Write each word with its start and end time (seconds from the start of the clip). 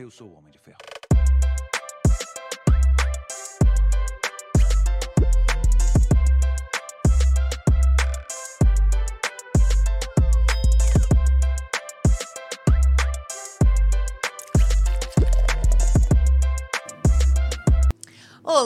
Eu 0.00 0.10
sou 0.10 0.30
o 0.30 0.34
Homem 0.34 0.50
de 0.50 0.58
Ferro. 0.58 0.99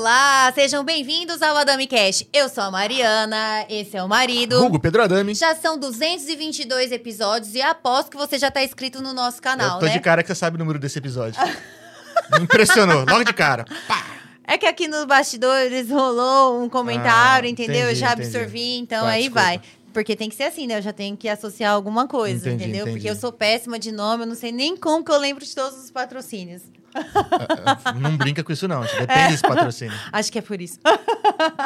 Olá, 0.08 0.52
sejam 0.54 0.84
bem-vindos 0.84 1.40
ao 1.40 1.56
Adami 1.56 1.86
Cash. 1.86 2.24
Eu 2.30 2.50
sou 2.50 2.62
a 2.62 2.70
Mariana, 2.70 3.64
esse 3.70 3.96
é 3.96 4.02
o 4.02 4.06
marido. 4.06 4.62
Hugo 4.62 4.78
Pedro 4.78 5.02
Adami. 5.02 5.34
Já 5.34 5.54
são 5.56 5.78
222 5.78 6.92
episódios 6.92 7.54
e 7.54 7.62
aposto 7.62 8.10
que 8.10 8.16
você 8.18 8.38
já 8.38 8.50
tá 8.50 8.62
inscrito 8.62 9.00
no 9.00 9.14
nosso 9.14 9.40
canal, 9.40 9.76
Eu 9.76 9.80
tô 9.80 9.86
né? 9.86 9.92
de 9.92 10.00
cara 10.00 10.22
que 10.22 10.26
você 10.28 10.34
sabe 10.34 10.56
o 10.56 10.58
número 10.58 10.78
desse 10.78 10.98
episódio. 10.98 11.40
Me 12.32 12.42
impressionou, 12.44 12.98
logo 13.08 13.24
de 13.24 13.32
cara. 13.32 13.64
Pá. 13.88 14.04
É 14.46 14.58
que 14.58 14.66
aqui 14.66 14.86
nos 14.88 15.06
bastidores 15.06 15.88
rolou 15.88 16.62
um 16.62 16.68
comentário, 16.68 17.48
Ah, 17.48 17.50
entendeu? 17.50 17.74
Eu 17.76 17.82
entendi, 17.84 18.00
já 18.00 18.10
absorvi, 18.12 18.76
então 18.76 19.04
Tá, 19.04 19.08
aí 19.08 19.22
desculpa. 19.22 19.40
vai. 19.40 19.60
Porque 19.94 20.14
tem 20.14 20.28
que 20.28 20.34
ser 20.34 20.42
assim, 20.44 20.66
né? 20.66 20.76
Eu 20.76 20.82
já 20.82 20.92
tenho 20.92 21.16
que 21.16 21.30
associar 21.30 21.72
alguma 21.72 22.06
coisa, 22.06 22.50
Entendi, 22.50 22.64
entendeu? 22.64 22.82
entendi. 22.82 22.98
Porque 22.98 23.08
eu 23.10 23.16
sou 23.16 23.32
péssima 23.32 23.78
de 23.78 23.90
nome, 23.90 24.24
eu 24.24 24.26
não 24.26 24.34
sei 24.34 24.52
nem 24.52 24.76
como 24.76 25.02
que 25.02 25.10
eu 25.10 25.16
lembro 25.18 25.42
de 25.42 25.54
todos 25.54 25.82
os 25.82 25.90
patrocínios. 25.90 26.60
Não 28.00 28.16
brinca 28.16 28.42
com 28.42 28.52
isso, 28.52 28.68
não. 28.68 28.82
Depende 28.82 29.28
desse 29.30 29.42
patrocínio. 29.42 29.96
Acho 30.12 30.30
que 30.30 30.38
é 30.38 30.42
por 30.42 30.60
isso. 30.60 30.78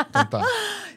Então 0.08 0.24
tá. 0.26 0.42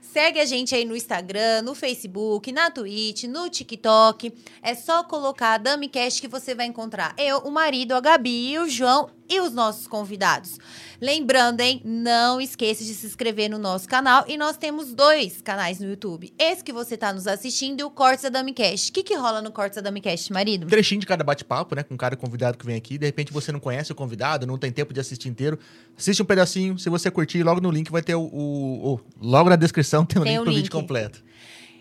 Segue 0.01 0.41
a 0.41 0.45
gente 0.45 0.75
aí 0.75 0.83
no 0.83 0.95
Instagram, 0.95 1.61
no 1.61 1.73
Facebook, 1.73 2.51
na 2.51 2.69
Twitch, 2.69 3.23
no 3.23 3.49
TikTok. 3.49 4.33
É 4.61 4.75
só 4.75 5.03
colocar 5.03 5.53
a 5.53 5.57
DamiCast 5.57 6.19
que 6.19 6.27
você 6.27 6.53
vai 6.53 6.65
encontrar 6.65 7.13
eu, 7.17 7.37
o 7.39 7.51
marido, 7.51 7.93
a 7.93 8.01
Gabi, 8.01 8.59
o 8.59 8.67
João 8.67 9.09
e 9.31 9.39
os 9.39 9.53
nossos 9.53 9.87
convidados. 9.87 10.59
Lembrando, 10.99 11.61
hein? 11.61 11.81
Não 11.85 12.39
esqueça 12.41 12.83
de 12.83 12.93
se 12.93 13.07
inscrever 13.07 13.49
no 13.49 13.57
nosso 13.57 13.87
canal. 13.87 14.25
E 14.27 14.37
nós 14.37 14.57
temos 14.57 14.93
dois 14.93 15.41
canais 15.41 15.79
no 15.79 15.89
YouTube. 15.89 16.31
Esse 16.37 16.63
que 16.63 16.71
você 16.73 16.95
tá 16.97 17.11
nos 17.13 17.25
assistindo 17.25 17.79
e 17.79 17.83
o 17.83 17.89
Cortes 17.89 18.23
da 18.23 18.29
DamiCast. 18.29 18.91
O 18.91 18.93
que, 18.93 19.01
que 19.03 19.15
rola 19.15 19.41
no 19.41 19.51
Cortes 19.51 19.77
da 19.77 19.81
DamiCast, 19.81 20.31
marido? 20.33 20.65
Um 20.65 20.69
trechinho 20.69 20.99
de 21.01 21.07
cada 21.07 21.23
bate-papo, 21.23 21.73
né? 21.75 21.81
Com 21.83 21.95
cada 21.97 22.15
convidado 22.15 22.57
que 22.57 22.65
vem 22.65 22.75
aqui. 22.75 22.97
De 22.97 23.05
repente 23.05 23.31
você 23.33 23.51
não 23.51 23.59
conhece 23.59 23.91
o 23.91 23.95
convidado, 23.95 24.45
não 24.45 24.57
tem 24.57 24.71
tempo 24.71 24.93
de 24.93 24.99
assistir 24.99 25.29
inteiro. 25.29 25.57
Assiste 25.97 26.21
um 26.21 26.25
pedacinho. 26.25 26.77
Se 26.77 26.89
você 26.89 27.09
curtir, 27.09 27.41
logo 27.41 27.61
no 27.61 27.71
link 27.71 27.89
vai 27.91 28.01
ter 28.03 28.15
o. 28.15 28.21
o- 28.21 28.93
o- 28.95 28.99
logo 29.21 29.49
na 29.49 29.55
descrição 29.55 30.05
tem 30.05 30.21
o 30.21 30.23
Tem 30.25 30.33
link 30.33 30.41
o 30.41 30.43
pro 30.43 30.51
link. 30.51 30.61
vídeo 30.63 30.71
completo. 30.71 31.23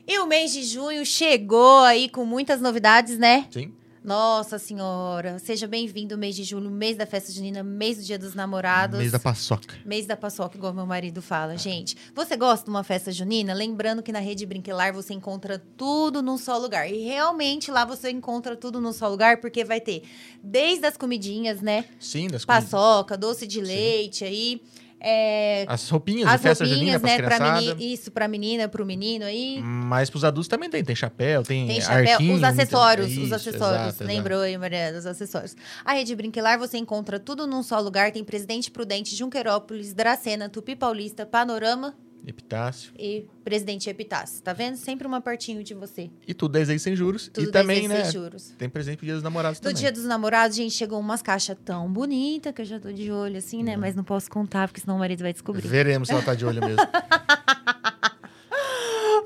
E 0.07 0.19
o 0.19 0.27
mês 0.27 0.53
de 0.53 0.63
junho 0.63 1.05
chegou 1.05 1.81
aí 1.81 2.09
com 2.09 2.25
muitas 2.25 2.61
novidades, 2.61 3.19
né? 3.19 3.47
Sim? 3.51 3.73
Nossa 4.03 4.59
senhora, 4.59 5.39
seja 5.39 5.67
bem-vindo 5.67 6.17
mês 6.17 6.35
de 6.35 6.43
julho, 6.43 6.71
mês 6.71 6.97
da 6.97 7.05
festa 7.05 7.31
junina, 7.31 7.63
mês 7.63 7.99
do 7.99 8.03
dia 8.03 8.19
dos 8.19 8.35
namorados. 8.35 8.99
Mês 8.99 9.13
da 9.13 9.19
paçoca. 9.19 9.77
Mês 9.85 10.07
da 10.07 10.17
paçoca, 10.17 10.57
igual 10.57 10.73
meu 10.73 10.87
marido 10.87 11.21
fala, 11.21 11.55
gente. 11.59 11.95
Você 12.15 12.35
gosta 12.35 12.65
de 12.65 12.71
uma 12.71 12.83
festa 12.83 13.13
junina? 13.13 13.53
Lembrando 13.53 14.03
que 14.03 14.11
na 14.11 14.19
Rede 14.19 14.47
Brinquelar 14.47 14.95
você 14.95 15.13
encontra 15.13 15.63
tudo 15.77 16.23
num 16.23 16.39
só 16.39 16.57
lugar. 16.57 16.91
E 16.91 17.05
realmente 17.05 17.71
lá 17.71 17.85
você 17.85 18.11
encontra 18.11 18.57
tudo 18.57 18.81
num 18.81 18.93
só 18.93 19.07
lugar, 19.07 19.37
porque 19.37 19.65
vai 19.65 19.83
ter 19.83 20.03
desde 20.43 20.87
as 20.87 20.97
comidinhas, 20.97 21.61
né? 21.61 21.85
Sim, 22.01 22.29
das 22.29 22.47
comidas. 22.47 22.71
Paçoca, 22.71 23.19
doce 23.19 23.47
de 23.47 23.61
leite 23.61 24.25
aí. 24.25 24.63
É, 25.01 25.65
As 25.67 25.89
roupinhas 25.89 26.29
de 26.29 26.35
as 26.35 26.43
festa 26.43 26.65
junina 26.65 26.99
roupinhas, 26.99 27.01
pras 27.01 27.13
né? 27.13 27.27
Pra 27.27 27.37
criançadas. 27.37 27.75
meni, 27.79 27.93
isso, 27.95 28.11
pra 28.11 28.29
menina, 28.29 28.69
pro 28.69 28.85
menino 28.85 29.25
aí. 29.25 29.61
Mas 29.63 30.11
pros 30.11 30.25
adultos 30.25 30.49
também 30.49 30.69
tem. 30.69 30.85
Tem 30.85 30.95
chapéu, 30.95 31.43
tem, 31.43 31.67
Tem 31.67 31.81
chapéu, 31.81 32.13
arquinho, 32.13 32.35
os 32.37 32.43
acessórios, 32.43 33.07
muita- 33.09 33.21
os 33.21 33.27
Isso, 33.27 33.35
acessórios. 33.49 33.87
exato, 33.95 34.05
Lembrou 34.05 34.41
aí, 34.41 34.57
Mariana, 34.59 34.99
os 34.99 35.07
acessórios. 35.07 35.57
A 35.85 35.93
Rede 35.95 36.15
Brinquelar 36.15 36.59
você 36.59 36.77
encontra 36.79 37.19
tudo 37.19 37.47
num 37.47 37.63
só 37.63 37.79
lugar. 37.81 38.13
Tem 38.13 38.23
Presidente 38.25 38.71
Prudente, 38.71 39.15
Junquerópolis, 39.17 39.93
Dracena, 39.95 40.49
Tupi 40.49 40.77
Paulista, 40.77 41.25
Panorama. 41.25 41.95
Epitácio. 42.27 42.93
e 42.99 43.27
Presidente 43.45 43.89
Epitácio. 43.91 44.43
Tá 44.43 44.53
vendo? 44.53 44.77
Sempre 44.77 45.07
uma 45.07 45.21
pertinho 45.21 45.63
de 45.65 45.75
você. 45.75 46.11
E 46.27 46.35
tudo 46.35 46.53
10 46.53 46.69
vezes 46.69 46.83
sem 46.83 46.95
juros. 46.95 47.29
Tudo 47.33 47.49
e 47.49 47.51
também, 47.53 47.89
10 47.89 47.89
né? 47.89 48.05
sem 48.05 48.13
juros. 48.13 48.55
Tem 48.59 48.69
presente 48.69 48.97
pro 48.99 49.07
dia 49.07 49.15
dos 49.15 49.23
namorados 49.23 49.59
No 49.61 49.65
também. 49.65 49.77
dia 49.77 49.91
dos 49.93 50.05
namorados, 50.05 50.57
gente, 50.57 50.73
chegou 50.75 51.01
umas 51.01 51.23
caixas 51.23 51.57
tão 51.65 51.91
bonitas 51.93 52.53
que 52.55 52.61
eu 52.63 52.67
já 52.67 52.79
tô 52.79 52.93
de 52.93 53.11
olho, 53.11 53.39
assim, 53.39 53.59
Uhum. 53.59 53.65
né? 53.65 53.77
Mas 53.77 53.95
não 53.95 54.05
posso 54.05 54.31
contar, 54.31 54.69
porque 54.69 54.81
senão 54.81 54.97
o 54.97 54.99
marido 54.99 55.23
vai 55.23 55.33
descobrir. 55.33 55.67
Veremos 55.67 56.09
se 56.09 56.15
ela 56.15 56.23
tá 56.23 56.35
de 56.35 56.45
olho 56.45 56.61
mesmo. 56.61 56.81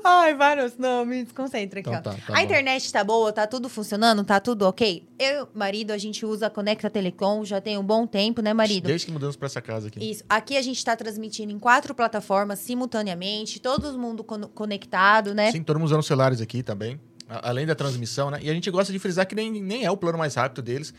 Ai, 0.07 0.35
vários. 0.35 0.77
Não, 0.77 1.03
me 1.03 1.23
desconcentra 1.23 1.79
aqui, 1.79 1.89
Então 1.89 1.99
ó. 1.99 2.15
tá, 2.15 2.21
tá 2.27 2.33
a 2.33 2.35
bom. 2.37 2.43
internet 2.43 2.91
tá 2.93 3.03
boa, 3.03 3.33
tá 3.33 3.47
tudo 3.47 3.67
funcionando, 3.67 4.23
tá 4.23 4.39
tudo 4.39 4.67
ok? 4.67 5.03
Eu, 5.17 5.47
marido, 5.53 5.91
a 5.91 5.97
gente 5.97 6.23
usa 6.25 6.45
a 6.45 6.49
Conecta 6.49 6.89
Telecom 6.91 7.43
já 7.43 7.59
tem 7.59 7.75
um 7.77 7.83
bom 7.83 8.05
tempo, 8.05 8.39
né, 8.41 8.53
marido? 8.53 8.85
Desde 8.85 9.07
que 9.07 9.11
mudamos 9.11 9.35
pra 9.35 9.47
essa 9.47 9.61
casa 9.61 9.87
aqui. 9.87 9.99
Isso. 10.11 10.23
Aqui 10.29 10.57
a 10.57 10.61
gente 10.61 10.83
tá 10.85 10.95
transmitindo 10.95 11.51
em 11.51 11.57
quatro 11.57 11.95
plataformas 11.95 12.59
simultaneamente, 12.59 13.59
todo 13.59 13.97
mundo 13.97 14.23
con- 14.23 14.47
conectado, 14.49 15.33
né? 15.33 15.51
Sim, 15.51 15.63
todo 15.63 15.77
mundo 15.79 15.87
usando 15.87 16.03
celulares 16.03 16.39
aqui 16.39 16.61
também. 16.61 16.99
Além 17.27 17.65
da 17.65 17.73
transmissão, 17.73 18.29
né? 18.29 18.37
E 18.43 18.49
a 18.51 18.53
gente 18.53 18.69
gosta 18.69 18.93
de 18.93 18.99
frisar 18.99 19.25
que 19.25 19.33
nem, 19.33 19.51
nem 19.59 19.83
é 19.85 19.89
o 19.89 19.97
plano 19.97 20.17
mais 20.19 20.35
rápido 20.35 20.61
deles. 20.61 20.93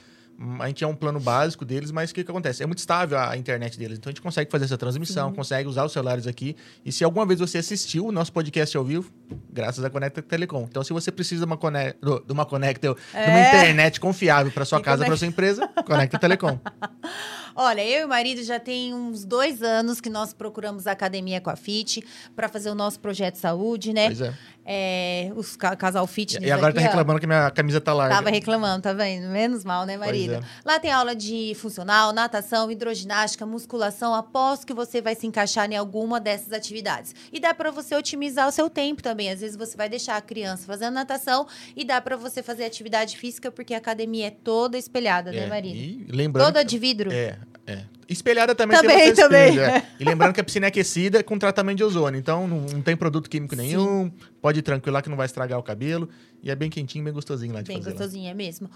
A 0.61 0.67
gente 0.67 0.85
é 0.85 0.87
um 0.87 0.95
plano 0.95 1.19
básico 1.19 1.65
deles, 1.65 1.91
mas 1.91 2.11
o 2.11 2.15
que, 2.15 2.23
que 2.23 2.31
acontece? 2.31 2.63
É 2.63 2.67
muito 2.67 2.79
estável 2.79 3.19
a 3.19 3.37
internet 3.37 3.79
deles. 3.79 3.97
Então 3.97 4.11
a 4.11 4.13
gente 4.13 4.21
consegue 4.21 4.51
fazer 4.51 4.67
essa 4.67 4.77
transmissão, 4.77 5.33
consegue 5.33 5.67
usar 5.69 5.85
os 5.85 5.93
celulares 5.93 6.27
aqui. 6.27 6.55
E 6.85 6.93
se 6.93 7.03
alguma 7.05 7.25
vez 7.25 7.41
você 7.41 7.57
assistiu 7.59 8.07
o 8.07 8.13
nosso 8.13 8.33
podcast 8.33 8.77
ao 8.77 8.85
vivo, 8.85 9.11
graças 9.51 9.83
à 9.83 9.89
Conecta 9.89 10.21
Telecom. 10.21 10.67
Então, 10.69 10.85
se 10.85 10.93
você 10.93 11.11
precisa 11.11 11.41
de 11.41 11.47
uma, 11.47 11.57
cone... 11.57 11.95
do- 12.03 12.21
de 12.27 12.33
uma 12.33 12.45
Conecta, 12.45 12.89
de 12.89 12.95
uma 12.95 13.39
É. 13.39 13.49
internet 13.49 13.99
confiável 13.99 14.53
para 14.53 14.65
sua 14.67 14.79
E 14.79 14.83
casa, 14.83 15.05
para 15.07 15.17
sua 15.17 15.27
empresa, 15.27 15.67
Conecta 15.87 16.19
Telecom. 16.19 16.59
Olha, 17.57 17.83
eu 17.85 18.03
e 18.03 18.05
o 18.05 18.09
marido 18.09 18.43
já 18.43 18.61
tem 18.61 18.93
uns 18.95 19.25
dois 19.25 19.63
anos 19.63 20.01
que 20.01 20.11
nós 20.11 20.33
procuramos 20.35 20.87
a 20.87 20.93
academia 20.93 21.41
com 21.41 21.49
a 21.51 21.57
Fit 21.57 22.05
para 22.35 22.49
fazer 22.49 22.71
o 22.71 22.75
nosso 22.75 23.01
projeto 23.01 23.37
saúde, 23.37 23.93
né? 23.93 24.07
Pois 24.07 24.21
é. 24.21 24.35
É, 24.69 25.31
os 25.37 25.55
ca- 25.57 25.77
casal 25.77 26.05
fitness 26.09 26.43
E 26.45 26.51
agora 26.51 26.71
aqui, 26.71 26.81
tá 26.81 26.85
ó. 26.87 26.89
reclamando 26.89 27.21
que 27.21 27.27
minha 27.27 27.49
camisa 27.53 27.81
tá 27.81 27.93
larga. 27.95 28.17
Tava 28.17 28.31
reclamando, 28.31 28.83
tá 28.83 28.93
vendo? 28.93 29.29
Menos 29.29 29.65
mal, 29.65 29.87
né, 29.87 29.97
marido? 29.97 30.35
é. 30.35 30.41
Lá 30.65 30.81
tem 30.81 30.91
aula 30.91 31.15
de 31.15 31.53
funcional, 31.55 32.13
natação, 32.13 32.69
hidroginástica, 32.69 33.47
musculação. 33.47 34.13
Aposto 34.13 34.67
que 34.67 34.75
você 34.75 35.01
vai 35.01 35.15
se 35.15 35.25
encaixar 35.25 35.71
em 35.71 35.77
alguma 35.77 36.19
dessas 36.19 36.53
atividades. 36.53 37.15
E 37.33 37.39
dá 37.39 37.55
pra 37.55 37.71
você 37.71 37.95
otimizar 37.95 38.49
o 38.49 38.51
seu 38.51 38.69
tempo 38.69 39.05
também. 39.05 39.31
Às 39.31 39.41
vezes 39.41 39.57
você 39.57 39.77
vai 39.77 39.89
deixar 39.89 40.17
a 40.17 40.21
criança 40.21 40.65
fazendo 40.67 40.95
natação 40.95 41.47
e 41.77 41.85
dá 41.85 42.01
pra 42.01 42.17
você 42.17 42.43
fazer 42.43 42.65
atividade 42.65 43.17
física 43.17 43.53
porque 43.53 43.73
a 43.73 43.79
academia 43.79 44.27
é 44.27 44.31
toda 44.33 44.77
espelhada, 44.77 45.31
né, 45.31 45.45
É, 45.45 45.47
marido? 45.47 45.77
E 45.77 46.07
lembrando 46.11 46.47
Toda 46.47 46.65
de 46.65 46.77
vidro. 46.77 47.13
É, 47.13 47.39
é. 47.67 47.81
Espelhada 48.09 48.55
também, 48.55 48.79
Também, 48.81 49.13
também. 49.15 49.49
espelho, 49.49 49.61
é. 49.63 49.85
E 49.99 50.05
lembrando 50.05 50.33
que 50.33 50.41
a 50.41 50.45
piscina 50.45 50.67
é 50.67 50.69
aquecida 50.69 51.25
com 51.25 51.37
tratamento 51.37 51.79
de 51.79 51.85
ozônio. 51.85 52.19
Então 52.19 52.47
não, 52.47 52.61
não 52.61 52.81
tem 52.81 52.97
produto 52.97 53.29
químico 53.29 53.57
nenhum. 53.57 54.11
Pode 54.41 54.61
ir 54.61 54.63
tranquilo 54.63 54.95
lá 54.95 55.03
que 55.03 55.09
não 55.09 55.17
vai 55.17 55.27
estragar 55.27 55.59
o 55.59 55.63
cabelo. 55.63 56.09
E 56.47 56.51
é 56.51 56.55
bem 56.55 56.71
quentinho, 56.71 57.03
bem 57.05 57.13
gostosinho 57.13 57.53
lá 57.53 57.61
de 57.61 57.67
Bem 57.67 57.79
fazer. 57.79 57.91
lá. 57.91 57.97
gostosinha 57.97 58.33
mesmo. 58.33 58.71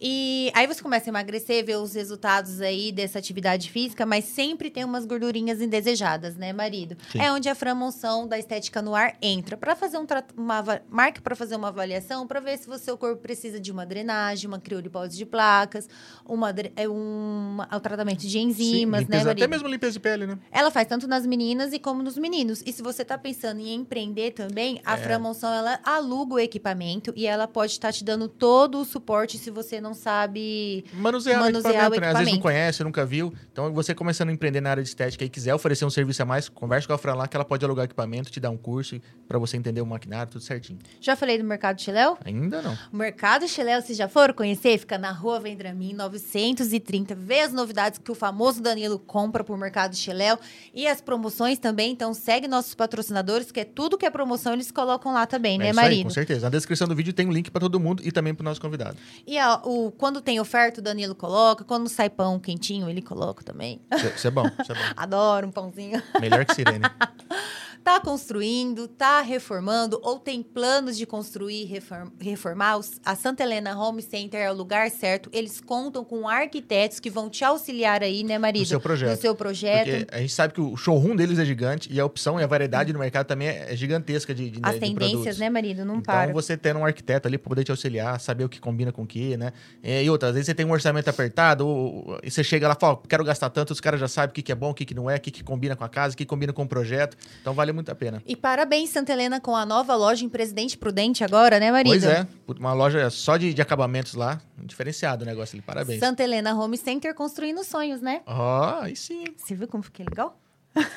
E 0.00 0.48
aí 0.54 0.64
você 0.68 0.80
começa 0.80 1.08
a 1.08 1.10
emagrecer, 1.10 1.64
ver 1.66 1.76
os 1.76 1.92
resultados 1.92 2.60
aí 2.60 2.92
dessa 2.92 3.18
atividade 3.18 3.68
física, 3.68 4.06
mas 4.06 4.26
sempre 4.26 4.70
tem 4.70 4.84
umas 4.84 5.04
gordurinhas 5.04 5.60
indesejadas, 5.60 6.36
né, 6.36 6.52
marido? 6.52 6.96
Sim. 7.10 7.18
É 7.20 7.32
onde 7.32 7.48
a 7.48 7.54
Framonção 7.56 8.28
da 8.28 8.38
Estética 8.38 8.80
no 8.80 8.94
Ar 8.94 9.16
entra 9.20 9.56
para 9.56 9.74
fazer 9.74 9.98
um 9.98 10.06
uma 10.36 10.62
marca 10.88 11.20
para 11.20 11.34
fazer 11.34 11.56
uma 11.56 11.66
avaliação, 11.68 12.28
para 12.28 12.38
ver 12.38 12.58
se 12.58 12.70
o 12.70 12.78
seu 12.78 12.96
corpo 12.96 13.20
precisa 13.20 13.58
de 13.58 13.72
uma 13.72 13.84
drenagem, 13.84 14.46
uma 14.46 14.60
criolipose 14.60 15.16
de 15.16 15.26
placas, 15.26 15.88
uma 16.24 16.54
é 16.76 16.88
um 16.88 17.56
o 17.74 17.80
tratamento 17.80 18.20
de 18.20 18.30
Sim, 18.30 18.42
enzimas, 18.42 19.00
né, 19.00 19.06
limpeza, 19.06 19.24
marido? 19.24 19.42
até 19.42 19.50
mesmo 19.50 19.66
limpeza 19.68 19.92
de 19.94 20.00
pele, 20.00 20.26
né? 20.28 20.38
Ela 20.52 20.70
faz 20.70 20.86
tanto 20.86 21.08
nas 21.08 21.26
meninas 21.26 21.72
e 21.72 21.78
como 21.80 22.04
nos 22.04 22.16
meninos. 22.16 22.62
E 22.64 22.72
se 22.72 22.82
você 22.82 23.04
tá 23.04 23.18
pensando 23.18 23.60
em 23.60 23.74
empreender 23.74 24.30
também, 24.30 24.80
a 24.84 24.94
É. 24.94 24.98
Framonção 24.98 25.52
ela 25.52 25.80
aluga 25.82 26.34
o 26.34 26.38
equipamento 26.38 27.12
e 27.16 27.26
ela 27.26 27.48
pode 27.48 27.72
estar 27.72 27.90
te 27.90 28.04
dando 28.04 28.28
todo 28.28 28.78
o 28.78 28.84
suporte 28.84 29.38
se 29.38 29.50
você 29.50 29.80
não 29.80 29.94
sabe. 29.94 30.84
Manusear, 30.92 31.40
Manusear 31.40 31.88
o 31.88 31.92
o 31.92 31.94
equipamento, 31.94 32.00
né? 32.00 32.06
Às 32.08 32.12
vezes 32.18 32.32
não 32.32 32.36
equipamento. 32.36 32.42
conhece, 32.42 32.84
nunca 32.84 33.06
viu. 33.06 33.32
Então, 33.50 33.72
você 33.72 33.94
começando 33.94 34.28
a 34.28 34.32
empreender 34.32 34.60
na 34.60 34.68
área 34.70 34.82
de 34.82 34.88
estética 34.90 35.24
e 35.24 35.28
quiser 35.30 35.54
oferecer 35.54 35.86
um 35.86 35.90
serviço 35.90 36.22
a 36.22 36.26
mais, 36.26 36.50
converse 36.50 36.86
com 36.86 36.92
a 36.92 36.98
Fran 36.98 37.14
lá 37.14 37.26
que 37.26 37.34
ela 37.34 37.44
pode 37.44 37.64
alugar 37.64 37.86
equipamento, 37.86 38.30
te 38.30 38.38
dar 38.38 38.50
um 38.50 38.56
curso 38.58 39.00
pra 39.26 39.38
você 39.38 39.56
entender 39.56 39.80
o 39.80 39.86
maquinário, 39.86 40.30
tudo 40.30 40.42
certinho. 40.42 40.78
Já 41.00 41.16
falei 41.16 41.38
do 41.38 41.44
Mercado 41.44 41.80
Chiléu? 41.80 42.18
Ainda 42.22 42.60
não. 42.60 42.76
O 42.92 42.96
Mercado 42.96 43.48
Chiléu, 43.48 43.80
vocês 43.80 43.96
já 43.96 44.08
foram 44.08 44.34
conhecer? 44.34 44.76
Fica 44.76 44.98
na 44.98 45.10
rua 45.10 45.40
Vendramin 45.40 45.94
930. 45.94 47.14
Vê 47.14 47.40
as 47.40 47.52
novidades 47.52 47.98
que 47.98 48.12
o 48.12 48.14
famoso 48.14 48.60
Danilo 48.60 48.98
compra 48.98 49.42
por 49.42 49.56
Mercado 49.56 49.96
Chiléu 49.96 50.38
e 50.74 50.86
as 50.86 51.00
promoções 51.00 51.58
também. 51.58 51.92
Então 51.92 52.12
segue 52.12 52.46
nossos 52.46 52.74
patrocinadores, 52.74 53.50
que 53.50 53.60
é 53.60 53.64
tudo 53.64 53.96
que 53.96 54.04
é 54.04 54.10
promoção, 54.10 54.52
eles 54.52 54.70
colocam 54.70 55.14
lá 55.14 55.26
também, 55.26 55.54
é 55.56 55.58
né, 55.58 55.70
isso 55.70 55.80
aí, 55.80 55.84
marido? 55.86 56.04
com 56.04 56.10
certeza. 56.10 56.46
Na 56.46 56.50
descrição 56.50 56.86
do 56.86 56.94
vídeo 56.96 57.12
tem 57.12 57.26
um 57.26 57.32
link 57.32 57.50
pra 57.50 57.60
todo 57.60 57.78
mundo 57.78 58.02
e 58.04 58.10
também 58.10 58.34
pro 58.34 58.44
nosso 58.44 58.60
convidado. 58.60 58.96
E 59.26 59.38
ó, 59.38 59.60
o, 59.64 59.92
quando 59.92 60.20
tem 60.20 60.40
oferta, 60.40 60.80
o 60.80 60.82
Danilo 60.82 61.14
coloca. 61.14 61.64
Quando 61.64 61.88
sai 61.88 62.10
pão 62.10 62.40
quentinho, 62.40 62.88
ele 62.88 63.02
coloca 63.02 63.44
também. 63.44 63.80
Isso 64.14 64.26
é 64.26 64.30
bom, 64.30 64.46
isso 64.46 64.72
é 64.72 64.74
bom. 64.74 64.80
Adoro 64.96 65.46
um 65.46 65.50
pãozinho. 65.52 66.02
Melhor 66.20 66.44
que 66.44 66.54
sirene. 66.54 66.84
Tá 67.86 68.00
construindo, 68.00 68.88
tá 68.88 69.20
reformando 69.20 70.00
ou 70.02 70.18
tem 70.18 70.42
planos 70.42 70.96
de 70.98 71.06
construir 71.06 71.62
e 71.62 71.64
reform- 71.66 72.08
reformar? 72.20 72.80
A 73.04 73.14
Santa 73.14 73.44
Helena 73.44 73.78
Home 73.78 74.02
Center 74.02 74.40
é 74.40 74.50
o 74.50 74.54
lugar 74.56 74.90
certo. 74.90 75.30
Eles 75.32 75.60
contam 75.60 76.04
com 76.04 76.28
arquitetos 76.28 76.98
que 76.98 77.08
vão 77.08 77.30
te 77.30 77.44
auxiliar 77.44 78.02
aí, 78.02 78.24
né, 78.24 78.38
marido? 78.40 78.62
No 78.62 78.66
seu 78.66 78.80
projeto. 78.80 79.10
No 79.10 79.16
seu 79.16 79.36
projeto. 79.36 79.86
Porque 79.88 80.06
a 80.10 80.18
gente 80.18 80.32
sabe 80.32 80.52
que 80.54 80.60
o 80.60 80.76
showroom 80.76 81.14
deles 81.14 81.38
é 81.38 81.44
gigante 81.44 81.88
e 81.92 82.00
a 82.00 82.04
opção 82.04 82.40
e 82.40 82.42
a 82.42 82.46
variedade 82.48 82.92
no 82.92 82.98
mercado 82.98 83.24
também 83.28 83.46
é 83.46 83.72
é 83.72 83.76
gigantesca 83.76 84.34
de, 84.34 84.50
de, 84.50 84.58
As 84.64 84.74
de 84.74 84.80
tendências, 84.80 85.12
produtos. 85.12 85.38
né, 85.38 85.48
marido? 85.48 85.84
Não 85.84 85.98
então, 85.98 86.12
para. 86.12 86.32
você 86.32 86.56
tendo 86.56 86.80
um 86.80 86.84
arquiteto 86.84 87.28
ali 87.28 87.38
para 87.38 87.48
poder 87.48 87.62
te 87.62 87.70
auxiliar, 87.70 88.18
saber 88.18 88.42
o 88.42 88.48
que 88.48 88.58
combina 88.58 88.90
com 88.90 89.02
o 89.04 89.06
que, 89.06 89.36
né? 89.36 89.52
É, 89.80 90.02
E 90.02 90.10
outras, 90.10 90.30
às 90.30 90.34
vezes 90.34 90.46
você 90.46 90.54
tem 90.54 90.66
um 90.66 90.72
orçamento 90.72 91.08
apertado 91.08 91.64
ou- 91.68 92.18
e 92.20 92.32
você 92.32 92.42
chega 92.42 92.66
lá 92.66 92.74
e 92.76 92.80
fala, 92.80 92.94
"Ó, 92.94 92.96
quero 92.96 93.22
gastar 93.22 93.48
tanto, 93.50 93.70
os 93.72 93.80
caras 93.80 94.00
já 94.00 94.08
sabem 94.08 94.30
o 94.30 94.34
que, 94.34 94.42
que 94.42 94.50
é 94.50 94.56
bom, 94.56 94.70
o 94.70 94.74
que, 94.74 94.84
que 94.84 94.92
não 94.94 95.08
é, 95.08 95.14
o 95.14 95.20
que, 95.20 95.30
que 95.30 95.44
combina 95.44 95.76
com 95.76 95.84
a 95.84 95.88
casa, 95.88 96.14
o 96.14 96.16
que 96.16 96.26
combina 96.26 96.52
com 96.52 96.64
o 96.64 96.68
projeto. 96.68 97.16
Então, 97.40 97.54
vale 97.54 97.75
muito 97.76 97.90
a 97.90 97.94
pena. 97.94 98.22
E 98.26 98.34
parabéns, 98.34 98.90
Santa 98.90 99.12
Helena, 99.12 99.40
com 99.40 99.54
a 99.54 99.64
nova 99.64 99.94
loja 99.94 100.24
em 100.24 100.28
Presidente 100.28 100.76
Prudente 100.76 101.22
agora, 101.22 101.60
né, 101.60 101.70
marido? 101.70 101.92
Pois 101.92 102.04
é, 102.04 102.26
uma 102.58 102.72
loja 102.72 103.08
só 103.10 103.36
de, 103.36 103.54
de 103.54 103.62
acabamentos 103.62 104.14
lá, 104.14 104.40
diferenciado 104.58 105.22
o 105.22 105.26
negócio 105.26 105.54
ali, 105.56 105.62
parabéns. 105.62 106.00
Santa 106.00 106.24
Helena 106.24 106.54
Home 106.54 106.76
Center 106.76 107.14
construindo 107.14 107.62
sonhos, 107.62 108.00
né? 108.00 108.22
Ó, 108.26 108.80
aí 108.80 108.96
sim. 108.96 109.24
Você 109.36 109.54
viu 109.54 109.68
como 109.68 109.82
fiquei 109.84 110.04
legal? 110.04 110.36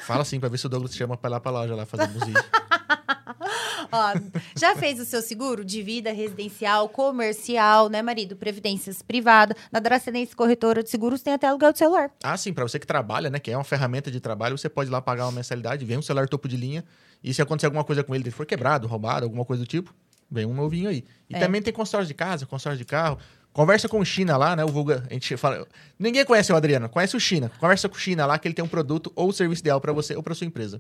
Fala 0.02 0.24
assim 0.24 0.40
pra 0.40 0.50
ver 0.50 0.58
se 0.58 0.66
o 0.66 0.70
Douglas 0.70 0.92
te 0.92 0.98
chama 0.98 1.16
pra 1.16 1.30
ir 1.30 1.32
lá 1.32 1.40
pra 1.40 1.52
loja 1.52 1.76
lá 1.76 1.86
fazer 1.86 2.04
um 2.10 2.26
vídeo. 2.26 2.44
Ó, 3.92 4.14
já 4.56 4.76
fez 4.76 5.00
o 5.00 5.06
seu 5.06 5.22
seguro 5.22 5.66
de 5.66 5.82
vida 5.82 6.12
residencial, 6.12 6.88
comercial, 6.90 7.90
né, 7.90 8.02
marido? 8.02 8.36
Previdências 8.36 9.02
privada. 9.02 9.56
Na 9.72 9.80
Dracenense 9.80 10.36
Corretora 10.36 10.84
de 10.84 10.90
Seguros 10.90 11.22
tem 11.22 11.34
até 11.34 11.48
aluguel 11.48 11.72
de 11.72 11.80
celular. 11.80 12.12
Ah, 12.24 12.38
sim, 12.38 12.54
pra 12.54 12.64
você 12.64 12.80
que 12.80 12.88
trabalha, 12.88 13.30
né? 13.30 13.40
Que 13.40 13.52
é 13.52 13.58
uma 13.58 13.64
ferramenta 13.64 14.10
de 14.12 14.20
trabalho, 14.20 14.58
você 14.58 14.70
pode 14.70 14.90
ir 14.90 14.94
lá 14.94 15.02
pagar 15.02 15.26
uma 15.26 15.32
mensalidade, 15.32 15.86
vem 15.86 15.98
um 15.98 16.02
celular 16.02 16.28
topo 16.28 16.48
de 16.48 16.58
linha, 16.58 16.84
e 17.24 17.34
se 17.34 17.42
acontecer 17.42 17.66
alguma 17.68 17.84
coisa 17.84 18.04
com 18.04 18.14
ele, 18.14 18.24
ele 18.26 18.32
for 18.32 18.46
quebrado, 18.46 18.88
roubado, 18.88 19.26
alguma 19.26 19.44
coisa 19.46 19.64
do 19.64 19.68
tipo, 19.68 19.94
vem 20.30 20.46
um 20.46 20.54
novinho 20.54 20.90
aí. 20.90 21.04
E 21.30 21.36
É. 21.36 21.40
também 21.40 21.62
tem 21.62 21.74
consórcio 21.74 22.08
de 22.08 22.14
casa, 22.14 22.46
consórcio 22.46 22.78
de 22.78 22.86
carro. 22.86 23.18
Conversa 23.52 23.90
com 23.90 24.00
o 24.00 24.06
China 24.06 24.38
lá, 24.38 24.56
né? 24.56 24.64
O 24.64 24.68
Vulga, 24.68 25.04
a 25.10 25.14
gente 25.14 25.36
fala. 25.36 25.68
Ninguém 25.98 26.24
conhece 26.24 26.54
o 26.54 26.56
Adriano, 26.56 26.88
conhece 26.88 27.18
o 27.18 27.20
China. 27.20 27.52
Conversa 27.60 27.90
com 27.90 27.96
o 27.96 28.00
China 28.00 28.26
lá 28.28 28.38
que 28.38 28.48
ele 28.48 28.54
tem 28.54 28.64
um 28.64 28.68
produto 28.68 29.12
ou 29.16 29.34
serviço 29.34 29.62
ideal 29.62 29.82
pra 29.82 29.92
você 29.92 30.16
ou 30.16 30.22
pra 30.22 30.36
sua 30.36 30.46
empresa. 30.46 30.80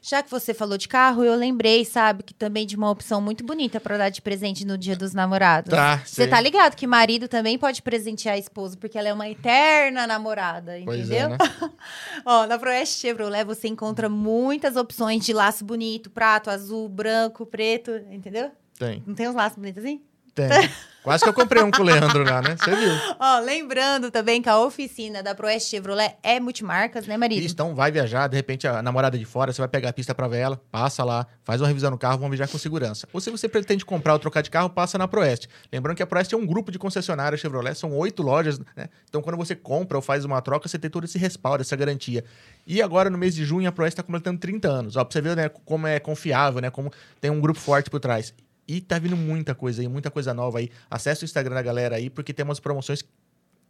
Já 0.00 0.22
que 0.22 0.30
você 0.30 0.54
falou 0.54 0.78
de 0.78 0.86
carro, 0.86 1.24
eu 1.24 1.34
lembrei, 1.34 1.84
sabe, 1.84 2.22
que 2.22 2.32
também 2.34 2.66
de 2.66 2.76
uma 2.76 2.90
opção 2.90 3.20
muito 3.20 3.44
bonita 3.44 3.80
pra 3.80 3.96
dar 3.96 4.08
de 4.08 4.22
presente 4.22 4.64
no 4.64 4.78
Dia 4.78 4.96
dos 4.96 5.12
Namorados. 5.12 5.70
Tá, 5.70 5.98
Você 6.04 6.26
tá 6.28 6.40
ligado 6.40 6.76
que 6.76 6.86
marido 6.86 7.26
também 7.28 7.58
pode 7.58 7.82
presentear 7.82 8.34
a 8.36 8.38
esposa, 8.38 8.76
porque 8.76 8.96
ela 8.96 9.08
é 9.08 9.12
uma 9.12 9.28
eterna 9.28 10.06
namorada, 10.06 10.74
Pois 10.84 11.00
entendeu? 11.10 11.26
é, 11.26 11.28
né? 11.30 11.38
Ó, 12.24 12.46
na 12.46 12.58
Proeste 12.58 13.00
Chevrolet 13.00 13.44
você 13.44 13.68
encontra 13.68 14.08
muitas 14.08 14.76
opções 14.76 15.24
de 15.24 15.32
laço 15.32 15.64
bonito, 15.64 16.10
prato, 16.10 16.50
azul, 16.50 16.88
branco, 16.88 17.44
preto, 17.44 17.90
entendeu? 18.10 18.50
Tem, 18.78 19.02
Não 19.06 19.14
tem 19.14 19.28
uns 19.28 19.34
laços 19.34 19.58
bonitos 19.58 19.82
assim? 19.82 20.00
Tem. 20.36 20.70
Quase 21.06 21.22
que 21.22 21.28
eu 21.28 21.32
comprei 21.32 21.62
um 21.62 21.70
com 21.70 21.82
o 21.82 21.84
Leandro 21.84 22.24
lá, 22.24 22.42
né? 22.42 22.56
Você 22.58 22.74
viu? 22.74 22.90
Ó, 23.20 23.38
lembrando 23.38 24.10
também 24.10 24.42
que 24.42 24.48
a 24.48 24.58
oficina 24.58 25.22
da 25.22 25.36
Proeste 25.36 25.70
Chevrolet 25.70 26.16
é 26.20 26.40
multimarcas, 26.40 27.06
né, 27.06 27.16
marido? 27.16 27.44
Isso, 27.44 27.54
então 27.54 27.76
vai 27.76 27.92
viajar, 27.92 28.26
de 28.26 28.34
repente 28.34 28.66
a 28.66 28.82
namorada 28.82 29.16
de 29.16 29.24
fora, 29.24 29.52
você 29.52 29.62
vai 29.62 29.68
pegar 29.68 29.90
a 29.90 29.92
pista 29.92 30.12
pra 30.16 30.26
ver 30.26 30.38
ela, 30.38 30.60
passa 30.68 31.04
lá, 31.04 31.24
faz 31.44 31.60
uma 31.60 31.68
revisão 31.68 31.92
no 31.92 31.96
carro, 31.96 32.18
vão 32.18 32.28
viajar 32.28 32.48
com 32.48 32.58
segurança. 32.58 33.06
Ou 33.12 33.20
se 33.20 33.30
você 33.30 33.48
pretende 33.48 33.84
comprar 33.84 34.14
ou 34.14 34.18
trocar 34.18 34.42
de 34.42 34.50
carro, 34.50 34.68
passa 34.68 34.98
na 34.98 35.06
Proeste. 35.06 35.48
Lembrando 35.72 35.96
que 35.96 36.02
a 36.02 36.06
Proeste 36.08 36.34
é 36.34 36.38
um 36.38 36.44
grupo 36.44 36.72
de 36.72 36.78
concessionárias 36.78 37.40
Chevrolet, 37.40 37.76
são 37.76 37.96
oito 37.96 38.20
lojas, 38.20 38.58
né? 38.74 38.88
Então 39.08 39.22
quando 39.22 39.36
você 39.36 39.54
compra 39.54 39.96
ou 39.96 40.02
faz 40.02 40.24
uma 40.24 40.42
troca, 40.42 40.68
você 40.68 40.76
tem 40.76 40.90
todo 40.90 41.04
esse 41.04 41.18
respaldo, 41.18 41.62
essa 41.62 41.76
garantia. 41.76 42.24
E 42.66 42.82
agora 42.82 43.08
no 43.08 43.16
mês 43.16 43.32
de 43.32 43.44
junho 43.44 43.68
a 43.68 43.72
Proeste 43.72 43.92
está 43.92 44.02
completando 44.02 44.40
30 44.40 44.68
anos. 44.68 44.96
Ó, 44.96 45.04
pra 45.04 45.12
você 45.12 45.20
ver 45.20 45.36
né, 45.36 45.48
como 45.48 45.86
é 45.86 46.00
confiável, 46.00 46.60
né? 46.60 46.68
Como 46.68 46.90
tem 47.20 47.30
um 47.30 47.40
grupo 47.40 47.60
forte 47.60 47.88
por 47.88 48.00
trás. 48.00 48.34
E 48.68 48.80
tá 48.80 48.98
vindo 48.98 49.16
muita 49.16 49.54
coisa 49.54 49.80
aí, 49.80 49.88
muita 49.88 50.10
coisa 50.10 50.34
nova 50.34 50.58
aí. 50.58 50.70
Acesse 50.90 51.22
o 51.22 51.26
Instagram 51.26 51.54
da 51.54 51.62
galera 51.62 51.96
aí, 51.96 52.10
porque 52.10 52.32
tem 52.32 52.44
umas 52.44 52.60
promoções 52.60 53.04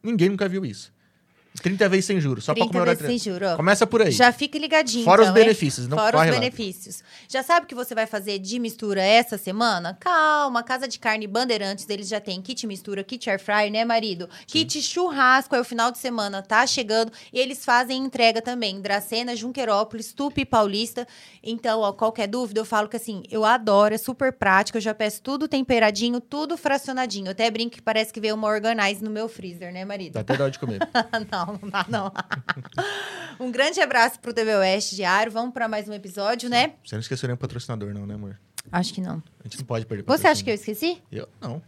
ninguém 0.02 0.28
nunca 0.28 0.48
viu 0.48 0.64
isso. 0.64 0.92
30 1.60 1.88
vezes 1.88 2.04
sem 2.04 2.20
juros, 2.20 2.44
só 2.44 2.52
pra 2.52 2.60
30 2.62 2.72
comemorar. 2.72 2.96
vezes 2.96 3.22
sem 3.22 3.32
juros. 3.32 3.56
Começa 3.56 3.86
por 3.86 4.02
aí. 4.02 4.10
Já 4.10 4.32
fique 4.32 4.58
ligadinho. 4.58 5.04
Fora 5.04 5.22
então, 5.22 5.34
os 5.34 5.40
benefícios, 5.40 5.88
não 5.88 5.96
Fora 5.96 6.16
os 6.16 6.22
corre 6.22 6.30
lá. 6.30 6.38
benefícios. 6.40 7.02
Já 7.28 7.42
sabe 7.42 7.64
o 7.64 7.68
que 7.68 7.74
você 7.74 7.94
vai 7.94 8.06
fazer 8.06 8.38
de 8.38 8.58
mistura 8.58 9.02
essa 9.02 9.36
semana? 9.38 9.96
Calma, 10.00 10.62
Casa 10.62 10.86
de 10.88 10.98
Carne 10.98 11.26
Bandeirantes, 11.26 11.88
eles 11.88 12.08
já 12.08 12.20
tem 12.20 12.40
kit 12.40 12.66
mistura, 12.66 13.02
kit 13.02 13.28
air 13.28 13.40
fry, 13.40 13.70
né, 13.70 13.84
marido? 13.84 14.28
Kit 14.46 14.80
churrasco, 14.82 15.54
é 15.54 15.60
o 15.60 15.64
final 15.64 15.90
de 15.90 15.98
semana, 15.98 16.42
tá 16.42 16.66
chegando. 16.66 17.12
E 17.32 17.38
eles 17.38 17.64
fazem 17.64 18.02
entrega 18.04 18.40
também, 18.42 18.80
Dracena, 18.80 19.34
Junquerópolis, 19.36 20.12
Tupi 20.12 20.44
Paulista. 20.44 21.06
Então, 21.42 21.80
ó, 21.80 21.92
qualquer 21.92 22.26
dúvida, 22.26 22.60
eu 22.60 22.64
falo 22.64 22.88
que 22.88 22.96
assim, 22.96 23.22
eu 23.30 23.44
adoro, 23.44 23.94
é 23.94 23.98
super 23.98 24.32
prático, 24.32 24.78
eu 24.78 24.82
já 24.82 24.94
peço 24.94 25.22
tudo 25.22 25.48
temperadinho, 25.48 26.20
tudo 26.20 26.56
fracionadinho. 26.56 27.26
Eu 27.26 27.32
até 27.32 27.50
brinco 27.50 27.76
que 27.76 27.82
parece 27.82 28.12
que 28.12 28.20
veio 28.20 28.34
uma 28.34 28.48
organize 28.48 29.02
no 29.02 29.10
meu 29.10 29.28
freezer, 29.28 29.72
né, 29.72 29.84
marido? 29.84 30.14
Dá 30.14 30.20
até 30.20 30.36
dó 30.36 30.48
de 30.48 30.58
comer. 30.58 30.80
não, 31.30 31.45
não 31.52 31.68
dá 31.68 31.86
não. 31.88 32.12
um 33.40 33.50
grande 33.50 33.80
abraço 33.80 34.18
pro 34.20 34.32
TV 34.32 34.54
Oeste 34.56 34.96
Diário. 34.96 35.30
Vamos 35.32 35.52
para 35.52 35.68
mais 35.68 35.88
um 35.88 35.92
episódio, 35.92 36.48
né? 36.48 36.74
Você 36.84 36.94
não 36.94 37.00
esqueceu 37.00 37.26
nenhum 37.28 37.36
patrocinador, 37.36 37.92
não, 37.92 38.06
né, 38.06 38.14
amor? 38.14 38.38
Acho 38.70 38.92
que 38.92 39.00
não. 39.00 39.22
A 39.40 39.44
gente 39.44 39.58
não 39.58 39.66
pode 39.66 39.86
perder 39.86 40.04
Você 40.06 40.26
acha 40.26 40.42
que 40.42 40.50
eu 40.50 40.54
esqueci? 40.54 41.02
eu... 41.10 41.28
Não. 41.40 41.62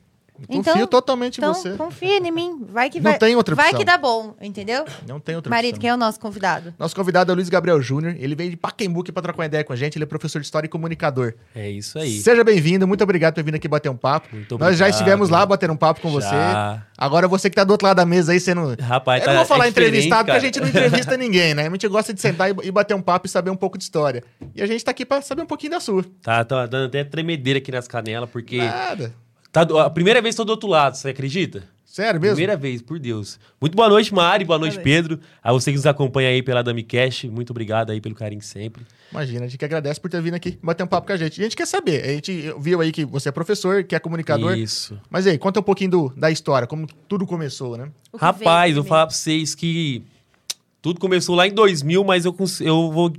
Então- 0.49 0.62
Confio 0.73 0.87
totalmente 0.87 1.38
Então, 1.38 1.50
em 1.50 1.55
você. 1.55 1.70
confia 1.73 2.19
em 2.19 2.31
mim. 2.31 2.64
Vai 2.69 2.88
que 2.90 3.00
Não 3.00 3.11
vai. 3.11 3.19
tem 3.19 3.35
outra 3.37 3.55
Vai 3.55 3.67
opção. 3.67 3.79
que 3.81 3.85
dá 3.85 3.96
bom, 3.99 4.35
entendeu? 4.40 4.85
Não 5.06 5.19
tem 5.19 5.35
outra 5.37 5.50
Marido, 5.50 5.70
opção. 5.75 5.81
quem 5.81 5.90
é 5.90 5.94
o 5.94 5.96
nosso 5.96 6.20
convidado? 6.20 6.73
Nosso 6.79 6.94
convidado 6.94 7.31
é 7.31 7.32
o 7.32 7.37
Luiz 7.37 7.49
Gabriel 7.49 7.81
Júnior. 7.82 8.14
Ele 8.19 8.35
veio 8.35 8.50
de 8.50 8.56
Pacaembu 8.56 9.00
aqui 9.00 9.11
pra 9.12 9.23
trocar 9.23 9.38
uma 9.40 9.46
ideia 9.46 9.64
com 9.64 9.73
a 9.73 9.76
gente. 9.76 9.96
Ele 9.96 10.05
é 10.05 10.06
professor 10.06 10.38
de 10.40 10.44
História 10.46 10.67
e 10.67 10.69
Comunicador. 10.69 11.35
É 11.55 11.69
isso 11.70 11.99
aí. 11.99 12.19
Seja 12.20 12.44
bem-vindo. 12.44 12.87
Muito 12.87 13.02
obrigado 13.02 13.35
por 13.35 13.43
vir 13.43 13.55
aqui 13.55 13.67
bater 13.69 13.88
um 13.88 13.96
papo. 13.96 14.29
Muito 14.32 14.58
Nós 14.58 14.76
já 14.79 14.88
estivemos 14.88 15.29
lá 15.29 15.44
bater 15.44 15.70
um 15.70 15.76
papo 15.76 16.00
com 16.00 16.11
você. 16.11 16.29
Já. 16.29 16.82
Agora 16.96 17.26
você 17.29 17.49
que 17.50 17.56
tá 17.56 17.64
do 17.64 17.70
outro 17.70 17.87
lado 17.87 17.96
da 17.96 18.06
mesa 18.06 18.32
aí 18.32 18.40
sendo... 18.40 18.76
Rapaz, 18.81 19.20
eu 19.20 19.26
tá- 19.26 19.32
não 19.32 19.38
vou 19.40 19.46
falar 19.46 19.67
é 19.67 19.69
entrevistado, 19.69 20.25
porque 20.26 20.37
a 20.37 20.40
gente 20.40 20.61
não 20.61 20.69
entrevista 20.69 21.17
ninguém, 21.19 21.55
né? 21.55 21.67
A 21.67 21.70
gente 21.70 21.87
gosta 21.88 22.12
de 22.14 22.20
sentar 22.20 22.50
e 22.50 22.70
bater 22.70 22.94
um 22.94 23.02
papo 23.02 23.26
e 23.26 23.31
saber 23.31 23.50
um 23.50 23.56
pouco 23.56 23.76
de 23.79 23.85
história. 23.85 24.23
E 24.55 24.62
a 24.62 24.67
gente 24.67 24.85
tá 24.85 24.90
aqui 24.90 25.05
pra 25.05 25.20
saber 25.23 25.43
um 25.43 25.46
pouquinho 25.46 25.73
da 25.73 25.81
sua. 25.81 26.05
Tá, 26.23 26.44
tá 26.44 26.67
dando 26.67 26.87
até 26.87 27.05
tremedeira 27.05 27.58
aqui 27.58 27.70
nas 27.73 27.87
canelas, 27.88 28.29
porque. 28.31 28.58
Nada. 28.58 29.12
Tá, 29.53 29.65
do- 29.65 29.79
a 29.79 29.89
primeira 29.91 30.21
vez 30.23 30.35
que 30.35 30.37
tô 30.37 30.45
do 30.45 30.50
outro 30.50 30.69
lado, 30.69 30.95
você 30.97 31.09
acredita? 31.11 31.62
Sério 31.85 32.21
mesmo? 32.21 32.37
Primeira 32.37 32.56
vez, 32.56 32.81
por 32.83 32.99
Deus. 32.99 33.41
Muito 33.61 33.75
boa 33.75 33.89
noite, 33.89 34.15
Mari. 34.15 34.45
Boa 34.45 34.59
noite, 34.59 34.75
Boa 34.75 34.85
noite. 34.85 34.95
Pedro. 35.09 35.21
A 35.43 35.53
você 35.53 35.71
que 35.73 35.77
nos 35.79 35.87
acompanha 35.87 36.29
aí 36.29 36.43
pela 36.43 36.62
DamiCast. 36.62 37.29
Muito 37.29 37.50
obrigado 37.50 37.91
aí 37.91 38.00
pelo 38.00 38.15
carinho 38.15 38.43
sempre. 38.43 38.87
Imagina, 39.11 39.41
a 39.47 39.49
gente 39.49 39.59
que 39.59 39.65
agradece 39.65 39.99
por 39.99 40.09
ter 40.11 40.21
vindo 40.21 40.35
aqui 40.35 40.59
bater 40.62 40.85
um 40.85 40.87
papo 40.87 41.06
com 41.06 41.12
a 41.15 41.17
gente. 41.17 41.39
E 41.39 41.41
a 41.41 41.45
gente 41.45 41.56
quer 41.56 41.67
saber, 41.67 42.05
a 42.05 42.09
gente 42.12 42.55
viu 42.61 42.81
aí 42.83 42.93
que 42.93 43.05
você 43.06 43.31
é 43.31 43.33
professor, 43.33 43.83
que 43.83 43.97
é 43.97 43.99
comunicador. 43.99 44.57
Isso. 44.57 45.00
Mas 45.11 45.26
aí, 45.26 45.38
conta 45.38 45.59
um 45.61 45.62
pouquinho 45.62 45.90
do- 45.90 46.12
da 46.14 46.31
história, 46.31 46.69
como 46.69 46.87
tudo 47.09 47.26
começou, 47.26 47.76
né? 47.76 47.88
Rapaz, 48.17 48.76
eu 48.76 48.83
vou 48.83 48.88
falar 48.88 49.07
pra 49.07 49.17
vocês 49.17 49.55
que 49.55 50.02
tudo 50.83 51.00
começou 51.00 51.35
lá 51.35 51.49
em 51.49 51.52
2000, 51.52 52.05
mas 52.05 52.25
eu, 52.26 52.37
eu 52.61 52.93
vou 52.93 53.12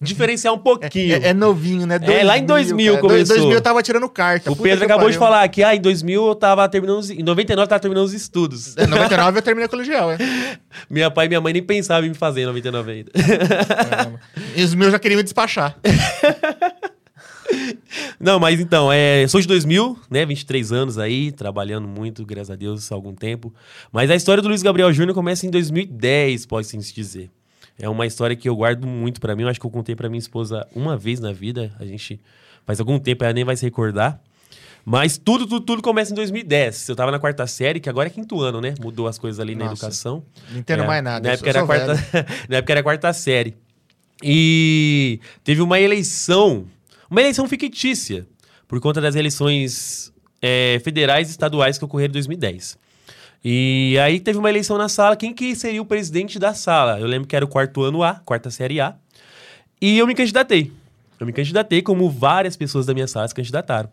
diferenciar 0.00 0.52
um 0.52 0.58
pouquinho. 0.58 1.14
É, 1.14 1.28
é 1.28 1.34
novinho, 1.34 1.86
né? 1.86 1.98
É, 2.02 2.22
lá 2.22 2.36
em 2.36 2.44
2000 2.44 2.94
cara. 2.94 3.02
começou. 3.02 3.36
2000 3.36 3.56
eu 3.56 3.60
tava 3.62 3.82
tirando 3.82 4.08
carta. 4.08 4.50
o 4.50 4.56
Pedro 4.56 4.84
acabou 4.84 5.10
de 5.10 5.16
falar 5.16 5.46
que 5.48 5.62
ah, 5.62 5.74
em 5.74 5.80
2000 5.80 6.26
eu 6.26 6.34
tava 6.34 6.68
terminando 6.68 6.98
os, 6.98 7.10
em 7.10 7.22
99 7.22 7.64
eu 7.64 7.68
tava 7.68 7.80
terminando 7.80 8.04
os 8.04 8.12
estudos. 8.12 8.76
É, 8.76 8.86
99 8.86 9.38
eu 9.38 9.42
terminei 9.42 9.68
colegial, 9.68 10.12
é. 10.12 10.18
Minha 10.90 11.10
pai 11.10 11.26
e 11.26 11.28
minha 11.28 11.40
mãe 11.40 11.52
nem 11.52 11.62
pensavam 11.62 12.04
em 12.04 12.10
me 12.10 12.14
fazer 12.14 12.42
em 12.42 12.46
99 12.46 12.90
ainda. 12.90 13.12
E 14.54 14.62
os 14.62 14.74
meus 14.74 14.92
já 14.92 14.98
queriam 14.98 15.16
me 15.16 15.22
despachar. 15.22 15.76
Não, 18.18 18.38
mas 18.38 18.58
então, 18.60 18.92
é, 18.92 19.26
sou 19.28 19.40
de 19.40 19.46
2000, 19.46 19.98
né? 20.10 20.26
23 20.26 20.72
anos 20.72 20.98
aí, 20.98 21.30
trabalhando 21.30 21.86
muito, 21.86 22.24
graças 22.24 22.50
a 22.50 22.56
Deus, 22.56 22.90
há 22.90 22.94
algum 22.94 23.14
tempo. 23.14 23.54
Mas 23.92 24.10
a 24.10 24.16
história 24.16 24.42
do 24.42 24.48
Luiz 24.48 24.62
Gabriel 24.62 24.92
Júnior 24.92 25.14
começa 25.14 25.46
em 25.46 25.50
2010, 25.50 26.46
pode-se 26.46 26.76
dizer. 26.92 27.30
É 27.78 27.88
uma 27.88 28.06
história 28.06 28.34
que 28.34 28.48
eu 28.48 28.56
guardo 28.56 28.86
muito 28.86 29.20
pra 29.20 29.36
mim. 29.36 29.42
Eu 29.42 29.48
acho 29.48 29.60
que 29.60 29.66
eu 29.66 29.70
contei 29.70 29.94
pra 29.94 30.08
minha 30.08 30.18
esposa 30.18 30.66
uma 30.74 30.96
vez 30.96 31.20
na 31.20 31.32
vida. 31.32 31.72
A 31.78 31.84
gente 31.84 32.20
faz 32.64 32.80
algum 32.80 32.98
tempo, 32.98 33.24
ela 33.24 33.32
nem 33.32 33.44
vai 33.44 33.56
se 33.56 33.64
recordar. 33.64 34.20
Mas 34.84 35.18
tudo, 35.18 35.46
tudo, 35.46 35.64
tudo 35.66 35.82
começa 35.82 36.12
em 36.12 36.14
2010. 36.14 36.88
Eu 36.88 36.96
tava 36.96 37.10
na 37.10 37.18
quarta 37.18 37.46
série, 37.46 37.80
que 37.80 37.88
agora 37.88 38.08
é 38.08 38.10
quinto 38.10 38.40
ano, 38.40 38.60
né? 38.60 38.74
Mudou 38.80 39.08
as 39.08 39.18
coisas 39.18 39.40
ali 39.40 39.54
na 39.54 39.64
Nossa. 39.66 39.84
educação. 39.86 40.22
Não 40.52 40.60
entendo 40.60 40.84
É, 40.84 40.86
mais 40.86 41.02
nada. 41.02 41.26
Na 41.28 41.34
época, 41.34 41.50
era 41.50 41.66
quarta, 41.66 41.94
na 42.48 42.56
época 42.58 42.72
era 42.72 42.82
quarta 42.82 43.12
série. 43.12 43.56
E 44.22 45.20
teve 45.44 45.60
uma 45.60 45.78
eleição, 45.80 46.66
uma 47.10 47.20
eleição 47.20 47.48
fictícia, 47.48 48.26
por 48.66 48.80
conta 48.80 49.00
das 49.00 49.14
eleições 49.14 50.12
é, 50.40 50.80
federais 50.82 51.28
e 51.28 51.30
estaduais 51.32 51.76
que 51.78 51.84
ocorreram 51.84 52.12
em 52.12 52.14
2010. 52.14 52.78
E 53.48 53.96
aí 54.00 54.18
teve 54.18 54.40
uma 54.40 54.50
eleição 54.50 54.76
na 54.76 54.88
sala, 54.88 55.14
quem 55.14 55.32
que 55.32 55.54
seria 55.54 55.80
o 55.80 55.84
presidente 55.86 56.36
da 56.36 56.52
sala? 56.52 56.98
Eu 56.98 57.06
lembro 57.06 57.28
que 57.28 57.36
era 57.36 57.44
o 57.44 57.48
quarto 57.48 57.80
ano 57.84 58.02
A, 58.02 58.14
quarta 58.14 58.50
série 58.50 58.80
A. 58.80 58.96
E 59.80 59.96
eu 59.98 60.04
me 60.04 60.16
candidatei. 60.16 60.72
Eu 61.20 61.24
me 61.24 61.32
candidatei, 61.32 61.80
como 61.80 62.10
várias 62.10 62.56
pessoas 62.56 62.86
da 62.86 62.92
minha 62.92 63.06
sala 63.06 63.28
se 63.28 63.32
candidataram. 63.32 63.88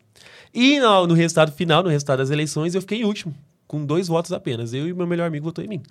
E 0.52 0.80
no, 0.80 1.06
no 1.06 1.14
resultado 1.14 1.52
final, 1.52 1.84
no 1.84 1.90
resultado 1.90 2.18
das 2.18 2.32
eleições, 2.32 2.74
eu 2.74 2.82
fiquei 2.82 3.02
em 3.02 3.06
último, 3.06 3.32
com 3.68 3.86
dois 3.86 4.08
votos 4.08 4.32
apenas. 4.32 4.74
Eu 4.74 4.88
e 4.88 4.94
meu 4.94 5.06
melhor 5.06 5.28
amigo 5.28 5.46
votou 5.46 5.64
em 5.64 5.68
mim. 5.68 5.84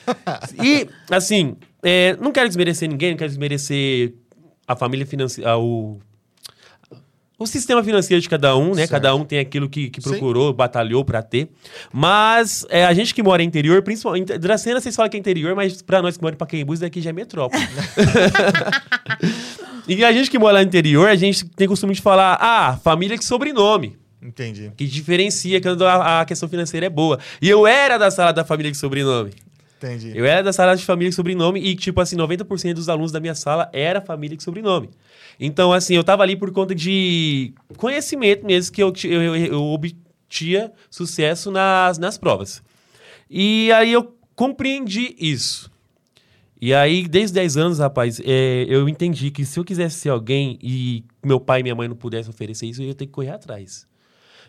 e, 0.64 0.88
assim, 1.10 1.54
é, 1.82 2.16
não 2.16 2.32
quero 2.32 2.48
desmerecer 2.48 2.88
ninguém, 2.88 3.10
não 3.10 3.18
quero 3.18 3.28
desmerecer 3.28 4.14
a 4.66 4.74
família 4.74 5.04
financeira, 5.04 5.58
o 5.58 6.00
o 7.38 7.46
sistema 7.46 7.84
financeiro 7.84 8.20
de 8.20 8.28
cada 8.28 8.56
um, 8.56 8.70
né? 8.70 8.76
Certo. 8.76 8.90
Cada 8.90 9.14
um 9.14 9.24
tem 9.24 9.38
aquilo 9.38 9.68
que, 9.68 9.90
que 9.90 10.00
Sim. 10.00 10.10
procurou, 10.10 10.52
batalhou 10.52 11.04
pra 11.04 11.22
ter. 11.22 11.48
Mas 11.92 12.64
é, 12.70 12.84
a 12.84 12.94
gente 12.94 13.14
que 13.14 13.22
mora 13.22 13.42
em 13.42 13.46
interior, 13.46 13.82
principalmente. 13.82 14.38
Dracena, 14.38 14.80
vocês 14.80 14.96
falam 14.96 15.10
que 15.10 15.16
é 15.16 15.20
interior, 15.20 15.54
mas 15.54 15.82
pra 15.82 16.00
nós 16.00 16.16
que 16.16 16.22
moramos 16.22 16.36
em 16.36 16.38
Pacaembu, 16.38 16.72
isso 16.72 16.82
daqui 16.82 17.00
já 17.00 17.10
é 17.10 17.12
metrópole. 17.12 17.62
e 19.86 20.02
a 20.02 20.12
gente 20.12 20.30
que 20.30 20.38
mora 20.38 20.54
lá 20.54 20.60
no 20.60 20.66
interior, 20.66 21.08
a 21.08 21.14
gente 21.14 21.44
tem 21.44 21.68
costume 21.68 21.92
de 21.92 22.00
falar, 22.00 22.38
ah, 22.40 22.78
família 22.82 23.18
que 23.18 23.24
sobrenome. 23.24 23.98
Entendi. 24.22 24.72
Que 24.76 24.86
diferencia 24.86 25.60
quando 25.60 25.86
a, 25.86 26.22
a 26.22 26.24
questão 26.24 26.48
financeira 26.48 26.86
é 26.86 26.90
boa. 26.90 27.18
E 27.40 27.48
eu 27.48 27.66
era 27.66 27.98
da 27.98 28.10
sala 28.10 28.32
da 28.32 28.44
família 28.44 28.72
que 28.72 28.78
sobrenome. 28.78 29.32
Entendi. 29.76 30.12
Eu 30.16 30.24
era 30.24 30.42
da 30.42 30.52
sala 30.52 30.74
de 30.74 30.84
família 30.84 31.10
que 31.10 31.14
sobrenome 31.14 31.60
e, 31.60 31.76
tipo 31.76 32.00
assim, 32.00 32.16
90% 32.16 32.74
dos 32.74 32.88
alunos 32.88 33.12
da 33.12 33.20
minha 33.20 33.34
sala 33.34 33.68
era 33.72 34.00
família 34.00 34.36
que 34.36 34.42
sobrenome. 34.42 34.90
Então, 35.38 35.72
assim, 35.72 35.94
eu 35.94 36.02
tava 36.02 36.22
ali 36.22 36.34
por 36.34 36.50
conta 36.50 36.74
de 36.74 37.52
conhecimento 37.76 38.46
mesmo 38.46 38.74
que 38.74 38.82
eu, 38.82 38.92
eu, 39.04 39.36
eu, 39.36 39.46
eu 39.46 40.72
sucesso 40.90 41.50
nas, 41.50 41.98
nas 41.98 42.16
provas. 42.16 42.62
E 43.28 43.70
aí 43.72 43.92
eu 43.92 44.16
compreendi 44.34 45.14
isso. 45.18 45.70
E 46.60 46.72
aí, 46.72 47.06
desde 47.06 47.34
10 47.34 47.56
anos, 47.58 47.78
rapaz, 47.78 48.18
é, 48.24 48.64
eu 48.66 48.88
entendi 48.88 49.30
que 49.30 49.44
se 49.44 49.60
eu 49.60 49.64
quisesse 49.64 49.96
ser 49.96 50.08
alguém 50.08 50.58
e 50.62 51.04
meu 51.24 51.38
pai 51.38 51.60
e 51.60 51.62
minha 51.62 51.74
mãe 51.74 51.86
não 51.86 51.96
pudessem 51.96 52.30
oferecer 52.30 52.66
isso, 52.66 52.82
eu 52.82 52.86
ia 52.86 52.94
ter 52.94 53.06
que 53.06 53.12
correr 53.12 53.30
atrás. 53.30 53.86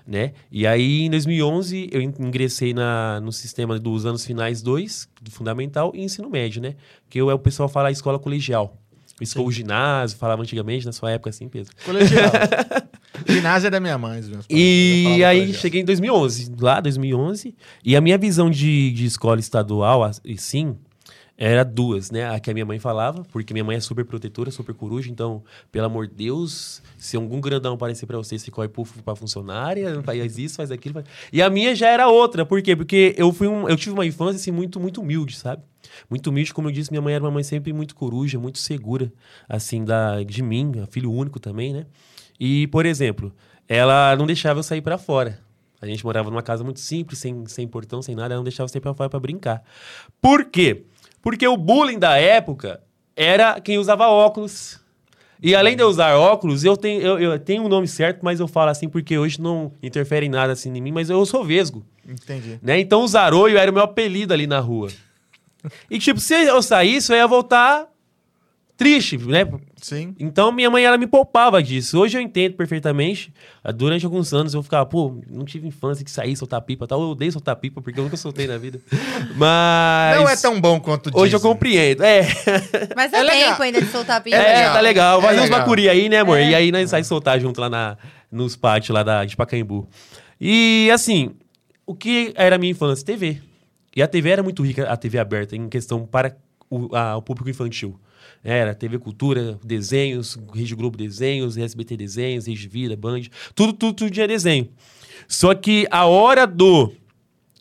Né? 0.07 0.31
E 0.49 0.65
aí, 0.65 1.01
em 1.01 1.09
2011, 1.09 1.89
eu 1.91 2.01
in- 2.01 2.13
ingressei 2.19 2.73
na, 2.73 3.19
no 3.19 3.31
sistema 3.33 3.77
dos 3.77 4.05
anos 4.05 4.25
finais 4.25 4.61
2, 4.61 5.09
do 5.21 5.29
fundamental, 5.29 5.91
e 5.93 6.01
ensino 6.01 6.29
médio, 6.29 6.61
né? 6.61 6.75
Que 7.09 7.19
eu, 7.19 7.27
o 7.27 7.37
pessoal 7.37 7.67
fala 7.67 7.91
escola 7.91 8.17
colegial. 8.17 8.77
Escola, 9.19 9.47
o 9.47 9.51
ginásio, 9.51 10.17
falava 10.17 10.41
antigamente, 10.43 10.85
na 10.85 10.93
sua 10.93 11.11
época, 11.11 11.29
assim, 11.31 11.49
Pedro. 11.49 11.73
Colegial. 11.83 12.31
Ginásio 13.27 13.67
é 13.67 13.69
da 13.71 13.79
minha 13.79 13.97
mãe. 13.97 14.21
E 14.49 15.23
aí 15.25 15.39
colegial. 15.39 15.61
cheguei 15.61 15.81
em 15.81 15.85
2011, 15.85 16.51
lá 16.59 16.79
2011, 16.79 17.55
e 17.83 17.95
a 17.95 17.99
minha 17.99 18.17
visão 18.17 18.49
de, 18.49 18.91
de 18.91 19.05
escola 19.05 19.39
estadual, 19.39 20.03
a- 20.03 20.11
e 20.23 20.37
sim, 20.37 20.77
era 21.37 21.63
duas, 21.63 22.09
né? 22.09 22.27
A 22.27 22.39
que 22.39 22.49
a 22.49 22.53
minha 22.53 22.65
mãe 22.65 22.79
falava, 22.79 23.23
porque 23.31 23.53
minha 23.53 23.63
mãe 23.63 23.77
é 23.77 23.79
super 23.79 24.03
protetora, 24.03 24.49
super 24.49 24.73
coruja, 24.73 25.11
então, 25.11 25.43
pelo 25.71 25.85
amor 25.85 26.07
de 26.07 26.15
Deus, 26.15 26.81
se 26.97 27.15
algum 27.15 27.39
grandão 27.39 27.75
aparecer 27.75 28.07
pra 28.07 28.17
você, 28.17 28.39
você 28.39 28.49
corre 28.49 28.69
pra 29.05 29.15
funcionária, 29.15 30.01
faz 30.01 30.37
isso, 30.39 30.55
faz 30.55 30.71
aquilo. 30.71 30.95
Faz... 30.95 31.05
E 31.31 31.41
a 31.41 31.49
minha 31.49 31.75
já 31.75 31.89
era 31.89 32.07
outra, 32.07 32.43
por 32.43 32.59
quê? 32.61 32.75
Porque 32.75 33.13
eu 33.17 33.31
fui 33.31 33.47
um, 33.47 33.69
eu 33.69 33.77
tive 33.77 33.93
uma 33.93 34.05
infância 34.05 34.37
assim 34.37 34.51
muito 34.51 34.79
muito 34.79 34.99
humilde, 34.99 35.35
sabe? 35.37 35.61
Muito 36.09 36.31
humilde, 36.31 36.53
como 36.53 36.69
eu 36.69 36.71
disse, 36.71 36.91
minha 36.91 37.01
mãe 37.01 37.13
era 37.13 37.23
uma 37.23 37.31
mãe 37.31 37.43
sempre 37.43 37.71
muito 37.71 37.95
coruja, 37.95 38.39
muito 38.39 38.57
segura, 38.57 39.13
assim, 39.47 39.85
da, 39.85 40.23
de 40.23 40.41
mim, 40.41 40.71
filho 40.89 41.11
único 41.11 41.39
também, 41.39 41.71
né? 41.71 41.85
E, 42.39 42.67
por 42.67 42.85
exemplo, 42.85 43.31
ela 43.67 44.15
não 44.15 44.25
deixava 44.25 44.59
eu 44.59 44.63
sair 44.63 44.81
pra 44.81 44.97
fora. 44.97 45.39
A 45.79 45.85
gente 45.85 46.03
morava 46.03 46.29
numa 46.31 46.41
casa 46.41 46.63
muito 46.63 46.79
simples, 46.79 47.19
sem, 47.19 47.45
sem 47.45 47.67
portão, 47.67 48.01
sem 48.01 48.15
nada, 48.15 48.33
ela 48.33 48.39
não 48.39 48.43
deixava 48.43 48.65
eu 48.65 48.71
sair 48.71 48.81
pra 48.81 48.95
fora 48.95 49.09
pra 49.09 49.19
brincar. 49.19 49.63
Por 50.19 50.45
quê? 50.45 50.85
Porque 51.21 51.47
o 51.47 51.57
bullying 51.57 51.99
da 51.99 52.17
época 52.17 52.81
era 53.15 53.59
quem 53.59 53.77
usava 53.77 54.07
óculos. 54.07 54.79
E 55.41 55.53
além 55.53 55.75
de 55.75 55.83
eu 55.83 55.87
usar 55.87 56.15
óculos, 56.15 56.63
eu 56.63 56.75
tenho, 56.75 57.01
eu, 57.01 57.19
eu 57.19 57.39
tenho 57.39 57.63
um 57.63 57.67
nome 57.67 57.87
certo, 57.87 58.19
mas 58.23 58.39
eu 58.39 58.47
falo 58.47 58.71
assim 58.71 58.89
porque 58.89 59.17
hoje 59.17 59.39
não 59.39 59.71
interfere 59.83 60.25
em 60.25 60.29
nada 60.29 60.53
assim 60.53 60.75
em 60.75 60.81
mim, 60.81 60.91
mas 60.91 61.09
eu 61.09 61.23
sou 61.25 61.43
vesgo. 61.43 61.85
Entendi. 62.07 62.59
Né? 62.61 62.79
Então 62.79 63.03
o 63.03 63.07
Zaroio 63.07 63.57
era 63.57 63.69
o 63.69 63.73
meu 63.73 63.83
apelido 63.83 64.33
ali 64.33 64.47
na 64.47 64.59
rua. 64.59 64.89
E 65.89 65.99
tipo, 65.99 66.19
se 66.19 66.33
eu 66.33 66.61
saísse, 66.61 67.11
eu 67.11 67.17
ia 67.17 67.27
voltar 67.27 67.87
triste, 68.75 69.17
né? 69.17 69.45
Sim. 69.81 70.15
Então 70.19 70.51
minha 70.51 70.69
mãe 70.71 70.83
ela 70.83 70.97
me 70.97 71.05
poupava 71.05 71.61
disso. 71.61 71.99
Hoje 71.99 72.17
eu 72.17 72.21
entendo 72.21 72.53
perfeitamente. 72.55 73.31
Ah, 73.63 73.71
Durante 73.71 74.03
alguns 74.05 74.33
anos 74.33 74.53
eu 74.53 74.63
ficava, 74.63 74.85
pô, 74.85 75.19
não 75.29 75.45
tive 75.45 75.67
infância 75.67 76.03
que 76.03 76.09
sair 76.09 76.35
soltar 76.35 76.59
pipa, 76.61 76.85
e 76.85 76.87
tal. 76.87 77.01
Eu 77.01 77.09
odeio 77.09 77.31
soltar 77.31 77.55
pipa 77.55 77.81
porque 77.81 77.99
eu 77.99 78.03
nunca 78.03 78.17
soltei 78.17 78.47
na 78.47 78.57
vida. 78.57 78.79
Mas 79.35 80.17
Não 80.17 80.27
é 80.29 80.35
tão 80.35 80.59
bom 80.59 80.79
quanto 80.79 81.07
Hoje 81.13 81.35
eu 81.35 81.39
dizem. 81.39 81.51
compreendo. 81.51 82.03
É. 82.03 82.21
Mas 82.95 83.11
dá 83.11 83.19
É 83.19 83.23
legal. 83.23 83.49
tempo 83.51 83.63
ainda 83.63 83.81
de 83.81 83.87
soltar 83.91 84.21
pipa. 84.23 84.35
É, 84.35 84.55
legal. 84.57 84.73
tá 84.73 84.79
legal. 84.81 85.19
É 85.19 85.21
Fazer 85.21 85.39
uns 85.39 85.43
legal. 85.43 85.59
bacuri 85.59 85.89
aí, 85.89 86.09
né, 86.09 86.19
amor? 86.19 86.39
E 86.39 86.55
aí 86.55 86.71
nós 86.71 86.89
sai 86.89 87.03
soltar 87.03 87.39
junto 87.39 87.61
lá 87.61 87.69
na, 87.69 87.97
nos 88.31 88.55
pátios 88.55 88.93
lá 88.93 89.03
da, 89.03 89.25
de 89.25 89.35
Pacaembu. 89.35 89.87
E 90.41 90.89
assim, 90.93 91.31
o 91.85 91.93
que 91.95 92.33
era 92.35 92.55
a 92.55 92.59
minha 92.59 92.71
infância? 92.71 93.05
TV. 93.05 93.41
E 93.95 94.01
a 94.01 94.07
TV 94.07 94.29
era 94.29 94.43
muito 94.43 94.63
rica, 94.63 94.83
a 94.89 94.97
TV 94.97 95.17
aberta, 95.19 95.55
em 95.55 95.67
questão 95.69 96.05
para 96.05 96.35
o, 96.69 96.95
a- 96.95 97.15
o 97.17 97.21
público 97.21 97.49
infantil. 97.49 97.99
Era 98.43 98.73
TV 98.75 98.97
Cultura, 98.99 99.59
desenhos, 99.63 100.37
Rede 100.53 100.75
Globo 100.75 100.97
Desenhos, 100.97 101.57
SBT 101.57 101.97
Desenhos, 101.97 102.47
Rede 102.47 102.67
Vida, 102.67 102.95
Band, 102.95 103.21
tudo, 103.53 103.73
tudo, 103.73 103.93
tudo 103.93 104.11
tinha 104.11 104.27
desenho. 104.27 104.69
Só 105.27 105.53
que 105.53 105.87
a 105.91 106.05
hora 106.05 106.45
do 106.47 106.91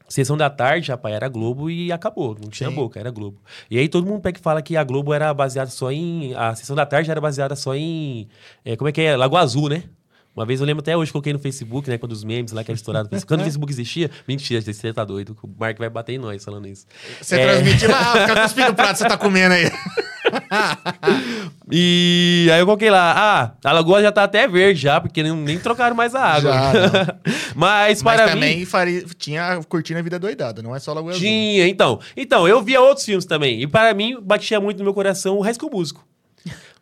Sessão 0.08 0.36
da 0.36 0.48
tarde, 0.48 0.88
rapaz, 0.92 1.12
era 1.16 1.28
Globo 1.28 1.68
e 1.68 1.90
acabou. 1.90 2.36
Não 2.40 2.48
tinha 2.48 2.68
Sim. 2.68 2.76
boca, 2.76 3.00
era 3.00 3.10
Globo. 3.10 3.40
E 3.68 3.76
aí 3.76 3.88
todo 3.88 4.06
mundo 4.06 4.20
pega 4.20 4.38
e 4.38 4.42
fala 4.42 4.62
que 4.62 4.76
a 4.76 4.84
Globo 4.84 5.12
era 5.12 5.34
baseada 5.34 5.68
só 5.68 5.90
em. 5.90 6.32
A 6.34 6.54
sessão 6.54 6.76
da 6.76 6.86
tarde 6.86 7.10
era 7.10 7.20
baseada 7.20 7.56
só 7.56 7.74
em. 7.74 8.28
é, 8.64 8.76
como 8.76 8.88
é 8.88 8.92
que 8.92 9.00
é? 9.00 9.16
Lagoa 9.16 9.40
Azul, 9.40 9.68
né? 9.68 9.82
Uma 10.36 10.46
vez 10.46 10.60
eu 10.60 10.66
lembro 10.66 10.80
até 10.80 10.96
hoje, 10.96 11.10
coloquei 11.10 11.32
no 11.32 11.38
Facebook, 11.40 11.88
né? 11.90 11.98
Quando 11.98 12.12
os 12.12 12.22
memes 12.22 12.52
lá 12.52 12.62
que 12.62 12.70
era 12.70 12.76
estourado. 12.76 13.08
Quando 13.26 13.40
o 13.40 13.42
Facebook 13.42 13.72
existia, 13.72 14.08
mentira, 14.28 14.60
você 14.60 14.92
tá 14.92 15.04
doido. 15.04 15.36
O 15.42 15.48
Mark 15.58 15.76
vai 15.76 15.90
bater 15.90 16.12
em 16.12 16.18
nós 16.18 16.44
falando 16.44 16.68
isso. 16.68 16.86
Você 17.20 17.40
É. 17.40 17.44
transmite 17.54 17.86
lá, 17.88 18.12
ah, 18.12 18.28
fica 18.28 18.42
cuspindo 18.42 18.70
o 18.70 18.74
prato 18.74 18.92
que 18.92 18.98
você 18.98 19.08
tá 19.08 19.16
comendo 19.18 19.54
aí. 19.54 19.64
E 21.70 22.48
aí 22.52 22.60
eu 22.60 22.66
coloquei 22.66 22.88
lá, 22.90 23.12
ah, 23.16 23.68
a 23.68 23.72
lagoa 23.72 24.00
já 24.00 24.12
tá 24.12 24.22
até 24.22 24.46
verde 24.46 24.80
já, 24.80 25.00
porque 25.00 25.20
nem, 25.22 25.32
nem 25.34 25.58
trocaram 25.58 25.96
mais 25.96 26.14
a 26.14 26.22
água. 26.22 26.52
Já, 26.52 27.16
Mas 27.56 28.02
Mas 28.02 28.16
para 28.16 28.26
mim. 28.26 28.32
também 28.32 28.64
faria, 28.64 29.04
tinha 29.18 29.60
Curtindo 29.68 29.98
a 29.98 30.02
Vida 30.02 30.18
Doidada, 30.18 30.62
não 30.62 30.74
é 30.76 30.78
só 30.78 30.92
Lagoa 30.92 31.10
Azul. 31.10 31.22
Tinha, 31.22 31.66
então. 31.66 31.98
Então, 32.16 32.46
eu 32.46 32.62
via 32.62 32.80
outros 32.80 33.04
filmes 33.04 33.24
também. 33.24 33.60
E 33.62 33.66
para 33.66 33.92
mim, 33.94 34.16
batia 34.22 34.60
muito 34.60 34.78
no 34.78 34.84
meu 34.84 34.94
coração 34.94 35.36
o 35.38 35.40
High 35.40 35.54
School 35.54 35.72
Músico. 35.72 36.06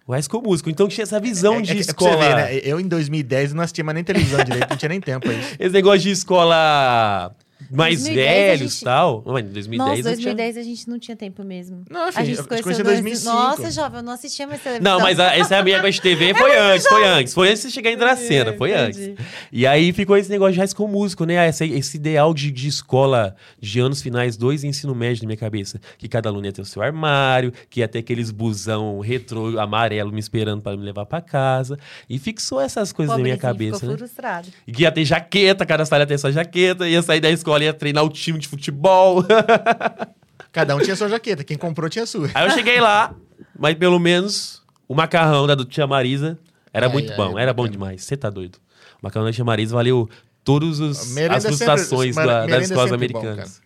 O 0.06 0.12
High 0.12 0.22
School 0.22 0.42
Músico. 0.42 0.68
Então 0.68 0.86
tinha 0.86 1.02
essa 1.02 1.18
visão 1.18 1.54
É- 1.56 1.62
de 1.62 1.72
é, 1.72 1.76
é 1.76 1.78
escola. 1.80 2.16
ver, 2.18 2.36
né? 2.36 2.54
Eu, 2.62 2.78
em 2.78 2.86
2010, 2.86 3.54
não 3.54 3.62
assistia 3.62 3.82
mais 3.82 3.94
nem 3.94 4.04
televisão 4.04 4.44
direito, 4.44 4.68
não 4.68 4.76
tinha 4.76 4.88
nem 4.90 5.00
tempo 5.00 5.30
aí. 5.30 5.40
Esse 5.58 5.72
negócio 5.72 6.00
de 6.00 6.10
escola 6.10 7.34
mais 7.70 8.00
2010 8.02 8.28
a 8.28 8.32
velhos 8.32 8.60
e 8.60 8.74
gente- 8.74 8.84
tal. 8.84 9.22
Não, 9.26 9.32
mas 9.32 9.44
em 9.44 9.48
2010 9.48 9.78
Nossa, 9.78 9.88
não 10.10 10.16
tinha- 10.16 10.34
2010 10.34 10.56
a 10.56 10.62
gente 10.62 10.88
não 10.90 10.98
tinha 10.98 11.16
tempo 11.16 11.44
mesmo. 11.44 11.82
Não, 11.90 12.02
a 12.04 12.10
gente 12.10 12.30
eu 12.30 12.36
se 12.36 12.42
te 12.42 12.48
conheceu 12.48 12.62
conheci 12.64 12.80
em 12.80 12.84
em 12.84 13.02
2005. 13.02 13.32
Nossa, 13.34 13.70
jovem, 13.70 13.98
eu 13.98 14.02
não 14.02 14.12
assistia 14.12 14.46
mais 14.46 14.62
televisão. 14.62 14.92
Não, 14.92 15.00
mas 15.00 15.18
a, 15.20 15.36
essa 15.36 15.62
minha 15.62 15.80
coisa 15.80 15.94
de 15.94 16.02
TV 16.02 16.34
foi 16.34 16.56
antes, 16.58 16.86
foi 16.86 17.04
antes. 17.06 17.34
Foi 17.34 17.48
antes 17.48 17.62
de 17.62 17.68
você 17.68 17.74
chegar 17.74 17.90
em 17.90 17.96
Dracena, 17.96 18.52
foi 18.54 18.70
Entendi. 18.72 19.10
antes. 19.16 19.26
E 19.52 19.66
aí 19.66 19.92
ficou 19.92 20.16
esse 20.16 20.30
negócio 20.30 20.52
de 20.52 20.58
High 20.58 20.68
School 20.68 20.88
Músico, 20.88 21.24
né? 21.24 21.48
Esse, 21.48 21.64
esse 21.66 21.96
ideal 21.96 22.34
de, 22.34 22.50
de 22.50 22.68
escola 22.68 23.34
de 23.60 23.80
anos 23.80 24.02
finais, 24.02 24.36
dois 24.36 24.62
e 24.64 24.66
ensino 24.66 24.94
médio 24.94 25.22
na 25.22 25.28
minha 25.28 25.36
cabeça. 25.38 25.80
Que 25.98 26.08
cada 26.08 26.28
aluno 26.28 26.46
ia 26.46 26.52
ter 26.52 26.62
o 26.62 26.64
seu 26.64 26.82
armário, 26.82 27.52
que 27.70 27.80
ia 27.80 27.88
ter 27.88 28.00
aqueles 28.00 28.30
busão 28.30 29.00
retrô 29.00 29.58
amarelo 29.58 30.12
me 30.12 30.20
esperando 30.20 30.60
para 30.62 30.76
me 30.76 30.84
levar 30.84 31.06
para 31.06 31.20
casa. 31.20 31.78
E 32.08 32.18
fixou 32.18 32.60
essas 32.60 32.92
coisas 32.92 33.16
na 33.16 33.22
minha 33.22 33.36
cabeça, 33.36 33.76
ficou 33.80 33.90
né? 33.92 33.96
frustrado. 33.98 34.48
E 34.66 34.72
que 34.72 34.82
ia 34.82 34.90
ter 34.92 35.04
jaqueta, 35.04 35.64
cada 35.64 35.84
sala 35.86 36.02
ia 36.02 36.06
ter 36.06 36.14
essa 36.14 36.30
jaqueta, 36.32 36.88
ia 36.88 37.00
sair 37.02 37.20
da 37.20 37.30
escola, 37.30 37.43
ia 37.64 37.72
treinar 37.74 38.04
o 38.04 38.08
time 38.08 38.38
de 38.38 38.48
futebol. 38.48 39.24
Cada 40.52 40.76
um 40.76 40.80
tinha 40.80 40.94
sua 40.96 41.08
jaqueta, 41.08 41.42
quem 41.42 41.56
comprou 41.56 41.88
tinha 41.88 42.06
sua. 42.06 42.30
Aí 42.34 42.46
eu 42.46 42.50
cheguei 42.52 42.80
lá, 42.80 43.14
mas 43.58 43.74
pelo 43.76 43.98
menos 43.98 44.62
o 44.88 44.94
macarrão 44.94 45.46
da 45.46 45.54
do 45.54 45.64
Tia 45.64 45.86
Marisa 45.86 46.38
era 46.72 46.86
Ai, 46.86 46.92
muito 46.92 47.10
ai, 47.10 47.16
bom, 47.16 47.38
era 47.38 47.52
bom 47.52 47.66
demais. 47.68 48.04
Você 48.04 48.16
tá 48.16 48.30
doido. 48.30 48.56
O 49.02 49.04
macarrão 49.06 49.26
da 49.26 49.32
Tia 49.32 49.44
Marisa 49.44 49.74
valeu 49.74 50.08
todas 50.44 50.80
as 50.80 51.12
frustrações 51.42 52.14
da- 52.14 52.46
das 52.46 52.64
escolas 52.64 52.90
sempre 52.90 53.12
bom, 53.12 53.18
americanas. 53.20 53.60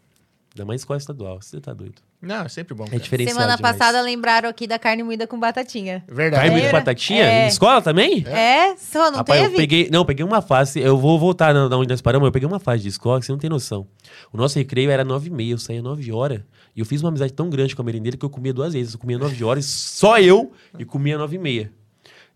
Da 0.54 0.64
mais 0.64 0.80
escola 0.80 0.98
estadual, 0.98 1.40
você 1.42 1.60
tá 1.60 1.72
doido. 1.74 2.00
Não, 2.20 2.42
é 2.42 2.48
sempre 2.48 2.74
bom. 2.74 2.84
É 2.90 2.98
diferenciado 2.98 3.38
Semana 3.38 3.56
demais. 3.56 3.76
passada 3.76 4.00
lembraram 4.02 4.48
aqui 4.48 4.66
da 4.66 4.76
carne 4.76 5.04
moída 5.04 5.24
com 5.26 5.38
batatinha. 5.38 6.02
Verdade. 6.08 6.42
Carne 6.42 6.60
de 6.60 6.66
Era? 6.66 6.78
batatinha? 6.78 7.24
É. 7.24 7.44
Em 7.44 7.48
escola 7.48 7.80
também? 7.80 8.24
É? 8.26 8.76
Só 8.76 9.08
não 9.10 9.18
Rapaz, 9.18 9.40
teve? 9.40 9.54
eu 9.54 9.56
peguei. 9.56 9.88
Não, 9.90 10.00
eu 10.00 10.04
peguei 10.04 10.24
uma 10.24 10.42
fase. 10.42 10.80
Eu 10.80 10.98
vou 10.98 11.16
voltar 11.16 11.54
na, 11.54 11.68
na 11.68 11.76
onde 11.76 11.88
nós 11.88 12.00
paramos. 12.02 12.26
Eu 12.26 12.32
peguei 12.32 12.48
uma 12.48 12.58
fase 12.58 12.82
de 12.82 12.88
escola 12.88 13.20
que 13.20 13.26
você 13.26 13.30
não 13.30 13.38
tem 13.38 13.48
noção. 13.48 13.86
O 14.32 14.36
nosso 14.36 14.58
recreio 14.58 14.90
era 14.90 15.04
9 15.04 15.28
e 15.28 15.30
meia, 15.30 15.52
eu 15.52 15.58
saía 15.58 15.80
9 15.80 16.10
horas. 16.12 16.40
E 16.74 16.80
eu 16.80 16.86
fiz 16.86 17.00
uma 17.02 17.08
amizade 17.10 17.32
tão 17.32 17.48
grande 17.48 17.76
com 17.76 17.82
a 17.82 17.84
merendeira 17.84 18.16
que 18.16 18.24
eu 18.24 18.30
comia 18.30 18.52
duas 18.52 18.72
vezes. 18.72 18.94
Eu 18.94 18.98
comia 18.98 19.16
9 19.16 19.44
horas, 19.44 19.64
só 19.66 20.18
eu, 20.18 20.52
e 20.76 20.84
comia 20.84 21.16
9 21.16 21.36
e 21.36 21.38
meia. 21.38 21.72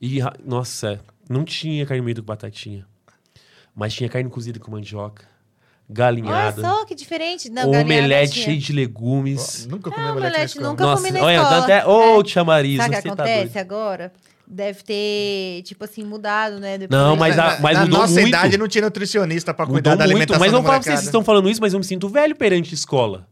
E, 0.00 0.20
nossa, 0.44 1.00
não 1.28 1.44
tinha 1.44 1.84
carne 1.86 2.02
moída 2.02 2.20
com 2.20 2.26
batatinha. 2.26 2.86
Mas 3.74 3.94
tinha 3.94 4.08
carne 4.08 4.28
cozida 4.30 4.58
com 4.60 4.70
mandioca, 4.70 5.24
Olha 5.88 5.96
galinhada, 5.96 6.62
só, 6.62 6.84
que 6.86 6.94
diferente. 6.94 7.50
Não, 7.50 7.70
omelete 7.70 8.32
tinha. 8.34 8.44
cheio 8.46 8.58
de 8.58 8.72
legumes. 8.72 9.66
Nunca 9.70 9.90
comi 9.90 10.06
Ah, 10.06 10.12
omelete 10.12 10.58
nunca 10.60 10.84
Nossa, 10.84 11.02
comi 11.02 11.12
na 11.18 11.24
olha, 11.24 11.36
escola. 11.36 11.58
até. 11.64 11.86
Ô, 11.86 12.20
É. 12.20 12.22
tia 12.24 12.44
Marisa, 12.44 12.82
Sabe 12.84 12.94
o 12.94 12.96
que 12.98 13.08
tá 13.08 13.12
acontece 13.14 13.52
doido. 13.54 13.56
agora? 13.58 14.12
Deve 14.46 14.82
ter, 14.82 15.62
tipo 15.64 15.84
assim, 15.84 16.04
mudado, 16.04 16.58
né? 16.60 16.78
depois. 16.78 17.00
Não, 17.00 17.16
mas 17.16 17.38
a- 17.38 17.54
na, 17.54 17.60
mas 17.60 17.78
na 17.78 17.84
mudou 17.84 17.98
nossa 18.00 18.12
muito. 18.14 18.28
idade 18.28 18.56
não 18.58 18.68
tinha 18.68 18.82
nutricionista 18.82 19.52
pra 19.54 19.64
Mudou 19.64 19.76
cuidar 19.76 19.90
da 19.90 19.96
muito, 20.04 20.10
alimentação 20.10 20.40
mas 20.40 20.52
da 20.52 20.58
não 20.58 20.64
falo 20.64 20.82
pra 20.82 20.92
vocês, 20.92 21.04
estão 21.04 21.24
falando 21.24 21.48
isso, 21.48 21.60
mas 21.60 21.72
eu 21.72 21.78
me 21.78 21.84
sinto 21.84 22.08
velho 22.08 22.34
perante 22.36 22.70
a 22.72 22.74
escola. 22.74 23.26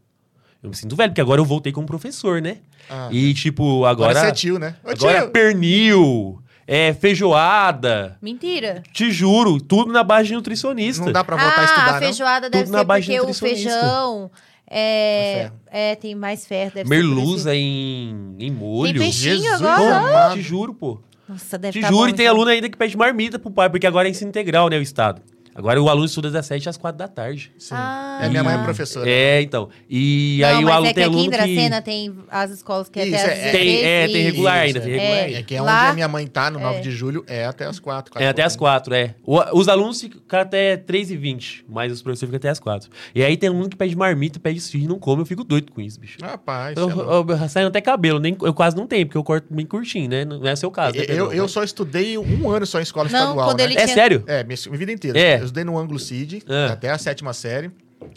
Eu 0.63 0.69
me 0.69 0.75
sinto 0.75 0.95
velho, 0.95 1.09
porque 1.09 1.21
agora 1.21 1.39
eu 1.41 1.45
voltei 1.45 1.71
como 1.71 1.85
professor, 1.87 2.41
né? 2.41 2.57
Ah, 2.89 3.07
e, 3.11 3.33
tipo, 3.33 3.85
agora, 3.85 4.11
agora. 4.11 4.19
você 4.19 4.27
é 4.27 4.31
tio, 4.31 4.59
né? 4.59 4.75
Ô, 4.83 4.89
agora 4.91 5.21
tio! 5.21 5.29
pernil, 5.31 6.40
é, 6.67 6.93
feijoada. 6.93 8.17
Mentira. 8.21 8.83
Te 8.93 9.11
juro, 9.11 9.59
tudo 9.59 9.91
na 9.91 10.03
base 10.03 10.29
de 10.29 10.35
nutricionista. 10.35 11.05
Não 11.05 11.11
dá 11.11 11.23
pra 11.23 11.35
voltar 11.35 11.57
a 11.57 11.61
ah, 11.61 11.65
estudar, 11.65 11.87
a 11.87 11.91
não? 11.93 11.99
feijoada 11.99 12.49
deve 12.49 12.63
Tudo 12.65 12.73
na 12.73 12.79
ser 12.79 12.85
base 12.85 13.01
de 13.01 13.07
porque 13.07 13.19
o 13.19 13.27
nutricionista. 13.27 13.69
feijão 13.69 14.31
é, 14.73 15.51
é, 15.69 15.95
tem 15.95 16.15
mais 16.15 16.47
ferro. 16.47 16.71
Deve 16.73 16.89
Merluza 16.89 17.53
em, 17.53 18.35
em 18.39 18.51
molho. 18.51 18.93
Tem 18.93 19.01
peixinho 19.01 19.41
Jesus 19.41 19.61
agora? 19.61 20.33
Te 20.33 20.41
juro, 20.41 20.73
pô. 20.73 21.01
Nossa, 21.27 21.57
deve 21.57 21.79
Te 21.79 21.81
tá 21.81 21.89
juro, 21.89 22.03
bom, 22.03 22.07
e 22.07 22.13
tem 22.13 22.25
então. 22.25 22.35
aluno 22.35 22.51
ainda 22.51 22.69
que 22.69 22.77
pede 22.77 22.95
marmita 22.97 23.37
pro 23.37 23.51
pai, 23.51 23.69
porque 23.69 23.85
agora 23.85 24.07
é 24.07 24.11
ensino 24.11 24.29
integral, 24.29 24.69
né, 24.69 24.77
o 24.77 24.81
Estado. 24.81 25.21
Agora 25.61 25.81
o 25.81 25.87
aluno 25.89 26.05
estuda 26.07 26.31
das 26.31 26.45
7 26.47 26.67
às 26.67 26.75
4 26.77 26.97
da 26.97 27.07
tarde. 27.07 27.51
Sim. 27.57 27.75
Ah, 27.77 28.19
é, 28.23 28.29
minha 28.29 28.43
mãe 28.43 28.55
é 28.55 28.63
professora. 28.63 29.07
É, 29.07 29.41
então. 29.41 29.69
E 29.87 30.39
Não, 30.41 30.47
aí 30.49 30.65
o 30.65 30.69
aluno 30.71 30.87
é 30.87 30.89
que 30.89 30.95
tem 30.95 31.03
aqui 31.03 31.13
aluno 31.13 31.21
em 31.27 31.29
que... 31.29 31.37
Dracena 31.37 31.81
tem 31.83 32.13
as 32.29 32.49
escolas 32.51 32.89
que 32.89 32.99
é 32.99 33.05
Isso, 33.05 33.15
até 33.15 33.25
às 33.25 33.31
é- 33.31 33.51
16. 33.51 33.51
Tem, 33.51 33.85
é, 33.85 34.07
tem 34.07 34.15
isso. 34.15 34.23
regular 34.31 34.57
ainda, 34.57 34.79
Isso, 34.79 34.87
tem 34.87 34.95
é. 34.95 34.99
regular. 34.99 35.19
É. 35.29 35.33
É 35.33 35.43
que 35.43 35.55
é 35.55 35.61
Lá- 35.61 35.81
onde 35.83 35.89
a 35.89 35.93
minha 35.93 36.07
mãe 36.07 36.25
tá, 36.27 36.49
no 36.49 36.59
9 36.59 36.77
É. 36.77 36.81
de 36.81 36.91
julho, 36.91 37.23
é 37.27 37.45
até 37.45 37.65
as 37.65 37.79
4. 37.79 38.19
É 38.19 38.27
até 38.27 38.41
as 38.43 38.55
4, 38.55 38.93
é. 38.95 39.13
O- 39.23 39.59
os 39.59 39.67
alunos 39.67 40.01
ficam 40.01 40.39
até 40.39 40.75
3 40.77 41.11
e 41.11 41.17
20 41.17 41.63
mas 41.69 41.91
os 41.91 42.01
professores 42.01 42.29
ficam 42.29 42.37
até 42.37 42.49
as 42.49 42.59
4. 42.59 42.89
E 43.13 43.23
aí 43.23 43.37
tem 43.37 43.49
aluno 43.49 43.69
que 43.69 43.75
pede 43.77 43.95
marmita, 43.95 44.39
pede 44.39 44.57
esfirra 44.57 44.85
e 44.85 44.87
não 44.87 44.97
come, 44.99 45.21
eu 45.21 45.25
fico 45.25 45.43
doido 45.43 45.71
com 45.71 45.79
isso, 45.81 45.99
bicho. 45.99 46.17
Rapaz, 46.21 46.75
Eu, 46.77 46.89
é 46.89 46.93
eu, 46.93 47.25
eu 47.29 47.49
saio 47.49 47.67
até 47.67 47.79
cabelo, 47.81 48.19
nem, 48.19 48.35
eu 48.41 48.53
quase 48.53 48.75
não 48.75 48.87
tenho, 48.87 49.05
porque 49.05 49.17
eu 49.17 49.23
corto 49.23 49.47
bem 49.53 49.65
curtinho, 49.65 50.09
né? 50.09 50.25
Não 50.25 50.45
é 50.47 50.55
seu 50.55 50.71
caso, 50.71 50.95
né, 50.97 51.03
eu, 51.03 51.07
Pedrão? 51.07 51.33
eu 51.33 51.47
só 51.47 51.63
estudei 51.63 52.17
um 52.17 52.49
ano 52.49 52.65
só 52.65 52.79
em 52.79 52.83
escola 52.83 53.09
Não, 53.09 53.19
estadual, 53.19 53.55
né? 53.55 53.73
É 53.75 53.87
sério? 53.87 54.23
É, 54.27 54.43
minha, 54.43 54.57
minha 54.67 54.77
vida 54.77 54.91
inteira. 54.91 55.19
É. 55.19 55.37
Eu 55.51 55.53
estudei 55.53 55.63
no 55.65 55.77
Ângulo 55.77 55.99
Cid, 55.99 56.43
Ah. 56.47 56.71
até 56.73 56.89
a 56.89 56.97
sétima 56.97 57.33
série. 57.33 57.71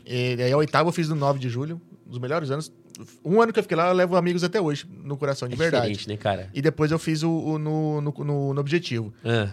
E 0.07 0.41
aí 0.41 0.53
a 0.53 0.57
oitava 0.57 0.89
eu 0.89 0.93
fiz 0.93 1.09
no 1.09 1.17
9 1.17 1.39
de 1.41 1.49
julho, 1.49 1.81
um 2.07 2.11
dos 2.11 2.19
melhores 2.21 2.49
anos. 2.51 2.73
Um 3.25 3.43
ano 3.43 3.53
que 3.53 3.59
eu 3.59 3.63
fiquei 3.65 3.77
lá, 3.77 3.89
eu 3.89 3.93
levo 3.95 4.15
amigos 4.17 4.45
até 4.45 4.61
hoje, 4.61 4.87
no 5.03 5.17
coração, 5.17 5.49
de 5.49 5.55
É 5.55 5.57
verdade. 5.57 6.09
né, 6.09 6.17
cara? 6.17 6.49
E 6.55 6.63
depois 6.63 6.93
eu 6.93 6.99
fiz 6.99 7.25
o, 7.25 7.31
o 7.31 7.59
no, 7.59 8.01
no, 8.01 8.13
no- 8.25 8.55
no 8.55 8.61
Objetivo. 8.61 9.13
Ah. 9.25 9.51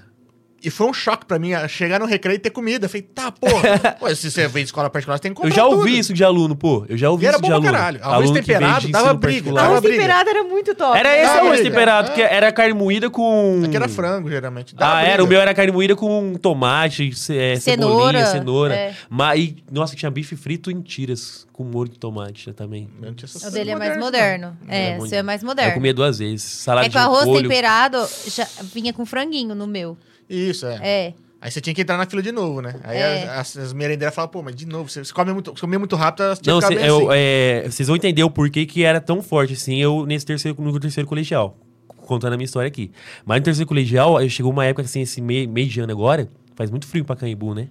E 0.64 0.70
foi 0.70 0.88
um 0.88 0.94
choque 0.94 1.26
pra 1.26 1.40
mim 1.40 1.52
chegar 1.68 2.00
no 2.00 2.06
recreio 2.06 2.36
e 2.36 2.40
ter 2.40 2.52
comida. 2.52 2.86
Eu 2.86 2.90
falei, 2.90 3.02
tá, 3.02 3.32
porra. 3.32 3.80
Pô, 4.00 4.14
se 4.16 4.30
você 4.30 4.48
vem 4.48 4.64
de 4.64 4.68
escola 4.68 4.90
particular, 4.90 5.18
você 5.18 5.24
tem 5.24 5.32
que 5.32 5.36
comprar 5.36 5.50
Eu 5.52 5.56
já 5.56 5.66
ouvi 5.66 5.90
tudo. 5.92 6.00
isso 6.00 6.14
de 6.14 6.24
aluno, 6.24 6.56
pô. 6.56 6.86
Eu 6.88 6.98
já 6.98 7.10
ouvi 7.10 7.24
E 7.24 7.28
era 7.28 7.38
isso 7.38 7.44
de 7.44 7.50
bom 7.50 7.60
pra 7.60 7.70
aluno. 7.70 7.72
caralho. 7.72 8.04
Arroz 8.04 8.16
Aluno 8.30 8.34
temperado, 8.34 8.88
dava 8.90 9.14
briga, 9.16 9.60
Arroz 9.60 9.82
temperado 9.82 10.30
era 10.30 10.44
muito 10.44 10.76
top. 10.76 10.98
Era 10.98 11.18
esse 11.18 11.26
arroz 11.38 11.60
briga. 11.60 11.64
temperado, 11.70 12.12
que 12.14 12.22
era 12.22 12.52
carne 12.52 12.74
moída 12.74 13.10
com... 13.10 13.64
Aqui 13.66 13.76
era 13.76 13.90
frango, 13.90 14.30
geralmente. 14.30 14.76
Dava 14.76 14.92
Ah, 14.94 14.96
briga. 14.98 15.14
era. 15.14 15.24
O 15.24 15.28
meu 15.28 15.42
era 15.42 15.54
carne 15.54 15.72
moída 15.72 15.96
com 15.96 16.36
tomate, 16.36 17.10
é, 17.32 17.56
Cenoura, 17.56 18.26
cenoura. 18.28 18.76
é. 18.76 18.94
Mas, 19.10 19.40
e, 19.40 19.64
nossa, 19.72 19.96
tinha 19.96 20.12
bife 20.12 20.36
frito 20.36 20.70
em 20.70 20.80
tiras, 20.82 21.48
com 21.52 21.64
molho 21.64 21.90
de 21.90 21.98
tomate 21.98 22.54
também. 22.54 22.88
Eu 23.02 23.14
O 23.48 23.52
dele 23.52 23.72
é 23.72 23.76
mais 23.76 23.98
moderno. 23.98 24.56
É, 24.68 24.98
o 25.00 25.08
seu 25.08 25.20
é 25.20 25.24
mais 25.24 25.42
Eu 25.42 25.48
moderno. 25.48 25.74
comia 25.74 25.94
duas 25.94 26.20
vezes. 26.20 26.44
Salada 26.44 26.86
É 26.86 26.90
que 26.90 26.96
de 26.96 26.98
o 26.98 27.02
arroz 27.02 27.42
temperado 27.42 27.98
já 28.28 28.48
vinha 28.74 28.94
com 28.94 29.06
franguinho 29.06 29.56
no 29.56 29.66
meu. 29.66 29.98
Isso, 30.34 30.66
é. 30.66 30.76
É. 30.82 31.14
Aí 31.42 31.50
você 31.50 31.60
tinha 31.60 31.74
que 31.74 31.82
entrar 31.82 31.98
na 31.98 32.06
fila 32.06 32.22
de 32.22 32.32
novo, 32.32 32.62
né? 32.62 32.76
Aí 32.84 32.98
É. 32.98 33.24
as, 33.30 33.58
as 33.58 33.74
merendeiras 33.74 34.14
falavam, 34.14 34.32
pô, 34.32 34.44
mas 34.44 34.56
de 34.56 34.66
novo, 34.68 34.88
você, 34.90 35.04
você 35.04 35.12
come 35.12 35.34
muito, 35.34 35.52
você 35.52 35.62
comia 35.62 35.80
muito 35.80 35.96
rápido, 35.96 36.24
elas 36.24 36.40
tinham 36.40 36.60
Não, 36.60 36.62
que 36.62 36.68
cê- 36.68 36.74
ficar 36.80 36.88
bem 36.88 37.02
eu- 37.02 37.10
assim. 37.10 37.20
é, 37.20 37.64
vocês 37.70 37.88
vão 37.88 37.96
entender 37.96 38.24
o 38.24 38.30
porquê 38.30 38.66
que 38.66 38.84
era 38.84 39.02
tão 39.02 39.24
forte 39.24 39.54
assim 39.54 39.78
eu 39.78 40.06
nesse 40.06 40.26
terceiro, 40.26 40.62
no 40.62 40.80
terceiro 40.80 41.08
colegial. 41.10 41.58
Contando 42.06 42.34
a 42.34 42.38
minha 42.38 42.46
história 42.46 42.68
aqui. 42.68 42.92
Mas 43.26 43.40
no 43.40 43.46
terceiro 43.46 43.68
colegial, 43.68 44.18
aí 44.18 44.30
chegou 44.30 44.52
uma 44.52 44.66
época 44.66 44.84
assim, 44.84 45.02
esse 45.02 45.20
meio, 45.22 45.50
meio 45.50 45.68
de 45.68 45.80
ano 45.80 45.92
agora, 45.92 46.30
faz 46.56 46.70
muito 46.70 46.86
frio 46.86 47.04
pra 47.04 47.16
Pacaembu, 47.16 47.56
né? 47.56 47.70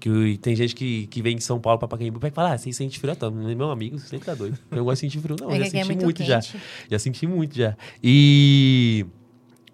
Que 0.00 0.08
o- 0.08 0.38
tem 0.38 0.56
gente 0.56 0.74
que, 0.74 1.06
que 1.08 1.20
vem 1.20 1.36
de 1.36 1.44
São 1.44 1.60
Paulo 1.60 1.78
pra 1.78 1.86
Pacaembu 1.88 2.18
vai 2.18 2.30
falar, 2.30 2.52
ah, 2.54 2.58
você 2.58 2.72
sente 2.72 2.98
frio? 2.98 3.14
Tá, 3.14 3.30
meu 3.30 3.70
amigo, 3.70 3.98
você 3.98 4.18
tá 4.18 4.34
doido. 4.34 4.58
Eu 4.70 4.78
não 4.78 4.84
gosto 4.84 5.02
de 5.04 5.10
sentir 5.12 5.20
frio, 5.20 5.36
não. 5.38 5.50
É 5.50 5.52
que 5.54 5.58
já 5.60 5.66
aqui 5.66 5.76
é 5.76 5.80
senti 5.80 5.86
muito 5.92 6.04
muito, 6.04 6.22
já. 6.24 6.40
quente. 6.40 6.56
Já 6.90 6.98
senti 6.98 7.26
muito 7.26 7.56
já. 7.58 7.76
E. 8.02 9.04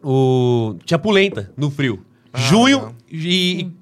O, 0.02 0.76
tinha 0.85 0.99
polenta 0.99 1.52
no 1.56 1.70
frio. 1.70 2.04
Ah, 2.38 2.49
junho 2.49 2.97
e, 3.11 3.61
e 3.61 3.73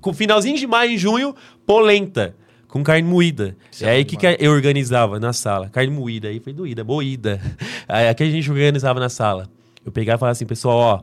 com 0.00 0.12
finalzinho 0.12 0.56
de 0.56 0.66
maio 0.66 0.92
e 0.92 0.98
junho, 0.98 1.34
polenta. 1.66 2.34
Com 2.68 2.82
carne 2.82 3.08
moída. 3.08 3.56
É 3.80 3.84
é 3.84 3.90
aí 3.90 4.04
que, 4.04 4.16
que 4.16 4.26
eu 4.40 4.50
organizava 4.50 5.20
na 5.20 5.32
sala. 5.32 5.68
Carne 5.68 5.92
moída. 5.92 6.26
Aí 6.28 6.40
foi 6.40 6.52
doída, 6.52 6.82
moída. 6.82 7.40
Aí 7.86 8.08
aqui 8.08 8.24
a 8.24 8.30
gente 8.30 8.50
organizava 8.50 8.98
na 8.98 9.08
sala. 9.08 9.48
Eu 9.86 9.92
pegava 9.92 10.16
e 10.16 10.20
falava 10.20 10.32
assim, 10.32 10.44
pessoal, 10.46 10.76
ó, 10.78 11.02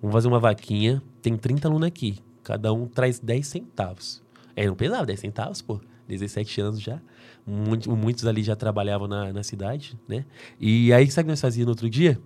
vamos 0.00 0.14
fazer 0.14 0.28
uma 0.28 0.38
vaquinha. 0.40 1.02
Tem 1.20 1.36
30 1.36 1.68
alunos 1.68 1.86
aqui. 1.86 2.16
Cada 2.42 2.72
um 2.72 2.86
traz 2.86 3.18
10 3.18 3.46
centavos. 3.46 4.22
É, 4.56 4.66
não 4.66 4.74
pesava 4.74 5.04
10 5.04 5.20
centavos, 5.20 5.60
pô. 5.60 5.78
17 6.08 6.60
anos 6.62 6.80
já. 6.80 6.98
Muito- 7.46 7.94
muitos 7.94 8.26
ali 8.26 8.42
já 8.42 8.56
trabalhavam 8.56 9.06
na, 9.06 9.30
na 9.32 9.42
cidade, 9.42 9.98
né? 10.08 10.24
E 10.58 10.90
aí, 10.92 11.10
sabe 11.10 11.24
o 11.24 11.26
que 11.26 11.30
nós 11.32 11.40
fazíamos 11.40 11.66
no 11.66 11.72
outro 11.72 11.90
dia? 11.90 12.18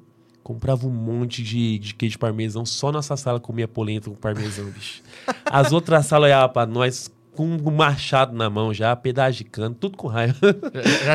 Comprava 0.44 0.86
um 0.86 0.90
monte 0.90 1.42
de, 1.42 1.78
de 1.78 1.94
queijo 1.94 2.18
parmesão. 2.18 2.64
Só 2.66 2.92
nossa 2.92 3.16
sala 3.16 3.40
comia 3.40 3.66
polenta 3.66 4.10
com 4.10 4.14
parmesão, 4.16 4.66
bicho. 4.66 5.02
As 5.46 5.72
outras 5.72 6.04
salas 6.06 6.26
olhavam 6.28 6.52
pra 6.52 6.66
nós 6.66 7.10
com 7.32 7.46
um 7.48 7.70
machado 7.70 8.36
na 8.36 8.48
mão 8.50 8.72
já, 8.72 8.94
pedagicando, 8.94 9.74
tudo 9.74 9.96
com 9.96 10.06
raiva. 10.06 10.36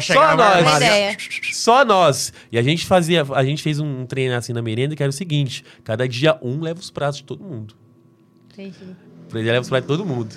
Já 0.02 0.36
nós. 0.36 0.66
já- 0.66 0.76
ideia. 0.78 1.18
Só 1.54 1.86
nós. 1.86 2.34
E 2.52 2.58
a 2.58 2.64
gente 2.64 2.86
fazia, 2.88 3.24
a 3.36 3.44
gente 3.46 3.62
fez 3.62 3.80
um 3.80 4.04
treino 4.06 4.36
assim 4.36 4.52
na 4.52 4.62
merenda 4.64 4.96
que 4.96 5.04
era 5.04 5.12
o 5.12 5.14
seguinte: 5.14 5.64
cada 5.84 6.08
dia 6.08 6.38
um 6.42 6.60
leva 6.60 6.80
os 6.80 6.90
pratos 6.90 7.20
de 7.20 7.24
todo 7.24 7.44
mundo. 7.44 7.76
Entendi. 8.52 8.76
Ele 9.34 9.44
leva 9.52 9.62
os 9.62 9.70
pratos 9.70 9.88
de 9.88 9.96
todo 9.96 10.06
mundo. 10.06 10.36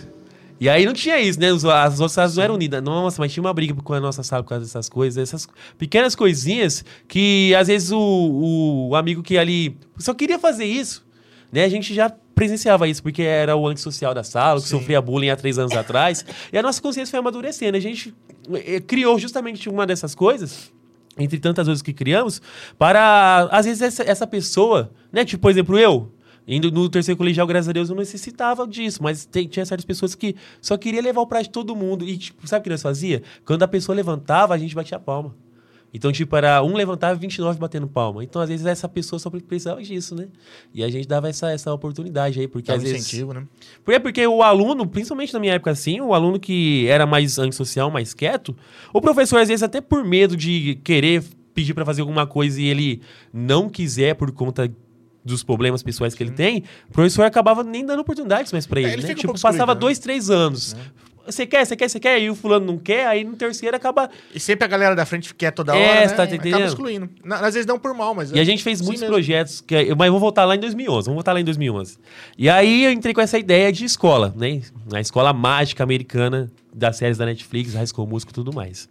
E 0.62 0.68
aí 0.68 0.86
não 0.86 0.92
tinha 0.92 1.18
isso, 1.18 1.40
né? 1.40 1.48
As 1.48 1.94
outras 1.98 2.12
salas 2.12 2.36
não 2.36 2.44
eram 2.44 2.54
unidas. 2.54 2.80
Nossa, 2.80 3.20
mas 3.20 3.32
tinha 3.32 3.42
uma 3.42 3.52
briga 3.52 3.74
com 3.74 3.94
a 3.94 3.98
nossa 3.98 4.22
sala 4.22 4.44
por 4.44 4.50
causa 4.50 4.64
dessas 4.64 4.88
coisas. 4.88 5.20
Essas 5.20 5.48
pequenas 5.76 6.14
coisinhas 6.14 6.84
que 7.08 7.52
às 7.56 7.66
vezes 7.66 7.90
o, 7.90 8.88
o 8.88 8.94
amigo 8.94 9.24
que 9.24 9.36
ali 9.36 9.76
só 9.98 10.14
queria 10.14 10.38
fazer 10.38 10.64
isso. 10.64 11.04
Né? 11.50 11.64
A 11.64 11.68
gente 11.68 11.92
já 11.92 12.08
presenciava 12.32 12.86
isso, 12.86 13.02
porque 13.02 13.22
era 13.22 13.56
o 13.56 13.66
antissocial 13.66 14.14
da 14.14 14.22
sala, 14.22 14.60
que 14.60 14.68
Sim. 14.68 14.78
sofria 14.78 15.02
bullying 15.02 15.30
há 15.30 15.36
três 15.36 15.58
anos 15.58 15.72
atrás. 15.72 16.24
E 16.52 16.56
a 16.56 16.62
nossa 16.62 16.80
consciência 16.80 17.10
foi 17.10 17.18
amadurecendo. 17.18 17.76
A 17.76 17.80
gente 17.80 18.14
eh, 18.54 18.78
criou 18.78 19.18
justamente 19.18 19.68
uma 19.68 19.84
dessas 19.84 20.14
coisas 20.14 20.70
entre 21.18 21.40
tantas 21.40 21.66
outras 21.66 21.82
que 21.82 21.92
criamos, 21.92 22.40
para, 22.78 23.48
às 23.50 23.66
vezes, 23.66 23.82
essa, 23.82 24.02
essa 24.02 24.26
pessoa, 24.26 24.92
né? 25.12 25.24
Tipo, 25.26 25.42
por 25.42 25.50
exemplo, 25.50 25.78
eu, 25.78 26.10
indo 26.46 26.70
no 26.70 26.88
terceiro 26.88 27.16
colegial, 27.18 27.46
graças 27.46 27.68
a 27.68 27.72
Deus, 27.72 27.88
eu 27.88 27.94
não 27.94 28.00
necessitava 28.00 28.66
disso, 28.66 29.02
mas 29.02 29.24
tem- 29.24 29.46
tinha 29.46 29.64
certas 29.64 29.84
pessoas 29.84 30.14
que 30.14 30.34
só 30.60 30.76
queria 30.76 31.00
levar 31.00 31.20
o 31.20 31.26
prato 31.26 31.44
de 31.44 31.50
todo 31.50 31.74
mundo. 31.76 32.04
E, 32.04 32.16
tipo, 32.18 32.46
sabe 32.48 32.60
o 32.60 32.64
que 32.64 32.70
nós 32.70 32.82
fazia? 32.82 33.22
Quando 33.44 33.62
a 33.62 33.68
pessoa 33.68 33.94
levantava, 33.94 34.54
a 34.54 34.58
gente 34.58 34.74
batia 34.74 34.96
a 34.96 35.00
palma. 35.00 35.34
Então, 35.94 36.10
tipo, 36.10 36.34
era 36.34 36.62
um 36.62 36.74
levantava 36.74 37.18
e 37.18 37.20
29 37.20 37.58
batendo 37.58 37.86
palma. 37.86 38.24
Então, 38.24 38.40
às 38.40 38.48
vezes, 38.48 38.64
essa 38.64 38.88
pessoa 38.88 39.18
só 39.18 39.28
precisava 39.28 39.82
disso, 39.82 40.14
né? 40.14 40.28
E 40.72 40.82
a 40.82 40.88
gente 40.88 41.06
dava 41.06 41.28
essa, 41.28 41.52
essa 41.52 41.70
oportunidade 41.72 42.40
aí, 42.40 42.48
porque 42.48 42.68
Dá 42.68 42.72
um 42.72 42.76
às 42.78 42.82
vezes... 42.82 43.00
incentivo, 43.06 43.34
né? 43.34 43.46
Porque, 43.84 44.00
porque 44.00 44.26
o 44.26 44.42
aluno, 44.42 44.86
principalmente 44.86 45.34
na 45.34 45.38
minha 45.38 45.52
época 45.52 45.70
assim, 45.70 46.00
o 46.00 46.14
aluno 46.14 46.40
que 46.40 46.86
era 46.88 47.04
mais 47.04 47.38
antissocial, 47.38 47.90
mais 47.90 48.14
quieto, 48.14 48.56
o 48.90 49.02
professor, 49.02 49.38
às 49.38 49.48
vezes, 49.48 49.62
até 49.62 49.82
por 49.82 50.02
medo 50.02 50.34
de 50.34 50.76
querer 50.82 51.22
pedir 51.52 51.74
pra 51.74 51.84
fazer 51.84 52.00
alguma 52.00 52.26
coisa 52.26 52.58
e 52.58 52.64
ele 52.64 53.02
não 53.30 53.68
quiser 53.68 54.14
por 54.14 54.32
conta 54.32 54.74
dos 55.24 55.42
problemas 55.42 55.82
pessoais 55.82 56.14
que 56.14 56.22
ele 56.22 56.32
tem, 56.32 56.64
o 56.88 56.92
professor 56.92 57.22
acabava 57.24 57.62
nem 57.62 57.84
dando 57.86 58.00
oportunidades 58.00 58.52
mais 58.52 58.66
pra 58.66 58.80
É, 58.80 58.84
ele, 58.84 58.92
ele 58.94 59.02
né? 59.02 59.08
um 59.12 59.14
Tipo, 59.14 59.26
pouco 59.28 59.40
passava 59.40 59.74
né? 59.74 59.80
dois, 59.80 59.98
três 59.98 60.30
anos. 60.30 60.74
Você 61.24 61.46
quer, 61.46 61.64
você 61.64 61.76
quer, 61.76 61.88
você 61.88 62.00
quer, 62.00 62.20
e 62.20 62.28
o 62.28 62.34
fulano 62.34 62.66
não 62.66 62.76
quer, 62.76 63.06
aí 63.06 63.22
no 63.22 63.34
terceiro 63.36 63.76
acaba... 63.76 64.10
E 64.34 64.40
sempre 64.40 64.64
a 64.64 64.66
galera 64.66 64.96
da 64.96 65.06
frente 65.06 65.32
quer 65.32 65.52
toda 65.52 65.72
É, 65.72 65.76
hora, 65.76 66.00
né? 66.00 66.08
você 66.08 66.14
tá 66.16 66.22
Acaba 66.24 66.36
entendendo? 66.36 66.66
excluindo. 66.66 67.08
Na- 67.24 67.36
às 67.36 67.54
vezes 67.54 67.64
não 67.64 67.78
por 67.78 67.94
mal, 67.94 68.12
mas... 68.12 68.32
E 68.32 68.40
a 68.40 68.42
gente 68.44 68.60
fez 68.60 68.78
Sim 68.80 68.84
muitos 68.86 69.02
mesmo. 69.02 69.14
projetos, 69.14 69.60
que, 69.60 69.72
é- 69.72 69.94
mas 69.94 70.08
vamos 70.08 70.20
voltar 70.20 70.44
lá 70.44 70.56
em 70.56 70.58
2011. 70.58 71.06
Vamos 71.06 71.14
voltar 71.18 71.32
lá 71.32 71.40
em 71.40 71.44
2011. 71.44 71.96
E 72.36 72.50
aí 72.50 72.82
eu 72.86 72.90
entrei 72.90 73.14
com 73.14 73.20
essa 73.20 73.38
ideia 73.38 73.70
de 73.70 73.84
escola, 73.84 74.34
né? 74.36 74.62
Na 74.90 75.00
escola 75.00 75.32
mágica 75.32 75.84
americana 75.84 76.50
das 76.74 76.96
séries 76.96 77.18
da 77.18 77.24
Netflix, 77.24 77.72
High 77.74 77.86
School 77.86 78.08
Musical 78.08 78.32
e 78.32 78.34
tudo 78.34 78.52
mais. 78.52 78.88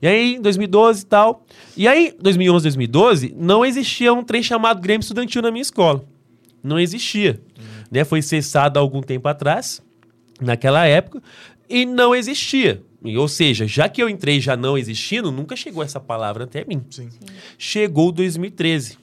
E 0.00 0.06
aí, 0.06 0.34
em 0.36 0.40
2012 0.40 1.02
e 1.02 1.06
tal. 1.06 1.46
E 1.76 1.88
aí, 1.88 2.14
2011, 2.20 2.64
2012, 2.64 3.34
não 3.36 3.64
existia 3.64 4.12
um 4.12 4.22
trem 4.22 4.42
chamado 4.42 4.80
Grêmio 4.80 5.02
Estudantil 5.02 5.42
na 5.42 5.50
minha 5.50 5.62
escola. 5.62 6.04
Não 6.62 6.78
existia. 6.78 7.40
Né? 7.90 8.04
Foi 8.04 8.22
cessado 8.22 8.78
há 8.78 8.82
algum 8.82 9.00
tempo 9.00 9.28
atrás, 9.28 9.82
naquela 10.40 10.86
época, 10.86 11.22
e 11.68 11.84
não 11.84 12.14
existia. 12.14 12.82
Ou 13.18 13.28
seja, 13.28 13.66
já 13.66 13.88
que 13.88 14.02
eu 14.02 14.08
entrei 14.08 14.40
já 14.40 14.56
não 14.56 14.78
existindo, 14.78 15.30
nunca 15.30 15.54
chegou 15.54 15.82
essa 15.82 16.00
palavra 16.00 16.44
até 16.44 16.64
mim 16.64 16.82
Sim. 16.90 17.10
chegou 17.58 18.10
2013. 18.10 18.98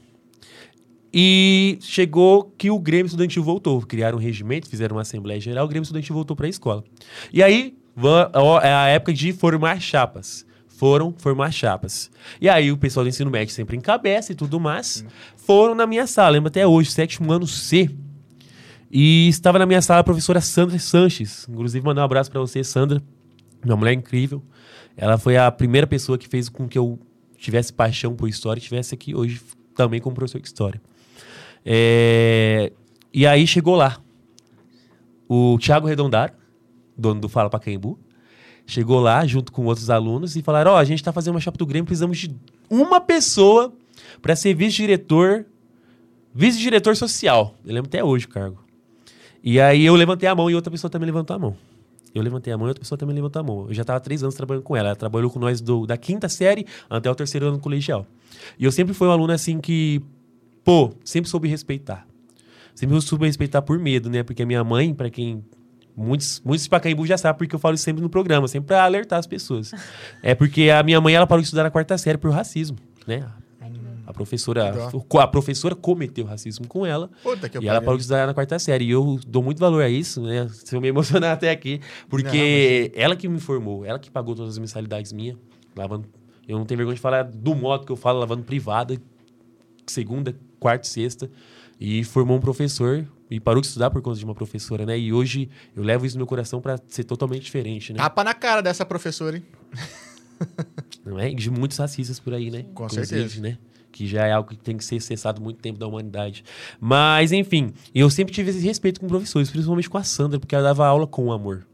E 1.14 1.78
chegou 1.82 2.52
que 2.58 2.72
o 2.72 2.80
Grêmio 2.80 3.06
Estudantil 3.06 3.44
voltou. 3.44 3.82
Criaram 3.82 4.18
um 4.18 4.22
regimento, 4.22 4.70
fizeram 4.70 4.96
uma 4.96 5.02
Assembleia 5.02 5.40
Geral, 5.40 5.66
o 5.66 5.68
Grêmio 5.68 5.84
Estudantil 5.84 6.16
voltou 6.16 6.36
para 6.36 6.48
a 6.48 6.50
escola. 6.50 6.84
E 7.32 7.44
aí 7.44 7.76
é 8.64 8.74
a 8.74 8.88
época 8.88 9.14
de 9.14 9.34
formar 9.34 9.80
chapas. 9.80 10.46
Foram 10.82 11.14
formar 11.16 11.52
chapas. 11.52 12.10
E 12.42 12.50
aí 12.50 12.72
o 12.72 12.76
pessoal 12.76 13.04
do 13.04 13.10
ensino 13.10 13.30
médio 13.30 13.54
sempre 13.54 13.78
encabeça 13.78 14.32
e 14.32 14.36
tudo 14.36 14.60
mais. 14.60 15.06
Foram 15.36 15.76
na 15.76 15.86
minha 15.86 16.08
sala, 16.08 16.32
lembro 16.32 16.48
até 16.48 16.66
hoje, 16.66 16.90
sétimo 16.90 17.32
ano 17.32 17.46
C. 17.46 17.88
E 18.90 19.28
estava 19.28 19.60
na 19.60 19.68
minha 19.68 19.80
sala 19.80 20.00
a 20.00 20.04
professora 20.04 20.42
Sandra 20.42 20.80
Sanches. 20.80 21.46
Inclusive, 21.48 21.86
mandar 21.86 22.02
um 22.02 22.06
abraço 22.06 22.32
para 22.32 22.40
você, 22.40 22.64
Sandra. 22.64 23.00
Uma 23.64 23.76
mulher 23.76 23.94
incrível. 23.94 24.42
Ela 24.98 25.20
foi 25.20 25.38
a 25.38 25.52
primeira 25.52 25.86
pessoa 25.86 26.18
que 26.18 26.28
fez 26.28 26.50
com 26.50 26.68
que 26.68 26.80
eu 26.80 26.98
tivesse 27.38 27.72
paixão 27.72 28.16
por 28.16 28.28
história 28.28 28.58
e 28.60 28.62
estivesse 28.62 28.96
aqui 28.96 29.14
hoje 29.14 29.40
também 29.76 30.02
como 30.02 30.16
professor 30.16 30.42
de 30.42 30.48
história. 30.48 30.82
É, 31.64 32.72
E 33.14 33.28
aí 33.28 33.46
chegou 33.46 33.76
lá 33.76 34.02
o 35.30 35.60
Thiago 35.60 35.86
Redondar, 35.86 36.34
dono 36.98 37.22
do 37.22 37.30
Fala 37.30 37.52
Pacaembu, 37.52 38.00
chegou 38.72 39.00
lá 39.00 39.26
junto 39.26 39.52
com 39.52 39.66
outros 39.66 39.90
alunos 39.90 40.36
e 40.36 40.42
falaram: 40.42 40.72
Ó, 40.72 40.78
a 40.78 40.84
gente 40.84 41.00
está 41.00 41.12
fazendo 41.12 41.36
uma 41.36 41.42
chapa 41.42 41.58
do 41.58 41.66
Grêmio, 41.66 41.86
precisamos 41.86 42.18
de 42.18 42.36
uma 42.70 43.00
pessoa 43.02 43.74
para 44.22 44.36
ser 44.36 44.54
vice-diretor, 44.54 45.46
vice-diretor 46.34 46.96
social. 46.96 47.56
Eu 47.66 47.74
lembro 47.74 47.88
até 47.90 48.04
hoje 48.04 48.26
o 48.26 48.30
cargo. 48.30 48.64
E 49.44 49.60
aí 49.60 49.84
eu 49.86 49.96
levantei 49.96 50.30
a 50.30 50.36
mão 50.36 50.50
e 50.50 50.56
outra 50.56 50.70
pessoa 50.72 50.90
também 50.90 51.06
levantou 51.08 51.36
a 51.36 51.40
mão. 51.40 51.56
Eu 52.14 52.22
levantei 52.22 52.52
a 52.54 52.58
mão 52.58 52.68
e 52.68 52.70
outra 52.70 52.82
pessoa 52.82 52.98
também 52.98 53.16
levantou 53.16 53.40
a 53.40 53.44
mão. 53.44 53.66
Eu 53.68 53.74
já 53.74 53.82
estava 53.82 54.00
três 54.00 54.22
anos 54.22 54.36
trabalhando 54.36 54.64
com 54.64 54.76
ela. 54.76 54.90
Ela 54.90 54.96
trabalhou 54.96 55.30
com 55.32 55.40
nós 55.40 55.62
do- 55.62 55.86
da 55.88 55.98
quinta 55.98 56.28
série 56.30 56.66
até 56.90 57.10
o 57.10 57.16
terceiro 57.16 57.48
ano 57.48 57.58
colegial. 57.60 58.06
E 58.60 58.66
eu 58.66 58.72
sempre 58.72 58.94
fui 58.94 59.08
um 59.08 59.12
aluno 59.12 59.32
assim 59.34 59.60
que, 59.60 60.02
pô, 60.64 60.92
sempre 61.04 61.30
soube 61.30 61.48
respeitar. 61.48 62.06
Sempre 62.76 63.00
soube 63.02 63.26
respeitar 63.26 63.62
por 63.62 63.80
medo, 63.80 64.10
né? 64.10 64.24
Porque 64.24 64.44
a 64.44 64.46
minha 64.46 64.64
mãe, 64.64 64.94
para 64.94 65.10
quem. 65.10 65.44
Muitos, 65.96 66.42
muitos 66.44 66.64
de 66.64 66.70
Pacaembu 66.70 67.06
já 67.06 67.18
sabem 67.18 67.38
porque 67.38 67.56
eu 67.56 67.60
falo 67.60 67.76
isso 67.76 67.84
sempre 67.84 68.02
no 68.02 68.10
programa, 68.10 68.48
sempre 68.48 68.68
para 68.68 68.84
alertar 68.84 69.20
as 69.20 69.28
pessoas. 69.28 69.72
é 70.24 70.34
porque 70.34 70.70
a 70.70 70.82
minha 70.84 71.00
mãe 71.02 71.14
ela 71.14 71.28
parou 71.28 71.42
de 71.42 71.46
estudar 71.46 71.64
na 71.64 71.72
quarta 71.72 71.98
série 71.98 72.18
por 72.18 72.32
racismo, 72.32 72.78
né? 73.06 73.26
A 74.12 74.14
professora, 74.14 74.90
a 75.22 75.28
professora 75.28 75.74
cometeu 75.74 76.26
racismo 76.26 76.68
com 76.68 76.86
ela. 76.86 77.10
Puta 77.24 77.48
que 77.48 77.58
E 77.60 77.68
ela 77.68 77.80
parou 77.80 77.96
de 77.96 78.02
estudar 78.02 78.28
na 78.28 78.34
quarta 78.34 78.60
série. 78.60 78.84
E 78.84 78.92
eu 78.92 79.18
dou 79.26 79.42
muito 79.42 79.58
valor 79.58 79.82
a 79.82 79.88
isso, 79.88 80.22
né? 80.22 80.50
Se 80.52 80.76
eu 80.76 80.82
me 80.82 80.90
emocionar 80.90 81.32
até 81.32 81.50
aqui. 81.50 81.80
Porque 82.10 82.92
ela 82.94 83.16
que 83.16 83.30
me 83.30 83.40
formou, 83.40 83.86
ela 83.86 83.98
que 83.98 84.12
pagou 84.12 84.36
todas 84.36 84.52
as 84.52 84.58
mensalidades 84.58 85.14
minhas. 85.14 85.38
Lavando. 85.74 86.10
Eu 86.46 86.58
não 86.58 86.66
tenho 86.66 86.78
vergonha 86.78 86.96
de 86.96 87.02
falar 87.02 87.24
do 87.24 87.56
modo 87.56 87.86
que 87.86 87.92
eu 87.92 87.96
falo, 87.96 88.20
lavando 88.20 88.44
privada, 88.44 88.98
segunda, 89.88 90.36
quarta 90.60 90.86
e 90.86 90.90
sexta. 90.90 91.32
E 91.80 92.04
formou 92.04 92.36
um 92.36 92.42
professor. 92.42 93.08
E 93.32 93.40
parou 93.40 93.62
de 93.62 93.68
estudar 93.68 93.90
por 93.90 94.02
conta 94.02 94.20
de 94.20 94.26
uma 94.26 94.36
professora, 94.36 94.86
né? 94.86 95.00
E 95.00 95.14
hoje 95.14 95.50
eu 95.76 95.82
levo 95.82 96.06
isso 96.06 96.16
no 96.18 96.20
meu 96.20 96.28
coração 96.28 96.60
pra 96.62 96.78
ser 96.90 97.06
totalmente 97.06 97.44
diferente, 97.44 97.94
né? 97.94 97.98
Tapa 97.98 98.24
na 98.26 98.34
cara 98.34 98.62
dessa 98.62 98.86
professora, 98.86 99.38
hein? 99.38 99.44
Não 101.06 101.18
é? 101.20 101.30
De 101.34 101.50
muitos 101.50 101.78
racistas 101.78 102.20
por 102.20 102.34
aí, 102.34 102.52
né? 102.52 102.66
Com 102.74 102.86
Inclusive, 102.86 103.06
certeza. 103.08 103.42
né? 103.42 103.58
Que 103.92 104.08
já 104.08 104.26
é 104.28 104.32
algo 104.32 104.50
que 104.50 104.58
tem 104.58 104.78
que 104.78 104.84
ser 104.86 105.00
cessado 105.02 105.40
há 105.40 105.44
muito 105.44 105.60
tempo 105.62 105.78
da 105.80 105.88
humanidade. 105.88 106.44
Mas, 106.80 107.32
enfim, 107.32 107.74
eu 107.94 108.10
sempre 108.10 108.34
tive 108.34 108.50
esse 108.50 108.60
respeito 108.66 109.00
com 109.00 109.08
professores, 109.08 109.50
principalmente 109.50 109.90
com 109.90 109.98
a 109.98 110.04
Sandra, 110.04 110.40
porque 110.40 110.56
ela 110.56 110.64
dava 110.66 110.86
aula 110.88 111.06
com 111.08 111.32
amor. 111.32 111.66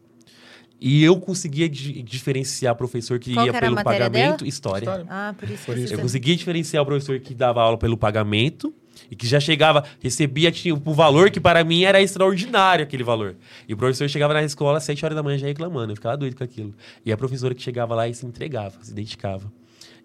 E 0.80 1.04
eu 1.04 1.20
conseguia 1.20 1.68
di- 1.68 2.04
diferenciar 2.04 2.76
professor 2.76 3.18
que 3.20 3.34
Qual 3.34 3.46
ia 3.48 3.52
que 3.54 3.60
pelo 3.60 3.76
pagamento, 3.84 4.46
história. 4.46 4.84
História. 4.86 5.06
Ah, 5.10 5.34
por 5.38 5.50
isso 5.50 5.66
Por 5.66 5.78
isso. 5.78 5.94
Eu 5.94 6.00
conseguia 6.00 6.36
diferenciar 6.36 6.84
o 6.84 6.86
professor 6.86 7.20
que 7.20 7.34
dava 7.34 7.62
aula 7.62 7.78
pelo 7.78 7.98
pagamento 7.98 8.72
e 9.10 9.16
que 9.16 9.28
já 9.28 9.40
chegava, 9.40 9.84
recebia 10.00 10.52
tinha, 10.52 10.74
o 10.74 10.94
valor 10.94 11.30
que 11.30 11.40
para 11.40 11.64
mim 11.64 11.84
era 11.84 12.02
extraordinário 12.02 12.84
aquele 12.84 13.04
valor. 13.04 13.36
E 13.68 13.74
o 13.74 13.78
professor 13.78 14.10
chegava 14.10 14.34
na 14.34 14.44
escola 14.44 14.78
às 14.78 14.84
7 14.84 15.06
horas 15.06 15.16
da 15.16 15.24
manhã 15.24 15.38
já 15.38 15.48
reclamando, 15.48 15.92
eu 15.92 15.96
ficava 15.96 16.18
doido 16.18 16.36
com 16.36 16.44
aquilo. 16.44 16.74
E 17.06 17.12
a 17.12 17.18
professora 17.18 17.54
que 17.54 17.62
chegava 17.62 17.96
lá 17.96 18.08
e 18.08 18.14
se 18.14 18.26
entregava, 18.26 18.78
se 18.82 18.94
dedicava. 18.94 19.52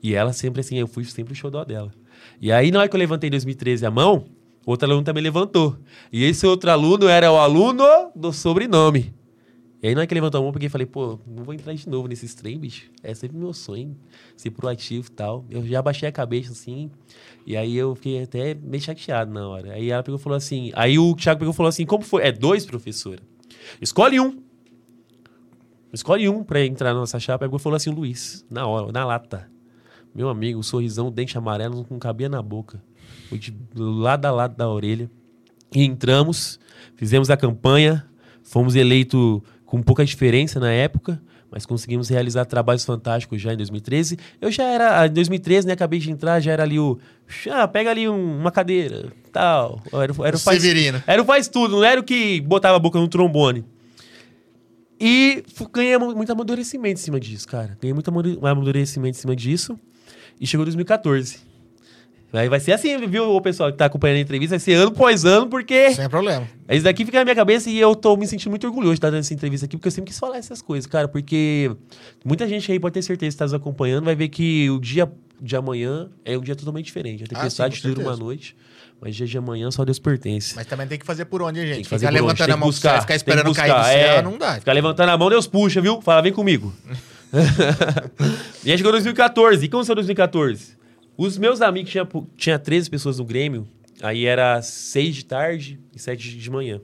E 0.02 0.14
ela 0.14 0.32
sempre 0.32 0.60
assim, 0.60 0.76
eu 0.76 0.86
fui 0.86 1.04
sempre 1.04 1.32
o 1.32 1.36
xodó 1.36 1.64
dela. 1.64 1.92
E 2.40 2.50
aí 2.50 2.70
na 2.70 2.80
hora 2.80 2.88
que 2.88 2.96
eu 2.96 2.98
levantei 2.98 3.28
em 3.28 3.30
2013 3.30 3.86
a 3.86 3.90
mão, 3.90 4.24
outro 4.66 4.88
aluno 4.88 5.04
também 5.04 5.22
levantou. 5.22 5.76
E 6.12 6.24
esse 6.24 6.46
outro 6.46 6.70
aluno 6.70 7.08
era 7.08 7.30
o 7.30 7.36
aluno 7.36 7.84
do 8.14 8.32
sobrenome. 8.32 9.12
E 9.82 9.88
aí, 9.88 9.94
na 9.94 10.02
hora 10.02 10.06
que 10.06 10.14
levantou 10.14 10.38
a 10.38 10.40
mão, 10.42 10.50
eu 10.50 10.52
peguei 10.52 10.68
e 10.68 10.70
falei, 10.70 10.86
pô, 10.86 11.18
não 11.26 11.42
vou 11.42 11.52
entrar 11.52 11.74
de 11.74 11.88
novo 11.88 12.06
nesses 12.06 12.34
trem, 12.34 12.56
bicho. 12.56 12.88
É 13.02 13.12
sempre 13.14 13.36
meu 13.36 13.52
sonho, 13.52 13.96
ser 14.36 14.50
proativo 14.50 15.08
e 15.08 15.10
tal. 15.10 15.44
Eu 15.50 15.66
já 15.66 15.82
baixei 15.82 16.08
a 16.08 16.12
cabeça, 16.12 16.52
assim, 16.52 16.88
e 17.44 17.56
aí 17.56 17.76
eu 17.76 17.96
fiquei 17.96 18.22
até 18.22 18.54
meio 18.54 18.80
chateado 18.80 19.32
na 19.32 19.48
hora. 19.48 19.72
Aí 19.72 19.90
ela 19.90 20.00
pegou 20.04 20.20
e 20.20 20.22
falou 20.22 20.36
assim, 20.36 20.70
aí 20.76 21.00
o 21.00 21.16
Thiago 21.16 21.40
pegou 21.40 21.52
e 21.52 21.56
falou 21.56 21.68
assim, 21.68 21.84
como 21.84 22.04
foi? 22.04 22.22
É 22.22 22.30
dois, 22.30 22.64
professora? 22.64 23.18
Escolhe 23.80 24.20
um. 24.20 24.40
Escolhe 25.92 26.28
um 26.28 26.44
pra 26.44 26.64
entrar 26.64 26.94
na 26.94 27.00
nossa 27.00 27.18
chapa. 27.18 27.44
E 27.44 27.58
falou 27.58 27.76
assim, 27.76 27.90
Luiz, 27.90 28.46
na 28.48 28.64
hora, 28.64 28.92
na 28.92 29.04
lata. 29.04 29.50
Meu 30.14 30.28
amigo, 30.28 30.60
o 30.60 30.62
sorrisão, 30.62 31.10
dente 31.10 31.36
amarelo, 31.36 31.84
não 31.90 31.98
cabia 31.98 32.28
na 32.28 32.40
boca. 32.40 32.80
Foi 33.28 33.36
de 33.36 33.52
lado 33.74 34.26
a 34.26 34.30
lado 34.30 34.56
da 34.56 34.68
orelha. 34.68 35.10
E 35.74 35.82
entramos, 35.82 36.60
fizemos 36.94 37.30
a 37.30 37.36
campanha, 37.36 38.06
fomos 38.42 38.76
eleitos 38.76 39.40
com 39.72 39.80
pouca 39.82 40.04
diferença 40.04 40.60
na 40.60 40.70
época, 40.70 41.18
mas 41.50 41.64
conseguimos 41.64 42.06
realizar 42.10 42.44
trabalhos 42.44 42.84
fantásticos 42.84 43.40
já 43.40 43.54
em 43.54 43.56
2013. 43.56 44.18
Eu 44.38 44.52
já 44.52 44.64
era, 44.64 45.06
em 45.06 45.10
2013, 45.10 45.66
né, 45.66 45.72
acabei 45.72 45.98
de 45.98 46.10
entrar, 46.10 46.40
já 46.40 46.52
era 46.52 46.62
ali 46.62 46.78
o, 46.78 46.98
ah, 47.50 47.66
pega 47.66 47.88
ali 47.90 48.06
um- 48.06 48.36
uma 48.38 48.50
cadeira, 48.52 49.10
tal. 49.32 49.80
Era, 49.90 50.12
o- 50.12 50.26
era 50.26 50.36
O 50.36 50.38
faz, 50.38 50.60
Severino. 50.60 51.02
era 51.06 51.22
o 51.22 51.24
faz 51.24 51.48
tudo, 51.48 51.76
não 51.76 51.84
era 51.84 51.98
o 51.98 52.04
que 52.04 52.38
botava 52.42 52.76
a 52.76 52.78
boca 52.78 52.98
no 53.00 53.08
trombone. 53.08 53.64
E 55.00 55.42
ganhei 55.72 55.96
mu- 55.96 56.14
muito 56.14 56.30
amadurecimento 56.30 57.00
em 57.00 57.02
cima 57.02 57.18
disso, 57.18 57.48
cara. 57.48 57.76
Ganhei 57.80 57.94
muito 57.94 58.08
amadu- 58.08 58.46
amadurecimento 58.46 59.16
em 59.16 59.20
cima 59.20 59.34
disso. 59.34 59.78
E 60.38 60.46
chegou 60.46 60.66
2014. 60.66 61.38
Aí 62.32 62.48
vai 62.48 62.58
ser 62.60 62.72
assim, 62.72 62.96
viu, 63.06 63.30
o 63.30 63.40
pessoal 63.42 63.70
que 63.70 63.76
tá 63.76 63.84
acompanhando 63.84 64.16
a 64.16 64.20
entrevista? 64.20 64.54
Vai 64.54 64.60
ser 64.60 64.72
ano 64.72 64.88
após 64.88 65.24
ano, 65.24 65.48
porque 65.48 65.92
Sem 65.92 66.08
problema. 66.08 66.48
isso 66.70 66.84
daqui 66.84 67.04
fica 67.04 67.18
na 67.18 67.24
minha 67.24 67.34
cabeça 67.34 67.68
e 67.68 67.78
eu 67.78 67.94
tô 67.94 68.16
me 68.16 68.26
sentindo 68.26 68.48
muito 68.48 68.66
orgulhoso 68.66 68.94
de 68.94 68.98
estar 68.98 69.10
dando 69.10 69.20
essa 69.20 69.34
entrevista 69.34 69.66
aqui, 69.66 69.76
porque 69.76 69.88
eu 69.88 69.92
sempre 69.92 70.10
quis 70.10 70.18
falar 70.18 70.38
essas 70.38 70.62
coisas, 70.62 70.86
cara. 70.86 71.06
Porque 71.06 71.70
muita 72.24 72.48
gente 72.48 72.72
aí 72.72 72.80
pode 72.80 72.94
ter 72.94 73.02
certeza 73.02 73.28
que 73.28 73.34
está 73.34 73.44
nos 73.44 73.52
acompanhando, 73.52 74.06
vai 74.06 74.14
ver 74.14 74.28
que 74.28 74.70
o 74.70 74.80
dia 74.80 75.12
de 75.40 75.56
amanhã 75.56 76.08
é 76.24 76.38
um 76.38 76.40
dia 76.40 76.56
totalmente 76.56 76.86
diferente. 76.86 77.24
A 77.24 77.26
tempestade 77.26 77.76
sim, 77.76 77.82
com 77.82 77.88
dura 77.88 78.08
uma 78.08 78.16
noite, 78.16 78.56
mas 78.98 79.14
dia 79.14 79.26
de 79.26 79.36
amanhã 79.36 79.70
só 79.70 79.84
Deus 79.84 79.98
pertence. 79.98 80.56
Mas 80.56 80.66
também 80.66 80.86
tem 80.86 80.98
que 80.98 81.04
fazer 81.04 81.26
por 81.26 81.42
onde, 81.42 81.60
hein, 81.60 81.66
gente? 81.66 81.74
Tem 81.74 81.84
que 81.84 81.90
fazer 81.90 82.06
ficar 82.06 82.18
por 82.18 82.24
onde, 82.24 82.28
levantando 82.28 82.46
tem 82.46 82.54
a 82.54 82.56
mão 82.56 82.68
buscar, 82.68 83.00
ficar 83.02 83.14
esperando 83.14 83.50
que 83.50 83.56
cair 83.56 83.72
do 83.72 83.76
buscar, 83.76 83.92
céu, 83.92 84.16
é. 84.16 84.22
não 84.22 84.38
dá. 84.38 84.54
Ficar 84.54 84.72
levantando 84.72 85.10
a 85.10 85.18
mão, 85.18 85.28
Deus 85.28 85.46
puxa, 85.46 85.82
viu? 85.82 86.00
Fala, 86.00 86.22
vem 86.22 86.32
comigo. 86.32 86.72
e 88.64 88.70
aí 88.70 88.76
chegou 88.78 88.92
2014. 88.92 89.64
E 89.64 89.68
como 89.68 89.84
foi 89.84 89.94
2014? 89.94 90.81
Os 91.22 91.38
meus 91.38 91.60
amigos, 91.60 91.88
tinha, 91.88 92.08
tinha 92.36 92.58
13 92.58 92.90
pessoas 92.90 93.20
no 93.20 93.24
Grêmio, 93.24 93.68
aí 94.02 94.26
era 94.26 94.60
6 94.60 95.14
de 95.14 95.24
tarde 95.24 95.78
e 95.94 95.98
7 96.00 96.36
de 96.36 96.50
manhã. 96.50 96.80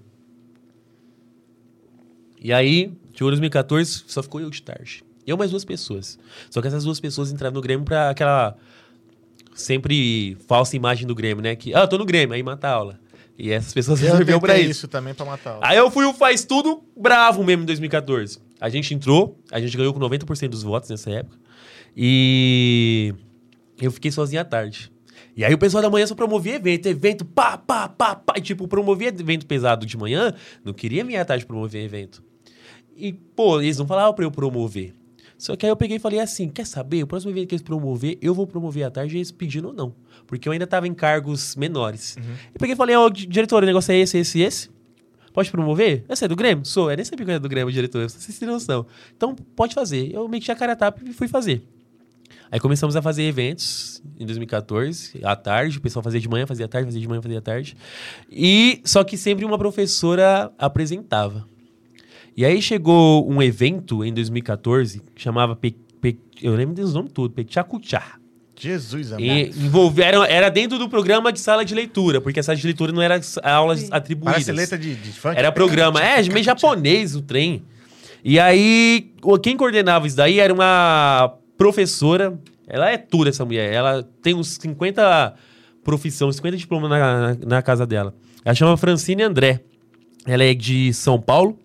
E 2.40 2.52
aí, 2.52 2.92
chegou 3.12 3.32
2014, 3.32 4.04
só 4.06 4.22
ficou 4.22 4.40
eu 4.40 4.48
de 4.48 4.62
tarde. 4.62 5.02
Eu 5.26 5.36
mais 5.36 5.50
duas 5.50 5.64
pessoas. 5.64 6.20
Só 6.50 6.62
que 6.62 6.68
essas 6.68 6.84
duas 6.84 7.00
pessoas 7.00 7.32
entraram 7.32 7.52
no 7.52 7.60
Grêmio 7.60 7.84
pra 7.84 8.10
aquela 8.10 8.56
sempre 9.56 10.36
falsa 10.46 10.76
imagem 10.76 11.04
do 11.04 11.16
Grêmio, 11.16 11.42
né? 11.42 11.56
Que, 11.56 11.74
ah, 11.74 11.80
eu 11.80 11.88
tô 11.88 11.98
no 11.98 12.04
Grêmio, 12.04 12.32
aí 12.32 12.42
mata 12.44 12.68
a 12.68 12.70
aula. 12.70 13.00
E 13.36 13.50
essas 13.50 13.74
pessoas 13.74 13.98
serviam 13.98 14.38
pra 14.38 14.56
isso. 14.56 14.70
isso 14.70 14.88
também 14.88 15.14
pra 15.14 15.26
matar. 15.26 15.58
Aí 15.62 15.76
eu 15.76 15.90
fui 15.90 16.04
o 16.04 16.14
faz 16.14 16.44
tudo 16.44 16.84
bravo 16.96 17.42
mesmo 17.42 17.64
em 17.64 17.66
2014. 17.66 18.38
A 18.60 18.68
gente 18.68 18.94
entrou, 18.94 19.36
a 19.50 19.58
gente 19.58 19.76
ganhou 19.76 19.92
com 19.92 19.98
90% 19.98 20.48
dos 20.48 20.62
votos 20.62 20.90
nessa 20.90 21.10
época. 21.10 21.36
E 21.96 23.12
eu 23.80 23.90
fiquei 23.90 24.10
sozinho 24.10 24.40
à 24.40 24.44
tarde. 24.44 24.90
E 25.36 25.44
aí 25.44 25.52
o 25.52 25.58
pessoal 25.58 25.82
da 25.82 25.90
manhã 25.90 26.06
só 26.06 26.14
promovia 26.14 26.56
evento, 26.56 26.86
evento, 26.86 27.24
pá, 27.24 27.56
pá, 27.56 27.88
pá, 27.88 28.16
pá. 28.16 28.34
E, 28.36 28.40
tipo, 28.40 28.66
promovia 28.66 29.08
evento 29.08 29.46
pesado 29.46 29.86
de 29.86 29.96
manhã, 29.96 30.34
não 30.64 30.72
queria 30.72 31.04
vir 31.04 31.16
à 31.16 31.24
tarde 31.24 31.46
promover 31.46 31.84
evento. 31.84 32.22
E, 32.96 33.12
pô, 33.12 33.60
eles 33.60 33.78
não 33.78 33.86
falavam 33.86 34.14
pra 34.14 34.24
eu 34.24 34.30
promover. 34.30 34.94
Só 35.36 35.54
que 35.54 35.64
aí 35.64 35.70
eu 35.70 35.76
peguei 35.76 35.98
e 35.98 36.00
falei 36.00 36.18
assim: 36.18 36.48
quer 36.48 36.66
saber? 36.66 37.04
O 37.04 37.06
próximo 37.06 37.30
evento 37.30 37.48
que 37.48 37.54
eles 37.54 37.62
promover, 37.62 38.18
eu 38.20 38.34
vou 38.34 38.46
promover 38.46 38.82
à 38.82 38.90
tarde, 38.90 39.16
eles 39.16 39.30
pedindo 39.30 39.68
ou 39.68 39.74
não. 39.74 39.94
Porque 40.26 40.48
eu 40.48 40.52
ainda 40.52 40.66
tava 40.66 40.88
em 40.88 40.94
cargos 40.94 41.54
menores. 41.54 42.16
E 42.54 42.58
peguei 42.58 42.74
e 42.74 42.76
falei: 42.76 42.96
ó, 42.96 43.08
diretor, 43.08 43.62
o 43.62 43.66
negócio 43.66 43.92
é 43.92 43.98
esse, 43.98 44.18
esse, 44.18 44.40
esse. 44.40 44.70
Pode 45.32 45.52
promover? 45.52 46.04
Você 46.08 46.24
é 46.24 46.28
do 46.28 46.34
Grêmio? 46.34 46.64
Sou. 46.64 46.90
É 46.90 46.96
nem 46.96 47.04
sabia 47.04 47.24
que 47.24 47.30
eu 47.30 47.34
era 47.34 47.40
do 47.40 47.48
Grêmio, 47.48 47.72
diretor. 47.72 48.10
Vocês 48.10 48.36
têm 48.36 48.48
noção. 48.48 48.84
Então, 49.16 49.36
pode 49.54 49.72
fazer. 49.72 50.12
Eu 50.12 50.26
meti 50.28 50.50
a 50.50 50.56
cara 50.56 50.72
a 50.72 50.76
tapa 50.76 51.00
e 51.06 51.12
fui 51.12 51.28
fazer. 51.28 51.62
Aí 52.50 52.58
começamos 52.58 52.96
a 52.96 53.02
fazer 53.02 53.24
eventos 53.24 54.02
em 54.18 54.24
2014, 54.24 55.20
à 55.22 55.36
tarde. 55.36 55.78
O 55.78 55.80
pessoal 55.80 56.02
fazia 56.02 56.20
de 56.20 56.28
manhã, 56.28 56.46
fazia 56.46 56.66
à 56.66 56.68
tarde, 56.68 56.86
fazia 56.86 57.00
de 57.00 57.08
manhã, 57.08 57.20
fazia 57.20 57.38
à 57.38 57.42
tarde. 57.42 57.76
E 58.30 58.80
só 58.84 59.04
que 59.04 59.16
sempre 59.16 59.44
uma 59.44 59.58
professora 59.58 60.50
apresentava. 60.58 61.46
E 62.36 62.44
aí 62.44 62.62
chegou 62.62 63.28
um 63.30 63.42
evento 63.42 64.04
em 64.04 64.14
2014 64.14 65.02
que 65.14 65.20
chamava 65.20 65.54
Pe, 65.56 65.76
Pe, 66.00 66.18
eu 66.42 66.54
lembro 66.54 66.74
dos 66.74 66.94
nomes 66.94 67.12
tudo, 67.12 67.34
Pechacuchá. 67.34 68.18
Jesus, 68.60 69.12
amado. 69.12 69.24
E 69.24 69.48
envolveram, 69.50 70.24
era 70.24 70.48
dentro 70.48 70.78
do 70.78 70.88
programa 70.88 71.32
de 71.32 71.38
sala 71.40 71.64
de 71.64 71.74
leitura, 71.74 72.20
porque 72.20 72.40
a 72.40 72.42
sala 72.42 72.56
de 72.56 72.66
leitura 72.66 72.92
não 72.92 73.02
era 73.02 73.20
aulas 73.42 73.90
atribuídas. 73.90 74.44
Parece 74.44 74.52
letra 74.52 74.78
de, 74.78 74.94
de 74.94 75.12
funk. 75.12 75.38
Era 75.38 75.52
programa. 75.52 76.02
É, 76.02 76.22
meio 76.24 76.44
japonês 76.44 77.14
o 77.14 77.22
trem. 77.22 77.62
E 78.24 78.38
aí, 78.38 79.12
quem 79.42 79.56
coordenava 79.56 80.06
isso 80.06 80.16
daí 80.16 80.40
era 80.40 80.52
uma 80.52 81.34
professora. 81.58 82.40
Ela 82.66 82.90
é 82.90 82.96
tudo, 82.96 83.28
essa 83.28 83.44
mulher. 83.44 83.72
Ela 83.72 84.02
tem 84.22 84.34
uns 84.34 84.56
50 84.60 85.34
profissões, 85.84 86.36
50 86.36 86.56
diplomas 86.56 86.88
na, 86.88 87.34
na 87.46 87.62
casa 87.62 87.86
dela. 87.86 88.14
Ela 88.44 88.54
chama 88.54 88.76
Francine 88.76 89.22
André. 89.22 89.60
Ela 90.26 90.44
é 90.44 90.54
de 90.54 90.92
São 90.94 91.20
Paulo. 91.20 91.58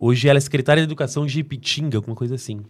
Hoje 0.00 0.28
ela 0.28 0.36
é 0.36 0.40
secretária 0.40 0.82
de 0.82 0.86
Educação 0.88 1.24
de 1.24 1.38
Ipitinga, 1.40 1.96
alguma 1.98 2.16
coisa 2.16 2.34
assim. 2.34 2.60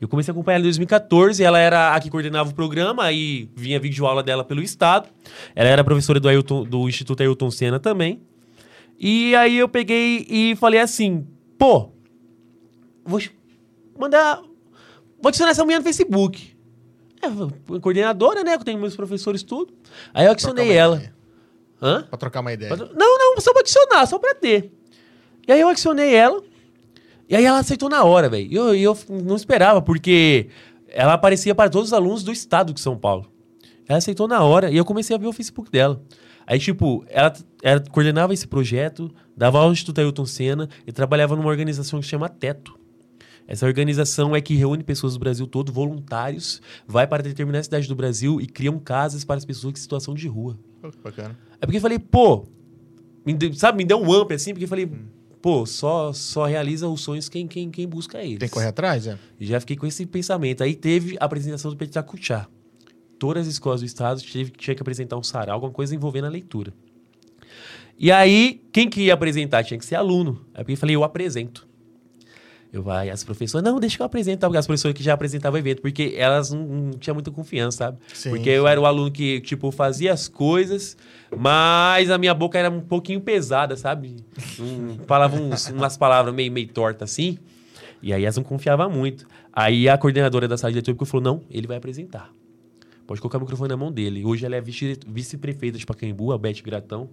Eu 0.00 0.06
comecei 0.06 0.30
a 0.30 0.32
acompanhar 0.32 0.56
ela 0.56 0.62
em 0.62 0.68
2014, 0.68 1.42
ela 1.42 1.58
era 1.58 1.94
a 1.94 1.98
que 2.00 2.08
coordenava 2.08 2.50
o 2.50 2.54
programa, 2.54 3.02
aí 3.02 3.48
vinha 3.56 3.80
vídeo 3.80 4.06
aula 4.06 4.22
dela 4.22 4.44
pelo 4.44 4.62
Estado. 4.62 5.08
Ela 5.54 5.68
era 5.68 5.82
professora 5.82 6.20
do, 6.20 6.28
Ailton- 6.28 6.64
do 6.64 6.88
Instituto 6.88 7.22
Ailton 7.22 7.50
Senna 7.50 7.80
também. 7.80 8.20
E 9.00 9.34
aí 9.34 9.56
eu 9.58 9.68
peguei 9.68 10.26
e 10.28 10.54
falei 10.56 10.78
assim, 10.78 11.26
pô, 11.58 11.90
vou 13.04 13.20
mandar. 13.98 14.40
Vou 15.20 15.28
adicionar 15.28 15.50
essa 15.50 15.64
mulher 15.64 15.78
no 15.78 15.84
Facebook. 15.84 16.56
É, 17.22 17.78
coordenadora, 17.80 18.44
né? 18.44 18.52
Que 18.54 18.60
eu 18.60 18.64
tenho 18.64 18.78
meus 18.78 18.94
professores 18.96 19.42
tudo. 19.42 19.72
Aí 20.12 20.26
eu 20.26 20.32
adicionei 20.32 20.70
ela. 20.72 20.96
ideia. 20.96 21.14
Hã? 21.80 22.02
Pra 22.02 22.18
trocar 22.18 22.40
uma 22.40 22.52
ideia. 22.52 22.74
Não, 22.76 23.18
não, 23.18 23.40
só 23.40 23.52
pra 23.52 23.60
adicionar, 23.60 24.06
só 24.06 24.18
pra 24.18 24.34
ter. 24.34 24.72
E 25.46 25.52
aí 25.52 25.60
eu 25.60 25.68
adicionei 25.68 26.14
ela. 26.14 26.42
E 27.28 27.34
aí 27.34 27.44
ela 27.44 27.58
aceitou 27.58 27.88
na 27.88 28.04
hora, 28.04 28.28
velho. 28.28 28.50
E 28.50 28.54
eu, 28.54 28.74
eu 28.74 28.96
não 29.08 29.36
esperava, 29.36 29.82
porque 29.82 30.48
ela 30.88 31.14
aparecia 31.14 31.54
para 31.54 31.68
todos 31.68 31.88
os 31.88 31.92
alunos 31.92 32.22
do 32.22 32.32
estado 32.32 32.72
de 32.72 32.80
São 32.80 32.96
Paulo. 32.96 33.30
Ela 33.88 33.98
aceitou 33.98 34.26
na 34.26 34.42
hora 34.42 34.70
e 34.70 34.76
eu 34.76 34.84
comecei 34.84 35.14
a 35.14 35.18
ver 35.18 35.26
o 35.26 35.32
Facebook 35.32 35.70
dela. 35.70 36.02
Aí, 36.46 36.58
tipo, 36.58 37.04
ela, 37.08 37.32
ela 37.62 37.80
coordenava 37.90 38.32
esse 38.32 38.46
projeto, 38.46 39.12
dava 39.36 39.58
aula 39.58 39.68
no 39.68 39.72
Instituto 39.72 40.00
Ailton 40.00 40.26
Senna 40.26 40.68
e 40.86 40.92
trabalhava 40.92 41.34
numa 41.34 41.48
organização 41.48 41.98
que 41.98 42.06
se 42.06 42.10
chama 42.10 42.28
Teto. 42.28 42.75
Essa 43.48 43.64
organização 43.66 44.34
é 44.34 44.40
que 44.40 44.54
reúne 44.54 44.82
pessoas 44.82 45.12
do 45.14 45.18
Brasil 45.20 45.46
todo, 45.46 45.72
voluntários, 45.72 46.60
vai 46.86 47.06
para 47.06 47.22
determinada 47.22 47.62
cidade 47.62 47.86
do 47.86 47.94
Brasil 47.94 48.40
e 48.40 48.46
criam 48.46 48.78
casas 48.78 49.24
para 49.24 49.36
as 49.36 49.44
pessoas 49.44 49.74
em 49.74 49.76
situação 49.80 50.14
de 50.14 50.26
rua. 50.26 50.58
Que 50.82 50.98
bacana. 51.02 51.38
É 51.60 51.66
porque 51.66 51.76
eu 51.78 51.80
falei, 51.82 51.98
pô, 51.98 52.44
me 53.24 53.34
deu- 53.34 53.52
sabe, 53.54 53.78
me 53.78 53.84
deu 53.84 53.98
um 54.00 54.20
up 54.20 54.32
assim, 54.34 54.52
porque 54.52 54.64
eu 54.64 54.68
falei, 54.68 54.90
pô, 55.40 55.64
só, 55.64 56.12
só 56.12 56.44
realiza 56.44 56.88
os 56.88 57.00
sonhos 57.02 57.28
quem, 57.28 57.46
quem, 57.46 57.70
quem 57.70 57.86
busca 57.88 58.22
eles. 58.22 58.38
Tem 58.38 58.48
que 58.48 58.54
correr 58.54 58.66
atrás, 58.66 59.06
é? 59.06 59.16
E 59.38 59.46
já 59.46 59.60
fiquei 59.60 59.76
com 59.76 59.86
esse 59.86 60.04
pensamento. 60.06 60.62
Aí 60.64 60.74
teve 60.74 61.16
a 61.20 61.24
apresentação 61.24 61.70
do 61.70 61.76
Petacuchá. 61.76 62.48
Todas 63.18 63.46
as 63.46 63.52
escolas 63.54 63.80
do 63.80 63.86
estado 63.86 64.20
teve, 64.22 64.50
tinha 64.50 64.74
que 64.74 64.82
apresentar 64.82 65.16
um 65.16 65.22
sarau, 65.22 65.54
alguma 65.54 65.72
coisa 65.72 65.94
envolvendo 65.94 66.26
a 66.26 66.28
leitura. 66.30 66.72
E 67.98 68.12
aí, 68.12 68.60
quem 68.72 68.90
que 68.90 69.02
ia 69.02 69.14
apresentar? 69.14 69.64
Tinha 69.64 69.78
que 69.78 69.86
ser 69.86 69.94
aluno. 69.94 70.44
Aí 70.52 70.64
eu 70.68 70.76
falei, 70.76 70.94
eu 70.94 71.02
apresento. 71.02 71.65
Eu 72.72 72.82
vai, 72.82 73.08
as 73.08 73.24
professoras, 73.24 73.64
não, 73.64 73.78
deixa 73.80 73.96
que 73.96 74.02
eu 74.02 74.06
apresente, 74.06 74.38
tá? 74.38 74.46
porque 74.48 74.58
as 74.58 74.66
professoras 74.66 74.94
que 74.96 75.02
já 75.02 75.14
apresentavam 75.14 75.56
o 75.56 75.60
evento, 75.62 75.80
porque 75.80 76.14
elas 76.16 76.50
não, 76.50 76.62
não 76.64 76.90
tinham 76.92 77.14
muita 77.14 77.30
confiança, 77.30 77.78
sabe? 77.78 77.98
Sim, 78.12 78.30
porque 78.30 78.50
eu 78.50 78.64
sim. 78.64 78.68
era 78.70 78.80
o 78.80 78.84
aluno 78.86 79.10
que, 79.10 79.40
tipo, 79.40 79.70
fazia 79.70 80.12
as 80.12 80.28
coisas, 80.28 80.96
mas 81.36 82.10
a 82.10 82.18
minha 82.18 82.34
boca 82.34 82.58
era 82.58 82.68
um 82.70 82.80
pouquinho 82.80 83.20
pesada, 83.20 83.76
sabe? 83.76 84.16
Um, 84.60 84.98
falava 85.06 85.36
uns- 85.36 85.68
umas 85.70 85.96
palavras 85.96 86.34
meio, 86.34 86.50
meio 86.52 86.68
tortas 86.68 87.10
assim, 87.12 87.38
e 88.02 88.12
aí 88.12 88.24
elas 88.24 88.36
não 88.36 88.44
confiavam 88.44 88.90
muito. 88.90 89.26
Aí 89.52 89.88
a 89.88 89.96
coordenadora 89.96 90.46
da 90.46 90.58
sala 90.58 90.72
de 90.72 90.76
leitura 90.76 91.06
falou, 91.06 91.22
não, 91.24 91.42
ele 91.50 91.66
vai 91.66 91.76
apresentar. 91.78 92.30
Pode 93.06 93.20
colocar 93.20 93.38
o 93.38 93.40
microfone 93.40 93.68
na 93.68 93.76
mão 93.76 93.90
dele. 93.92 94.24
Hoje 94.24 94.44
ela 94.44 94.56
é 94.56 94.60
vice- 94.60 94.98
vice-prefeita 95.06 95.78
de 95.78 95.86
Pacaembu, 95.86 96.32
a 96.32 96.38
Beth 96.38 96.60
Gratão. 96.62 97.08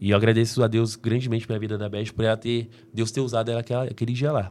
E 0.00 0.10
eu 0.10 0.16
agradeço 0.16 0.62
a 0.62 0.66
Deus 0.66 0.96
grandemente 0.96 1.46
pela 1.46 1.58
vida 1.58 1.76
da 1.76 1.88
Beth, 1.90 2.06
por 2.14 2.24
ela 2.24 2.36
ter, 2.38 2.68
Deus 2.92 3.10
ter 3.10 3.20
usado 3.20 3.50
ela 3.50 3.60
aquela, 3.60 3.84
aquele 3.84 4.12
dia 4.14 4.32
lá. 4.32 4.50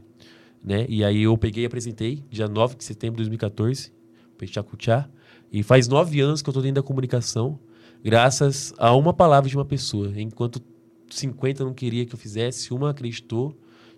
Né? 0.65 0.85
E 0.89 1.03
aí 1.03 1.21
eu 1.23 1.37
peguei 1.37 1.63
e 1.63 1.67
apresentei, 1.67 2.23
dia 2.29 2.47
9 2.47 2.75
de 2.75 2.83
setembro 2.83 3.17
de 3.17 3.23
2014, 3.23 3.93
Peixacuchá. 4.35 5.07
E 5.51 5.61
faz 5.61 5.87
nove 5.87 6.19
anos 6.19 6.41
que 6.41 6.49
eu 6.49 6.53
tô 6.53 6.59
dentro 6.59 6.81
da 6.81 6.83
comunicação, 6.83 7.59
graças 8.03 8.73
a 8.77 8.95
uma 8.95 9.13
palavra 9.13 9.47
de 9.47 9.55
uma 9.55 9.63
pessoa. 9.63 10.11
Enquanto 10.19 10.61
50 11.09 11.63
não 11.63 11.73
queria 11.73 12.03
que 12.05 12.15
eu 12.15 12.17
fizesse, 12.17 12.73
uma 12.73 12.89
acreditou. 12.89 13.55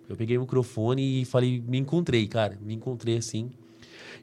Eu 0.08 0.14
peguei 0.14 0.36
o 0.36 0.42
microfone 0.42 1.22
e 1.22 1.24
falei, 1.24 1.62
me 1.66 1.78
encontrei, 1.78 2.26
cara. 2.26 2.58
Me 2.62 2.74
encontrei 2.74 3.16
assim. 3.16 3.50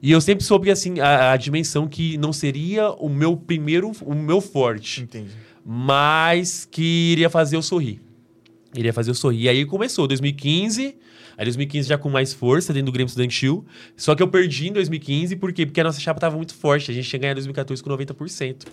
E 0.00 0.12
eu 0.12 0.20
sempre 0.20 0.44
soube 0.44 0.70
assim 0.70 1.00
a, 1.00 1.32
a 1.32 1.36
dimensão 1.36 1.88
que 1.88 2.16
não 2.16 2.32
seria 2.32 2.90
o 2.92 3.08
meu 3.08 3.36
primeiro, 3.36 3.90
o 4.02 4.14
meu 4.14 4.40
forte, 4.40 5.02
Entendi. 5.02 5.30
mas 5.64 6.66
que 6.70 7.12
iria 7.12 7.28
fazer 7.28 7.56
eu 7.56 7.62
sorrir. 7.62 8.00
Iria 8.74 8.92
fazer 8.92 9.10
eu 9.10 9.14
sorrir. 9.14 9.42
E 9.42 9.48
aí 9.48 9.64
começou 9.64 10.06
2015, 10.06 10.96
aí 11.36 11.44
2015 11.44 11.88
já 11.88 11.98
com 11.98 12.08
mais 12.08 12.32
força 12.32 12.72
dentro 12.72 12.86
do 12.86 12.92
Grêmio 12.92 13.08
Estudantil. 13.08 13.64
Só 13.96 14.14
que 14.14 14.22
eu 14.22 14.28
perdi 14.28 14.68
em 14.68 14.72
2015, 14.72 15.36
por 15.36 15.52
quê? 15.52 15.66
Porque 15.66 15.80
a 15.80 15.84
nossa 15.84 16.00
chapa 16.00 16.20
tava 16.20 16.36
muito 16.36 16.54
forte. 16.54 16.90
A 16.90 16.94
gente 16.94 17.08
tinha 17.08 17.20
ganhado 17.20 17.40
em 17.40 17.44
2014 17.44 17.82
com 17.82 17.90
90%. 17.90 18.66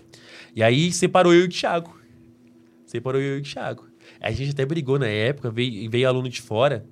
E 0.55 0.63
aí 0.63 0.91
separou 0.91 1.33
eu 1.33 1.41
e 1.41 1.45
o 1.45 1.49
Thiago. 1.49 1.99
Separou 2.85 3.21
eu 3.21 3.37
e 3.37 3.39
o 3.41 3.43
Thiago. 3.43 3.87
A 4.21 4.31
gente 4.31 4.51
até 4.51 4.65
brigou 4.65 4.97
na 4.97 5.07
época, 5.07 5.49
veio, 5.49 5.89
veio 5.89 6.07
aluno 6.07 6.29
de 6.29 6.41
fora 6.41 6.85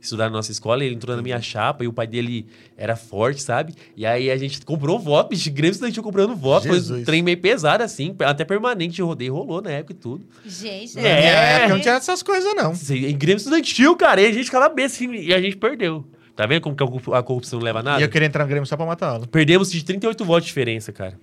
estudar 0.00 0.24
na 0.24 0.30
nossa 0.30 0.52
escola, 0.52 0.84
ele 0.84 0.94
entrou 0.94 1.16
na 1.16 1.22
minha 1.22 1.40
chapa 1.40 1.82
e 1.82 1.88
o 1.88 1.92
pai 1.92 2.06
dele 2.06 2.46
era 2.76 2.94
forte, 2.94 3.42
sabe? 3.42 3.74
E 3.96 4.06
aí 4.06 4.30
a 4.30 4.36
gente 4.36 4.60
comprou 4.64 4.98
voto, 4.98 5.30
bicho, 5.30 5.50
Grêmio 5.50 5.72
Estudantil 5.72 6.02
comprando 6.02 6.36
voto, 6.36 6.66
foi 6.68 6.76
um 6.76 6.80
Jesus. 6.80 7.04
trem 7.04 7.22
meio 7.22 7.38
pesado 7.38 7.82
assim, 7.82 8.14
até 8.20 8.44
permanente 8.44 8.94
de 8.96 9.02
rodeio 9.02 9.34
rolou 9.34 9.60
na 9.60 9.70
época 9.70 9.92
e 9.92 9.96
tudo. 9.96 10.24
Gente, 10.46 10.94
Na 10.96 11.00
É. 11.02 11.20
minha 11.20 11.32
época 11.32 11.68
não 11.74 11.80
tinha 11.80 11.94
essas 11.94 12.22
coisas, 12.22 12.54
não. 12.54 12.72
Em 12.90 13.16
Grêmio 13.16 13.38
Estudantil, 13.38 13.96
cara, 13.96 14.20
e 14.20 14.26
a 14.26 14.32
gente 14.32 14.44
ficava 14.44 14.68
bem 14.68 14.84
assim, 14.84 15.12
e 15.12 15.34
a 15.34 15.40
gente 15.40 15.56
perdeu. 15.56 16.04
Tá 16.36 16.46
vendo 16.46 16.60
como 16.60 16.76
que 16.76 16.82
a 16.84 16.86
corrup- 16.86 17.14
a 17.14 17.22
corrupção 17.22 17.58
não 17.58 17.64
leva 17.64 17.80
a 17.80 17.82
nada? 17.82 18.00
E 18.00 18.04
eu 18.04 18.08
queria 18.10 18.26
entrar 18.26 18.44
no 18.44 18.48
Grêmio 18.50 18.66
só 18.66 18.76
pra 18.76 18.84
matá-lo. 18.84 19.26
Perdemos 19.26 19.72
de 19.72 19.82
38 19.82 20.24
votos 20.24 20.44
de 20.44 20.48
diferença, 20.48 20.92
cara. 20.92 21.18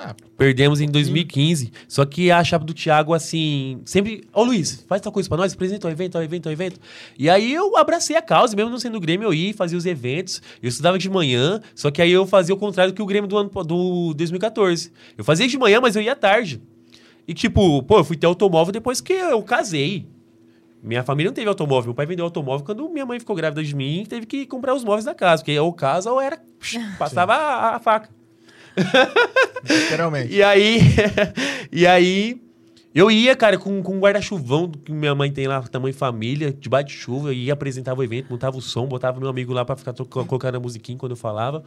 Ah, 0.00 0.14
Perdemos 0.36 0.80
em 0.80 0.88
2015. 0.88 1.72
Só 1.88 2.04
que 2.04 2.30
a 2.30 2.44
chapa 2.44 2.64
do 2.64 2.72
Thiago, 2.72 3.12
assim, 3.12 3.80
sempre. 3.84 4.22
Ô 4.32 4.44
Luiz, 4.44 4.84
faz 4.88 5.02
tal 5.02 5.10
coisa 5.10 5.28
pra 5.28 5.36
nós, 5.36 5.52
apresenta 5.52 5.88
o 5.88 5.90
evento, 5.90 6.16
o 6.16 6.22
evento, 6.22 6.46
o 6.46 6.52
evento. 6.52 6.80
E 7.18 7.28
aí 7.28 7.52
eu 7.52 7.76
abracei 7.76 8.14
a 8.14 8.22
causa, 8.22 8.54
mesmo 8.54 8.70
não 8.70 8.78
sendo 8.78 8.92
do 8.92 9.00
Grêmio, 9.00 9.26
eu 9.26 9.34
ia 9.34 9.52
fazia 9.52 9.76
os 9.76 9.84
eventos. 9.84 10.40
Eu 10.62 10.68
estudava 10.68 10.96
de 10.96 11.10
manhã, 11.10 11.60
só 11.74 11.90
que 11.90 12.00
aí 12.00 12.12
eu 12.12 12.24
fazia 12.26 12.54
o 12.54 12.58
contrário 12.58 12.92
do 12.92 12.96
que 12.96 13.02
o 13.02 13.06
Grêmio 13.06 13.28
do 13.28 13.36
ano 13.36 13.50
do 13.64 14.14
2014. 14.14 14.92
Eu 15.16 15.24
fazia 15.24 15.48
de 15.48 15.58
manhã, 15.58 15.80
mas 15.80 15.96
eu 15.96 16.02
ia 16.02 16.14
tarde. 16.14 16.62
E 17.26 17.34
tipo, 17.34 17.82
pô, 17.82 17.98
eu 17.98 18.04
fui 18.04 18.16
ter 18.16 18.26
automóvel 18.26 18.72
depois 18.72 19.00
que 19.00 19.12
eu 19.12 19.42
casei. 19.42 20.06
Minha 20.80 21.02
família 21.02 21.30
não 21.30 21.34
teve 21.34 21.48
automóvel. 21.48 21.88
Meu 21.88 21.94
pai 21.94 22.06
vendeu 22.06 22.24
automóvel 22.24 22.64
quando 22.64 22.88
minha 22.88 23.04
mãe 23.04 23.18
ficou 23.18 23.34
grávida 23.34 23.64
de 23.64 23.74
mim 23.74 24.02
e 24.02 24.06
teve 24.06 24.26
que 24.26 24.46
comprar 24.46 24.74
os 24.74 24.84
móveis 24.84 25.04
da 25.04 25.12
casa. 25.12 25.42
Porque 25.42 25.58
ou 25.58 25.72
casa 25.72 26.12
ou 26.12 26.20
era. 26.20 26.40
Passava 26.96 27.34
a, 27.34 27.76
a 27.76 27.78
faca. 27.80 28.17
literalmente. 29.68 30.34
E 30.34 30.42
aí, 30.42 30.80
e 31.72 31.86
aí, 31.86 32.40
eu 32.94 33.10
ia, 33.10 33.36
cara, 33.36 33.58
com, 33.58 33.82
com 33.82 33.96
um 33.96 34.00
guarda-chuvão 34.00 34.70
que 34.70 34.90
minha 34.92 35.14
mãe 35.14 35.30
tem 35.30 35.46
lá, 35.46 35.62
tamanho 35.62 35.94
família, 35.94 36.52
debaixo 36.52 36.88
de 36.88 36.94
chuva, 36.94 37.34
ia 37.34 37.52
apresentava 37.52 38.00
o 38.00 38.04
evento, 38.04 38.30
montava 38.30 38.56
o 38.56 38.62
som, 38.62 38.86
botava 38.86 39.20
meu 39.20 39.28
amigo 39.28 39.52
lá 39.52 39.64
pra 39.64 39.76
ficar 39.76 39.92
colocando 39.92 40.56
a 40.56 40.60
musiquinha 40.60 40.98
quando 40.98 41.12
eu 41.12 41.16
falava. 41.16 41.62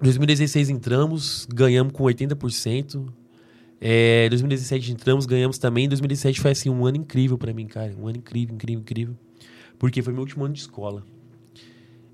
2016 0.00 0.70
entramos, 0.70 1.46
ganhamos 1.52 1.92
com 1.92 2.04
80%. 2.04 3.06
É, 3.80 4.28
2017 4.30 4.92
entramos, 4.92 5.26
ganhamos 5.26 5.58
também. 5.58 5.88
2017 5.88 6.40
foi 6.40 6.52
assim 6.52 6.70
um 6.70 6.86
ano 6.86 6.96
incrível 6.96 7.36
pra 7.36 7.52
mim, 7.52 7.66
cara. 7.66 7.94
Um 8.00 8.08
ano 8.08 8.18
incrível, 8.18 8.54
incrível, 8.54 8.80
incrível. 8.80 9.16
Porque 9.78 10.02
foi 10.02 10.12
meu 10.12 10.22
último 10.22 10.44
ano 10.44 10.54
de 10.54 10.60
escola. 10.60 11.04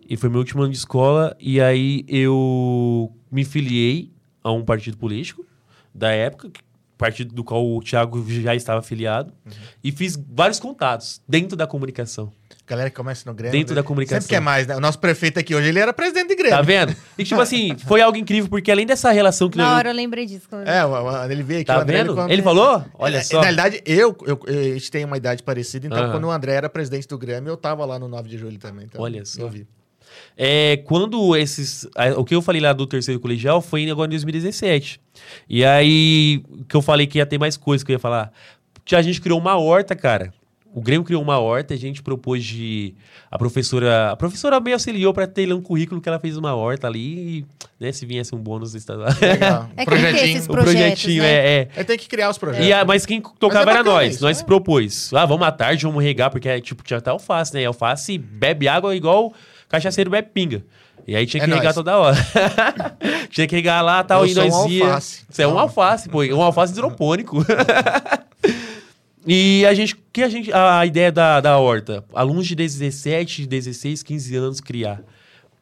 E 0.09 0.17
foi 0.17 0.29
meu 0.29 0.41
último 0.41 0.63
ano 0.63 0.73
de 0.73 0.79
escola, 0.79 1.37
e 1.39 1.61
aí 1.61 2.05
eu 2.09 3.13
me 3.31 3.45
filiei 3.45 4.11
a 4.43 4.51
um 4.53 4.65
partido 4.65 4.97
político 4.97 5.45
da 5.95 6.11
época, 6.11 6.51
partido 6.97 7.35
do 7.35 7.43
qual 7.43 7.67
o 7.67 7.81
Thiago 7.83 8.25
já 8.29 8.55
estava 8.55 8.81
afiliado, 8.81 9.33
e 9.83 9.91
fiz 9.91 10.17
vários 10.31 10.61
contatos 10.61 11.21
dentro 11.29 11.57
da 11.57 11.67
comunicação. 11.67 12.31
Galera 12.67 12.89
que 12.89 12.95
começa 12.95 13.29
no 13.29 13.35
Grêmio. 13.35 13.59
Dentro 13.59 13.75
da 13.75 13.83
comunicação. 13.83 14.21
Sempre 14.21 14.37
quer 14.37 14.41
mais, 14.41 14.65
né? 14.67 14.77
O 14.77 14.81
nosso 14.81 14.99
prefeito 15.01 15.41
aqui 15.41 15.55
hoje, 15.57 15.69
ele 15.69 15.81
era 15.81 15.93
presidente 15.93 16.29
de 16.29 16.37
Grêmio. 16.37 16.57
Tá 16.57 16.63
vendo? 16.63 16.95
E 17.19 17.25
tipo 17.25 17.41
assim, 17.41 17.77
foi 17.87 18.01
algo 18.01 18.17
incrível, 18.17 18.49
porque 18.49 18.71
além 18.71 18.87
dessa 18.87 19.11
relação 19.11 19.49
que 19.51 19.59
Na 19.59 19.65
eu- 19.73 19.77
hora 19.77 19.91
eu 19.91 19.95
lembrei 19.95 20.25
disso. 20.25 20.47
quando- 20.49 20.69
É, 20.69 20.83
ele 21.33 21.43
veio 21.43 21.61
aqui. 21.61 21.67
Tá 21.67 21.79
o 21.79 21.81
André, 21.81 21.99
vendo? 22.03 22.15
quando- 22.15 22.31
Ele 22.31 22.43
falou? 22.43 22.85
Olha 22.95 23.17
É, 23.17 23.23
só. 23.25 23.39
Na 23.39 23.43
realidade, 23.43 23.83
eu, 23.85 24.17
eu, 24.25 24.41
a 24.47 24.53
gente 24.75 24.91
tem 24.91 25.05
uma 25.05 25.17
idade 25.17 25.43
parecida, 25.43 25.87
então 25.89 26.13
quando 26.13 26.25
o 26.25 26.31
André 26.31 26.53
era 26.55 26.69
presidente 26.69 27.09
do 27.09 27.19
Grêmio, 27.19 27.51
eu 27.51 27.57
tava 27.57 27.85
lá 27.85 27.99
no 27.99 28.07
9 28.07 28.29
de 28.29 28.39
julho 28.39 28.59
também. 28.59 28.85
Então, 28.85 29.01
Olha 29.03 29.25
só. 29.25 29.41
Eu 29.43 29.49
vi. 29.49 29.67
É, 30.43 30.79
quando 30.79 31.37
esses. 31.37 31.87
a- 31.95 32.19
O 32.19 32.25
que 32.25 32.35
eu 32.35 32.41
falei 32.41 32.63
lá 32.63 32.73
do 32.73 32.87
terceiro 32.87 33.21
colegial 33.21 33.61
foi 33.61 33.91
agora 33.91 34.07
em 34.09 34.11
2017. 34.11 34.99
E 35.47 35.63
aí, 35.63 36.43
que 36.67 36.75
eu 36.75 36.81
falei 36.81 37.07
que 37.07 37.19
ia 37.19 37.27
ter 37.27 37.39
mais 37.39 37.59
coisa 37.59 37.85
que 37.85 37.93
eu 37.93 37.97
ia 37.97 37.99
falar. 37.99 38.33
A 38.91 39.03
gente 39.03 39.21
criou 39.21 39.39
uma 39.39 39.57
horta, 39.59 39.95
cara. 39.95 40.33
O 40.73 40.81
Grêmio 40.81 41.05
criou 41.05 41.21
uma 41.21 41.39
horta, 41.39 41.75
a 41.75 41.77
gente 41.77 42.01
propôs 42.03 42.43
de. 42.45 42.95
A 43.31 43.37
professora. 43.37 44.13
A 44.13 44.17
professora 44.17 44.59
me 44.61 44.73
auxiliou 44.73 45.13
pra 45.13 45.27
ter 45.27 45.45
lá 45.45 45.55
um 45.55 45.61
currículo 45.61 46.01
que 46.01 46.09
ela 46.09 46.19
fez 46.19 46.37
uma 46.39 46.55
horta 46.55 46.87
ali, 46.87 47.41
e, 47.41 47.47
né? 47.79 47.93
Se 47.93 48.07
viesse 48.07 48.35
um 48.35 48.39
bônus 48.39 48.75
estadual. 48.75 49.09
Legal. 49.21 49.69
É 49.77 49.85
que 49.85 49.91
tem 49.91 49.99
projetinho. 50.01 50.37
esses 50.37 50.49
o 50.49 50.53
projetos, 50.53 50.75
projetinho 50.81 51.23
né? 51.23 51.29
é- 51.29 51.59
é, 51.63 51.69
Aí 51.77 51.85
tem 51.85 51.99
que 51.99 52.09
criar 52.09 52.31
os 52.31 52.39
projetos. 52.39 52.67
E 52.67 52.73
a- 52.73 52.85
mas 52.85 53.05
quem 53.05 53.21
tocava 53.21 53.67
Mas 53.67 53.75
é 53.75 53.79
era 53.81 53.85
nós. 53.91 54.15
isso, 54.15 54.23
nós 54.25 54.39
né? 54.39 54.45
propôs. 54.47 55.13
Ah, 55.13 55.27
vamos 55.27 55.47
à 55.47 55.53
tarde, 55.53 55.85
vamos 55.85 56.03
regar, 56.03 56.31
porque 56.31 56.49
é, 56.49 56.61
tipo, 56.61 56.83
tinha 56.83 56.99
até 56.99 57.11
alface, 57.11 57.53
né? 57.53 57.65
Alface 57.67 58.17
bebe 58.17 58.67
água 58.69 58.95
igual 58.97 59.35
cachaceiro 59.71 60.11
bebe 60.11 60.29
pinga. 60.35 60.63
E 61.09 61.17
aí 61.17 61.25
tinha 61.27 61.43
É 61.43 61.47
que 61.47 61.51
regar 61.51 61.65
nóis. 61.65 61.75
toda 61.75 61.97
hora. 61.97 62.17
tinha 63.31 63.47
que 63.47 63.57
regar 63.57 63.83
lá 63.83 64.05
tal, 64.05 64.27
e 64.27 64.35
sou 64.35 64.45
nós 64.45 64.55
um. 64.55 64.69
Você 65.31 65.43
é 65.43 65.49
um 65.49 65.59
alface, 65.59 66.09
pô. 66.11 66.23
Um 66.23 66.43
alface 66.43 66.73
hidropônico. 66.75 67.39
E 69.27 69.67
a 69.67 69.75
gente, 69.75 69.95
que 70.13 70.23
a 70.23 70.29
gente, 70.31 70.51
a 70.51 70.85
ideia 70.87 71.13
da, 71.13 71.43
da 71.43 71.59
horta, 71.59 72.03
alunos 72.15 72.47
de 72.47 72.55
17, 72.55 73.47
16, 73.47 74.03
15 74.03 74.37
anos 74.37 74.61
criar 74.61 75.03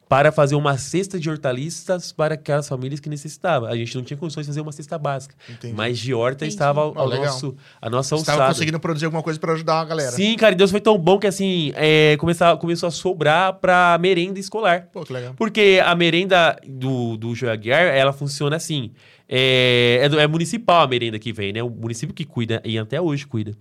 para 0.09 0.31
fazer 0.31 0.55
uma 0.55 0.75
cesta 0.75 1.19
de 1.19 1.29
hortaliças 1.29 2.11
para 2.11 2.33
aquelas 2.33 2.67
famílias 2.67 2.99
que 2.99 3.07
necessitavam. 3.07 3.69
A 3.69 3.75
gente 3.75 3.95
não 3.95 4.03
tinha 4.03 4.17
condições 4.17 4.43
de 4.47 4.49
fazer 4.49 4.61
uma 4.61 4.71
cesta 4.71 4.97
básica, 4.97 5.35
Entendi. 5.47 5.71
mas 5.75 5.99
de 5.99 6.15
horta 6.15 6.45
Entendi. 6.45 6.55
estava 6.55 6.81
ao, 6.81 6.93
Oh, 6.97 7.05
legal. 7.05 7.25
nosso, 7.27 7.55
a 7.79 7.89
nossa 7.91 8.15
Você 8.17 8.21
estava 8.23 8.37
alçada. 8.39 8.53
conseguindo 8.55 8.79
produzir 8.79 9.05
alguma 9.05 9.21
coisa 9.21 9.39
pra 9.39 9.53
ajudar 9.53 9.81
a 9.81 9.85
galera. 9.85 10.09
Sim, 10.11 10.35
cara, 10.35 10.53
e 10.53 10.55
Deus 10.57 10.71
foi 10.71 10.81
tão 10.81 10.97
bom 10.97 11.19
que 11.19 11.27
assim, 11.27 11.71
é, 11.75 12.17
começou 12.17 12.87
a 12.87 12.91
sobrar 12.91 13.53
para 13.53 13.95
merenda 14.01 14.39
escolar. 14.39 14.89
Pô, 14.91 15.03
que 15.03 15.13
legal. 15.13 15.35
Porque 15.37 15.79
a 15.85 15.93
merenda 15.93 16.59
do, 16.67 17.15
do 17.15 17.35
Joia 17.35 17.55
Guiar, 17.55 17.85
ela 17.85 18.11
funciona 18.11 18.55
assim. 18.55 18.91
É, 19.29 20.09
é, 20.11 20.23
é 20.23 20.27
municipal 20.27 20.81
a 20.81 20.87
merenda 20.87 21.19
que 21.19 21.31
vem, 21.31 21.53
né? 21.53 21.61
O 21.61 21.69
município 21.69 22.15
que 22.15 22.25
cuida, 22.25 22.59
e 22.65 22.79
até 22.79 22.99
hoje 22.99 23.27
cuida. 23.27 23.51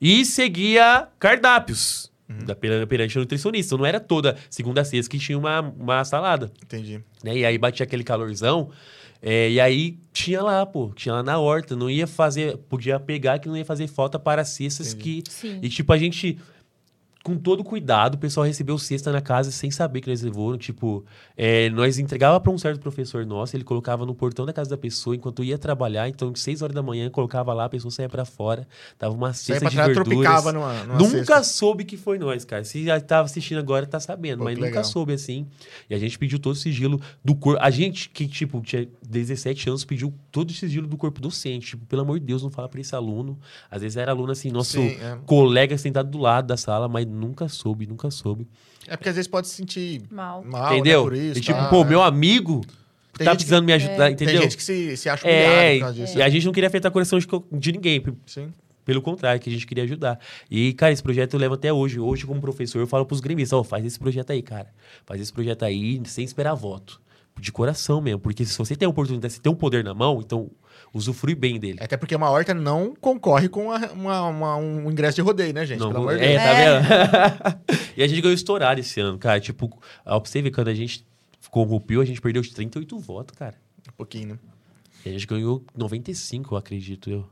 E 0.00 0.24
seguia 0.24 1.06
cardápios 1.20 2.10
da, 2.44 2.54
pera- 2.54 2.86
perante 2.86 3.16
a 3.16 3.20
nutricionista. 3.20 3.68
Então, 3.68 3.78
não 3.78 3.86
era 3.86 4.00
toda 4.00 4.36
segunda 4.50 4.80
a 4.80 4.84
sexta 4.84 5.10
que 5.10 5.18
tinha 5.18 5.38
uma, 5.38 5.60
uma 5.60 6.04
salada. 6.04 6.50
Entendi. 6.62 7.00
Né? 7.22 7.38
E 7.38 7.44
aí 7.44 7.56
batia 7.58 7.84
aquele 7.84 8.02
calorzão. 8.04 8.70
é, 9.22 9.50
e 9.50 9.60
aí 9.60 9.98
tinha 10.12 10.42
lá, 10.42 10.64
pô, 10.66 10.92
tinha 10.94 11.14
lá 11.14 11.22
na 11.22 11.38
horta. 11.38 11.74
Não 11.76 11.88
ia 11.90 12.06
fazer, 12.06 12.56
podia 12.68 12.98
pegar 13.00 13.38
que 13.38 13.48
não 13.48 13.56
ia 13.56 13.64
fazer 13.64 13.86
falta 13.86 14.18
para 14.18 14.44
cestas 14.44 14.92
Entendi. 14.92 15.22
que. 15.22 15.30
Sim. 15.30 15.58
E 15.62 15.68
tipo, 15.68 15.92
a 15.92 15.98
gente, 15.98 16.38
com 17.26 17.36
todo 17.36 17.64
cuidado, 17.64 18.14
o 18.14 18.18
pessoal 18.18 18.46
recebeu 18.46 18.78
cesta 18.78 19.10
na 19.10 19.20
casa 19.20 19.50
sem 19.50 19.68
saber 19.68 20.00
que 20.00 20.08
eles 20.08 20.22
levou. 20.22 20.56
Tipo, 20.56 21.04
é, 21.36 21.68
nós 21.70 21.98
entregava 21.98 22.38
para 22.38 22.52
um 22.52 22.56
certo 22.56 22.78
professor 22.78 23.26
nosso, 23.26 23.56
ele 23.56 23.64
colocava 23.64 24.06
no 24.06 24.14
portão 24.14 24.46
da 24.46 24.52
casa 24.52 24.70
da 24.70 24.76
pessoa 24.76 25.16
enquanto 25.16 25.42
ia 25.42 25.58
trabalhar. 25.58 26.08
Então, 26.08 26.30
às 26.32 26.38
6 26.38 26.62
horas 26.62 26.74
da 26.76 26.84
manhã, 26.84 27.10
colocava 27.10 27.52
lá, 27.52 27.64
a 27.64 27.68
pessoa 27.68 27.90
saía 27.90 28.08
para 28.08 28.24
fora, 28.24 28.64
tava 28.96 29.12
uma 29.12 29.32
cesta 29.32 29.68
de 29.68 29.74
trás, 29.74 29.88
verduras. 29.88 30.08
tropicava 30.08 30.52
numa, 30.52 30.84
numa 30.84 30.98
Nunca 30.98 31.16
cesta. 31.16 31.42
soube 31.42 31.84
que 31.84 31.96
foi 31.96 32.16
nós, 32.16 32.44
cara. 32.44 32.62
Se 32.62 32.84
já 32.84 33.00
tava 33.00 33.24
assistindo 33.24 33.58
agora, 33.58 33.84
tá 33.88 33.98
sabendo. 33.98 34.38
Pô, 34.38 34.44
mas 34.44 34.54
nunca 34.54 34.68
legal. 34.68 34.84
soube 34.84 35.12
assim. 35.12 35.48
E 35.90 35.96
a 35.96 35.98
gente 35.98 36.16
pediu 36.16 36.38
todo 36.38 36.54
o 36.54 36.56
sigilo 36.56 37.00
do 37.24 37.34
corpo. 37.34 37.60
A 37.60 37.70
gente, 37.70 38.08
que, 38.08 38.28
tipo, 38.28 38.60
tinha 38.60 38.86
17 39.02 39.68
anos, 39.68 39.84
pediu 39.84 40.14
todo 40.30 40.50
o 40.50 40.52
sigilo 40.52 40.86
do 40.86 40.96
corpo 40.96 41.20
docente. 41.20 41.70
Tipo, 41.70 41.86
pelo 41.86 42.02
amor 42.02 42.20
de 42.20 42.26
Deus, 42.26 42.44
não 42.44 42.50
fala 42.50 42.68
pra 42.68 42.80
esse 42.80 42.94
aluno. 42.94 43.36
Às 43.68 43.82
vezes 43.82 43.96
era 43.96 44.12
aluno, 44.12 44.30
assim, 44.30 44.52
nosso 44.52 44.78
Sim, 44.78 44.90
é. 44.90 45.18
colega 45.26 45.76
sentado 45.76 46.08
do 46.08 46.18
lado 46.18 46.46
da 46.46 46.56
sala, 46.56 46.86
mas 46.86 47.15
nunca 47.16 47.48
soube, 47.48 47.86
nunca 47.86 48.10
soube. 48.10 48.46
É 48.86 48.96
porque 48.96 49.08
às 49.08 49.16
vezes 49.16 49.28
pode 49.28 49.48
se 49.48 49.54
sentir 49.54 50.02
Mal. 50.10 50.44
mal, 50.44 50.72
entendeu? 50.74 51.02
né, 51.04 51.08
por 51.10 51.16
isso. 51.16 51.38
e 51.38 51.42
tipo, 51.42 51.58
tá, 51.58 51.68
pô, 51.68 51.82
é. 51.82 51.84
meu 51.84 52.02
amigo 52.02 52.60
Tem 53.16 53.24
tá 53.24 53.32
gente 53.32 53.38
que- 53.40 53.44
precisando 53.44 53.64
me 53.64 53.72
ajudar, 53.72 54.10
entendeu? 54.10 54.34
Tem 54.34 54.42
gente 54.42 54.56
que 54.56 54.62
se, 54.62 54.96
se 54.96 55.08
acha 55.08 55.26
humilhado 55.26 55.52
É, 55.52 55.74
por 55.74 55.80
causa 55.80 55.94
disso. 55.94 56.18
e 56.18 56.22
a 56.22 56.28
gente 56.28 56.44
não 56.46 56.52
queria 56.52 56.68
afetar 56.68 56.90
o 56.90 56.92
coração 56.92 57.18
de, 57.18 57.26
de 57.52 57.72
ninguém. 57.72 58.04
Sim. 58.26 58.52
Pelo 58.84 59.02
contrário, 59.02 59.40
que 59.40 59.50
a 59.50 59.52
gente 59.52 59.66
queria 59.66 59.82
ajudar. 59.82 60.20
E, 60.48 60.72
cara, 60.74 60.92
esse 60.92 61.02
projeto 61.02 61.34
eu 61.34 61.40
levo 61.40 61.54
até 61.54 61.72
hoje. 61.72 61.98
Hoje, 61.98 62.24
como 62.24 62.40
professor, 62.40 62.78
eu 62.78 62.86
falo 62.86 63.04
pros 63.04 63.18
gremistas, 63.20 63.58
ó, 63.58 63.64
faz 63.64 63.84
esse 63.84 63.98
projeto 63.98 64.30
aí, 64.30 64.40
cara. 64.42 64.68
Faz 65.04 65.20
esse 65.20 65.32
projeto 65.32 65.64
aí 65.64 66.00
sem 66.04 66.24
esperar 66.24 66.54
voto. 66.54 67.00
De 67.40 67.50
coração 67.50 68.00
mesmo. 68.00 68.20
Porque 68.20 68.44
se 68.44 68.56
você 68.56 68.76
tem 68.76 68.86
a 68.86 68.88
oportunidade, 68.88 69.32
se 69.34 69.40
tem 69.40 69.50
um 69.50 69.56
poder 69.56 69.82
na 69.82 69.92
mão, 69.92 70.20
então 70.24 70.48
usufrui 70.94 71.34
bem 71.34 71.58
dele. 71.58 71.78
Até 71.80 71.96
porque 71.96 72.14
uma 72.16 72.30
horta 72.30 72.54
não 72.54 72.94
concorre 72.94 73.48
com 73.48 73.66
uma- 73.66 73.92
uma- 73.92 74.22
uma- 74.28 74.56
um 74.56 74.90
ingresso 74.90 75.16
de 75.16 75.22
rodeio, 75.22 75.52
né, 75.52 75.64
gente? 75.66 75.80
Não, 75.80 75.88
Pelo 75.92 76.02
amor 76.08 76.16
de 76.18 76.24
é, 76.24 76.28
Deus. 76.28 76.42
tá 76.42 77.28
vendo? 77.54 77.60
e 77.96 78.02
a 78.02 78.06
gente 78.08 78.20
ganhou 78.20 78.34
estourado 78.34 78.80
esse 78.80 78.98
ano, 79.00 79.18
cara. 79.18 79.38
Tipo, 79.40 79.70
ver, 80.04 80.50
quando 80.50 80.68
a 80.68 80.74
gente 80.74 81.06
corrompeu, 81.50 82.00
a 82.00 82.04
gente 82.04 82.20
perdeu 82.20 82.42
de 82.42 82.52
38 82.52 82.98
votos, 82.98 83.36
cara. 83.36 83.54
Um 83.88 83.92
pouquinho, 83.96 84.28
né? 84.30 84.38
E 85.04 85.08
a 85.10 85.12
gente 85.12 85.26
ganhou 85.26 85.62
95, 85.76 86.54
eu 86.54 86.58
acredito 86.58 87.08
eu. 87.10 87.28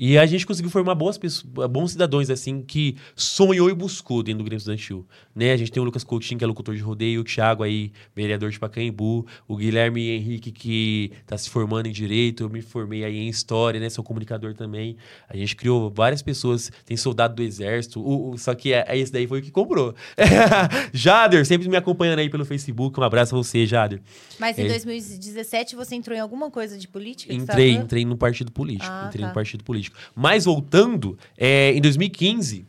E 0.00 0.16
a 0.16 0.24
gente 0.26 0.46
conseguiu 0.46 0.70
formar 0.70 0.94
boas 0.94 1.18
pessoas, 1.18 1.68
bons 1.68 1.90
cidadãos, 1.90 2.30
assim, 2.30 2.62
que 2.62 2.94
sonhou 3.16 3.68
e 3.68 3.74
buscou 3.74 4.22
dentro 4.22 4.38
do 4.38 4.44
Grêmio 4.44 4.58
Estudantil. 4.58 5.04
Né? 5.34 5.50
A 5.50 5.56
gente 5.56 5.72
tem 5.72 5.80
o 5.82 5.84
Lucas 5.84 6.04
Coutinho, 6.04 6.38
que 6.38 6.44
é 6.44 6.46
locutor 6.46 6.76
de 6.76 6.80
rodeio, 6.80 7.20
o 7.20 7.24
Thiago 7.24 7.64
aí, 7.64 7.90
vereador 8.14 8.48
de 8.50 8.60
Pacaembu, 8.60 9.26
o 9.48 9.56
Guilherme 9.56 10.08
Henrique, 10.10 10.52
que 10.52 11.10
tá 11.26 11.36
se 11.36 11.50
formando 11.50 11.86
em 11.88 11.92
Direito, 11.92 12.44
eu 12.44 12.48
me 12.48 12.62
formei 12.62 13.02
aí 13.04 13.16
em 13.18 13.28
História, 13.28 13.80
né? 13.80 13.90
Sou 13.90 14.04
comunicador 14.04 14.54
também. 14.54 14.96
A 15.28 15.36
gente 15.36 15.56
criou 15.56 15.90
várias 15.90 16.22
pessoas, 16.22 16.70
tem 16.86 16.96
soldado 16.96 17.34
do 17.34 17.42
Exército, 17.42 18.00
o, 18.00 18.30
o- 18.30 18.38
só 18.38 18.54
que 18.54 18.72
é, 18.72 18.86
esse 18.96 19.10
daí 19.12 19.26
foi 19.26 19.40
o 19.40 19.42
que 19.42 19.50
comprou. 19.50 19.96
Jader, 20.92 21.44
sempre 21.44 21.68
me 21.68 21.76
acompanhando 21.76 22.18
aí 22.20 22.28
pelo 22.30 22.44
Facebook, 22.44 22.98
um 22.98 23.02
abraço 23.02 23.34
a 23.34 23.38
você, 23.38 23.66
Jader. 23.66 24.00
Mas 24.38 24.58
em 24.58 24.62
É. 24.64 24.68
2017 24.68 25.74
você 25.74 25.94
entrou 25.94 26.16
em 26.16 26.20
alguma 26.20 26.50
coisa 26.50 26.78
de 26.78 26.86
política? 26.86 27.32
Entrei, 27.34 27.72
entrei 27.72 28.04
no 28.04 28.16
partido 28.16 28.52
político. 28.52 28.86
Ah, 28.90 29.06
entrei 29.08 29.22
tá. 29.22 29.28
no 29.28 29.34
partido 29.34 29.64
político. 29.64 29.87
Mas 30.14 30.44
voltando, 30.44 31.18
é, 31.36 31.72
em 31.72 31.80
2015, 31.80 32.66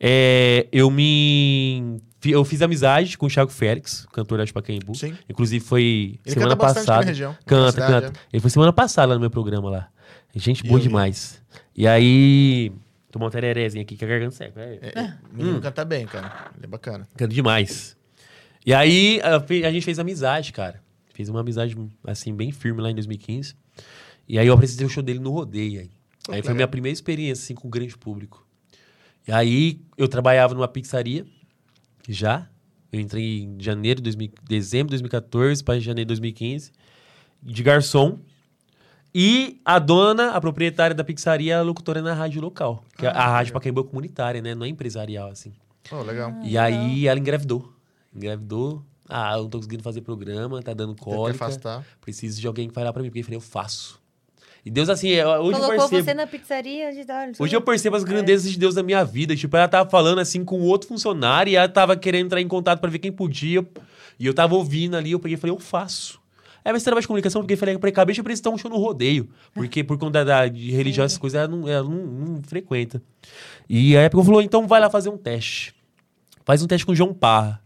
é, 0.00 0.66
eu 0.72 0.90
me. 0.90 1.98
Eu 2.24 2.44
fiz 2.44 2.62
amizade 2.62 3.18
com 3.18 3.26
o 3.26 3.28
Thiago 3.28 3.50
Félix, 3.50 4.06
cantor 4.12 4.38
da 4.38 4.52
Pacaembu. 4.52 4.94
Sim. 4.94 5.16
Inclusive 5.28 5.64
foi 5.64 6.20
Ele 6.24 6.34
semana 6.34 6.56
canta 6.56 6.66
aqui 6.66 6.74
na 6.78 6.84
passada. 6.84 7.04
região. 7.06 7.32
na 7.32 7.38
Canta, 7.44 7.72
cidade, 7.72 8.06
canta. 8.06 8.20
Ele 8.32 8.40
foi 8.40 8.50
semana 8.50 8.72
passada 8.72 9.08
lá 9.08 9.14
no 9.14 9.20
meu 9.20 9.30
programa 9.30 9.68
lá. 9.68 9.88
Gente 10.34 10.62
boa 10.64 10.80
demais. 10.80 11.42
E 11.76 11.86
aí. 11.86 12.72
Tomar 13.10 13.26
um 13.26 13.30
tererezinho 13.30 13.82
aqui 13.82 13.96
que 13.96 14.04
a 14.04 14.08
garganta 14.08 14.30
seca. 14.36 14.60
É. 14.60 14.78
É, 14.80 14.98
é, 15.00 15.14
o 15.32 15.36
menino 15.36 15.58
Hum. 15.58 15.60
canta 15.60 15.84
bem, 15.84 16.06
cara. 16.06 16.50
Ele 16.56 16.64
é 16.64 16.66
bacana. 16.68 17.06
Canta 17.16 17.34
demais. 17.34 17.96
E 18.64 18.72
aí 18.72 19.20
a, 19.22 19.36
a 19.36 19.72
gente 19.72 19.84
fez 19.84 19.98
amizade, 19.98 20.52
cara. 20.52 20.80
Fez 21.12 21.28
uma 21.28 21.40
amizade, 21.40 21.76
assim, 22.06 22.32
bem 22.34 22.52
firme 22.52 22.80
lá 22.80 22.90
em 22.90 22.94
2015. 22.94 23.54
E 24.28 24.38
aí 24.38 24.46
eu 24.46 24.54
apresentei 24.54 24.86
o 24.86 24.88
show 24.88 25.02
dele 25.02 25.18
no 25.18 25.30
rodeio. 25.30 25.90
Aí, 26.22 26.26
Pô, 26.26 26.32
aí 26.32 26.40
que 26.40 26.46
foi 26.46 26.52
a 26.52 26.54
minha 26.54 26.68
primeira 26.68 26.92
experiência, 26.92 27.42
assim, 27.44 27.54
com 27.54 27.68
o 27.68 27.70
grande 27.70 27.96
público. 27.96 28.46
E 29.26 29.32
aí 29.32 29.80
eu 29.96 30.08
trabalhava 30.08 30.54
numa 30.54 30.68
pizzaria, 30.68 31.26
já. 32.08 32.48
Eu 32.92 33.00
entrei 33.00 33.42
em 33.44 33.56
janeiro 33.60 34.00
de 34.00 34.04
2000, 34.04 34.32
dezembro 34.44 34.88
de 34.88 35.02
2014 35.02 35.62
para 35.64 35.78
janeiro 35.80 36.06
de 36.06 36.08
2015, 36.08 36.72
de 37.42 37.62
garçom. 37.62 38.18
E 39.14 39.60
a 39.64 39.78
dona, 39.78 40.30
a 40.32 40.40
proprietária 40.40 40.94
da 40.94 41.04
pizzaria, 41.04 41.54
é 41.54 41.56
a 41.56 41.62
locutora 41.62 42.00
na 42.00 42.14
rádio 42.14 42.40
local. 42.40 42.84
Que 42.96 43.06
a- 43.06 43.10
Ah, 43.10 43.24
a 43.24 43.28
rádio 43.32 43.50
legal. 43.50 43.60
Pacaembu 43.60 43.80
é 43.80 43.84
comunitária, 43.84 44.40
né? 44.42 44.54
Não 44.54 44.64
é 44.64 44.68
empresarial, 44.68 45.30
assim. 45.30 45.52
Oh, 45.90 46.02
legal. 46.02 46.32
E 46.42 46.56
aí 46.56 47.06
ela 47.06 47.18
engravidou. 47.20 47.72
Engravidou. 48.14 48.82
Ah, 49.08 49.34
eu 49.36 49.42
não 49.42 49.50
tô 49.50 49.58
conseguindo 49.58 49.82
fazer 49.82 50.00
programa, 50.00 50.62
tá 50.62 50.72
dando 50.72 50.94
Tem 50.94 50.96
que 50.96 51.10
cólica. 51.10 51.44
afastar. 51.44 51.84
Preciso 52.00 52.40
de 52.40 52.46
alguém 52.46 52.68
que 52.68 52.74
vai 52.74 52.84
lá 52.84 52.92
pra 52.92 53.02
mim. 53.02 53.08
Porque 53.08 53.20
eu 53.20 53.24
falei, 53.24 53.36
eu 53.36 53.40
faço. 53.40 54.00
E 54.64 54.70
Deus, 54.70 54.88
assim, 54.88 55.10
é, 55.10 55.26
hoje 55.26 55.58
eu 55.58 55.64
Colocou 55.64 55.88
percebo. 55.88 56.04
você 56.04 56.14
na 56.14 56.26
pizzaria 56.26 56.92
de 56.92 57.04
dar. 57.04 57.30
Hoje 57.36 57.56
eu 57.56 57.60
percebo 57.60 57.96
as 57.96 58.04
grandezas 58.04 58.50
de 58.50 58.58
Deus 58.58 58.76
na 58.76 58.82
minha 58.82 59.04
vida. 59.04 59.34
Tipo, 59.34 59.56
ela 59.56 59.66
tava 59.66 59.90
falando 59.90 60.20
assim 60.20 60.44
com 60.44 60.60
outro 60.60 60.88
funcionário 60.88 61.50
e 61.50 61.56
ela 61.56 61.68
tava 61.68 61.96
querendo 61.96 62.26
entrar 62.26 62.40
em 62.40 62.46
contato 62.46 62.80
pra 62.80 62.88
ver 62.88 63.00
quem 63.00 63.10
podia. 63.10 63.66
E 64.18 64.26
eu 64.26 64.32
tava 64.32 64.54
ouvindo 64.54 64.96
ali, 64.96 65.12
eu 65.12 65.18
peguei 65.18 65.34
e 65.36 65.40
falei, 65.40 65.54
eu 65.54 65.58
faço. 65.58 66.20
Aí 66.64 66.72
você 66.72 66.84
trabalha 66.84 67.00
de 67.00 67.08
comunicação, 67.08 67.42
porque 67.42 67.54
eu 67.54 67.58
falei, 67.58 67.74
acabei 67.74 68.14
de 68.14 68.20
apresentar 68.20 68.50
um 68.50 68.58
show 68.58 68.70
no 68.70 68.76
rodeio. 68.76 69.28
Porque 69.52 69.82
por 69.82 69.98
conta 69.98 70.24
da, 70.24 70.46
de 70.46 70.70
religião, 70.70 71.04
essas 71.04 71.18
coisas, 71.18 71.40
ela 71.40 71.48
não, 71.48 71.68
ela 71.68 71.88
não, 71.88 72.06
não 72.06 72.42
frequenta. 72.42 73.02
E 73.68 73.96
a 73.96 74.02
época 74.02 74.22
falou, 74.22 74.40
então 74.40 74.68
vai 74.68 74.80
lá 74.80 74.88
fazer 74.88 75.08
um 75.08 75.18
teste. 75.18 75.74
Faz 76.44 76.62
um 76.62 76.68
teste 76.68 76.86
com 76.86 76.92
o 76.92 76.94
João 76.94 77.12
Parra. 77.12 77.61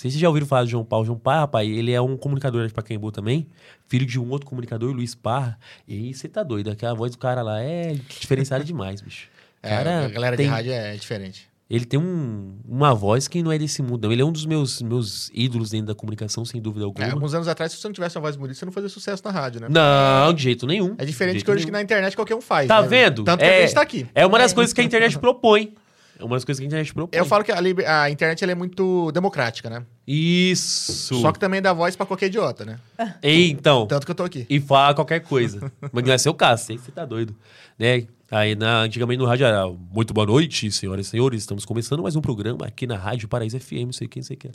Sei 0.00 0.10
se 0.10 0.14
vocês 0.14 0.20
já 0.22 0.28
ouviram 0.28 0.46
falar 0.46 0.62
do 0.64 0.70
João 0.70 0.82
Parra. 0.82 1.02
O 1.02 1.04
João 1.04 1.18
Parra, 1.18 1.40
rapaz, 1.40 1.68
ele 1.68 1.92
é 1.92 2.00
um 2.00 2.16
comunicador 2.16 2.66
de 2.66 2.72
Pacaembu 2.72 3.12
também. 3.12 3.46
Filho 3.86 4.06
de 4.06 4.18
um 4.18 4.30
outro 4.30 4.46
comunicador, 4.48 4.92
Luiz 4.94 5.14
Parra. 5.14 5.58
E 5.86 6.14
você 6.14 6.26
tá 6.26 6.42
doido. 6.42 6.70
Aquela 6.70 6.94
voz 6.94 7.12
do 7.12 7.18
cara 7.18 7.42
lá 7.42 7.60
é 7.60 7.94
diferenciada 8.18 8.64
demais, 8.64 9.02
bicho. 9.02 9.28
É, 9.62 9.68
Cara, 9.76 10.06
a 10.06 10.08
galera 10.08 10.36
tem- 10.38 10.46
de 10.46 10.50
rádio 10.50 10.72
é 10.72 10.96
diferente. 10.96 11.46
Ele 11.68 11.84
tem 11.84 12.00
um- 12.00 12.54
uma 12.66 12.94
voz 12.94 13.28
que 13.28 13.42
não 13.42 13.52
é 13.52 13.58
desse 13.58 13.82
mundo, 13.82 14.04
não. 14.04 14.10
Ele 14.12 14.22
é 14.22 14.24
um 14.24 14.32
dos 14.32 14.46
meus, 14.46 14.80
meus 14.80 15.30
ídolos 15.34 15.68
dentro 15.68 15.88
da 15.88 15.94
comunicação, 15.94 16.46
sem 16.46 16.62
dúvida 16.62 16.84
É, 16.84 16.86
alguma. 16.86 17.12
alguns 17.12 17.34
anos 17.34 17.46
atrás, 17.46 17.70
se 17.70 17.76
você 17.78 17.86
não 17.86 17.92
tivesse 17.92 18.16
uma 18.16 18.22
voz 18.22 18.36
bonita, 18.36 18.58
você 18.58 18.64
não 18.64 18.72
fazia 18.72 18.88
sucesso 18.88 19.22
na 19.22 19.30
rádio, 19.30 19.60
né? 19.60 19.68
Não, 19.68 20.32
de 20.32 20.42
jeito 20.42 20.66
nenhum. 20.66 20.94
É 20.96 21.04
De 21.04 21.10
diferente 21.10 21.44
que 21.44 21.50
hoje 21.50 21.66
que 21.66 21.70
nenhum. 21.70 21.76
na 21.78 21.82
internet 21.82 22.16
qualquer 22.16 22.34
um 22.34 22.40
faz. 22.40 22.66
Tá 22.68 22.80
né? 22.80 22.88
vendo? 22.88 23.22
Tanto 23.22 23.40
que 23.40 23.44
É. 23.44 23.58
a 23.58 23.60
gente 23.66 23.74
tá 23.74 23.82
aqui. 23.82 24.06
É 24.14 24.24
uma 24.24 24.38
das 24.38 24.52
É. 24.52 24.54
coisas 24.54 24.72
que 24.72 24.80
a 24.80 24.84
internet 24.84 25.16
propõe. 25.20 25.74
É 26.20 26.24
uma 26.24 26.36
das 26.36 26.44
coisas 26.44 26.60
que 26.60 26.64
a 26.64 26.66
internet 26.66 26.92
propõe. 26.92 27.18
Eu 27.18 27.24
falo 27.24 27.42
que 27.42 27.50
a, 27.50 27.58
liber- 27.60 27.88
a 27.88 28.10
internet 28.10 28.44
é 28.44 28.54
muito 28.54 29.10
democrática, 29.12 29.70
né? 29.70 29.82
Isso. 30.06 31.14
Só 31.20 31.32
que 31.32 31.38
também 31.38 31.62
dá 31.62 31.72
voz 31.72 31.96
pra 31.96 32.04
qualquer 32.06 32.26
idiota, 32.26 32.64
né? 32.64 32.78
E, 33.22 33.50
então, 33.52 33.86
Tanto 33.86 34.04
que 34.04 34.10
eu 34.10 34.14
tô 34.14 34.24
aqui. 34.24 34.46
e 34.48 34.60
fala 34.60 34.94
qualquer 34.94 35.20
coisa. 35.20 35.72
Mas 35.92 36.04
não 36.04 36.12
é 36.12 36.18
seu 36.18 36.34
caso, 36.34 36.64
sei 36.66 36.76
que 36.76 36.82
você 36.84 36.92
tá 36.92 37.04
doido. 37.04 37.34
Né? 37.78 38.06
Aí, 38.30 38.54
na, 38.54 38.82
antigamente 38.82 39.18
no 39.18 39.26
rádio 39.26 39.44
era 39.46 39.66
muito 39.92 40.14
boa 40.14 40.26
noite, 40.26 40.70
senhoras 40.70 41.06
e 41.06 41.10
senhores. 41.10 41.40
Estamos 41.40 41.64
começando 41.64 42.02
mais 42.02 42.14
um 42.14 42.20
programa 42.20 42.64
aqui 42.66 42.86
na 42.86 42.96
Rádio 42.96 43.26
Paraíso 43.26 43.58
FM, 43.58 43.86
não 43.86 43.92
sei 43.92 44.06
o 44.06 44.10
que, 44.10 44.20
não 44.20 44.24
sei 44.24 44.36
o 44.36 44.38
que. 44.38 44.50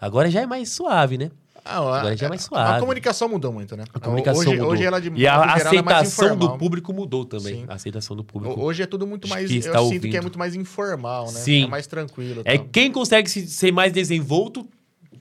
Agora 0.00 0.30
já 0.30 0.40
é 0.40 0.46
mais 0.46 0.70
suave, 0.70 1.18
né? 1.18 1.30
Ah, 1.68 1.76
Agora 1.78 2.16
já 2.16 2.26
é 2.26 2.28
mais 2.28 2.42
A 2.42 2.44
suave. 2.44 2.80
comunicação 2.80 3.28
mudou 3.28 3.52
muito, 3.52 3.76
né? 3.76 3.84
A 3.92 4.00
comunicação 4.00 4.40
hoje, 4.40 4.50
mudou. 4.52 4.68
Hoje 4.72 4.84
ela 4.84 5.00
de 5.00 5.10
e 5.14 5.26
a 5.26 5.34
é 5.34 5.62
aceitação 5.62 6.28
do 6.28 6.34
informal. 6.36 6.58
público 6.58 6.92
mudou 6.92 7.24
também. 7.24 7.54
Sim. 7.62 7.64
A 7.68 7.74
aceitação 7.74 8.16
do 8.16 8.24
público. 8.24 8.60
Hoje 8.60 8.82
é 8.82 8.86
tudo 8.86 9.06
muito 9.06 9.28
mais. 9.28 9.50
Eu 9.50 9.88
sinto 9.88 10.08
que 10.08 10.16
é 10.16 10.20
muito 10.20 10.38
mais 10.38 10.54
informal, 10.54 11.26
né? 11.26 11.38
Sim. 11.38 11.64
É 11.64 11.66
mais 11.66 11.86
tranquilo. 11.86 12.42
É 12.44 12.56
tal. 12.58 12.68
quem 12.72 12.90
consegue 12.90 13.28
se- 13.28 13.46
ser 13.46 13.72
mais 13.72 13.92
desenvolto, 13.92 14.66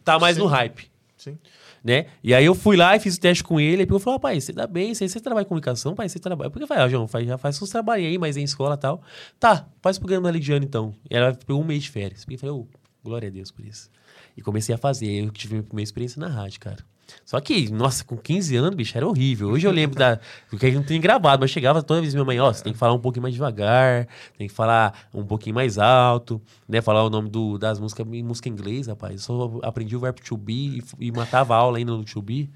tá 0.03 0.17
mais 0.17 0.35
Sim. 0.37 0.41
no 0.43 0.47
hype. 0.47 0.89
Sim. 1.17 1.37
né? 1.83 2.05
E 2.23 2.33
aí 2.33 2.45
eu 2.45 2.53
fui 2.53 2.75
lá 2.75 2.95
e 2.95 2.99
fiz 2.99 3.15
o 3.15 3.19
teste 3.19 3.43
com 3.43 3.59
ele. 3.59 3.83
E 3.83 3.85
ele 3.85 3.99
falou: 3.99 4.19
pai, 4.19 4.39
você 4.39 4.51
dá 4.53 4.67
bem, 4.67 4.93
você, 4.93 5.07
você 5.07 5.19
trabalha 5.19 5.43
em 5.45 5.47
comunicação, 5.47 5.95
pai, 5.95 6.07
você 6.09 6.19
trabalha. 6.19 6.49
Porque 6.49 6.63
eu 6.63 6.67
falei, 6.67 6.83
ah, 6.83 6.89
João, 6.89 7.07
faz, 7.07 7.25
já 7.27 7.37
faz 7.37 7.61
uns 7.61 7.69
trabalhos 7.69 8.05
aí, 8.07 8.17
mas 8.17 8.35
em 8.37 8.43
escola 8.43 8.75
e 8.75 8.77
tal. 8.77 9.01
Tá, 9.39 9.65
faz 9.81 9.97
o 9.97 9.99
programa 9.99 10.27
da 10.27 10.31
Lidiane 10.31 10.65
então. 10.65 10.93
E 11.09 11.15
ela 11.15 11.33
pegou 11.33 11.61
um 11.61 11.65
mês 11.65 11.83
de 11.83 11.89
férias. 11.89 12.25
E 12.29 12.33
eu 12.33 12.39
falei, 12.39 12.55
oh, 12.55 12.67
glória 13.03 13.27
a 13.29 13.31
Deus 13.31 13.51
por 13.51 13.65
isso. 13.65 13.89
E 14.37 14.41
comecei 14.41 14.73
a 14.73 14.77
fazer. 14.77 15.25
Eu 15.25 15.31
tive 15.31 15.55
minha 15.55 15.63
primeira 15.63 15.83
experiência 15.83 16.19
na 16.19 16.27
rádio, 16.27 16.59
cara. 16.59 16.77
Só 17.25 17.39
que, 17.39 17.71
nossa, 17.71 18.03
com 18.03 18.17
15 18.17 18.55
anos, 18.55 18.75
bicho, 18.75 18.97
era 18.97 19.07
horrível. 19.07 19.49
Hoje 19.49 19.67
eu 19.67 19.71
lembro 19.71 19.97
da. 19.97 20.19
Porque 20.49 20.65
a 20.65 20.69
gente 20.69 20.77
não 20.77 20.85
tem 20.85 20.99
gravado, 20.99 21.41
mas 21.41 21.51
chegava 21.51 21.81
toda 21.81 22.01
vez 22.01 22.13
minha 22.13 22.25
mãe, 22.25 22.39
ó, 22.39 22.51
você 22.51 22.63
tem 22.63 22.73
que 22.73 22.79
falar 22.79 22.93
um 22.93 22.99
pouquinho 22.99 23.23
mais 23.23 23.33
devagar, 23.33 24.07
tem 24.37 24.47
que 24.47 24.53
falar 24.53 25.07
um 25.13 25.25
pouquinho 25.25 25.55
mais 25.55 25.77
alto, 25.77 26.41
né? 26.67 26.81
Falar 26.81 27.03
o 27.03 27.09
nome 27.09 27.29
do, 27.29 27.57
das 27.57 27.79
músicas 27.79 28.05
em 28.11 28.23
música 28.23 28.49
inglês, 28.49 28.87
rapaz. 28.87 29.13
Eu 29.13 29.19
só 29.19 29.59
aprendi 29.63 29.95
o 29.95 29.99
verbo 29.99 30.21
to 30.21 30.37
be 30.37 30.81
e, 30.99 31.07
e 31.07 31.11
matava 31.11 31.55
a 31.55 31.57
aula 31.57 31.77
ainda 31.77 31.91
no 31.91 32.03
to 32.03 32.21
be. 32.21 32.49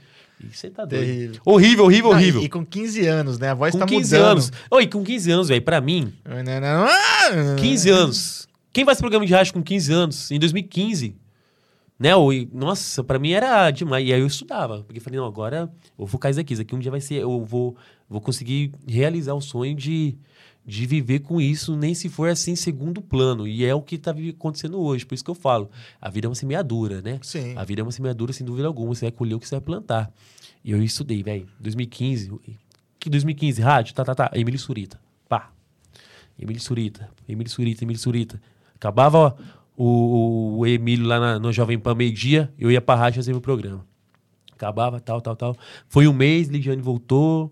E 0.44 0.56
você 0.56 0.70
tá 0.70 0.86
doido. 0.86 1.06
Terrível. 1.06 1.42
Horrível, 1.46 1.86
horrível, 1.86 2.10
Não, 2.12 2.18
horrível. 2.18 2.42
E, 2.42 2.46
e 2.46 2.50
com 2.50 2.66
15 2.66 3.06
anos, 3.06 3.38
né? 3.38 3.50
A 3.50 3.54
voz 3.54 3.74
com 3.74 3.80
tá 3.80 3.86
15 3.86 4.16
mudando. 4.16 4.32
anos. 4.32 4.52
Oi, 4.72 4.88
com 4.88 5.04
15 5.04 5.32
anos, 5.32 5.48
velho, 5.50 5.62
pra 5.62 5.80
mim, 5.80 6.14
15 7.58 7.90
anos. 7.90 8.48
Quem 8.74 8.86
faz 8.86 9.00
programa 9.00 9.26
de 9.26 9.34
rádio 9.34 9.54
com 9.54 9.62
15 9.62 9.94
anos? 9.94 10.32
Em 10.32 10.40
2015. 10.40 11.21
Né? 12.02 12.16
ou- 12.16 12.34
e- 12.34 12.50
Nossa, 12.52 13.04
pra 13.04 13.20
mim 13.20 13.32
era 13.32 13.70
demais. 13.70 14.08
E 14.08 14.12
aí 14.12 14.20
eu 14.20 14.26
estudava. 14.26 14.82
Porque 14.84 14.98
eu 14.98 15.04
falei, 15.04 15.20
não, 15.20 15.26
agora 15.28 15.72
eu 15.84 15.92
vou 16.00 16.08
focar 16.08 16.32
isso 16.32 16.40
aqui. 16.40 16.54
Isso 16.54 16.62
aqui 16.64 16.74
um 16.76 16.80
dia 16.80 16.90
vai 16.90 17.00
ser. 17.00 17.22
Eu 17.22 17.46
vou, 17.46 17.76
vou 18.10 18.20
conseguir 18.20 18.72
realizar 18.88 19.36
o 19.36 19.42
sonho 19.42 19.76
de, 19.76 20.18
de 20.66 20.88
viver 20.88 21.20
com 21.20 21.40
isso, 21.40 21.76
nem 21.78 21.94
se 21.94 22.10
for 22.10 22.28
assim, 22.28 22.56
segundo 22.56 23.02
plano. 23.04 23.48
E 23.48 23.64
é 23.64 23.76
o 23.76 23.82
que 23.84 24.00
tá 24.00 24.12
vi- 24.12 24.30
acontecendo 24.32 24.80
hoje. 24.82 25.06
Por 25.06 25.14
isso 25.14 25.24
que 25.24 25.30
eu 25.30 25.36
falo. 25.36 25.70
A 26.02 26.10
vida 26.10 26.26
é 26.26 26.30
uma 26.30 26.34
semeadura, 26.36 27.04
né? 27.04 27.20
Sim. 27.22 27.54
A 27.56 27.64
vida 27.64 27.82
é 27.82 27.84
uma 27.84 27.92
semeadura, 27.92 28.34
sem 28.34 28.46
dúvida 28.48 28.68
alguma. 28.68 28.96
Você 28.96 29.06
vai 29.06 29.12
colher 29.12 29.36
o 29.36 29.40
que 29.40 29.48
você 29.48 29.54
vai 29.56 29.62
plantar. 29.62 30.12
E 30.66 30.72
eu 30.72 30.82
estudei, 30.82 31.22
velho. 31.22 31.48
2015. 31.60 32.32
Que 33.00 33.10
2015? 33.12 33.62
Rádio? 33.62 33.94
Tá, 33.94 34.04
tá, 34.04 34.16
tá. 34.16 34.32
Emílio 34.34 34.60
Surita. 34.60 35.00
Pá. 35.30 35.52
Emílio 36.40 36.62
Surita. 36.62 37.10
Emílio 37.30 37.52
Surita, 37.52 37.84
Emílio 37.84 38.00
Surita. 38.02 38.42
Acabava 38.76 39.38
o, 39.76 40.60
o 40.60 40.68
Emílio 40.68 41.06
lá 41.08 41.20
na, 41.20 41.40
no 41.40 41.52
Jovem 41.52 41.80
Pan 41.80 41.96
meio-dia, 41.96 42.54
eu 42.58 42.72
ia 42.72 42.82
pra 42.82 42.96
rádio 42.96 43.18
fazer 43.18 43.32
meu 43.32 43.42
programa. 43.42 43.86
Acabava, 44.52 45.00
tal, 45.00 45.22
tal, 45.22 45.36
tal. 45.36 45.58
Foi 45.88 46.08
um 46.08 46.14
mês, 46.14 46.48
Lidiane 46.48 46.82
voltou. 46.82 47.52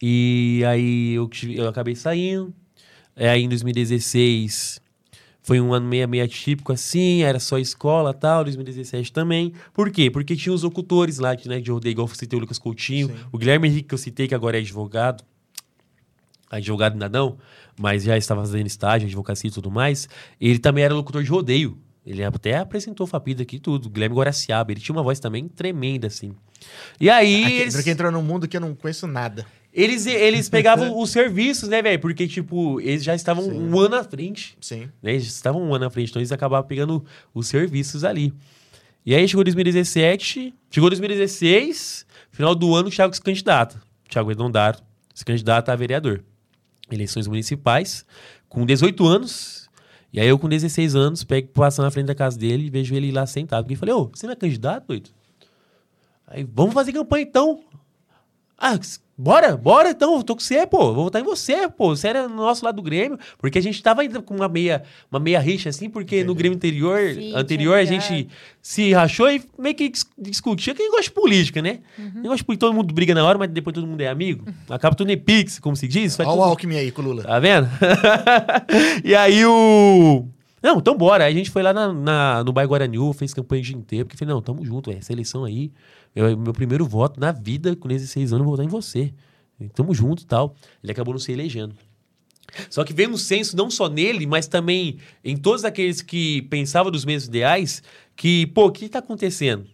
E 0.00 0.62
aí 0.66 1.14
eu, 1.14 1.28
eu 1.48 1.68
acabei 1.68 1.96
saindo. 1.96 2.54
É, 3.16 3.28
aí 3.28 3.42
em 3.42 3.48
2016 3.48 4.80
foi 5.42 5.60
um 5.60 5.72
ano 5.72 5.88
meio, 5.88 6.06
meio 6.06 6.22
atípico 6.22 6.72
assim, 6.72 7.22
era 7.22 7.40
só 7.40 7.58
escola 7.58 8.12
tal, 8.12 8.44
2017 8.44 9.12
também. 9.12 9.52
Por 9.72 9.90
quê? 9.90 10.10
Porque 10.10 10.36
tinha 10.36 10.52
os 10.52 10.62
ocutores 10.62 11.18
lá, 11.18 11.34
né, 11.46 11.58
de 11.58 11.70
rodeio, 11.70 11.92
igual 11.92 12.06
eu 12.06 12.14
citei 12.14 12.36
o 12.36 12.40
Lucas 12.40 12.58
Coutinho, 12.58 13.08
Sim. 13.08 13.14
o 13.32 13.38
Guilherme 13.38 13.66
Henrique 13.66 13.88
que 13.88 13.94
eu 13.94 13.98
citei, 13.98 14.28
que 14.28 14.34
agora 14.34 14.58
é 14.58 14.60
advogado, 14.60 15.24
advogado 16.50 16.92
ainda 16.92 17.08
não, 17.08 17.38
mas 17.78 18.02
já 18.04 18.16
estava 18.16 18.40
fazendo 18.42 18.66
estágio, 18.66 19.06
advocacia 19.06 19.48
e 19.48 19.52
tudo 19.52 19.70
mais, 19.70 20.08
ele 20.40 20.58
também 20.58 20.84
era 20.84 20.94
locutor 20.94 21.22
de 21.22 21.30
rodeio. 21.30 21.78
Ele 22.04 22.24
até 22.24 22.56
apresentou 22.56 23.04
o 23.04 23.06
Fapida 23.06 23.42
aqui 23.42 23.56
e 23.56 23.60
tudo, 23.60 23.90
Guilherme 23.90 24.16
Guaraciaba, 24.16 24.72
ele 24.72 24.80
tinha 24.80 24.96
uma 24.96 25.02
voz 25.02 25.20
também 25.20 25.46
tremenda, 25.46 26.06
assim. 26.06 26.32
E 26.98 27.10
aí... 27.10 27.44
Aqui, 27.44 27.52
eles- 27.54 27.74
Porque 27.74 27.90
entrou 27.90 28.10
num 28.10 28.22
mundo 28.22 28.48
que 28.48 28.56
eu 28.56 28.60
não 28.62 28.74
conheço 28.74 29.06
nada. 29.06 29.44
eles, 29.74 30.06
eles 30.06 30.48
pegavam 30.48 30.96
os 30.98 31.10
serviços, 31.10 31.68
né, 31.68 31.82
velho? 31.82 31.98
Porque, 32.00 32.26
tipo, 32.26 32.80
eles 32.80 33.04
já 33.04 33.14
estavam 33.14 33.44
Sim. 33.44 33.52
um 33.60 33.78
ano 33.78 33.96
à 33.96 34.04
frente. 34.04 34.56
Sim. 34.58 34.88
Né? 35.02 35.12
Eles 35.12 35.26
estavam 35.26 35.62
um 35.62 35.74
ano 35.74 35.84
à 35.84 35.90
frente, 35.90 36.08
então 36.08 36.20
eles 36.20 36.32
acabavam 36.32 36.66
pegando 36.66 37.04
os 37.34 37.46
serviços 37.46 38.02
ali. 38.04 38.32
E 39.04 39.14
aí 39.14 39.28
chegou 39.28 39.44
2017, 39.44 40.54
chegou 40.70 40.88
2016, 40.90 42.06
final 42.30 42.54
do 42.54 42.74
ano, 42.74 42.88
o 42.88 42.90
Thiago 42.90 43.14
se 43.14 43.20
candidata. 43.20 43.80
Thiago 44.08 44.30
Redondaro 44.30 44.78
se 45.14 45.24
candidata 45.26 45.72
a 45.72 45.76
vereador. 45.76 46.24
Eleições 46.90 47.26
municipais, 47.26 48.04
com 48.48 48.64
18 48.64 49.06
anos. 49.06 49.68
E 50.12 50.18
aí 50.20 50.28
eu, 50.28 50.38
com 50.38 50.48
16 50.48 50.94
anos, 50.94 51.22
pego, 51.22 51.48
passo 51.48 51.82
na 51.82 51.90
frente 51.90 52.06
da 52.06 52.14
casa 52.14 52.38
dele 52.38 52.66
e 52.66 52.70
vejo 52.70 52.94
ele 52.94 53.12
lá 53.12 53.26
sentado. 53.26 53.70
Eu 53.70 53.76
falei, 53.76 53.94
ô, 53.94 54.06
você 54.06 54.26
não 54.26 54.32
é 54.32 54.36
candidato, 54.36 54.86
doido? 54.86 55.10
Aí, 56.26 56.46
vamos 56.50 56.74
fazer 56.74 56.92
campanha 56.92 57.24
então. 57.24 57.62
Ah, 58.56 58.78
bora, 59.18 59.56
bora 59.56 59.90
então, 59.90 60.22
tô 60.22 60.34
com 60.36 60.40
você, 60.40 60.66
pô. 60.66 60.94
Vou 60.94 61.04
votar 61.04 61.20
em 61.20 61.24
você, 61.24 61.68
pô. 61.68 61.94
Você 61.96 62.06
era 62.08 62.28
no 62.28 62.36
nosso 62.36 62.64
lado 62.64 62.76
do 62.76 62.82
Grêmio. 62.82 63.18
Porque 63.36 63.58
a 63.58 63.62
gente 63.62 63.82
tava 63.82 64.02
ainda 64.02 64.22
com 64.22 64.34
uma 64.34 64.48
meia, 64.48 64.82
uma 65.10 65.18
meia 65.18 65.40
rixa, 65.40 65.68
assim, 65.68 65.90
porque 65.90 66.16
no 66.16 66.22
Entendi. 66.32 66.38
Grêmio 66.38 66.56
anterior, 66.56 67.00
Sim, 67.14 67.34
anterior 67.34 67.74
a 67.76 67.84
gente 67.84 68.28
se 68.62 68.92
rachou 68.92 69.30
e 69.30 69.42
meio 69.58 69.74
que 69.74 69.88
dis- 69.88 70.06
discutia. 70.16 70.74
Quem 70.74 70.88
gosta 70.90 71.04
de 71.04 71.10
política, 71.10 71.60
né? 71.60 71.80
Uhum. 71.98 72.22
Gosta 72.22 72.36
de 72.36 72.44
política, 72.44 72.66
todo 72.66 72.74
mundo 72.74 72.94
briga 72.94 73.14
na 73.14 73.24
hora, 73.24 73.36
mas 73.38 73.50
depois 73.50 73.74
todo 73.74 73.86
mundo 73.86 74.00
é 74.00 74.08
amigo. 74.08 74.44
Acaba 74.70 74.94
tudo 74.94 75.10
em 75.10 75.18
pix, 75.18 75.58
como 75.58 75.74
se 75.74 75.88
diz. 75.88 76.18
Olha 76.20 76.28
o 76.28 76.32
tudo- 76.32 76.42
Alckmin 76.44 76.76
aí 76.76 76.90
com 76.92 77.02
o 77.02 77.04
Lula. 77.04 77.24
Tá 77.24 77.38
vendo? 77.40 77.68
e 79.04 79.14
aí 79.14 79.44
o. 79.44 80.24
Não, 80.62 80.78
então 80.78 80.96
bora. 80.96 81.24
Aí 81.24 81.32
a 81.32 81.36
gente 81.36 81.50
foi 81.50 81.62
lá 81.62 81.72
na, 81.72 81.92
na- 81.92 82.44
no 82.44 82.52
bairro 82.52 82.70
Guaraniú, 82.72 83.12
fez 83.12 83.32
campanha 83.32 83.60
o 83.60 83.64
dia 83.64 83.76
inteiro, 83.76 84.06
porque 84.06 84.16
falei, 84.16 84.34
não, 84.34 84.42
tamo 84.42 84.64
junto, 84.64 84.90
essa 84.90 85.12
eleição 85.12 85.44
aí. 85.44 85.70
eu- 86.14 86.36
meu 86.36 86.52
primeiro 86.52 86.84
voto 86.86 87.20
na 87.20 87.30
vida, 87.32 87.76
com 87.76 87.86
16 87.86 88.32
anos, 88.32 88.44
vou 88.44 88.52
votar 88.56 88.64
em 88.66 88.68
você. 88.68 89.12
Tamo 89.74 89.94
junto 89.94 90.22
e 90.22 90.26
tal. 90.26 90.54
Ele 90.82 90.90
acabou 90.92 91.12
não 91.14 91.18
se 91.20 91.30
elegendo. 91.32 91.74
Só 92.70 92.82
que 92.82 92.92
veio 92.94 93.10
um 93.10 93.16
senso 93.16 93.56
não 93.56 93.70
só 93.70 93.88
nele, 93.88 94.26
mas 94.26 94.46
também 94.48 94.96
em 95.22 95.36
todos 95.36 95.64
aqueles 95.64 96.00
que 96.00 96.42
pensavam 96.42 96.90
dos 96.90 97.04
mesmos 97.04 97.28
ideais, 97.28 97.82
que, 98.16 98.46
pô, 98.48 98.66
o 98.66 98.72
que 98.72 98.88
tá 98.88 99.00
acontecendo? 99.00 99.66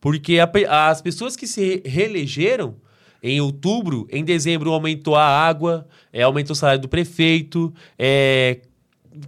Porque 0.00 0.38
a 0.38 0.88
as 0.90 1.02
pessoas 1.02 1.34
que 1.36 1.46
se 1.46 1.60
re- 1.60 1.82
reelegeram 1.84 2.76
em 3.22 3.40
outubro, 3.40 4.06
em 4.10 4.24
dezembro 4.24 4.72
aumentou 4.72 5.16
a 5.16 5.24
água, 5.26 5.86
é, 6.12 6.22
aumentou 6.22 6.52
o 6.52 6.56
salário 6.56 6.80
do 6.80 6.88
prefeito, 6.88 7.74
é, 7.98 8.60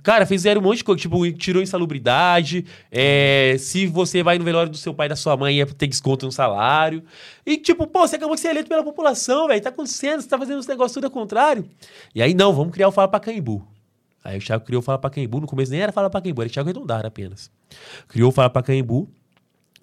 Cara, 0.03 0.25
fizeram 0.27 0.61
um 0.61 0.65
monte 0.65 0.79
de 0.79 0.85
coisa, 0.85 1.01
tipo, 1.01 1.31
tirou 1.33 1.63
insalubridade. 1.63 2.65
é, 2.91 3.57
se 3.59 3.87
você 3.87 4.23
vai 4.23 4.39
no 4.39 4.45
velório 4.45 4.71
do 4.71 4.77
seu 4.77 4.95
pai 4.95 5.07
e 5.07 5.09
da 5.09 5.17
sua 5.17 5.37
mãe, 5.37 5.61
é 5.61 5.67
ter 5.67 5.89
desconto 5.89 6.25
no 6.25 6.33
salário. 6.33 7.03
E, 7.45 7.57
tipo, 7.57 7.87
pô, 7.87 8.07
você 8.07 8.17
acabou 8.17 8.35
de 8.35 8.41
ser 8.41 8.49
eleito 8.51 8.69
pela 8.69 8.85
população, 8.85 9.49
velho. 9.49 9.61
Tá 9.61 9.71
acontecendo, 9.71 10.21
você 10.21 10.29
tá 10.29 10.39
fazendo 10.39 10.59
os 10.61 10.67
negócios 10.67 10.93
tudo 10.95 11.07
ao 11.07 11.11
contrário. 11.11 11.69
E 12.15 12.23
aí, 12.23 12.33
não, 12.33 12.53
vamos 12.53 12.73
criar 12.73 12.89
o 12.89 12.93
Fala 12.93 13.09
Pacaembu. 13.09 13.67
Aí 14.25 14.39
o 14.39 14.41
Thiago 14.41 14.65
criou 14.65 14.79
o 14.81 14.83
Fala 14.83 14.99
Pacaembu. 14.99 15.41
No 15.41 15.47
começo 15.49 15.73
nem 15.73 15.81
era 15.81 15.91
Fala 15.91 16.09
Pacaembu, 16.09 16.43
era 16.43 16.51
Thiago 16.51 16.69
Redondar 16.69 17.05
apenas. 17.05 17.51
Criou 18.07 18.29
o 18.29 18.33
Fala 18.33 18.49
Pacaembu. 18.51 19.09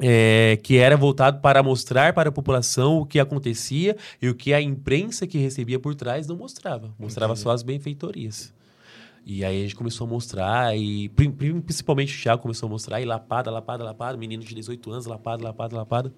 é, 0.01 0.57
que 0.63 0.77
era 0.77 0.95
voltado 0.95 1.41
para 1.41 1.61
mostrar 1.61 2.13
para 2.13 2.29
a 2.29 2.31
população 2.31 2.99
o 2.99 3.05
que 3.05 3.19
acontecia 3.19 3.97
e 4.21 4.29
o 4.29 4.33
que 4.33 4.53
a 4.53 4.61
imprensa 4.61 5.27
que 5.27 5.37
recebia 5.37 5.77
por 5.77 5.93
trás 5.93 6.25
não 6.25 6.37
mostrava. 6.37 6.89
Mostrava 6.97 7.33
Entendi. 7.33 7.43
só 7.43 7.51
as 7.51 7.63
benfeitorias. 7.63 8.53
E 9.25 9.43
aí 9.45 9.59
a 9.59 9.61
gente 9.63 9.75
começou 9.75 10.07
a 10.07 10.09
mostrar, 10.09 10.75
e 10.77 11.09
pri- 11.09 11.29
pri- 11.29 11.61
principalmente 11.61 12.17
o 12.17 12.21
Thiago 12.21 12.41
começou 12.41 12.67
a 12.67 12.69
mostrar, 12.69 13.01
e 13.01 13.05
lapada, 13.05 13.51
lapada, 13.51 13.83
lapada, 13.83 14.17
menino 14.17 14.43
de 14.43 14.55
18 14.55 14.91
anos, 14.91 15.05
lapada, 15.05 15.43
lapada, 15.43 15.75
lapada. 15.75 16.13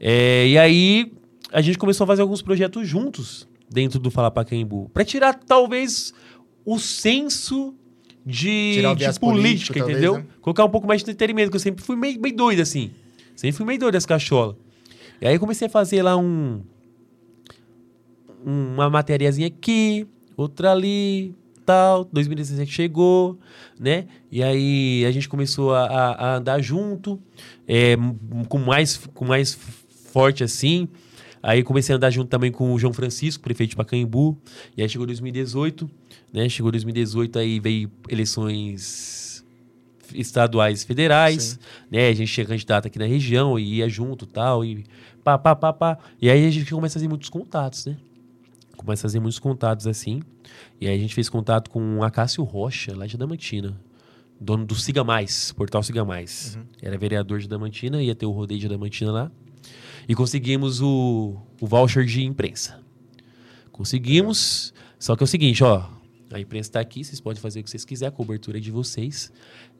É, 0.00 0.46
e 0.48 0.56
aí 0.58 1.12
a 1.52 1.60
gente 1.60 1.76
começou 1.76 2.04
a 2.04 2.06
fazer 2.06 2.22
alguns 2.22 2.40
projetos 2.40 2.86
juntos 2.88 3.46
dentro 3.68 3.98
do 3.98 4.10
Fala 4.10 4.30
Pacaembu, 4.30 4.90
para 4.94 5.04
tirar 5.04 5.34
talvez 5.34 6.14
o 6.64 6.78
senso 6.78 7.74
de, 8.24 8.80
o 8.86 8.94
de 8.94 9.04
política, 9.04 9.20
político, 9.20 9.78
talvez, 9.78 9.98
entendeu? 9.98 10.18
né? 10.18 10.26
Colocar 10.40 10.64
um 10.64 10.70
pouco 10.70 10.86
mais 10.86 11.02
de 11.02 11.10
entretenimento, 11.10 11.50
que 11.50 11.56
eu 11.56 11.60
sempre 11.60 11.82
fui 11.84 11.96
meio, 11.96 12.20
meio 12.20 12.34
doido 12.36 12.60
assim. 12.62 12.90
Sempre 13.36 13.56
fui 13.56 13.66
meio 13.66 13.78
doido 13.78 13.92
das 13.94 14.06
cacholas. 14.06 14.56
E 15.20 15.26
aí 15.26 15.34
eu 15.34 15.40
comecei 15.40 15.66
a 15.66 15.70
fazer 15.70 16.02
lá 16.02 16.16
um 16.16 16.62
uma 18.44 18.88
matériazinha 18.88 19.48
aqui, 19.48 20.06
outra 20.36 20.72
ali, 20.72 21.34
tal. 21.68 22.04
2017 22.10 22.72
chegou, 22.72 23.38
né? 23.78 24.06
E 24.32 24.42
aí 24.42 25.04
a 25.06 25.10
gente 25.12 25.28
começou 25.28 25.74
a, 25.74 25.84
a- 25.84 26.36
andar 26.36 26.60
junto, 26.62 27.20
é, 27.66 27.94
com 28.48 28.58
mais 28.58 28.96
com 29.14 29.24
mais 29.26 29.56
forte 30.12 30.42
assim. 30.42 30.88
Aí 31.42 31.62
comecei 31.62 31.92
a 31.94 31.96
andar 31.96 32.10
junto 32.10 32.28
também 32.28 32.50
com 32.50 32.72
o 32.72 32.78
João 32.78 32.92
Francisco, 32.92 33.42
prefeito 33.44 33.70
de 33.70 33.76
Pacaembu. 33.76 34.36
E 34.76 34.82
aí 34.82 34.88
chegou 34.88 35.06
2018, 35.06 35.88
né? 36.32 36.48
Chegou 36.48 36.72
2018 36.72 37.38
aí 37.38 37.60
veio 37.60 37.90
eleições 38.08 39.44
estaduais, 40.14 40.84
federais, 40.84 41.42
Sim. 41.42 41.58
né? 41.90 42.08
A 42.08 42.14
gente 42.14 42.32
tinha 42.32 42.46
candidato 42.46 42.86
aqui 42.86 42.98
na 42.98 43.04
região 43.06 43.58
e 43.58 43.76
ia 43.76 43.88
junto, 43.88 44.24
tal 44.26 44.64
e 44.64 44.84
pá, 45.22 45.36
pá, 45.38 45.54
pá, 45.54 45.72
pá. 45.72 45.98
E 46.20 46.30
aí 46.30 46.46
a 46.46 46.50
gente 46.50 46.70
começa 46.72 46.94
a 46.94 46.98
fazer 46.98 47.08
muitos 47.08 47.28
contatos, 47.28 47.84
né? 47.86 47.96
Começa 48.78 49.02
a 49.02 49.08
fazer 49.08 49.20
muitos 49.20 49.40
contatos 49.40 49.86
assim. 49.86 50.22
E 50.80 50.86
aí 50.86 50.96
a 50.96 50.98
gente 50.98 51.14
fez 51.14 51.28
contato 51.28 51.68
com 51.68 51.98
o 51.98 52.02
Acácio 52.04 52.42
Rocha, 52.44 52.96
lá 52.96 53.06
de 53.06 53.16
Adamantina. 53.16 53.78
Dono 54.40 54.64
do 54.64 54.74
Siga 54.76 55.02
Mais, 55.02 55.52
portal 55.52 55.82
Siga 55.82 56.04
Mais. 56.04 56.56
Era 56.80 56.96
vereador 56.96 57.40
de 57.40 57.46
Adamantina, 57.46 58.00
ia 58.00 58.14
ter 58.14 58.24
o 58.24 58.30
rodeio 58.30 58.60
de 58.60 58.66
Adamantina 58.66 59.10
lá. 59.10 59.32
E 60.08 60.14
conseguimos 60.14 60.80
o, 60.80 61.36
o 61.60 61.66
voucher 61.66 62.04
de 62.04 62.24
imprensa. 62.24 62.80
Conseguimos. 63.72 64.72
Só 64.98 65.16
que 65.16 65.22
é 65.22 65.26
o 65.26 65.28
seguinte, 65.28 65.62
ó. 65.62 65.90
A 66.32 66.38
imprensa 66.38 66.68
está 66.68 66.80
aqui, 66.80 67.02
vocês 67.04 67.20
podem 67.20 67.40
fazer 67.40 67.60
o 67.60 67.64
que 67.64 67.70
vocês 67.70 67.84
quiserem, 67.84 68.12
a 68.12 68.16
cobertura 68.16 68.58
é 68.58 68.60
de 68.60 68.70
vocês. 68.70 69.32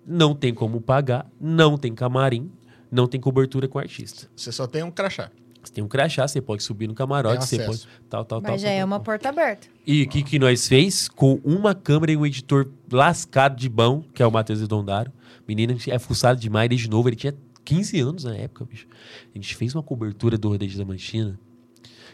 Não 0.04 0.34
tem 0.34 0.52
como 0.52 0.80
pagar, 0.80 1.30
não 1.40 1.76
tem 1.76 1.94
camarim, 1.94 2.50
não 2.90 3.06
tem 3.06 3.20
cobertura 3.20 3.68
com 3.68 3.78
o 3.78 3.80
artista. 3.80 4.28
Você 4.34 4.50
só 4.50 4.66
tem 4.66 4.82
um 4.82 4.90
crachá. 4.90 5.30
Você 5.68 5.74
tem 5.74 5.84
um 5.84 5.88
crachá, 5.88 6.26
você 6.26 6.40
pode 6.40 6.62
subir 6.62 6.86
no 6.86 6.94
camarote, 6.94 7.44
você 7.44 7.62
pode. 7.62 7.86
Tal, 8.08 8.24
tal, 8.24 8.40
tal. 8.40 8.52
Mas 8.52 8.62
já 8.62 8.68
tal, 8.68 8.74
é 8.74 8.78
tal, 8.78 8.86
uma 8.86 8.96
tal. 8.96 9.04
porta 9.04 9.28
aberta. 9.28 9.68
E 9.86 10.02
o 10.02 10.08
que, 10.08 10.22
que 10.22 10.38
nós 10.38 10.66
fez? 10.66 11.08
Com 11.08 11.40
uma 11.44 11.74
câmera 11.74 12.12
e 12.12 12.16
um 12.16 12.24
editor 12.24 12.68
lascado 12.90 13.54
de 13.54 13.68
bom, 13.68 14.02
que 14.14 14.22
é 14.22 14.26
o 14.26 14.32
Matheus 14.32 14.60
Redondaro. 14.60 15.12
Menino 15.46 15.76
é 15.86 15.98
fuçado 15.98 16.40
demais, 16.40 16.70
desde 16.70 16.88
novo. 16.88 17.08
Ele 17.08 17.16
tinha 17.16 17.34
15 17.66 18.00
anos 18.00 18.24
na 18.24 18.34
época, 18.34 18.64
bicho. 18.64 18.86
A 19.34 19.38
gente 19.38 19.54
fez 19.54 19.74
uma 19.74 19.82
cobertura 19.82 20.38
do 20.38 20.48
Rodeio 20.48 20.76
da 20.76 20.84
Manchina 20.86 21.38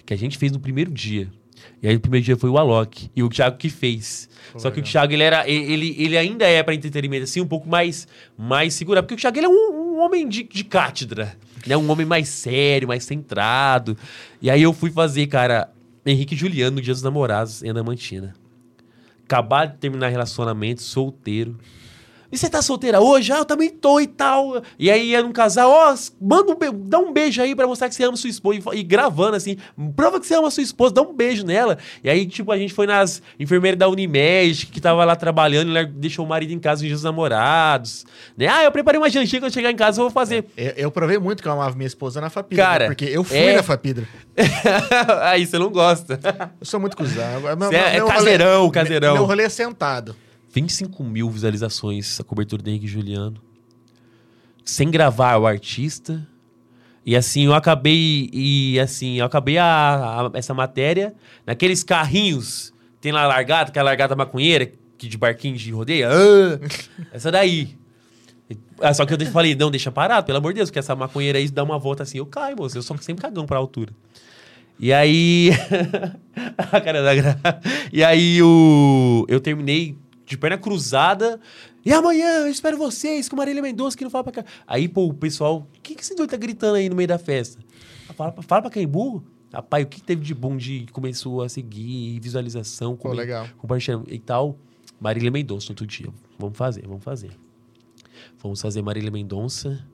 que 0.04 0.12
a 0.12 0.16
gente 0.16 0.36
fez 0.36 0.50
no 0.50 0.58
primeiro 0.60 0.90
dia. 0.90 1.30
E 1.80 1.86
aí, 1.86 1.94
no 1.94 2.00
primeiro 2.00 2.24
dia 2.24 2.36
foi 2.36 2.50
o 2.50 2.58
Alok 2.58 3.08
e 3.14 3.22
o 3.22 3.28
Thiago 3.28 3.56
que 3.56 3.70
fez. 3.70 4.28
Pô, 4.52 4.58
Só 4.58 4.70
que 4.70 4.80
o 4.80 4.82
legal. 4.82 4.92
Thiago, 4.92 5.12
ele, 5.12 5.22
era, 5.22 5.48
ele, 5.48 5.94
ele 5.96 6.18
ainda 6.18 6.44
é 6.44 6.62
para 6.62 6.74
entretenimento, 6.74 7.24
assim, 7.24 7.40
um 7.40 7.46
pouco 7.46 7.68
mais, 7.68 8.06
mais 8.36 8.74
segurado. 8.74 9.06
Porque 9.06 9.14
o 9.14 9.16
Thiago, 9.20 9.38
ele 9.38 9.46
é 9.46 9.48
um, 9.48 9.94
um 9.94 10.00
homem 10.00 10.28
de, 10.28 10.42
de 10.42 10.64
cátedra. 10.64 11.36
Né? 11.66 11.76
Um 11.76 11.90
homem 11.90 12.06
mais 12.06 12.28
sério, 12.28 12.88
mais 12.88 13.04
centrado. 13.04 13.96
E 14.40 14.50
aí 14.50 14.62
eu 14.62 14.72
fui 14.72 14.90
fazer, 14.90 15.26
cara, 15.26 15.70
Henrique 16.04 16.34
e 16.34 16.38
Juliano 16.38 16.76
no 16.76 16.82
Dia 16.82 16.92
dos 16.92 17.02
Namorados 17.02 17.62
em 17.62 17.70
Adamantina. 17.70 18.34
Acabar 19.24 19.66
de 19.66 19.78
terminar 19.78 20.08
relacionamento, 20.08 20.82
solteiro. 20.82 21.58
E 22.34 22.36
você 22.38 22.50
tá 22.50 22.60
solteira 22.60 23.00
hoje? 23.00 23.32
Ah, 23.32 23.38
eu 23.38 23.44
também 23.44 23.70
tô 23.70 24.00
e 24.00 24.08
tal. 24.08 24.60
E 24.76 24.90
aí 24.90 25.10
ia 25.10 25.22
num 25.22 25.30
casal, 25.30 25.70
ó, 25.70 25.94
manda 26.20 26.50
um 26.50 26.56
be- 26.56 26.72
dá 26.72 26.98
um 26.98 27.12
beijo 27.12 27.40
aí 27.40 27.54
pra 27.54 27.64
mostrar 27.64 27.88
que 27.88 27.94
você 27.94 28.02
ama 28.02 28.16
sua 28.16 28.28
esposa. 28.28 28.58
E, 28.72 28.78
e 28.80 28.82
gravando 28.82 29.36
assim, 29.36 29.56
prova 29.94 30.18
que 30.18 30.26
você 30.26 30.34
ama 30.34 30.50
sua 30.50 30.64
esposa, 30.64 30.94
dá 30.94 31.02
um 31.02 31.14
beijo 31.14 31.46
nela. 31.46 31.78
E 32.02 32.10
aí, 32.10 32.26
tipo, 32.26 32.50
a 32.50 32.58
gente 32.58 32.74
foi 32.74 32.88
nas 32.88 33.22
enfermeiras 33.38 33.78
da 33.78 33.88
Unimed, 33.88 34.66
que 34.66 34.80
tava 34.80 35.04
lá 35.04 35.14
trabalhando, 35.14 35.70
e 35.78 35.86
deixou 35.86 36.24
o 36.24 36.28
marido 36.28 36.52
em 36.52 36.58
casa 36.58 36.82
dia 36.82 36.92
dos 36.92 37.04
namorados. 37.04 38.04
Né? 38.36 38.48
Ah, 38.48 38.64
eu 38.64 38.72
preparei 38.72 38.98
uma 39.00 39.08
jantinha 39.08 39.40
quando 39.40 39.54
chegar 39.54 39.70
em 39.70 39.76
casa, 39.76 40.00
eu 40.00 40.04
vou 40.06 40.10
fazer. 40.10 40.44
Eu, 40.56 40.72
eu 40.76 40.90
provei 40.90 41.18
muito 41.18 41.40
que 41.40 41.48
eu 41.48 41.52
amava 41.52 41.76
minha 41.76 41.86
esposa 41.86 42.20
na 42.20 42.30
Fapidra. 42.30 42.64
Cara, 42.64 42.84
né? 42.84 42.90
Porque 42.90 43.04
eu 43.04 43.22
fui 43.22 43.36
é- 43.36 43.54
na 43.54 43.62
Fapidra. 43.62 44.08
aí 45.22 45.46
você 45.46 45.56
não 45.56 45.70
gosta. 45.70 46.18
Eu 46.60 46.66
sou 46.66 46.80
muito 46.80 46.96
cuzão. 46.96 47.40
Meu- 47.56 47.72
é- 47.72 47.76
é 47.90 47.92
meu 47.98 48.06
rolê- 48.06 48.16
caseirão, 48.16 48.70
caseirão. 48.70 49.14
Meu 49.14 49.24
rolê 49.24 49.44
é 49.44 49.48
sentado. 49.48 50.16
25 50.54 51.02
mil 51.02 51.28
visualizações 51.28 52.20
a 52.20 52.24
cobertura 52.24 52.62
do 52.62 52.70
Henrique 52.70 52.86
Juliano. 52.86 53.42
Sem 54.64 54.88
gravar 54.88 55.36
o 55.36 55.46
artista. 55.46 56.26
E 57.04 57.16
assim, 57.16 57.44
eu 57.44 57.54
acabei. 57.54 58.30
E 58.32 58.78
assim, 58.78 59.16
eu 59.18 59.26
acabei 59.26 59.58
a, 59.58 59.64
a- 59.64 60.30
essa 60.38 60.54
matéria 60.54 61.12
naqueles 61.44 61.82
carrinhos. 61.82 62.72
Tem 63.00 63.10
lá 63.10 63.24
a 63.24 63.26
largada, 63.26 63.70
aquela 63.70 63.90
largada 63.90 64.14
maconheira, 64.14 64.70
que 64.96 65.08
de 65.08 65.18
barquinho 65.18 65.56
de 65.56 65.70
rodeia. 65.72 66.08
Ah, 66.08 66.58
essa 67.12 67.30
daí. 67.32 67.76
Ah, 68.80 68.94
só 68.94 69.04
que 69.04 69.12
eu 69.12 69.26
falei, 69.26 69.54
não, 69.54 69.70
deixa 69.70 69.90
parado, 69.90 70.24
pelo 70.24 70.38
amor 70.38 70.52
de 70.52 70.58
Deus, 70.58 70.70
que 70.70 70.78
essa 70.78 70.94
maconheira 70.94 71.38
aí 71.38 71.48
dá 71.48 71.64
uma 71.64 71.78
volta 71.78 72.02
assim, 72.04 72.18
eu 72.18 72.26
caio, 72.26 72.56
moço. 72.56 72.78
Eu 72.78 72.82
sou 72.82 72.96
sempre 72.98 73.22
cagão 73.22 73.44
pra 73.44 73.58
altura. 73.58 73.92
E 74.78 74.92
aí. 74.92 75.50
a 76.58 76.80
cara 76.80 77.02
da 77.02 77.14
gra... 77.14 77.38
E 77.92 78.02
aí 78.04 78.42
o... 78.42 79.24
eu 79.28 79.40
terminei 79.40 79.96
de 80.26 80.36
perna 80.38 80.56
cruzada. 80.58 81.40
E 81.84 81.92
amanhã 81.92 82.40
eu 82.40 82.48
espero 82.48 82.76
vocês 82.78 83.28
com 83.28 83.36
Marília 83.36 83.62
Mendonça 83.62 83.96
que 83.96 84.04
não 84.04 84.10
fala 84.10 84.24
pra 84.24 84.32
cá. 84.42 84.44
Aí, 84.66 84.88
pô, 84.88 85.06
o 85.06 85.14
pessoal, 85.14 85.68
o 85.76 85.80
que, 85.82 85.94
que 85.94 86.02
esse 86.02 86.14
doido 86.14 86.30
tá 86.30 86.36
gritando 86.36 86.76
aí 86.76 86.88
no 86.88 86.96
meio 86.96 87.08
da 87.08 87.18
festa? 87.18 87.58
Fala, 88.14 88.32
pra- 88.32 88.42
fala 88.42 88.62
pra 88.62 88.70
quem 88.70 88.86
burro? 88.86 89.24
Rapaz, 89.52 89.84
o 89.84 89.88
que 89.88 90.02
teve 90.02 90.22
de 90.22 90.34
bom 90.34 90.56
de 90.56 90.86
começou 90.92 91.42
a 91.42 91.48
seguir 91.48 92.18
visualização, 92.20 92.98
legal. 93.04 93.46
compartilhando 93.58 94.04
e 94.08 94.18
tal? 94.18 94.58
Marília 95.00 95.30
Mendonça, 95.30 95.70
outro 95.72 95.86
dia. 95.86 96.08
Vamos 96.38 96.56
fazer, 96.58 96.86
vamos 96.86 97.04
fazer. 97.04 97.30
Fomos 98.38 98.60
fazer 98.60 98.82
Marília 98.82 99.10
Mendonça. 99.10 99.86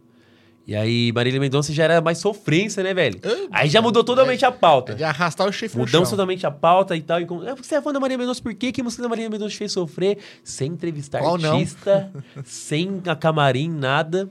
E 0.71 0.77
aí, 0.77 1.11
Marília 1.13 1.41
Mendonça 1.41 1.73
já 1.73 1.83
era 1.83 2.01
mais 2.01 2.19
sofrência, 2.19 2.81
né, 2.81 2.95
velho? 2.95 3.19
Ah, 3.51 3.63
Aí 3.63 3.69
já 3.69 3.83
mudou 3.83 4.05
totalmente 4.05 4.45
a 4.45 4.53
pauta. 4.53 4.93
É 4.93 4.95
de 4.95 5.03
arrastar 5.03 5.49
o 5.49 5.53
chifre 5.53 5.77
Mudamos 5.77 6.09
chão. 6.09 6.17
totalmente 6.17 6.47
a 6.47 6.51
pauta 6.53 6.97
e 6.97 7.03
tal. 7.03 7.21
E 7.21 7.27
com... 7.27 7.43
É 7.43 7.49
porque 7.57 7.65
você 7.65 7.75
é 7.75 7.83
fã 7.83 7.93
da 7.93 7.99
Maria 7.99 8.17
Mendonça, 8.17 8.41
por 8.41 8.55
quê? 8.55 8.71
Que 8.71 8.81
música 8.81 9.03
da 9.03 9.09
Maria 9.09 9.29
Mendonça 9.29 9.57
fez 9.57 9.73
sofrer? 9.73 10.19
Sem 10.45 10.71
entrevistar 10.71 11.19
Qual 11.23 11.35
artista, 11.35 12.13
sem 12.45 13.03
a 13.05 13.17
camarim, 13.17 13.69
nada. 13.69 14.31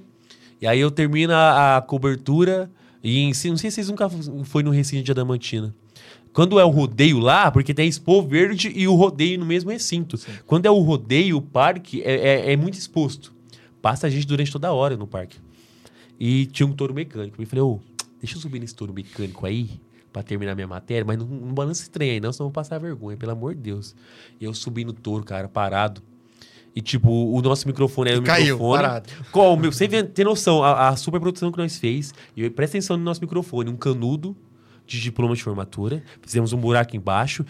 E 0.61 0.65
aí 0.65 0.79
eu 0.79 0.89
termino 0.89 1.33
a, 1.33 1.75
a 1.75 1.81
cobertura 1.81 2.71
e 3.03 3.19
em 3.19 3.27
não 3.27 3.33
sei 3.33 3.69
se 3.69 3.71
vocês 3.71 3.89
nunca 3.89 4.09
foi 4.45 4.63
no 4.63 4.71
recinto 4.71 5.03
de 5.03 5.11
Adamantina. 5.11 5.75
Quando 6.31 6.57
é 6.57 6.63
o 6.63 6.69
rodeio 6.69 7.19
lá, 7.19 7.51
porque 7.51 7.73
tem 7.73 7.83
a 7.83 7.89
Expo 7.89 8.21
Verde 8.21 8.71
e 8.73 8.87
o 8.87 8.95
rodeio 8.95 9.37
no 9.39 9.45
mesmo 9.45 9.71
recinto. 9.71 10.17
Quando 10.47 10.65
é 10.65 10.71
o 10.71 10.79
rodeio, 10.79 11.35
o 11.35 11.41
parque 11.41 12.01
é, 12.01 12.13
é- 12.47 12.53
é 12.53 12.55
muito 12.55 12.75
exposto. 12.75 13.33
Passa 13.81 14.09
gente 14.09 14.25
durante 14.25 14.49
toda 14.53 14.69
a 14.69 14.71
hora 14.71 14.95
no 14.95 15.05
parque. 15.05 15.37
E 16.19 16.45
tinha 16.47 16.67
um 16.67 16.73
touro 16.73 16.93
mecânico. 16.93 17.41
Eu 17.41 17.47
falei, 17.47 17.63
ô, 17.63 17.79
deixa 18.19 18.35
eu 18.35 18.41
subir 18.41 18.59
nesse 18.59 18.75
touro 18.75 18.93
mecânico 18.93 19.45
aí, 19.45 19.79
pra 20.11 20.23
terminar 20.23 20.55
minha 20.55 20.67
matéria, 20.67 21.05
mas 21.05 21.17
não, 21.17 21.25
não 21.25 21.53
balança 21.53 21.81
esse 21.81 21.89
trem 21.89 22.11
aí, 22.11 22.19
não, 22.19 22.33
senão 22.33 22.45
eu 22.45 22.49
vou 22.49 22.53
passar 22.53 22.77
vergonha, 22.79 23.15
pelo 23.15 23.31
amor 23.31 23.55
de 23.55 23.61
Deus. 23.61 23.95
E 24.39 24.45
eu 24.45 24.53
subi 24.53 24.83
no 24.83 24.93
touro, 24.93 25.23
cara, 25.23 25.47
parado. 25.47 26.01
E, 26.75 26.81
tipo, 26.81 27.09
o 27.09 27.41
nosso 27.41 27.67
microfone 27.67 28.11
era 28.11 28.19
o 28.19 28.23
Caiu, 28.23 28.55
microfone. 28.55 28.81
parado. 28.81 29.09
Qual, 29.31 29.57
meu, 29.57 29.71
você 29.71 29.87
tem 30.03 30.25
noção, 30.25 30.63
a, 30.63 30.89
a 30.89 30.95
super 30.95 31.19
produção 31.19 31.51
que 31.51 31.57
nós 31.57 31.77
fez, 31.77 32.13
e 32.35 32.49
presta 32.49 32.77
atenção 32.77 32.97
no 32.97 33.03
nosso 33.03 33.21
microfone, 33.21 33.69
um 33.69 33.75
canudo 33.75 34.35
de 34.85 34.99
diploma 34.99 35.35
de 35.35 35.43
formatura, 35.43 36.03
fizemos 36.21 36.51
um 36.51 36.57
buraco 36.57 36.95
embaixo, 36.95 37.45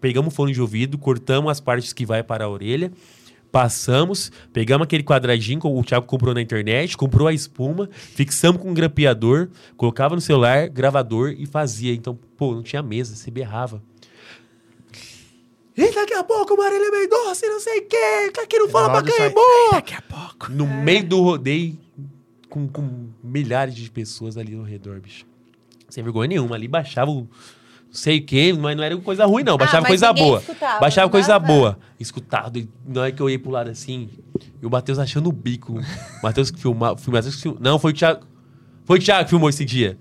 pegamos 0.00 0.32
o 0.32 0.36
fone 0.36 0.52
de 0.52 0.60
ouvido, 0.60 0.98
cortamos 0.98 1.50
as 1.50 1.60
partes 1.60 1.92
que 1.92 2.04
vai 2.04 2.22
para 2.22 2.44
a 2.44 2.48
orelha, 2.48 2.92
passamos, 3.54 4.32
pegamos 4.52 4.84
aquele 4.84 5.04
quadradinho 5.04 5.60
que 5.60 5.66
o 5.68 5.84
Thiago 5.84 6.06
comprou 6.06 6.34
na 6.34 6.42
internet, 6.42 6.96
comprou 6.96 7.28
a 7.28 7.32
espuma, 7.32 7.88
fixamos 7.92 8.60
com 8.60 8.68
um 8.68 8.74
grampeador, 8.74 9.48
colocava 9.76 10.16
no 10.16 10.20
celular, 10.20 10.68
gravador 10.68 11.32
e 11.38 11.46
fazia. 11.46 11.94
Então, 11.94 12.18
pô, 12.36 12.52
não 12.52 12.64
tinha 12.64 12.82
mesa, 12.82 13.14
você 13.14 13.30
berrava. 13.30 13.80
E 15.76 15.88
daqui 15.94 16.14
a 16.14 16.24
pouco 16.24 16.54
o 16.54 16.56
Marília 16.56 16.90
Mendonça, 16.90 17.46
não 17.46 17.60
sei 17.60 17.78
o 17.78 17.86
quê, 17.86 18.30
que 18.34 18.40
aqui 18.40 18.58
não 18.58 18.68
fala 18.68 18.90
pra 18.90 19.02
quem 19.04 19.14
é 19.14 19.18
sai- 19.18 19.30
bom. 19.30 19.70
Daqui 19.70 19.94
a 19.94 20.02
pouco. 20.02 20.50
No 20.50 20.66
meio 20.66 21.04
do 21.04 21.22
rodeio, 21.22 21.78
com, 22.48 22.66
com 22.66 23.06
milhares 23.22 23.76
de 23.76 23.88
pessoas 23.88 24.36
ali 24.36 24.56
ao 24.56 24.64
redor, 24.64 24.98
bicho. 25.00 25.24
Sem 25.88 26.02
vergonha 26.02 26.26
nenhuma. 26.28 26.56
Ali 26.56 26.66
baixava 26.66 27.08
o. 27.08 27.28
Não 27.94 28.00
sei 28.00 28.18
o 28.18 28.26
quê, 28.26 28.52
mas 28.52 28.76
não 28.76 28.82
era 28.82 28.96
coisa 28.96 29.24
ruim, 29.24 29.44
não. 29.44 29.56
Baixava 29.56 29.82
mas 29.82 29.88
coisa 29.88 30.12
boa. 30.12 30.40
escutava, 30.40 30.80
Baixava 30.80 31.06
não 31.06 31.10
coisa 31.12 31.28
dava? 31.28 31.46
boa. 31.46 31.78
Escutado. 32.00 32.68
Na 32.84 33.02
hora 33.02 33.12
que 33.12 33.22
eu 33.22 33.30
ia 33.30 33.38
pro 33.38 33.52
lado 33.52 33.70
assim, 33.70 34.10
e 34.60 34.66
o 34.66 34.70
Matheus 34.70 34.98
achando 34.98 35.28
o 35.28 35.32
bico. 35.32 35.78
O 35.78 35.82
Matheus 36.20 36.50
que 36.50 36.58
filmou. 36.58 36.96
Filmou. 36.96 37.22
Não, 37.60 37.78
foi 37.78 37.92
o 37.92 37.94
Thiago. 37.94 38.26
Foi 38.84 38.98
o 38.98 39.00
Thiago 39.00 39.24
que 39.24 39.30
filmou 39.30 39.48
esse 39.48 39.64
dia. 39.64 39.96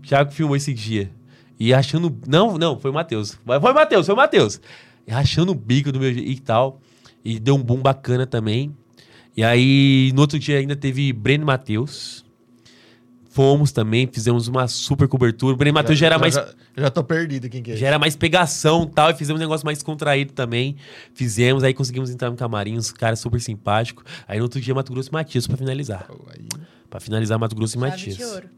O 0.00 0.06
Thiago 0.06 0.28
que 0.28 0.36
filmou 0.36 0.54
esse 0.54 0.74
dia. 0.74 1.10
E 1.58 1.72
achando. 1.72 2.14
Não, 2.26 2.58
não, 2.58 2.78
foi 2.78 2.90
o 2.90 2.94
Matheus. 2.94 3.38
Foi 3.42 3.56
o 3.56 3.74
Matheus, 3.74 4.04
foi 4.04 4.14
o 4.14 4.18
Matheus. 4.18 4.60
E 5.06 5.10
rachando 5.10 5.52
o 5.52 5.54
bico 5.54 5.90
do 5.90 5.98
meu 5.98 6.12
jeito 6.12 6.30
e 6.30 6.38
tal. 6.38 6.78
E 7.24 7.40
deu 7.40 7.54
um 7.54 7.62
boom 7.62 7.80
bacana 7.80 8.26
também. 8.26 8.76
E 9.34 9.42
aí, 9.42 10.12
no 10.14 10.20
outro 10.20 10.38
dia 10.38 10.58
ainda 10.58 10.76
teve 10.76 11.10
Breno 11.10 11.44
e 11.44 11.46
Matheus. 11.46 12.22
Fomos 13.38 13.70
também, 13.70 14.08
fizemos 14.12 14.48
uma 14.48 14.66
super 14.66 15.06
cobertura. 15.06 15.54
O 15.54 15.56
Breno 15.56 15.74
Matheus 15.74 15.96
já, 15.96 16.06
era 16.06 16.18
mais 16.18 16.34
Já, 16.34 16.48
já 16.76 16.90
tô 16.90 17.04
perdido 17.04 17.48
quem 17.48 17.62
que 17.62 17.70
é. 17.70 17.76
já 17.76 17.86
era 17.86 17.96
mais 17.96 18.16
pegação 18.16 18.82
e 18.82 18.86
tal, 18.92 19.10
e 19.10 19.14
fizemos 19.14 19.38
um 19.40 19.44
negócio 19.44 19.64
mais 19.64 19.80
contraído 19.80 20.32
também. 20.32 20.74
Fizemos, 21.14 21.62
aí 21.62 21.72
conseguimos 21.72 22.10
entrar 22.10 22.30
no 22.30 22.36
camarim, 22.36 22.76
os 22.76 22.90
caras 22.90 23.20
super 23.20 23.40
simpáticos. 23.40 24.04
Aí 24.26 24.38
no 24.38 24.42
outro 24.42 24.60
dia, 24.60 24.74
Mato 24.74 24.92
Grosso 24.92 25.10
e 25.10 25.12
Matias 25.12 25.46
pra 25.46 25.56
finalizar. 25.56 26.08
Aí- 26.32 26.44
Pra 26.90 26.98
finalizar, 26.98 27.38
Mato 27.38 27.54
Grosso 27.54 27.76
e 27.76 27.80
Chave 27.80 27.90
Matias. 27.92 28.16
de 28.16 28.24
ouro. 28.24 28.48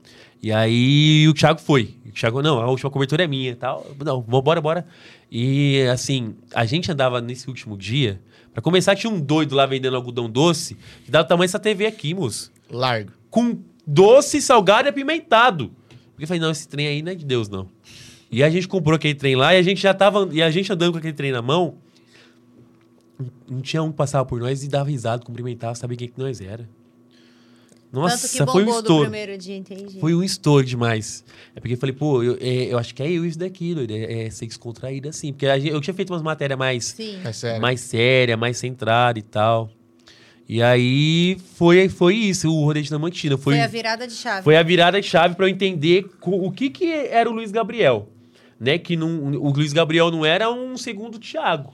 E 0.42 0.50
aí 0.50 1.28
o 1.28 1.34
Thiago 1.34 1.60
foi. 1.60 1.96
O 2.06 2.12
Thiago, 2.12 2.40
não, 2.40 2.58
a 2.58 2.66
última 2.70 2.88
cobertura 2.90 3.24
é 3.24 3.26
minha 3.26 3.50
e 3.50 3.54
tal. 3.56 3.84
Não, 4.02 4.22
bora, 4.22 4.60
bora. 4.62 4.86
E 5.30 5.82
assim, 5.92 6.34
a 6.54 6.64
gente 6.64 6.90
andava 6.90 7.20
nesse 7.20 7.48
último 7.48 7.76
dia. 7.76 8.18
Pra 8.54 8.62
começar, 8.62 8.96
tinha 8.96 9.12
um 9.12 9.20
doido 9.20 9.54
lá 9.54 9.66
vendendo 9.66 9.94
algodão 9.96 10.30
doce, 10.30 10.74
que 11.04 11.10
dá 11.10 11.20
o 11.20 11.24
tamanho 11.24 11.48
dessa 11.48 11.58
TV 11.58 11.84
aqui, 11.86 12.14
moço. 12.14 12.50
Largo. 12.70 13.10
Com 13.28 13.58
doce, 13.92 14.40
salgado 14.40 14.88
e 14.88 14.90
apimentado. 14.90 15.70
Porque 16.12 16.24
eu 16.24 16.28
falei, 16.28 16.40
não, 16.40 16.50
esse 16.50 16.68
trem 16.68 16.86
aí 16.86 17.02
não 17.02 17.12
é 17.12 17.14
de 17.14 17.24
Deus, 17.24 17.48
não. 17.48 17.68
E 18.30 18.42
a 18.42 18.50
gente 18.50 18.68
comprou 18.68 18.94
aquele 18.96 19.14
trem 19.14 19.34
lá 19.36 19.54
e 19.54 19.58
a 19.58 19.62
gente 19.62 19.80
já 19.80 19.92
tava. 19.92 20.28
E 20.32 20.40
a 20.42 20.50
gente 20.50 20.72
andando 20.72 20.92
com 20.92 20.98
aquele 20.98 21.12
trem 21.14 21.32
na 21.32 21.42
mão. 21.42 21.74
Não 23.48 23.60
tinha 23.60 23.82
um 23.82 23.90
que 23.90 23.96
passava 23.96 24.24
por 24.24 24.40
nós 24.40 24.62
e 24.62 24.68
dava 24.68 24.88
risada, 24.88 25.22
cumprimentava, 25.24 25.74
sabia 25.74 25.96
quem 25.96 26.08
que 26.08 26.18
nós 26.18 26.40
era. 26.40 26.68
Nossa, 27.92 28.28
Tanto 28.28 28.30
que 28.46 28.52
foi 28.52 28.62
um 28.62 28.66
bombou 28.66 28.74
do 28.82 28.86
estouro. 28.86 29.02
primeiro 29.10 29.36
dia, 29.36 29.56
entendi. 29.56 29.98
Foi 29.98 30.14
um 30.14 30.22
estouro 30.22 30.64
demais. 30.64 31.24
É 31.56 31.60
porque 31.60 31.74
eu 31.74 31.78
falei, 31.78 31.92
pô, 31.94 32.22
eu, 32.22 32.38
é, 32.40 32.72
eu 32.72 32.78
acho 32.78 32.94
que 32.94 33.02
é 33.02 33.10
eu 33.10 33.26
isso 33.26 33.36
daqui, 33.36 33.74
doido. 33.74 33.90
É, 33.90 34.26
é 34.26 34.30
ser 34.30 34.46
descontraído 34.46 35.08
assim. 35.08 35.32
Porque 35.32 35.46
a 35.46 35.58
gente- 35.58 35.72
eu 35.72 35.80
tinha 35.80 35.92
feito 35.92 36.10
umas 36.12 36.22
matérias 36.22 36.56
mais, 36.56 36.84
Sim. 36.84 37.18
É 37.24 37.32
sério. 37.32 37.60
mais 37.60 37.80
séria, 37.80 38.36
mais 38.36 38.56
centrada 38.58 39.18
e 39.18 39.22
tal. 39.22 39.68
E 40.52 40.60
aí 40.60 41.36
foi, 41.54 41.88
foi 41.88 42.16
isso, 42.16 42.52
o 42.52 42.64
rodeio 42.64 42.90
da 42.90 42.98
Mantina. 42.98 43.38
Foi, 43.38 43.54
Foi 43.54 43.62
a 43.62 43.68
virada 43.68 44.04
de 44.04 44.14
chave. 44.14 44.42
foi 44.42 44.56
a 44.56 44.62
virada 44.64 45.00
de 45.00 45.06
chave 45.06 45.36
para 45.36 45.44
eu 45.46 45.48
entender 45.48 46.10
o 46.22 46.50
que, 46.50 46.68
que 46.70 46.92
era 46.92 47.30
o 47.30 47.32
Luiz 47.32 47.52
Gabriel. 47.52 48.08
Né? 48.58 48.76
Que 48.76 48.96
não, 48.96 49.26
o 49.36 49.50
Luiz 49.52 49.72
Gabriel 49.72 50.10
não 50.10 50.26
era 50.26 50.50
um 50.50 50.76
segundo 50.76 51.20
Thiago. 51.20 51.72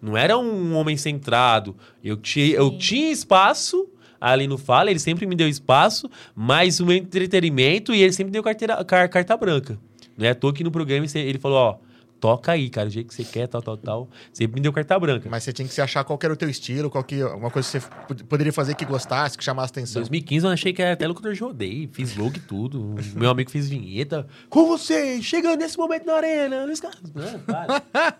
Não 0.00 0.16
era 0.16 0.38
um 0.38 0.74
homem 0.74 0.96
centrado. 0.96 1.76
Eu 2.02 2.16
tinha, 2.16 2.46
eu 2.56 2.78
tinha 2.78 3.12
espaço, 3.12 3.86
ali 4.18 4.46
no 4.46 4.56
Fala, 4.56 4.90
ele 4.90 4.98
sempre 5.00 5.26
me 5.26 5.36
deu 5.36 5.46
espaço, 5.46 6.10
mas 6.34 6.80
o 6.80 6.86
meu 6.86 6.96
entretenimento 6.96 7.94
e 7.94 8.00
ele 8.02 8.12
sempre 8.14 8.32
deu 8.32 8.42
carteira, 8.42 8.82
car- 8.86 9.10
carta 9.10 9.36
branca. 9.36 9.78
Não 10.16 10.24
é 10.26 10.30
à 10.30 10.34
toa 10.34 10.50
que 10.54 10.64
no 10.64 10.70
programa 10.70 11.06
ele 11.14 11.38
falou, 11.38 11.58
ó, 11.58 11.76
toca 12.24 12.52
aí, 12.52 12.70
cara, 12.70 12.86
do 12.88 12.90
jeito 12.92 13.08
que 13.08 13.14
você 13.14 13.22
quer, 13.22 13.46
tal, 13.46 13.60
tal, 13.60 13.76
tal. 13.76 14.08
Sempre 14.32 14.54
me 14.54 14.62
deu 14.62 14.72
carta 14.72 14.98
branca. 14.98 15.28
Mas 15.30 15.44
você 15.44 15.52
tinha 15.52 15.68
que 15.68 15.74
se 15.74 15.82
achar 15.82 16.02
qual 16.04 16.16
que 16.18 16.24
era 16.24 16.32
o 16.32 16.36
teu 16.38 16.48
estilo, 16.48 16.88
qual 16.88 17.04
que, 17.04 17.20
alguma 17.20 17.50
coisa 17.50 17.68
que 17.70 17.80
você 17.80 17.86
pod- 18.08 18.24
poderia 18.24 18.50
fazer 18.50 18.74
que 18.74 18.82
gostasse, 18.86 19.36
que 19.36 19.44
chamasse 19.44 19.70
Em 19.72 19.82
atenção. 19.82 20.00
2015 20.00 20.46
eu 20.46 20.50
achei 20.50 20.72
que 20.72 20.80
era 20.80 20.94
até 20.94 21.06
locutor 21.06 21.34
de 21.34 21.40
rodeio, 21.40 21.86
fiz 21.92 22.16
logo 22.16 22.36
e 22.36 22.40
tudo. 22.40 22.94
Meu 23.14 23.28
amigo 23.28 23.50
fez 23.50 23.68
vinheta. 23.68 24.26
Com 24.48 24.64
você, 24.66 25.20
chegando 25.20 25.58
nesse 25.58 25.76
momento 25.76 26.06
na 26.06 26.14
arena. 26.14 26.64
Luiz 26.64 26.80
Carlos. 26.80 27.12
Não, 27.14 27.38
para. 27.40 27.82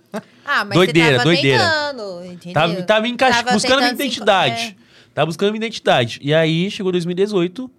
Ah, 0.44 0.66
mas 0.66 0.74
Doideira, 0.76 1.08
você 1.12 1.16
tava 1.16 1.24
doideira. 1.24 1.64
tentando, 1.64 2.24
entendeu? 2.26 2.52
Tava, 2.52 2.82
tava 2.82 3.08
encaixa, 3.08 3.42
Tava 3.42 3.52
buscando 3.54 3.78
minha 3.80 3.92
identidade. 3.92 4.76
é. 4.80 4.84
Tava 5.14 5.26
buscando 5.26 5.50
minha 5.52 5.64
identidade. 5.64 6.18
E 6.22 6.34
aí 6.34 6.70
chegou 6.70 6.92
2018, 6.92 7.70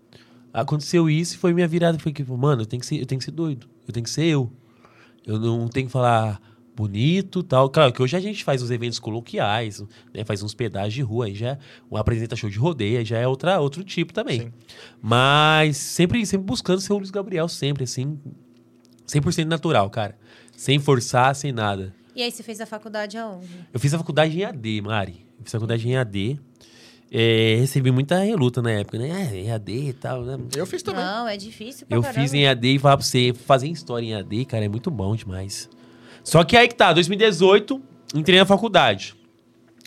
aconteceu 0.52 1.08
isso 1.08 1.36
e 1.36 1.38
foi 1.38 1.54
minha 1.54 1.68
virada. 1.68 2.00
Foi 2.00 2.12
que, 2.12 2.24
mano, 2.24 2.64
eu 2.64 2.66
tenho 2.66 2.80
que 2.80 2.86
ser, 2.88 3.00
eu 3.00 3.06
tenho 3.06 3.20
que 3.20 3.26
ser 3.26 3.32
doido. 3.32 3.68
Eu 3.88 3.94
tenho 3.94 4.04
que 4.04 4.10
ser 4.10 4.26
eu. 4.26 4.52
Eu 5.26 5.40
não 5.40 5.68
tenho 5.68 5.88
que 5.88 5.92
falar 5.92 6.42
bonito 6.76 7.42
tal. 7.42 7.70
Claro 7.70 7.94
que 7.94 8.02
hoje 8.02 8.16
a 8.16 8.20
gente 8.20 8.44
faz 8.44 8.62
os 8.62 8.70
eventos 8.70 9.00
coloquiais, 9.00 9.84
né? 10.14 10.26
Faz 10.26 10.44
uns 10.44 10.54
pedaços 10.54 10.94
de 10.94 11.02
rua, 11.02 11.26
aí 11.26 11.36
já 11.36 11.58
um 11.90 11.96
apresenta 11.96 12.36
show 12.36 12.50
de 12.50 12.60
rodeio, 12.60 13.00
aí 13.00 13.06
já 13.06 13.18
é 13.18 13.28
outra, 13.28 13.60
outro 13.60 13.84
tipo 13.84 14.14
também. 14.14 14.42
Sim. 14.42 14.54
Mas 15.02 15.78
sempre, 15.78 16.26
sempre 16.26 16.46
buscando 16.46 16.82
ser 16.82 16.94
o 16.94 16.98
Luiz 16.98 17.12
Gabriel, 17.12 17.48
sempre, 17.48 17.86
assim. 17.86 18.20
100% 19.08 19.46
natural, 19.46 19.90
cara. 19.90 20.18
Sem 20.56 20.80
forçar, 20.80 21.36
sem 21.36 21.52
nada. 21.52 21.94
E 22.16 22.22
aí, 22.22 22.32
você 22.32 22.44
fez 22.44 22.62
a 22.62 22.66
faculdade 22.66 23.18
aonde? 23.18 23.48
Eu 23.74 23.80
fiz 23.80 23.94
a 23.94 23.98
faculdade 23.98 24.38
em 24.38 24.44
AD, 24.44 24.82
Mari. 24.82 25.26
Eu 25.38 25.44
fiz 25.44 25.54
a 25.54 25.60
faculdade 25.60 25.88
em 25.88 25.96
AD. 25.96 26.40
É, 27.12 27.58
recebi 27.60 27.92
muita 27.92 28.18
reluta 28.20 28.62
na 28.62 28.72
época, 28.72 28.98
né? 28.98 29.30
É, 29.32 29.46
EAD 29.48 29.72
e 29.72 29.94
tal, 29.94 30.24
né? 30.24 30.38
Eu 30.56 30.66
fiz 30.66 30.82
também. 30.84 31.04
Não, 31.04 31.28
é 31.28 31.38
difícil 31.38 31.86
pra 31.88 31.96
Eu 31.98 32.02
caramba. 32.02 32.20
fiz 32.22 32.34
em 32.34 32.48
AD 32.48 32.68
e 32.76 32.80
falar 32.80 32.98
pra 32.98 33.06
você, 33.06 33.34
fazer 33.34 33.68
história 33.68 34.06
em 34.06 34.14
AD, 34.16 34.46
cara, 34.46 34.66
é 34.66 34.68
muito 34.68 34.90
bom 34.92 35.16
demais. 35.16 35.70
Só 36.24 36.44
que 36.44 36.58
aí 36.58 36.68
que 36.68 36.76
tá, 36.76 36.92
2018, 36.92 37.80
entrei 38.16 38.40
na 38.40 38.46
faculdade. 38.46 39.16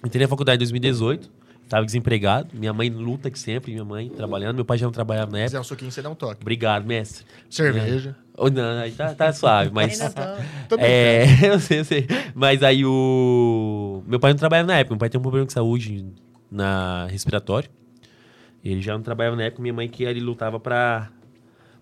Entrei 0.05 0.23
na 0.23 0.29
faculdade 0.29 0.57
em 0.57 0.59
2018, 0.65 1.29
tava 1.69 1.85
desempregado. 1.85 2.51
Minha 2.55 2.73
mãe 2.73 2.89
luta 2.89 3.29
que 3.31 3.39
sempre, 3.39 3.73
minha 3.73 3.85
mãe 3.85 4.09
trabalhando. 4.09 4.55
Meu 4.55 4.65
pai 4.65 4.79
já 4.79 4.87
não 4.87 4.93
trabalhava 4.93 5.33
na 5.33 5.39
Se 5.39 5.43
época. 5.43 5.49
quiser 5.49 5.61
um 5.61 5.65
suquinho, 5.65 5.91
você 5.91 6.01
dá 6.01 6.09
um 6.09 6.15
toque. 6.15 6.41
Obrigado, 6.41 6.87
mestre. 6.87 7.25
Cerveja. 7.51 8.17
Oh, 8.37 8.49
não, 8.49 8.79
aí 8.79 8.93
tá, 8.93 9.13
tá 9.15 9.33
suave, 9.33 9.73
mas... 9.75 10.01
Ainda 10.01 10.15
tô- 10.15 10.77
Também. 10.77 10.87
É, 10.87 11.25
eu 11.53 11.59
sei, 11.59 11.81
eu 11.81 11.85
sei. 11.85 12.07
Mas 12.33 12.63
aí 12.63 12.85
o. 12.87 14.03
Meu 14.07 14.21
pai 14.21 14.31
não 14.33 14.39
trabalhava 14.39 14.69
na 14.69 14.79
época. 14.79 14.95
Meu 14.95 14.99
pai 15.01 15.11
tem 15.11 15.19
um 15.19 15.23
problema 15.23 15.45
de 15.45 15.53
saúde 15.53 16.07
na 16.51 17.07
respiratório. 17.07 17.71
Ele 18.65 18.83
já 18.83 18.95
não 18.95 19.03
trabalhava 19.03 19.37
na 19.37 19.45
época. 19.45 19.63
Minha 19.63 19.75
mãe 19.75 19.89
que 19.89 20.05
ele 20.05 20.21
lutava 20.21 20.59
pra, 20.59 21.11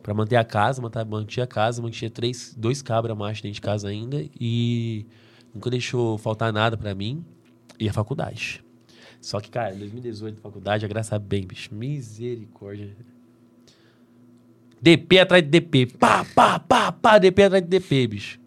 pra 0.03 0.15
manter 0.15 0.37
a 0.37 0.45
casa, 0.45 0.83
mantinha 1.07 1.45
a 1.45 1.47
casa, 1.47 1.81
mantinha 1.81 2.11
três, 2.11 2.55
dois 2.57 2.83
cabras 2.83 3.17
machos 3.17 3.43
dentro 3.43 3.55
de 3.55 3.61
casa 3.61 3.89
ainda. 3.89 4.25
E 4.39 5.07
nunca 5.55 5.71
deixou 5.71 6.19
faltar 6.19 6.53
nada 6.53 6.77
pra 6.77 6.95
mim. 6.95 7.25
E 7.79 7.89
a 7.89 7.93
faculdade. 7.93 8.65
Só 9.21 9.41
que, 9.41 9.51
cara, 9.51 9.75
em 9.75 9.79
2018, 9.79 10.41
faculdade, 10.41 10.85
a 10.85 10.89
graça 10.89 11.19
bem, 11.19 11.47
bicho. 11.47 11.75
Misericórdia. 11.75 12.97
DP 14.81 15.19
atrás 15.19 15.43
de 15.43 15.49
DP. 15.49 15.87
Pá, 15.99 16.25
pá, 16.25 16.59
pá, 16.59 16.93
pá, 16.93 17.19
DP 17.19 17.43
atrás 17.43 17.63
de 17.63 17.69
DP, 17.69 18.07
bicho. 18.07 18.39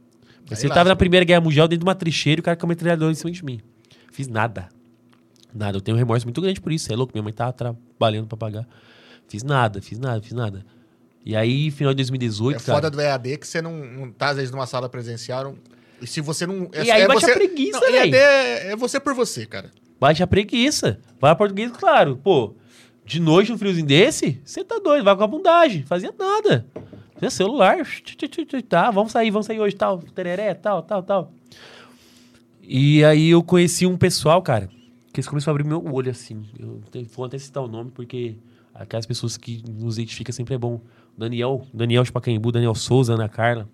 Você 0.47 0.67
tava 0.67 0.89
na 0.89 0.95
Primeira 0.95 1.23
Guerra 1.25 1.41
Mundial 1.41 1.67
dentro 1.67 1.85
de 1.85 1.87
uma 1.87 1.95
trincheira 1.95 2.39
e 2.39 2.41
o 2.41 2.43
cara 2.43 2.57
com 2.57 2.65
uma 2.65 2.69
metralhadora 2.69 3.11
em 3.11 3.15
cima 3.15 3.31
de 3.31 3.43
mim. 3.45 3.59
Fiz 4.11 4.27
nada. 4.27 4.69
Nada. 5.53 5.77
Eu 5.77 5.81
tenho 5.81 5.95
um 5.95 5.99
remorso 5.99 6.25
muito 6.25 6.41
grande 6.41 6.59
por 6.61 6.71
isso. 6.71 6.91
É 6.91 6.95
louco? 6.95 7.11
Minha 7.13 7.23
mãe 7.23 7.33
tava 7.33 7.53
trabalhando 7.53 8.27
pra 8.27 8.37
pagar. 8.37 8.67
Fiz 9.27 9.43
nada, 9.43 9.81
fiz 9.81 9.97
nada, 9.99 10.21
fiz 10.21 10.33
nada. 10.33 10.65
E 11.25 11.35
aí, 11.35 11.69
final 11.71 11.93
de 11.93 11.97
2018, 11.97 12.57
É 12.57 12.59
cara. 12.63 12.77
foda 12.77 12.89
do 12.89 12.99
EAD 13.01 13.37
que 13.37 13.47
você 13.47 13.61
não, 13.61 13.73
não 13.75 14.11
tá, 14.11 14.29
às 14.29 14.37
vezes, 14.37 14.51
numa 14.51 14.65
sala 14.65 14.87
presencial. 14.89 15.55
e 16.01 16.07
se 16.07 16.21
você 16.21 16.47
não. 16.47 16.69
É, 16.73 16.83
E 16.85 16.91
aí 16.91 17.01
é 17.01 17.07
bate 17.07 17.21
você, 17.21 17.31
a 17.31 17.35
preguiça, 17.35 17.79
não, 17.79 17.89
EAD 17.93 18.15
é, 18.15 18.71
é 18.71 18.75
você 18.75 18.99
por 18.99 19.13
você, 19.13 19.45
cara. 19.45 19.71
Baixa 19.99 20.23
a 20.23 20.27
preguiça. 20.27 20.99
Vai 21.19 21.31
a 21.31 21.35
português, 21.35 21.71
claro. 21.71 22.17
Pô, 22.17 22.55
de 23.05 23.19
noite 23.19 23.51
um 23.51 23.57
friozinho 23.57 23.85
desse, 23.85 24.39
você 24.45 24.63
tá 24.63 24.79
doido, 24.79 25.03
vai 25.03 25.15
com 25.15 25.23
a 25.23 25.27
bundagem. 25.27 25.83
Fazia 25.83 26.13
nada. 26.17 26.65
Fazia 27.15 27.29
celular. 27.29 27.77
Tá, 28.69 28.89
vamos 28.91 29.11
sair, 29.11 29.29
vamos 29.29 29.45
sair 29.45 29.59
hoje, 29.59 29.75
tal. 29.75 29.97
Tereré, 29.99 30.53
tal, 30.53 30.81
tal, 30.81 31.03
tal. 31.03 31.33
E 32.63 33.03
aí 33.03 33.29
eu 33.31 33.43
conheci 33.43 33.85
um 33.85 33.97
pessoal, 33.97 34.41
cara, 34.41 34.69
que 35.19 35.25
eles 35.25 35.27
começaram 35.27 35.55
a 35.55 35.59
abrir 35.59 35.67
meu 35.67 35.93
olho, 35.93 36.09
assim. 36.11 36.43
Eu 36.57 36.81
vou 37.15 37.25
até 37.25 37.37
citar 37.37 37.63
o 37.63 37.67
nome, 37.67 37.91
porque 37.91 38.35
aquelas 38.73 39.05
pessoas 39.05 39.37
que 39.37 39.63
nos 39.69 39.97
identificam 39.97 40.33
sempre 40.33 40.55
é 40.55 40.57
bom. 40.57 40.81
Daniel, 41.17 41.65
Daniel 41.73 42.03
de 42.03 42.11
Pacaembu, 42.11 42.51
Daniel 42.51 42.73
Souza, 42.75 43.13
Ana 43.13 43.27
Carla. 43.29 43.67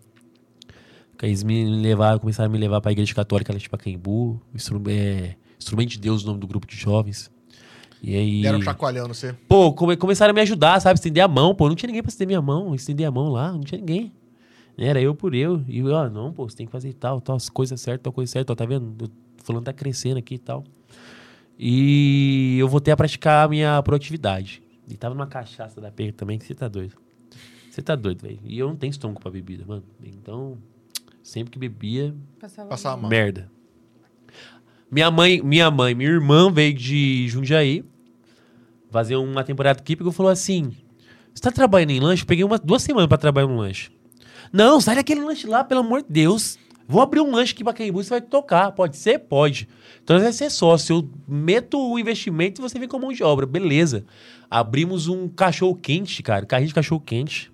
Que 1.17 1.25
eles 1.25 1.43
me 1.43 1.63
levaram, 1.63 2.19
começaram 2.19 2.49
a 2.49 2.51
me 2.51 2.57
levar 2.57 2.81
pra 2.81 2.91
igreja 2.91 3.13
católica 3.13 3.53
lá 3.53 3.59
de 3.59 3.69
Pacaembu. 3.69 4.41
Instru 4.53 4.81
é, 4.87 5.35
Instrumento 5.57 5.89
de 5.91 5.99
Deus, 5.99 6.23
o 6.23 6.27
nome 6.27 6.39
do 6.39 6.47
grupo 6.47 6.67
de 6.67 6.75
jovens. 6.75 7.31
E 8.03 8.15
aí. 8.15 8.41
Deram 8.41 8.59
um 8.59 8.61
chacoalhão 8.61 9.07
no 9.07 9.13
você. 9.13 9.33
Pô, 9.47 9.71
come- 9.73 9.95
começaram 9.95 10.31
a 10.31 10.33
me 10.33 10.41
ajudar, 10.41 10.79
sabe? 10.81 10.97
Estender 10.97 11.23
a 11.23 11.27
mão, 11.27 11.55
pô. 11.55 11.67
Não 11.69 11.75
tinha 11.75 11.87
ninguém 11.87 12.03
pra 12.03 12.09
estender 12.09 12.27
minha 12.27 12.41
mão, 12.41 12.75
estender 12.75 13.07
a 13.07 13.11
mão 13.11 13.29
lá, 13.29 13.51
não 13.51 13.61
tinha 13.61 13.79
ninguém. 13.79 14.11
Era 14.77 14.99
eu 15.01 15.15
por 15.15 15.33
eu. 15.33 15.63
E 15.69 15.79
eu, 15.79 15.95
ah, 15.95 16.09
não, 16.09 16.33
pô, 16.33 16.49
você 16.49 16.57
tem 16.57 16.65
que 16.65 16.71
fazer 16.71 16.91
tal, 16.93 17.21
tal, 17.21 17.37
as 17.37 17.49
coisas 17.49 17.79
certas, 17.79 18.03
tal 18.03 18.11
coisa 18.11 18.29
certa, 18.31 18.51
ó, 18.51 18.55
tá 18.55 18.65
vendo? 18.65 18.93
O 19.05 19.09
fulano 19.43 19.63
tá 19.63 19.71
crescendo 19.71 20.17
aqui 20.17 20.35
e 20.35 20.37
tal. 20.39 20.65
E 21.57 22.57
eu 22.59 22.67
voltei 22.67 22.93
a 22.93 22.97
praticar 22.97 23.45
a 23.45 23.49
minha 23.49 23.81
proatividade. 23.83 24.61
E 24.87 24.95
tava 24.95 25.15
numa 25.15 25.27
cachaça 25.27 25.81
da 25.81 25.91
pega 25.91 26.13
também, 26.13 26.37
que 26.37 26.45
você 26.45 26.53
tá 26.53 26.67
doido. 26.67 26.95
Você 27.71 27.81
tá 27.81 27.95
doido, 27.95 28.21
velho. 28.21 28.39
E 28.43 28.57
eu 28.57 28.67
não 28.67 28.75
tenho 28.75 28.91
estômago 28.91 29.19
pra 29.19 29.31
bebida, 29.31 29.65
mano. 29.65 29.83
Então, 30.03 30.57
sempre 31.23 31.51
que 31.51 31.59
bebia, 31.59 32.15
Passava 32.39 32.69
Passar 32.69 32.93
a 32.93 32.97
mão. 32.97 33.09
Merda. 33.09 33.51
Minha 34.89 35.09
mãe, 35.09 35.41
minha 35.41 35.69
mãe, 35.71 35.95
minha 35.95 36.09
irmã 36.09 36.51
veio 36.51 36.73
de 36.73 37.27
Jundiaí 37.27 37.83
fazer 38.91 39.17
uma 39.17 39.43
temporada 39.43 39.79
aqui 39.79 39.97
e 39.99 40.11
falou 40.11 40.31
assim: 40.31 40.71
Você 41.33 41.41
tá 41.41 41.51
trabalhando 41.51 41.89
em 41.89 41.99
lanche? 41.99 42.23
Eu 42.23 42.27
peguei 42.27 42.45
uma, 42.45 42.57
duas 42.57 42.83
semanas 42.83 43.07
pra 43.07 43.17
trabalhar 43.17 43.47
no 43.47 43.57
lanche. 43.57 43.91
Não, 44.53 44.79
sai 44.79 44.95
daquele 44.95 45.21
lanche 45.21 45.47
lá, 45.47 45.63
pelo 45.63 45.81
amor 45.81 46.01
de 46.01 46.07
Deus. 46.09 46.57
Vou 46.87 47.01
abrir 47.01 47.19
um 47.19 47.31
lanche 47.31 47.53
aqui 47.53 47.63
pra 47.63 47.73
Caimbu, 47.73 48.03
você 48.03 48.09
vai 48.11 48.21
tocar. 48.21 48.71
Pode 48.71 48.97
ser? 48.97 49.19
Pode. 49.19 49.67
Então 50.03 50.19
vai 50.19 50.31
ser 50.31 50.49
sócio. 50.51 50.97
Eu 50.97 51.09
meto 51.27 51.79
o 51.79 51.97
investimento 51.97 52.61
e 52.61 52.63
você 52.63 52.77
vem 52.77 52.87
com 52.87 52.97
a 52.97 52.99
mão 52.99 53.11
de 53.11 53.23
obra. 53.23 53.45
Beleza. 53.45 54.05
Abrimos 54.49 55.07
um 55.07 55.27
cachorro 55.27 55.75
quente, 55.75 56.21
cara. 56.21 56.45
Carrinho 56.45 56.67
de 56.67 56.75
cachorro 56.75 57.01
quente. 57.01 57.51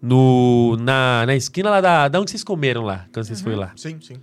No, 0.00 0.76
na, 0.76 1.26
na 1.26 1.34
esquina 1.34 1.70
lá 1.70 1.80
da, 1.80 2.08
da 2.08 2.20
onde 2.20 2.30
vocês 2.30 2.44
comeram 2.44 2.84
lá, 2.84 3.08
quando 3.12 3.26
vocês 3.26 3.40
foram 3.40 3.58
lá. 3.58 3.72
Sim, 3.74 3.98
sim. 4.00 4.14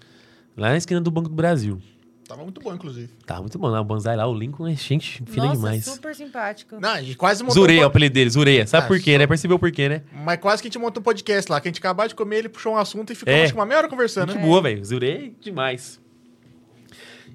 Lá 0.56 0.70
na 0.70 0.78
esquina 0.78 1.02
do 1.02 1.12
Banco 1.12 1.28
do 1.28 1.36
Brasil. 1.36 1.82
Tava 2.28 2.42
muito 2.44 2.60
bom, 2.60 2.74
inclusive. 2.74 3.10
Tá 3.26 3.40
muito 3.40 3.58
bom 3.60 3.68
lá, 3.68 3.80
o 3.80 3.84
Banzai 3.84 4.16
lá, 4.16 4.26
o 4.28 4.34
Lincoln 4.34 4.68
é 4.68 4.76
gente 4.76 5.22
fina 5.28 5.46
Nossa, 5.46 5.56
demais. 5.58 5.86
super 5.86 6.16
simpático. 6.16 6.80
Não, 6.80 7.00
e 7.00 7.14
quase 7.14 7.44
montou. 7.44 7.54
Zureia, 7.56 7.82
é 7.82 7.82
um 7.82 7.84
o 7.84 7.88
apelido 7.88 8.14
dele, 8.16 8.30
Zureia. 8.32 8.66
Sabe 8.66 8.86
Ah, 8.86 8.88
por 8.88 9.00
quê, 9.00 9.12
só- 9.14 9.18
né? 9.20 9.28
Percebeu 9.28 9.60
por 9.60 9.72
quê, 9.72 9.88
né? 9.88 10.02
Mas 10.12 10.40
quase 10.40 10.62
que 10.62 10.68
a 10.68 10.70
gente 10.72 10.80
montou 10.80 11.02
um 11.02 11.04
podcast 11.04 11.52
lá, 11.52 11.62
que 11.62 11.68
a 11.68 11.72
gente 11.72 11.78
acabou 11.80 12.08
de 12.08 12.16
comer, 12.16 12.38
ele 12.38 12.50
puxou 12.50 12.74
um 12.74 12.78
assunto 12.78 13.12
e 13.14 13.16
ficou 13.16 13.32
É. 13.32 13.44
acho 13.44 13.54
que 13.54 13.60
uma 13.60 13.66
meia 13.66 13.78
hora 13.78 13.88
conversando, 13.88 14.30
Muito 14.30 14.42
né? 14.42 14.48
boa, 14.48 14.62
velho. 14.62 14.84
Zureia 14.84 15.28
é 15.28 15.32
demais. 15.40 16.02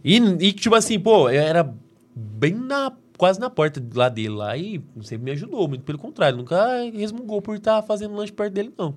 E, 0.04 0.16
e, 0.16 0.52
tipo 0.52 0.74
assim, 0.74 0.98
pô, 0.98 1.30
eu 1.30 1.40
era 1.40 1.72
bem 2.14 2.54
na. 2.54 2.92
Quase 3.16 3.38
na 3.38 3.50
porta 3.50 3.84
lá 3.94 4.08
dele 4.08 4.30
lá 4.30 4.56
e 4.56 4.82
sempre 5.02 5.26
me 5.26 5.30
ajudou, 5.32 5.68
muito 5.68 5.84
pelo 5.84 5.98
contrário, 5.98 6.38
nunca 6.38 6.58
resmungou 6.90 7.42
por 7.42 7.54
estar 7.54 7.82
fazendo 7.82 8.14
lanche 8.14 8.32
perto 8.32 8.54
dele, 8.54 8.72
não. 8.78 8.96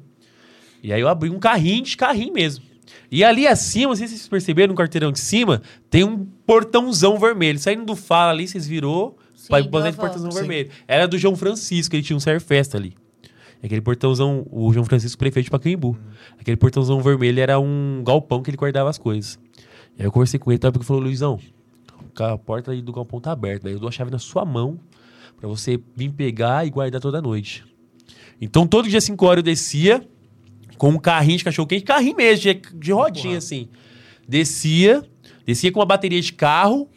E 0.81 0.93
aí 0.93 1.01
eu 1.01 1.09
abri 1.09 1.29
um 1.29 1.39
carrinho 1.39 1.83
de 1.83 1.97
carrinho 1.97 2.31
mesmo. 2.33 2.63
E 3.11 3.23
ali 3.23 3.47
acima, 3.47 3.89
não 3.89 3.95
sei 3.95 4.07
se 4.07 4.17
vocês 4.17 4.27
perceberam, 4.27 4.73
no 4.73 4.77
quarteirão 4.77 5.11
de 5.11 5.19
cima, 5.19 5.61
tem 5.89 6.03
um 6.03 6.25
portãozão 6.45 7.17
vermelho. 7.19 7.59
Saindo 7.59 7.86
do 7.86 7.95
Fala 7.95 8.31
ali, 8.31 8.47
vocês 8.47 8.67
virou 8.67 9.17
Sim, 9.36 9.47
para 9.49 9.61
deu 9.61 9.71
o 9.71 9.88
a 9.88 9.93
portãozão 9.93 10.29
volta. 10.29 10.39
vermelho. 10.39 10.69
Era 10.88 11.07
do 11.07 11.17
João 11.17 11.36
Francisco, 11.36 11.95
ele 11.95 12.03
tinha 12.03 12.17
um 12.17 12.19
Serfesta 12.19 12.77
ali. 12.77 12.95
Aquele 13.63 13.81
portãozão, 13.81 14.45
o 14.51 14.73
João 14.73 14.86
Francisco, 14.86 15.17
prefeito 15.17 15.45
de 15.45 15.51
Pacaembu. 15.51 15.97
Aquele 16.38 16.57
portãozão 16.57 16.99
vermelho 17.01 17.39
era 17.39 17.57
um 17.59 18.03
galpão 18.05 18.41
que 18.43 18.49
ele 18.49 18.57
guardava 18.57 18.89
as 18.89 18.97
coisas. 18.97 19.39
E 19.97 20.01
aí 20.01 20.05
eu 20.07 20.11
conversei 20.11 20.38
com 20.39 20.51
ele, 20.51 20.59
tá? 20.59 20.69
Porque 20.71 20.86
falou, 20.86 21.01
Luizão, 21.01 21.39
a 22.19 22.38
porta 22.38 22.71
aí 22.71 22.81
do 22.81 22.91
galpão 22.91 23.21
tá 23.21 23.31
aberta, 23.31 23.63
velho. 23.63 23.75
Eu 23.75 23.79
dou 23.79 23.88
a 23.88 23.91
chave 23.91 24.11
na 24.11 24.19
sua 24.19 24.43
mão 24.43 24.77
pra 25.39 25.47
você 25.47 25.79
vir 25.95 26.11
pegar 26.11 26.67
e 26.67 26.69
guardar 26.69 26.99
toda 26.99 27.21
noite. 27.21 27.63
Então, 28.41 28.67
todo 28.67 28.89
dia, 28.89 28.99
5 28.99 29.25
horas, 29.25 29.38
eu 29.38 29.43
descia 29.43 30.05
com 30.78 30.89
um 30.89 30.97
carrinho 30.99 31.38
de 31.38 31.43
cachorro-quente, 31.43 31.84
carrinho 31.84 32.15
mesmo, 32.15 32.41
de, 32.43 32.61
de 32.76 32.91
rodinha, 32.91 33.24
Porra. 33.26 33.38
assim. 33.38 33.67
Descia, 34.28 35.03
descia 35.45 35.71
com 35.71 35.80
uma 35.80 35.86
bateria 35.86 36.21
de 36.21 36.34
carro, 36.34 36.89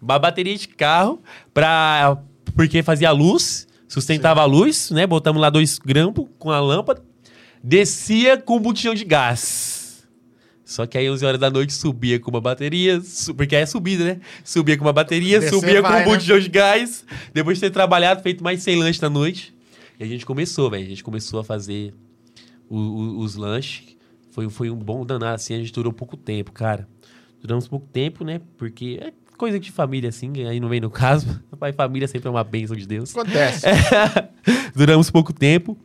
uma 0.00 0.18
bateria 0.18 0.56
de 0.56 0.68
carro, 0.68 1.22
pra, 1.52 2.18
porque 2.54 2.82
fazia 2.82 3.10
luz, 3.10 3.66
sustentava 3.88 4.42
a 4.42 4.44
luz, 4.44 4.90
né? 4.90 5.06
Botamos 5.06 5.40
lá 5.40 5.48
dois 5.50 5.78
grampos 5.78 6.26
com 6.38 6.50
a 6.50 6.60
lâmpada. 6.60 7.02
Descia 7.62 8.36
com 8.36 8.56
um 8.56 8.60
botijão 8.60 8.94
de 8.94 9.04
gás. 9.04 10.04
Só 10.64 10.86
que 10.86 10.96
aí 10.96 11.08
11 11.10 11.24
horas 11.24 11.40
da 11.40 11.50
noite 11.50 11.72
subia 11.72 12.18
com 12.18 12.30
uma 12.30 12.40
bateria, 12.40 13.00
su- 13.00 13.34
porque 13.34 13.54
aí 13.54 13.62
é 13.62 13.66
subida, 13.66 14.04
né? 14.04 14.20
Subia 14.42 14.76
com 14.76 14.84
uma 14.84 14.92
bateria, 14.92 15.38
Descer 15.40 15.54
subia 15.54 15.82
com 15.82 15.88
vai, 15.88 16.02
um 16.02 16.06
né? 16.06 16.12
botijão 16.12 16.38
de 16.38 16.48
gás. 16.48 17.04
Depois 17.32 17.58
de 17.58 17.62
ter 17.62 17.70
trabalhado, 17.70 18.22
feito 18.22 18.42
mais 18.42 18.62
100 18.62 18.76
lanches 18.76 19.00
na 19.00 19.10
noite. 19.10 19.54
E 20.00 20.04
a 20.04 20.06
gente 20.06 20.24
começou, 20.26 20.70
velho. 20.70 20.84
A 20.84 20.88
gente 20.88 21.04
começou 21.04 21.38
a 21.40 21.44
fazer 21.44 21.94
o- 22.74 22.96
o- 22.96 23.18
os 23.20 23.34
lanches. 23.36 23.96
Foi, 24.30 24.48
foi 24.48 24.70
um 24.70 24.76
bom 24.76 25.04
danado, 25.06 25.34
assim. 25.34 25.54
A 25.54 25.58
gente 25.58 25.72
durou 25.72 25.92
pouco 25.92 26.16
tempo, 26.16 26.50
cara. 26.52 26.88
Duramos 27.40 27.68
pouco 27.68 27.86
tempo, 27.92 28.24
né? 28.24 28.40
Porque 28.56 28.98
é 29.00 29.12
coisa 29.36 29.60
de 29.60 29.70
família, 29.70 30.08
assim. 30.08 30.32
Aí 30.46 30.58
não 30.58 30.68
vem 30.68 30.80
no 30.80 30.90
caso. 30.90 31.40
Pai 31.58 31.72
família 31.72 32.08
sempre 32.08 32.28
é 32.28 32.30
uma 32.30 32.42
bênção 32.44 32.74
de 32.76 32.86
Deus. 32.86 33.16
Acontece. 33.16 33.66
Duramos 34.74 35.10
pouco 35.10 35.32
tempo, 35.32 35.76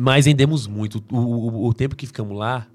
mas 0.00 0.24
vendemos 0.24 0.66
muito. 0.66 1.02
O, 1.10 1.16
o- 1.16 1.66
o 1.68 1.74
tempo 1.74 1.96
que 1.96 2.06
ficamos 2.06 2.36
lá, 2.36 2.66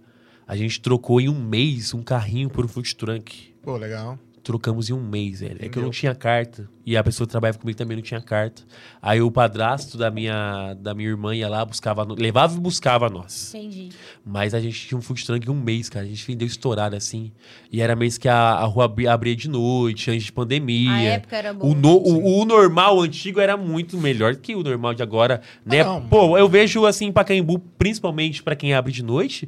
a 0.47 0.55
gente 0.55 0.81
trocou 0.81 1.21
em 1.21 1.29
um 1.29 1.39
mês 1.39 1.93
um 1.93 2.01
carrinho 2.01 2.49
por 2.49 2.65
um 2.65 2.67
food 2.67 2.95
truck. 2.95 3.53
Pô, 3.61 3.77
legal. 3.77 4.17
Trocamos 4.43 4.89
em 4.89 4.93
um 4.93 5.01
mês, 5.01 5.41
velho. 5.41 5.55
É 5.55 5.57
que 5.57 5.63
eu 5.63 5.67
Entendeu? 5.67 5.83
não 5.83 5.91
tinha 5.91 6.15
carta. 6.15 6.67
E 6.85 6.97
a 6.97 7.03
pessoa 7.03 7.27
que 7.27 7.31
trabalhava 7.31 7.59
comigo 7.59 7.77
também 7.77 7.97
não 7.97 8.01
tinha 8.03 8.21
carta. 8.21 8.63
Aí 9.01 9.21
o 9.21 9.29
padrasto 9.29 9.97
da 9.97 10.09
minha, 10.09 10.73
da 10.75 10.93
minha 10.95 11.09
irmã 11.09 11.35
ia 11.35 11.47
lá, 11.47 11.63
buscava, 11.63 12.03
levava 12.17 12.55
e 12.57 12.59
buscava 12.59 13.09
nós. 13.09 13.53
Entendi. 13.53 13.89
Mas 14.25 14.53
a 14.55 14.59
gente 14.59 14.87
tinha 14.87 14.97
um 14.97 15.01
food 15.01 15.23
truck 15.23 15.45
em 15.47 15.51
um 15.51 15.61
mês, 15.61 15.87
cara. 15.89 16.05
A 16.05 16.07
gente 16.09 16.25
vendeu 16.25 16.47
estourado 16.47 16.95
assim. 16.95 17.31
E 17.71 17.79
era 17.81 17.95
mês 17.95 18.17
que 18.17 18.27
a, 18.27 18.35
a 18.53 18.65
rua 18.65 18.85
abri- 18.85 19.07
abria 19.07 19.35
de 19.35 19.47
noite, 19.49 20.09
antes 20.09 20.23
de 20.23 20.31
pandemia. 20.31 20.91
A 20.93 21.01
época 21.03 21.35
era 21.37 21.53
boa. 21.53 21.71
O, 21.71 21.75
no- 21.75 21.97
o, 21.97 22.41
o 22.41 22.45
normal 22.45 22.99
antigo 23.01 23.39
era 23.39 23.55
muito 23.55 23.97
melhor 23.97 24.35
que 24.37 24.55
o 24.55 24.63
normal 24.63 24.93
de 24.95 25.03
agora, 25.03 25.41
né? 25.65 25.83
não. 25.83 26.01
Pô, 26.07 26.37
eu 26.37 26.47
vejo 26.49 26.85
assim 26.85 27.05
em 27.07 27.11
Pacaembu, 27.11 27.59
principalmente 27.77 28.41
pra 28.41 28.55
quem 28.55 28.73
abre 28.73 28.91
de 28.91 29.03
noite, 29.03 29.47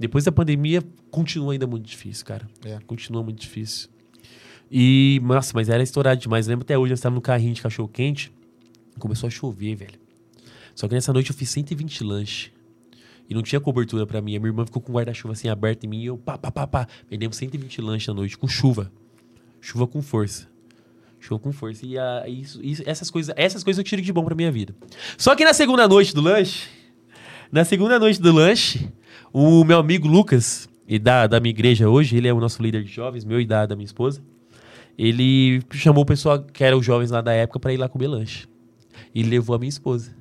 depois 0.00 0.24
da 0.24 0.32
pandemia 0.32 0.82
continua 1.12 1.52
ainda 1.52 1.66
muito 1.66 1.84
difícil, 1.86 2.24
cara. 2.26 2.48
É. 2.64 2.78
Continua 2.86 3.22
muito 3.22 3.38
difícil. 3.40 3.88
E, 4.74 5.20
nossa, 5.22 5.52
mas 5.54 5.68
era 5.68 5.82
estourado 5.82 6.18
demais. 6.18 6.46
Eu 6.46 6.52
lembro 6.52 6.64
até 6.64 6.78
hoje, 6.78 6.92
eu 6.92 6.94
estava 6.94 7.14
no 7.14 7.20
carrinho 7.20 7.52
de 7.52 7.60
cachorro 7.60 7.88
quente, 7.88 8.32
começou 8.98 9.26
a 9.26 9.30
chover, 9.30 9.74
velho. 9.76 10.00
Só 10.74 10.88
que 10.88 10.94
nessa 10.94 11.12
noite 11.12 11.30
eu 11.30 11.36
fiz 11.36 11.50
120 11.50 12.02
lanches. 12.02 12.50
E 13.28 13.34
não 13.34 13.42
tinha 13.42 13.60
cobertura 13.60 14.06
pra 14.06 14.20
mim. 14.22 14.34
A 14.34 14.40
minha 14.40 14.48
irmã 14.48 14.64
ficou 14.64 14.80
com 14.80 14.90
o 14.92 14.94
guarda-chuva 14.94 15.32
assim 15.34 15.48
aberto 15.48 15.84
em 15.84 15.88
mim 15.88 16.00
e 16.02 16.06
eu 16.06 16.16
pá, 16.16 16.38
pá, 16.38 16.50
pá, 16.50 16.66
pá. 16.66 16.86
Vendemos 17.10 17.36
120 17.36 17.80
lanches 17.82 18.08
à 18.08 18.14
noite, 18.14 18.36
com 18.38 18.48
chuva. 18.48 18.90
Chuva 19.60 19.86
com 19.86 20.00
força. 20.00 20.48
Chuva 21.20 21.38
com 21.38 21.52
força. 21.52 21.84
E 21.86 21.98
ah, 21.98 22.24
isso, 22.26 22.58
isso- 22.64 22.82
essas, 22.86 23.10
coisas, 23.10 23.34
essas 23.36 23.62
coisas 23.62 23.78
eu 23.78 23.84
tiro 23.84 24.00
de 24.00 24.12
bom 24.12 24.24
pra 24.24 24.34
minha 24.34 24.50
vida. 24.50 24.74
Só 25.18 25.36
que 25.36 25.44
na 25.44 25.52
segunda 25.52 25.86
noite 25.86 26.14
do 26.14 26.20
lanche, 26.22 26.66
na 27.50 27.64
segunda 27.64 27.98
noite 27.98 28.20
do 28.20 28.32
lanche, 28.32 28.88
o 29.32 29.62
meu 29.64 29.78
amigo 29.78 30.08
Lucas, 30.08 30.68
e 30.88 30.98
da, 30.98 31.26
da 31.26 31.38
minha 31.40 31.50
igreja 31.50 31.88
hoje, 31.88 32.16
ele 32.16 32.26
é 32.26 32.32
o 32.32 32.40
nosso 32.40 32.62
líder 32.62 32.82
de 32.82 32.90
jovens, 32.90 33.24
meu 33.24 33.40
e 33.40 33.46
da, 33.46 33.66
da 33.66 33.76
minha 33.76 33.84
esposa. 33.86 34.22
Ele 34.98 35.62
chamou 35.72 36.02
o 36.02 36.06
pessoal 36.06 36.42
que 36.42 36.62
eram 36.62 36.78
os 36.78 36.86
jovens 36.86 37.10
lá 37.10 37.20
da 37.20 37.32
época 37.32 37.58
pra 37.58 37.72
ir 37.72 37.76
lá 37.76 37.88
comer 37.88 38.08
lanche. 38.08 38.46
E 39.14 39.20
ele 39.20 39.30
levou 39.30 39.56
a 39.56 39.58
minha 39.58 39.68
esposa. 39.68 40.14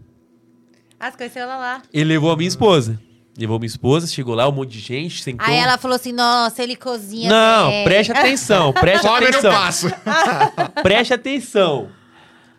As 1.00 1.16
conheceu 1.16 1.44
ela 1.44 1.58
lá. 1.58 1.82
Ele 1.94 2.06
levou 2.06 2.32
a 2.32 2.38
minha 2.38 2.48
esposa. 2.48 3.00
Levou 3.38 3.58
minha 3.58 3.68
esposa, 3.68 4.08
chegou 4.08 4.36
lá, 4.36 4.48
um 4.48 4.52
monte 4.52 4.72
de 4.72 4.80
gente, 4.80 5.24
sentou. 5.24 5.48
Aí 5.48 5.56
ela 5.56 5.78
falou 5.78 5.96
assim: 5.96 6.12
nossa, 6.12 6.62
ele 6.62 6.76
cozinha. 6.76 7.30
Não, 7.30 7.70
bem. 7.70 7.84
preste 7.86 8.12
atenção, 8.12 8.74
preste 8.80 9.08
atenção. 9.08 9.52
passo. 9.52 9.88
Preste 10.84 11.14
atenção. 11.14 11.90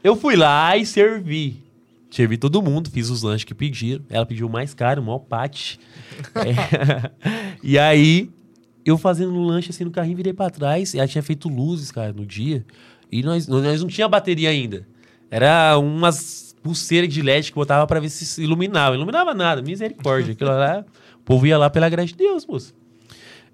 Eu 0.02 0.16
fui 0.16 0.34
lá 0.34 0.76
e 0.76 0.86
servi. 0.86 1.62
Servi 2.10 2.36
todo 2.36 2.60
mundo, 2.60 2.90
fiz 2.90 3.10
os 3.10 3.22
lanches 3.22 3.44
que 3.44 3.54
pediram. 3.54 4.04
Ela 4.10 4.26
pediu 4.26 4.46
o 4.46 4.50
mais 4.50 4.74
caro, 4.74 5.00
o 5.00 5.04
maior 5.04 5.18
pate. 5.20 5.78
É. 6.36 7.10
E 7.62 7.78
aí, 7.78 8.30
eu 8.84 8.96
fazendo 8.98 9.32
um 9.32 9.44
lanche 9.44 9.70
assim 9.70 9.84
no 9.84 9.90
carrinho, 9.90 10.16
virei 10.16 10.32
pra 10.32 10.50
trás. 10.50 10.94
Ela 10.94 11.06
tinha 11.08 11.22
feito 11.22 11.48
luzes, 11.48 11.90
cara, 11.90 12.12
no 12.12 12.24
dia. 12.26 12.64
E 13.10 13.22
nós, 13.22 13.46
nós 13.46 13.80
não 13.82 13.88
tinha 13.88 14.08
bateria 14.08 14.50
ainda. 14.50 14.86
Era 15.30 15.76
umas 15.78 16.54
pulseiras 16.62 17.12
de 17.12 17.20
LED 17.22 17.50
que 17.50 17.54
botava 17.54 17.86
pra 17.86 18.00
ver 18.00 18.08
se 18.10 18.24
se 18.24 18.42
iluminava. 18.42 18.90
Não 18.90 18.96
iluminava 19.02 19.34
nada, 19.34 19.60
misericórdia. 19.62 20.32
Aquilo 20.32 20.50
lá, 20.50 20.84
o 21.18 21.22
povo 21.24 21.46
ia 21.46 21.58
lá 21.58 21.68
pela 21.70 21.88
graça 21.88 22.08
de 22.08 22.14
Deus, 22.16 22.46
moço. 22.46 22.74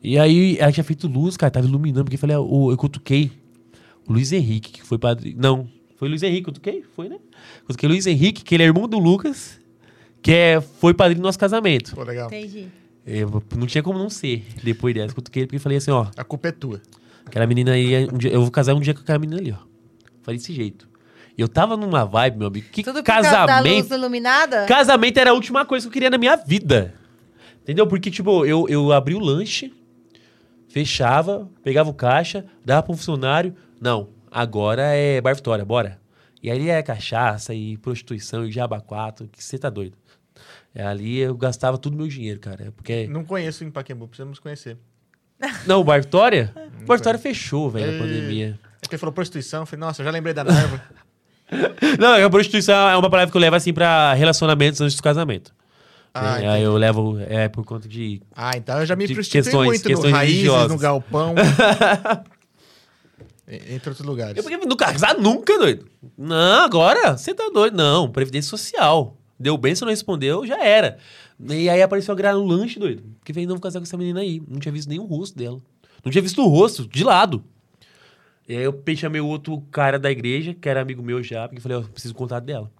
E 0.02 0.18
aí, 0.18 0.56
ela 0.60 0.70
tinha 0.70 0.84
feito 0.84 1.08
luz, 1.08 1.36
cara, 1.36 1.50
tava 1.50 1.66
iluminando, 1.66 2.04
porque 2.04 2.14
eu 2.16 2.20
falei, 2.20 2.36
o- 2.36 2.70
eu 2.70 2.76
cutuquei 2.76 3.32
o 4.06 4.12
Luiz 4.12 4.30
Henrique, 4.32 4.70
que 4.72 4.82
foi 4.84 4.96
padre. 4.98 5.34
Não, 5.36 5.68
foi 5.96 6.08
Luiz 6.08 6.22
Henrique, 6.22 6.44
cutuquei? 6.44 6.84
Foi, 6.94 7.08
né? 7.08 7.16
Cutuquei 7.66 7.88
o 7.88 7.92
Luiz 7.92 8.06
Henrique, 8.06 8.44
que 8.44 8.54
ele 8.54 8.62
é 8.62 8.66
irmão 8.66 8.86
do 8.88 8.98
Lucas, 8.98 9.58
que 10.22 10.30
é, 10.32 10.60
foi 10.60 10.94
padrinho 10.94 11.20
do 11.20 11.24
nosso 11.24 11.38
casamento. 11.38 11.94
Pô, 11.96 12.04
legal. 12.04 12.28
Entendi. 12.28 12.68
Eu- 13.08 13.42
não 13.56 13.66
tinha 13.66 13.82
como 13.82 13.98
não 13.98 14.10
ser 14.10 14.44
depois 14.62 14.94
dessa. 14.94 15.14
Cutuquei 15.14 15.42
ele 15.42 15.46
porque 15.46 15.56
eu 15.56 15.60
falei 15.60 15.78
assim, 15.78 15.90
ó, 15.90 16.06
A 16.16 16.24
culpa 16.24 16.48
é 16.48 16.52
tua. 16.52 16.80
aquela 17.24 17.46
menina 17.46 17.72
aí, 17.72 18.06
um 18.12 18.18
dia- 18.18 18.30
eu 18.32 18.42
vou 18.42 18.50
casar 18.50 18.74
um 18.74 18.80
dia 18.80 18.92
com 18.94 19.00
aquela 19.00 19.18
menina 19.18 19.40
ali, 19.40 19.52
ó. 19.52 19.66
Falei 20.22 20.38
desse 20.38 20.52
jeito. 20.52 20.86
Eu 21.36 21.48
tava 21.48 21.76
numa 21.76 22.04
vibe, 22.04 22.36
meu 22.38 22.48
amigo, 22.48 22.66
que 22.70 22.82
Tudo 22.82 22.96
por 22.96 23.04
causa 23.04 23.30
da 23.30 23.38
luz 23.40 23.46
casamento. 23.48 23.94
iluminada? 23.94 24.66
Casamento 24.66 25.18
era 25.18 25.30
a 25.30 25.32
última 25.34 25.64
coisa 25.64 25.84
que 25.84 25.88
eu 25.88 25.92
queria 25.92 26.10
na 26.10 26.18
minha 26.18 26.36
vida. 26.36 26.94
Entendeu? 27.62 27.86
Porque, 27.86 28.10
tipo, 28.10 28.44
eu, 28.44 28.66
eu 28.68 28.92
abri 28.92 29.14
o 29.14 29.20
lanche, 29.20 29.72
fechava, 30.68 31.48
pegava 31.62 31.88
o 31.90 31.94
caixa, 31.94 32.44
dava 32.64 32.82
pro 32.82 32.94
funcionário. 32.94 33.54
Não, 33.80 34.08
agora 34.30 34.82
é 34.94 35.20
Bar 35.20 35.34
Vitória, 35.34 35.64
bora. 35.64 36.00
E 36.42 36.50
aí 36.50 36.68
é 36.68 36.82
cachaça 36.82 37.54
e 37.54 37.76
prostituição 37.78 38.44
e 38.46 38.52
jabaquato, 38.52 39.28
que 39.30 39.42
você 39.42 39.58
tá 39.58 39.68
doido. 39.70 39.96
É, 40.78 40.86
ali 40.86 41.18
eu 41.18 41.36
gastava 41.36 41.76
todo 41.76 41.94
o 41.94 41.96
meu 41.96 42.06
dinheiro, 42.06 42.38
cara. 42.38 42.68
é 42.68 42.70
Porque. 42.70 43.08
Não 43.08 43.24
conheço 43.24 43.64
em 43.64 43.70
Paquembu, 43.70 44.06
precisamos 44.06 44.38
conhecer. 44.38 44.76
Não, 45.66 45.80
o 45.80 45.84
Bar 45.84 46.00
Vitória? 46.00 46.52
O 46.82 46.86
Bar 46.86 46.98
Vitória 46.98 47.18
fechou, 47.18 47.68
velho, 47.68 47.86
na 47.88 47.92
Ei. 47.94 47.98
pandemia. 47.98 48.58
É 48.76 48.80
porque 48.82 48.96
falou 48.96 49.12
prostituição, 49.12 49.60
eu 49.62 49.66
falei, 49.66 49.80
nossa, 49.80 50.02
eu 50.02 50.04
já 50.04 50.12
lembrei 50.12 50.32
da 50.32 50.44
Narva. 50.44 50.80
Não, 51.98 52.24
a 52.24 52.30
prostituição 52.30 52.88
é 52.90 52.96
uma 52.96 53.10
palavra 53.10 53.28
que 53.30 53.36
eu 53.36 53.40
levo 53.40 53.56
assim 53.56 53.72
pra 53.72 54.12
relacionamentos 54.14 54.80
antes 54.80 54.94
do 54.96 55.02
casamento. 55.02 55.52
Ah, 56.14 56.40
É, 56.40 56.48
aí 56.48 56.62
eu 56.62 56.76
levo. 56.76 57.18
É 57.28 57.48
por 57.48 57.64
conta 57.64 57.88
de. 57.88 58.22
Ah, 58.34 58.52
então 58.56 58.78
eu 58.78 58.86
já 58.86 58.94
me 58.94 59.06
prostituí 59.12 59.42
questões- 59.42 59.66
muito 59.66 59.82
no 59.82 59.88
questões 59.88 60.12
Raízes, 60.12 60.36
religiosas. 60.36 60.68
no 60.70 60.78
Galpão. 60.78 61.34
e- 63.48 63.74
Entre 63.74 63.88
outros 63.90 64.06
lugares. 64.06 64.36
Eu 64.36 64.44
porque 64.44 64.56
não 64.64 64.76
casar 64.76 65.16
nunca, 65.18 65.58
doido. 65.58 65.86
Não, 66.16 66.64
agora 66.64 67.16
você 67.16 67.34
tá 67.34 67.50
doido. 67.52 67.76
Não, 67.76 68.08
Previdência 68.10 68.48
Social. 68.50 69.16
Deu 69.38 69.56
bem, 69.56 69.74
se 69.74 69.82
não 69.82 69.88
respondeu, 69.88 70.46
já 70.46 70.62
era. 70.64 70.98
E 71.38 71.68
aí 71.68 71.80
apareceu 71.80 72.12
a 72.12 72.32
lanche, 72.32 72.78
doido. 72.78 73.04
Que 73.24 73.32
veio 73.32 73.46
não 73.46 73.54
vou 73.54 73.62
casar 73.62 73.78
com 73.78 73.84
essa 73.84 73.96
menina 73.96 74.20
aí. 74.20 74.42
Não 74.48 74.58
tinha 74.58 74.72
visto 74.72 74.90
o 74.90 75.04
rosto 75.04 75.38
dela. 75.38 75.60
Não 76.04 76.10
tinha 76.10 76.22
visto 76.22 76.42
o 76.42 76.48
rosto, 76.48 76.88
de 76.88 77.04
lado. 77.04 77.44
E 78.48 78.56
aí 78.56 78.62
eu 78.62 78.82
chamei 78.96 79.20
o 79.20 79.26
outro 79.26 79.60
cara 79.70 79.98
da 79.98 80.10
igreja, 80.10 80.54
que 80.54 80.68
era 80.68 80.80
amigo 80.80 81.02
meu 81.02 81.22
já, 81.22 81.46
porque 81.46 81.58
eu 81.58 81.62
falei, 81.62 81.78
ó, 81.78 81.82
preciso 81.82 82.14
do 82.14 82.16
contato 82.16 82.44
dela. 82.44 82.70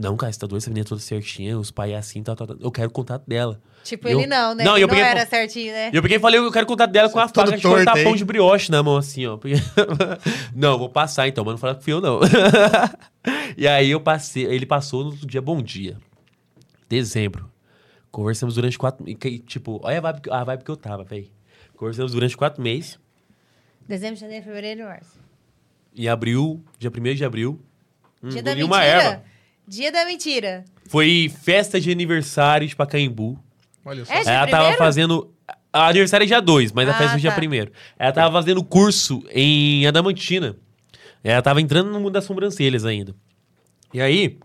Não, 0.00 0.16
cara, 0.16 0.32
você 0.32 0.38
tá 0.38 0.46
doido, 0.46 0.62
essa 0.62 0.70
menina 0.70 0.86
é 0.86 0.88
toda 0.88 1.00
certinha, 1.00 1.58
os 1.58 1.70
pais 1.70 1.92
é 1.92 1.96
assim, 1.96 2.22
tal, 2.22 2.34
tal, 2.34 2.46
tal. 2.46 2.56
Eu 2.58 2.70
quero 2.70 2.88
o 2.88 2.90
contato 2.90 3.22
dela. 3.28 3.60
Tipo, 3.84 4.08
Eu- 4.08 4.20
ele 4.20 4.26
não, 4.26 4.54
né? 4.54 4.64
Não, 4.64 4.76
ele 4.76 4.84
eu 4.84 4.88
não 4.88 4.94
peguei- 4.94 5.10
era 5.10 5.26
certinho, 5.26 5.72
né? 5.74 5.90
E 5.92 5.96
eu 5.96 6.00
peguei 6.00 6.16
e 6.16 6.20
falei, 6.20 6.40
eu 6.40 6.50
quero 6.50 6.64
o 6.64 6.66
contato 6.66 6.90
dela 6.90 7.10
com 7.10 7.18
a 7.18 7.28
faca 7.28 7.54
de 7.54 7.62
cortar 7.62 7.96
aí. 7.96 8.04
pão 8.04 8.16
de 8.16 8.24
brioche 8.24 8.70
na 8.70 8.82
mão, 8.82 8.96
assim, 8.96 9.26
ó. 9.26 9.36
Porque- 9.36 9.56
não, 10.56 10.78
vou 10.78 10.88
passar 10.88 11.28
então, 11.28 11.44
mas 11.44 11.52
não 11.52 11.58
fala 11.58 11.74
que 11.74 11.84
fui 11.84 11.92
eu, 11.92 12.00
não. 12.00 12.18
e 13.58 13.68
aí 13.68 13.90
eu 13.90 14.00
passei, 14.00 14.44
ele 14.46 14.64
passou 14.64 15.04
no 15.04 15.16
dia 15.16 15.42
bom 15.42 15.60
dia. 15.62 15.98
Dezembro. 16.88 17.50
Conversamos 18.10 18.54
durante 18.54 18.78
quatro... 18.78 19.04
Tipo, 19.46 19.80
olha 19.84 19.98
a 19.98 20.00
vibe, 20.00 20.20
que- 20.22 20.30
a 20.30 20.44
vibe 20.44 20.64
que 20.64 20.70
eu 20.70 20.76
tava, 20.76 21.04
véi. 21.04 21.30
Conversamos 21.76 22.12
durante 22.12 22.36
quatro 22.36 22.62
meses. 22.62 22.98
Dezembro, 23.86 24.18
janeiro, 24.18 24.44
fevereiro 24.44 24.80
e 24.80 24.84
março. 24.84 25.18
Em 25.96 26.08
abril, 26.08 26.64
dia 26.78 26.90
1 26.90 27.14
de 27.14 27.24
abril. 27.24 27.60
hum, 28.22 28.28
Dia 28.30 28.42
da 28.42 28.50
mentira. 28.54 28.66
uma 28.66 28.82
erva. 28.84 29.22
Dia 29.70 29.92
da 29.92 30.04
mentira. 30.04 30.64
Foi 30.88 31.32
festa 31.44 31.80
de 31.80 31.92
aniversário 31.92 32.66
de 32.66 32.74
Pacaembu. 32.74 33.38
Olha 33.84 34.04
só. 34.04 34.12
É, 34.12 34.22
dia 34.22 34.32
Ela 34.32 34.46
tava 34.48 34.56
primeiro? 34.64 34.78
fazendo. 34.78 35.30
A 35.72 35.86
aniversário 35.86 36.24
é 36.24 36.26
dia 36.26 36.40
2, 36.40 36.72
mas 36.72 36.88
a 36.88 36.90
Ah, 36.90 36.98
festa 36.98 37.16
é 37.16 37.20
dia 37.20 37.30
tá. 37.30 37.40
1 37.40 37.70
Ela 37.96 38.12
tava 38.12 38.32
fazendo 38.32 38.64
curso 38.64 39.22
em 39.30 39.86
Adamantina. 39.86 40.56
Ela 41.22 41.40
tava 41.40 41.60
entrando 41.60 41.88
no 41.92 42.00
mundo 42.00 42.10
das 42.14 42.24
sobrancelhas 42.24 42.84
ainda. 42.84 43.14
E 43.94 44.00
aí. 44.00 44.38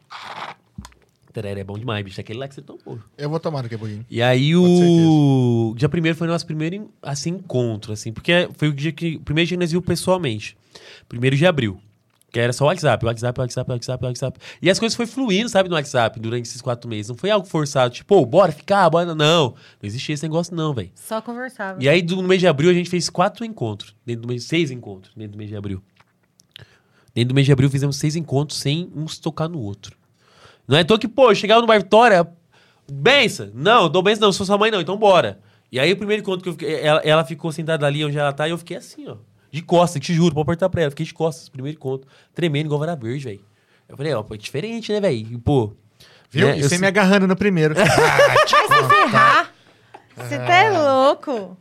Tereré 1.34 1.62
é 1.62 1.64
bom 1.64 1.80
demais, 1.80 2.06
bicho. 2.06 2.22
Aquele 2.22 2.38
lá 2.38 2.48
que 2.48 2.54
você 2.54 2.62
tomou. 2.62 3.00
Eu 3.18 3.28
vou 3.28 3.40
tomar 3.40 3.64
daqui 3.64 3.74
a 3.74 3.80
pouquinho. 3.80 4.06
E 4.08 4.22
aí 4.22 4.56
o. 4.56 5.74
Dia 5.76 5.90
primeiro 5.90 6.16
foi 6.16 6.28
o 6.28 6.30
nosso 6.32 6.46
primeiro 6.46 6.88
assim, 7.02 7.32
encontro, 7.32 7.94
assim, 7.94 8.14
porque 8.14 8.48
foi 8.56 8.68
o 8.68 8.74
dia 8.74 8.92
que. 8.92 9.16
O 9.16 9.22
primeiro 9.22 9.48
dia 9.48 9.58
que 9.58 9.60
nós 9.64 9.72
vimos 9.72 9.86
pessoalmente. 9.88 10.56
Primeiro 11.10 11.36
de 11.36 11.48
abril. 11.48 11.82
Que 12.36 12.40
era 12.42 12.52
só 12.52 12.66
o 12.66 12.68
WhatsApp, 12.68 13.06
WhatsApp, 13.06 13.40
WhatsApp, 13.40 13.72
WhatsApp, 13.72 14.06
WhatsApp. 14.06 14.40
E 14.62 14.70
as 14.70 14.78
coisas 14.78 14.94
foi 14.94 15.06
fluindo, 15.06 15.48
sabe, 15.48 15.70
no 15.70 15.76
WhatsApp 15.76 16.20
durante 16.20 16.48
esses 16.48 16.62
quatro 16.62 16.90
meses. 16.90 17.08
Não 17.08 17.16
foi 17.16 17.30
algo 17.30 17.48
forçado, 17.48 17.94
tipo, 17.94 18.14
pô, 18.14 18.26
bora 18.26 18.52
ficar, 18.52 18.90
bora. 18.90 19.06
Não. 19.16 19.16
Não 19.16 19.56
existia 19.82 20.14
esse 20.16 20.24
negócio, 20.24 20.54
não, 20.54 20.74
velho. 20.74 20.92
Só 20.96 21.22
conversava. 21.22 21.82
E 21.82 21.88
aí, 21.88 22.02
do- 22.02 22.18
no 22.18 22.28
mês 22.28 22.42
de 22.42 22.48
abril, 22.48 22.70
a 22.70 22.74
gente 22.74 22.90
fez 22.90 23.10
quatro 23.10 23.46
encontros. 23.46 23.96
Dentro 24.06 24.24
do 24.24 24.28
mês, 24.28 24.44
seis 24.44 24.70
encontros 24.70 25.14
dentro 25.16 25.32
do 25.32 25.38
mês 25.38 25.50
de 25.50 25.56
abril. 25.56 25.82
Dentro 27.14 27.30
do 27.30 27.36
mês 27.36 27.46
de 27.48 27.54
abril, 27.54 27.70
fizemos 27.70 27.96
seis 27.96 28.18
encontros 28.18 28.60
sem 28.60 28.92
um 28.94 29.08
se 29.08 29.22
tocar 29.22 29.48
no 29.48 29.60
outro. 29.62 29.96
Não 30.68 30.78
é 30.78 30.84
toa 30.84 31.00
que, 31.00 31.08
pô, 31.08 31.34
chegava 31.34 31.62
no 31.62 31.68
Bar 31.68 31.78
Vitória, 31.80 32.28
benção. 32.92 33.50
Não, 33.54 33.88
dou 33.90 34.04
benção 34.04 34.28
não, 34.28 34.34
sou 34.34 34.46
sua 34.46 34.58
mãe 34.58 34.70
não, 34.70 34.82
então 34.82 34.98
bora. 34.98 35.40
E 35.72 35.80
aí 35.80 35.90
o 35.94 35.96
primeiro 35.96 36.22
encontro 36.22 36.44
que 36.44 36.50
eu 36.50 36.54
fiquei, 36.54 36.82
ela, 36.82 37.00
ela 37.00 37.24
ficou 37.24 37.50
sentada 37.54 37.86
ali 37.88 38.04
onde 38.04 38.18
ela 38.18 38.34
tá 38.34 38.46
e 38.46 38.52
eu 38.52 38.58
fiquei 38.58 38.76
assim, 38.76 39.08
ó. 39.08 39.16
De 39.56 39.62
costas, 39.62 40.02
te 40.02 40.14
juro, 40.14 40.36
pode 40.36 40.44
apertar 40.44 40.68
pra 40.70 40.82
ela. 40.82 40.90
Fiquei 40.92 41.06
de 41.06 41.14
costas, 41.14 41.48
primeiro 41.48 41.78
encontro. 41.78 42.06
Tremendo 42.34 42.66
igual 42.66 42.78
vara 42.80 42.94
verde, 42.94 43.24
velho. 43.24 43.40
Eu 43.88 43.96
falei, 43.96 44.14
ó, 44.14 44.22
pô, 44.22 44.34
é 44.36 44.38
diferente, 44.38 44.92
né, 44.92 45.00
velho? 45.00 45.16
E, 45.16 45.38
Pô. 45.38 45.72
Viu? 46.30 46.48
né, 46.48 46.58
E 46.58 46.64
você 46.64 46.76
se- 46.76 46.78
me 46.82 46.88
agarrando 46.88 47.26
no 47.26 47.38
primeiro. 47.38 47.74
Ah, 47.80 47.86
te 48.46 48.54
Vai 48.68 48.84
se 48.84 48.90
ferrar. 48.90 49.52
Você 50.18 50.38
tá 50.40 50.54
é 50.56 50.70
louco. 50.78 51.58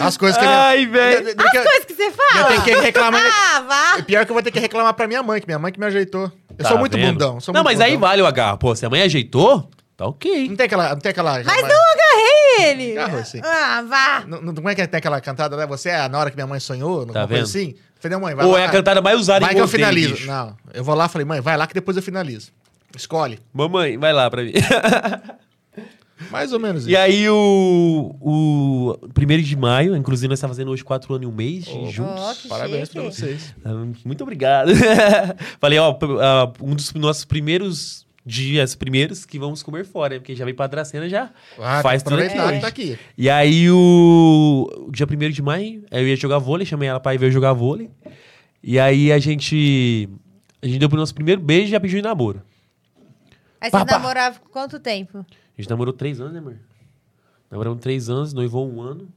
As 0.00 0.16
coisas 0.16 0.36
que 0.38 0.44
Ai, 0.44 0.86
velho. 0.86 1.28
Eu- 1.28 1.34
eu- 1.34 1.44
eu- 1.54 1.62
Coisa 1.62 1.86
que 1.86 1.94
você 1.94 2.10
fala. 2.10 2.40
Eu 2.40 2.46
tenho 2.48 2.62
que 2.78 2.84
reclamar. 2.84 3.22
Ah, 3.54 3.60
vá. 3.60 3.98
E 3.98 4.02
pior 4.02 4.24
que 4.24 4.32
eu 4.32 4.34
vou 4.34 4.42
ter 4.42 4.50
que 4.50 4.58
reclamar 4.58 4.92
pra 4.94 5.06
minha 5.06 5.22
mãe, 5.22 5.40
que 5.40 5.46
minha 5.46 5.58
mãe 5.58 5.70
que 5.72 5.78
me 5.78 5.86
ajeitou. 5.86 6.32
Eu 6.50 6.56
Tá 6.64 6.68
sou 6.70 6.78
muito 6.78 6.96
vendo? 6.96 7.12
bundão. 7.12 7.38
Sou 7.40 7.54
Não, 7.54 7.62
muito 7.62 7.72
mas 7.72 7.80
aí 7.80 7.92
bundão. 7.92 8.08
vale 8.08 8.22
o 8.22 8.26
agarro. 8.26 8.58
Pô, 8.58 8.74
se 8.74 8.84
a 8.84 8.90
mãe 8.90 9.02
ajeitou, 9.02 9.70
tá 10.00 10.06
ok. 10.06 10.48
Não 10.48 10.56
tem 10.56 10.64
aquela. 10.66 10.88
Não 10.90 10.98
tem 10.98 11.10
aquela 11.10 11.32
Mas 11.44 11.62
não 11.62 11.68
agarrei 11.68 12.70
ele. 12.70 12.98
Agarrou, 12.98 13.24
sim. 13.24 13.40
Ah, 13.44 13.82
vá. 13.86 14.24
Não, 14.26 14.40
não, 14.40 14.54
como 14.54 14.68
é 14.68 14.74
que 14.74 14.86
tem 14.86 14.98
aquela 14.98 15.20
cantada, 15.20 15.56
né? 15.56 15.66
Você 15.66 15.90
é 15.90 16.08
na 16.08 16.18
hora 16.18 16.30
que 16.30 16.36
minha 16.36 16.46
mãe 16.46 16.58
sonhou, 16.58 17.04
Tá 17.06 17.20
alguma 17.20 17.28
coisa 17.28 17.34
vendo? 17.34 17.44
assim? 17.44 17.74
Falei, 18.00 18.16
não, 18.16 18.22
mãe, 18.24 18.34
vai 18.34 18.46
Ou 18.46 18.52
lá. 18.52 18.60
é 18.60 18.64
a 18.64 18.70
cantada 18.70 19.02
mais 19.02 19.18
usada 19.20 19.40
Vai 19.44 19.52
em 19.52 19.56
que 19.56 19.60
eu 19.60 19.66
Golden, 19.66 19.78
finalizo. 19.78 20.14
bicho. 20.14 20.26
Não, 20.26 20.56
eu 20.72 20.82
vou 20.82 20.94
lá 20.94 21.06
falei, 21.08 21.26
mãe, 21.26 21.40
vai 21.42 21.56
lá 21.56 21.66
que 21.66 21.74
depois 21.74 21.96
eu 21.98 22.02
finalizo. 22.02 22.50
Escolhe. 22.96 23.38
Mamãe, 23.52 23.98
vai 23.98 24.12
lá 24.14 24.30
pra 24.30 24.42
mim. 24.42 24.52
Mais 26.30 26.52
ou 26.52 26.60
menos 26.60 26.82
isso. 26.82 26.90
e 26.90 26.96
aí, 26.96 27.28
o, 27.30 28.14
o 28.20 29.08
primeiro 29.14 29.42
de 29.42 29.56
maio, 29.56 29.96
inclusive 29.96 30.28
nós 30.28 30.38
estamos 30.38 30.54
fazendo 30.54 30.70
hoje 30.70 30.84
quatro 30.84 31.14
anos 31.14 31.26
e 31.26 31.30
um 31.30 31.34
mês 31.34 31.64
Oh, 31.72 31.86
juntos. 31.90 32.14
Ó, 32.22 32.34
que 32.34 32.48
Parabéns 32.48 32.88
chique. 32.88 33.00
pra 33.00 33.02
vocês. 33.10 33.54
Ah, 33.64 33.70
Muito 34.04 34.22
obrigado. 34.22 34.70
Falei, 35.58 35.78
ó, 35.78 35.94
p- 35.94 36.06
ah, 36.20 36.52
um 36.60 36.74
dos 36.74 36.92
nossos 36.92 37.24
primeiros 37.24 38.06
dias 38.24 38.74
primeiros 38.74 39.24
que 39.24 39.38
vamos 39.38 39.62
comer 39.62 39.84
fora, 39.84 40.14
né? 40.14 40.20
porque 40.20 40.34
já 40.36 40.44
vem 40.44 40.54
pra 40.54 40.66
Dracena 40.66 41.08
já 41.08 41.30
Ah, 41.58 41.80
faz 41.82 42.02
tudo 42.02 42.16
aqui 42.20 42.28
que 42.28 42.60
tá 42.60 42.66
aqui. 42.68 42.98
E 43.16 43.30
aí, 43.30 43.70
o, 43.70 44.68
o 44.88 44.92
dia 44.92 45.06
1 45.10 45.30
de 45.30 45.42
maio, 45.42 45.84
eu 45.90 46.06
ia 46.06 46.16
jogar 46.16 46.38
vôlei, 46.38 46.66
chamei 46.66 46.88
ela 46.88 47.00
pra 47.00 47.14
ir 47.14 47.18
ver 47.18 47.26
eu 47.26 47.32
jogar 47.32 47.52
vôlei. 47.52 47.90
E 48.62 48.78
aí 48.78 49.10
a 49.10 49.18
gente. 49.18 50.08
A 50.62 50.66
gente 50.66 50.78
deu 50.78 50.88
pro 50.90 50.98
nosso 50.98 51.14
primeiro 51.14 51.40
beijo 51.40 51.68
e 51.68 51.70
já 51.70 51.80
pediu 51.80 51.98
em 51.98 52.02
namoro. 52.02 52.42
Aí 53.60 53.70
você 53.70 53.84
namorava 53.84 54.38
quanto 54.50 54.78
tempo? 54.78 55.18
A 55.18 55.60
gente 55.60 55.70
namorou 55.70 55.92
três 55.94 56.20
anos, 56.20 56.32
né, 56.34 56.38
amor? 56.38 56.56
Namoramos 57.50 57.80
três 57.80 58.08
anos, 58.10 58.32
noivou 58.34 58.70
um 58.70 58.80
ano. 58.82 59.08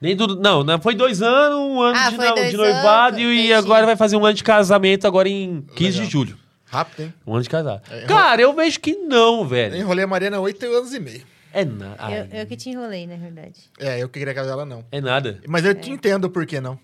Nem 0.00 0.16
tudo. 0.16 0.36
Não, 0.40 0.64
não, 0.64 0.80
foi 0.80 0.94
dois 0.94 1.20
anos, 1.20 1.58
um 1.58 1.80
ano 1.82 1.98
Ah, 1.98 2.10
de, 2.10 2.50
de 2.50 2.56
noivado 2.56 3.16
anos, 3.16 3.28
e 3.28 3.34
entendi. 3.38 3.52
agora 3.52 3.84
vai 3.84 3.96
fazer 3.96 4.16
um 4.16 4.24
ano 4.24 4.34
de 4.34 4.42
casamento 4.44 5.06
agora 5.06 5.28
em 5.28 5.60
15 5.74 5.90
Legal. 5.90 6.06
de 6.06 6.10
julho. 6.12 6.38
Rápido, 6.70 7.02
hein? 7.02 7.14
Um 7.26 7.34
ano 7.34 7.42
de 7.42 7.48
casado. 7.48 7.82
É, 7.90 8.02
Cara, 8.06 8.40
eu 8.40 8.52
vejo 8.54 8.78
que 8.78 8.94
não, 8.94 9.40
Eu 9.40 9.44
velho. 9.48 9.76
enrolei 9.76 10.04
a 10.04 10.06
Mariana 10.06 10.36
há 10.36 10.40
oito 10.40 10.64
anos 10.66 10.94
e 10.94 11.00
meio. 11.00 11.26
É 11.52 11.64
nada. 11.64 12.28
Eu, 12.32 12.40
eu 12.40 12.46
que 12.46 12.56
te 12.56 12.70
enrolei, 12.70 13.06
na 13.06 13.16
verdade. 13.16 13.58
É, 13.78 13.98
eu 14.00 14.08
que 14.08 14.18
queria 14.20 14.32
casar 14.32 14.52
ela, 14.52 14.64
não. 14.64 14.84
É 14.92 15.00
nada. 15.00 15.40
Mas 15.48 15.64
eu 15.64 15.74
te 15.74 15.90
entendo 15.90 16.30
por 16.30 16.46
que 16.46 16.60
não. 16.60 16.78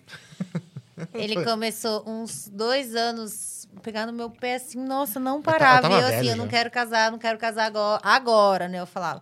Ele 1.15 1.45
começou 1.45 2.03
uns 2.07 2.49
dois 2.53 2.95
anos 2.95 3.69
pegar 3.83 4.07
no 4.07 4.13
meu 4.13 4.31
pé 4.31 4.57
assim, 4.57 4.83
nossa, 4.83 5.21
não 5.21 5.37
eu 5.37 5.43
parava. 5.43 5.83
tava 5.83 5.95
E 5.95 6.01
eu 6.01 6.07
assim, 6.07 6.29
eu 6.31 6.37
não 6.37 6.49
quero 6.49 6.71
casar, 6.71 7.13
não 7.13 7.19
quero 7.19 7.39
casar 7.39 7.67
agora, 7.67 8.01
agora, 8.03 8.69
né? 8.69 8.81
Eu 8.81 8.87
falava. 8.87 9.21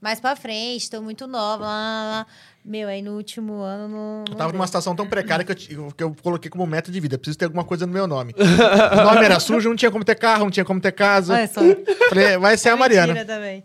Mais 0.00 0.20
pra 0.20 0.36
frente, 0.36 0.90
tô 0.90 1.02
muito 1.02 1.26
nova. 1.26 1.64
Lá, 1.64 1.68
lá, 1.70 2.10
lá. 2.10 2.26
Meu, 2.68 2.88
aí 2.88 3.00
no 3.00 3.12
último 3.16 3.60
ano 3.60 3.86
não. 3.88 4.24
Eu 4.28 4.34
tava 4.34 4.50
deu. 4.50 4.58
numa 4.58 4.66
situação 4.66 4.96
tão 4.96 5.06
precária 5.06 5.44
que 5.44 5.52
eu, 5.72 5.92
que 5.96 6.02
eu 6.02 6.16
coloquei 6.20 6.50
como 6.50 6.66
meta 6.66 6.90
de 6.90 6.98
vida. 6.98 7.16
Preciso 7.16 7.38
ter 7.38 7.44
alguma 7.44 7.62
coisa 7.62 7.86
no 7.86 7.92
meu 7.92 8.08
nome. 8.08 8.34
o 8.36 9.04
nome 9.04 9.24
era 9.24 9.38
sujo, 9.38 9.68
não 9.68 9.76
tinha 9.76 9.90
como 9.90 10.04
ter 10.04 10.16
carro, 10.16 10.44
não 10.44 10.50
tinha 10.50 10.64
como 10.64 10.80
ter 10.80 10.90
casa. 10.90 11.32
Olha 11.34 11.46
só. 11.46 11.60
Falei, 12.08 12.36
vai 12.38 12.56
ser 12.56 12.70
a 12.70 12.76
Mariana. 12.76 13.24
Também. 13.24 13.62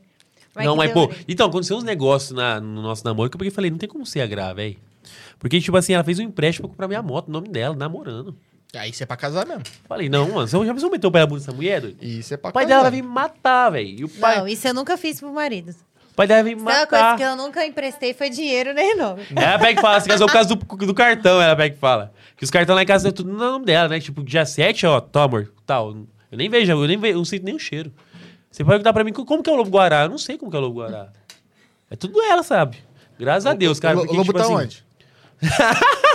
Vai 0.54 0.66
não, 0.66 0.76
mas, 0.76 0.92
pô, 0.92 1.10
então, 1.28 1.48
aconteceu 1.48 1.78
uns 1.78 1.84
negócios 1.84 2.32
na- 2.32 2.60
no 2.60 2.82
nosso 2.82 3.04
namoro 3.06 3.30
que 3.30 3.36
eu 3.36 3.40
peguei 3.40 3.52
e 3.52 3.56
falei, 3.56 3.72
não 3.72 3.78
tem 3.80 3.90
como 3.90 4.06
ser 4.06 4.22
a 4.22 4.28
Gra, 4.28 4.54
velho. 4.54 4.76
Porque, 5.40 5.60
tipo 5.60 5.76
assim, 5.78 5.94
ela 5.94 6.04
fez 6.04 6.20
um 6.20 6.24
empréstimo 6.24 6.68
pra 6.68 6.74
comprar 6.74 6.88
minha 6.88 7.02
moto, 7.02 7.30
o 7.30 7.32
nome 7.32 7.48
dela, 7.48 7.76
namorando. 7.76 8.36
Aí 8.76 8.92
isso 8.92 9.02
é 9.02 9.06
pra 9.06 9.18
casar 9.18 9.48
mesmo. 9.48 9.64
Falei, 9.88 10.10
não, 10.10 10.28
mano, 10.30 10.48
você 10.48 10.64
já 10.66 10.74
pensou 10.74 10.92
meter 10.92 11.08
o 11.08 11.12
pé 11.12 11.20
na 11.22 11.26
bunda 11.26 11.40
dessa 11.40 11.52
mulher, 11.54 11.82
doido? 11.82 11.98
Isso 12.04 12.34
é 12.34 12.38
pra 12.38 12.50
O 12.52 12.54
pai 12.54 12.64
casar. 12.66 12.70
dela 12.76 12.82
vai 12.84 12.92
vir 12.92 13.02
me 13.02 13.08
matar, 13.10 13.70
velho. 13.72 13.88
E 14.00 14.04
o 14.04 14.10
pai, 14.10 14.38
Não, 14.40 14.48
isso 14.48 14.68
eu 14.68 14.74
nunca 14.74 14.96
fiz 14.98 15.20
pro 15.20 15.34
marido. 15.34 15.74
Me 16.28 16.54
Isso 16.54 16.70
é 16.70 16.74
uma 16.74 16.88
coisa 16.88 17.04
matar. 17.04 17.18
que 17.18 17.24
eu 17.24 17.36
nunca 17.36 17.66
emprestei 17.66 18.14
foi 18.14 18.30
dinheiro 18.30 18.74
nem 18.74 18.96
nome. 18.96 19.24
Ela 19.36 19.60
pega 19.60 19.80
e 19.80 19.82
fala, 19.82 20.00
você 20.02 20.10
casou 20.10 20.28
por 20.28 20.34
causa 20.34 20.56
do, 20.56 20.86
do 20.86 20.94
cartão, 20.94 21.42
ela 21.42 21.56
pega 21.56 21.76
e 21.76 21.80
fala. 21.80 22.14
Que 22.36 22.44
os 22.44 22.50
cartões 22.50 22.76
lá 22.76 22.84
em 22.84 22.86
casa 22.86 23.10
é 23.10 23.12
tudo 23.12 23.32
no 23.32 23.38
nome 23.38 23.66
dela, 23.66 23.90
né? 23.90 24.00
Tipo, 24.00 24.24
dia 24.24 24.46
7, 24.46 24.86
ó, 24.86 25.00
toma, 25.00 25.48
tal. 25.66 25.92
Eu 26.32 26.38
nem 26.38 26.50
vejo, 26.50 26.72
eu 26.72 26.88
nem 26.88 26.98
vejo, 26.98 27.14
eu 27.14 27.18
não 27.18 27.26
sinto 27.26 27.44
nem 27.44 27.56
o 27.56 27.60
cheiro. 27.60 27.92
Você 28.50 28.64
pode 28.64 28.72
perguntar 28.72 28.94
pra 28.94 29.04
mim 29.04 29.14
como 29.14 29.42
que 29.42 29.50
é 29.50 29.54
o 29.54 29.56
lobo 29.56 29.70
guará? 29.70 30.04
Eu 30.04 30.10
não 30.10 30.18
sei 30.18 30.38
como 30.38 30.52
que 30.52 30.58
é 30.58 30.60
o 30.60 30.64
lobo 30.64 30.80
guará. 30.80 31.10
É 31.90 31.96
tudo 31.96 32.22
ela, 32.22 32.44
sabe? 32.44 32.78
Graças 33.20 33.46
a 33.46 33.54
Deus, 33.54 33.80
cara. 33.80 33.98
o, 33.98 34.00
porque, 34.02 34.14
o 34.14 34.18
lobo 34.18 34.34
tipo 34.34 34.38
tá 34.38 34.44
assim, 34.46 34.56
onde? 34.56 34.84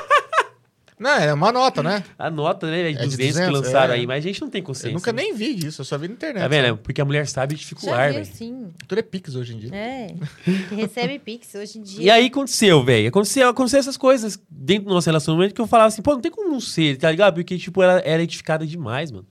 não, 0.98 1.10
é 1.10 1.32
uma 1.34 1.52
nota, 1.52 1.82
né? 1.82 2.02
A 2.18 2.30
nota, 2.30 2.66
né, 2.70 2.90
de 2.92 2.98
É 2.98 3.02
de 3.02 3.04
200, 3.04 3.16
que 3.16 3.26
200, 3.32 3.52
lançaram 3.60 3.92
é. 3.94 3.96
aí, 3.98 4.06
mas 4.06 4.24
a 4.24 4.28
gente 4.28 4.40
não 4.40 4.48
tem 4.48 4.62
consciência. 4.62 4.88
Eu 4.88 4.94
nunca 4.94 5.12
né? 5.12 5.22
nem 5.22 5.34
vi 5.34 5.66
isso, 5.66 5.80
eu 5.82 5.84
só 5.84 5.98
vi 5.98 6.08
na 6.08 6.14
internet. 6.14 6.42
Tá 6.42 6.48
vendo? 6.48 6.64
sabe? 6.66 6.78
É 6.78 6.82
Porque 6.82 7.00
a 7.00 7.04
mulher 7.04 7.26
sabe 7.26 7.54
viu, 7.54 8.22
velho. 8.24 8.26
sim. 8.26 8.68
Tudo 8.88 8.98
é 8.98 9.02
Pix 9.02 9.34
hoje 9.34 9.54
em 9.54 9.58
dia. 9.58 9.70
É. 9.74 10.14
Que 10.44 10.74
recebe 10.74 11.18
Pix 11.18 11.54
hoje 11.54 11.78
em 11.78 11.82
dia. 11.82 12.02
E 12.04 12.10
aí 12.10 12.26
aconteceu, 12.26 12.82
velho. 12.82 13.08
Aconteceu, 13.08 13.48
aconteceu 13.48 13.78
essas 13.80 13.96
coisas 13.96 14.38
dentro 14.50 14.84
do 14.88 14.94
nosso 14.94 15.06
relacionamento 15.08 15.54
que 15.54 15.60
eu 15.60 15.66
falava 15.66 15.88
assim, 15.88 16.00
pô, 16.02 16.12
não 16.12 16.20
tem 16.20 16.30
como 16.30 16.50
não 16.50 16.60
ser, 16.60 16.96
tá 16.96 17.10
ligado? 17.10 17.34
Porque, 17.34 17.58
tipo, 17.58 17.82
ela 17.82 18.00
era 18.04 18.22
edificada 18.22 18.66
demais, 18.66 19.10
mano. 19.10 19.26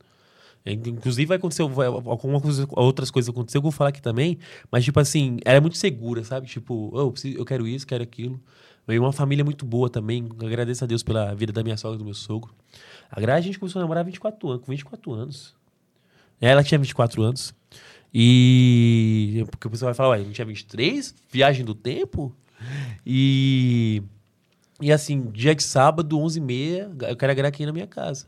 É, 0.64 0.72
Inclusive 0.74 1.28
vai 1.28 1.38
acontecer, 1.38 1.64
vai, 1.68 1.86
alguma 1.88 2.42
coisa, 2.42 2.68
outras 2.72 3.12
coisas 3.12 3.30
aconteceu 3.30 3.62
que 3.62 3.68
eu 3.68 3.72
vou 3.72 3.76
falar 3.78 3.90
aqui 3.90 4.02
também, 4.02 4.40
mas 4.72 4.84
tipo 4.84 5.00
assim, 5.00 5.38
ela 5.46 5.58
é 5.58 5.60
muito 5.60 5.78
segura, 5.78 6.24
sabe? 6.24 6.48
Tipo, 6.48 6.90
"Oh, 6.92 7.02
eu, 7.02 7.12
preciso- 7.12 7.38
eu 7.38 7.46
quero 7.46 7.68
isso, 7.68 7.86
quero 7.86 8.02
aquilo. 8.04 8.42
E 8.88 9.00
uma 9.00 9.12
família 9.12 9.44
muito 9.44 9.66
boa 9.66 9.90
também. 9.90 10.30
Agradeço 10.40 10.84
a 10.84 10.88
Deus 10.88 11.02
pela 11.02 11.34
vida 11.34 11.52
da 11.52 11.64
minha 11.64 11.76
sogra 11.76 11.96
e 11.96 12.00
do 12.00 12.06
meu 12.06 12.14
sogro. 12.14 12.54
A 13.10 13.20
Gra, 13.20 13.36
a 13.36 13.42
gente 13.42 13.58
começou 13.58 13.80
a 13.80 13.84
namorar 13.84 14.02
há 14.02 14.06
24 14.06 14.50
anos, 14.50 14.66
com 14.66 14.72
24 14.72 15.14
anos. 15.14 15.56
Ela 16.40 16.64
tinha 16.64 16.78
24 16.78 17.24
anos. 17.24 17.54
E. 18.14 19.44
Porque 19.50 19.68
o 19.68 19.72
pessoal 19.72 19.88
vai 19.88 19.96
falar, 19.96 20.10
ué, 20.10 20.20
não 20.20 20.32
tinha 20.32 20.46
23? 20.46 21.16
Viagem 21.32 21.66
do 21.66 21.74
tempo? 21.74 22.36
E. 23.06 24.04
E 24.82 24.92
assim, 24.92 25.32
dia 25.32 25.56
de 25.56 25.64
sábado, 25.64 26.18
11h30, 26.18 27.10
eu 27.10 27.16
quero 27.16 27.32
a 27.32 27.36
Gra 27.36 27.48
aqui 27.48 27.66
na 27.66 27.72
minha 27.72 27.88
casa. 27.88 28.28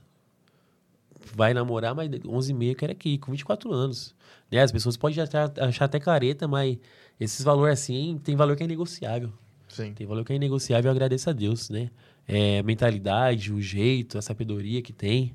Vai 1.35 1.53
namorar, 1.53 1.93
mas 1.93 2.09
11h30 2.09 2.69
eu 2.69 2.75
quero 2.75 2.91
aqui, 2.93 3.17
com 3.17 3.31
24 3.31 3.71
anos. 3.71 4.15
Né? 4.49 4.61
As 4.61 4.71
pessoas 4.71 4.95
podem 4.95 5.21
achar, 5.21 5.51
achar 5.59 5.85
até 5.85 5.99
careta, 5.99 6.47
mas 6.47 6.77
esses 7.19 7.43
valores 7.43 7.79
assim, 7.79 8.19
tem 8.23 8.35
valor 8.35 8.55
que 8.55 8.63
é 8.63 8.67
negociável. 8.67 9.31
Sim. 9.77 9.93
Tem 9.93 10.05
valor 10.07 10.25
que 10.25 10.33
é 10.33 10.35
inegociável, 10.35 10.89
eu 10.89 10.91
agradeço 10.91 11.29
a 11.29 11.33
Deus, 11.33 11.69
né? 11.69 11.89
É, 12.27 12.59
a 12.59 12.63
mentalidade, 12.63 13.53
o 13.53 13.61
jeito, 13.61 14.17
a 14.17 14.21
sabedoria 14.21 14.81
que 14.81 14.91
tem. 14.91 15.33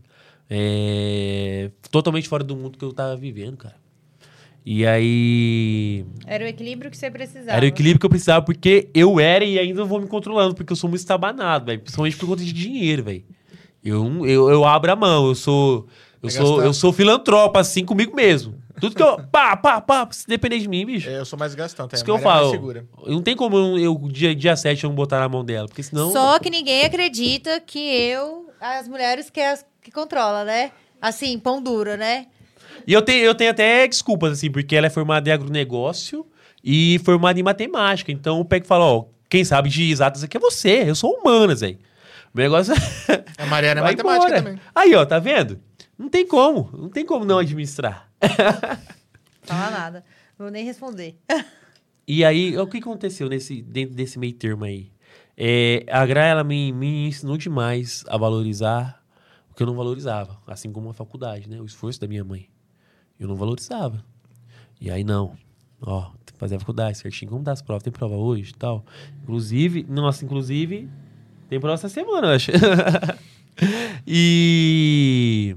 É, 0.51 1.70
totalmente 1.90 2.28
fora 2.28 2.45
do 2.45 2.55
mundo 2.55 2.76
que 2.76 2.84
eu 2.84 2.93
tava 2.93 3.16
vivendo, 3.16 3.57
cara. 3.57 3.76
E 4.64 4.86
aí. 4.86 6.05
Era 6.26 6.45
o 6.45 6.47
equilíbrio 6.47 6.90
que 6.90 6.97
você 6.97 7.11
precisava. 7.11 7.57
Era 7.57 7.64
o 7.64 7.68
equilíbrio 7.68 7.99
que 7.99 8.07
eu 8.07 8.11
precisava, 8.11 8.45
porque 8.45 8.88
eu 8.95 9.18
era 9.18 9.45
e 9.45 9.59
ainda 9.59 9.84
vou 9.84 10.01
me 10.01 10.07
controlando, 10.07 10.55
porque 10.55 10.72
eu 10.72 10.76
sou 10.76 10.88
muito 10.88 11.01
estabanado, 11.01 11.66
velho. 11.66 11.80
Principalmente 11.80 12.16
por 12.16 12.26
conta 12.26 12.45
de 12.45 12.53
dinheiro, 12.53 13.03
velho. 13.03 13.24
Eu, 13.84 14.26
eu, 14.26 14.51
eu 14.51 14.64
abro 14.64 14.93
a 14.93 14.97
mão, 14.97 15.26
eu 15.26 15.34
sou. 15.34 15.88
Eu 16.22 16.28
É 16.28 16.30
sou, 16.30 16.62
eu 16.62 16.72
sou 16.72 16.93
filantropa, 16.93 17.59
assim, 17.59 17.84
comigo 17.84 18.14
mesmo. 18.14 18.55
Tudo 18.82 18.96
que 18.96 19.02
eu. 19.02 19.22
Pá, 19.30 19.56
pá, 19.56 19.80
pá, 19.80 20.08
se 20.10 20.26
depender 20.26 20.58
de 20.58 20.66
mim, 20.66 20.84
bicho. 20.84 21.08
É, 21.08 21.20
eu 21.20 21.24
sou 21.24 21.38
mais 21.38 21.54
gastante. 21.54 21.94
Isso 21.94 22.02
a 22.02 22.04
que 22.04 22.10
eu 22.10 22.16
é 22.16 22.20
falo. 22.20 22.50
segura. 22.50 22.84
Não 23.06 23.22
tem 23.22 23.36
como 23.36 23.56
eu, 23.56 23.78
eu, 23.78 24.08
dia, 24.10 24.34
dia 24.34 24.56
7, 24.56 24.82
eu 24.82 24.90
não 24.90 24.96
botar 24.96 25.20
na 25.20 25.28
mão 25.28 25.44
dela, 25.44 25.68
porque 25.68 25.84
senão. 25.84 26.10
Só 26.10 26.36
que 26.40 26.50
ninguém 26.50 26.84
acredita 26.84 27.60
que 27.60 27.78
eu, 27.78 28.50
as 28.60 28.88
mulheres 28.88 29.30
que, 29.30 29.40
as, 29.40 29.64
que 29.80 29.92
controla, 29.92 30.44
né? 30.44 30.72
Assim, 31.00 31.38
pão 31.38 31.62
duro, 31.62 31.96
né? 31.96 32.26
E 32.84 32.92
eu 32.92 33.02
tenho, 33.02 33.24
eu 33.24 33.36
tenho 33.36 33.52
até 33.52 33.86
desculpas, 33.86 34.32
assim, 34.32 34.50
porque 34.50 34.74
ela 34.74 34.88
é 34.88 34.90
formada 34.90 35.30
em 35.30 35.32
agronegócio 35.32 36.26
e 36.64 37.00
formada 37.04 37.38
em 37.38 37.42
matemática. 37.44 38.10
Então 38.10 38.38
eu 38.38 38.44
pego 38.44 38.64
e 38.64 38.68
falo, 38.68 38.84
ó, 38.84 39.04
quem 39.30 39.44
sabe 39.44 39.68
de 39.68 39.92
exatas 39.92 40.24
aqui 40.24 40.36
é 40.36 40.40
você, 40.40 40.82
eu 40.88 40.96
sou 40.96 41.12
humanas, 41.20 41.60
velho. 41.60 41.78
O 42.34 42.38
negócio 42.38 42.74
A 43.38 43.46
Mariana 43.46 43.80
é 43.80 43.84
matemática 43.94 44.26
embora. 44.26 44.42
também. 44.42 44.60
Aí, 44.74 44.92
ó, 44.96 45.04
tá 45.06 45.20
vendo? 45.20 45.60
Não 45.99 46.09
tem 46.09 46.26
como, 46.26 46.70
não 46.72 46.88
tem 46.88 47.05
como 47.05 47.24
não 47.24 47.38
administrar. 47.38 48.11
Fala 49.43 49.70
nada. 49.70 50.05
Não 50.38 50.47
vou 50.47 50.51
nem 50.51 50.64
responder. 50.64 51.18
E 52.07 52.24
aí, 52.24 52.57
o 52.59 52.66
que 52.66 52.78
aconteceu 52.78 53.28
nesse, 53.28 53.62
dentro 53.62 53.95
desse 53.95 54.18
meio 54.18 54.32
termo 54.32 54.64
aí? 54.64 54.90
É, 55.36 55.84
a 55.90 56.05
Gra, 56.05 56.24
ela 56.24 56.45
me, 56.45 56.72
me 56.72 57.09
ensinou 57.09 57.36
demais 57.36 58.05
a 58.09 58.16
valorizar 58.16 59.03
o 59.51 59.55
que 59.55 59.62
eu 59.62 59.66
não 59.66 59.74
valorizava. 59.74 60.38
Assim 60.47 60.72
como 60.72 60.90
a 60.90 60.95
faculdade, 60.95 61.49
né? 61.49 61.61
O 61.61 61.64
esforço 61.64 62.01
da 62.01 62.09
minha 62.09 62.24
mãe. 62.24 62.49
Eu 63.18 63.28
não 63.28 63.36
valorizava. 63.36 64.05
E 64.80 64.90
aí, 64.90 65.05
não. 65.05 65.36
Ó, 65.80 66.11
tem 66.24 66.34
que 66.34 66.38
fazer 66.38 66.57
a 66.57 66.59
faculdade 66.59 66.99
certinho. 66.99 67.30
Como 67.30 67.45
dá 67.45 67.53
as 67.53 67.62
provas? 67.62 67.82
Tem 67.82 67.93
prova 67.93 68.14
hoje 68.14 68.51
e 68.51 68.55
tal. 68.55 68.84
Inclusive, 69.22 69.84
nossa, 69.88 70.24
inclusive, 70.24 70.88
tem 71.49 71.61
prova 71.61 71.74
essa 71.74 71.88
semana, 71.88 72.28
eu 72.28 72.32
acho. 72.34 72.51
e... 74.07 75.57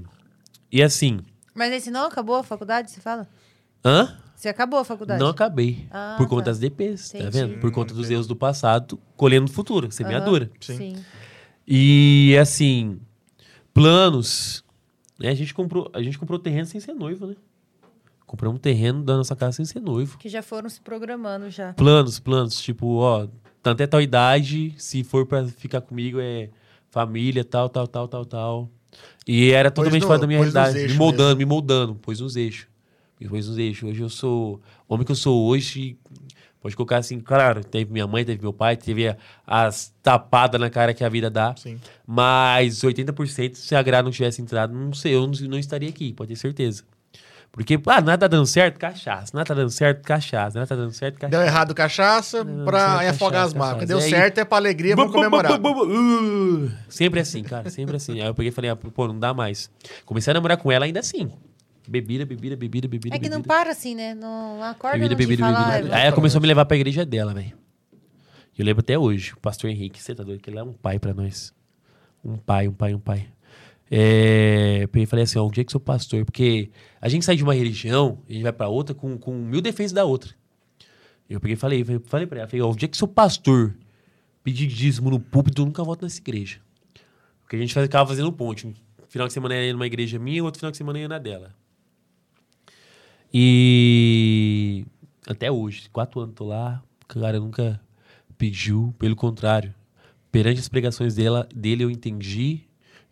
E 0.76 0.82
assim... 0.82 1.20
Mas 1.54 1.72
esse 1.72 1.90
não 1.90 2.04
acabou 2.04 2.36
a 2.36 2.42
faculdade, 2.42 2.90
você 2.90 3.00
fala? 3.00 3.26
Hã? 3.82 4.14
Você 4.34 4.46
acabou 4.50 4.78
a 4.78 4.84
faculdade? 4.84 5.18
Não 5.18 5.28
acabei. 5.28 5.86
Ah, 5.90 6.16
por 6.18 6.24
tá. 6.24 6.28
conta 6.28 6.42
das 6.44 6.58
DPs, 6.58 7.12
tá 7.12 7.18
Entendi. 7.18 7.30
vendo? 7.30 7.60
Por 7.60 7.72
conta 7.72 7.94
dos 7.94 8.10
erros 8.10 8.26
do 8.26 8.36
passado, 8.36 9.00
colhendo 9.16 9.46
no 9.46 9.50
futuro, 9.50 9.90
semeadura. 9.90 10.50
Sim. 10.60 10.76
Sim. 10.76 11.04
E 11.66 12.36
assim, 12.38 13.00
planos. 13.72 14.62
Né? 15.18 15.30
A, 15.30 15.34
gente 15.34 15.54
comprou, 15.54 15.90
a 15.94 16.02
gente 16.02 16.18
comprou 16.18 16.38
terreno 16.38 16.66
sem 16.66 16.78
ser 16.78 16.92
noivo, 16.92 17.26
né? 17.26 17.36
Compramos 18.26 18.58
um 18.58 18.60
terreno 18.60 19.02
da 19.02 19.16
nossa 19.16 19.34
casa 19.34 19.52
sem 19.52 19.64
ser 19.64 19.80
noivo. 19.80 20.18
Que 20.18 20.28
já 20.28 20.42
foram 20.42 20.68
se 20.68 20.82
programando 20.82 21.48
já. 21.48 21.72
Planos, 21.72 22.20
planos, 22.20 22.60
tipo, 22.60 22.96
ó, 22.96 23.26
tanto 23.62 23.82
é 23.82 23.86
tal 23.86 24.02
idade, 24.02 24.74
se 24.76 25.02
for 25.02 25.24
pra 25.24 25.46
ficar 25.46 25.80
comigo 25.80 26.18
é 26.20 26.50
família, 26.90 27.42
tal, 27.42 27.70
tal, 27.70 27.86
tal, 27.86 28.06
tal, 28.06 28.26
tal. 28.26 28.70
E 29.26 29.50
era 29.50 29.70
totalmente 29.70 30.02
no- 30.02 30.06
fora 30.08 30.18
da 30.20 30.26
minha 30.26 30.38
realidade. 30.38 30.78
Me 30.88 30.94
moldando, 30.94 31.28
mesmo. 31.28 31.38
me 31.38 31.44
moldando, 31.44 31.94
pôs 31.96 32.20
nos 32.20 32.36
eixos. 32.36 32.66
Me 33.20 33.28
pôs 33.28 33.46
nos 33.48 33.58
eixos. 33.58 33.88
Hoje 33.90 34.00
eu 34.00 34.08
sou. 34.08 34.60
O 34.88 34.94
homem 34.94 35.04
que 35.04 35.12
eu 35.12 35.16
sou 35.16 35.46
hoje. 35.46 35.96
Pode 36.60 36.74
colocar 36.74 36.96
assim, 36.96 37.20
claro, 37.20 37.62
teve 37.62 37.92
minha 37.92 38.08
mãe, 38.08 38.24
teve 38.24 38.42
meu 38.42 38.52
pai, 38.52 38.76
teve 38.76 39.14
as 39.46 39.94
tapadas 40.02 40.60
na 40.60 40.68
cara 40.68 40.92
que 40.92 41.04
a 41.04 41.08
vida 41.08 41.30
dá. 41.30 41.54
Sim. 41.56 41.78
Mas 42.04 42.82
80% 42.82 43.54
se 43.54 43.76
a 43.76 43.82
Gra 43.82 44.02
não 44.02 44.10
tivesse 44.10 44.42
entrado, 44.42 44.74
não 44.74 44.92
sei, 44.92 45.14
eu 45.14 45.26
não, 45.28 45.32
não 45.48 45.58
estaria 45.58 45.88
aqui, 45.88 46.12
pode 46.12 46.30
ter 46.30 46.36
certeza. 46.36 46.82
Porque, 47.56 47.80
ah, 47.86 48.02
nada 48.02 48.18
tá 48.18 48.28
dando 48.28 48.44
certo, 48.46 48.78
cachaça. 48.78 49.32
Nada 49.32 49.46
tá 49.46 49.54
dando 49.54 49.70
certo, 49.70 50.02
cachaça. 50.04 50.58
Nada 50.58 50.66
tá 50.68 50.76
dando 50.76 50.92
certo, 50.92 51.14
cachaça. 51.18 51.30
Deu 51.30 51.40
errado 51.40 51.74
cachaça 51.74 52.44
Não, 52.44 52.66
pra 52.66 52.98
certo, 52.98 53.14
afogar 53.14 53.32
cachaça, 53.32 53.46
as 53.46 53.54
marcas. 53.54 53.88
Deu 53.88 53.96
Aí- 53.98 54.10
certo 54.10 54.38
é 54.38 54.44
pra 54.44 54.58
alegria, 54.58 54.94
vamos 54.94 55.10
comemorar. 55.10 55.58
Uh, 55.58 56.70
Sempre 56.86 57.18
assim, 57.20 57.42
cara, 57.42 57.70
sempre 57.70 57.96
assim. 57.96 58.20
Aí 58.20 58.26
eu 58.26 58.34
peguei 58.34 58.50
e 58.50 58.52
falei, 58.52 58.70
ah, 58.70 58.76
pô, 58.76 59.08
não 59.08 59.18
dá 59.18 59.32
mais. 59.32 59.70
Comecei 60.04 60.30
a 60.30 60.34
namorar 60.34 60.58
com 60.58 60.70
ela 60.70 60.84
ainda 60.84 61.00
assim. 61.00 61.32
Bebida, 61.88 62.26
bebida, 62.26 62.56
bebida, 62.56 62.86
bebida. 62.88 63.16
É 63.16 63.18
que 63.18 63.30
não 63.30 63.38
bebida. 63.38 63.54
para 63.54 63.70
assim, 63.70 63.94
né? 63.94 64.12
Não 64.14 64.62
acorda, 64.62 64.98
Bebida, 64.98 65.14
não 65.14 65.16
te 65.16 65.26
bebida, 65.26 65.42
fala, 65.42 65.56
bebida. 65.58 65.70
"Ai, 65.72 65.76
bebida. 65.78 65.90
vai." 65.94 66.00
Aí 66.02 66.06
ela 66.08 66.14
começou 66.16 66.38
a 66.38 66.42
me 66.42 66.46
levar 66.48 66.66
pra 66.66 66.76
igreja 66.76 67.06
dela, 67.06 67.32
velho. 67.32 67.52
Eu 68.58 68.64
lembro 68.66 68.80
até 68.82 68.98
hoje, 68.98 69.32
o 69.32 69.40
pastor 69.40 69.70
Henrique, 69.70 70.02
você 70.02 70.14
tá 70.14 70.22
doido? 70.22 70.40
Que 70.42 70.50
ele 70.50 70.58
é 70.58 70.62
um 70.62 70.72
pai 70.74 70.98
pra 70.98 71.14
nós. 71.14 71.54
Um 72.24 72.36
pai, 72.36 72.68
um 72.68 72.72
pai, 72.72 72.92
um 72.94 72.98
pai. 72.98 73.28
É, 73.90 74.88
eu 74.92 75.06
falei 75.06 75.22
assim, 75.24 75.38
ó, 75.38 75.46
um 75.46 75.50
dia 75.50 75.64
que 75.64 75.70
sou 75.70 75.80
pastor, 75.80 76.24
porque 76.24 76.70
a 77.00 77.08
gente 77.08 77.24
sai 77.24 77.36
de 77.36 77.42
uma 77.44 77.54
religião, 77.54 78.18
a 78.28 78.32
gente 78.32 78.42
vai 78.42 78.52
pra 78.52 78.68
outra 78.68 78.94
com, 78.94 79.16
com 79.16 79.32
mil 79.36 79.60
defeitos 79.60 79.92
da 79.92 80.04
outra. 80.04 80.34
Eu 81.28 81.40
peguei 81.40 81.54
e 81.54 81.56
falei, 81.56 81.84
falei- 81.84 82.02
falei 82.06 82.26
pra 82.26 82.38
ela, 82.40 82.48
falei, 82.48 82.62
ó, 82.62 82.70
o 82.70 82.76
dia 82.76 82.88
que 82.88 82.96
sou 82.96 83.06
pastor, 83.08 83.76
pedir 84.42 84.66
dízimo 84.66 85.10
no 85.10 85.20
púlpito, 85.20 85.62
eu 85.62 85.66
nunca 85.66 85.82
volto 85.84 86.02
nessa 86.02 86.18
igreja. 86.20 86.58
Porque 87.42 87.56
a 87.56 87.58
gente 87.58 87.72
ficava 87.74 88.08
fazendo 88.08 88.32
ponte. 88.32 88.66
Um 88.66 88.74
final 89.08 89.26
de 89.28 89.32
semana 89.32 89.54
ia 89.54 89.72
numa 89.72 89.86
igreja 89.86 90.18
minha, 90.18 90.42
outro 90.42 90.58
final 90.58 90.70
de 90.72 90.76
semana 90.76 90.98
ia 90.98 91.08
na 91.08 91.18
dela. 91.18 91.54
E 93.32 94.84
até 95.26 95.50
hoje, 95.50 95.88
quatro 95.92 96.20
anos 96.20 96.34
tô 96.34 96.44
lá, 96.46 96.82
o 97.04 97.06
cara 97.06 97.38
nunca 97.38 97.80
pediu, 98.38 98.94
pelo 98.98 99.14
contrário. 99.16 99.74
Perante 100.30 100.60
as 100.60 100.68
pregações 100.68 101.14
dela, 101.14 101.48
dele 101.54 101.84
eu 101.84 101.90
entendi, 101.90 102.65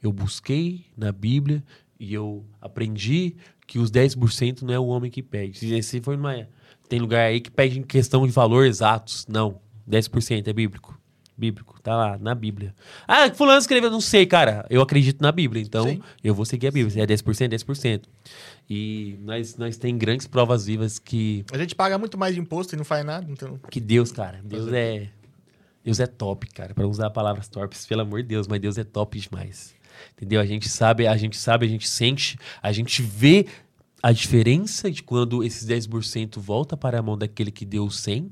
eu 0.07 0.13
busquei 0.13 0.87
na 0.97 1.11
Bíblia 1.13 1.63
e 1.99 2.13
eu 2.13 2.45
aprendi 2.61 3.37
que 3.67 3.79
os 3.79 3.91
10% 3.91 4.63
não 4.63 4.75
é 4.75 4.79
o 4.79 4.87
homem 4.87 5.11
que 5.11 5.23
pede. 5.23 5.59
Se 5.59 5.83
se 5.83 6.01
for 6.01 6.19
tem 6.89 6.99
lugar 6.99 7.27
aí 7.27 7.41
que 7.41 7.51
pede 7.51 7.79
em 7.79 7.83
questão 7.83 8.27
de 8.27 8.33
valor 8.33 8.67
exatos, 8.67 9.27
não. 9.27 9.61
10% 9.89 10.47
é 10.47 10.53
bíblico. 10.53 10.99
Bíblico, 11.37 11.81
tá 11.83 11.97
lá, 11.97 12.19
na 12.19 12.35
Bíblia. 12.35 12.73
Ah, 13.09 13.29
fulano 13.35 13.59
escreveu, 13.59 13.91
não 13.91 14.01
sei, 14.01 14.25
cara. 14.25 14.65
Eu 14.71 14.81
acredito 14.81 15.21
na 15.21 15.33
Bíblia, 15.33 15.61
então 15.61 15.89
Sim. 15.89 16.01
eu 16.23 16.33
vou 16.33 16.45
seguir 16.45 16.69
a 16.69 16.71
Bíblia. 16.71 16.91
Se 16.91 17.01
é 17.01 17.07
10%, 17.07 17.49
10%. 17.49 18.03
E 18.71 19.19
nós, 19.21 19.57
nós 19.57 19.77
tem 19.77 19.99
grandes 19.99 20.29
provas 20.29 20.67
vivas 20.67 20.99
que, 20.99 21.45
A 21.53 21.59
gente 21.59 21.75
paga 21.75 21.99
muito 21.99 22.17
mais 22.17 22.35
de 22.35 22.41
imposto 22.41 22.75
e 22.75 22.79
não 22.79 22.85
faz 22.85 23.05
nada. 23.05 23.27
Então... 23.29 23.59
que 23.69 23.81
Deus, 23.81 24.13
cara, 24.13 24.41
Deus 24.45 24.73
é. 24.73 25.09
Deus 25.83 26.01
é 26.01 26.07
top, 26.07 26.47
cara. 26.47 26.73
Pra 26.73 26.87
usar 26.87 27.11
palavras 27.11 27.49
torpes, 27.49 27.85
pelo 27.85 28.03
amor 28.03 28.23
de 28.23 28.29
Deus, 28.29 28.47
mas 28.47 28.61
Deus 28.61 28.79
é 28.79 28.85
top 28.85 29.19
demais. 29.19 29.74
Entendeu? 30.13 30.41
A 30.41 30.47
gente 30.47 30.69
sabe, 30.69 31.07
a 31.07 31.17
gente 31.17 31.37
sabe, 31.37 31.67
a 31.67 31.69
gente 31.69 31.89
sente, 31.89 32.39
a 32.63 32.73
gente 32.73 33.03
vê 33.03 33.47
a 34.03 34.13
diferença 34.13 34.91
de 34.91 35.03
quando 35.03 35.43
esses 35.43 35.67
10% 35.67 36.39
volta 36.39 36.77
para 36.77 36.99
a 36.99 37.03
mão 37.03 37.17
daquele 37.17 37.51
que 37.51 37.65
deu 37.65 37.91
100 37.91 38.31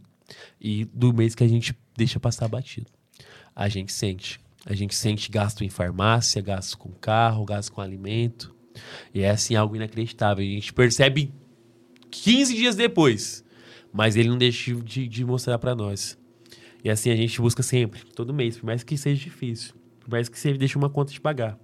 e 0.61 0.85
do 0.85 1.13
mês 1.13 1.35
que 1.35 1.43
a 1.43 1.49
gente 1.49 1.75
deixa 1.97 2.21
passar 2.21 2.49
batido. 2.49 2.91
A 3.55 3.69
gente 3.69 3.93
sente. 3.93 4.41
A 4.65 4.75
gente 4.75 4.95
sente 4.95 5.31
gasto 5.31 5.65
em 5.65 5.69
farmácia, 5.69 6.41
gasto 6.41 6.79
com 6.79 6.91
carro, 6.91 7.45
gasto 7.45 7.73
com 7.73 7.81
alimento. 7.81 8.55
E 9.15 9.23
é 9.23 9.31
assim 9.31 9.55
algo 9.55 9.75
inacreditável. 9.75 10.45
A 10.45 10.49
gente 10.49 10.73
percebe 10.73 11.33
15 12.11 12.55
dias 12.55 12.77
depois, 12.77 13.45
mas 13.93 14.15
ele 14.15 14.29
não 14.29 14.39
deixa 14.39 14.75
de, 14.75 15.09
de 15.09 15.25
mostrar 15.25 15.59
para 15.59 15.75
nós. 15.75 16.19
E 16.85 16.91
assim 16.91 17.11
a 17.11 17.17
gente 17.17 17.41
busca 17.41 17.63
sempre, 17.63 18.03
todo 18.15 18.35
mês, 18.35 18.59
por 18.59 18.67
mais 18.67 18.83
que 18.83 18.97
seja 18.97 19.23
difícil. 19.23 19.75
Mais 20.13 20.29
que 20.29 20.39
você 20.39 20.53
deixe 20.53 20.77
uma 20.77 20.91
conta 20.91 21.11
de 21.11 21.21
pagar. 21.21 21.59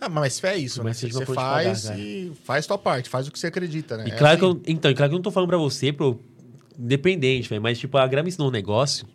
Ah, 0.00 0.08
mas 0.08 0.40
fé 0.40 0.54
é 0.54 0.58
isso, 0.58 0.78
né? 0.78 0.90
Mas 0.90 0.96
seja 0.96 1.12
Você 1.12 1.26
faz 1.26 1.82
pagar, 1.82 1.98
e 1.98 2.32
faz 2.44 2.66
tua 2.66 2.78
parte, 2.78 3.10
faz 3.10 3.28
o 3.28 3.32
que 3.32 3.38
você 3.38 3.48
acredita, 3.48 3.98
né? 3.98 4.04
E 4.06 4.12
É 4.12 4.16
claro 4.16 4.46
assim. 4.46 4.60
que 4.60 4.70
eu, 4.70 4.74
então, 4.74 4.90
e 4.90 4.94
claro 4.94 5.10
que 5.10 5.14
eu 5.14 5.18
não 5.18 5.22
tô 5.22 5.30
falando 5.30 5.48
pra 5.48 5.58
você, 5.58 5.92
pro 5.92 6.18
independente, 6.78 7.50
velho, 7.50 7.60
mas 7.60 7.78
tipo, 7.78 7.98
a 7.98 8.06
Gra 8.06 8.22
me 8.22 8.28
ensinou 8.28 8.48
um 8.48 8.50
negócio. 8.52 9.06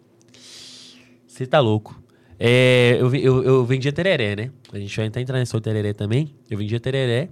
Você 1.25 1.47
tá 1.47 1.59
louco. 1.59 1.99
É, 2.37 2.97
eu, 2.99 3.15
eu, 3.15 3.43
eu 3.43 3.65
vendia 3.65 3.91
tereré, 3.91 4.35
né? 4.35 4.51
A 4.71 4.77
gente 4.77 4.95
vai 4.95 5.07
até 5.07 5.21
entrar 5.21 5.39
nessa 5.39 5.59
tereré 5.59 5.93
também. 5.93 6.35
Eu 6.49 6.57
vendia 6.57 6.79
tereré. 6.79 7.29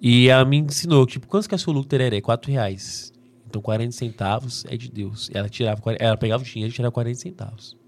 E 0.00 0.28
ela 0.28 0.44
me 0.44 0.58
ensinou, 0.58 1.06
tipo, 1.06 1.26
quanto 1.26 1.48
que 1.48 1.54
é 1.54 1.58
seu 1.58 1.72
lucro 1.72 1.88
tereré? 1.88 2.20
4 2.20 2.50
reais. 2.50 3.12
Então 3.46 3.62
40 3.62 3.92
centavos 3.92 4.64
é 4.68 4.76
de 4.76 4.90
Deus. 4.90 5.30
Ela 5.32 5.48
tirava, 5.48 5.80
40 5.80 6.04
ela 6.04 6.16
pegava 6.16 6.42
o 6.42 6.46
dinheiro 6.46 6.72
e 6.72 6.74
tirava 6.74 6.92
40 6.92 7.18
centavos. 7.18 7.79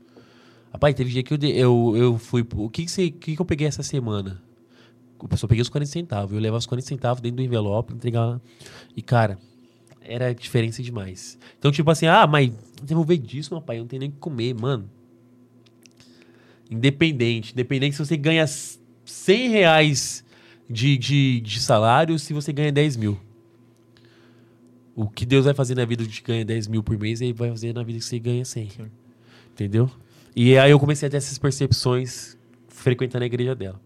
Rapaz, 0.72 0.94
teve 0.94 1.10
dia 1.10 1.22
que 1.22 1.34
eu, 1.34 1.36
de- 1.38 1.50
eu, 1.56 1.94
eu 1.96 2.18
fui. 2.18 2.46
O 2.56 2.70
que 2.70 2.84
que, 2.84 2.90
você, 2.90 3.10
que 3.10 3.36
que 3.36 3.40
eu 3.42 3.44
peguei 3.44 3.66
essa 3.66 3.82
semana? 3.82 4.42
Eu 5.30 5.36
só 5.36 5.46
peguei 5.46 5.60
os 5.60 5.68
40 5.68 5.90
centavos. 5.90 6.32
Eu 6.34 6.40
levava 6.40 6.58
os 6.58 6.66
40 6.66 6.88
centavos 6.88 7.20
dentro 7.20 7.36
do 7.36 7.42
envelope, 7.42 7.92
entregava. 7.92 8.40
E, 8.96 9.02
cara, 9.02 9.38
era 10.00 10.34
diferença 10.34 10.82
demais. 10.82 11.38
Então, 11.58 11.70
tipo 11.70 11.90
assim, 11.90 12.06
ah, 12.06 12.26
mas 12.26 12.50
devolver 12.82 13.18
disso, 13.18 13.60
pai, 13.60 13.76
eu 13.76 13.80
não 13.82 13.86
tenho 13.88 14.00
nem 14.00 14.08
o 14.08 14.12
que 14.12 14.18
comer, 14.18 14.54
mano. 14.54 14.88
Independente. 16.70 17.52
Independente 17.52 17.94
se 17.96 18.04
você 18.04 18.16
ganha 18.16 18.46
100 18.46 19.48
reais 19.50 20.24
de, 20.68 20.96
de, 20.96 21.40
de 21.40 21.60
salário, 21.60 22.18
se 22.18 22.32
você 22.32 22.50
ganha 22.52 22.72
10 22.72 22.96
mil. 22.96 23.20
O 24.94 25.08
que 25.08 25.24
Deus 25.26 25.44
vai 25.44 25.54
fazer 25.54 25.74
na 25.74 25.84
vida 25.84 26.04
de 26.04 26.20
que 26.20 26.26
ganha 26.26 26.44
10 26.44 26.66
mil 26.66 26.82
por 26.82 26.98
mês, 26.98 27.20
ele 27.20 27.32
vai 27.32 27.50
fazer 27.50 27.74
na 27.74 27.82
vida 27.82 27.98
que 27.98 28.04
você 28.04 28.18
ganha 28.18 28.44
100. 28.44 28.70
Sim. 28.70 28.90
Entendeu? 29.52 29.90
E 30.34 30.56
aí 30.56 30.70
eu 30.70 30.78
comecei 30.78 31.08
a 31.08 31.10
ter 31.10 31.18
essas 31.18 31.38
percepções 31.38 32.38
frequentando 32.68 33.24
a 33.24 33.26
igreja 33.26 33.54
dela. 33.54 33.80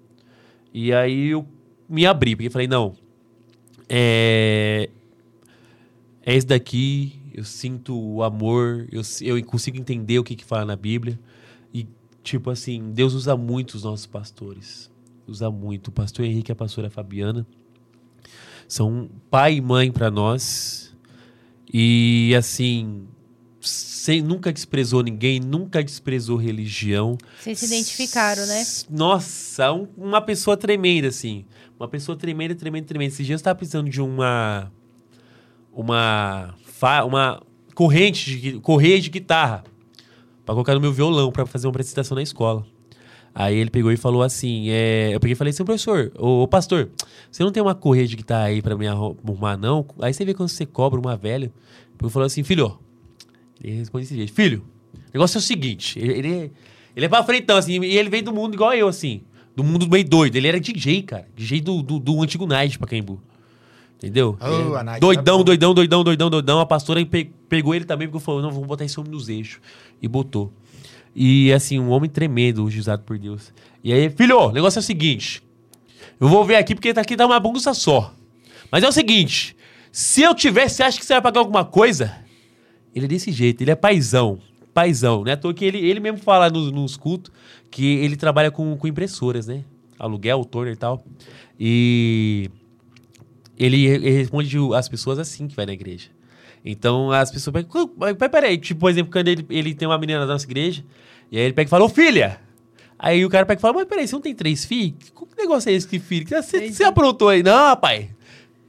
E 0.73 0.93
aí 0.93 1.29
eu 1.29 1.47
me 1.89 2.07
abri, 2.07 2.37
porque 2.37 2.51
falei, 2.51 2.69
não, 2.69 2.95
é, 3.89 4.91
é 6.25 6.35
esse 6.35 6.47
daqui, 6.47 7.21
eu 7.35 7.45
sinto 7.45 7.99
o 7.99 8.23
amor, 8.23 8.89
eu, 8.91 9.03
eu 9.21 9.45
consigo 9.45 9.77
entender 9.77 10.19
o 10.19 10.25
que, 10.25 10.35
que 10.35 10.45
fala 10.45 10.65
na 10.65 10.77
Bíblia. 10.77 11.19
E, 11.73 11.87
tipo 12.23 12.51
assim, 12.51 12.93
Deus 12.93 13.15
usa 13.15 13.37
muito 13.37 13.75
os 13.75 13.85
nossos 13.85 14.07
pastores. 14.07 14.91
Usa 15.27 15.51
muito. 15.51 15.89
O 15.89 15.93
pastor 15.93 16.25
Henrique 16.25 16.51
e 16.51 16.53
a 16.53 16.57
pastora 16.57 16.89
Fabiana 16.89 17.47
são 18.67 19.09
pai 19.31 19.57
e 19.57 19.61
mãe 19.61 19.93
para 19.93 20.11
nós. 20.11 20.97
E, 21.73 22.35
assim, 22.37 23.07
sem, 24.07 24.23
nunca 24.23 24.53
desprezou 24.53 25.03
ninguém, 25.03 25.39
nunca 25.41 25.83
desprezou 25.83 26.37
religião. 26.37 27.19
Vocês 27.41 27.59
se 27.59 27.67
identificaram, 27.67 28.47
né? 28.47 28.65
Nossa, 28.91 29.73
um- 29.73 29.87
uma 29.97 30.21
pessoa 30.21 30.57
tremenda, 30.57 31.09
assim. 31.09 31.45
Uma 31.79 31.89
pessoa 31.89 32.17
tremenda, 32.17 32.55
tremenda, 32.55 32.87
tremenda. 32.87 33.13
Esses 33.13 33.27
dias 33.27 33.41
eu 33.41 33.45
tava 33.45 33.57
precisando 33.57 33.91
de 33.91 34.01
uma. 34.01 34.71
Uma. 35.73 36.55
Uma 37.07 37.43
corrente 37.75 38.39
de, 38.41 38.61
correia 38.61 39.01
de 39.01 39.11
guitarra. 39.11 39.65
Pra 40.45 40.55
colocar 40.55 40.75
no 40.75 40.81
meu 40.81 40.93
violão, 40.93 41.33
pra 41.33 41.45
fazer 41.45 41.67
uma 41.67 41.71
apresentação 41.71 42.15
na 42.15 42.23
escola. 42.23 42.65
Aí 43.35 43.57
ele 43.57 43.69
pegou 43.71 43.91
e 43.93 43.97
falou 43.97 44.23
assim: 44.23 44.71
é, 44.71 45.11
eu 45.15 45.21
peguei 45.21 45.33
e 45.33 45.37
falei 45.37 45.51
assim, 45.51 45.65
professor, 45.65 46.13
ô, 46.19 46.43
ô, 46.45 46.49
pastor, 46.49 46.91
você 47.31 47.43
não 47.43 47.51
tem 47.53 47.63
uma 47.63 47.75
correia 47.75 48.07
de 48.07 48.17
guitarra 48.17 48.45
aí 48.45 48.63
pra 48.63 48.77
me 48.77 48.87
arru- 48.87 49.17
arrumar, 49.25 49.57
não? 49.57 49.85
Aí 50.01 50.15
você 50.15 50.25
vê 50.25 50.33
quando 50.33 50.49
você 50.49 50.65
cobra 50.65 50.99
uma 50.99 51.17
velha. 51.17 51.53
Ele 52.01 52.11
falou 52.11 52.25
assim, 52.27 52.43
filho, 52.43 52.67
ó. 52.67 52.86
Ele 53.63 53.77
responde 53.79 54.05
desse 54.05 54.17
jeito: 54.17 54.33
Filho, 54.33 54.65
o 54.95 54.99
negócio 55.15 55.39
é 55.39 55.41
o 55.41 55.43
seguinte: 55.43 55.99
ele, 55.99 56.13
ele, 56.15 56.53
ele 56.95 57.07
é 57.07 57.09
pra 57.09 57.23
frentão, 57.25 57.57
assim, 57.57 57.81
e 57.83 57.97
ele 57.97 58.09
veio 58.09 58.23
do 58.25 58.33
mundo 58.33 58.55
igual 58.55 58.73
eu, 58.75 58.89
assim. 58.89 59.23
Do 59.55 59.65
mundo 59.65 59.89
meio 59.89 60.05
doido. 60.07 60.37
Ele 60.37 60.49
era 60.49 60.61
DJ, 60.61 61.03
cara. 61.03 61.27
DJ 61.35 61.61
do, 61.63 61.83
do, 61.83 61.99
do 61.99 62.23
antigo 62.23 62.47
Night 62.47 62.73
de 62.73 62.79
Pacaembu. 62.79 63.21
Entendeu? 63.97 64.37
Oh, 64.41 64.83
Night 64.85 65.01
doidão, 65.01 65.43
doidão, 65.43 65.73
doidão, 65.75 66.05
doidão, 66.05 66.31
doidão. 66.31 66.61
A 66.61 66.67
pastora 66.67 67.05
pe- 67.07 67.33
pegou 67.49 67.75
ele 67.75 67.87
também 67.87 68.07
porque 68.09 68.23
falou: 68.23 68.43
não, 68.43 68.51
vamos 68.51 68.67
botar 68.67 68.85
esse 68.85 69.01
homem 69.01 69.11
nos 69.13 69.29
eixos. 69.31 69.61
E 70.03 70.07
botou. 70.07 70.53
E 71.15 71.51
assim, 71.53 71.79
um 71.79 71.89
homem 71.91 72.11
tremendo, 72.11 72.65
usado 72.65 73.03
por 73.05 73.19
Deus. 73.19 73.51
E 73.83 73.91
aí, 73.93 74.11
filho, 74.11 74.39
o 74.39 74.53
negócio 74.53 74.79
é 74.79 74.81
o 74.81 74.83
seguinte: 74.83 75.43
eu 76.21 76.29
vou 76.29 76.45
ver 76.45 76.57
aqui 76.57 76.75
porque 76.75 76.93
tá 76.93 77.01
aqui 77.01 77.17
tá 77.17 77.25
uma 77.25 77.41
bagunça 77.41 77.73
só. 77.73 78.13
Mas 78.71 78.85
é 78.85 78.89
o 78.89 78.93
seguinte: 78.93 79.57
Se 79.91 80.21
eu 80.21 80.35
tivesse, 80.35 80.75
você 80.77 80.83
acha 80.83 80.99
que 80.99 81.07
você 81.07 81.15
vai 81.15 81.23
pagar 81.23 81.41
alguma 81.41 81.65
coisa? 81.65 82.15
Ele 82.97 83.05
é 83.05 83.09
desse 83.09 83.31
jeito, 83.31 83.61
ele 83.61 83.71
é 83.71 83.75
paizão. 83.75 84.39
Paizão, 84.73 85.23
né? 85.23 85.37
Toa 85.37 85.53
que 85.53 85.67
ele, 85.67 85.79
ele 85.79 86.01
mesmo 86.01 86.17
fala 86.17 86.49
nos, 86.49 86.73
nos 86.73 86.97
cultos 86.97 87.31
que 87.71 87.85
ele 87.85 88.17
trabalha 88.17 88.51
com, 88.51 88.75
com 88.75 88.87
impressoras, 88.87 89.47
né? 89.47 89.65
Aluguel, 89.99 90.43
torno 90.47 90.73
e 90.73 90.77
tal. 90.77 91.05
E 91.61 92.51
ele, 93.59 93.85
ele 93.85 94.11
responde 94.11 94.57
as 94.75 94.89
pessoas 94.89 95.19
assim 95.19 95.47
que 95.47 95.55
vai 95.55 95.67
na 95.67 95.75
igreja. 95.75 96.09
Então 96.65 97.13
as 97.13 97.31
pessoas 97.31 97.53
pegam. 97.53 97.91
Mas 97.99 98.17
peraí, 98.31 98.57
tipo, 98.57 98.81
por 98.81 98.91
exemplo, 98.91 99.13
quando 99.13 99.29
ele, 99.29 99.45
ele 99.51 99.75
tem 99.75 99.87
uma 99.87 99.99
menina 99.99 100.21
na 100.21 100.27
nossa 100.27 100.47
igreja, 100.47 100.83
e 101.31 101.37
aí 101.37 101.45
ele 101.45 101.53
pega 101.53 101.69
e 101.69 101.71
fala, 101.71 101.85
ô 101.85 101.89
filha! 101.91 102.41
Aí 102.99 103.27
o 103.27 103.29
cara 103.29 103.45
pega 103.45 103.59
e 103.59 103.61
fala, 103.61 103.75
mas 103.75 103.85
peraí, 103.85 104.09
você 104.09 104.15
não 104.15 104.23
tem 104.23 104.35
três 104.35 104.65
filhos? 104.65 104.95
Que 105.11 105.43
negócio 105.43 105.69
é 105.69 105.75
esse 105.75 105.87
que 105.87 105.99
filho? 105.99 106.27
Você, 106.27 106.73
você 106.73 106.83
aprontou 106.83 107.29
aí? 107.29 107.43
Não, 107.43 107.53
rapaz. 107.53 108.09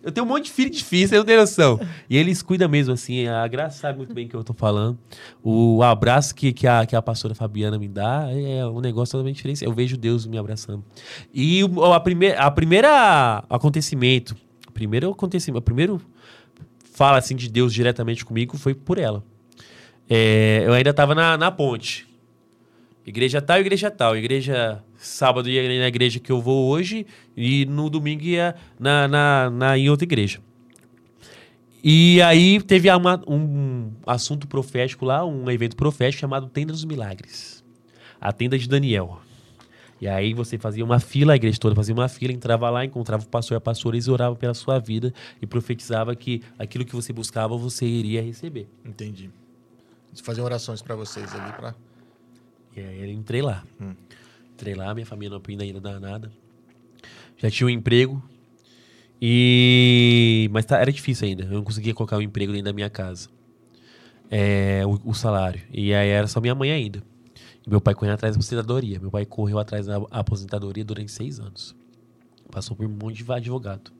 Eu 0.07 0.11
tenho 0.13 0.25
um 0.25 0.29
monte 0.29 0.45
de 0.45 0.51
filho 0.51 0.69
difícil, 0.69 1.09
você 1.09 1.17
não 1.17 1.25
tem 1.25 1.35
noção. 1.35 1.77
E 2.09 2.15
eles 2.15 2.41
cuidam 2.41 2.69
mesmo, 2.69 2.93
assim. 2.93 3.27
A 3.27 3.45
Graça 3.45 3.77
sabe 3.77 3.97
muito 3.97 4.13
bem 4.13 4.25
o 4.25 4.29
que 4.29 4.35
eu 4.37 4.43
tô 4.43 4.53
falando. 4.53 4.97
O 5.43 5.83
abraço 5.83 6.33
que, 6.33 6.53
que, 6.53 6.65
a, 6.65 6.85
que 6.85 6.95
a 6.95 7.01
pastora 7.01 7.35
Fabiana 7.35 7.77
me 7.77 7.89
dá 7.89 8.25
é 8.31 8.65
um 8.65 8.79
negócio 8.79 9.11
totalmente 9.11 9.35
diferente. 9.35 9.65
Eu 9.65 9.73
vejo 9.73 9.97
Deus 9.97 10.25
me 10.25 10.37
abraçando. 10.37 10.81
E 11.33 11.61
o 11.61 11.91
a, 11.91 11.99
prime, 11.99 12.31
a 12.31 12.49
primeira 12.49 13.43
acontecimento, 13.49 14.33
primeiro 14.73 15.11
acontecimento, 15.11 15.59
o 15.59 15.61
primeiro 15.61 16.01
fala 16.93 17.17
assim 17.17 17.35
de 17.35 17.49
Deus 17.49 17.73
diretamente 17.73 18.23
comigo 18.23 18.55
foi 18.57 18.73
por 18.73 18.97
ela. 18.97 19.21
É, 20.09 20.63
eu 20.65 20.71
ainda 20.71 20.91
estava 20.91 21.13
na, 21.13 21.37
na 21.37 21.51
ponte. 21.51 22.06
Igreja 23.07 23.41
tal, 23.41 23.59
igreja 23.61 23.89
tal. 23.89 24.17
Igreja 24.17 24.83
sábado 24.97 25.49
ia 25.49 25.79
na 25.79 25.87
igreja 25.87 26.19
que 26.19 26.29
eu 26.29 26.41
vou 26.41 26.67
hoje 26.67 27.07
e 27.37 27.65
no 27.65 27.89
domingo 27.89 28.21
ia 28.25 28.53
na, 28.77 29.07
na, 29.07 29.49
na, 29.49 29.77
em 29.77 29.89
outra 29.89 30.03
igreja. 30.03 30.41
E 31.81 32.21
aí 32.21 32.61
teve 32.61 32.91
uma, 32.91 33.23
um 33.25 33.93
assunto 34.05 34.45
profético 34.45 35.05
lá, 35.05 35.25
um 35.25 35.49
evento 35.49 35.77
profético 35.77 36.19
chamado 36.19 36.47
Tenda 36.47 36.73
dos 36.73 36.83
Milagres. 36.83 37.63
A 38.19 38.33
tenda 38.33 38.57
de 38.57 38.67
Daniel. 38.67 39.21
E 40.01 40.07
aí 40.07 40.33
você 40.33 40.57
fazia 40.57 40.83
uma 40.83 40.99
fila, 40.99 41.31
a 41.31 41.35
igreja 41.37 41.57
toda 41.57 41.73
fazia 41.75 41.95
uma 41.95 42.09
fila, 42.09 42.33
entrava 42.33 42.69
lá, 42.69 42.83
encontrava 42.83 43.23
o 43.23 43.27
pastor 43.27 43.55
e 43.55 43.57
a 43.57 43.61
pastora, 43.61 43.95
eles 43.95 44.09
oravam 44.09 44.35
pela 44.35 44.53
sua 44.53 44.79
vida 44.79 45.13
e 45.41 45.47
profetizava 45.47 46.13
que 46.13 46.43
aquilo 46.59 46.83
que 46.83 46.93
você 46.93 47.13
buscava 47.13 47.55
você 47.55 47.85
iria 47.85 48.21
receber. 48.21 48.67
Entendi. 48.83 49.29
Eles 50.09 50.19
faziam 50.19 50.43
orações 50.43 50.81
para 50.81 50.93
vocês 50.93 51.33
ali, 51.33 51.53
para 51.53 51.73
E 52.77 52.83
aí 52.83 52.99
eu 53.01 53.07
entrei 53.07 53.41
lá. 53.41 53.63
Hum. 53.81 53.95
Entrei 54.53 54.75
lá, 54.75 54.93
minha 54.93 55.05
família 55.05 55.37
não 55.37 55.41
ainda 55.61 55.99
nada. 55.99 56.31
Já 57.37 57.49
tinha 57.49 57.67
um 57.67 57.69
emprego. 57.69 58.23
E. 59.21 60.49
Mas 60.51 60.65
tá- 60.65 60.79
era 60.79 60.91
difícil 60.91 61.27
ainda. 61.27 61.43
Eu 61.45 61.51
não 61.51 61.63
conseguia 61.63 61.93
colocar 61.93 62.17
o 62.17 62.21
emprego 62.21 62.51
dentro 62.51 62.65
da 62.65 62.73
minha 62.73 62.89
casa. 62.89 63.29
É, 64.29 64.83
o, 64.85 65.09
o 65.09 65.13
salário. 65.13 65.61
E 65.71 65.93
aí 65.93 66.09
era 66.09 66.27
só 66.27 66.39
minha 66.39 66.55
mãe 66.55 66.71
ainda. 66.71 67.01
E 67.65 67.69
meu 67.69 67.81
pai 67.81 67.93
correndo 67.93 68.13
atrás 68.15 68.35
da 68.35 68.39
aposentadoria. 68.39 68.99
Meu 68.99 69.09
pai 69.09 69.25
correu 69.25 69.59
atrás 69.59 69.85
da 69.87 69.97
aposentadoria 70.11 70.83
durante 70.85 71.11
seis 71.11 71.39
anos. 71.39 71.75
Passou 72.51 72.75
por 72.75 72.85
um 72.85 72.89
monte 72.89 73.23
de 73.23 73.31
advogado. 73.31 73.91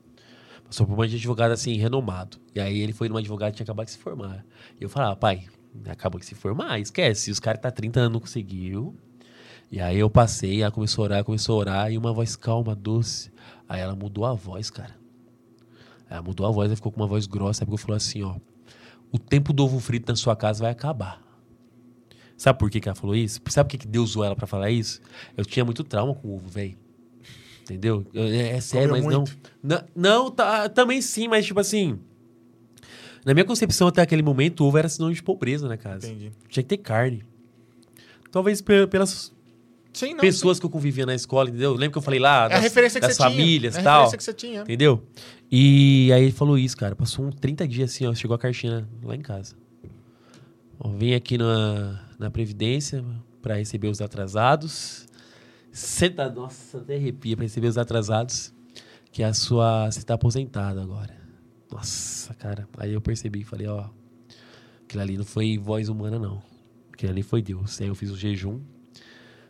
Passou 0.64 0.86
por 0.86 0.92
um 0.92 0.96
monte 0.96 1.10
de 1.10 1.16
advogado 1.16 1.52
assim, 1.52 1.76
renomado. 1.76 2.38
E 2.54 2.60
aí 2.60 2.78
ele 2.80 2.92
foi 2.92 3.08
num 3.08 3.16
advogado 3.16 3.52
que 3.52 3.56
tinha 3.56 3.64
acabado 3.64 3.86
de 3.86 3.92
se 3.92 3.98
formar. 3.98 4.44
E 4.80 4.84
eu 4.84 4.88
falava, 4.88 5.16
pai, 5.16 5.46
acabou 5.88 6.18
de 6.20 6.26
se 6.26 6.34
formar, 6.34 6.78
esquece. 6.78 7.30
Os 7.30 7.38
caras 7.40 7.60
tá 7.60 7.70
30 7.70 8.00
anos 8.00 8.12
não 8.12 8.20
conseguiu. 8.20 8.96
E 9.70 9.80
aí 9.80 9.98
eu 9.98 10.08
passei, 10.08 10.62
ela 10.62 10.70
começou 10.70 11.02
a 11.02 11.04
orar, 11.06 11.24
começou 11.24 11.56
a 11.56 11.58
orar, 11.58 11.92
e 11.92 11.98
uma 11.98 12.12
voz 12.12 12.34
calma, 12.36 12.74
doce. 12.74 13.30
Aí 13.68 13.80
ela 13.80 13.94
mudou 13.94 14.24
a 14.24 14.32
voz, 14.32 14.70
cara. 14.70 14.96
Ela 16.08 16.22
mudou 16.22 16.46
a 16.46 16.50
voz, 16.50 16.68
ela 16.70 16.76
ficou 16.76 16.90
com 16.90 17.00
uma 17.00 17.06
voz 17.06 17.26
grossa, 17.26 17.66
porque 17.66 17.82
falou 17.82 17.96
assim, 17.96 18.22
ó. 18.22 18.36
O 19.12 19.18
tempo 19.18 19.52
do 19.52 19.64
ovo 19.64 19.78
frito 19.78 20.10
na 20.10 20.16
sua 20.16 20.34
casa 20.34 20.60
vai 20.62 20.70
acabar. 20.72 21.22
Sabe 22.36 22.58
por 22.58 22.70
que, 22.70 22.80
que 22.80 22.88
ela 22.88 22.94
falou 22.94 23.16
isso? 23.16 23.40
Sabe 23.48 23.66
por 23.68 23.70
que, 23.72 23.78
que 23.78 23.88
Deus 23.88 24.10
usou 24.10 24.24
ela 24.24 24.36
pra 24.36 24.46
falar 24.46 24.70
isso? 24.70 25.00
Eu 25.36 25.44
tinha 25.44 25.64
muito 25.64 25.82
trauma 25.84 26.14
com 26.14 26.34
ovo, 26.34 26.48
velho. 26.48 26.78
Entendeu? 27.62 28.06
Eu- 28.14 28.24
é, 28.24 28.50
é 28.56 28.60
sério, 28.60 28.88
Comeu 28.88 29.04
mas 29.04 29.12
não. 29.12 29.24
Não, 29.62 29.84
não 29.94 30.30
tá, 30.30 30.68
também 30.68 31.02
sim, 31.02 31.28
mas 31.28 31.44
tipo 31.44 31.60
assim. 31.60 31.98
Na 33.28 33.34
minha 33.34 33.44
concepção, 33.44 33.86
até 33.88 34.00
aquele 34.00 34.22
momento, 34.22 34.60
o 34.64 34.66
ovo 34.66 34.78
era 34.78 34.88
sinônimo 34.88 35.14
de 35.16 35.22
pobreza 35.22 35.68
na 35.68 35.76
casa. 35.76 36.06
Entendi. 36.06 36.32
Tinha 36.48 36.62
que 36.62 36.68
ter 36.68 36.78
carne. 36.78 37.22
Talvez 38.32 38.60
pe- 38.62 38.86
pelas 38.86 39.32
Sim, 39.92 40.14
não. 40.14 40.20
pessoas 40.20 40.58
que 40.58 40.64
eu 40.66 40.70
convivia 40.70 41.04
na 41.04 41.14
escola, 41.14 41.48
entendeu? 41.48 41.72
Lembra 41.72 41.90
que 41.90 41.98
eu 41.98 42.02
falei 42.02 42.20
lá 42.20 42.42
É 42.42 42.44
a 42.44 42.48
das, 42.48 42.62
referência 42.62 43.00
que 43.00 43.06
das 43.06 43.16
você 43.16 43.22
tinha. 43.22 43.30
famílias 43.30 43.74
É 43.74 43.78
e 43.78 43.80
a 43.80 43.84
tal? 43.84 44.04
referência 44.04 44.16
que 44.18 44.24
você 44.24 44.32
tinha. 44.32 44.60
Entendeu? 44.62 45.02
E 45.50 46.10
aí 46.12 46.22
ele 46.24 46.32
falou 46.32 46.56
isso, 46.58 46.76
cara. 46.76 46.96
Passou 46.96 47.26
uns 47.26 47.34
30 47.34 47.66
dias 47.68 47.90
assim, 47.90 48.06
ó. 48.06 48.14
Chegou 48.14 48.34
a 48.34 48.38
cartinha 48.38 48.88
lá 49.02 49.14
em 49.14 49.20
casa. 49.20 49.54
Ó, 50.80 50.88
vem 50.90 51.14
aqui 51.14 51.36
na, 51.36 52.00
na 52.18 52.30
Previdência 52.30 53.04
pra 53.42 53.56
receber 53.56 53.88
os 53.88 54.00
atrasados. 54.00 55.06
Senta, 55.72 56.30
nossa, 56.30 56.78
até 56.78 56.96
arrepia 56.96 57.36
pra 57.36 57.44
receber 57.44 57.66
os 57.68 57.76
atrasados. 57.76 58.52
Que 59.12 59.22
a 59.22 59.34
sua. 59.34 59.90
Você 59.90 60.02
tá 60.02 60.14
aposentado 60.14 60.80
agora. 60.80 61.17
Nossa, 61.70 62.34
cara. 62.34 62.68
Aí 62.76 62.92
eu 62.92 63.00
percebi, 63.00 63.44
falei, 63.44 63.66
ó. 63.66 63.88
Aquilo 64.84 65.02
ali 65.02 65.16
não 65.18 65.24
foi 65.24 65.58
voz 65.58 65.88
humana, 65.88 66.18
não. 66.18 66.42
Aquilo 66.92 67.12
ali 67.12 67.22
foi 67.22 67.42
Deus. 67.42 67.80
Aí 67.80 67.88
eu 67.88 67.94
fiz 67.94 68.10
o 68.10 68.16
jejum. 68.16 68.60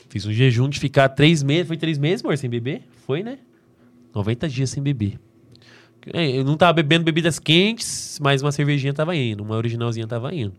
Fiz 0.08 0.26
um 0.26 0.32
jejum 0.32 0.68
de 0.68 0.80
ficar 0.80 1.08
três 1.10 1.42
meses. 1.42 1.66
Foi 1.68 1.76
três 1.76 1.98
meses, 1.98 2.24
amor, 2.24 2.36
sem 2.36 2.50
beber? 2.50 2.82
Foi, 3.06 3.22
né? 3.22 3.38
90 4.14 4.48
dias 4.48 4.70
sem 4.70 4.82
beber. 4.82 5.18
É, 6.12 6.38
Eu 6.38 6.44
não 6.44 6.56
tava 6.56 6.72
bebendo 6.72 7.04
bebidas 7.04 7.38
quentes, 7.38 8.18
mas 8.22 8.42
uma 8.42 8.52
cervejinha 8.52 8.92
tava 8.94 9.14
indo, 9.14 9.42
uma 9.42 9.56
originalzinha 9.56 10.06
tava 10.06 10.34
indo. 10.34 10.54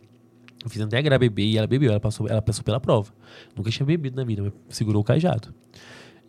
Eu 0.63 0.69
fiz 0.69 0.81
até 0.81 0.99
a 0.99 1.17
beber 1.17 1.45
e 1.45 1.57
ela 1.57 1.65
bebeu, 1.65 1.89
ela 1.89 1.99
passou, 1.99 2.27
ela 2.27 2.41
passou 2.41 2.63
pela 2.63 2.79
prova. 2.79 3.13
Nunca 3.55 3.71
tinha 3.71 3.85
bebido 3.85 4.15
na 4.17 4.23
vida, 4.25 4.43
mas 4.43 4.75
segurou 4.75 5.01
o 5.01 5.05
cajado. 5.05 5.53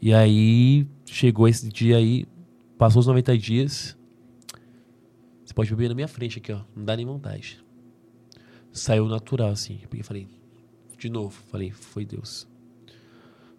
E 0.01 0.15
aí, 0.15 0.87
chegou 1.05 1.49
esse 1.49 1.69
dia 1.69 1.97
aí, 1.97 2.25
passou 2.79 3.01
os 3.01 3.07
90 3.07 3.37
dias. 3.37 3.97
Você 5.51 5.55
pode 5.55 5.71
beber 5.71 5.89
na 5.89 5.97
minha 5.97 6.07
frente 6.07 6.39
aqui, 6.39 6.53
ó. 6.53 6.61
Não 6.77 6.85
dá 6.85 6.97
nem 6.97 7.05
vontade. 7.05 7.59
Saiu 8.71 9.09
natural, 9.09 9.49
assim. 9.49 9.81
Eu 9.83 9.89
peguei 9.89 10.03
e 10.03 10.05
falei, 10.05 10.29
de 10.97 11.11
novo, 11.11 11.43
falei, 11.51 11.73
foi 11.73 12.05
Deus. 12.05 12.47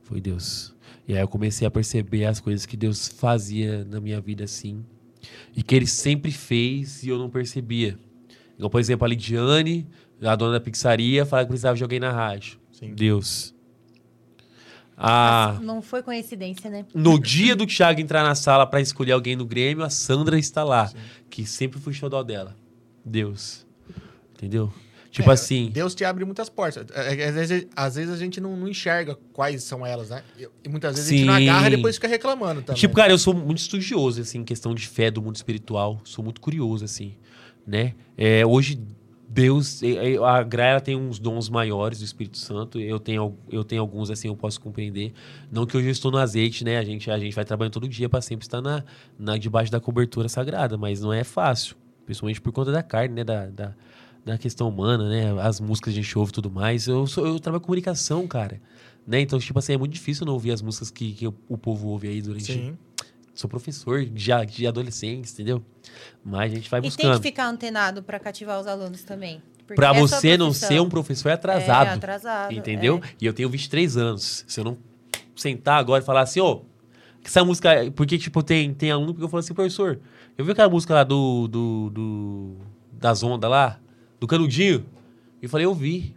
Foi 0.01 0.21
Deus. 0.21 0.73
E 1.05 1.13
aí 1.13 1.19
eu 1.19 1.27
comecei 1.27 1.67
a 1.67 1.69
perceber 1.69 2.23
as 2.23 2.39
coisas 2.39 2.65
que 2.65 2.77
Deus 2.77 3.09
fazia 3.09 3.83
na 3.83 3.99
minha 3.99 4.21
vida 4.21 4.45
assim. 4.45 4.85
E 5.53 5.61
que 5.61 5.75
ele 5.75 5.85
sempre 5.85 6.31
fez 6.31 7.03
e 7.03 7.09
eu 7.09 7.17
não 7.17 7.29
percebia. 7.29 7.99
Igual, 8.55 8.69
por 8.69 8.79
exemplo, 8.79 9.03
a 9.03 9.09
Lidiane, 9.09 9.85
a 10.21 10.33
dona 10.37 10.53
da 10.53 10.61
pizzaria, 10.61 11.25
falava 11.25 11.45
que 11.45 11.49
precisava 11.49 11.75
de 11.75 11.83
alguém 11.83 11.99
na 11.99 12.13
rádio. 12.13 12.57
Sim. 12.71 12.93
Deus. 12.95 13.53
Ah, 15.03 15.57
Não 15.61 15.81
foi 15.81 16.03
coincidência, 16.03 16.69
né? 16.69 16.85
no 16.93 17.19
dia 17.19 17.55
do 17.55 17.65
Thiago 17.65 17.99
entrar 17.99 18.23
na 18.23 18.35
sala 18.35 18.67
para 18.67 18.79
escolher 18.81 19.13
alguém 19.13 19.35
no 19.35 19.45
Grêmio, 19.45 19.83
a 19.83 19.89
Sandra 19.89 20.37
está 20.37 20.63
lá. 20.63 20.91
Que 21.29 21.45
sempre 21.45 21.79
fui 21.79 21.93
xodó 21.93 22.21
dela. 22.21 22.55
Deus. 23.03 23.65
Entendeu? 24.35 24.71
Tipo 25.09 25.29
É, 25.29 25.33
assim. 25.33 25.69
Deus 25.73 25.93
te 25.95 26.05
abre 26.05 26.23
muitas 26.23 26.49
portas. 26.49 26.85
É, 26.93 27.15
é, 27.15 27.27
Às 27.29 27.35
vezes, 27.35 27.67
às 27.75 27.95
vezes 27.95 28.13
a 28.13 28.17
gente 28.17 28.39
não, 28.39 28.55
não 28.55 28.67
enxerga 28.67 29.17
quais 29.33 29.63
são 29.63 29.85
elas, 29.85 30.09
né? 30.09 30.23
E, 30.63 30.69
muitas 30.69 30.95
vezes 30.95 31.09
a 31.11 31.13
gente 31.15 31.25
não 31.25 31.35
Sim. 31.35 31.49
agarra 31.49 31.67
e 31.67 31.75
depois 31.75 31.95
fica 31.95 32.07
reclamando 32.07 32.61
também. 32.61 32.79
Tipo, 32.79 32.95
cara, 32.95 33.11
eu 33.11 33.17
sou 33.17 33.33
muito 33.33 33.57
estudioso, 33.57 34.21
assim, 34.21 34.39
em 34.39 34.43
questão 34.45 34.73
de 34.73 34.87
fé 34.87 35.09
do 35.11 35.21
mundo 35.21 35.35
espiritual. 35.35 35.99
Sou 36.05 36.23
muito 36.23 36.39
curioso, 36.39 36.85
assim, 36.85 37.15
né? 37.67 37.93
É, 38.17 38.45
hoje, 38.45 38.79
Deus... 39.33 39.81
A 40.27 40.43
Gra, 40.43 40.65
ela 40.65 40.81
tem 40.81 40.95
uns 40.95 41.17
dons 41.17 41.49
maiores 41.49 41.99
do 41.99 42.05
Espírito 42.05 42.37
Santo. 42.37 42.79
Eu 42.79 42.99
tenho, 42.99 43.37
eu 43.49 43.63
tenho 43.63 43.81
alguns, 43.81 44.09
assim, 44.09 44.27
eu 44.27 44.35
posso 44.35 44.59
compreender. 44.59 45.13
Não 45.49 45.65
que 45.65 45.77
hoje 45.77 45.87
eu 45.87 45.91
estou 45.91 46.11
no 46.11 46.17
azeite, 46.17 46.65
né? 46.65 46.77
A 46.77 46.83
gente, 46.83 47.09
a 47.09 47.17
gente 47.17 47.33
vai 47.33 47.45
trabalhando 47.45 47.73
todo 47.73 47.87
dia 47.87 48.09
para 48.09 48.21
sempre 48.21 48.45
estar 48.45 48.61
na, 48.61 48.83
na, 49.17 49.37
debaixo 49.37 49.71
da 49.71 49.79
cobertura 49.79 50.27
sagrada. 50.27 50.77
Mas 50.77 50.99
não 50.99 51.13
é 51.13 51.23
fácil. 51.23 51.77
Principalmente 52.05 52.41
por 52.41 52.51
conta 52.51 52.73
da 52.73 52.83
carne, 52.83 53.15
né? 53.15 53.23
Da, 53.23 53.45
da, 53.45 53.73
da 54.25 54.37
questão 54.37 54.67
humana, 54.67 55.07
né? 55.07 55.41
As 55.41 55.61
músicas 55.61 55.93
que 55.93 55.99
a 55.99 56.03
gente 56.03 56.19
ouve 56.19 56.33
tudo 56.33 56.51
mais. 56.51 56.87
Eu, 56.87 57.07
sou, 57.07 57.25
eu 57.25 57.39
trabalho 57.39 57.61
com 57.61 57.67
comunicação, 57.67 58.27
cara. 58.27 58.61
Né? 59.07 59.21
Então, 59.21 59.39
tipo 59.39 59.57
assim, 59.57 59.73
é 59.73 59.77
muito 59.77 59.93
difícil 59.93 60.25
não 60.25 60.33
ouvir 60.33 60.51
as 60.51 60.61
músicas 60.61 60.91
que, 60.91 61.13
que 61.13 61.27
o 61.27 61.57
povo 61.57 61.87
ouve 61.87 62.07
aí 62.07 62.21
durante 62.21 62.51
Sim. 62.51 62.77
Sou 63.33 63.49
professor 63.49 64.03
de, 64.05 64.31
de 64.45 64.67
adolescentes, 64.67 65.33
entendeu? 65.33 65.63
Mas 66.23 66.51
a 66.51 66.55
gente 66.55 66.69
vai 66.69 66.79
E 66.79 66.83
tem 66.83 66.89
buscando. 66.91 67.17
que 67.17 67.23
ficar 67.23 67.47
antenado 67.47 68.03
pra 68.03 68.19
cativar 68.19 68.59
os 68.59 68.67
alunos 68.67 69.03
também. 69.03 69.41
Pra 69.75 69.95
é 69.95 69.99
você 69.99 70.37
não 70.37 70.51
ser 70.53 70.81
um 70.81 70.89
professor 70.89 71.31
atrasado. 71.31 71.87
É, 71.87 71.93
atrasado. 71.93 72.53
entendeu? 72.53 73.01
é. 73.03 73.09
E 73.21 73.25
eu 73.25 73.33
tenho 73.33 73.49
23 73.49 73.97
anos. 73.97 74.43
Se 74.47 74.59
eu 74.59 74.63
não 74.63 74.77
sentar 75.35 75.79
agora 75.79 76.03
e 76.03 76.05
falar 76.05 76.21
assim, 76.21 76.41
ô, 76.41 76.57
que 77.21 77.27
essa 77.27 77.43
música. 77.43 77.69
Porque, 77.95 78.17
tipo, 78.17 78.43
tem, 78.43 78.73
tem 78.73 78.91
aluno 78.91 79.13
que 79.13 79.23
eu 79.23 79.29
falo 79.29 79.39
assim, 79.39 79.53
professor, 79.53 79.99
eu 80.37 80.43
vi 80.43 80.51
aquela 80.51 80.69
música 80.69 80.93
lá 80.93 81.03
do. 81.03 81.47
do, 81.47 81.89
do 81.89 82.55
das 82.91 83.23
ondas 83.23 83.49
lá, 83.49 83.79
do 84.19 84.27
Canudinho. 84.27 84.85
E 85.41 85.45
eu 85.45 85.49
falei, 85.49 85.65
eu 85.65 85.73
vi. 85.73 86.15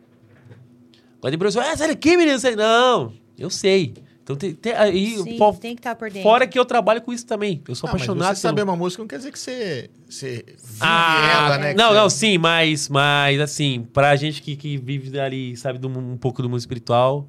Agora 1.18 1.30
tem 1.30 1.38
professor, 1.38 1.62
ah, 1.62 1.76
sai 1.76 1.88
daqui, 1.88 2.16
menino. 2.16 2.38
Sai. 2.38 2.56
Não, 2.56 3.12
eu 3.38 3.48
sei. 3.48 3.94
Então 4.24 4.34
tem, 4.36 4.55
tem 4.55 4.72
aí, 4.72 5.18
Sim, 5.22 5.36
fo- 5.36 5.52
tem 5.52 5.74
que 5.76 5.80
estar 5.80 5.94
por 5.94 6.09
dentro. 6.09 6.22
fora 6.22 6.46
que 6.46 6.59
eu 6.59 6.64
trabalho 6.64 7.02
com 7.02 7.12
isso 7.12 7.26
também. 7.26 7.62
Eu 7.68 7.74
sou 7.74 7.88
Ah, 7.88 7.92
mas 7.92 8.02
apaixonado 8.02 8.34
você 8.34 8.40
saber 8.40 8.62
uma 8.62 8.74
música 8.74 9.02
não 9.02 9.06
quer 9.06 9.18
dizer 9.18 9.30
que 9.30 9.38
você, 9.38 9.90
você 10.09 10.44
vive 10.46 10.78
Ah, 10.80 11.46
ela, 11.46 11.59
né? 11.59 11.74
Não, 11.74 11.88
você- 11.90 11.94
não, 11.94 12.10
sim, 12.10 12.38
mas, 12.38 12.88
mas 12.88 13.38
assim, 13.38 13.86
pra 13.92 14.16
gente 14.16 14.40
que, 14.40 14.56
que 14.56 14.78
vive 14.78 15.20
ali, 15.20 15.55
sabe, 15.59 15.78
do, 15.78 15.88
um 15.88 16.16
pouco 16.16 16.40
do 16.40 16.48
mundo 16.48 16.59
espiritual, 16.59 17.28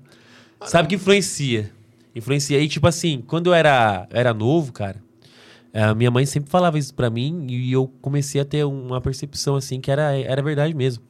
sabe 0.65 0.88
que 0.88 0.95
influencia. 0.95 1.69
Influencia. 2.15 2.57
E, 2.61 2.67
tipo 2.69 2.88
assim, 2.88 3.22
quando 3.27 3.47
eu 3.47 3.53
era, 3.53 4.07
era 4.09 4.34
novo, 4.34 4.72
cara, 4.72 5.03
a 5.73 5.93
minha 5.93 6.09
mãe 6.09 6.26
sempre 6.26 6.49
falava 6.49 6.80
isso 6.80 6.93
pra 6.93 7.09
mim 7.09 7.45
e 7.49 7.73
eu 7.73 7.91
comecei 8.01 8.39
a 8.39 8.45
ter 8.45 8.63
uma 8.63 9.01
percepção, 9.01 9.57
assim, 9.57 9.81
que 9.81 9.91
era, 9.91 10.17
era 10.17 10.41
verdade 10.41 10.73
mesmo. 10.73 11.03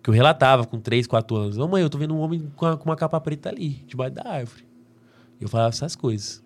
Que 0.00 0.10
eu 0.10 0.14
relatava 0.14 0.64
com 0.64 0.78
3, 0.78 1.08
4 1.08 1.34
anos. 1.34 1.58
Ô, 1.58 1.66
mãe, 1.66 1.82
eu 1.82 1.90
tô 1.90 1.98
vendo 1.98 2.14
um 2.14 2.20
homem 2.20 2.48
com, 2.54 2.66
a- 2.66 2.76
com 2.76 2.84
uma 2.88 2.94
capa 2.94 3.20
preta 3.20 3.48
ali, 3.48 3.82
debaixo 3.88 4.14
da 4.14 4.22
árvore. 4.30 4.63
Eu 5.44 5.48
falava 5.50 5.68
essas 5.68 5.94
coisas. 5.94 6.42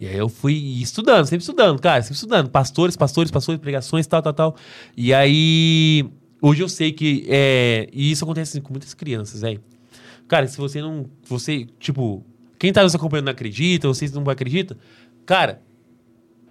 E 0.00 0.06
aí 0.06 0.16
eu 0.16 0.30
fui 0.30 0.54
estudando, 0.80 1.26
sempre 1.26 1.42
estudando, 1.42 1.78
cara, 1.78 2.00
sempre 2.00 2.14
estudando. 2.14 2.48
Pastores, 2.48 2.96
pastores, 2.96 3.30
pastores, 3.30 3.60
pregações, 3.60 4.06
tal, 4.06 4.22
tal, 4.22 4.32
tal. 4.32 4.56
E 4.96 5.12
aí, 5.12 6.06
hoje 6.40 6.62
eu 6.62 6.68
sei 6.70 6.90
que. 6.90 7.26
É, 7.28 7.86
e 7.92 8.10
isso 8.10 8.24
acontece 8.24 8.58
com 8.62 8.72
muitas 8.72 8.94
crianças, 8.94 9.42
velho. 9.42 9.60
Cara, 10.26 10.48
se 10.48 10.56
você 10.56 10.80
não. 10.80 11.04
Você, 11.28 11.66
tipo, 11.78 12.24
quem 12.58 12.72
tá 12.72 12.82
nos 12.82 12.94
acompanhando 12.94 13.26
não 13.26 13.32
acredita, 13.32 13.88
vocês 13.88 14.10
não 14.10 14.22
acreditam, 14.30 14.74
cara, 15.26 15.60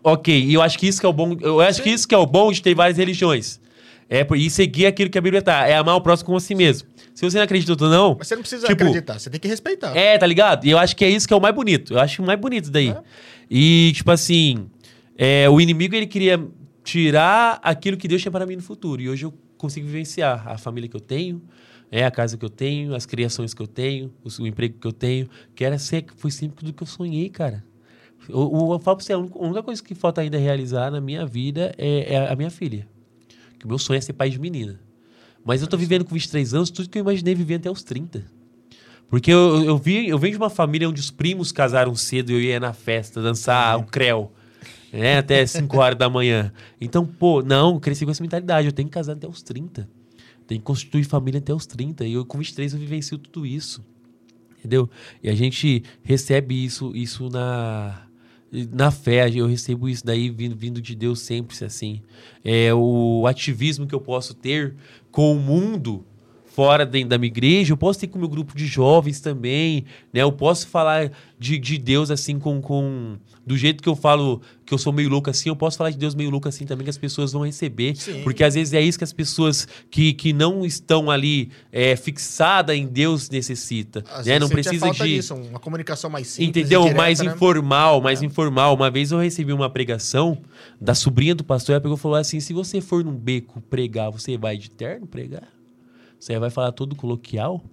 ok. 0.04 0.46
E 0.46 0.54
eu 0.54 0.62
acho 0.62 0.78
que 0.78 0.88
isso 0.88 1.00
que 1.00 1.08
é 1.08 1.10
o 1.10 1.14
bom. 1.14 1.36
Eu 1.42 1.60
acho 1.60 1.82
que 1.82 1.90
isso 1.90 2.08
que 2.08 2.14
é 2.14 2.20
o 2.20 2.28
bom 2.28 2.52
de 2.52 2.62
ter 2.62 2.76
várias 2.76 3.00
religiões. 3.00 3.60
É, 4.08 4.28
e 4.36 4.50
seguir 4.52 4.86
aquilo 4.86 5.10
que 5.10 5.18
a 5.18 5.22
Bíblia 5.22 5.42
tá. 5.42 5.68
É 5.68 5.76
amar 5.76 5.96
o 5.96 6.02
próximo 6.02 6.28
como 6.28 6.38
a 6.38 6.40
si 6.40 6.54
mesmo. 6.54 6.88
Se 7.20 7.30
você 7.30 7.38
não 7.38 7.44
acredita 7.44 7.74
ou 7.84 7.90
não, 7.90 8.16
Mas 8.18 8.28
você 8.28 8.36
não 8.36 8.42
precisa 8.42 8.66
Tipo, 8.68 8.82
acreditar, 8.84 9.20
você 9.20 9.30
tem 9.30 9.40
que 9.40 9.48
respeitar. 9.50 9.94
é, 9.96 10.18
tá 10.18 10.26
ligado? 10.26 10.66
E 10.66 10.70
eu 10.70 10.78
acho 10.78 10.96
que 10.96 11.04
é 11.04 11.10
isso 11.10 11.28
que 11.28 11.34
é 11.34 11.38
o 11.38 11.42
mais 11.42 11.54
bonito. 11.54 11.94
Eu 11.94 12.00
acho 12.00 12.24
o 12.24 12.26
mais 12.26 12.40
bonito 12.40 12.72
daí. 12.72 12.96
E, 13.52 13.92
tipo 13.94 14.10
assim, 14.12 14.70
é, 15.18 15.50
o 15.50 15.60
inimigo 15.60 15.94
ele 15.96 16.08
queria 16.08 16.42
tirar 16.84 17.60
aquilo 17.62 17.98
que 17.98 18.08
Deus 18.08 18.22
tinha 18.22 18.32
para 18.32 18.46
mim 18.46 18.56
no 18.56 18.62
futuro. 18.62 19.02
E 19.02 19.10
hoje 19.10 19.26
eu 19.26 19.34
consigo 19.58 19.86
vivenciar 19.86 20.48
a 20.48 20.58
família 20.58 20.88
que 20.90 20.96
eu 20.96 21.02
tenho, 21.02 21.42
é, 21.92 22.06
a 22.06 22.12
casa 22.12 22.38
que 22.38 22.46
eu 22.46 22.50
tenho, 22.50 22.96
as 22.96 23.06
criações 23.06 23.54
que 23.54 23.62
eu 23.62 23.68
tenho, 23.68 24.14
o, 24.24 24.44
o 24.44 24.48
emprego 24.48 24.80
que 24.80 24.88
eu 24.88 24.94
tenho, 24.94 25.30
que 25.54 25.66
era 25.66 25.78
ser, 25.78 26.06
foi 26.16 26.32
sempre 26.32 26.60
tudo 26.60 26.72
que 26.72 26.84
eu 26.84 26.88
sonhei, 26.88 27.30
cara. 27.30 27.66
Eu, 28.30 28.36
eu, 28.54 28.72
eu 28.74 28.80
falo 28.80 28.96
pra 28.98 29.06
você, 29.06 29.12
a 29.14 29.18
única- 29.18 29.38
a 29.38 29.42
única 29.44 29.64
coisa 29.64 29.84
que 29.84 29.94
falta 29.94 30.22
ainda 30.22 30.38
realizar 30.38 30.90
na 30.90 31.02
minha 31.02 31.26
vida 31.26 31.74
é, 31.78 32.14
é 32.14 32.32
a 32.32 32.36
minha 32.36 32.50
filha. 32.50 32.88
Que 33.60 33.66
o 33.66 33.68
meu 33.68 33.78
sonho 33.78 33.98
é 33.98 34.02
ser 34.02 34.14
pai 34.14 34.30
de 34.30 34.40
menina. 34.40 34.80
Mas 35.50 35.64
eu 35.64 35.68
tô 35.68 35.76
vivendo 35.76 36.06
com 36.06 36.14
23 36.14 36.54
anos 36.54 36.70
tudo 36.70 36.88
que 36.88 37.00
eu 37.00 37.02
imaginei 37.02 37.34
viver 37.34 37.56
até 37.56 37.72
os 37.72 37.82
30. 37.82 38.24
Porque 39.10 39.34
eu, 39.34 39.64
eu, 39.64 39.80
vi, 39.80 40.08
eu 40.08 40.20
venho 40.20 40.34
de 40.34 40.38
uma 40.38 40.48
família 40.48 40.88
onde 40.88 41.02
os 41.02 41.10
primos 41.10 41.52
casaram 41.52 41.96
cedo 41.96 42.30
e 42.30 42.36
eu 42.36 42.40
ia 42.40 42.60
na 42.60 42.72
festa 42.72 43.20
dançar 43.20 43.80
o 43.80 43.84
creu. 43.84 44.32
Né, 44.94 45.18
até 45.18 45.44
5 45.44 45.76
horas 45.76 45.98
da 45.98 46.08
manhã. 46.08 46.54
Então, 46.80 47.04
pô, 47.04 47.42
não, 47.42 47.80
cresci 47.80 48.06
com 48.06 48.12
essa 48.12 48.22
mentalidade. 48.22 48.68
Eu 48.68 48.72
tenho 48.72 48.88
que 48.88 48.94
casar 48.94 49.14
até 49.14 49.28
os 49.28 49.42
30. 49.42 49.90
Tenho 50.46 50.62
que 50.62 50.66
constituir 50.66 51.04
família 51.04 51.40
até 51.40 51.52
os 51.52 51.66
30. 51.66 52.06
E 52.06 52.14
eu, 52.14 52.24
com 52.24 52.38
23, 52.38 52.74
eu 52.74 52.80
vivencio 52.80 53.18
tudo 53.18 53.44
isso. 53.44 53.84
Entendeu? 54.60 54.88
E 55.24 55.32
a 55.32 55.34
gente 55.34 55.84
recebe 56.04 56.64
isso, 56.64 56.96
isso 56.96 57.28
na, 57.28 58.04
na 58.52 58.92
fé. 58.92 59.30
Eu 59.34 59.48
recebo 59.48 59.88
isso 59.88 60.06
daí 60.06 60.30
vindo, 60.30 60.56
vindo 60.56 60.82
de 60.82 60.96
Deus 60.96 61.22
sempre, 61.22 61.56
assim. 61.64 62.02
É 62.44 62.74
o 62.74 63.26
ativismo 63.28 63.88
que 63.88 63.96
eu 63.96 64.02
posso 64.02 64.34
ter 64.34 64.76
com 65.12 65.34
o 65.34 65.40
mundo 65.40 66.06
fora 66.60 66.86
dentro 66.86 67.08
da 67.08 67.18
minha 67.18 67.30
igreja, 67.30 67.72
eu 67.72 67.78
posso 67.78 68.02
ter 68.02 68.08
com 68.08 68.18
o 68.18 68.20
meu 68.20 68.28
grupo 68.28 68.54
de 68.54 68.68
jovens 68.68 69.22
também, 69.22 69.86
né? 70.12 70.24
Eu 70.24 70.32
posso 70.34 70.68
falar 70.68 71.10
de, 71.40 71.58
de 71.58 71.78
Deus 71.78 72.12
assim 72.12 72.38
com, 72.38 72.60
com... 72.60 73.16
Do 73.48 73.56
jeito 73.56 73.82
que 73.82 73.88
eu 73.88 73.96
falo 73.96 74.42
que 74.66 74.74
eu 74.74 74.78
sou 74.78 74.92
meio 74.92 75.08
louco 75.08 75.30
assim, 75.30 75.48
eu 75.48 75.56
posso 75.56 75.78
falar 75.78 75.90
de 75.90 75.98
Deus 75.98 76.14
meio 76.14 76.30
louco 76.30 76.50
assim 76.50 76.66
também 76.66 76.84
que 76.84 76.90
as 76.90 76.98
pessoas 76.98 77.32
vão 77.32 77.46
receber. 77.46 77.96
Sim. 77.96 78.24
Porque 78.24 78.44
às 78.44 78.56
vezes 78.56 78.74
é 78.74 78.82
isso 78.82 78.98
que 78.98 79.06
as 79.06 79.14
pessoas 79.14 79.66
que, 79.90 80.12
que 80.12 80.34
não 80.34 80.66
estão 80.66 81.10
ali 81.10 81.50
é, 81.72 81.96
fixadas 81.96 82.76
em 82.76 82.86
Deus 82.86 83.30
necessita. 83.30 84.04
Às 84.12 84.26
né? 84.26 84.38
Não 84.38 84.50
precisa 84.50 84.92
de... 84.92 84.98
disso, 84.98 85.36
uma 85.36 85.60
comunicação 85.60 86.10
mais 86.10 86.28
simples. 86.28 86.50
Entendeu? 86.50 86.82
direta, 86.82 86.98
mais 86.98 87.22
né? 87.22 87.28
informal, 87.28 88.02
mais 88.02 88.22
informal. 88.22 88.76
Uma 88.76 88.92
vez 88.92 89.14
eu 89.14 89.18
recebi 89.18 89.54
uma 89.54 89.70
pregação 89.70 90.38
da 90.80 90.94
sobrinha 90.94 91.34
do 91.34 91.44
pastor, 91.46 91.76
ela 91.76 91.82
pegou 91.82 91.96
e 91.96 92.00
falou 92.00 92.18
assim: 92.18 92.42
se 92.42 92.52
você 92.52 92.82
for 92.82 93.02
num 93.02 93.16
beco 93.16 93.62
pregar, 93.62 94.12
você 94.12 94.38
vai 94.38 94.58
de 94.58 94.70
terno 94.70 95.08
pregar? 95.08 95.48
Você 96.20 96.38
vai 96.38 96.50
falar 96.50 96.72
todo 96.74 96.96
coloquial? 96.96 97.64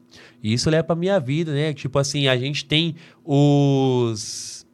E 0.43 0.53
isso 0.53 0.71
leva 0.71 0.85
pra 0.85 0.95
minha 0.97 1.19
vida, 1.19 1.53
né? 1.53 1.73
Tipo 1.75 1.99
assim, 1.99 2.29
a 2.29 2.37
gente 2.37 2.65
tem 2.65 2.95
os. 3.25 4.65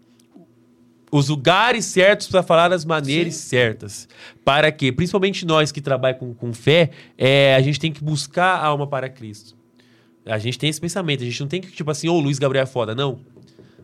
Os 1.11 1.29
lugares 1.29 1.85
certos 1.85 2.27
para 2.29 2.43
falar 2.43 2.69
das 2.69 2.87
maneiras 2.87 3.35
certas. 3.35 4.09
Para 4.45 4.73
quê? 4.73 4.91
Principalmente 4.91 5.45
nós 5.45 5.71
que 5.71 5.81
trabalhamos 5.83 6.21
com, 6.21 6.33
com 6.35 6.53
fé, 6.55 6.91
é, 7.19 7.55
a 7.55 7.61
gente 7.61 7.79
tem 7.79 7.93
que 7.93 8.03
buscar 8.03 8.55
a 8.57 8.65
alma 8.67 8.87
para 8.87 9.11
Cristo. 9.11 9.55
A 10.25 10.39
gente 10.39 10.59
tem 10.59 10.71
esse 10.71 10.81
pensamento. 10.81 11.23
A 11.23 11.27
gente 11.27 11.39
não 11.41 11.49
tem 11.49 11.61
que, 11.61 11.71
tipo 11.71 11.91
assim, 11.91 12.09
ô, 12.09 12.19
Luiz 12.19 12.39
Gabriel 12.39 12.63
é 12.63 12.67
foda. 12.67 12.95
Não. 12.95 13.21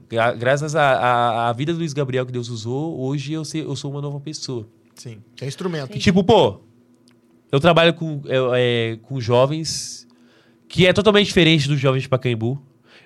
Gra- 0.09 0.33
graças 0.33 0.75
à 0.75 1.53
vida 1.55 1.71
do 1.75 1.81
Luiz 1.81 1.93
Gabriel 1.93 2.25
que 2.25 2.33
Deus 2.33 2.49
usou, 2.49 2.99
hoje 2.99 3.35
eu, 3.35 3.45
sei- 3.45 3.63
eu 3.63 3.77
sou 3.77 3.91
uma 3.91 4.01
nova 4.01 4.19
pessoa. 4.21 4.67
Sim, 4.95 5.19
que 5.37 5.45
é 5.45 5.49
instrumento. 5.49 5.95
E, 5.95 5.99
tipo, 6.01 6.25
pô, 6.25 6.61
eu 7.51 7.61
trabalho 7.61 7.95
com, 7.95 8.21
é, 8.55 8.99
com 9.03 9.21
jovens 9.21 10.07
que 10.69 10.87
é 10.87 10.93
totalmente 10.93 11.27
diferente 11.29 11.67
dos 11.69 11.81
jovens 11.81 12.03
de 12.03 12.09
Pacaembu. 12.09 12.61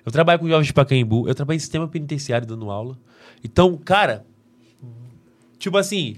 Eu 0.05 0.11
trabalho 0.11 0.39
com 0.39 0.47
jovens 0.49 0.67
de 0.67 0.73
Pacaembu, 0.73 1.27
eu 1.29 1.33
trabalho 1.35 1.55
em 1.55 1.59
sistema 1.59 1.87
penitenciário 1.87 2.45
dando 2.45 2.69
aula. 2.69 2.97
Então, 3.43 3.77
cara, 3.77 4.25
tipo 5.57 5.77
assim, 5.77 6.17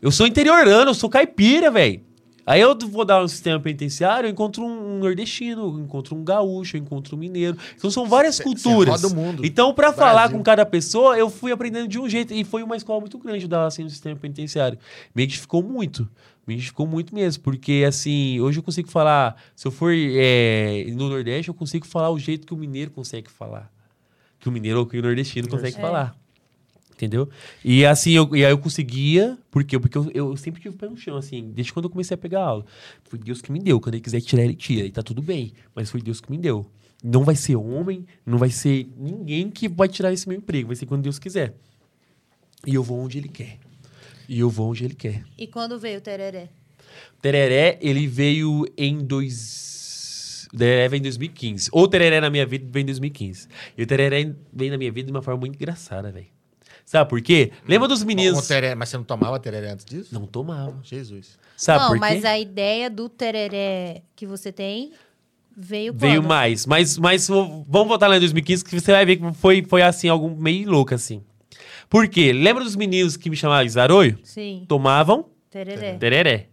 eu 0.00 0.10
sou 0.10 0.26
interiorano, 0.26 0.90
eu 0.90 0.94
sou 0.94 1.10
caipira, 1.10 1.70
velho. 1.70 2.02
Aí 2.46 2.60
eu 2.60 2.76
vou 2.76 3.04
dar 3.04 3.22
um 3.22 3.28
sistema 3.28 3.60
penitenciário, 3.60 4.26
eu 4.26 4.30
encontro 4.32 4.64
um 4.64 4.98
nordestino, 4.98 5.62
eu 5.76 5.78
encontro 5.84 6.16
um 6.16 6.24
gaúcho, 6.24 6.76
eu 6.76 6.80
encontro 6.80 7.14
um 7.14 7.18
mineiro. 7.18 7.56
Então 7.76 7.90
são 7.90 8.06
várias 8.06 8.36
Cê- 8.36 8.42
cê 8.42 8.48
culturas. 8.48 9.02
roda 9.02 9.12
o 9.12 9.16
mundo. 9.16 9.44
Então, 9.44 9.72
pra 9.74 9.92
Brasil. 9.92 10.04
falar 10.04 10.30
com 10.30 10.42
cada 10.42 10.64
pessoa, 10.66 11.16
eu 11.16 11.30
fui 11.30 11.52
aprendendo 11.52 11.86
de 11.86 11.98
um 11.98 12.08
jeito. 12.08 12.32
E 12.32 12.42
foi 12.42 12.62
uma 12.62 12.76
escola 12.76 12.98
muito 12.98 13.18
grande 13.18 13.46
dar 13.46 13.66
assim 13.66 13.84
no 13.84 13.90
sistema 13.90 14.16
penitenciário. 14.16 14.78
Me 15.14 15.22
edificou 15.24 15.62
muito. 15.62 16.08
Me 16.50 16.54
edificou 16.56 16.84
muito 16.84 17.14
mesmo. 17.14 17.44
Porque, 17.44 17.84
assim, 17.86 18.40
hoje 18.40 18.58
eu 18.58 18.62
consigo 18.64 18.88
falar. 18.90 19.40
Se 19.54 19.68
eu 19.68 19.70
for 19.70 19.94
é, 19.94 20.84
no 20.88 21.08
Nordeste, 21.08 21.48
eu 21.48 21.54
consigo 21.54 21.86
falar 21.86 22.10
o 22.10 22.18
jeito 22.18 22.44
que 22.44 22.52
o 22.52 22.56
mineiro 22.56 22.90
consegue 22.90 23.30
falar. 23.30 23.72
Que 24.40 24.48
o 24.48 24.52
mineiro 24.52 24.80
ou 24.80 24.86
que 24.86 24.98
o 24.98 25.02
nordestino 25.02 25.46
consegue 25.46 25.76
É. 25.76 25.80
falar. 25.80 26.16
Entendeu? 26.92 27.28
E 27.64 27.86
assim, 27.86 28.10
eu, 28.10 28.34
e 28.34 28.44
aí 28.44 28.50
eu 28.50 28.58
conseguia, 28.58 29.38
por 29.48 29.62
quê? 29.62 29.78
Porque 29.78 29.96
eu, 29.96 30.10
eu 30.12 30.36
sempre 30.36 30.60
tive 30.60 30.74
o 30.74 30.78
pé 30.78 30.88
no 30.88 30.96
chão, 30.96 31.16
assim, 31.16 31.52
desde 31.54 31.72
quando 31.72 31.84
eu 31.84 31.90
comecei 31.90 32.14
a 32.16 32.18
pegar 32.18 32.42
aula. 32.42 32.66
Foi 33.04 33.16
Deus 33.18 33.40
que 33.40 33.52
me 33.52 33.60
deu. 33.60 33.80
Quando 33.80 33.94
ele 33.94 34.02
quiser 34.02 34.20
tirar, 34.20 34.42
ele 34.42 34.54
tira. 34.56 34.84
E 34.84 34.90
tá 34.90 35.02
tudo 35.04 35.22
bem. 35.22 35.52
Mas 35.72 35.88
foi 35.88 36.02
Deus 36.02 36.20
que 36.20 36.30
me 36.32 36.36
deu. 36.36 36.66
Não 37.04 37.22
vai 37.22 37.36
ser 37.36 37.54
homem, 37.54 38.04
não 38.26 38.38
vai 38.38 38.50
ser 38.50 38.88
ninguém 38.98 39.50
que 39.50 39.68
vai 39.68 39.86
tirar 39.88 40.12
esse 40.12 40.28
meu 40.28 40.36
emprego. 40.36 40.66
Vai 40.66 40.76
ser 40.76 40.84
quando 40.86 41.02
Deus 41.02 41.18
quiser. 41.18 41.54
E 42.66 42.74
eu 42.74 42.82
vou 42.82 42.98
onde 42.98 43.18
ele 43.18 43.28
quer. 43.28 43.58
E 44.30 44.38
eu 44.38 44.48
vou 44.48 44.70
onde 44.70 44.84
ele 44.84 44.94
quer. 44.94 45.24
E 45.36 45.48
quando 45.48 45.76
veio 45.76 45.98
o 45.98 46.00
tereré? 46.00 46.48
O 47.18 47.20
Tereré, 47.20 47.76
ele 47.82 48.06
veio 48.06 48.64
em 48.78 48.98
dois... 48.98 50.48
O 50.54 50.56
Tereré 50.56 50.88
veio 50.88 51.00
em 51.00 51.02
2015. 51.02 51.68
Ou 51.72 51.88
Tereré 51.88 52.20
na 52.20 52.30
minha 52.30 52.46
vida 52.46 52.64
veio 52.70 52.84
em 52.84 52.86
2015. 52.86 53.48
E 53.76 53.82
o 53.82 53.86
Tereré 53.88 54.32
veio 54.52 54.70
na 54.70 54.78
minha 54.78 54.92
vida 54.92 55.06
de 55.06 55.10
uma 55.10 55.20
forma 55.20 55.40
muito 55.40 55.56
engraçada, 55.56 56.12
velho. 56.12 56.28
Sabe 56.86 57.10
por 57.10 57.20
quê? 57.20 57.50
Lembra 57.66 57.88
dos 57.88 58.04
meninos... 58.04 58.46
tereré, 58.46 58.74
mas 58.76 58.88
você 58.88 58.96
não 58.96 59.04
tomava 59.04 59.38
tereré 59.40 59.72
antes 59.72 59.84
disso? 59.84 60.14
Não 60.14 60.26
tomava. 60.26 60.78
Jesus. 60.84 61.36
Sabe 61.56 61.80
não, 61.80 61.88
por 61.88 61.94
quê? 61.94 62.00
mas 62.00 62.24
a 62.24 62.38
ideia 62.38 62.88
do 62.88 63.08
tereré 63.08 64.02
que 64.14 64.26
você 64.26 64.52
tem 64.52 64.92
veio 65.56 65.92
quando? 65.92 66.00
Veio 66.00 66.22
mais. 66.22 66.66
Mas, 66.66 66.96
mas 66.96 67.26
vamos 67.28 67.66
voltar 67.66 68.06
lá 68.06 68.16
em 68.16 68.20
2015 68.20 68.64
que 68.64 68.80
você 68.80 68.92
vai 68.92 69.04
ver 69.04 69.16
que 69.16 69.32
foi, 69.34 69.64
foi 69.64 69.82
assim, 69.82 70.08
algo 70.08 70.30
meio 70.40 70.70
louco, 70.70 70.94
assim. 70.94 71.22
Por 71.90 72.08
quê? 72.08 72.32
Lembra 72.32 72.64
dos 72.64 72.76
meninos 72.76 73.16
que 73.16 73.28
me 73.28 73.36
chamavam 73.36 73.64
de 73.64 73.70
Zaroio? 73.72 74.18
Sim, 74.22 74.64
Tomavam 74.68 75.26
tereré. 75.50 75.94
tereré. 75.98 76.46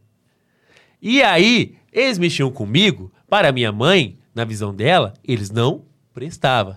E 1.02 1.22
aí, 1.22 1.78
eles 1.94 2.18
mexiam 2.18 2.52
comigo, 2.52 3.12
para 3.30 3.52
minha 3.52 3.72
mãe, 3.72 4.18
na 4.34 4.44
visão 4.44 4.74
dela, 4.74 5.14
eles 5.24 5.50
não 5.52 5.86
prestavam. 6.14 6.76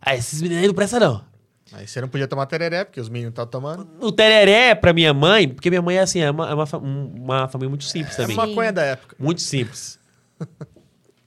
Ah, 0.00 0.14
esses 0.14 0.40
meninos 0.42 0.62
aí 0.62 0.68
não 0.68 0.74
prestam, 0.74 1.00
não. 1.00 1.24
Aí 1.72 1.88
você 1.88 2.00
não 2.00 2.06
podia 2.08 2.28
tomar 2.28 2.46
tereré, 2.46 2.84
porque 2.84 3.00
os 3.00 3.08
meninos 3.08 3.30
estavam 3.32 3.50
tomando. 3.50 3.88
O 4.00 4.12
tereré, 4.12 4.74
pra 4.74 4.92
minha 4.92 5.12
mãe, 5.12 5.48
porque 5.48 5.68
minha 5.70 5.82
mãe 5.82 5.96
é 5.96 6.00
assim, 6.00 6.20
é 6.20 6.30
uma, 6.30 6.48
é 6.50 6.54
uma, 6.54 6.66
fa- 6.66 6.78
um- 6.78 7.12
uma 7.16 7.48
família 7.48 7.70
muito 7.70 7.84
simples 7.84 8.14
É 8.14 8.22
também. 8.22 8.36
maconha 8.36 8.72
da 8.72 8.82
época. 8.82 9.16
Muito 9.18 9.40
simples. 9.40 9.98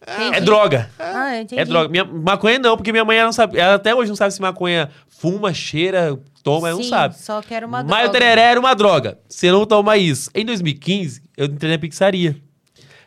Entendi. 0.02 0.38
É 0.38 0.42
droga. 0.42 0.90
Ah, 0.98 1.36
eu 1.36 1.42
entendi. 1.42 1.62
É 1.62 1.66
droga. 1.66 1.90
Minha, 1.90 2.06
maconha 2.06 2.58
não, 2.58 2.78
porque 2.78 2.92
minha 2.92 3.04
mãe 3.04 3.18
ela 3.18 3.26
não 3.26 3.34
sabe. 3.34 3.60
Ela 3.60 3.76
até 3.76 3.94
hoje 3.94 4.10
não 4.10 4.16
sabe 4.16 4.34
se 4.34 4.42
maconha 4.42 4.90
fuma, 5.08 5.54
cheira, 5.54 6.18
toma, 6.44 6.70
ela 6.70 6.78
não 6.78 6.84
sabe. 6.84 7.18
Só 7.18 7.42
quero 7.42 7.68
uma 7.68 7.84
Mas 7.84 7.90
o 8.08 8.12
droga. 8.12 8.12
tereré 8.20 8.42
era 8.42 8.60
uma 8.60 8.74
droga. 8.74 9.20
Você 9.28 9.52
não 9.52 9.66
toma 9.66 9.98
isso. 9.98 10.30
Em 10.34 10.46
2015, 10.46 11.22
eu 11.38 11.46
entrei 11.46 11.72
na 11.72 11.78
pizzaria. 11.80 12.36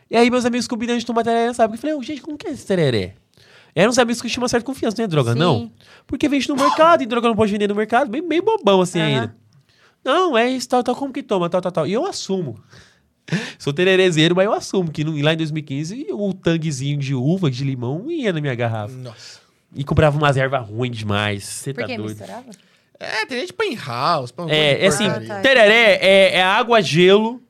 E 0.09 0.15
aí 0.15 0.29
meus 0.29 0.45
amigos 0.45 0.67
combinando 0.67 0.99
de 0.99 1.05
tomar 1.05 1.23
tereré, 1.23 1.53
sabe? 1.53 1.73
Eu 1.75 1.79
falei, 1.79 1.95
"Ô, 1.95 2.03
gente, 2.03 2.21
como 2.21 2.37
que 2.37 2.47
é 2.47 2.51
esse 2.51 2.65
tereré? 2.65 3.15
Eram 3.75 3.89
uns 3.89 3.97
amigos 3.97 4.21
que 4.21 4.29
tinham 4.29 4.43
uma 4.43 4.49
certa 4.49 4.65
confiança, 4.65 4.95
não 4.99 5.05
é 5.05 5.07
droga, 5.07 5.33
Sim. 5.33 5.39
não? 5.39 5.71
Porque 6.05 6.29
vende 6.29 6.47
no 6.47 6.55
mercado 6.55 7.01
e 7.01 7.05
droga 7.07 7.27
não 7.27 7.35
pode 7.35 7.51
vender 7.51 7.67
no 7.67 7.73
mercado, 7.73 8.09
bem, 8.09 8.21
bem 8.27 8.39
bobão 8.41 8.81
assim 8.81 8.99
Aham. 8.99 9.07
ainda. 9.07 9.35
Não, 10.05 10.37
é 10.37 10.49
isso, 10.49 10.69
tal, 10.69 10.83
tal, 10.83 10.95
como 10.95 11.11
que 11.11 11.23
toma, 11.23 11.49
tal, 11.49 11.59
tal, 11.61 11.71
tal. 11.71 11.87
E 11.87 11.93
eu 11.93 12.05
assumo. 12.05 12.59
Sou 13.57 13.73
tererezeiro, 13.73 14.35
mas 14.35 14.45
eu 14.45 14.53
assumo 14.53 14.91
que 14.91 15.03
no- 15.03 15.19
lá 15.23 15.33
em 15.33 15.37
2015 15.37 16.07
o 16.11 16.33
tanguezinho 16.33 16.99
de 16.99 17.15
uva, 17.15 17.49
de 17.49 17.63
limão, 17.63 18.11
ia 18.11 18.31
na 18.31 18.41
minha 18.41 18.53
garrafa. 18.53 18.93
Nossa. 18.93 19.39
E 19.75 19.83
comprava 19.83 20.15
umas 20.17 20.37
ervas 20.37 20.67
ruins 20.67 20.95
demais. 20.97 21.43
Você 21.43 21.73
tá 21.73 21.85
que 21.85 21.97
doido. 21.97 22.09
misturava? 22.09 22.45
É, 22.99 23.25
tem 23.25 23.39
gente 23.39 23.51
que 23.51 23.57
põe 23.57 23.73
em 23.73 23.75
house, 23.77 24.31
põe 24.31 24.45
um 24.45 24.47
monte 24.47 24.57
É, 24.57 24.83
é 24.85 24.87
assim, 24.87 25.03
porcaria. 25.05 25.27
tá. 25.27 25.41
tereré 25.41 25.99
é, 26.01 26.35
é 26.35 26.43
água, 26.43 26.81
gelo. 26.81 27.41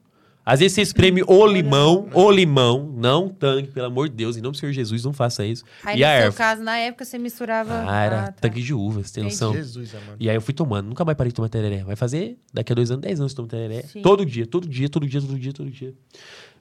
Às 0.45 0.59
vezes 0.59 0.75
você 0.75 0.81
espreme 0.81 1.23
o 1.25 1.47
limão, 1.47 2.09
o 2.13 2.29
limão, 2.29 2.91
não 2.97 3.29
tangue, 3.29 3.69
pelo 3.69 3.85
amor 3.85 4.09
de 4.09 4.15
Deus, 4.15 4.35
em 4.35 4.41
nome 4.41 4.51
do 4.51 4.57
Senhor 4.57 4.73
Jesus, 4.73 5.05
não 5.05 5.13
faça 5.13 5.45
isso. 5.45 5.63
Aí, 5.85 5.95
e 5.95 5.99
no 6.01 6.05
a 6.05 6.09
seu 6.09 6.17
erva. 6.25 6.37
caso, 6.37 6.61
na 6.63 6.77
época, 6.77 7.05
você 7.05 7.17
misturava... 7.17 7.85
Ah, 7.87 8.03
era 8.03 8.23
tá. 8.23 8.31
tanque 8.41 8.61
de 8.61 8.73
uvas, 8.73 9.09
tem 9.09 9.23
noção? 9.23 9.53
Jesus, 9.53 9.95
amado. 9.95 10.17
E 10.19 10.29
aí 10.29 10.35
eu 10.35 10.41
fui 10.41 10.53
tomando, 10.53 10.87
nunca 10.87 11.05
mais 11.05 11.15
parei 11.17 11.31
de 11.31 11.35
tomar 11.35 11.47
tereré. 11.47 11.85
Vai 11.85 11.95
fazer 11.95 12.37
daqui 12.53 12.73
a 12.73 12.75
dois 12.75 12.91
anos, 12.91 13.01
dez 13.03 13.21
anos 13.21 13.31
eu 13.31 13.35
tomo 13.37 13.47
tereré. 13.47 13.83
Sim. 13.83 14.01
Todo 14.01 14.25
dia, 14.25 14.45
todo 14.45 14.67
dia, 14.67 14.89
todo 14.89 15.07
dia, 15.07 15.21
todo 15.21 15.39
dia, 15.39 15.53
todo 15.53 15.69
dia. 15.71 15.93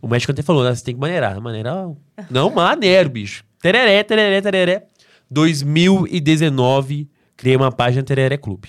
O 0.00 0.06
médico 0.06 0.30
até 0.30 0.42
falou, 0.42 0.64
"Ah, 0.64 0.72
você 0.72 0.84
tem 0.84 0.94
que 0.94 1.00
maneirar. 1.00 1.40
Maneirar, 1.40 1.88
não 2.30 2.50
maneiro, 2.54 3.10
bicho. 3.10 3.44
Tereré, 3.60 4.04
tereré, 4.04 4.40
tereré. 4.40 4.86
2019, 5.28 7.08
criei 7.42 7.56
uma 7.56 7.72
página 7.72 8.04
Tereré 8.04 8.36
Clube 8.36 8.68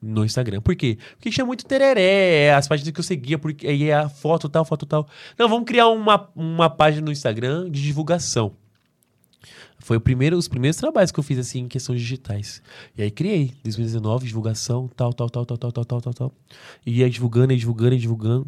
no 0.00 0.24
Instagram. 0.24 0.60
Por 0.60 0.76
quê? 0.76 0.98
Porque 1.16 1.30
tinha 1.30 1.44
muito 1.44 1.66
tereré, 1.66 2.54
as 2.54 2.68
páginas 2.68 2.92
que 2.92 3.00
eu 3.00 3.02
seguia, 3.02 3.36
porque 3.36 3.66
aí 3.66 3.90
é 3.90 3.94
a 3.94 4.08
foto 4.08 4.48
tal, 4.48 4.64
foto 4.64 4.86
tal. 4.86 5.08
Não, 5.36 5.48
vamos 5.48 5.64
criar 5.64 5.88
uma, 5.88 6.30
uma 6.36 6.70
página 6.70 7.04
no 7.04 7.10
Instagram 7.10 7.68
de 7.68 7.82
divulgação. 7.82 8.52
Foi 9.80 9.96
o 9.96 10.00
primeiro, 10.00 10.38
os 10.38 10.46
primeiros 10.46 10.76
trabalhos 10.76 11.10
que 11.10 11.18
eu 11.18 11.24
fiz 11.24 11.38
assim 11.38 11.62
em 11.62 11.68
questões 11.68 12.00
digitais. 12.00 12.62
E 12.96 13.02
aí 13.02 13.10
criei, 13.10 13.52
2019, 13.64 14.28
divulgação, 14.28 14.88
tal, 14.94 15.12
tal, 15.12 15.28
tal, 15.28 15.44
tal, 15.44 15.58
tal, 15.58 15.72
tal, 15.72 15.84
tal, 15.84 16.00
tal, 16.00 16.14
tal. 16.14 16.34
E 16.86 17.00
ia 17.00 17.10
divulgando, 17.10 17.52
ia 17.52 17.58
divulgando, 17.58 17.94
ia 17.94 18.00
divulgando. 18.00 18.46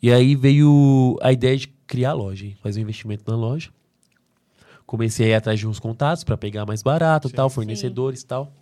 E 0.00 0.12
aí 0.12 0.36
veio 0.36 1.18
a 1.20 1.32
ideia 1.32 1.56
de 1.56 1.66
criar 1.84 2.10
a 2.10 2.14
loja, 2.14 2.46
hein? 2.46 2.56
fazer 2.62 2.78
um 2.78 2.82
investimento 2.84 3.28
na 3.28 3.36
loja. 3.36 3.70
Comecei 4.86 5.26
a 5.26 5.28
ir 5.30 5.34
atrás 5.34 5.58
de 5.58 5.66
uns 5.66 5.80
contatos 5.80 6.22
para 6.22 6.36
pegar 6.36 6.64
mais 6.64 6.80
barato, 6.80 7.28
Sim. 7.28 7.34
tal, 7.34 7.50
fornecedores, 7.50 8.22
tal. 8.22 8.54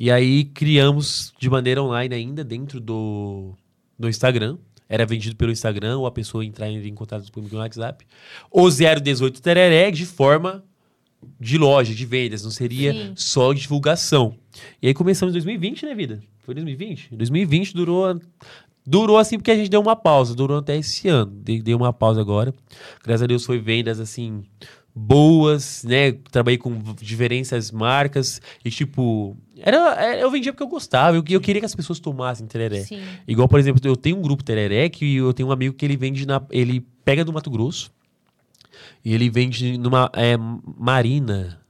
E 0.00 0.10
aí 0.10 0.44
criamos 0.46 1.34
de 1.38 1.50
maneira 1.50 1.82
online 1.82 2.14
ainda 2.14 2.42
dentro 2.42 2.80
do, 2.80 3.52
do 3.98 4.08
Instagram. 4.08 4.56
Era 4.88 5.04
vendido 5.04 5.36
pelo 5.36 5.52
Instagram 5.52 5.98
ou 5.98 6.06
a 6.06 6.10
pessoa 6.10 6.42
entrar 6.42 6.70
em, 6.70 6.94
contato 6.94 7.30
comigo 7.30 7.54
no 7.54 7.60
WhatsApp. 7.60 8.06
O 8.50 8.70
018 8.70 9.42
Tereré 9.42 9.90
de 9.90 10.06
forma 10.06 10.64
de 11.38 11.58
loja, 11.58 11.94
de 11.94 12.06
vendas, 12.06 12.42
não 12.42 12.50
seria 12.50 12.94
Sim. 12.94 13.12
só 13.14 13.52
divulgação. 13.52 14.34
E 14.80 14.86
aí 14.88 14.94
começamos 14.94 15.34
em 15.34 15.36
2020, 15.36 15.84
né, 15.84 15.94
vida? 15.94 16.22
Foi 16.38 16.54
2020? 16.54 17.14
2020 17.14 17.74
durou 17.74 18.18
durou 18.86 19.18
assim 19.18 19.36
porque 19.36 19.50
a 19.50 19.54
gente 19.54 19.68
deu 19.68 19.82
uma 19.82 19.94
pausa, 19.94 20.34
durou 20.34 20.58
até 20.58 20.78
esse 20.78 21.08
ano. 21.08 21.30
Dei, 21.30 21.60
dei 21.60 21.74
uma 21.74 21.92
pausa 21.92 22.22
agora. 22.22 22.54
Graças 23.04 23.22
a 23.22 23.26
Deus 23.26 23.44
foi 23.44 23.58
vendas 23.58 24.00
assim 24.00 24.44
boas, 24.94 25.84
né? 25.84 26.12
Trabalhei 26.30 26.58
com 26.58 26.76
diferentes 27.00 27.70
marcas 27.70 28.40
e 28.64 28.70
tipo, 28.70 29.36
era, 29.56 30.18
eu 30.18 30.30
vendia 30.30 30.52
porque 30.52 30.62
eu 30.62 30.68
gostava, 30.68 31.16
eu, 31.16 31.24
eu 31.28 31.40
queria 31.40 31.60
que 31.60 31.66
as 31.66 31.74
pessoas 31.74 32.00
tomassem 32.00 32.46
tereré. 32.46 32.82
Sim. 32.82 33.00
Igual, 33.26 33.48
por 33.48 33.58
exemplo, 33.58 33.80
eu 33.84 33.96
tenho 33.96 34.18
um 34.18 34.22
grupo 34.22 34.42
Tereré 34.42 34.88
que 34.88 35.16
eu 35.16 35.32
tenho 35.32 35.48
um 35.48 35.52
amigo 35.52 35.74
que 35.74 35.84
ele 35.84 35.96
vende 35.96 36.26
na. 36.26 36.42
Ele 36.50 36.80
pega 37.04 37.24
do 37.24 37.32
Mato 37.32 37.50
Grosso 37.50 37.92
e 39.04 39.14
ele 39.14 39.30
vende 39.30 39.78
numa 39.78 40.10
é, 40.14 40.36
Marina. 40.78 41.60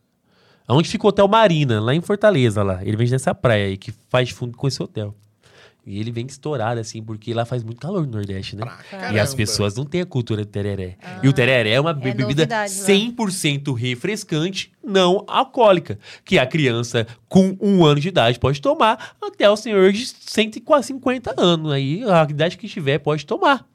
Onde 0.68 0.88
fica 0.88 1.05
o 1.05 1.09
Hotel 1.09 1.26
Marina, 1.26 1.80
lá 1.80 1.94
em 1.94 2.01
Fortaleza, 2.01 2.62
lá. 2.62 2.80
Ele 2.84 2.97
vende 2.97 3.10
nessa 3.10 3.34
praia 3.34 3.66
aí, 3.66 3.76
que 3.76 3.92
faz 4.09 4.30
fundo 4.30 4.56
com 4.56 4.68
esse 4.68 4.80
hotel. 4.80 5.14
E 5.86 5.98
ele 5.98 6.11
vem 6.12 6.27
estourado, 6.27 6.78
assim, 6.81 7.02
porque 7.02 7.32
lá 7.35 7.44
faz 7.44 7.62
muito 7.65 7.81
calor 7.81 8.07
no 8.07 8.12
Nordeste, 8.12 8.55
né? 8.55 8.62
E 9.12 9.19
as 9.19 9.35
pessoas 9.35 9.74
não 9.74 9.85
têm 9.85 10.02
a 10.02 10.07
cultura 10.07 10.44
do 10.44 10.48
tereré. 10.51 10.97
e 11.23 11.28
o 11.28 11.32
tereré 11.32 11.70
é 11.70 11.81
uma 11.81 11.93
be- 11.93 12.12
bebida 12.12 12.23
novidade 12.24 12.81
lá. 12.81 12.86
100% 12.86 13.74
refrescante, 13.74 14.73
não 14.85 15.24
alcoólica. 15.27 15.98
Que 16.24 16.39
a 16.39 16.47
criança 16.47 17.07
com 17.28 17.57
um 17.61 17.85
ano 17.85 18.01
de 18.01 18.09
idade 18.09 18.39
pode 18.39 18.61
tomar, 18.61 19.16
até 19.20 19.48
o 19.48 19.57
senhor 19.57 19.90
de 19.93 20.07
150 20.07 21.35
anos. 21.36 21.73
Aí 21.73 22.02
a 22.05 22.27
idade 22.28 22.57
que 22.57 22.69
tiver 22.69 22.98
pode 22.98 23.24
tomar. 23.27 23.66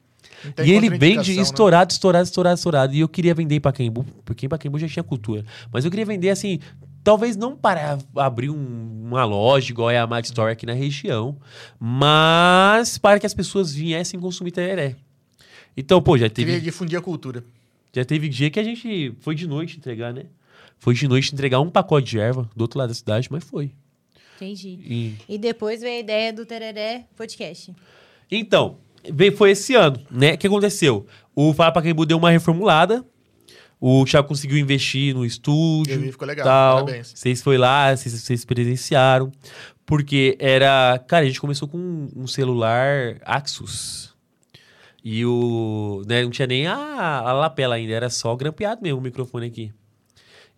E 0.64 0.70
ele 0.70 0.90
vende 0.90 1.34
né? 1.34 1.42
estourado, 1.42 1.90
estourado, 1.92 2.24
estourado, 2.24 2.56
estourado. 2.56 2.94
E 2.94 3.00
eu 3.00 3.08
queria 3.08 3.34
vender 3.34 3.56
em 3.56 3.60
Pacaembu, 3.60 4.04
porque 4.24 4.46
em 4.46 4.48
Pacaembu 4.48 4.78
já 4.78 4.86
tinha 4.86 5.02
cultura. 5.02 5.44
Mas 5.72 5.84
eu 5.84 5.90
queria 5.90 6.04
vender 6.04 6.30
assim, 6.30 6.60
talvez 7.06 7.36
não 7.36 7.54
para 7.56 7.98
abrir 8.16 8.50
um- 8.50 9.02
uma 9.06 9.24
loja 9.24 9.70
igual 9.70 9.88
é 9.88 9.96
a 9.98 10.06
Mad 10.08 10.24
Store 10.24 10.50
aqui 10.50 10.66
na 10.66 10.72
região, 10.72 11.36
mas 11.78 12.98
para 12.98 13.20
que 13.20 13.26
as 13.26 13.32
pessoas 13.32 13.72
viessem 13.72 14.18
consumir 14.18 14.50
tereré. 14.50 14.96
Então, 15.76 16.02
pô, 16.02 16.18
já 16.18 16.28
Queria 16.28 16.54
teve, 16.54 16.64
difundir 16.64 16.98
a 16.98 17.02
cultura. 17.02 17.44
já 17.94 18.04
teve 18.04 18.28
dia 18.28 18.50
que 18.50 18.58
a 18.58 18.62
gente 18.64 19.14
foi 19.20 19.34
de 19.36 19.46
noite 19.46 19.76
entregar, 19.76 20.12
né? 20.12 20.24
Foi 20.78 20.94
de 20.94 21.06
noite 21.06 21.32
entregar 21.32 21.60
um 21.60 21.70
pacote 21.70 22.10
de 22.10 22.18
erva 22.18 22.50
do 22.56 22.62
outro 22.62 22.78
lado 22.78 22.88
da 22.88 22.94
cidade, 22.94 23.28
mas 23.30 23.44
foi. 23.44 23.70
Entendi. 24.36 24.78
E- 24.84 25.14
E 25.34 25.38
depois 25.38 25.80
veio 25.80 25.96
a 25.96 26.00
ideia 26.00 26.32
do 26.32 26.44
Tereré 26.44 27.06
Podcast. 27.16 27.72
Então, 28.30 28.78
veio- 29.10 29.36
foi 29.36 29.52
esse 29.52 29.74
ano, 29.76 29.98
né? 30.10 30.34
O 30.34 30.38
que 30.38 30.46
aconteceu? 30.48 31.06
O 31.36 31.54
Fala 31.54 31.70
Pacaembu 31.72 32.04
deu 32.04 32.18
uma 32.18 32.30
reformulada. 32.30 33.04
O 33.80 34.04
Thiago 34.04 34.28
conseguiu 34.28 34.56
investir 34.56 35.14
no 35.14 35.24
estúdio. 35.24 36.00
Vi, 36.00 36.12
ficou 36.12 36.26
legal. 36.26 36.44
Tal. 36.46 36.84
Parabéns. 36.84 37.12
Vocês 37.14 37.42
foi 37.42 37.58
lá, 37.58 37.94
vocês, 37.94 38.20
vocês 38.20 38.44
presenciaram. 38.44 39.30
Porque 39.84 40.36
era. 40.40 40.98
Cara, 41.06 41.24
a 41.24 41.28
gente 41.28 41.40
começou 41.40 41.68
com 41.68 41.78
um, 41.78 42.08
um 42.16 42.26
celular 42.26 43.16
Axus. 43.24 44.14
E 45.04 45.24
o. 45.24 46.02
Né, 46.06 46.22
não 46.24 46.30
tinha 46.30 46.46
nem 46.46 46.66
a, 46.66 46.74
a 46.74 47.32
lapela 47.32 47.76
ainda, 47.76 47.92
era 47.92 48.10
só 48.10 48.34
grampeado 48.34 48.82
mesmo 48.82 48.98
o 48.98 49.02
microfone 49.02 49.46
aqui. 49.46 49.72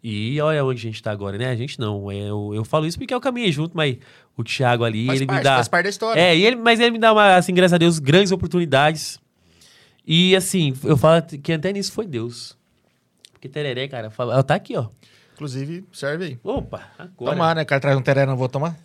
E 0.03 0.41
olha 0.41 0.65
onde 0.65 0.79
a 0.79 0.83
gente 0.91 1.03
tá 1.03 1.11
agora, 1.11 1.37
né? 1.37 1.51
A 1.51 1.57
gente 1.57 1.79
não. 1.79 2.11
É, 2.11 2.31
eu, 2.31 2.53
eu 2.55 2.65
falo 2.65 2.87
isso 2.87 2.97
porque 2.97 3.13
eu 3.13 3.21
caminhei 3.21 3.51
junto, 3.51 3.77
mas 3.77 3.97
o 4.37 4.45
Thiago 4.45 4.85
ali, 4.85 5.07
Faz 5.07 5.21
ele 5.21 5.27
parte, 5.27 5.39
me 5.39 5.45
dá. 5.45 5.55
faz 5.57 5.69
parte 5.69 5.85
da 5.85 5.91
história. 5.91 6.21
É, 6.21 6.37
e 6.37 6.47
ele, 6.47 6.57
mas 6.57 6.79
ele 6.79 6.93
me 6.93 6.99
dá, 6.99 7.13
uma, 7.13 7.37
assim, 7.37 7.53
graças 7.53 7.75
a 7.75 7.79
Deus, 7.79 7.99
grandes 7.99 8.31
oportunidades. 8.31 9.21
E 10.07 10.35
assim, 10.35 10.73
eu 10.85 10.97
falo 10.97 11.21
que 11.43 11.53
até 11.53 11.73
nisso 11.73 11.93
foi 11.93 12.07
Deus. 12.07 12.57
Porque 13.39 13.49
tereré, 13.49 13.87
cara, 13.87 14.11
fala, 14.11 14.43
tá 14.43 14.57
aqui, 14.57 14.77
ó. 14.77 14.89
Inclusive, 15.35 15.85
serve 15.93 16.25
aí. 16.25 16.39
Opa, 16.43 16.83
agora. 16.99 17.37
Tomar, 17.37 17.55
né? 17.55 17.63
O 17.63 17.67
cara 17.67 17.81
traz 17.81 17.97
um 17.97 18.03
teré, 18.03 18.27
não 18.27 18.37
vou 18.37 18.49
tomar? 18.49 18.77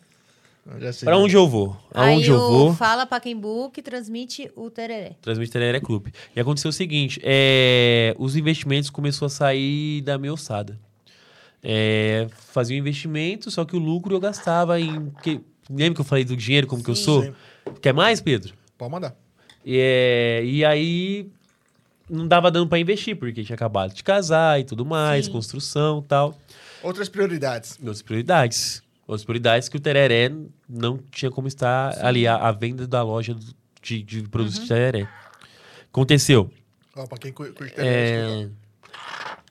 Eu 0.63 0.80
já 0.80 0.93
sei. 0.93 1.07
Pra 1.07 1.17
onde 1.17 1.35
eu 1.35 1.47
vou? 1.47 1.75
Aonde 1.91 2.25
Aí 2.25 2.27
eu 2.27 2.35
o 2.35 2.47
vou, 2.47 2.73
Fala 2.75 3.07
Pacaembu 3.07 3.71
que 3.71 3.81
transmite 3.81 4.51
o 4.55 4.69
Tereré. 4.69 5.15
transmite 5.21 5.51
Tereré 5.51 5.80
Clube. 5.80 6.13
E 6.35 6.39
aconteceu 6.39 6.69
o 6.69 6.71
seguinte, 6.71 7.19
é, 7.23 8.15
os 8.19 8.35
investimentos 8.35 8.91
começaram 8.91 9.25
a 9.25 9.30
sair 9.30 10.01
da 10.03 10.19
minha 10.19 10.31
ossada. 10.31 10.80
É, 11.63 12.27
fazia 12.51 12.77
um 12.77 12.80
investimento, 12.80 13.49
só 13.49 13.65
que 13.65 13.75
o 13.75 13.80
lucro 13.80 14.15
eu 14.15 14.19
gastava 14.19 14.80
em... 14.80 15.09
Que, 15.23 15.41
lembra 15.67 15.95
que 15.95 16.01
eu 16.01 16.05
falei 16.05 16.23
do 16.23 16.38
dinheiro, 16.38 16.67
como 16.67 16.84
que 16.84 16.91
eu 16.91 16.95
Sim. 16.95 17.03
sou? 17.03 17.23
Sim. 17.23 17.34
Quer 17.81 17.93
mais, 17.93 18.21
Pedro? 18.21 18.53
Pode 18.77 18.91
mandar. 18.91 19.15
E, 19.65 19.77
é, 19.80 20.45
e 20.45 20.63
aí 20.63 21.27
não 22.09 22.27
dava 22.27 22.49
dando 22.51 22.67
pra 22.67 22.80
investir, 22.80 23.15
porque 23.15 23.43
tinha 23.43 23.55
acabado 23.55 23.93
de 23.93 24.03
casar 24.03 24.59
e 24.59 24.63
tudo 24.63 24.85
mais, 24.85 25.25
Sim. 25.25 25.31
construção 25.31 26.01
e 26.03 26.07
tal. 26.07 26.38
Outras 26.81 27.07
prioridades. 27.09 27.77
Outras 27.80 28.01
prioridades. 28.01 28.84
Outras 29.07 29.23
prioridades 29.25 29.69
que 29.69 29.77
o 29.77 29.80
Tereré 29.80 30.31
não 30.69 30.97
tinha 31.11 31.30
como 31.31 31.47
estar 31.47 31.97
ali, 32.05 32.25
a, 32.27 32.35
a 32.35 32.51
venda 32.51 32.85
da 32.88 33.01
loja 33.03 33.34
do- 33.34 33.55
de, 33.81 34.01
de 34.03 34.21
produtos 34.23 34.57
Uhum. 34.57 34.63
de 34.63 34.69
Tereré. 34.69 35.07
Aconteceu. 35.91 36.49
Ó, 36.95 37.05
pra 37.07 37.17
quem 37.17 37.31
cu- 37.31 37.51
curte 37.53 37.73
teré. 37.73 37.88
É... 37.88 38.47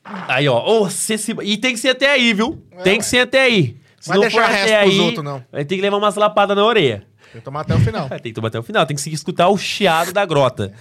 Aí, 0.04 0.48
ó. 0.48 0.58
ô, 0.80 0.90
se- 0.90 1.18
se- 1.18 1.32
E 1.42 1.56
tem 1.56 1.72
que 1.74 1.80
ser 1.80 1.90
até 1.90 2.10
aí, 2.10 2.32
viu? 2.34 2.62
É, 2.72 2.82
tem 2.82 2.92
ué. 2.94 2.98
que 2.98 3.04
ser 3.04 3.20
até 3.20 3.42
aí. 3.42 3.76
Se 4.00 4.08
Vai 4.08 4.16
não 4.16 4.22
deixar 4.22 4.42
for 4.46 4.50
resto 4.50 4.64
até 4.72 4.80
pros 4.82 4.94
aí, 4.94 5.00
outros, 5.00 5.24
não. 5.24 5.44
Vai 5.52 5.64
ter 5.64 5.76
que 5.76 5.82
levar 5.82 5.96
umas 5.96 6.16
lapadas 6.16 6.56
na 6.56 6.64
orelha. 6.64 7.06
Tem 7.32 7.40
que 7.40 7.44
tomar 7.44 7.62
até 7.62 7.74
o 7.74 7.80
final. 7.80 8.08
Tem 8.08 8.18
que 8.20 8.32
tomar 8.32 8.48
até 8.48 8.58
o 8.58 8.62
final, 8.62 8.86
tem 8.86 8.96
que 8.96 9.08
escutar 9.10 9.48
o 9.48 9.56
chiado 9.56 10.12
da 10.12 10.24
grota. 10.26 10.72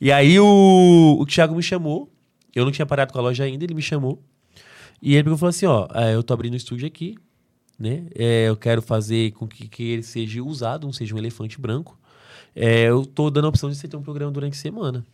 E 0.00 0.12
aí 0.12 0.38
o, 0.38 1.16
o 1.18 1.26
Thiago 1.26 1.54
me 1.54 1.62
chamou, 1.62 2.08
eu 2.54 2.64
não 2.64 2.70
tinha 2.70 2.86
parado 2.86 3.12
com 3.12 3.18
a 3.18 3.22
loja 3.22 3.42
ainda, 3.42 3.64
ele 3.64 3.74
me 3.74 3.82
chamou. 3.82 4.22
E 5.02 5.16
ele 5.16 5.24
falou 5.36 5.48
assim, 5.48 5.66
ó, 5.66 5.88
é, 5.92 6.14
eu 6.14 6.22
tô 6.22 6.32
abrindo 6.32 6.54
um 6.54 6.56
estúdio 6.56 6.86
aqui, 6.86 7.16
né? 7.78 8.06
É, 8.14 8.48
eu 8.48 8.56
quero 8.56 8.80
fazer 8.80 9.32
com 9.32 9.46
que, 9.46 9.68
que 9.68 9.82
ele 9.82 10.02
seja 10.02 10.42
usado, 10.42 10.86
não 10.86 10.92
seja 10.92 11.14
um 11.14 11.18
elefante 11.18 11.60
branco. 11.60 11.98
É, 12.54 12.84
eu 12.84 13.04
tô 13.04 13.30
dando 13.30 13.46
a 13.46 13.48
opção 13.48 13.68
de 13.68 13.76
você 13.76 13.86
ter 13.88 13.96
um 13.96 14.02
programa 14.02 14.32
durante 14.32 14.54
a 14.54 14.60
semana. 14.60 15.04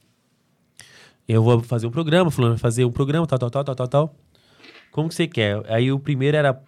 Eu 1.27 1.43
vou 1.43 1.61
fazer 1.61 1.87
um 1.87 1.91
programa, 1.91 2.31
vai 2.31 2.59
fazer 2.59 2.85
um 2.85 2.93
programa, 2.93 3.27
tal, 3.27 3.39
tal, 3.39 3.51
tal, 3.51 3.65
tal, 3.65 3.75
tal, 3.75 3.89
tal. 3.89 4.17
Como 4.91 5.09
que 5.09 5.15
você 5.15 5.27
quer? 5.27 5.63
Aí 5.69 5.91
o 5.91 5.99
primeiro 5.99 6.37
era 6.37 6.61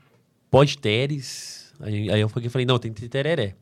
podteres. 0.51 1.73
Aí, 1.81 2.11
aí 2.11 2.21
eu 2.21 2.29
falei, 2.29 2.65
não, 2.65 2.79
tem 2.79 2.93
que 2.93 3.03
ter 3.03 3.09
tereré. 3.09 3.55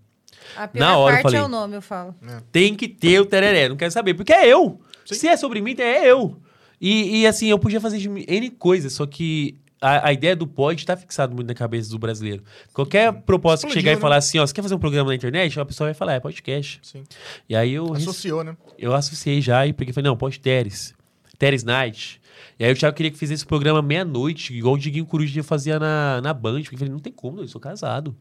A 0.57 0.69
pior 0.69 0.81
Na 0.81 0.97
hora 0.97 1.17
eu 1.17 1.23
parte 1.23 1.33
falei. 1.35 1.41
é 1.41 1.45
o 1.45 1.49
nome, 1.49 1.77
eu 1.77 1.83
falo. 1.83 2.15
Tem 2.51 2.75
que 2.75 2.89
ter 2.89 3.21
o 3.21 3.27
tereré, 3.27 3.69
não 3.69 3.77
quero 3.77 3.93
saber, 3.93 4.15
porque 4.15 4.33
é 4.33 4.47
eu. 4.47 4.81
Sim. 5.05 5.15
Se 5.15 5.29
é 5.29 5.37
sobre 5.37 5.61
mim, 5.61 5.75
é 5.79 6.11
eu. 6.11 6.37
E, 6.81 7.21
e, 7.21 7.27
assim, 7.27 7.47
eu 7.47 7.59
podia 7.59 7.81
fazer 7.81 7.99
de 7.99 8.09
N 8.09 8.51
coisas, 8.51 8.93
só 8.93 9.07
que 9.07 9.57
a, 9.81 10.09
a 10.09 10.13
ideia 10.13 10.35
do 10.35 10.47
pod 10.47 10.85
tá 10.87 10.97
fixada 10.97 11.35
muito 11.35 11.47
na 11.47 11.55
cabeça 11.55 11.91
do 11.91 11.99
brasileiro. 11.99 12.43
Qualquer 12.73 13.13
proposta 13.13 13.67
que 13.67 13.71
Explodiu, 13.71 13.81
chegar 13.81 13.93
e 13.93 13.95
né? 13.97 14.01
falar 14.01 14.17
assim, 14.17 14.39
ó, 14.39 14.47
você 14.47 14.53
quer 14.55 14.63
fazer 14.63 14.75
um 14.75 14.79
programa 14.79 15.11
na 15.11 15.15
internet? 15.15 15.59
A 15.59 15.65
pessoa 15.65 15.89
vai 15.89 15.95
falar, 15.95 16.15
é 16.15 16.21
podcast. 16.21 16.81
Sim. 16.83 17.05
E 17.49 17.55
aí 17.55 17.73
eu, 17.73 17.93
Associou, 17.93 18.43
né? 18.45 18.57
eu 18.79 18.95
associei 18.95 19.41
já 19.41 19.67
e 19.67 19.73
peguei 19.73 19.91
e 19.91 19.95
falei, 19.95 20.09
não, 20.09 20.17
pode 20.17 20.41
Teres. 20.41 20.95
Teres 21.39 21.65
Night. 21.65 22.21
E 22.59 22.65
aí 22.65 22.73
o 22.73 22.77
Thiago 22.77 22.97
queria 22.97 23.11
que 23.11 23.19
fizesse 23.19 23.41
esse 23.43 23.47
programa 23.47 23.83
meia-noite, 23.83 24.55
igual 24.55 24.75
o 24.75 24.79
Diguinho 24.79 25.05
Coruja 25.07 25.43
fazia 25.43 25.79
na, 25.79 26.21
na 26.21 26.33
Band. 26.33 26.63
Porque 26.63 26.75
eu 26.75 26.79
falei, 26.79 26.93
não 26.93 27.01
tem 27.01 27.13
como, 27.13 27.41
eu 27.41 27.49
sou 27.49 27.61
casado. 27.61 28.15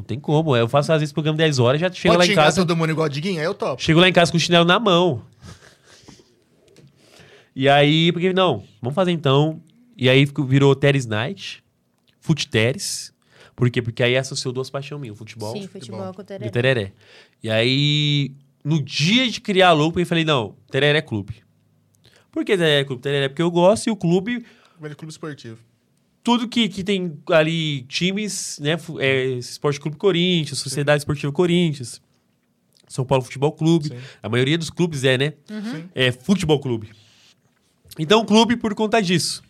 Não 0.00 0.04
tem 0.04 0.18
como. 0.18 0.56
Eu 0.56 0.66
faço 0.66 0.90
às 0.92 1.00
vezes 1.00 1.12
programa 1.12 1.36
10 1.36 1.58
horas, 1.58 1.78
já 1.80 1.92
chego 1.92 2.14
Pode 2.14 2.26
lá 2.26 2.32
em 2.32 2.34
casa. 2.34 2.62
todo 2.62 2.74
mundo 2.74 2.90
igual 2.90 3.06
Diguinho, 3.06 3.38
aí 3.38 3.44
eu 3.44 3.52
topo. 3.52 3.82
Chego 3.82 4.00
lá 4.00 4.08
em 4.08 4.12
casa 4.12 4.30
com 4.32 4.38
o 4.38 4.40
chinelo 4.40 4.64
na 4.64 4.80
mão. 4.80 5.22
E 7.54 7.68
aí, 7.68 8.10
porque, 8.12 8.32
não, 8.32 8.64
vamos 8.80 8.94
fazer 8.94 9.10
então. 9.10 9.62
E 9.96 10.08
aí 10.08 10.26
virou 10.46 10.74
Teres 10.74 11.04
Night, 11.04 11.62
Fute 12.18 12.48
Teres. 12.48 13.12
Por 13.54 13.70
quê? 13.70 13.82
Porque 13.82 14.02
aí 14.02 14.16
associou 14.16 14.54
duas 14.54 14.70
paixões 14.70 14.98
minhas, 14.98 15.14
o 15.16 15.18
futebol 15.18 15.52
Sim, 15.52 15.68
futebol 15.68 16.14
com 16.14 16.22
o 16.22 16.24
e 16.24 16.24
tereré. 16.24 16.48
o 16.48 16.50
tereré. 16.50 16.92
E 17.42 17.50
aí, 17.50 18.32
no 18.64 18.82
dia 18.82 19.28
de 19.28 19.38
criar 19.38 19.68
a 19.68 19.72
Louco, 19.72 20.00
eu 20.00 20.06
falei, 20.06 20.24
não, 20.24 20.56
Tereré 20.70 21.02
Clube. 21.02 21.42
Por 22.32 22.42
que 22.42 22.56
Tereré 22.56 22.84
Clube? 22.84 23.02
Tereré 23.02 23.28
porque 23.28 23.42
eu 23.42 23.50
gosto 23.50 23.88
e 23.88 23.90
o 23.90 23.96
clube 23.96 24.46
Primeiro 24.72 24.96
clube 24.96 25.12
esportivo. 25.12 25.58
Tudo 26.22 26.48
que, 26.48 26.68
que 26.68 26.84
tem 26.84 27.16
ali 27.30 27.82
times, 27.82 28.58
né? 28.60 28.76
É, 28.98 29.24
Esporte 29.32 29.80
Clube 29.80 29.96
Corinthians, 29.96 30.58
Sociedade 30.58 31.00
Esportiva 31.00 31.32
Corinthians, 31.32 32.00
São 32.88 33.04
Paulo 33.04 33.24
Futebol 33.24 33.52
Clube. 33.52 33.88
Sim. 33.88 33.96
A 34.22 34.28
maioria 34.28 34.58
dos 34.58 34.70
clubes 34.70 35.04
é, 35.04 35.16
né? 35.16 35.32
Sim. 35.46 35.88
É 35.94 36.12
futebol 36.12 36.60
clube. 36.60 36.90
Então, 37.98 38.24
clube 38.24 38.56
por 38.56 38.74
conta 38.74 39.00
disso. 39.02 39.42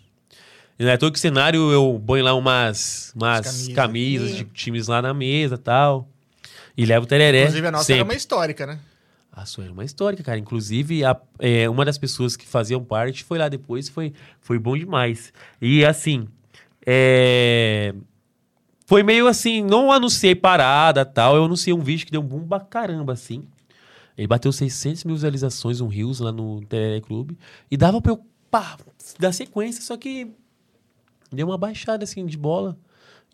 Não 0.79 0.89
é 0.89 0.97
todo 0.97 1.13
que 1.13 1.21
cenário 1.21 1.71
eu 1.71 2.03
ponho 2.07 2.25
lá 2.25 2.33
umas, 2.35 3.13
umas 3.15 3.47
As 3.47 3.69
camisas, 3.69 4.35
de 4.35 4.45
times 4.45 4.89
lá 4.89 5.03
na 5.03 5.13
mesa 5.13 5.57
e 5.57 5.59
tal. 5.59 6.09
E 6.75 6.87
levo 6.87 7.05
o 7.05 7.09
tereré. 7.09 7.41
Inclusive, 7.43 7.67
a 7.67 7.71
nossa 7.71 7.93
era 7.93 7.99
sempre. 7.99 8.13
uma 8.15 8.17
histórica, 8.17 8.67
né? 8.67 8.79
A 9.31 9.45
sua 9.45 9.65
era 9.65 9.73
uma 9.73 9.85
histórica, 9.85 10.23
cara. 10.23 10.39
Inclusive, 10.39 11.05
a- 11.05 11.21
é, 11.39 11.69
uma 11.69 11.85
das 11.85 11.99
pessoas 11.99 12.35
que 12.35 12.47
faziam 12.47 12.83
parte 12.83 13.23
foi 13.23 13.39
lá 13.39 13.49
depois, 13.49 13.89
foi, 13.91 14.15
foi 14.41 14.59
bom 14.59 14.77
demais. 14.77 15.33
E 15.61 15.85
assim, 15.85 16.27
é, 16.87 17.95
foi 18.87 19.03
meio 19.03 19.27
assim, 19.27 19.63
não 19.63 19.93
anunciei 19.93 20.35
parada 20.35 21.05
tal, 21.05 21.37
eu 21.37 21.45
anunciei 21.45 21.73
um 21.73 21.81
vídeo 21.81 22.07
que 22.07 22.13
deu 22.13 22.21
um 22.21 22.27
boom 22.27 22.47
pra 22.47 22.61
caramba, 22.61 23.13
assim. 23.13 23.45
Ele 24.17 24.27
bateu 24.27 24.53
600 24.53 25.05
mil 25.05 25.15
visualizações, 25.15 25.81
um 25.81 25.87
Rios 25.87 26.21
lá 26.21 26.31
no 26.31 26.61
Tereré 26.67 27.01
Clube. 27.01 27.39
E 27.71 27.77
dava 27.77 28.01
pra 28.03 28.13
eu, 28.13 28.21
pá, 28.51 28.77
dar 29.19 29.33
sequência, 29.33 29.81
só 29.81 29.97
que 29.97 30.33
deu 31.33 31.47
uma 31.47 31.57
baixada, 31.57 32.05
assim, 32.05 32.27
de 32.27 32.37
bola. 32.37 32.77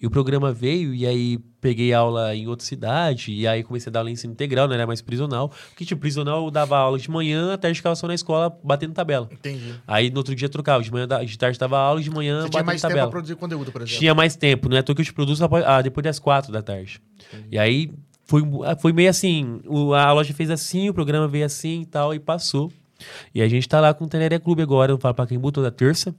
E 0.01 0.06
o 0.06 0.10
programa 0.10 0.52
veio, 0.52 0.94
e 0.94 1.06
aí 1.06 1.39
peguei 1.59 1.93
aula 1.94 2.35
em 2.36 2.47
outra 2.47 2.66
cidade, 2.66 3.32
e 3.32 3.47
aí 3.48 3.62
comecei 3.62 3.89
a 3.89 3.93
dar 3.93 4.01
aula 4.01 4.10
em 4.10 4.12
ensino 4.12 4.35
integral, 4.35 4.68
não 4.68 4.74
era 4.74 4.86
mais 4.86 5.01
prisional. 5.01 5.48
Porque, 5.70 5.86
tipo, 5.86 5.98
prisional 6.01 6.44
eu 6.44 6.51
dava 6.51 6.77
aula 6.77 6.98
de 6.98 7.10
manhã, 7.10 7.55
à 7.55 7.59
tarde 7.59 7.78
ficava 7.78 7.97
só 7.97 8.06
na 8.06 8.14
escola 8.14 8.55
batendo 8.62 8.93
tabela. 8.93 9.27
Entendi. 9.32 9.74
Aí 9.86 10.10
no 10.10 10.18
outro 10.18 10.35
dia 10.35 10.51
trocava, 10.51 10.82
de 10.85 10.93
manhã, 10.93 11.09
da- 11.09 11.24
de 11.24 11.39
tarde 11.39 11.59
dava 11.59 11.78
aula, 11.78 12.02
de 12.02 12.10
manhã 12.10 12.43
Você 12.43 12.51
tinha 12.51 12.62
batendo 12.62 12.66
mais 12.66 12.82
tempo 12.82 12.89
tabela. 12.90 13.06
pra 13.06 13.10
produzir 13.12 13.36
conteúdo, 13.36 13.73
por 13.73 13.81
exemplo. 13.81 13.98
Tinha 13.98 14.14
mais 14.14 14.36
tempo, 14.36 14.68
não 14.68 14.77
é 14.77 14.81
à 14.81 14.82
toa 14.82 14.94
que 14.94 15.01
eu 15.01 15.06
te 15.06 15.14
produzo 15.14 15.43
ah, 15.64 15.81
depois 15.81 16.05
das 16.05 16.18
quatro 16.18 16.52
da 16.52 16.60
tarde. 16.60 17.01
E 17.51 17.59
aí 17.59 17.90
foi, 18.27 18.43
foi 18.81 18.93
meio 18.93 19.09
assim, 19.09 19.60
a 19.97 20.12
loja 20.12 20.35
fez 20.35 20.51
assim, 20.51 20.90
o 20.90 20.94
programa 20.94 21.27
veio 21.27 21.47
assim 21.47 21.81
e 21.82 21.86
tal, 21.86 22.12
e 22.14 22.18
passou. 22.18 22.70
E 23.35 23.40
a 23.40 23.48
gente 23.48 23.68
tá 23.68 23.81
lá 23.81 23.93
com 23.94 24.05
o 24.05 24.09
Tereré 24.09 24.39
Clube 24.39 24.62
agora, 24.62 24.93
eu 24.93 24.98
falo 24.98 25.14
pra 25.14 25.27
quem 25.27 25.40
toda 25.51 25.70
terça. 25.70 26.14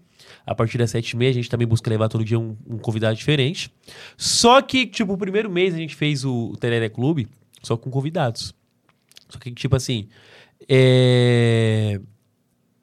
A 0.47 0.55
partir 0.55 0.77
das 0.77 0.89
sete 0.91 1.11
e 1.11 1.17
meia, 1.17 1.29
a 1.29 1.33
gente 1.33 1.49
também 1.49 1.67
busca 1.67 1.89
levar 1.89 2.07
todo 2.07 2.23
dia 2.23 2.39
um, 2.39 2.55
um 2.65 2.77
convidado 2.77 3.17
diferente. 3.17 3.69
Só 4.15 4.61
que, 4.61 4.87
tipo, 4.87 5.11
o 5.11 5.17
primeiro 5.17 5.49
mês 5.51 5.73
a 5.73 5.77
gente 5.77 5.93
fez 5.93 6.23
o, 6.23 6.51
o 6.51 6.55
Tereré 6.57 6.87
Clube 6.87 7.27
só 7.61 7.75
com 7.75 7.91
convidados. 7.91 8.55
Só 9.27 9.37
que, 9.37 9.51
tipo 9.51 9.75
assim, 9.75 10.07
é... 10.69 11.99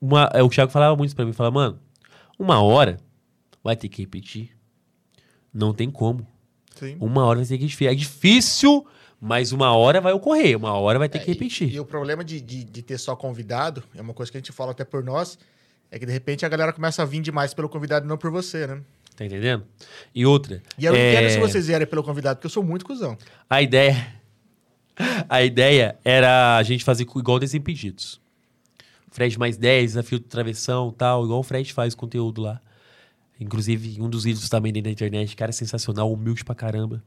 Uma, 0.01 0.29
é, 0.35 0.43
o 0.43 0.49
Thiago 0.51 0.71
falava 0.71 0.95
muito 0.95 1.17
pra 1.17 1.25
mim, 1.25 1.33
falava, 1.33 1.55
mano, 1.55 1.81
uma 2.39 2.61
hora 2.63 2.99
vai 3.63 3.75
ter 3.75 3.89
que 3.89 4.03
repetir. 4.03 4.51
Não 5.53 5.73
tem 5.73 5.91
como. 5.91 6.27
Sim. 6.77 6.99
Uma 7.01 7.25
hora 7.25 7.39
vai 7.39 7.47
ter 7.49 7.57
que 7.57 7.65
repetir. 7.65 7.89
É 7.89 7.95
difícil, 7.95 8.87
mas 9.19 9.53
uma 9.53 9.75
hora 9.75 10.03
vai 10.03 10.13
ocorrer. 10.13 10.55
Uma 10.59 10.75
hora 10.75 10.99
vai 10.99 11.09
ter 11.09 11.21
que 11.21 11.31
É, 11.31 11.31
e- 11.31 11.33
repetir. 11.33 11.73
E, 11.73 11.81
o 11.81 11.85
problema 11.87 12.23
de, 12.23 12.43
de, 12.43 12.63
de 12.65 12.83
ter 12.83 12.99
só 12.99 13.17
convidado, 13.17 13.83
é 13.95 14.03
uma 14.03 14.13
coisa 14.13 14.31
que 14.31 14.37
a 14.37 14.41
gente 14.41 14.53
fala 14.53 14.73
até 14.73 14.85
por 14.85 15.03
nós, 15.03 15.39
é 15.95 15.99
que 15.99 16.05
de 16.05 16.11
repente 16.11 16.45
a 16.45 16.49
galera 16.49 16.73
começa 16.73 17.03
a 17.03 17.05
vir 17.05 17.21
demais 17.21 17.55
pelo 17.55 17.69
convidado 17.69 18.05
e 18.05 18.09
não 18.09 18.19
por 18.19 18.29
você, 18.29 18.67
né? 18.67 18.81
Tá 19.15 19.25
entendendo? 19.25 19.65
E 20.13 20.27
outra. 20.27 20.61
E 20.77 20.85
eu 20.85 20.93
é, 20.93 21.13
entendo 21.13 21.31
se 21.31 21.39
vocês 21.39 21.69
vierem 21.69 21.87
pelo 21.87 22.03
convidado, 22.03 22.37
porque 22.37 22.47
eu 22.47 22.51
sou 22.51 22.65
muito 22.65 22.85
cuzão. 22.85 23.17
A 23.49 23.63
ideia. 23.63 24.13
A 25.29 25.45
ideia 25.45 25.97
era 26.05 26.57
a 26.57 26.63
gente 26.65 26.83
fazer 26.83 27.05
igual 27.05 27.39
Desimpedidos. 27.39 28.21
Fred 29.13 29.39
mais 29.39 29.57
10, 29.57 29.93
desafio 29.93 30.19
de 30.19 30.25
travessão 30.25 30.91
tal, 30.91 31.25
igual 31.25 31.39
o 31.39 31.43
Fred 31.45 31.73
faz 31.73 31.95
conteúdo 31.95 32.43
lá. 32.43 32.61
Inclusive, 33.39 34.03
um 34.03 34.11
dos 34.11 34.25
vídeos 34.25 34.49
também 34.49 34.73
dentro 34.73 34.89
da 34.89 34.93
internet, 34.93 35.37
cara, 35.37 35.51
é 35.51 35.53
sensacional, 35.53 36.13
humilde 36.13 36.45
pra 36.45 36.57
caramba. 36.57 37.01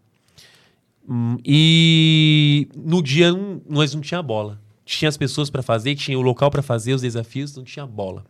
Hum, 1.08 1.38
e 1.44 2.70
no 2.74 3.04
dia 3.04 3.34
nós 3.68 3.94
não 3.94 4.00
tinha 4.00 4.22
bola. 4.22 4.62
Tinha 4.86 5.10
as 5.10 5.18
pessoas 5.18 5.50
pra 5.50 5.62
fazer, 5.62 5.94
tinha 5.96 6.18
o 6.18 6.22
local 6.22 6.50
pra 6.50 6.62
fazer, 6.62 6.94
os 6.94 7.02
desafios, 7.02 7.54
não 7.54 7.66
tinha 7.66 7.86
bola. 7.86 8.26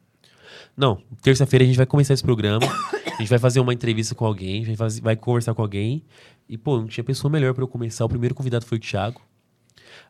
Não, 0.76 1.02
terça-feira 1.22 1.64
a 1.64 1.68
gente 1.68 1.78
vai 1.78 1.86
começar 1.86 2.14
esse 2.14 2.24
programa. 2.24 2.65
A 3.18 3.22
gente 3.22 3.30
vai 3.30 3.40
fazer 3.40 3.60
uma 3.60 3.74
entrevista 3.74 4.14
com 4.14 4.26
alguém, 4.28 4.64
vai, 4.64 4.76
fazer- 4.76 5.02
vai 5.02 5.15
conversar 5.15 5.56
com 5.56 5.64
alguém. 5.64 6.03
E, 6.48 6.56
pô, 6.56 6.78
não 6.78 6.86
tinha 6.86 7.03
pessoa 7.03 7.32
melhor 7.32 7.52
pra 7.52 7.64
eu 7.64 7.68
começar. 7.68 8.06
O 8.06 8.10
primeiro 8.10 8.36
convidado 8.36 8.64
foi 8.64 8.78
o 8.78 8.82
Thiago. 8.82 9.19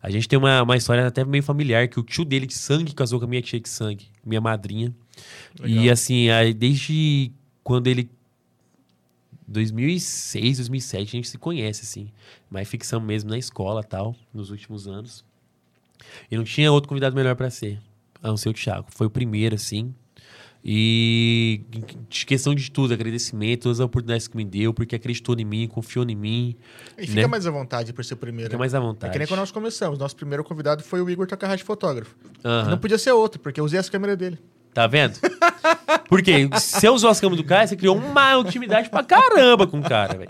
A 0.04 0.10
gente 0.10 0.28
tem 0.28 0.38
uma, 0.38 0.62
uma 0.62 0.76
história 0.76 1.08
até 1.08 1.24
meio 1.24 1.42
familiar, 1.42 1.88
que 1.88 1.98
o 2.02 2.04
tio 2.04 2.26
dele 2.26 2.46
de 2.46 2.54
sangue 2.54 2.94
casou 2.94 3.18
com 3.18 3.24
a 3.26 3.28
minha 3.30 3.42
tia 3.42 3.62
de 3.62 3.70
sangue, 3.70 4.08
minha 4.26 4.42
madrinha. 4.42 4.94
E 5.64 5.76
Legal. 5.76 5.94
assim, 5.94 6.30
aí, 6.30 6.54
desde 6.54 7.32
quando 7.64 7.88
ele. 7.88 8.10
2006, 9.48 10.58
2007, 10.58 11.02
a 11.02 11.06
gente 11.06 11.30
se 11.30 11.38
conhece, 11.38 11.84
assim. 11.84 12.10
Mais 12.50 12.68
ficção 12.68 13.00
mesmo 13.00 13.30
na 13.30 13.38
escola 13.38 13.84
tal, 13.84 14.14
nos 14.34 14.50
últimos 14.52 14.88
anos. 14.88 15.24
E 16.30 16.36
não 16.36 16.44
tinha 16.44 16.72
outro 16.72 16.90
convidado 16.90 17.16
melhor 17.16 17.36
pra 17.36 17.50
ser, 17.50 17.80
a 18.22 18.28
não 18.28 18.36
ser 18.38 18.50
o 18.50 18.54
Thiago. 18.54 18.88
Foi 18.90 19.08
o 19.08 19.10
primeiro, 19.10 19.56
assim. 19.56 19.94
E 20.69 21.61
de 22.10 22.26
questão 22.26 22.53
de 22.53 22.69
tudo, 22.69 22.94
agradecimento, 22.94 23.64
todas 23.64 23.80
as 23.80 23.85
oportunidades 23.85 24.27
que 24.27 24.35
me 24.35 24.44
deu, 24.44 24.73
porque 24.73 24.98
acreditou 24.98 25.34
em 25.39 25.45
mim, 25.45 25.65
confiou 25.65 26.03
em 26.10 26.14
mim. 26.14 26.57
E 26.98 27.07
fica 27.07 27.22
Né? 27.22 27.27
mais 27.27 27.48
à 27.48 27.52
vontade 27.52 27.94
por 27.94 28.03
ser 28.03 28.15
o 28.15 28.18
primeiro. 28.18 28.49
Fica 28.49 28.57
né? 28.57 28.60
mais 28.60 28.76
à 28.76 28.77
É 28.77 28.81
vontade. 28.81 29.14
que 29.14 29.18
nem 29.19 29.26
quando 29.27 29.39
nós 29.39 29.52
começamos. 29.52 29.98
Nosso 29.98 30.18
primeiro 30.18 30.44
convidado 30.44 30.84
foi 30.84 30.99
o 31.02 31.10
Igor 31.10 31.26
Takahashi, 31.26 31.64
fotógrafo. 31.64 32.14
Aham. 32.44 32.72
Não 32.72 32.77
podia 32.77 32.98
ser 32.98 33.14
outro, 33.14 33.39
porque 33.39 33.61
eu 33.61 33.64
usei 33.64 33.80
as 33.80 33.89
câmeras 33.89 34.18
dele. 34.18 34.38
Tá 34.73 34.85
vendo? 34.88 35.18
Porque 36.07 36.48
você 36.52 36.88
usou 36.88 37.10
as 37.10 37.19
câmeras 37.19 37.44
do 37.44 37.48
cara, 37.48 37.65
você 37.68 37.76
criou 37.76 37.95
uma 37.98 38.35
intimidade 38.39 38.89
pra 38.89 39.03
caramba 39.03 39.65
com 39.68 39.80
o 39.80 39.84
cara, 39.84 40.15
velho. 40.18 40.30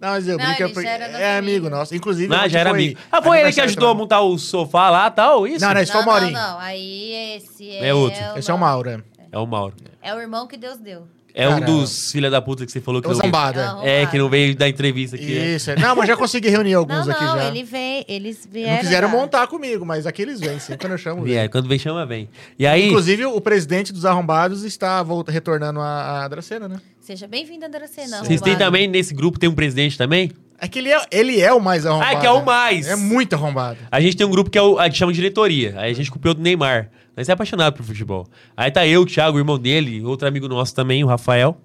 Não, 0.00 0.10
mas 0.10 0.28
eu 0.28 0.36
brinco, 0.36 0.80
é 0.80 0.86
é 0.86 1.38
amigo 1.38 1.66
amigo. 1.66 1.70
nosso. 1.70 1.94
Inclusive, 1.96 2.28
Não, 2.28 2.48
já 2.48 2.60
era 2.60 2.70
foi 2.70 2.78
amigo. 2.78 3.00
Ah, 3.10 3.22
foi 3.22 3.40
ele 3.40 3.52
que 3.52 3.60
ajudou 3.60 3.88
a 3.88 3.90
também. 3.92 4.02
montar 4.02 4.20
o 4.20 4.38
sofá 4.38 4.90
lá 4.90 5.10
tal, 5.10 5.46
isso? 5.46 5.64
Não, 5.64 5.74
não, 5.74 5.80
esse 5.80 5.90
foi 5.90 6.00
o 6.02 6.04
não, 6.04 6.12
não, 6.12 6.20
Maurinho. 6.20 6.38
não. 6.40 6.58
Aí 6.58 7.36
esse 7.36 7.68
é. 7.70 7.88
É 7.88 7.94
outro. 7.94 8.20
Esse 8.36 8.50
é 8.50 8.54
o 8.54 8.58
Mauro, 8.58 8.88
é. 8.90 9.00
É 9.36 9.38
o 9.38 9.46
Mauro. 9.46 9.74
É 10.02 10.14
o 10.14 10.18
irmão 10.18 10.46
que 10.46 10.56
Deus 10.56 10.78
deu. 10.78 11.06
É 11.34 11.46
um 11.46 11.60
dos 11.60 12.10
filha 12.10 12.30
da 12.30 12.40
puta 12.40 12.64
que 12.64 12.72
você 12.72 12.80
falou 12.80 13.02
que 13.02 13.08
É 13.08 13.10
o 13.10 13.12
não 13.12 13.20
veio. 13.20 13.34
É. 13.34 13.66
Não. 13.66 13.82
É, 13.82 14.06
que 14.06 14.16
não 14.16 14.30
veio 14.30 14.56
da 14.56 14.66
entrevista 14.66 15.16
aqui. 15.16 15.34
né? 15.34 15.48
Isso, 15.54 15.70
é. 15.70 15.76
Não, 15.76 15.94
mas 15.94 16.08
já 16.08 16.16
consegui 16.16 16.48
reunir 16.48 16.72
Não, 16.72 16.78
alguns 16.78 17.06
não, 17.06 17.14
aqui 17.14 17.24
já. 17.26 17.48
ele 17.48 17.62
vem, 17.62 18.06
eles 18.08 18.48
vieram. 18.50 18.72
Não 18.72 18.80
quiseram 18.80 19.08
montar 19.10 19.46
comigo, 19.46 19.84
mas 19.84 20.06
aqui 20.06 20.22
eles 20.22 20.40
vêm, 20.40 20.58
sim, 20.58 20.74
quando 20.80 20.92
eu 20.92 20.98
chamo. 20.98 21.16
vem. 21.16 21.34
Vier, 21.34 21.50
quando 21.50 21.68
vem, 21.68 21.78
chama, 21.78 22.06
vem. 22.06 22.30
E 22.58 22.66
aí, 22.66 22.86
Inclusive, 22.86 23.26
o 23.26 23.38
presidente 23.38 23.92
dos 23.92 24.06
arrombados 24.06 24.64
está 24.64 25.02
volta, 25.02 25.30
retornando 25.30 25.78
a, 25.78 26.24
a 26.24 26.28
Dracena, 26.28 26.68
né? 26.68 26.80
Seja 27.02 27.28
bem-vindo, 27.28 27.68
Dracena. 27.68 28.24
vocês 28.24 28.40
têm 28.40 28.56
também, 28.56 28.88
nesse 28.88 29.12
grupo, 29.12 29.38
tem 29.38 29.50
um 29.50 29.54
presidente 29.54 29.98
também? 29.98 30.32
É 30.58 30.66
que 30.66 30.78
ele 30.78 30.90
é, 30.90 31.02
ele 31.10 31.38
é 31.38 31.52
o 31.52 31.60
mais 31.60 31.84
arrombado. 31.84 32.10
Ah, 32.10 32.18
é 32.18 32.20
que 32.20 32.26
é 32.26 32.30
o 32.30 32.38
né? 32.38 32.44
mais. 32.46 32.88
É 32.88 32.96
muito 32.96 33.34
arrombado. 33.34 33.78
A 33.90 34.00
gente 34.00 34.16
tem 34.16 34.26
um 34.26 34.30
grupo 34.30 34.48
que 34.48 34.56
é 34.56 34.62
o, 34.62 34.78
a 34.78 34.84
gente 34.86 34.96
chama 34.96 35.12
de 35.12 35.16
diretoria. 35.16 35.74
Aí 35.76 35.90
a 35.90 35.94
gente 35.94 36.10
copiou 36.10 36.32
do 36.32 36.40
Neymar. 36.40 36.88
Nós 37.16 37.28
é 37.28 37.32
apaixonado 37.32 37.74
por 37.74 37.84
futebol. 37.84 38.26
Aí 38.56 38.70
tá 38.70 38.86
eu, 38.86 39.02
o 39.02 39.06
Thiago, 39.06 39.36
o 39.36 39.40
irmão 39.40 39.58
dele, 39.58 40.02
outro 40.04 40.28
amigo 40.28 40.46
nosso 40.48 40.74
também, 40.74 41.02
o 41.02 41.06
Rafael. 41.06 41.58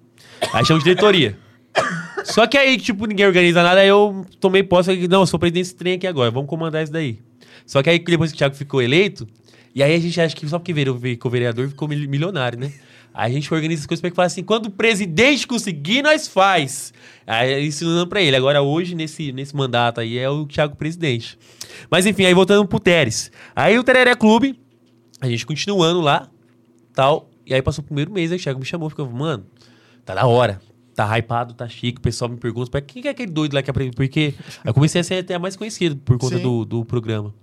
Aí 0.52 0.64
chama 0.64 0.78
de 0.78 0.84
diretoria. 0.84 1.36
Só 2.24 2.46
que 2.46 2.56
aí, 2.56 2.78
tipo, 2.78 3.06
ninguém 3.06 3.26
organiza 3.26 3.62
nada, 3.62 3.80
aí 3.80 3.88
eu 3.88 4.24
tomei 4.40 4.62
posse, 4.62 4.86
falei, 4.94 5.08
não, 5.08 5.20
eu 5.20 5.26
sou 5.26 5.38
presidente 5.38 5.64
desse 5.64 5.74
trem 5.74 5.94
aqui 5.94 6.06
agora, 6.06 6.30
vamos 6.30 6.48
comandar 6.48 6.82
isso 6.82 6.92
daí. 6.92 7.18
Só 7.66 7.82
que 7.82 7.90
aí, 7.90 7.98
depois 7.98 8.30
que 8.30 8.36
o 8.36 8.38
Thiago 8.38 8.54
ficou 8.54 8.80
eleito, 8.80 9.26
e 9.74 9.82
aí 9.82 9.94
a 9.94 9.98
gente 9.98 10.20
acha 10.20 10.34
que 10.34 10.46
só 10.48 10.58
porque 10.58 10.74
ficou 10.74 11.30
vereador, 11.30 11.68
ficou 11.68 11.88
mil- 11.88 12.08
milionário, 12.08 12.58
né? 12.58 12.72
Aí 13.14 13.30
a 13.30 13.34
gente 13.34 13.52
organiza 13.52 13.82
as 13.82 13.86
coisas 13.86 14.00
pra 14.00 14.08
ele 14.08 14.16
falar 14.16 14.26
assim, 14.26 14.42
quando 14.42 14.66
o 14.66 14.70
presidente 14.70 15.46
conseguir, 15.46 16.02
nós 16.02 16.26
faz. 16.26 16.94
Aí 17.26 17.66
ensinando 17.66 18.06
pra 18.06 18.22
ele. 18.22 18.34
Agora, 18.34 18.62
hoje, 18.62 18.94
nesse, 18.94 19.32
nesse 19.32 19.54
mandato 19.54 20.00
aí, 20.00 20.16
é 20.16 20.30
o 20.30 20.46
Thiago 20.46 20.76
presidente. 20.76 21.38
Mas 21.90 22.06
enfim, 22.06 22.24
aí 22.24 22.32
voltando 22.32 22.66
pro 22.66 22.80
Teres. 22.80 23.30
Aí 23.54 23.78
o 23.78 23.84
Tereré 23.84 24.14
Clube, 24.14 24.58
a 25.22 25.28
gente 25.28 25.46
continuando 25.46 26.00
lá, 26.00 26.28
tal. 26.94 27.28
E 27.46 27.54
aí 27.54 27.62
passou 27.62 27.82
o 27.82 27.86
primeiro 27.86 28.10
mês, 28.12 28.30
aí 28.32 28.38
o 28.38 28.40
Thiago 28.40 28.58
me 28.60 28.64
chamou, 28.66 28.88
ficou, 28.90 29.08
mano, 29.10 29.44
tá 30.04 30.14
da 30.14 30.26
hora. 30.26 30.60
tá 30.94 31.16
hypado, 31.18 31.54
tá 31.54 31.66
chique. 31.68 31.98
O 31.98 32.02
pessoal 32.02 32.30
me 32.30 32.36
pergunta, 32.36 32.70
"Pô, 32.70 32.80
quem 32.86 33.00
que 33.02 33.08
é 33.08 33.12
aquele 33.12 33.32
doido 33.32 33.54
lá 33.54 33.62
que 33.62 33.70
aprende? 33.70 33.92
Porque 33.96 34.34
eu 34.62 34.74
comecei 34.74 35.00
a 35.00 35.04
ser 35.04 35.14
até 35.16 35.38
mais 35.38 35.56
conhecido 35.56 35.96
por 35.96 36.18
conta 36.18 36.36
Sim. 36.36 36.42
do, 36.42 36.64
do 36.66 36.84
programa. 36.84 37.34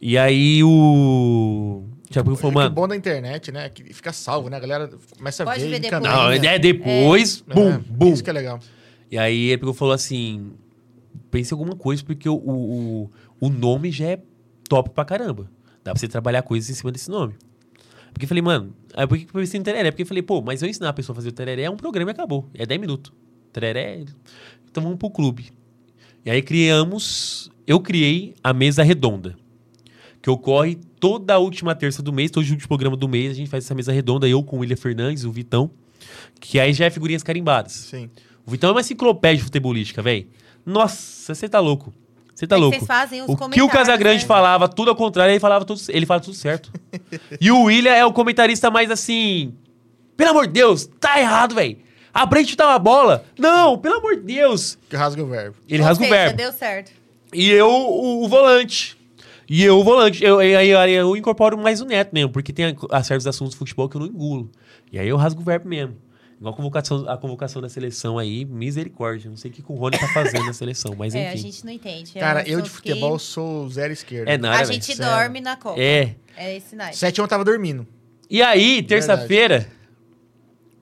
E 0.00 0.16
aí 0.16 0.62
o. 0.62 1.82
Thiago 2.10 2.36
falou, 2.36 2.50
É 2.50 2.52
que 2.52 2.58
o 2.58 2.62
mano. 2.62 2.74
bom 2.74 2.86
da 2.86 2.94
internet, 2.96 3.50
né? 3.50 3.66
é 3.66 3.68
Que 3.68 3.92
fica 3.92 4.12
salvo, 4.12 4.48
né? 4.48 4.56
A 4.58 4.60
galera 4.60 4.90
começa 5.16 5.42
a 5.42 5.46
Pode 5.46 5.60
ver. 5.64 5.70
ver 5.70 5.80
depois. 5.80 6.02
Não, 6.02 6.30
é 6.32 6.58
depois. 6.58 7.40
Bum, 7.52 7.70
É, 7.70 7.78
bum. 7.78 8.12
Isso 8.12 8.22
que 8.22 8.30
é 8.30 8.32
legal. 8.32 8.60
E 9.10 9.18
aí 9.18 9.48
ele 9.48 9.58
pegou 9.58 9.74
falou 9.74 9.92
assim: 9.94 10.52
pense 11.30 11.52
em 11.52 11.56
alguma 11.58 11.74
coisa, 11.74 12.04
porque 12.04 12.28
o, 12.28 12.34
o, 12.36 13.10
o 13.40 13.48
nome 13.48 13.90
já 13.90 14.06
é 14.06 14.22
top 14.68 14.90
pra 14.90 15.04
caramba. 15.04 15.50
Dá 15.84 15.92
pra 15.92 16.00
você 16.00 16.08
trabalhar 16.08 16.42
coisas 16.42 16.70
em 16.70 16.74
cima 16.74 16.90
desse 16.90 17.10
nome. 17.10 17.34
Porque 18.12 18.24
eu 18.24 18.28
falei, 18.28 18.42
mano, 18.42 18.74
aí 18.94 19.06
por 19.06 19.18
que 19.18 19.24
eu 19.24 19.32
pensei 19.32 19.60
em 19.60 19.62
tereré? 19.62 19.90
Porque 19.90 20.02
eu 20.02 20.06
falei, 20.06 20.22
pô, 20.22 20.40
mas 20.40 20.62
eu 20.62 20.68
ensinar 20.68 20.88
a 20.88 20.92
pessoa 20.92 21.14
a 21.14 21.16
fazer 21.16 21.28
o 21.28 21.32
tereré 21.32 21.64
é 21.64 21.70
um 21.70 21.76
programa 21.76 22.10
e 22.10 22.12
acabou. 22.12 22.48
É 22.54 22.64
10 22.64 22.80
minutos. 22.80 23.12
Tereré. 23.52 24.04
Então 24.70 24.82
vamos 24.82 24.98
pro 24.98 25.10
clube. 25.10 25.52
E 26.24 26.30
aí 26.30 26.40
criamos. 26.40 27.50
Eu 27.66 27.80
criei 27.80 28.34
a 28.42 28.52
mesa 28.52 28.82
redonda. 28.82 29.36
Que 30.22 30.30
ocorre 30.30 30.78
toda 30.98 31.34
a 31.34 31.38
última 31.38 31.74
terça 31.74 32.02
do 32.02 32.12
mês, 32.12 32.30
todo 32.30 32.46
o 32.46 32.50
último 32.50 32.68
programa 32.68 32.96
do 32.96 33.06
mês, 33.06 33.32
a 33.32 33.34
gente 33.34 33.50
faz 33.50 33.64
essa 33.64 33.74
mesa 33.74 33.92
redonda, 33.92 34.26
eu 34.26 34.42
com 34.42 34.56
o 34.56 34.60
William 34.60 34.76
Fernandes, 34.76 35.24
o 35.24 35.30
Vitão. 35.30 35.70
Que 36.40 36.58
aí 36.58 36.72
já 36.72 36.86
é 36.86 36.90
figurinhas 36.90 37.22
carimbadas. 37.22 37.72
Sim. 37.72 38.08
O 38.46 38.50
Vitão 38.50 38.70
é 38.70 38.72
uma 38.72 38.80
enciclopédia 38.80 39.44
futebolística, 39.44 40.00
velho. 40.00 40.26
Nossa, 40.64 41.34
você 41.34 41.46
tá 41.48 41.60
louco. 41.60 41.92
Você 42.34 42.46
tá 42.46 42.56
É 42.56 42.58
que 42.58 42.62
louco. 42.62 42.76
vocês 42.76 42.86
fazem 42.86 43.22
os 43.22 43.28
o 43.28 43.48
que 43.48 43.62
o 43.62 43.68
Casagrande 43.68 44.22
né? 44.22 44.26
falava 44.26 44.68
tudo 44.68 44.90
ao 44.90 44.96
contrário, 44.96 45.32
ele 45.32 45.40
falava 45.40 45.64
tudo, 45.64 45.80
ele 45.88 46.04
fala 46.04 46.20
tudo 46.20 46.34
certo. 46.34 46.72
e 47.40 47.50
o 47.50 47.62
William 47.64 47.92
é 47.92 48.04
o 48.04 48.12
comentarista 48.12 48.70
mais 48.70 48.90
assim. 48.90 49.54
Pelo 50.16 50.30
amor 50.30 50.46
de 50.46 50.52
Deus, 50.54 50.88
tá 51.00 51.20
errado, 51.20 51.54
velho. 51.54 51.78
A 52.12 52.28
chutar 52.44 52.68
uma 52.68 52.78
bola. 52.78 53.24
Não, 53.36 53.76
pelo 53.78 53.96
amor 53.96 54.14
de 54.16 54.22
Deus. 54.22 54.78
Que 54.88 54.96
rasga 54.96 55.22
o 55.22 55.26
verbo. 55.26 55.56
Ele 55.68 55.82
Ou 55.82 55.88
rasga 55.88 56.04
o 56.04 56.06
seja, 56.08 56.16
verbo. 56.20 56.36
deu 56.36 56.52
certo. 56.52 56.92
E 57.32 57.50
eu, 57.50 57.68
o, 57.68 58.24
o 58.24 58.28
volante. 58.28 58.96
E 59.48 59.64
eu, 59.64 59.78
o 59.78 59.84
volante. 59.84 60.22
Eu, 60.24 60.38
aí 60.38 60.68
eu, 60.68 60.78
aí 60.78 60.92
eu 60.92 61.16
incorporo 61.16 61.58
mais 61.58 61.80
o 61.80 61.84
neto 61.84 62.12
mesmo, 62.12 62.30
porque 62.30 62.52
tem 62.52 62.66
a, 62.66 62.98
a 62.98 63.02
certos 63.02 63.26
assuntos 63.26 63.52
de 63.54 63.58
futebol 63.58 63.88
que 63.88 63.96
eu 63.96 64.00
não 64.00 64.06
engulo. 64.06 64.48
E 64.92 64.98
aí 64.98 65.08
eu 65.08 65.16
rasgo 65.16 65.40
o 65.40 65.44
verbo 65.44 65.68
mesmo. 65.68 65.96
Igual 66.44 66.52
a 66.52 66.56
convocação, 66.58 67.08
a 67.08 67.16
convocação 67.16 67.62
da 67.62 67.70
seleção 67.70 68.18
aí, 68.18 68.44
misericórdia. 68.44 69.30
Não 69.30 69.36
sei 69.36 69.50
o 69.50 69.54
que 69.54 69.62
que 69.62 69.72
o 69.72 69.74
Rony 69.74 69.98
tá 69.98 70.06
fazendo 70.08 70.44
na 70.44 70.52
seleção, 70.52 70.94
mas 70.94 71.14
É, 71.14 71.28
a 71.28 71.32
enfim. 71.32 71.42
gente 71.50 71.64
não 71.64 71.72
entende. 71.72 72.12
É 72.14 72.20
Cara, 72.20 72.40
um 72.40 72.46
eu 72.46 72.60
de 72.60 72.68
que 72.68 72.76
futebol 72.76 73.18
sou 73.18 73.66
zero 73.70 73.94
esquerda. 73.94 74.30
É 74.30 74.36
nada, 74.36 74.60
A 74.60 74.64
gente 74.64 74.94
dorme 74.94 75.40
na 75.40 75.56
Copa. 75.56 75.80
É. 75.80 76.14
É 76.36 76.54
esse 76.54 76.76
night. 76.76 76.98
Sete 76.98 77.18
eu 77.18 77.26
tava 77.26 77.44
dormindo. 77.44 77.86
E 78.28 78.42
aí, 78.42 78.82
terça-feira, 78.82 79.66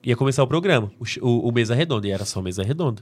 ia 0.03 0.17
começar 0.17 0.43
o 0.43 0.47
programa, 0.47 0.91
o, 0.99 1.25
o, 1.25 1.47
o 1.47 1.51
Mesa 1.53 1.73
Redonda, 1.73 2.07
e 2.07 2.11
era 2.11 2.25
só 2.25 2.41
Mesa 2.41 2.61
Redonda. 2.61 3.01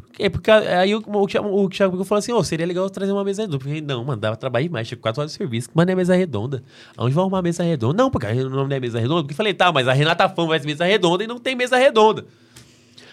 Porque, 0.00 0.30
porque 0.30 0.50
aí 0.50 0.94
o, 0.94 0.98
o, 0.98 1.26
Thiago- 1.26 1.48
o 1.48 1.68
Thiago 1.68 2.04
falou 2.04 2.18
assim, 2.18 2.32
ô, 2.32 2.42
seria 2.44 2.64
legal 2.66 2.88
trazer 2.88 3.12
uma 3.12 3.24
mesa 3.24 3.42
redonda. 3.42 3.64
Falei, 3.64 3.80
não, 3.80 4.04
mano, 4.04 4.20
dava 4.20 4.36
trabalho 4.36 4.66
demais, 4.66 4.86
tinha 4.86 4.96
quatro 4.98 5.20
horas 5.20 5.32
de 5.32 5.38
serviço, 5.38 5.68
mas 5.74 5.86
não 5.86 5.92
é 5.92 5.96
mesa 5.96 6.14
redonda. 6.14 6.62
Aonde 6.96 7.14
vai 7.14 7.22
arrumar 7.22 7.42
mesa 7.42 7.62
redonda? 7.62 8.02
Não, 8.02 8.10
porque 8.10 8.26
o 8.26 8.50
nome 8.50 8.68
não 8.68 8.76
é 8.76 8.80
mesa 8.80 9.00
redonda. 9.00 9.22
Porque 9.22 9.32
eu 9.32 9.36
falei, 9.36 9.52
tá, 9.54 9.72
mas 9.72 9.88
a 9.88 9.92
Renata 9.92 10.28
Fã 10.28 10.46
vai 10.46 10.58
ser 10.60 10.66
mesa 10.66 10.84
redonda 10.84 11.24
e 11.24 11.26
não 11.26 11.38
tem 11.38 11.54
mesa 11.54 11.76
redonda. 11.76 12.26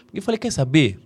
Porque 0.05 0.19
eu 0.19 0.21
falei, 0.21 0.37
quer 0.37 0.51
saber? 0.51 0.99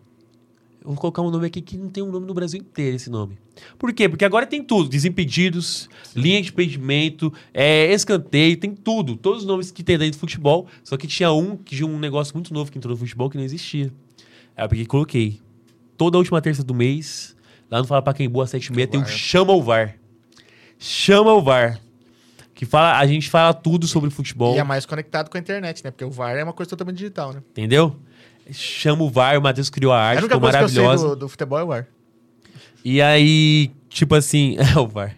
Eu 0.81 0.91
vou 0.91 0.97
colocar 0.97 1.21
um 1.21 1.29
nome 1.29 1.47
aqui 1.47 1.61
que 1.61 1.77
não 1.77 1.89
tem 1.89 2.01
um 2.03 2.11
nome 2.11 2.25
no 2.25 2.33
Brasil 2.33 2.59
inteiro, 2.59 2.95
esse 2.95 3.09
nome. 3.09 3.37
Por 3.77 3.91
quê? 3.91 4.07
Porque 4.07 4.23
agora 4.23 4.45
tem 4.45 4.63
tudo. 4.63 4.87
Desimpedidos, 4.87 5.89
linha 6.15 6.41
de 6.41 6.49
impedimento, 6.49 7.33
é, 7.53 7.91
escanteio, 7.91 8.55
tem 8.55 8.73
tudo. 8.73 9.17
Todos 9.17 9.41
os 9.41 9.47
nomes 9.47 9.69
que 9.71 9.83
tem 9.83 9.97
dentro 9.97 10.17
do 10.17 10.19
futebol. 10.19 10.67
Só 10.83 10.95
que 10.95 11.07
tinha 11.07 11.31
um, 11.31 11.57
que 11.57 11.75
tinha 11.75 11.87
um 11.87 11.99
negócio 11.99 12.33
muito 12.35 12.53
novo 12.53 12.71
que 12.71 12.77
entrou 12.77 12.93
no 12.93 12.97
futebol 12.97 13.29
que 13.29 13.35
não 13.35 13.43
existia. 13.43 13.91
Aí 14.55 14.63
eu 14.63 14.69
peguei 14.69 14.83
e 14.83 14.87
coloquei. 14.87 15.41
Toda 15.97 16.17
a 16.17 16.19
última 16.19 16.41
terça 16.41 16.63
do 16.63 16.73
mês, 16.73 17.35
lá 17.69 17.79
no 17.79 17.85
Fala 17.85 18.01
Pra 18.01 18.13
Quem 18.13 18.29
Boa, 18.29 18.45
às 18.45 18.51
7 18.51 18.67
e 18.67 18.71
meia, 18.73 18.87
tem 18.87 19.01
o. 19.01 19.05
Chama 19.05 19.53
o 19.53 19.61
VAR. 19.61 19.95
Chama 20.79 21.33
o 21.33 21.41
VAR. 21.41 21.79
Que 22.53 22.65
fala, 22.65 22.97
a 22.97 23.05
gente 23.05 23.29
fala 23.29 23.53
tudo 23.53 23.87
sobre 23.87 24.09
futebol. 24.09 24.55
E 24.55 24.59
é 24.59 24.63
mais 24.63 24.85
conectado 24.85 25.29
com 25.29 25.37
a 25.37 25.39
internet, 25.39 25.83
né? 25.83 25.91
Porque 25.91 26.05
o 26.05 26.09
VAR 26.09 26.35
é 26.35 26.43
uma 26.43 26.53
coisa 26.53 26.69
totalmente 26.69 26.97
digital, 26.97 27.33
né? 27.33 27.41
Entendeu? 27.51 27.95
Chama 28.51 29.03
o 29.03 29.09
VAR, 29.09 29.37
o 29.37 29.41
Matheus 29.41 29.69
criou 29.69 29.91
a 29.91 29.99
arte, 29.99 30.19
única 30.19 30.35
ficou 30.35 30.49
maravilhosa. 30.49 31.09
do, 31.09 31.15
do 31.15 31.29
futebol 31.29 31.59
é 31.59 31.63
o 31.63 31.67
VAR. 31.67 31.87
E 32.83 33.01
aí, 33.01 33.71
tipo 33.89 34.15
assim, 34.15 34.55
é 34.75 34.79
o 34.79 34.87
VAR. 34.87 35.15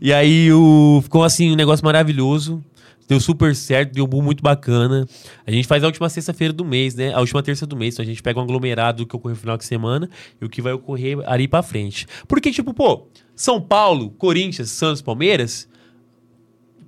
E 0.00 0.12
aí 0.12 0.52
o, 0.52 1.00
ficou 1.02 1.22
assim 1.22 1.52
um 1.52 1.56
negócio 1.56 1.84
maravilhoso. 1.84 2.64
Deu 3.10 3.18
super 3.18 3.56
certo, 3.56 3.92
deu 3.92 4.04
um 4.04 4.06
boom 4.06 4.22
muito 4.22 4.40
bacana. 4.40 5.04
A 5.44 5.50
gente 5.50 5.66
faz 5.66 5.82
a 5.82 5.88
última 5.88 6.08
sexta-feira 6.08 6.54
do 6.54 6.64
mês, 6.64 6.94
né? 6.94 7.12
A 7.12 7.18
última 7.18 7.42
terça 7.42 7.66
do 7.66 7.76
mês. 7.76 7.94
Então 7.94 8.04
a 8.04 8.06
gente 8.06 8.22
pega 8.22 8.38
um 8.38 8.42
aglomerado 8.44 8.98
do 8.98 9.06
que 9.08 9.16
ocorreu 9.16 9.34
no 9.34 9.40
final 9.40 9.56
de 9.56 9.64
semana 9.64 10.08
e 10.40 10.44
o 10.44 10.48
que 10.48 10.62
vai 10.62 10.72
ocorrer 10.72 11.18
ali 11.28 11.48
pra 11.48 11.60
frente. 11.60 12.06
Porque, 12.28 12.52
tipo, 12.52 12.72
pô, 12.72 13.08
São 13.34 13.60
Paulo, 13.60 14.10
Corinthians, 14.10 14.70
Santos, 14.70 15.02
Palmeiras. 15.02 15.68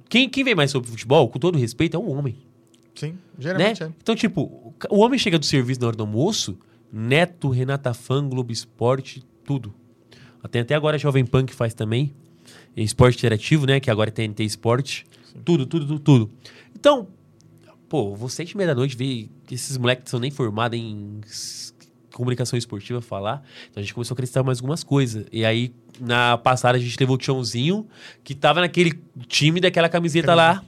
Quem, 0.09 0.29
quem 0.29 0.45
vem 0.45 0.55
mais 0.55 0.71
sobre 0.71 0.89
futebol, 0.89 1.29
com 1.29 1.41
todo 1.41 1.59
respeito, 1.59 1.97
é 1.97 1.99
um 1.99 2.17
homem 2.17 2.37
Sim, 2.95 3.09
né? 3.09 3.19
geralmente 3.41 3.83
é. 3.83 3.91
Então, 4.01 4.15
tipo, 4.15 4.73
o 4.91 5.01
homem 5.01 5.19
chega 5.19 5.41
do 5.41 5.45
serviço 5.45 5.81
na 5.81 5.89
hora 5.89 5.97
do 5.97 6.05
almoço, 6.05 6.57
Neto, 6.93 7.49
Renata 7.49 7.93
Fã, 7.93 8.25
Globo 8.29 8.53
Esporte, 8.53 9.25
tudo. 9.45 9.75
Tem 10.53 10.63
até 10.63 10.77
agora 10.77 10.95
a 10.95 11.01
Jovem 11.01 11.27
Pan 11.27 11.45
que 11.45 11.53
faz 11.53 11.75
também. 11.75 12.15
Esporte 12.77 13.19
Interativo, 13.19 13.67
né? 13.67 13.81
Que 13.81 13.91
agora 13.91 14.09
é 14.09 14.13
TNT 14.13 14.45
Esporte. 14.45 15.05
Tudo, 15.45 15.67
tudo, 15.67 15.87
tudo, 15.87 15.99
tudo. 15.99 16.31
Então, 16.75 17.09
pô, 17.89 18.15
vou 18.15 18.29
sete 18.29 18.53
e 18.53 18.57
meia 18.57 18.69
da 18.69 18.75
noite 18.75 18.97
ver 18.97 19.29
que 19.47 19.55
esses 19.55 19.77
moleques 19.77 20.05
que 20.05 20.11
são 20.11 20.21
nem 20.21 20.31
formados 20.31 20.79
em 20.79 21.21
comunicação 22.13 22.59
esportiva 22.59 23.01
falar. 23.01 23.43
Então 23.71 23.81
a 23.81 23.83
gente 23.83 23.95
começou 23.95 24.15
a 24.15 24.17
acreditar 24.17 24.43
mais 24.43 24.59
algumas 24.59 24.85
coisas. 24.85 25.27
E 25.33 25.45
aí, 25.45 25.75
na 26.01 26.39
passada, 26.39 26.77
a 26.79 26.81
gente 26.81 26.97
levou 26.99 27.17
o 27.17 27.19
Tiãozinho, 27.19 27.87
que 28.23 28.35
tava 28.35 28.61
naquele 28.61 28.93
time 29.27 29.61
daquela 29.61 29.89
camiseta 29.89 30.35
lá. 30.35 30.63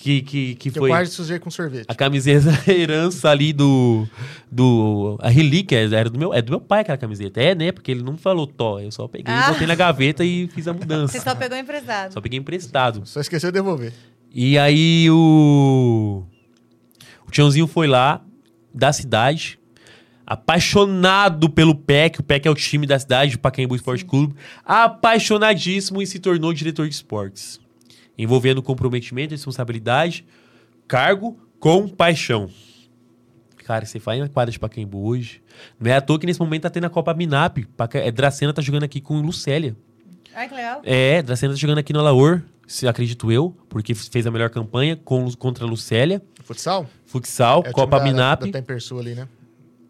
Que, 0.00 0.22
que, 0.22 0.54
que 0.54 0.70
Que 0.70 0.78
foi 0.78 0.88
eu 0.90 0.92
quase 0.94 1.10
sujei 1.10 1.40
com 1.40 1.50
sorvete. 1.50 1.84
a 1.88 1.94
camiseta 1.94 2.50
a 2.66 2.70
herança 2.72 3.28
ali 3.30 3.52
do 3.52 4.06
do 4.50 5.18
a 5.20 5.28
relíquia 5.28 5.76
era 5.92 6.08
do 6.08 6.16
meu 6.16 6.32
é 6.32 6.40
do 6.40 6.50
meu 6.50 6.60
pai 6.60 6.82
aquela 6.82 6.96
camiseta 6.96 7.40
é 7.42 7.52
né 7.52 7.72
porque 7.72 7.90
ele 7.90 8.02
não 8.04 8.16
falou 8.16 8.46
tó 8.46 8.78
eu 8.78 8.92
só 8.92 9.08
peguei 9.08 9.34
Ah. 9.34 9.50
botei 9.50 9.66
na 9.66 9.74
gaveta 9.74 10.24
e 10.24 10.46
fiz 10.54 10.68
a 10.68 10.72
Você 10.72 10.78
mudança 10.78 11.20
só 11.20 11.34
pegou 11.34 11.58
emprestado. 11.58 12.12
só 12.12 12.20
peguei 12.20 12.38
emprestado 12.38 13.02
Só 13.04 13.20
esqueceu 13.20 13.50
de 13.50 13.54
devolver. 13.58 13.92
e 14.32 14.56
aí 14.56 15.10
o 15.10 16.22
o 17.26 17.30
Tiãozinho 17.32 17.66
foi 17.66 17.88
lá 17.88 18.22
da 18.72 18.92
cidade 18.92 19.58
apaixonado 20.24 21.50
pelo 21.50 21.74
PEC 21.74 22.20
o 22.20 22.22
PEC 22.22 22.46
é 22.46 22.50
o 22.50 22.54
time 22.54 22.86
da 22.86 22.98
cidade 23.00 23.34
o 23.34 23.38
Pacaembu 23.40 23.74
Esporte 23.74 24.04
Clube 24.04 24.34
apaixonadíssimo 24.64 26.00
e 26.00 26.06
se 26.06 26.18
tornou 26.20 26.52
diretor 26.52 26.88
de 26.88 26.94
esportes 26.94 27.58
envolvendo 28.18 28.62
comprometimento, 28.62 29.32
responsabilidade, 29.32 30.26
cargo 30.86 31.38
com 31.60 31.88
paixão. 31.88 32.50
Cara, 33.64 33.84
você 33.84 33.98
vai 33.98 34.18
na 34.18 34.28
quadra 34.28 34.50
de 34.50 34.58
Pacaembu 34.58 35.06
hoje. 35.06 35.42
Não 35.78 35.90
é 35.90 35.96
à 35.96 36.00
toa 36.00 36.18
que 36.18 36.26
nesse 36.26 36.40
momento 36.40 36.62
tá 36.62 36.70
tendo 36.70 36.84
a 36.84 36.90
Copa 36.90 37.12
Minap. 37.12 37.58
Paca... 37.76 37.98
É, 37.98 38.10
Dracena 38.10 38.52
tá 38.52 38.62
jogando 38.62 38.84
aqui 38.84 39.00
com 39.00 39.20
Lucélia. 39.20 39.76
Ai, 40.34 40.48
que 40.48 40.54
legal. 40.54 40.80
É, 40.84 41.22
Dracena 41.22 41.52
tá 41.52 41.58
jogando 41.58 41.78
aqui 41.78 41.92
no 41.92 42.00
Alaor, 42.00 42.42
se 42.66 42.88
acredito 42.88 43.30
eu, 43.30 43.54
porque 43.68 43.94
fez 43.94 44.26
a 44.26 44.30
melhor 44.30 44.48
campanha 44.50 44.96
com, 44.96 45.30
contra 45.32 45.64
a 45.64 45.68
Lucélia. 45.68 46.22
Futsal? 46.42 46.86
Futsal, 47.04 47.62
É 47.66 47.70
o 47.70 47.72
Copa 47.72 47.98
da, 47.98 48.04
Minap. 48.04 48.40
Da 48.40 48.52
Tempersul 48.52 49.00
ali, 49.00 49.14
né? 49.14 49.28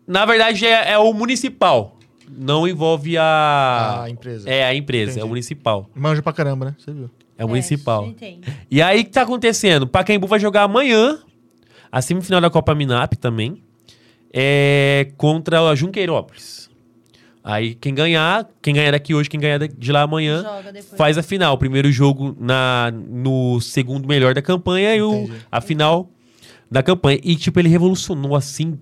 Na 0.07 0.25
verdade, 0.25 0.67
é, 0.67 0.93
é 0.93 0.99
o 0.99 1.13
municipal. 1.13 1.97
Não 2.31 2.67
envolve 2.67 3.17
a. 3.17 4.03
A 4.03 4.11
empresa. 4.11 4.49
É, 4.49 4.65
a 4.65 4.75
empresa, 4.75 5.11
é 5.11 5.13
Entendi. 5.13 5.25
o 5.25 5.29
municipal. 5.29 5.89
Manja 5.95 6.23
pra 6.23 6.33
caramba, 6.33 6.67
né? 6.67 6.77
Você 6.79 6.93
viu. 6.93 7.11
É 7.39 7.45
o 7.45 7.49
municipal. 7.49 8.05
Entendi. 8.07 8.41
E 8.69 8.83
aí, 8.83 9.01
o 9.01 9.05
que 9.05 9.11
tá 9.11 9.23
acontecendo? 9.23 9.87
Pacaembu 9.87 10.27
vai 10.27 10.41
jogar 10.41 10.65
amanhã, 10.65 11.19
a 11.91 12.03
semifinal 12.03 12.41
da 12.41 12.51
Copa 12.51 12.75
Minap 12.75 13.15
também, 13.15 13.63
é 14.33 15.13
contra 15.17 15.61
a 15.69 15.75
Junqueirópolis. 15.77 16.69
Aí, 17.45 17.75
quem 17.77 17.95
ganhar, 17.95 18.47
quem 18.61 18.75
ganhar 18.75 18.91
daqui 18.91 19.15
hoje, 19.15 19.31
quem 19.31 19.41
ganhar 19.41 19.59
de 19.59 19.93
lá 19.93 20.03
amanhã, 20.03 20.45
faz 20.97 21.17
a 21.17 21.23
final. 21.23 21.55
O 21.55 21.59
primeiro 21.59 21.91
jogo 21.91 22.37
na, 22.39 22.93
no 22.93 23.61
segundo 23.61 24.07
melhor 24.07 24.35
da 24.35 24.43
campanha 24.43 24.95
e 24.95 25.01
o, 25.01 25.15
Entendi. 25.15 25.33
a 25.51 25.61
final 25.61 26.11
da 26.71 26.83
campanha. 26.83 27.21
E, 27.23 27.37
tipo, 27.37 27.59
ele 27.59 27.69
revolucionou, 27.71 28.37
assim, 28.37 28.79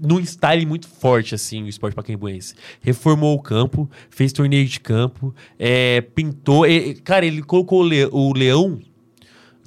num 0.00 0.24
style 0.24 0.64
muito 0.66 0.86
forte, 0.88 1.34
assim, 1.34 1.62
o 1.62 1.68
esporte 1.68 1.94
pacaembuense. 1.94 2.54
Reformou 2.80 3.34
o 3.34 3.42
campo, 3.42 3.90
fez 4.10 4.32
torneio 4.32 4.66
de 4.66 4.80
campo, 4.80 5.34
é, 5.58 6.00
pintou... 6.00 6.66
e- 6.66 6.94
cara, 6.94 7.24
ele 7.26 7.42
colocou 7.42 7.80
o, 7.80 7.84
le- 7.84 8.08
o 8.10 8.32
leão 8.32 8.78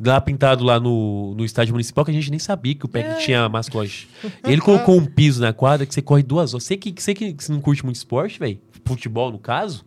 lá 0.03 0.19
pintado 0.21 0.63
lá 0.63 0.79
no, 0.79 1.33
no 1.35 1.45
estádio 1.45 1.73
municipal, 1.73 2.03
que 2.05 2.11
a 2.11 2.13
gente 2.13 2.29
nem 2.29 2.39
sabia 2.39 2.75
que 2.75 2.85
o 2.85 2.89
PEC 2.89 3.19
tinha 3.25 3.47
mascote. 3.49 4.07
Ele 4.43 4.61
colocou 4.61 4.97
um 4.97 5.05
piso 5.05 5.41
na 5.41 5.53
quadra 5.53 5.85
que 5.85 5.93
você 5.93 6.01
corre 6.01 6.23
duas 6.23 6.53
horas. 6.53 6.63
Você 6.63 6.77
que, 6.77 6.93
você 6.95 7.13
que 7.13 7.35
não 7.49 7.61
curte 7.61 7.83
muito 7.83 7.95
esporte, 7.97 8.39
velho, 8.39 8.59
futebol 8.85 9.31
no 9.31 9.39
caso, 9.39 9.83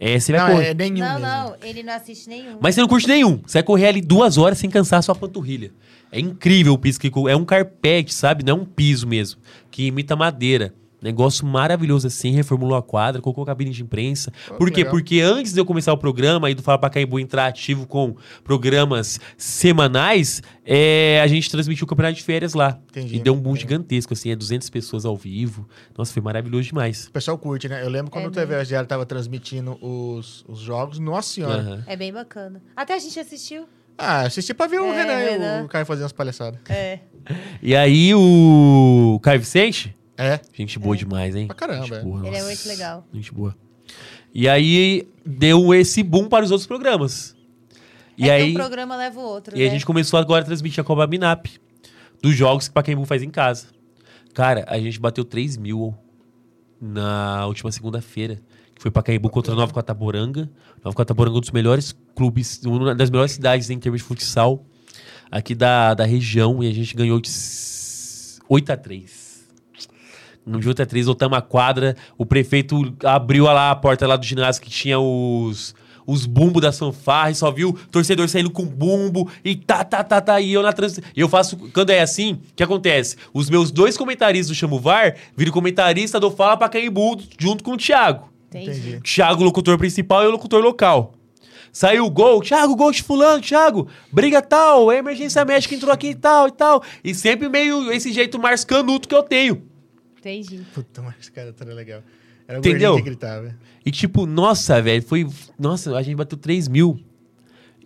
é, 0.00 0.18
você 0.18 0.32
vai 0.32 0.40
Não, 0.40 0.56
correr. 0.56 0.66
é 0.68 0.74
nenhum 0.74 0.98
Não, 0.98 1.20
mesmo. 1.20 1.26
não, 1.26 1.56
ele 1.62 1.82
não 1.82 1.92
assiste 1.92 2.28
nenhum. 2.28 2.56
Mas 2.60 2.74
você 2.74 2.80
não 2.80 2.88
curte 2.88 3.06
nenhum. 3.06 3.40
Você 3.46 3.58
vai 3.58 3.62
correr 3.62 3.86
ali 3.88 4.00
duas 4.00 4.38
horas 4.38 4.58
sem 4.58 4.70
cansar 4.70 4.98
a 4.98 5.02
sua 5.02 5.14
panturrilha. 5.14 5.72
É 6.10 6.18
incrível 6.18 6.72
o 6.72 6.78
piso 6.78 6.98
que 6.98 7.10
é 7.28 7.36
um 7.36 7.44
carpete, 7.44 8.14
sabe? 8.14 8.42
Não 8.44 8.58
é 8.58 8.60
um 8.60 8.64
piso 8.64 9.06
mesmo, 9.06 9.40
que 9.70 9.86
imita 9.86 10.16
madeira. 10.16 10.72
Negócio 11.00 11.46
maravilhoso 11.46 12.06
assim, 12.08 12.32
reformulou 12.32 12.76
a 12.76 12.82
quadra, 12.82 13.22
colocou 13.22 13.44
cabine 13.44 13.70
de 13.70 13.82
imprensa. 13.82 14.32
Pô, 14.48 14.54
Por 14.56 14.70
quê? 14.70 14.78
legal. 14.78 14.90
Porque 14.92 15.20
antes 15.20 15.52
de 15.52 15.60
eu 15.60 15.64
começar 15.64 15.92
o 15.92 15.96
programa 15.98 16.50
e 16.50 16.54
do 16.54 16.62
Fala 16.62 16.78
Pacaembu 16.78 17.20
entrar 17.20 17.46
ativo 17.46 17.86
com 17.86 18.16
programas 18.42 19.20
semanais, 19.36 20.42
é, 20.64 21.20
a 21.22 21.26
gente 21.26 21.50
transmitiu 21.50 21.84
o 21.84 21.86
campeonato 21.88 22.16
de 22.16 22.22
férias 22.22 22.54
lá. 22.54 22.78
Entendi. 22.90 23.16
E 23.16 23.20
deu 23.20 23.32
um 23.34 23.36
boom 23.40 23.50
Entendi. 23.50 23.60
gigantesco, 23.62 24.12
assim, 24.12 24.30
é 24.30 24.36
200 24.36 24.68
pessoas 24.70 25.04
ao 25.04 25.16
vivo. 25.16 25.68
Nossa, 25.96 26.12
foi 26.12 26.22
maravilhoso 26.22 26.64
demais. 26.64 27.06
O 27.06 27.12
pessoal 27.12 27.38
curte, 27.38 27.68
né? 27.68 27.82
Eu 27.82 27.88
lembro 27.88 28.10
quando 28.10 28.24
É 28.24 28.28
o 28.28 28.30
TV 28.30 28.64
Diário 28.64 28.88
tava 28.88 29.06
transmitindo 29.06 29.78
os, 29.84 30.44
os 30.48 30.58
jogos. 30.60 30.98
Nossa 30.98 31.28
senhora. 31.32 31.60
Aham. 31.60 31.84
É 31.86 31.96
bem 31.96 32.12
bacana. 32.12 32.60
Até 32.76 32.94
a 32.94 32.98
gente 32.98 33.18
assistiu. 33.20 33.66
Ah, 33.96 34.20
assisti 34.22 34.54
pra 34.54 34.66
ver 34.68 34.80
o 34.80 34.86
É, 34.92 34.96
Renan 35.02 35.20
e 35.22 35.30
Renan. 35.30 35.64
o 35.64 35.68
Caio 35.68 35.84
fazendo 35.84 36.06
as 36.06 36.12
palhaçadas. 36.12 36.60
É. 36.68 37.00
E 37.60 37.74
aí 37.74 38.14
o 38.14 39.18
Caio 39.22 39.40
Vicente, 39.40 39.94
É, 40.18 40.40
gente 40.52 40.78
boa 40.80 40.96
demais, 40.96 41.36
hein? 41.36 41.46
Pra 41.46 41.54
caramba, 41.54 41.84
Gente 41.86 41.94
é. 41.94 42.02
boa, 42.02 42.26
Ele 42.26 42.36
é 42.36 42.42
muito 42.42 42.66
legal. 42.68 43.06
Gente 43.14 43.32
boa. 43.32 43.56
E 44.34 44.48
aí 44.48 45.08
deu 45.24 45.72
esse 45.72 46.02
boom 46.02 46.28
para 46.28 46.44
os 46.44 46.50
outros 46.50 46.66
programas. 46.66 47.36
E 48.16 48.28
é 48.28 48.32
aí 48.32 48.46
que 48.46 48.50
um 48.50 48.54
programa 48.54 48.96
leva 48.96 49.20
o 49.20 49.22
outro, 49.22 49.56
e 49.56 49.60
né? 49.60 49.66
a 49.68 49.70
gente 49.70 49.86
começou 49.86 50.18
agora 50.18 50.42
a 50.42 50.44
transmitir 50.44 50.80
a 50.80 50.84
Copa 50.84 51.06
Minap 51.06 51.46
dos 52.20 52.34
jogos 52.34 52.66
que 52.66 52.70
o 52.72 52.74
Pacaembu 52.74 53.04
faz 53.04 53.22
em 53.22 53.30
casa. 53.30 53.68
Cara, 54.34 54.64
a 54.68 54.78
gente 54.78 54.98
bateu 54.98 55.24
3 55.24 55.56
mil 55.56 55.94
na 56.80 57.46
última 57.46 57.70
segunda-feira. 57.72 58.40
Que 58.74 58.82
foi 58.82 58.90
Pacaembu 58.90 59.28
contra 59.30 59.52
o 59.52 59.56
Nova 59.56 59.72
Cataboranga. 59.72 60.48
Nova 60.84 60.96
Cataboranga 60.96 61.36
é 61.36 61.38
um 61.38 61.40
dos 61.40 61.50
melhores 61.50 61.94
clubes, 62.14 62.60
uma 62.64 62.94
das 62.94 63.10
melhores 63.10 63.32
cidades 63.32 63.70
em 63.70 63.78
termos 63.78 64.00
de 64.00 64.06
futsal 64.06 64.64
aqui 65.30 65.54
da, 65.54 65.94
da 65.94 66.04
região. 66.04 66.62
E 66.62 66.68
a 66.68 66.72
gente 66.72 66.94
ganhou 66.94 67.20
de 67.20 67.28
s- 67.28 68.38
8 68.48 68.70
a 68.72 68.76
3 68.76 69.27
no 70.48 70.60
dia 70.60 70.70
8 70.70 70.82
a 70.82 70.86
3, 70.86 71.06
lotamos 71.06 71.38
a 71.38 71.40
quadra. 71.40 71.96
O 72.16 72.24
prefeito 72.24 72.94
abriu 73.04 73.44
lá 73.44 73.70
a 73.70 73.76
porta 73.76 74.06
lá 74.06 74.16
do 74.16 74.24
ginásio 74.24 74.62
que 74.62 74.70
tinha 74.70 74.98
os, 74.98 75.74
os 76.06 76.24
bumbos 76.24 76.62
da 76.62 76.72
fanfarra 76.72 77.30
e 77.30 77.34
só 77.34 77.50
viu 77.50 77.78
torcedor 77.90 78.28
saindo 78.28 78.50
com 78.50 78.64
bumbo 78.64 79.30
e 79.44 79.54
tá, 79.54 79.84
tá, 79.84 80.02
tá, 80.02 80.20
tá. 80.20 80.40
E 80.40 80.52
eu 80.52 80.62
na 80.62 80.72
trans... 80.72 80.98
E 80.98 81.20
eu 81.20 81.28
faço. 81.28 81.56
Quando 81.72 81.90
é 81.90 82.00
assim, 82.00 82.32
o 82.32 82.40
que 82.56 82.62
acontece? 82.62 83.16
Os 83.32 83.50
meus 83.50 83.70
dois 83.70 83.96
comentaristas 83.96 84.48
do 84.48 84.58
Chamo 84.58 84.80
VAR 84.80 85.14
viram 85.36 85.52
comentarista 85.52 86.18
do 86.18 86.30
Fala 86.30 86.56
Pacaembu 86.56 87.20
junto 87.38 87.62
com 87.62 87.72
o 87.72 87.76
Thiago. 87.76 88.32
Entendi. 88.48 89.00
Thiago, 89.02 89.44
locutor 89.44 89.76
principal, 89.76 90.24
e 90.24 90.26
o 90.26 90.30
locutor 90.30 90.62
local. 90.62 91.12
Saiu 91.70 92.06
o 92.06 92.10
gol, 92.10 92.40
Thiago, 92.40 92.74
gol 92.74 92.90
de 92.90 93.02
fulano, 93.02 93.42
Thiago, 93.42 93.88
briga 94.10 94.40
tal, 94.40 94.88
a 94.88 94.96
emergência 94.96 95.44
médica 95.44 95.74
entrou 95.74 95.92
aqui 95.92 96.08
e 96.08 96.14
tal 96.14 96.48
e 96.48 96.52
tal. 96.52 96.82
E 97.04 97.14
sempre 97.14 97.48
meio 97.48 97.92
esse 97.92 98.10
jeito 98.12 98.38
mais 98.38 98.64
canuto 98.64 99.06
que 99.06 99.14
eu 99.14 99.22
tenho. 99.22 99.62
Entendi. 100.18 100.60
Puta, 100.74 101.02
mas 101.02 101.14
esse 101.20 101.32
cara 101.32 101.52
tá 101.52 101.64
legal. 101.64 102.02
Era 102.46 102.58
o 102.58 102.60
Entendeu? 102.60 102.96
que 102.96 103.02
gritava. 103.02 103.54
E 103.84 103.90
tipo, 103.90 104.26
nossa, 104.26 104.80
velho, 104.80 105.02
foi. 105.02 105.26
Nossa, 105.58 105.96
a 105.96 106.02
gente 106.02 106.16
bateu 106.16 106.38
3 106.38 106.66
mil. 106.68 106.98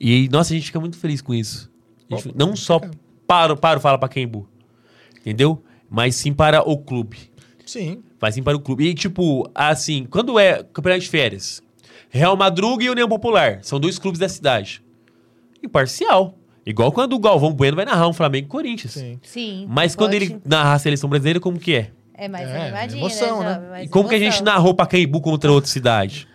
E, 0.01 0.29
nossa, 0.31 0.53
a 0.53 0.57
gente 0.57 0.67
fica 0.67 0.81
muito 0.81 0.97
feliz 0.97 1.21
com 1.21 1.35
isso. 1.35 1.71
A 2.11 2.17
gente 2.17 2.37
não 2.37 2.55
só 2.57 2.81
para, 3.27 3.55
para 3.57 3.79
o 3.79 3.81
Fala 3.81 3.99
Pacaembu, 3.99 4.49
entendeu? 5.21 5.63
Mas 5.89 6.15
sim 6.17 6.33
para 6.33 6.63
o 6.69 6.77
clube. 6.79 7.17
Sim. 7.67 8.03
Mas 8.21 8.35
sim 8.35 8.43
para 8.43 8.57
o 8.57 8.61
clube. 8.61 8.85
E, 8.87 8.95
tipo, 8.95 9.49
assim, 9.55 10.05
quando 10.05 10.39
é 10.39 10.63
campeonato 10.63 11.03
de 11.05 11.09
férias, 11.11 11.63
Real 12.11 12.37
Madruga 12.37 12.85
e 12.85 12.91
União 12.91 13.09
Popular 13.09 13.61
são 13.63 13.79
dois 13.81 13.99
clubes 13.99 14.19
da 14.19 14.29
cidade. 14.29 14.83
Imparcial. 15.63 16.39
Igual 16.65 16.93
quando 16.93 17.15
o 17.15 17.19
Galvão 17.19 17.53
Bueno 17.53 17.77
vai 17.77 17.85
narrar 17.85 18.09
um 18.09 18.13
Flamengo 18.13 18.47
e 18.47 18.49
Corinthians. 18.49 18.93
Sim. 18.93 19.19
Sim. 19.23 19.67
Mas 19.69 19.97
quando 19.97 20.13
pode- 20.13 20.25
ele 20.25 20.41
narrar 20.45 20.75
a 20.75 20.79
seleção 20.79 21.09
brasileira, 21.11 21.41
como 21.41 21.59
que 21.59 21.75
é? 21.75 21.91
É 22.23 22.28
mais 22.28 22.49
É, 22.49 22.62
animadinho, 22.62 23.01
emoção, 23.01 23.43
né? 23.43 23.59
né? 23.59 23.85
E 23.85 23.89
como 23.89 24.09
que 24.09 24.15
a 24.15 24.19
gente 24.19 24.36
emoção. 24.36 24.44
narrou 24.44 24.74
Pacaembu 24.74 25.20
contra 25.20 25.51
outra 25.51 25.69
cidade? 25.69 26.28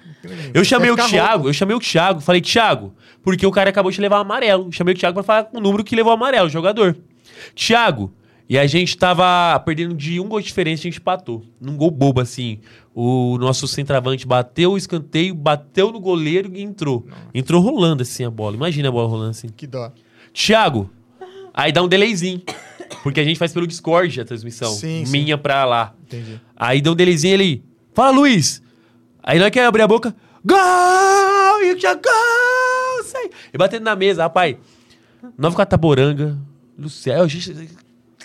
Eu 0.54 0.66
chamei 0.66 0.92
o 0.92 0.96
Thiago, 0.98 1.48
eu 1.48 1.54
chamei 1.54 1.74
o 1.74 1.80
Thiago, 1.80 2.20
falei, 2.20 2.42
Thiago, 2.42 2.94
porque 3.24 3.46
o 3.46 3.52
cara 3.52 3.70
acabou 3.70 3.90
de 3.90 4.02
levar 4.02 4.20
amarelo. 4.20 4.70
Chamei 4.74 4.94
o 4.94 4.98
Thiago 4.98 5.14
pra 5.14 5.24
falar 5.24 5.44
com 5.46 5.58
o 5.58 5.62
número 5.62 5.86
que 5.86 5.96
levou 5.96 6.12
amarelo, 6.12 6.48
o 6.48 6.50
jogador. 6.50 6.98
Thiago, 7.56 8.12
e 8.50 8.58
a 8.58 8.68
gente 8.68 8.98
tava 8.98 9.58
perdendo 9.62 9.94
de 9.94 10.20
um 10.20 10.28
gol 10.28 10.42
de 10.42 10.48
diferença, 10.48 10.82
a 10.82 10.84
gente 10.84 11.00
empatou. 11.00 11.46
Num 11.62 11.78
gol 11.78 11.90
bobo, 11.92 12.20
assim. 12.20 12.60
O 12.94 13.38
nosso 13.38 13.66
centroavante 13.66 14.28
bateu 14.28 14.74
o 14.74 14.78
escanteio, 14.78 15.34
bateu 15.34 15.92
no 15.94 16.00
goleiro 16.02 16.52
e 16.54 16.62
entrou. 16.62 17.08
Entrou 17.34 17.62
rolando 17.62 18.04
assim 18.04 18.26
a 18.26 18.30
bola. 18.30 18.58
Imagina 18.58 18.90
a 18.90 18.92
bola 18.92 19.08
rolando 19.08 19.30
assim. 19.30 19.48
Que 19.48 19.68
dó. 19.68 19.92
Thiago, 20.34 20.90
aí 21.54 21.72
dá 21.72 21.82
um 21.82 21.88
delayzinho. 21.88 22.42
Porque 23.04 23.20
a 23.20 23.24
gente 23.24 23.38
faz 23.38 23.54
pelo 23.54 23.68
Discord 23.68 24.20
a 24.22 24.26
transmissão. 24.26 24.72
Sim, 24.74 25.06
sim. 25.06 25.12
minha 25.12 25.38
pra 25.38 25.66
lá. 25.66 25.94
Entendi. 26.04 26.40
Aí 26.56 26.82
deu 26.82 26.94
um 26.94 26.96
delayzinho 26.96 27.34
ele. 27.34 27.64
Fala, 27.94 28.12
Luiz! 28.12 28.62
Aí 29.24 29.40
nós 29.40 29.50
quer 29.50 29.66
abrir 29.66 29.82
a 29.82 29.88
boca. 29.88 30.16
Gol! 30.44 31.64
E 31.64 31.72
o 31.74 31.78
Thiago, 31.78 32.02
gol! 32.02 33.04
Sai. 33.06 33.30
E 33.54 33.58
batendo 33.58 33.84
na 33.84 33.96
mesa, 33.96 34.24
rapaz. 34.24 34.56
Nova 35.38 35.56
Cataboranga. 35.56 36.38
Céu, 36.90 37.28
gente. 37.28 37.70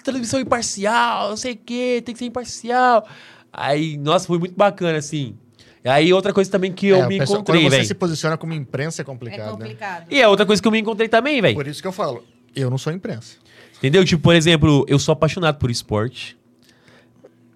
Transmissão 0.05 0.40
imparcial, 0.40 1.30
não 1.30 1.36
sei 1.36 1.52
o 1.52 1.56
quê, 1.56 2.02
tem 2.05 2.12
que 2.12 2.18
ser 2.18 2.24
imparcial. 2.26 3.06
Aí, 3.52 3.97
nossa, 3.97 4.26
foi 4.26 4.39
muito 4.39 4.56
bacana, 4.56 4.98
assim. 4.98 5.36
E 5.84 5.89
aí, 5.89 6.12
outra 6.12 6.32
coisa 6.32 6.51
também 6.51 6.72
que 6.72 6.89
eu 6.89 6.97
É, 6.97 7.06
me 7.06 7.18
pessoal- 7.18 7.39
encontrei, 7.39 7.60
Quando 7.62 7.70
você 7.70 7.76
velho. 7.76 7.89
se 7.89 7.94
posiciona 7.94 8.36
como 8.36 8.52
imprensa 8.52 9.01
é 9.01 9.05
É 9.05 9.05
complicado, 9.05 9.44
né? 9.44 9.51
complicado. 9.52 10.06
E 10.10 10.20
é 10.20 10.26
outra 10.28 10.44
coisa 10.44 10.60
que 10.60 10.66
eu 10.66 10.72
me 10.72 10.78
encontrei 10.80 11.09
também, 11.09 11.40
velho. 11.40 11.55
Por 11.55 11.66
isso 11.68 11.80
que 11.80 11.86
eu 11.86 11.93
falo, 11.93 12.24
eu 12.55 12.68
não 12.68 12.78
sou 12.78 12.93
imprensa. 12.93 13.36
Entendeu? 13.82 14.04
Tipo, 14.04 14.22
por 14.22 14.36
exemplo, 14.36 14.86
eu 14.88 14.96
sou 14.96 15.12
apaixonado 15.12 15.59
por 15.59 15.68
esporte. 15.68 16.36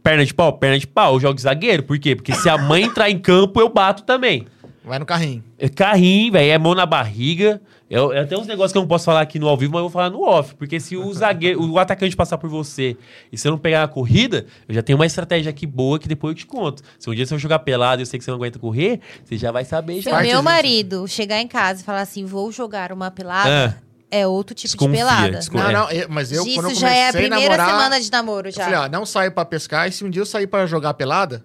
Perna 0.02 0.26
de 0.26 0.34
pau, 0.34 0.52
perna 0.54 0.76
de 0.76 0.84
pau, 0.86 1.14
eu 1.14 1.20
jogo 1.20 1.34
de 1.34 1.42
zagueiro. 1.42 1.84
Por 1.84 1.96
quê? 2.00 2.16
Porque 2.16 2.34
se 2.34 2.48
a 2.48 2.58
mãe 2.58 2.82
entrar 2.82 3.08
em 3.08 3.16
campo, 3.16 3.60
eu 3.60 3.68
bato 3.68 4.02
também. 4.02 4.44
Vai 4.84 4.98
no 4.98 5.06
carrinho. 5.06 5.44
É 5.56 5.68
carrinho, 5.68 6.32
velho, 6.32 6.50
é 6.50 6.58
mão 6.58 6.74
na 6.74 6.84
barriga. 6.84 7.60
Eu, 7.88 8.12
eu 8.12 8.26
tenho 8.26 8.40
uns 8.40 8.48
negócios 8.48 8.72
que 8.72 8.78
eu 8.78 8.82
não 8.82 8.88
posso 8.88 9.04
falar 9.04 9.20
aqui 9.20 9.38
no 9.38 9.46
ao 9.46 9.56
vivo, 9.56 9.72
mas 9.72 9.78
eu 9.78 9.84
vou 9.84 9.90
falar 9.90 10.10
no 10.10 10.20
off. 10.22 10.56
Porque 10.56 10.80
se 10.80 10.96
o 10.96 11.12
zagueiro, 11.12 11.60
o 11.64 11.78
atacante 11.78 12.16
passar 12.16 12.38
por 12.38 12.50
você 12.50 12.96
e 13.32 13.38
você 13.38 13.48
não 13.48 13.56
pegar 13.58 13.84
a 13.84 13.88
corrida, 13.88 14.46
eu 14.68 14.74
já 14.74 14.82
tenho 14.82 14.98
uma 14.98 15.06
estratégia 15.06 15.50
aqui 15.50 15.64
boa 15.64 15.96
que 15.96 16.08
depois 16.08 16.32
eu 16.32 16.36
te 16.38 16.46
conto. 16.46 16.82
Se 16.98 17.08
um 17.08 17.14
dia 17.14 17.24
você 17.24 17.34
for 17.34 17.38
jogar 17.40 17.60
pelado 17.60 18.00
e 18.00 18.02
eu 18.02 18.06
sei 18.06 18.18
que 18.18 18.24
você 18.24 18.30
não 18.32 18.38
aguenta 18.38 18.58
correr, 18.58 18.98
você 19.24 19.36
já 19.36 19.52
vai 19.52 19.64
saber 19.64 19.94
Se 20.02 20.02
já. 20.02 20.16
o 20.18 20.20
meu 20.20 20.30
disso. 20.30 20.42
marido 20.42 21.06
chegar 21.08 21.40
em 21.40 21.46
casa 21.48 21.82
e 21.82 21.84
falar 21.84 22.00
assim, 22.00 22.24
vou 22.24 22.50
jogar 22.50 22.90
uma 22.92 23.10
pelada, 23.10 23.80
é 24.10 24.26
outro 24.26 24.54
tipo 24.54 24.68
Desconfia, 24.68 24.92
de 24.92 24.96
pelada. 24.98 25.38
desconfia. 25.38 25.62
Não, 25.64 25.70
É. 25.70 25.72
não, 25.72 25.90
eu- 25.90 26.06
mas 26.08 26.32
eu 26.32 26.44
Isso 26.46 26.54
quando 26.56 26.70
eu 26.70 26.74
já 26.76 26.90
é 26.90 27.08
a 27.08 27.12
primeira 27.12 27.36
namorar, 27.40 27.66
semana 27.70 28.00
de 28.00 28.10
namoro 28.10 28.48
eu 28.48 28.52
já. 28.52 28.64
falei, 28.64 28.78
ó, 28.78 28.88
não 28.88 29.04
saio 29.06 29.32
pra 29.32 29.44
pescar 29.44 29.88
e 29.88 29.92
se 29.92 30.04
um 30.04 30.10
dia 30.10 30.22
eu 30.22 30.26
sair 30.26 30.46
pra 30.46 30.66
jogar 30.66 30.94
pelada, 30.94 31.44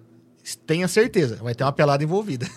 tenha 0.66 0.86
certeza, 0.88 1.36
vai 1.42 1.54
ter 1.54 1.64
uma 1.64 1.72
pelada 1.72 2.02
envolvida. 2.04 2.48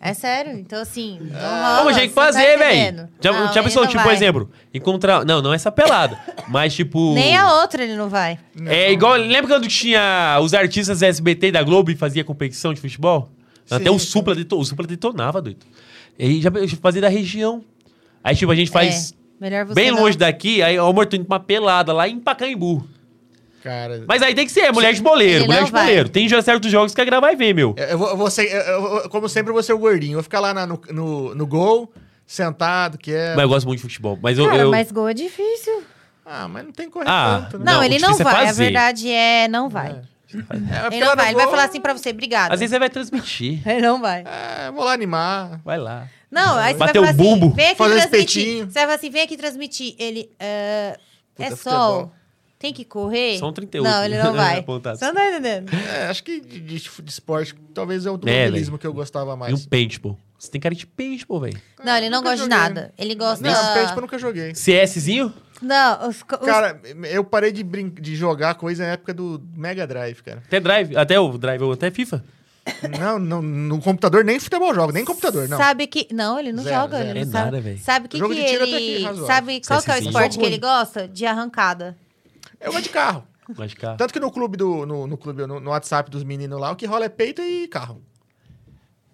É 0.00 0.12
sério? 0.12 0.52
Então, 0.58 0.82
assim. 0.82 1.18
Não 1.32 1.40
Não, 1.40 1.76
rola, 1.76 1.84
mas 1.84 1.96
tinha 1.96 2.08
que 2.08 2.14
não 2.14 2.22
tá 2.26 2.32
fazer, 2.32 2.58
velho. 2.58 2.78
entendendo. 2.78 3.08
Já, 3.22 3.32
Não, 3.32 3.52
já 3.54 3.62
pensou, 3.62 3.82
não 3.84 3.90
tipo, 3.90 4.02
por 4.02 4.12
exemplo, 4.12 4.50
encontrar. 4.74 5.24
Não, 5.24 5.40
não 5.40 5.54
essa 5.54 5.72
pelada. 5.72 6.18
mas, 6.46 6.74
tipo. 6.74 7.14
Nem 7.14 7.34
a 7.38 7.54
outra 7.60 7.82
ele 7.82 7.96
não 7.96 8.10
vai. 8.10 8.38
É 8.66 8.92
igual. 8.92 9.14
Lembra 9.14 9.46
quando 9.56 9.66
tinha 9.66 10.38
os 10.42 10.52
artistas 10.52 11.00
SBT 11.02 11.52
da 11.52 11.62
Globo 11.62 11.90
e 11.90 11.96
fazia 11.96 12.22
competição 12.22 12.74
de 12.74 12.82
futebol? 12.82 13.30
Até 13.70 13.84
Sim, 13.88 13.96
o 13.96 13.98
Supla, 13.98 14.34
deto- 14.34 14.58
o 14.58 14.64
Supla 14.64 14.86
detonava, 14.86 15.40
doido. 15.40 15.64
E 16.18 16.42
já 16.42 16.50
fazia 16.82 17.00
da 17.00 17.08
região. 17.08 17.64
Aí, 18.22 18.36
tipo, 18.36 18.52
a 18.52 18.54
gente 18.54 18.70
faz 18.70 19.12
É, 19.12 19.14
melhor 19.40 19.64
você 19.66 19.74
bem 19.74 19.90
não. 19.90 20.00
longe 20.02 20.16
daqui, 20.16 20.62
aí 20.62 20.78
o 20.78 20.86
amor, 20.86 21.06
tô 21.06 21.16
indo 21.16 21.24
pra 21.24 21.36
uma 21.36 21.40
pelada 21.44 21.92
lá 21.92 22.08
em 22.08 22.18
Pacaembu. 22.18 22.86
Cara, 23.62 24.04
Mas 24.06 24.20
aí 24.20 24.34
tem 24.34 24.44
que 24.44 24.52
ser, 24.52 24.70
mulher 24.72 24.92
de 24.92 25.00
boleiro, 25.00 25.38
Ele 25.38 25.46
mulher 25.46 25.60
não 25.60 25.64
de 25.66 25.72
vai. 25.72 25.82
boleiro. 25.86 26.08
Tem 26.10 26.28
já 26.28 26.42
certos 26.42 26.70
jogos 26.70 26.94
que 26.94 27.00
a 27.00 27.04
Gra 27.04 27.18
vai 27.18 27.34
ver, 27.34 27.54
meu. 27.54 27.74
eu, 27.78 27.84
eu 27.86 27.98
vou, 27.98 28.08
eu 28.10 28.16
vou 28.18 28.30
ser, 28.30 28.44
eu- 28.52 28.96
eu- 29.02 29.08
como 29.08 29.26
sempre, 29.26 29.48
eu 29.50 29.54
vou 29.54 29.62
ser 29.62 29.72
o 29.72 29.78
gordinho. 29.78 30.12
Eu 30.12 30.16
vou 30.16 30.22
ficar 30.22 30.40
lá 30.40 30.52
na- 30.52 30.66
no, 30.66 30.78
no, 30.90 31.34
no 31.34 31.46
gol, 31.46 31.90
sentado, 32.26 32.98
que 32.98 33.10
é... 33.12 33.30
Mas 33.34 33.42
eu 33.42 33.48
gosto 33.48 33.66
muito 33.66 33.78
de 33.78 33.82
futebol. 33.84 34.18
Mas 34.22 34.36
eu. 34.38 34.44
Cara, 34.46 34.58
eu- 34.64 34.70
mas 34.70 34.92
gol 34.92 35.08
é 35.08 35.14
difícil. 35.14 35.82
Ah, 36.26 36.46
mas 36.46 36.64
não 36.64 36.72
tem 36.72 36.86
que 36.86 36.92
correr 36.92 37.06
Ah, 37.08 37.40
tanto, 37.50 37.58
né? 37.58 37.64
Não, 37.64 37.72
Não, 37.74 37.80
o 37.80 37.84
ele 37.84 37.98
não 37.98 38.10
é 38.10 38.22
vai. 38.22 38.48
A 38.48 38.52
verdade 38.52 39.10
é, 39.10 39.48
não 39.48 39.68
vai. 39.70 39.90
É, 39.90 40.36
Ele 40.36 40.42
ficar 40.42 40.90
não 41.00 41.06
lá 41.08 41.14
vai. 41.14 41.26
Ele 41.28 41.34
vai 41.36 41.44
gol, 41.44 41.50
falar 41.54 41.64
assim 41.64 41.80
pra 41.80 41.92
você, 41.94 42.10
obrigado. 42.10 42.52
Às 42.52 42.60
vezes 42.60 42.70
você 42.70 42.78
vai 42.78 42.90
transmitir. 42.90 43.60
Ele 43.68 43.80
não 43.80 44.00
vai. 44.00 44.24
É, 44.26 44.70
vou 44.72 44.84
lá 44.84 44.92
animar. 44.92 45.60
Vai 45.64 45.78
lá. 45.78 46.06
Não, 46.34 46.56
aí 46.56 46.72
você 46.74 46.78
Bater 46.78 47.00
vai 47.00 47.12
o 47.12 47.16
falar 47.16 47.24
bumbo, 47.30 47.46
assim, 47.46 47.54
vem 47.56 47.66
aqui 47.68 47.76
fazer 47.76 47.94
um 47.94 47.98
transmitir. 47.98 48.24
espetinho. 48.42 48.66
Você 48.66 48.72
vai 48.72 48.82
falar 48.82 48.94
assim, 48.94 49.10
vem 49.10 49.22
aqui 49.22 49.36
transmitir. 49.36 49.94
Ele, 49.98 50.30
é, 50.40 50.98
é 51.38 51.44
Puta, 51.50 51.56
sol, 51.56 51.92
futebol. 52.00 52.12
tem 52.58 52.72
que 52.72 52.84
correr? 52.84 53.38
São 53.38 53.52
38. 53.52 53.84
Não, 53.88 54.04
ele 54.04 54.18
não 54.22 54.32
vai. 54.34 54.58
Apontado. 54.58 54.98
Você 54.98 55.04
não 55.06 55.14
tá 55.14 55.28
entendendo. 55.30 55.70
É, 55.72 56.06
acho 56.08 56.24
que 56.24 56.40
de, 56.40 56.60
de- 56.60 56.78
de 57.02 57.10
esporte, 57.10 57.54
talvez 57.72 58.04
é 58.04 58.08
o 58.08 58.12
É, 58.12 58.14
automobilismo 58.14 58.78
que 58.78 58.86
eu 58.86 58.92
gostava 58.92 59.30
E 59.30 59.34
um 59.34 59.36
mais. 59.36 59.66
paintball. 59.66 60.18
Você 60.38 60.50
tem 60.50 60.60
cara 60.60 60.74
de 60.74 60.86
pô, 61.26 61.40
velho. 61.40 61.58
Não, 61.82 61.96
ele 61.96 62.10
não 62.10 62.18
Nunca 62.18 62.30
gosta 62.30 62.46
de 62.46 62.52
joguei. 62.52 62.58
nada. 62.58 62.92
Ele 62.98 63.14
gosta. 63.14 63.42
Não, 63.48 63.74
Peixe 63.74 63.92
eu 63.94 64.00
nunca 64.02 64.18
joguei. 64.18 64.52
CSzinho? 64.52 65.32
Não, 65.62 66.08
os, 66.08 66.16
os- 66.16 66.22
Cara, 66.46 66.78
eu 67.10 67.24
parei 67.24 67.50
de, 67.52 67.62
brin 67.62 67.88
de 67.88 68.14
jogar 68.14 68.54
coisa 68.56 68.84
na 68.84 68.92
época 68.92 69.14
do 69.14 69.42
Mega 69.56 69.86
Drive, 69.86 70.20
cara. 70.22 70.42
Até 70.44 70.60
Drive, 70.60 70.96
até 70.96 71.18
o 71.18 71.38
Drive, 71.38 71.62
ou 71.62 71.72
até 71.72 71.90
FIFA. 71.90 72.22
Não, 72.98 73.18
não, 73.18 73.42
no 73.42 73.80
computador 73.80 74.24
nem 74.24 74.40
futebol 74.40 74.74
jogo, 74.74 74.90
nem 74.92 75.04
computador, 75.04 75.48
não. 75.48 75.56
Sabe 75.58 75.86
que. 75.86 76.08
Não, 76.12 76.38
ele 76.38 76.50
não 76.52 76.62
Zero, 76.62 76.76
joga. 76.82 76.96
zero. 76.98 77.10
Ele 77.10 77.18
É 77.20 77.24
não 77.26 77.32
sabe. 77.32 77.44
nada, 77.44 77.60
velho. 77.60 77.78
Sabe 77.78 78.06
o 78.06 78.08
que, 78.08 78.16
Jogo 78.18 78.34
que 78.34 78.42
de 78.42 78.48
tiro 78.48 78.64
até 78.64 78.70
que 78.78 78.82
ele. 78.90 79.04
razoável. 79.04 79.26
Sabe 79.26 79.60
qual 79.66 79.82
que 79.82 79.90
é 79.90 79.92
o 79.92 79.96
CSzinho. 79.96 80.10
esporte 80.10 80.38
que 80.38 80.44
ele 80.46 80.58
gosta? 80.58 81.06
De 81.08 81.26
arrancada. 81.26 81.96
Eu 82.60 82.72
gosto 82.72 82.84
de 82.84 82.90
carro. 82.90 83.26
Mas, 83.56 83.74
cara. 83.74 83.96
Tanto 83.96 84.12
que 84.14 84.18
no 84.20 84.30
clube 84.30 84.56
do. 84.56 84.86
No, 84.86 85.06
no 85.06 85.18
clube, 85.18 85.46
no, 85.46 85.60
no 85.60 85.70
WhatsApp 85.70 86.10
dos 86.10 86.24
meninos 86.24 86.58
lá, 86.58 86.70
o 86.70 86.76
que 86.76 86.86
rola 86.86 87.04
é 87.04 87.08
peito 87.10 87.42
e 87.42 87.68
carro. 87.68 88.00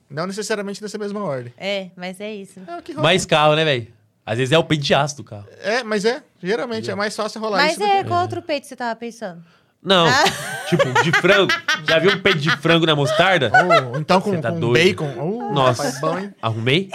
Não 0.09 0.27
necessariamente 0.27 0.83
nessa 0.83 0.99
mesma 0.99 1.23
ordem. 1.23 1.53
É, 1.57 1.91
mas 1.97 2.21
é 2.21 2.33
isso. 2.35 2.61
É 2.67 2.77
o 2.79 2.83
que 2.83 2.93
rola. 2.93 3.03
Mais 3.03 3.25
carro, 3.27 3.55
né, 3.57 3.65
velho? 3.65 3.89
Às 4.27 4.39
vezes 4.39 4.53
é 4.53 4.59
o 4.59 4.65
peito 4.65 4.85
de 4.85 4.95
aço 4.95 5.17
do 5.17 5.25
carro. 5.25 5.47
É, 5.61 5.83
mas 5.83 6.05
é. 6.05 6.23
Geralmente 6.43 6.91
é 6.91 6.95
mais 6.95 7.17
fácil 7.17 7.41
rolar 7.41 7.59
Mas 7.59 7.73
isso. 7.73 7.81
do 7.81 7.87
é, 7.87 8.03
que- 8.03 8.09
qual 8.09 8.23
outro 8.23 8.41
peito 8.43 8.67
você 8.67 8.77
tava 8.77 8.95
pensando? 8.95 9.43
Não, 9.83 10.07
Ah. 10.07 10.25
tipo, 10.69 10.85
de 11.03 11.11
frango. 11.13 11.51
Já 11.89 11.99
viu 11.99 12.13
um 12.13 12.19
peito 12.21 12.39
de 12.39 12.51
frango 12.59 12.85
na 12.85 12.95
mostarda? 12.95 13.51
Ou 13.93 13.99
então 13.99 14.21
com, 14.21 14.39
tá 14.39 14.53
com 14.53 14.61
doido. 14.61 14.75
bacon. 14.75 15.09
Uh, 15.19 15.55
Nossa. 15.55 15.99
bom, 16.01 16.19
hein? 16.19 16.35
Arrumei? 16.43 16.91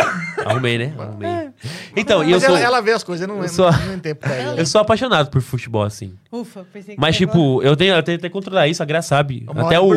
Arrumei, 0.45 0.77
né? 0.77 0.93
Arrumei. 0.99 1.49
Então, 1.97 2.23
e 2.23 2.27
eu 2.31 2.35
Mas 2.37 2.43
sou, 2.43 2.55
ela, 2.55 2.65
ela 2.65 2.81
vê 2.81 2.91
as 2.91 3.03
coisas, 3.03 3.27
não, 3.27 3.37
eu 3.37 3.41
não, 3.41 3.47
sou- 3.49 3.71
não 3.71 3.79
tem 3.89 3.99
tempo 3.99 4.21
pra 4.21 4.39
ir. 4.39 4.59
eu 4.59 4.65
sou 4.67 4.79
apaixonado 4.81 5.31
por 5.31 5.41
futebol, 5.41 5.81
assim. 5.81 6.13
Ufa, 6.31 6.63
pensei 6.71 6.93
que 6.93 7.01
Mas, 7.01 7.17
tipo, 7.17 7.61
eu 7.63 7.75
tenho, 7.75 7.95
eu 7.95 8.03
tenho 8.03 8.19
até 8.19 8.27
que 8.29 8.33
controlar 8.33 8.67
isso, 8.67 8.83
a 8.83 8.85
Graça 8.85 9.07
sabe. 9.09 9.43
Uma 9.49 9.63
Até 9.65 9.79
o, 9.79 9.89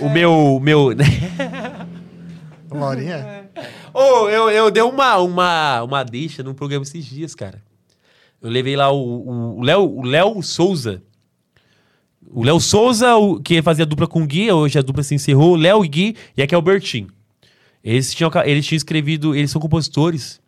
o 0.00 0.10
meu. 0.10 0.60
meu... 0.62 0.90
Uma 2.70 2.86
horinha? 2.88 3.48
Ô, 3.94 4.28
eu, 4.28 4.50
eu 4.50 4.70
dei 4.70 4.82
uma, 4.82 5.16
uma, 5.18 5.82
uma 5.82 6.04
deixa 6.04 6.42
num 6.42 6.52
programa 6.54 6.82
esses 6.82 7.04
dias, 7.04 7.34
cara. 7.34 7.62
Eu 8.42 8.50
levei 8.50 8.76
lá 8.76 8.90
o 8.92 9.56
o 9.58 9.62
Léo 9.62 9.80
o 9.98 10.02
Léo 10.04 10.42
Souza. 10.42 11.02
O 12.30 12.44
Léo 12.44 12.60
Souza, 12.60 13.16
o, 13.16 13.40
que 13.40 13.62
fazia 13.62 13.86
dupla 13.86 14.06
com 14.06 14.22
o 14.22 14.26
Gui, 14.26 14.50
hoje 14.50 14.78
a 14.78 14.82
dupla 14.82 15.02
se 15.02 15.14
encerrou. 15.14 15.56
Léo 15.56 15.84
e 15.84 15.88
Gui, 15.88 16.16
e 16.36 16.42
aqui 16.42 16.54
é 16.54 16.58
o 16.58 16.62
Bertin. 16.62 17.06
Eles 17.82 18.14
tinham, 18.14 18.30
eles 18.44 18.66
tinham 18.66 18.76
escrevido, 18.78 19.34
eles 19.34 19.50
são 19.50 19.60
compositores. 19.60 20.40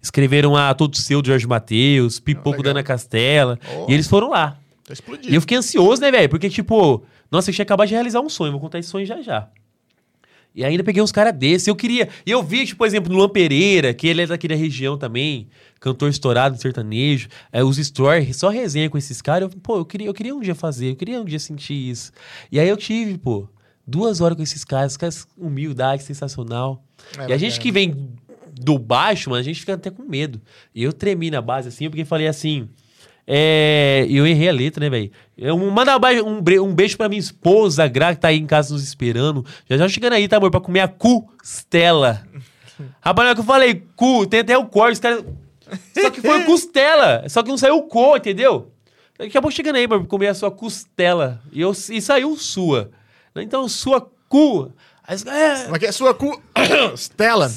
Escreveram 0.00 0.56
a 0.56 0.74
Todo 0.74 0.96
Seu, 0.96 1.22
do 1.22 1.26
Jorge 1.26 1.46
Matheus, 1.46 2.18
Pipoco 2.20 2.62
da 2.62 2.70
Ana 2.70 2.82
Castela. 2.82 3.58
Oh. 3.76 3.86
E 3.88 3.94
eles 3.94 4.08
foram 4.08 4.30
lá. 4.30 4.58
E 4.88 4.92
explodindo. 4.92 5.34
eu 5.34 5.40
fiquei 5.40 5.56
ansioso, 5.56 6.02
né, 6.02 6.10
velho? 6.10 6.28
Porque, 6.28 6.50
tipo, 6.50 7.02
nossa, 7.30 7.50
eu 7.50 7.54
tinha 7.54 7.62
acabado 7.62 7.88
de 7.88 7.94
realizar 7.94 8.20
um 8.20 8.28
sonho. 8.28 8.52
Vou 8.52 8.60
contar 8.60 8.78
esse 8.78 8.88
sonho 8.88 9.06
já 9.06 9.22
já. 9.22 9.48
E 10.54 10.64
ainda 10.64 10.84
peguei 10.84 11.02
uns 11.02 11.12
caras 11.12 11.34
desses. 11.34 11.66
Eu 11.66 11.74
queria. 11.74 12.08
E 12.26 12.30
eu 12.30 12.42
vi, 12.42 12.66
tipo, 12.66 12.78
por 12.78 12.86
exemplo, 12.86 13.10
no 13.10 13.18
Luan 13.18 13.28
Pereira, 13.28 13.94
que 13.94 14.06
ele 14.06 14.22
é 14.22 14.26
daquela 14.26 14.54
região 14.54 14.98
também, 14.98 15.48
cantor 15.80 16.10
estourado, 16.10 16.60
sertanejo. 16.60 17.28
É, 17.50 17.64
os 17.64 17.76
stories, 17.76 18.36
só 18.36 18.48
resenha 18.48 18.90
com 18.90 18.98
esses 18.98 19.22
caras. 19.22 19.50
Eu, 19.50 19.60
pô, 19.60 19.78
eu 19.78 19.84
queria, 19.84 20.06
eu 20.06 20.14
queria 20.14 20.34
um 20.34 20.40
dia 20.40 20.54
fazer, 20.54 20.90
eu 20.90 20.96
queria 20.96 21.20
um 21.20 21.24
dia 21.24 21.38
sentir 21.38 21.74
isso. 21.74 22.12
E 22.50 22.60
aí 22.60 22.68
eu 22.68 22.76
tive, 22.76 23.16
pô, 23.16 23.48
duas 23.86 24.20
horas 24.20 24.36
com 24.36 24.42
esses 24.42 24.64
caras, 24.64 24.96
caras, 24.96 25.26
humildade, 25.36 26.02
sensacional. 26.02 26.84
É 27.18 27.30
e 27.30 27.32
a 27.32 27.38
gente 27.38 27.58
que 27.58 27.72
vem 27.72 28.10
do 28.52 28.78
baixo, 28.78 29.30
mano, 29.30 29.40
a 29.40 29.44
gente 29.44 29.60
fica 29.60 29.74
até 29.74 29.90
com 29.90 30.02
medo. 30.02 30.40
E 30.74 30.82
eu 30.82 30.92
tremi 30.92 31.30
na 31.30 31.40
base, 31.40 31.68
assim, 31.68 31.88
porque 31.88 32.04
falei 32.04 32.28
assim. 32.28 32.68
É, 33.26 34.06
eu 34.10 34.26
errei 34.26 34.48
a 34.48 34.52
letra, 34.52 34.80
né, 34.84 34.90
velho? 34.90 35.10
Eu- 35.38 35.56
Manda 35.56 35.96
um, 36.24 36.38
um 36.64 36.74
beijo 36.74 36.96
pra 36.96 37.08
minha 37.08 37.20
esposa, 37.20 37.86
Gra, 37.86 38.14
que 38.14 38.20
tá 38.20 38.28
aí 38.28 38.38
em 38.38 38.46
casa 38.46 38.72
nos 38.74 38.82
esperando. 38.82 39.44
Já 39.68 39.76
já 39.76 39.88
chegando 39.88 40.14
aí, 40.14 40.26
tá, 40.28 40.36
amor? 40.38 40.50
Pra 40.50 40.60
comer 40.60 40.80
a 40.80 40.88
costela. 40.88 42.22
Rapaz, 43.00 43.24
na 43.24 43.30
hora 43.30 43.34
que 43.34 43.40
eu 43.40 43.44
falei 43.44 43.82
cu, 43.96 44.26
tem 44.26 44.40
até 44.40 44.56
o 44.58 44.66
corte, 44.66 44.94
os 44.94 44.98
caras. 45.00 45.24
Só 45.98 46.10
que 46.10 46.20
foi 46.20 46.42
costela. 46.44 47.24
Só 47.28 47.42
que 47.42 47.48
não 47.48 47.56
saiu 47.56 47.76
o 47.76 47.82
co, 47.84 48.16
entendeu? 48.16 48.70
Daqui 49.18 49.38
a 49.38 49.40
pouco 49.42 49.54
chegando 49.54 49.76
aí, 49.76 49.84
amor, 49.84 50.00
pra 50.00 50.08
comer 50.08 50.28
a 50.28 50.34
sua 50.34 50.50
costela. 50.50 51.40
E, 51.52 51.60
eu, 51.60 51.70
e 51.70 52.00
saiu 52.02 52.36
sua. 52.36 52.90
Então, 53.36 53.68
sua 53.68 54.00
cu. 54.28 54.72
Caras, 55.06 55.24
é, 55.26 55.64
Como 55.64 55.76
é 55.76 55.78
que 55.78 55.86
é? 55.86 55.92
Sua 55.92 56.12
cu... 56.14 56.42
Stella. 56.96 57.50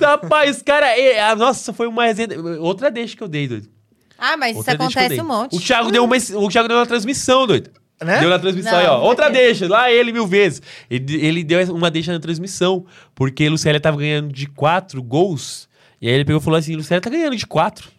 Rapaz, 0.00 0.62
cara, 0.62 0.98
é, 0.98 1.20
a- 1.20 1.36
nossa, 1.36 1.72
foi 1.72 1.86
uma 1.86 2.04
resenha. 2.04 2.28
Outra 2.60 2.90
deixa 2.90 3.16
que 3.16 3.22
eu 3.22 3.28
dei, 3.28 3.46
doido. 3.48 3.68
Ah, 4.18 4.36
mas 4.36 4.50
isso 4.50 4.58
Outra 4.58 4.74
eu 4.74 4.76
acontece 4.76 5.20
um 5.20 5.26
monte. 5.26 5.56
O 5.56 5.60
Thiago, 5.60 5.90
deu 5.90 6.04
uma, 6.04 6.16
o 6.16 6.48
Thiago 6.48 6.68
deu 6.68 6.76
uma 6.78 6.86
transmissão, 6.86 7.46
doido. 7.46 7.70
Né? 8.02 8.20
Deu 8.20 8.28
na 8.28 8.38
transmissão 8.38 8.72
Não, 8.72 8.78
aí, 8.78 8.86
ó. 8.86 9.00
Outra 9.00 9.30
deixa, 9.30 9.66
lá 9.68 9.90
ele 9.90 10.12
mil 10.12 10.26
vezes. 10.26 10.60
Ele, 10.90 11.16
ele 11.16 11.44
deu 11.44 11.74
uma 11.74 11.90
deixa 11.90 12.12
na 12.12 12.20
transmissão, 12.20 12.84
porque 13.14 13.48
Lucélia 13.48 13.80
tava 13.80 13.96
ganhando 13.96 14.32
de 14.32 14.46
quatro 14.46 15.02
gols. 15.02 15.66
E 16.00 16.08
aí 16.08 16.14
ele 16.14 16.24
pegou 16.24 16.40
e 16.40 16.44
falou 16.44 16.58
assim: 16.58 16.76
Lucélia 16.76 17.00
tá 17.00 17.08
ganhando 17.08 17.36
de 17.36 17.46
quatro. 17.46 17.90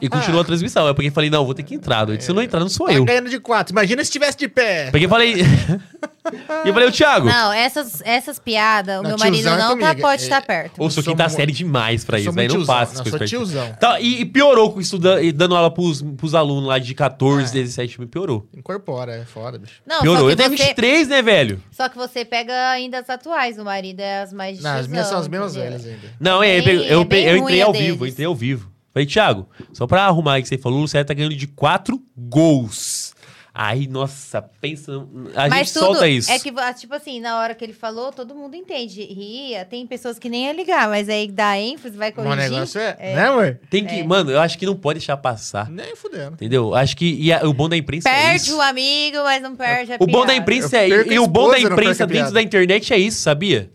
E 0.00 0.08
continuou 0.08 0.40
a 0.42 0.44
transmissão. 0.44 0.86
Eu 0.86 0.94
peguei 0.94 1.10
e 1.10 1.14
falei: 1.14 1.30
não, 1.30 1.44
vou 1.44 1.54
ter 1.54 1.62
que 1.62 1.74
entrar, 1.74 2.04
doido. 2.04 2.20
Se 2.20 2.30
eu 2.30 2.34
não 2.34 2.42
entrar, 2.42 2.58
não 2.60 2.68
sou 2.68 2.86
Tá 2.86 2.92
eu. 2.94 3.04
ganhando 3.04 3.30
de 3.30 3.38
quatro. 3.38 3.72
Imagina 3.72 4.02
se 4.02 4.08
estivesse 4.08 4.36
de 4.36 4.48
pé. 4.48 4.90
Peguei 4.90 5.06
e 5.06 5.08
falei. 5.08 5.34
e 6.64 6.68
eu 6.68 6.74
falei, 6.74 6.88
ô 6.88 6.92
Thiago. 6.92 7.26
Não, 7.28 7.52
essas, 7.52 8.02
essas 8.04 8.38
piadas, 8.38 8.98
o 8.98 9.02
Não, 9.02 9.10
meu 9.10 9.18
marido 9.18 9.36
tiozão 9.42 9.54
é 9.54 9.58
não 9.58 9.78
tá, 9.78 9.88
comigo. 9.90 10.00
pode 10.02 10.22
É- 10.22 10.24
estar 10.24 10.42
perto. 10.42 10.72
Ou 10.82 10.90
sou 10.90 11.02
sou 11.04 11.12
quinta 11.12 11.22
mu- 11.24 11.30
série 11.30 11.52
demais 11.52 12.04
pra 12.04 12.18
isso, 12.18 12.24
sou 12.24 12.32
velho. 12.32 12.52
muito 12.52 12.58
Não 12.58 12.66
tiozão. 12.66 12.74
faço 12.80 12.94
Não, 12.94 13.00
essas 13.02 13.10
sou 13.10 13.18
coisas. 13.18 13.30
tiozão. 13.30 13.72
Tá, 13.78 14.00
e, 14.00 14.20
e 14.22 14.24
piorou 14.24 14.72
com 14.72 14.80
e 15.22 15.30
dando 15.32 15.54
aula 15.54 15.70
pros, 15.70 16.02
pros 16.02 16.34
alunos 16.34 16.66
lá 16.68 16.78
de 16.80 16.92
14, 16.92 17.56
É. 17.56 17.62
17, 17.62 18.00
me 18.00 18.06
piorou. 18.06 18.48
Incorpora, 18.56 19.12
é 19.14 19.24
foda, 19.24 19.56
bicho. 19.58 19.74
Não, 19.86 20.00
piorou. 20.02 20.22
só 20.24 20.30
Eu 20.30 20.36
que, 20.36 20.42
tenho 20.42 20.50
você, 20.56 20.64
23, 20.64 21.06
né, 21.08 21.22
velho? 21.22 21.62
só 21.70 21.88
que 21.88 21.96
você 21.96 22.24
pega 22.24 22.70
ainda 22.70 22.98
as 22.98 23.08
atuais, 23.08 23.56
o 23.56 23.64
marido 23.64 24.00
é 24.00 24.22
as 24.22 24.32
mais 24.32 24.56
de 24.58 24.64
Não, 24.64 24.70
as 24.76 24.88
minhas 24.88 25.06
tiozão, 25.06 25.10
são 25.12 25.20
as 25.20 25.28
mesmas 25.28 25.52
entendeu? 25.56 25.70
velhas 25.78 25.86
ainda. 25.86 26.14
Não, 26.18 26.42
é, 26.42 26.58
eu, 26.58 26.64
bem- 26.64 26.74
eu, 26.86 27.00
é 27.02 27.04
bem 27.04 27.24
eu 27.24 27.30
ruim 27.34 27.42
entrei 27.44 27.62
a 27.62 27.66
ao 27.66 27.72
deles. 27.72 27.86
vivo, 27.88 28.04
eu 28.04 28.08
entrei 28.08 28.26
ao 28.26 28.34
vivo. 28.34 28.75
Falei, 28.96 29.04
Thiago, 29.06 29.46
só 29.74 29.86
pra 29.86 30.04
arrumar 30.06 30.34
aí 30.36 30.42
que 30.42 30.48
você 30.48 30.56
falou, 30.56 30.78
o 30.78 30.80
Lucélia 30.80 31.04
tá 31.04 31.12
ganhando 31.12 31.36
de 31.36 31.46
4 31.46 32.00
gols. 32.16 33.14
Aí, 33.52 33.86
nossa, 33.86 34.40
pensa. 34.40 34.90
A 35.34 35.48
Mas 35.50 35.68
gente 35.68 35.72
tudo 35.74 35.84
solta 35.84 36.08
isso. 36.08 36.30
é 36.30 36.38
que, 36.38 36.50
tipo 36.78 36.94
assim, 36.94 37.20
na 37.20 37.38
hora 37.38 37.54
que 37.54 37.62
ele 37.62 37.74
falou, 37.74 38.10
todo 38.10 38.34
mundo 38.34 38.54
entende. 38.54 39.02
Ria, 39.02 39.66
tem 39.66 39.86
pessoas 39.86 40.18
que 40.18 40.30
nem 40.30 40.46
ia 40.46 40.52
ligar, 40.54 40.88
mas 40.88 41.10
aí 41.10 41.30
dá 41.30 41.58
ênfase, 41.58 41.94
vai 41.96 42.08
O 42.08 42.14
corrigir. 42.14 42.50
negócio 42.50 42.80
é, 42.80 42.96
Né, 43.14 43.26
amor? 43.26 43.60
Tem 43.68 43.84
que. 43.84 43.96
É. 44.00 44.02
Mano, 44.04 44.30
eu 44.30 44.40
acho 44.40 44.56
que 44.58 44.64
não 44.64 44.74
pode 44.76 44.98
deixar 44.98 45.18
passar. 45.18 45.70
Nem 45.70 45.94
fudendo. 45.94 46.32
Entendeu? 46.34 46.74
Acho 46.74 46.96
que. 46.96 47.04
E 47.20 47.30
a- 47.32 47.42
o 47.46 47.52
bom 47.52 47.68
da 47.68 47.76
imprensa 47.76 48.08
é 48.08 48.12
Perde 48.30 48.44
isso. 48.44 48.56
o 48.56 48.60
amigo, 48.62 49.18
mas 49.24 49.42
não 49.42 49.54
perde 49.56 49.92
a 49.92 49.96
O 50.00 50.06
bom 50.06 50.24
da 50.24 50.34
imprensa 50.34 50.76
é. 50.78 50.88
E 50.88 51.18
o 51.18 51.26
bom 51.26 51.50
da 51.50 51.58
imprensa 51.60 52.06
dentro 52.06 52.32
da 52.32 52.40
internet 52.40 52.94
é 52.94 52.98
isso, 52.98 53.20
sabia? 53.20 53.70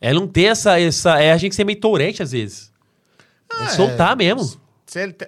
É 0.00 0.12
não 0.12 0.26
ter 0.26 0.44
essa. 0.46 0.80
essa 0.80 1.20
é 1.20 1.30
a 1.32 1.36
gente 1.36 1.54
ser 1.54 1.62
meio 1.64 1.78
tourette 1.80 2.22
às 2.24 2.32
vezes. 2.32 2.72
é 3.52 3.64
Ah, 3.64 3.68
soltar 3.68 4.12
é. 4.12 4.16
mesmo. 4.16 4.62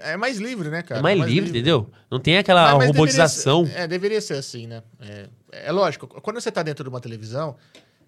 É 0.02 0.16
mais 0.16 0.38
livre, 0.38 0.68
né, 0.68 0.82
cara? 0.82 1.00
é 1.00 1.02
mais 1.02 1.18
livre, 1.20 1.50
entendeu? 1.50 1.90
Não 2.10 2.18
tem 2.18 2.38
aquela 2.38 2.62
Mas- 2.74 2.78
mas 2.78 2.86
robotização. 2.88 3.62
Deveria 3.62 3.78
ser, 3.78 3.84
é, 3.84 3.88
deveria 3.88 4.20
ser 4.20 4.34
assim, 4.34 4.66
né? 4.66 4.82
É, 5.00 5.28
é 5.68 5.72
lógico, 5.72 6.06
quando 6.20 6.40
você 6.40 6.50
tá 6.52 6.62
dentro 6.62 6.84
de 6.84 6.90
uma 6.90 7.00
televisão, 7.00 7.56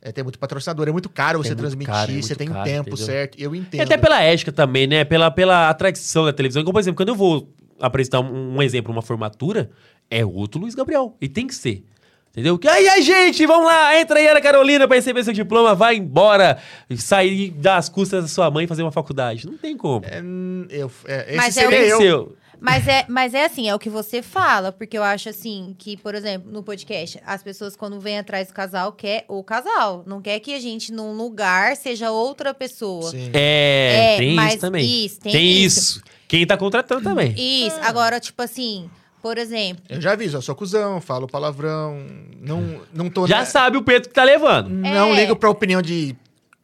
é, 0.00 0.12
tem 0.12 0.22
muito 0.22 0.38
patrocinador, 0.38 0.88
é 0.88 0.92
muito 0.92 1.08
caro 1.08 1.38
você 1.38 1.48
muito 1.50 1.58
transmitir, 1.60 1.92
caro, 1.92 2.12
é 2.12 2.22
você 2.22 2.34
tem 2.36 2.48
caro, 2.48 2.64
tempo 2.64 2.88
entendeu? 2.90 3.06
certo. 3.06 3.38
Eu 3.40 3.54
E 3.54 3.58
entendo. 3.58 3.80
até 3.80 3.96
pela 3.96 4.22
ética 4.22 4.52
também, 4.52 4.86
né? 4.86 5.04
Pela, 5.04 5.30
pela 5.30 5.68
atração 5.70 6.24
da 6.24 6.32
televisão. 6.32 6.62
Como, 6.62 6.72
por 6.72 6.80
exemplo, 6.80 6.96
quando 6.96 7.08
eu 7.08 7.16
vou 7.16 7.48
apresentar 7.80 8.20
um, 8.20 8.56
um 8.56 8.62
exemplo, 8.62 8.92
uma 8.92 9.02
formatura, 9.02 9.70
é 10.10 10.24
outro 10.24 10.60
Luiz 10.60 10.74
Gabriel. 10.74 11.16
E 11.20 11.28
tem 11.28 11.46
que 11.46 11.54
ser. 11.54 11.84
Entendeu? 12.30 12.58
Que, 12.58 12.68
Ai, 12.68 12.86
ai, 12.88 13.02
gente, 13.02 13.44
vamos 13.46 13.66
lá, 13.66 13.98
entra 13.98 14.18
aí, 14.18 14.28
Ana 14.28 14.40
Carolina, 14.40 14.86
pra 14.86 14.96
receber 14.96 15.24
seu 15.24 15.32
diploma, 15.32 15.74
vai 15.74 15.96
embora, 15.96 16.58
sair 16.96 17.50
das 17.50 17.88
custas 17.88 18.22
da 18.22 18.28
sua 18.28 18.50
mãe 18.50 18.64
e 18.64 18.68
fazer 18.68 18.82
uma 18.82 18.92
faculdade. 18.92 19.46
Não 19.46 19.56
tem 19.56 19.76
como. 19.76 20.04
É, 20.06 20.22
hum, 20.22 20.66
eu, 20.70 20.90
é, 21.06 21.26
esse 21.28 21.36
Mas 21.36 21.56
é 21.56 21.60
seria 21.62 21.78
tem 21.78 21.88
eu. 21.88 21.98
que 21.98 22.04
ser. 22.32 22.38
Mas 22.60 22.88
é, 22.88 23.04
mas 23.08 23.34
é 23.34 23.44
assim, 23.44 23.68
é 23.68 23.74
o 23.74 23.78
que 23.78 23.88
você 23.88 24.20
fala, 24.20 24.72
porque 24.72 24.98
eu 24.98 25.02
acho 25.04 25.28
assim, 25.28 25.76
que, 25.78 25.96
por 25.96 26.12
exemplo, 26.16 26.50
no 26.50 26.60
podcast, 26.60 27.20
as 27.24 27.40
pessoas 27.40 27.76
quando 27.76 28.00
vêm 28.00 28.18
atrás 28.18 28.48
do 28.48 28.54
casal, 28.54 28.90
quer 28.92 29.24
o 29.28 29.44
casal. 29.44 30.02
Não 30.06 30.20
quer 30.20 30.40
que 30.40 30.52
a 30.52 30.58
gente, 30.58 30.92
num 30.92 31.12
lugar, 31.12 31.76
seja 31.76 32.10
outra 32.10 32.52
pessoa. 32.52 33.10
Sim. 33.12 33.30
É, 33.32 34.14
É, 34.14 34.16
tem 34.16 34.34
mas 34.34 34.54
isso 34.54 34.60
também. 34.60 35.04
isso, 35.04 35.20
tem 35.20 35.32
isso. 35.64 35.78
isso. 35.80 36.02
Quem 36.26 36.44
tá 36.44 36.56
contratando 36.56 37.02
também. 37.02 37.32
Isso. 37.36 37.78
Agora, 37.82 38.18
tipo 38.18 38.42
assim, 38.42 38.90
por 39.22 39.38
exemplo, 39.38 39.82
Eu 39.88 40.00
já 40.00 40.12
aviso, 40.12 40.36
eu 40.36 40.42
sou 40.42 40.54
cuzão, 40.54 41.00
falo 41.00 41.26
palavrão, 41.26 41.98
não, 42.40 42.80
não 42.94 43.10
tô... 43.10 43.26
Já 43.26 43.44
sabe 43.44 43.76
o 43.76 43.82
Pedro 43.82 44.08
que 44.08 44.14
tá 44.14 44.24
levando. 44.24 44.68
Não 44.68 45.14
É. 45.14 45.20
ligo 45.20 45.34
pra 45.36 45.50
opinião 45.50 45.80
de, 45.82 46.14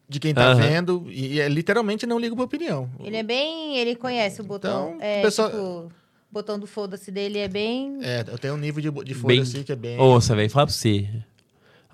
de 0.09 0.21
quem 0.21 0.33
tá 0.35 0.53
Aham. 0.53 0.61
vendo, 0.61 1.07
e, 1.09 1.41
é, 1.41 1.49
literalmente 1.49 2.07
não 2.07 2.19
ligo 2.19 2.35
pra 2.37 2.45
opinião. 2.45 2.89
ele 3.03 3.17
é 3.17 3.23
bem. 3.23 3.77
Ele 3.79 3.95
conhece 3.97 4.41
o 4.41 4.45
botão. 4.45 4.95
Então, 4.97 4.99
é, 5.07 5.23
pessoal- 5.23 5.51
tipo, 5.51 5.61
o 5.63 5.91
botão 6.31 6.59
do 6.59 6.67
foda-se 6.67 7.11
dele 7.11 7.39
é 7.39 7.49
bem. 7.49 7.99
É, 8.03 8.25
eu 8.29 8.39
tenho 8.39 8.55
um 8.55 8.59
nível 8.59 8.81
de, 8.83 8.91
de 9.05 9.15
Bem- 9.15 9.39
foda-se 9.45 9.65
que 9.65 9.73
é 9.73 9.77
bem... 9.77 9.97
Nossa, 9.97 10.35
velho, 10.35 10.51
fala 10.51 10.67
pra 10.67 10.75
você. 10.75 11.09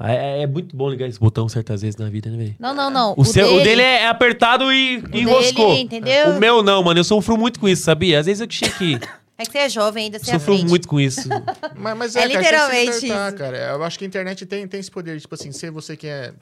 É, 0.03 0.43
é 0.45 0.47
muito 0.47 0.75
bom 0.75 0.89
ligar 0.89 1.07
esse 1.07 1.21
botão 1.21 1.47
certas 1.47 1.83
vezes 1.83 1.95
na 1.97 2.09
vida, 2.09 2.31
né, 2.31 2.37
velho? 2.39 2.55
Não, 2.59 2.75
não, 2.75 2.89
não. 2.89 3.15
O, 3.19 3.25
seu, 3.25 3.55
o 3.57 3.63
dele 3.63 3.83
é 3.83 4.07
apertado 4.09 4.73
e 4.73 4.97
o 4.97 5.15
enroscou. 5.17 5.69
dele, 5.73 5.81
entendeu? 5.83 6.31
O 6.31 6.41
meu 6.41 6.63
não, 6.63 6.83
mano. 6.83 6.99
Eu 7.01 7.05
sofro 7.05 7.37
muito 7.37 7.61
com 7.61 7.69
isso, 7.69 7.83
sabia? 7.83 8.19
Às 8.19 8.25
vezes 8.25 8.41
eu 8.41 8.47
tinha 8.47 8.71
que. 8.71 8.99
É 9.41 9.45
que 9.47 9.53
você 9.53 9.59
é 9.59 9.69
jovem 9.71 10.05
ainda, 10.05 10.19
você 10.19 10.33
Sofreu 10.33 10.59
muito 10.59 10.87
com 10.87 11.01
isso. 11.01 11.27
Mas, 11.75 11.97
mas 11.97 12.17
É 12.17 12.21
é, 12.21 12.23
cara, 12.23 12.31
que 12.31 12.37
literalmente 12.45 13.07
isso. 13.07 13.37
cara. 13.39 13.57
Eu 13.71 13.83
acho 13.83 13.99
que 13.99 14.05
a 14.05 14.07
internet 14.07 14.45
tem, 14.45 14.69
tem 14.69 14.81
esse 14.81 14.91
poder, 14.91 15.19
tipo 15.19 15.35
assim, 15.35 15.51
ser 15.51 15.71
você 15.71 15.97
quem 15.97 16.11
é. 16.11 16.35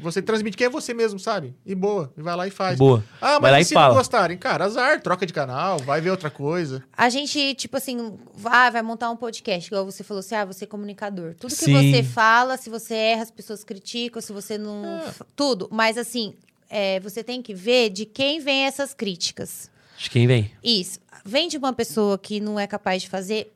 Você 0.00 0.22
transmite 0.22 0.56
quem 0.56 0.68
é 0.68 0.70
você 0.70 0.94
mesmo, 0.94 1.18
sabe? 1.18 1.52
E 1.66 1.74
boa. 1.74 2.12
E 2.16 2.22
vai 2.22 2.36
lá 2.36 2.46
e 2.46 2.50
faz. 2.50 2.78
Boa. 2.78 3.02
Ah, 3.20 3.32
mas 3.32 3.40
Vai 3.40 3.50
lá 3.50 3.60
e 3.60 3.64
se 3.64 3.74
fala. 3.74 3.88
não 3.88 3.96
gostarem? 3.96 4.38
Cara, 4.38 4.66
azar, 4.66 5.00
troca 5.00 5.26
de 5.26 5.32
canal, 5.32 5.78
vai 5.80 6.00
ver 6.00 6.10
outra 6.10 6.30
coisa. 6.30 6.84
A 6.96 7.08
gente, 7.08 7.54
tipo 7.56 7.76
assim, 7.76 8.16
vai, 8.32 8.70
vai 8.70 8.82
montar 8.82 9.10
um 9.10 9.16
podcast, 9.16 9.66
igual 9.66 9.84
você 9.84 10.04
falou 10.04 10.20
assim, 10.20 10.36
ah, 10.36 10.44
você 10.44 10.62
é 10.62 10.66
comunicador. 10.68 11.34
Tudo 11.34 11.50
que 11.50 11.64
Sim. 11.64 11.92
você 11.92 12.04
fala, 12.04 12.56
se 12.56 12.70
você 12.70 12.94
erra, 12.94 13.22
as 13.24 13.30
pessoas 13.32 13.64
criticam, 13.64 14.22
se 14.22 14.32
você 14.32 14.56
não... 14.56 14.84
É. 14.84 15.12
Tudo. 15.34 15.68
Mas, 15.72 15.98
assim, 15.98 16.34
é, 16.70 17.00
você 17.00 17.24
tem 17.24 17.42
que 17.42 17.52
ver 17.52 17.90
de 17.90 18.04
quem 18.06 18.38
vem 18.38 18.64
essas 18.64 18.94
críticas. 18.94 19.70
De 19.96 20.10
quem 20.10 20.26
vem? 20.26 20.50
Isso. 20.62 20.98
Vem 21.24 21.48
de 21.48 21.56
uma 21.56 21.72
pessoa 21.72 22.18
que 22.18 22.38
não 22.40 22.60
é 22.60 22.66
capaz 22.66 23.02
de 23.02 23.08
fazer, 23.08 23.50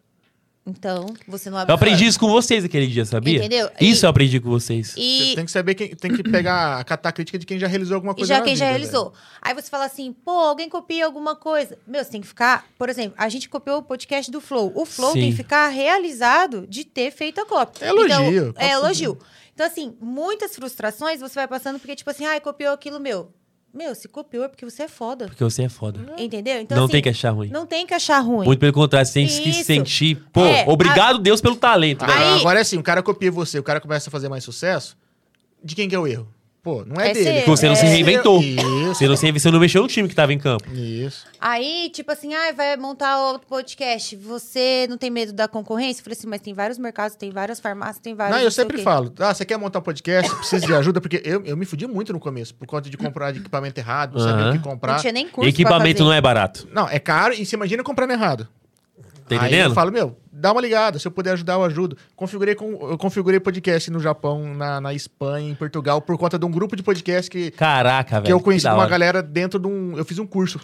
então 0.66 1.07
você 1.27 1.49
não 1.51 1.59
abre 1.59 1.70
Eu 1.70 1.74
aprendi 1.74 2.07
isso 2.07 2.19
com 2.19 2.28
vocês 2.28 2.65
aquele 2.65 2.86
dia, 2.86 3.05
sabia? 3.05 3.39
Entendeu? 3.39 3.70
Isso 3.81 4.05
E- 4.05 4.07
eu 4.07 4.11
aprendi 4.11 4.40
com 4.40 4.49
vocês. 4.51 4.89
Você 4.93 5.01
E, 5.01 5.35
tem 5.35 5.45
que 5.45 5.51
saber 5.51 5.74
quem. 5.74 5.95
Tem 5.95 6.15
que 6.15 6.23
pegar, 6.23 6.82
catar 6.85 7.11
a 7.11 7.12
crítica 7.12 7.39
de 7.39 7.45
quem 7.47 7.59
já 7.59 7.66
realizou 7.66 7.95
alguma 7.97 8.12
e 8.12 8.16
coisa. 8.16 8.28
já 8.35 8.39
na 8.40 8.45
quem 8.45 8.57
já 8.57 8.66
vida, 8.66 8.78
realizou. 8.78 9.12
Aí 9.40 9.55
você 9.55 9.69
fala 9.70 9.85
assim, 9.85 10.12
pô, 10.12 10.31
alguém 10.31 10.69
copia 10.69 11.05
alguma 11.05 11.36
coisa. 11.36 11.78
Meu, 11.86 12.03
você 12.05 12.11
tem 12.11 12.20
que 12.20 12.27
ficar... 12.27 12.66
Por 12.78 12.89
exemplo, 12.89 13.15
a 13.19 13.28
gente 13.28 13.49
copiou 13.49 13.78
o 13.78 13.82
podcast 13.82 14.31
do 14.31 14.40
Flow. 14.40 14.73
O 14.74 14.85
Flow 14.86 15.12
Sim. 15.12 15.20
tem 15.20 15.31
que 15.31 15.36
ficar 15.36 15.69
realizado 15.69 16.66
de 16.66 16.85
ter 16.85 17.11
feito 17.11 17.40
a 17.40 17.47
cópia. 17.47 17.85
É 17.85 17.89
elogio. 17.89 18.12
Então, 18.15 18.28
é 18.28 18.43
Cópia- 18.53 18.70
elogio. 18.73 19.19
Então, 19.55 19.66
assim, 19.66 19.95
muitas 20.01 20.55
frustrações 20.55 21.20
você 21.20 21.35
vai 21.35 21.49
passando 21.49 21.78
porque, 21.78 21.97
tipo 21.97 22.09
assim, 22.11 22.24
ai, 22.24 22.40
copiou 22.40 22.73
aquilo 22.73 23.01
meu. 23.01 23.32
Meu, 23.73 23.95
se 23.95 24.09
copiou 24.09 24.45
é 24.45 24.49
porque 24.49 24.65
você 24.65 24.85
é 24.85 24.89
foda. 24.89 25.27
Porque 25.27 25.45
você 25.45 25.65
é 25.65 25.69
foda. 25.69 26.01
Entendeu? 26.19 26.61
Então, 26.61 26.77
não 26.77 26.85
assim, 26.85 26.93
tem 26.93 27.03
que 27.03 27.09
achar 27.11 27.31
ruim. 27.31 27.49
Não 27.49 27.66
tem 27.66 27.86
que 27.86 27.95
achar 27.95 28.19
ruim. 28.20 28.47
Muito 28.47 28.59
pelo 28.59 28.73
contrário, 28.73 29.07
você 29.07 29.12
tem 29.15 29.27
que 29.27 29.32
se 29.32 29.49
Isso. 29.51 29.65
sentir. 29.65 30.23
Pô, 30.32 30.40
É, 30.40 30.65
obrigado, 30.66 31.19
Deus, 31.19 31.40
pelo 31.40 31.55
talento, 31.55 32.05
né? 32.07 32.12
Ah, 32.16 32.35
Aí- 32.35 32.40
Agora 32.40 32.59
é 32.59 32.62
assim, 32.62 32.78
o 32.78 32.82
cara 32.82 33.03
copia 33.03 33.31
você, 33.31 33.59
o 33.59 33.62
cara 33.62 33.81
começa 33.81 34.09
a 34.09 34.11
fazer 34.11 34.28
mais 34.28 34.43
sucesso. 34.43 34.97
De 35.62 35.74
quem 35.74 35.89
que 35.89 35.95
é 35.95 35.99
o 35.99 36.07
erro? 36.07 36.28
Pô, 36.69 36.85
não 36.85 37.01
é, 37.01 37.12
É 37.12 37.15
dele. 37.15 37.32
Porque 37.36 37.51
você 37.51 37.66
não 37.66 37.74
se 37.74 37.86
É. 37.86 37.89
reinventou. 37.89 38.43
Isso. 38.43 38.95
Você 38.95 39.09
não, 39.09 39.16
se, 39.16 39.32
você 39.32 39.51
não 39.51 39.59
mexeu 39.59 39.81
no 39.81 39.89
time 39.89 40.07
que 40.07 40.15
tava 40.15 40.35
em 40.35 40.39
campo. 40.39 40.70
Isso. 40.74 41.24
Aí, 41.40 41.90
tipo 41.95 42.12
assim, 42.12 42.35
ai, 42.35 42.53
vai 42.53 42.77
montar 42.77 43.19
outro 43.23 43.49
podcast. 43.49 44.15
Você 44.16 44.86
não 44.90 44.99
tem 44.99 45.09
medo 45.09 45.32
da 45.32 45.49
concorrência? 45.49 46.01
Eu 46.01 46.05
falei 46.05 46.19
assim, 46.19 46.27
mas 46.27 46.43
tem 46.43 46.53
vários 46.53 46.77
mercados, 46.77 47.16
tem 47.16 47.31
várias 47.31 47.59
farmácias, 47.59 48.01
tem 48.01 48.15
vários. 48.15 48.36
Não, 48.36 48.45
eu 48.45 48.51
sempre 48.51 48.82
falo. 48.82 49.15
Ah, 49.19 49.32
você 49.32 49.47
quer 49.47 49.57
montar 49.57 49.78
um 49.78 49.82
podcast, 49.82 50.31
precisa 50.36 50.66
de 50.66 50.74
ajuda, 50.74 51.01
porque 51.01 51.23
eu, 51.24 51.43
eu 51.47 51.57
me 51.57 51.65
fudi 51.65 51.86
muito 51.86 52.12
no 52.12 52.20
começo, 52.20 52.55
por 52.55 52.66
conta 52.66 52.90
de 52.90 52.97
comprar 52.99 53.32
de 53.32 53.39
equipamento 53.39 53.81
errado, 53.81 54.12
não 54.19 54.20
saber 54.20 54.43
Aham. 54.43 54.49
o 54.49 54.53
que 54.53 54.59
Não 54.59 54.65
comprar. 54.65 55.01
tinha 55.01 55.12
nem 55.12 55.27
curso 55.27 55.49
Equipamento 55.49 56.05
não 56.05 56.12
é 56.12 56.20
barato. 56.20 56.69
Não, 56.70 56.86
é 56.86 56.99
caro 56.99 57.32
e 57.32 57.47
você 57.47 57.57
imagina 57.57 57.82
comprando 57.82 58.11
errado. 58.11 58.47
Tá 59.29 59.35
Aí 59.43 59.49
entendendo? 59.49 59.71
eu 59.71 59.75
falo, 59.75 59.93
meu, 59.93 60.17
dá 60.33 60.53
uma 60.53 60.61
ligada, 60.61 60.99
se 60.99 61.07
eu 61.07 61.11
puder 61.13 61.33
ajudar, 61.33 61.55
eu 61.55 61.65
ajudo. 61.65 61.97
Configurei, 62.17 62.55
com, 62.55 62.71
eu 62.91 62.97
configurei 62.99 63.39
podcast 63.39 63.91
no 63.91 64.01
Japão, 64.01 64.55
na, 64.55 64.81
na 64.81 64.95
Espanha, 64.95 65.51
em 65.51 65.55
Portugal, 65.55 66.01
por 66.01 66.17
conta 66.19 66.39
de 66.39 66.45
um 66.47 66.51
grupo 66.51 66.75
de 66.77 66.83
podcast 66.83 67.31
que, 67.31 67.51
Caraca, 67.51 68.17
velho. 68.17 68.25
que 68.27 68.33
eu 68.33 68.41
conheci 68.41 68.65
da 68.65 68.75
uma 68.75 68.87
galera 68.87 69.23
dentro 69.23 69.59
de 69.59 69.67
um. 69.67 69.97
Eu 69.97 70.05
fiz 70.05 70.19
um 70.19 70.27
curso. 70.27 70.61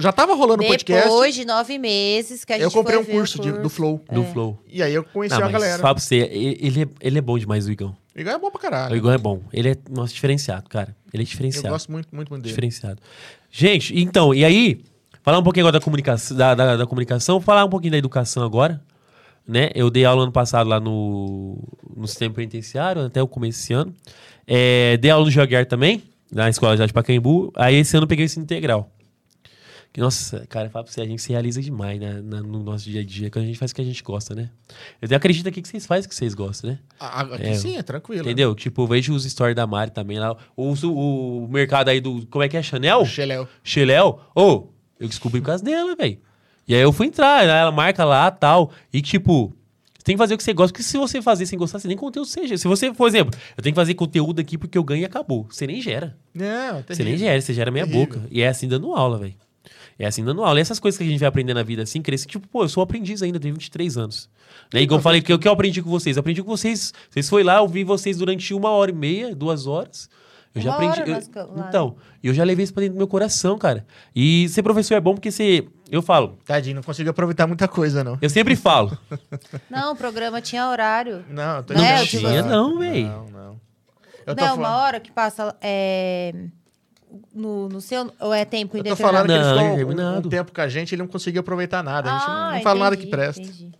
Já 0.00 0.12
tava 0.12 0.34
rolando 0.34 0.64
podcast. 0.64 1.04
Depois 1.08 1.34
de 1.34 1.44
nove 1.44 1.78
meses 1.78 2.44
que 2.44 2.52
a 2.52 2.56
gente 2.56 2.64
Eu 2.64 2.70
comprei 2.70 2.96
foi 2.96 3.02
um 3.02 3.06
ver 3.06 3.12
o 3.12 3.16
curso, 3.16 3.40
de- 3.40 3.52
do 3.52 3.68
Flow. 3.70 4.02
do 4.12 4.24
Flow. 4.24 4.58
E 4.68 4.82
aí 4.82 4.92
eu 4.94 5.04
conheci 5.04 5.34
Não, 5.34 5.42
a 5.42 5.50
mas 5.50 5.52
galera. 5.52 5.78
fala 5.82 5.94
pra 5.94 6.02
você, 6.02 6.16
ele 6.16 6.82
é, 6.82 6.88
ele 7.00 7.18
é 7.18 7.22
bom 7.22 7.38
demais, 7.38 7.66
o 7.66 7.72
Igão. 7.72 7.96
Igual 8.16 8.36
é 8.36 8.38
bom 8.38 8.48
pra 8.50 8.58
O 8.58 8.62
caralho. 8.62 8.96
Igão 8.96 9.10
é 9.12 9.18
bom. 9.18 9.40
Ele 9.52 9.70
é, 9.70 9.76
nossa, 9.90 10.12
diferenciado, 10.14 10.68
cara. 10.68 10.94
Ele 11.12 11.22
é 11.22 11.24
Eu 11.24 11.28
diferenciado. 11.28 11.68
gosto 11.70 11.90
muito, 11.90 12.08
muito, 12.14 12.28
muito 12.30 12.42
dele. 12.42 12.52
Diferenciado. 12.52 13.00
Gente, 13.50 13.96
então, 14.00 14.32
e 14.32 14.44
aí, 14.44 14.80
falar 15.24 15.38
um 15.40 15.42
pouquinho 15.42 15.64
agora 15.66 15.80
da 15.80 15.84
comunicação, 15.84 16.36
da, 16.36 16.54
da, 16.54 16.76
da 16.76 16.86
comunicação, 16.86 17.40
falar 17.40 17.64
um 17.64 17.68
pouquinho 17.68 17.90
da 17.92 17.98
educação 17.98 18.44
agora. 18.44 18.80
Né? 19.46 19.70
Eu 19.74 19.90
dei 19.90 20.04
aula 20.04 20.22
ano 20.22 20.32
passado 20.32 20.68
lá 20.68 20.78
no, 20.80 21.58
no 21.96 22.06
sistema 22.06 22.32
penitenciário, 22.34 23.02
até 23.04 23.20
o 23.22 23.26
começo 23.28 23.58
desse 23.58 23.72
ano. 23.72 23.92
É, 24.46 24.96
dei 24.98 25.10
aula 25.10 25.24
no 25.24 25.30
Joguiar 25.30 25.66
também, 25.66 26.02
na 26.32 26.48
escola 26.48 26.76
já 26.76 26.86
de 26.86 26.92
Pacaembu. 26.92 27.52
Aí 27.56 27.74
esse 27.74 27.96
ano 27.96 28.04
eu 28.04 28.08
peguei 28.08 28.24
esse 28.26 28.38
integral. 28.38 28.90
Que, 29.92 30.00
nossa, 30.00 30.44
cara, 30.48 30.68
fala 30.70 30.82
pra 30.84 30.92
você, 30.92 31.02
a 31.02 31.06
gente 31.06 31.22
se 31.22 31.30
realiza 31.30 31.62
demais 31.62 32.00
né, 32.00 32.20
na- 32.24 32.42
no 32.42 32.64
nosso 32.64 32.84
dia 32.90 33.00
a 33.00 33.04
dia, 33.04 33.30
quando 33.30 33.44
a 33.44 33.46
gente 33.46 33.58
faz 33.58 33.70
o 33.70 33.74
que 33.76 33.80
a 33.80 33.84
gente 33.84 34.02
gosta, 34.02 34.34
né? 34.34 34.50
Eu 35.00 35.14
acredito 35.16 35.46
aqui 35.48 35.62
que 35.62 35.68
vocês 35.68 35.86
fazem 35.86 36.06
o 36.06 36.08
que 36.08 36.14
vocês 36.16 36.34
gostam, 36.34 36.70
né? 36.70 36.78
Ah, 36.98 37.20
Aqui 37.20 37.46
É. 37.46 37.54
sim, 37.54 37.76
é 37.76 37.82
tranquilo. 37.82 38.22
Entendeu? 38.22 38.54
Tipo, 38.56 38.82
eu 38.82 38.86
vejo 38.88 39.14
os 39.14 39.24
stories 39.24 39.54
da 39.54 39.66
Mari 39.68 39.92
também 39.92 40.18
lá. 40.18 40.36
Uso 40.56 40.92
o 40.92 41.46
mercado 41.48 41.90
aí 41.90 42.00
do. 42.00 42.26
Como 42.26 42.42
é 42.42 42.48
que 42.48 42.56
é? 42.56 42.62
Chanel? 42.62 43.04
Xeléu. 43.06 43.46
Cheléu? 43.62 44.18
Ô, 44.34 44.66
eu 44.98 45.08
descobri 45.08 45.40
por 45.40 45.46
causa 45.46 45.64
dela, 45.64 45.94
velho. 45.96 46.18
E 46.66 46.74
aí 46.74 46.80
eu 46.80 46.92
fui 46.92 47.06
entrar, 47.06 47.44
ela 47.44 47.70
marca 47.70 48.04
lá 48.04 48.30
tal. 48.30 48.70
E 48.92 49.02
tipo, 49.02 49.52
você 49.98 50.04
tem 50.04 50.14
que 50.16 50.18
fazer 50.18 50.34
o 50.34 50.36
que 50.38 50.42
você 50.44 50.52
gosta. 50.52 50.72
Porque 50.72 50.82
se 50.82 50.96
você 50.96 51.20
fazer 51.20 51.46
sem 51.46 51.58
gostar, 51.58 51.78
você 51.78 51.88
nem 51.88 51.96
conteúdo 51.96 52.26
seja. 52.26 52.56
Se 52.56 52.66
você, 52.66 52.92
por 52.92 53.06
exemplo, 53.08 53.38
eu 53.56 53.62
tenho 53.62 53.74
que 53.74 53.80
fazer 53.80 53.94
conteúdo 53.94 54.40
aqui 54.40 54.56
porque 54.56 54.78
eu 54.78 54.84
ganho 54.84 55.02
e 55.02 55.04
acabou. 55.04 55.46
Você 55.50 55.66
nem 55.66 55.80
gera. 55.80 56.16
Não, 56.34 56.82
Você 56.88 57.04
nem 57.04 57.16
gera, 57.16 57.40
você 57.40 57.52
gera 57.52 57.70
meia 57.70 57.86
Terrível. 57.86 58.06
boca. 58.06 58.28
E 58.30 58.40
é 58.40 58.48
assim 58.48 58.66
dando 58.66 58.92
aula, 58.94 59.18
velho. 59.18 59.34
É 59.98 60.06
assim 60.06 60.24
dando 60.24 60.42
aula. 60.42 60.58
E 60.58 60.62
essas 60.62 60.80
coisas 60.80 60.98
que 60.98 61.04
a 61.04 61.06
gente 61.06 61.20
vai 61.20 61.28
aprender 61.28 61.54
na 61.54 61.62
vida 61.62 61.82
assim, 61.82 62.02
cresce. 62.02 62.26
Tipo, 62.26 62.48
pô, 62.48 62.64
eu 62.64 62.68
sou 62.68 62.82
aprendiz 62.82 63.22
ainda, 63.22 63.38
tenho 63.38 63.54
23 63.54 63.96
anos. 63.96 64.28
Né? 64.72 64.82
Igual 64.82 64.98
eu 64.98 65.02
falei, 65.02 65.20
que 65.20 65.32
o 65.32 65.38
que 65.38 65.46
eu 65.46 65.52
aprendi 65.52 65.82
com 65.82 65.90
vocês? 65.90 66.16
Eu 66.16 66.20
aprendi 66.20 66.42
com 66.42 66.48
vocês. 66.50 66.92
Vocês 67.10 67.28
foi 67.28 67.42
lá, 67.44 67.58
eu 67.58 67.68
vi 67.68 67.84
vocês 67.84 68.16
durante 68.18 68.52
uma 68.52 68.70
hora 68.70 68.90
e 68.90 68.94
meia, 68.94 69.34
duas 69.34 69.66
horas. 69.66 70.08
Eu 70.54 70.60
já 70.62 70.72
aprendi. 70.74 71.00
eu- 71.00 71.06
né? 71.56 71.64
então, 71.68 71.96
eu 72.22 72.32
já 72.32 72.44
levei 72.44 72.62
isso 72.62 72.72
pra 72.72 72.82
dentro 72.82 72.94
do 72.94 72.98
meu 72.98 73.08
coração, 73.08 73.58
cara. 73.58 73.84
E 74.14 74.48
ser 74.48 74.62
professor 74.62 74.94
é 74.94 75.00
bom 75.00 75.14
porque 75.14 75.30
você. 75.30 75.66
Eu 75.90 76.00
falo, 76.00 76.38
Tadinho, 76.44 76.76
não 76.76 76.82
consigo 76.82 77.10
aproveitar 77.10 77.46
muita 77.46 77.66
coisa, 77.68 78.04
não. 78.04 78.16
eu 78.22 78.30
sempre 78.30 78.54
falo. 78.56 78.96
Não, 79.70 79.92
o 79.92 79.96
programa 79.96 80.40
tinha 80.40 80.68
horário. 80.68 81.24
Não, 81.28 81.56
eu 81.58 81.62
tô 81.64 81.74
Não 81.74 81.80
é, 81.80 81.84
enganado. 81.86 82.04
eu 82.04 82.06
tinha, 82.08 82.42
não, 82.42 82.78
véi. 82.78 83.04
Não, 83.04 83.26
não. 83.30 83.60
Eu 84.26 84.34
não, 84.34 84.44
falando- 84.44 84.58
uma 84.58 84.76
hora 84.78 85.00
que 85.00 85.10
passa 85.12 85.54
é, 85.60 86.32
no, 87.34 87.68
no 87.68 87.80
seu. 87.80 88.10
Ou 88.20 88.32
é 88.32 88.44
tempo 88.44 88.76
Eu 88.76 88.82
tô 88.84 88.88
indeterminado? 88.90 89.12
falando 89.12 89.26
que 89.26 89.32
ele 89.32 89.42
Não, 89.44 89.50
ficou 89.50 89.62
um, 89.62 89.72
indeterminado. 89.72 90.26
um 90.28 90.30
tempo 90.30 90.52
com 90.52 90.60
a 90.60 90.68
gente, 90.68 90.94
ele 90.94 91.02
não 91.02 91.08
conseguiu 91.08 91.40
aproveitar 91.40 91.82
nada. 91.82 92.10
A 92.10 92.18
gente 92.18 92.28
não, 92.28 92.34
Ah, 92.36 92.52
não 92.54 92.62
fala 92.62 92.80
nada 92.80 92.96
que 92.96 93.06
presta. 93.06 93.42
entendi. 93.42 93.70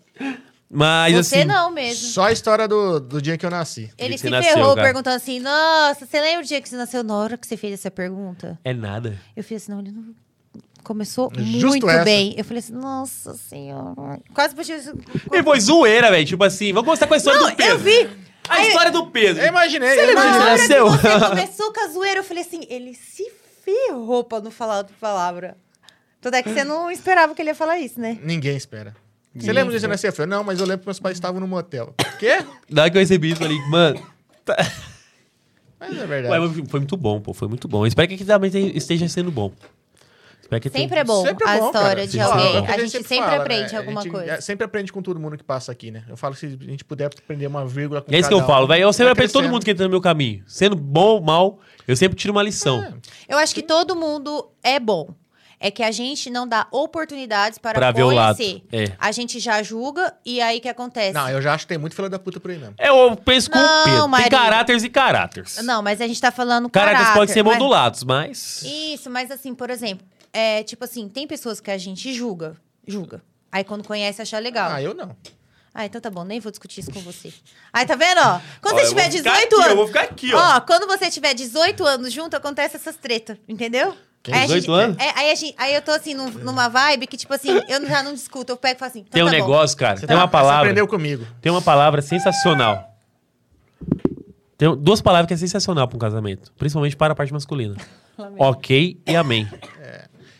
Mas 0.74 1.14
Você 1.14 1.36
assim. 1.36 1.44
não 1.44 1.70
mesmo. 1.70 2.08
Só 2.08 2.24
a 2.24 2.32
história 2.32 2.66
do, 2.66 2.98
do 2.98 3.22
dia 3.22 3.38
que 3.38 3.46
eu 3.46 3.50
nasci. 3.50 3.90
Ele 3.96 4.18
se 4.18 4.22
você 4.24 4.30
nasceu, 4.30 4.54
ferrou 4.54 4.74
cara. 4.74 4.86
perguntando 4.88 5.16
assim: 5.16 5.38
Nossa, 5.38 6.04
você 6.04 6.20
lembra 6.20 6.40
o 6.44 6.46
dia 6.46 6.60
que 6.60 6.68
você 6.68 6.76
nasceu? 6.76 7.04
Na 7.04 7.16
hora 7.16 7.38
que 7.38 7.46
você 7.46 7.56
fez 7.56 7.74
essa 7.74 7.90
pergunta? 7.90 8.58
É 8.64 8.74
nada. 8.74 9.16
Eu 9.36 9.44
fiz 9.44 9.62
assim: 9.62 9.72
Não, 9.72 9.80
ele 9.80 9.92
não. 9.92 10.04
Começou 10.82 11.30
Justo 11.34 11.66
muito 11.68 11.88
essa. 11.88 12.04
bem. 12.04 12.34
Eu 12.36 12.44
falei 12.44 12.58
assim: 12.58 12.72
Nossa 12.72 13.34
senhora. 13.34 14.20
Quase 14.34 14.54
isso. 14.72 14.92
E 15.32 15.42
foi 15.42 15.60
zoeira, 15.60 16.10
velho. 16.10 16.26
Tipo 16.26 16.44
assim, 16.44 16.72
vamos 16.72 16.86
começar 16.86 17.06
com 17.06 17.14
a 17.14 17.16
história 17.16 17.40
Não, 17.40 17.50
do 17.50 17.56
Pedro. 17.56 17.72
eu 17.72 17.78
vi. 17.78 18.10
A 18.48 18.54
Aí- 18.56 18.66
história 18.68 18.90
do 18.90 19.06
Pedro. 19.06 19.42
Eu 19.42 19.48
imaginei. 19.48 19.88
Você 19.94 20.06
lembra 20.06 20.24
nasceu? 20.24 20.86
que 20.90 20.98
você 20.98 21.26
começou 21.30 21.72
com 21.72 21.80
a 21.84 21.88
zoeira, 21.88 22.20
eu 22.20 22.24
falei 22.24 22.42
assim: 22.42 22.66
Ele 22.68 22.94
se 22.94 23.30
ferrou 23.64 24.24
pra 24.24 24.40
não 24.40 24.50
falar 24.50 24.78
outra 24.78 24.94
palavra. 25.00 25.56
Tudo 26.20 26.34
é 26.34 26.42
que 26.42 26.50
você 26.52 26.64
não 26.64 26.90
esperava 26.90 27.34
que 27.34 27.40
ele 27.40 27.50
ia 27.50 27.54
falar 27.54 27.78
isso, 27.78 28.00
né? 28.00 28.18
Ninguém 28.22 28.56
espera. 28.56 28.94
Você 29.36 29.52
lembra 29.52 29.72
disso 29.74 29.88
nascer? 29.88 30.08
Eu 30.08 30.12
falei, 30.12 30.30
não, 30.30 30.44
mas 30.44 30.60
eu 30.60 30.66
lembro 30.66 30.80
que 30.80 30.86
meus 30.86 31.00
pais 31.00 31.16
estavam 31.16 31.40
no 31.40 31.48
motel. 31.48 31.94
Quê? 32.18 32.44
Na 32.70 32.82
hora 32.82 32.90
que 32.90 32.96
eu 32.96 33.00
recebi 33.00 33.30
isso, 33.30 33.42
eu 33.42 33.46
falei, 33.48 33.60
mano. 33.68 34.00
tá- 34.44 34.56
Mas 35.80 35.98
é 35.98 36.06
verdade. 36.06 36.40
Ué, 36.60 36.64
foi 36.68 36.80
muito 36.80 36.96
bom, 36.96 37.20
pô. 37.20 37.34
Foi 37.34 37.48
muito 37.48 37.66
bom. 37.68 37.82
Eu 37.82 37.86
espero 37.86 38.06
que 38.08 38.14
aqui 38.14 38.24
também 38.24 38.50
te- 38.50 38.76
esteja 38.76 39.08
sendo 39.08 39.30
bom. 39.30 39.52
Espero 40.40 40.60
que 40.60 40.68
Sempre 40.68 40.88
tenha- 40.88 41.00
é 41.00 41.04
bom 41.04 41.22
Sempre 41.24 41.46
é 41.46 41.50
a 41.50 41.58
bom, 41.58 41.66
história 41.66 41.88
cara. 41.88 42.06
de 42.06 42.12
Sim, 42.12 42.20
alguém. 42.20 42.42
sim. 42.50 42.56
É 42.56 42.60
o 42.60 42.64
que 42.64 42.70
A 42.70 42.78
gente 42.78 42.90
sempre, 43.08 43.16
fala, 43.16 43.36
aprende 43.42 43.72
né? 43.72 43.78
alguma 43.78 44.00
a 44.00 44.02
gente 44.04 44.12
coisa. 44.12 44.30
é, 44.32 44.40
sempre 44.42 44.64
aprende 44.64 44.92
com 44.92 45.02
todo 45.02 45.18
mundo 45.18 45.36
que 45.38 45.42
passa 45.44 45.72
aqui, 45.72 45.90
né? 45.90 46.04
Eu 46.08 46.16
falo 46.18 46.34
que 46.34 46.40
se 46.40 46.46
a 46.46 46.70
gente 46.70 46.84
puder 46.84 47.06
aprender 47.06 47.46
uma 47.46 47.66
vírgula 47.66 48.02
com 48.02 48.12
E 48.12 48.14
é 48.14 48.18
isso 48.20 48.28
que 48.28 48.34
eu 48.34 48.38
um, 48.40 48.46
falo, 48.46 48.66
velho. 48.66 48.82
Eu 48.82 48.92
sempre 48.92 49.04
vai 49.06 49.12
aprendo 49.12 49.32
todo 49.32 49.40
crescendo. 49.40 49.52
mundo 49.54 49.64
que 49.64 49.70
entra 49.70 49.84
no 49.84 49.90
meu 49.90 50.00
caminho. 50.02 50.44
Sendo 50.46 50.76
bom 50.76 51.14
ou 51.16 51.20
mal, 51.22 51.58
eu 51.88 51.96
sempre 51.96 52.16
tiro 52.16 52.32
uma 52.32 52.42
lição. 52.42 52.82
É. 52.84 52.92
Eu 53.34 53.38
acho 53.38 53.54
que 53.54 53.62
todo 53.62 53.96
mundo 53.96 54.50
é 54.62 54.78
bom. 54.78 55.14
É 55.66 55.70
que 55.70 55.82
a 55.82 55.90
gente 55.90 56.28
não 56.28 56.46
dá 56.46 56.66
oportunidades 56.70 57.58
para 57.58 57.78
Pra 57.78 57.90
ver 57.90 58.02
o 58.02 58.10
lado. 58.10 58.36
conhecer. 58.36 58.62
É. 58.70 58.92
A 58.98 59.10
gente 59.12 59.40
já 59.40 59.62
julga 59.62 60.14
e 60.22 60.38
aí 60.38 60.58
o 60.58 60.60
que 60.60 60.68
acontece? 60.68 61.14
Não, 61.14 61.26
eu 61.30 61.40
já 61.40 61.54
acho 61.54 61.64
que 61.64 61.68
tem 61.68 61.78
muito 61.78 61.96
filho 61.96 62.10
da 62.10 62.18
puta 62.18 62.38
por 62.38 62.50
aí 62.50 62.58
mesmo. 62.58 62.74
É, 62.76 62.90
eu 62.90 63.16
penso 63.16 63.50
com 63.50 63.58
Não, 63.58 63.80
o 63.82 63.84
Pedro. 63.86 64.08
Maria. 64.08 64.28
Tem 64.28 64.38
caráteres 64.38 64.84
e 64.84 64.90
caráteres. 64.90 65.56
Não, 65.62 65.80
mas 65.82 66.02
a 66.02 66.06
gente 66.06 66.20
tá 66.20 66.30
falando 66.30 66.68
Caráteres 66.68 67.00
caráter. 67.06 67.18
podem 67.18 67.32
ser 67.32 67.42
mas- 67.42 67.54
modulados, 67.54 68.04
mas. 68.04 68.62
Isso, 68.62 69.08
mas 69.08 69.30
assim, 69.30 69.54
por 69.54 69.70
exemplo, 69.70 70.06
é 70.34 70.62
tipo 70.62 70.84
assim, 70.84 71.08
tem 71.08 71.26
pessoas 71.26 71.60
que 71.60 71.70
a 71.70 71.78
gente 71.78 72.12
julga, 72.12 72.56
julga. 72.86 73.22
Aí 73.50 73.64
quando 73.64 73.84
conhece, 73.84 74.20
acha 74.20 74.38
legal. 74.38 74.70
Ah, 74.70 74.82
eu 74.82 74.92
não. 74.92 75.16
Ah, 75.72 75.86
então 75.86 75.98
tá 75.98 76.10
bom, 76.10 76.24
nem 76.24 76.40
vou 76.40 76.50
discutir 76.52 76.80
isso 76.80 76.92
com 76.92 77.00
você. 77.00 77.32
Aí, 77.72 77.84
tá 77.86 77.96
vendo, 77.96 78.18
ó? 78.18 78.38
Quando 78.60 78.76
Ó, 78.76 78.80
você 78.80 78.88
tiver 78.90 79.08
vou 79.08 79.12
ficar 79.12 79.30
18 79.40 79.46
aqui, 79.46 79.54
anos. 79.56 79.66
Eu 79.70 79.76
vou 79.76 79.86
ficar 79.86 80.00
aqui, 80.02 80.34
ó. 80.34 80.56
Ó, 80.56 80.60
quando 80.60 80.86
você 80.86 81.10
tiver 81.10 81.32
18 81.34 81.84
anos 81.86 82.12
junto, 82.12 82.36
acontece 82.36 82.76
essas 82.76 82.96
tretas, 82.96 83.38
entendeu? 83.48 83.96
A 84.32 84.40
18 84.46 84.72
anos? 84.72 84.96
É, 84.98 85.10
aí, 85.18 85.30
a 85.30 85.34
gente- 85.34 85.54
aí 85.58 85.74
eu 85.74 85.82
tô 85.82 85.90
assim, 85.90 86.14
num- 86.14 86.30
numa 86.30 86.68
vibe 86.68 87.06
que, 87.06 87.16
tipo 87.16 87.32
assim, 87.34 87.50
eu 87.68 87.86
já 87.86 88.02
não 88.02 88.14
discuto, 88.14 88.52
eu 88.52 88.56
pego 88.56 88.76
e 88.76 88.78
falo 88.78 88.90
assim. 88.90 89.00
então 89.00 89.12
Tem 89.12 89.22
um 89.22 89.26
tá 89.26 89.32
bom. 89.32 89.36
negócio, 89.38 89.76
cara. 89.76 89.96
Você 89.98 90.06
Tem 90.06 90.16
uma 90.16 90.22
tá- 90.22 90.26
Você 90.28 90.32
palavra. 90.42 90.60
aprendeu 90.62 90.86
comigo. 90.88 91.26
Tem 91.42 91.52
uma 91.52 91.60
palavra 91.62 92.00
sensacional. 92.00 92.90
Tem 94.56 94.74
duas 94.76 95.00
palavras 95.02 95.26
que 95.28 95.34
é 95.34 95.36
sensacional 95.36 95.86
para 95.88 95.96
um 95.96 95.98
casamento. 95.98 96.52
Principalmente 96.56 96.96
para 96.96 97.12
a 97.12 97.16
parte 97.16 97.32
masculina. 97.32 97.76
ok 98.38 99.00
e 99.06 99.16
amém. 99.16 99.48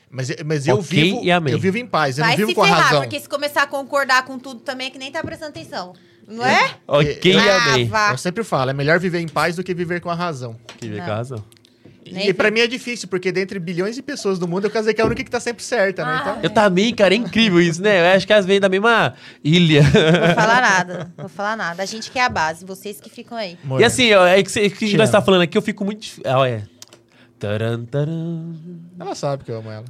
Mas, 0.09 0.31
mas 0.47 0.67
eu 0.69 0.77
Ok 0.79 0.87
vivo 1.03 1.25
e 1.25 1.31
amém. 1.33 1.53
eu 1.53 1.59
vivo 1.59 1.77
em 1.77 1.87
paz, 1.87 2.17
eu 2.19 2.25
Vai 2.25 2.35
não 2.35 2.37
vivo 2.39 2.51
se 2.51 2.55
com 2.55 2.63
a 2.63 2.67
ferrar, 2.67 2.83
razão. 2.85 3.01
porque 3.03 3.19
se 3.19 3.29
começar 3.29 3.63
a 3.65 3.67
concordar 3.67 4.25
com 4.25 4.39
tudo 4.39 4.61
também 4.61 4.87
é 4.87 4.91
que 4.91 4.99
nem 4.99 5.11
tá 5.11 5.21
prestando 5.25 5.51
atenção. 5.51 5.93
Não 6.29 6.47
é? 6.47 6.71
Ok, 6.87 7.37
Ah, 7.37 7.73
amém. 7.73 7.89
vá. 7.89 8.13
Eu 8.13 8.19
sempre 8.19 8.45
falo, 8.45 8.71
é 8.71 8.73
melhor 8.73 9.01
viver 9.01 9.19
em 9.19 9.27
paz 9.27 9.57
do 9.57 9.65
que 9.65 9.75
viver 9.75 10.01
com 10.01 10.09
a 10.09 10.15
razão. 10.15 10.57
Que 10.79 10.87
vê 10.89 10.99
Não. 10.99 11.05
com 11.05 11.11
a 11.11 11.15
razão. 11.17 11.45
Nem 12.13 12.29
E 12.29 12.35
pra 12.35 12.51
mim 12.51 12.61
é 12.61 12.67
difícil, 12.67 13.09
porque 13.09 13.33
dentre 13.33 13.59
bilhões 13.59 13.95
de 13.95 14.03
pessoas 14.03 14.39
do 14.39 14.47
mundo, 14.47 14.65
eu 14.67 14.71
casei 14.71 14.93
com 14.95 15.03
a 15.03 15.07
única 15.07 15.25
que 15.25 15.31
tá 15.31 15.41
sempre 15.41 15.63
certa, 15.65 16.05
né? 16.05 16.19
Então, 16.21 16.39
Eu 16.43 16.51
também, 16.51 16.95
cara, 16.95 17.15
é 17.15 17.17
incrível 17.17 17.61
isso, 17.61 17.81
né? 17.83 18.01
Eu 18.13 18.17
acho 18.17 18.27
que 18.27 18.33
às 18.33 18.45
vezes 18.45 18.61
da 18.61 18.69
mesma 18.69 19.15
ilha. 19.43 19.83
Não 19.83 20.27
vou 20.27 20.35
falar 20.35 20.61
nada. 20.61 20.99
Não 21.17 21.23
vou 21.25 21.29
falar 21.29 21.57
nada. 21.57 21.83
A 21.83 21.87
gente 21.87 22.11
que 22.11 22.19
é 22.19 22.25
a 22.25 22.29
base, 22.29 22.65
vocês 22.65 23.01
que 23.01 23.09
ficam 23.11 23.37
aí. 23.39 23.59
amor, 23.65 23.81
E 23.81 23.85
assim, 23.85 24.13
ó, 24.13 24.27
é 24.27 24.43
que, 24.43 24.51
cê- 24.51 24.69
que 24.71 24.97
nós 24.97 25.11
tá 25.11 25.23
falando 25.23 25.43
aqui, 25.43 25.57
eu 25.57 25.63
fico 25.63 25.85
muito. 25.85 26.07
Ah, 26.25 26.39
Olha. 26.39 26.69
Taran, 27.39 27.85
taran. 27.85 28.55
ela 28.99 29.15
sabe 29.15 29.45
que 29.45 29.51
eu 29.51 29.59
amo 29.59 29.71
ela. 29.71 29.85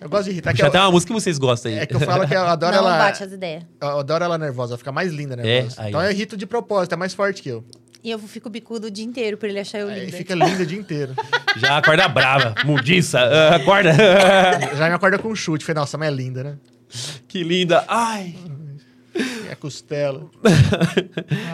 Eu 0.00 0.08
gosto 0.08 0.24
de 0.24 0.30
irritar. 0.30 0.50
que 0.50 0.56
Puxa 0.56 0.64
eu- 0.66 0.68
até 0.68 0.80
uma 0.80 0.90
música 0.92 1.12
que 1.12 1.20
vocês 1.20 1.36
gostam 1.38 1.70
aí. 1.72 1.78
É 1.80 1.86
que 1.86 1.94
eu 1.94 2.00
falo 2.00 2.26
que 2.26 2.34
eu 2.34 2.40
adoro 2.46 2.72
não 2.76 2.78
ela. 2.86 2.98
bate 2.98 3.22
as 3.22 3.32
ideias. 3.32 3.64
Eu 3.80 3.98
adoro 3.98 4.24
ela 4.24 4.38
nervosa, 4.38 4.72
ela 4.72 4.78
fica 4.78 4.90
mais 4.92 5.12
linda 5.12 5.36
nervosa. 5.36 5.80
É, 5.80 5.84
aí. 5.84 5.88
então 5.90 6.02
eu 6.02 6.10
irrito 6.10 6.36
de 6.36 6.46
propósito, 6.46 6.92
é 6.94 6.96
mais 6.96 7.12
forte 7.12 7.42
que 7.42 7.48
eu. 7.50 7.64
E 8.02 8.10
eu 8.10 8.18
fico 8.18 8.48
bicudo 8.48 8.86
o 8.86 8.90
dia 8.90 9.04
inteiro 9.04 9.36
pra 9.36 9.48
ele 9.48 9.58
achar 9.60 9.78
eu 9.78 9.88
Aí 9.88 10.06
linda. 10.06 10.16
fica 10.16 10.34
linda 10.34 10.62
o 10.62 10.66
dia 10.66 10.78
inteiro. 10.78 11.14
Já 11.58 11.76
acorda 11.76 12.08
brava, 12.08 12.54
mundiça, 12.64 13.20
ah, 13.20 13.56
acorda. 13.56 13.92
Já 14.76 14.88
me 14.88 14.94
acorda 14.94 15.18
com 15.18 15.28
um 15.28 15.34
chute. 15.36 15.64
Falei, 15.64 15.80
nossa, 15.80 15.98
mas 15.98 16.08
é 16.08 16.14
linda, 16.14 16.42
né? 16.44 16.56
que 17.28 17.42
linda. 17.42 17.84
Ai. 17.86 18.34
É 19.50 19.54
costela. 19.54 20.30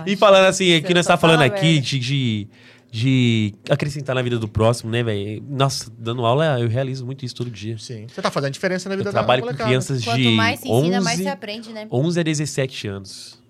E 0.06 0.14
falando 0.16 0.44
assim, 0.46 0.74
aqui 0.76 0.94
nós 0.94 1.06
tá 1.06 1.16
falando 1.16 1.38
fala 1.40 1.46
aqui 1.52 1.80
de, 1.80 1.98
de, 1.98 2.48
de 2.90 3.54
acrescentar 3.68 4.14
na 4.14 4.22
vida 4.22 4.38
do 4.38 4.46
próximo, 4.46 4.90
né, 4.90 5.02
velho? 5.02 5.42
Nossa, 5.48 5.90
dando 5.98 6.24
aula, 6.24 6.60
eu 6.60 6.68
realizo 6.68 7.04
muito 7.04 7.24
isso 7.24 7.34
todo 7.34 7.50
dia. 7.50 7.76
Sim. 7.78 8.06
Você 8.08 8.22
tá 8.22 8.30
fazendo 8.30 8.52
diferença 8.52 8.88
na 8.88 8.94
vida 8.94 9.08
Eu 9.08 9.12
da 9.12 9.18
trabalho 9.18 9.42
com 9.42 9.46
molecada. 9.46 9.68
crianças 9.68 10.04
Quanto 10.04 10.16
de 10.20 10.28
mais 10.30 10.60
se 10.60 10.68
ensina, 10.68 10.98
11, 10.98 11.04
mais 11.04 11.18
se 11.18 11.28
aprende, 11.28 11.70
né? 11.70 11.88
11 11.90 12.20
a 12.20 12.22
17 12.22 12.88
anos. 12.88 13.45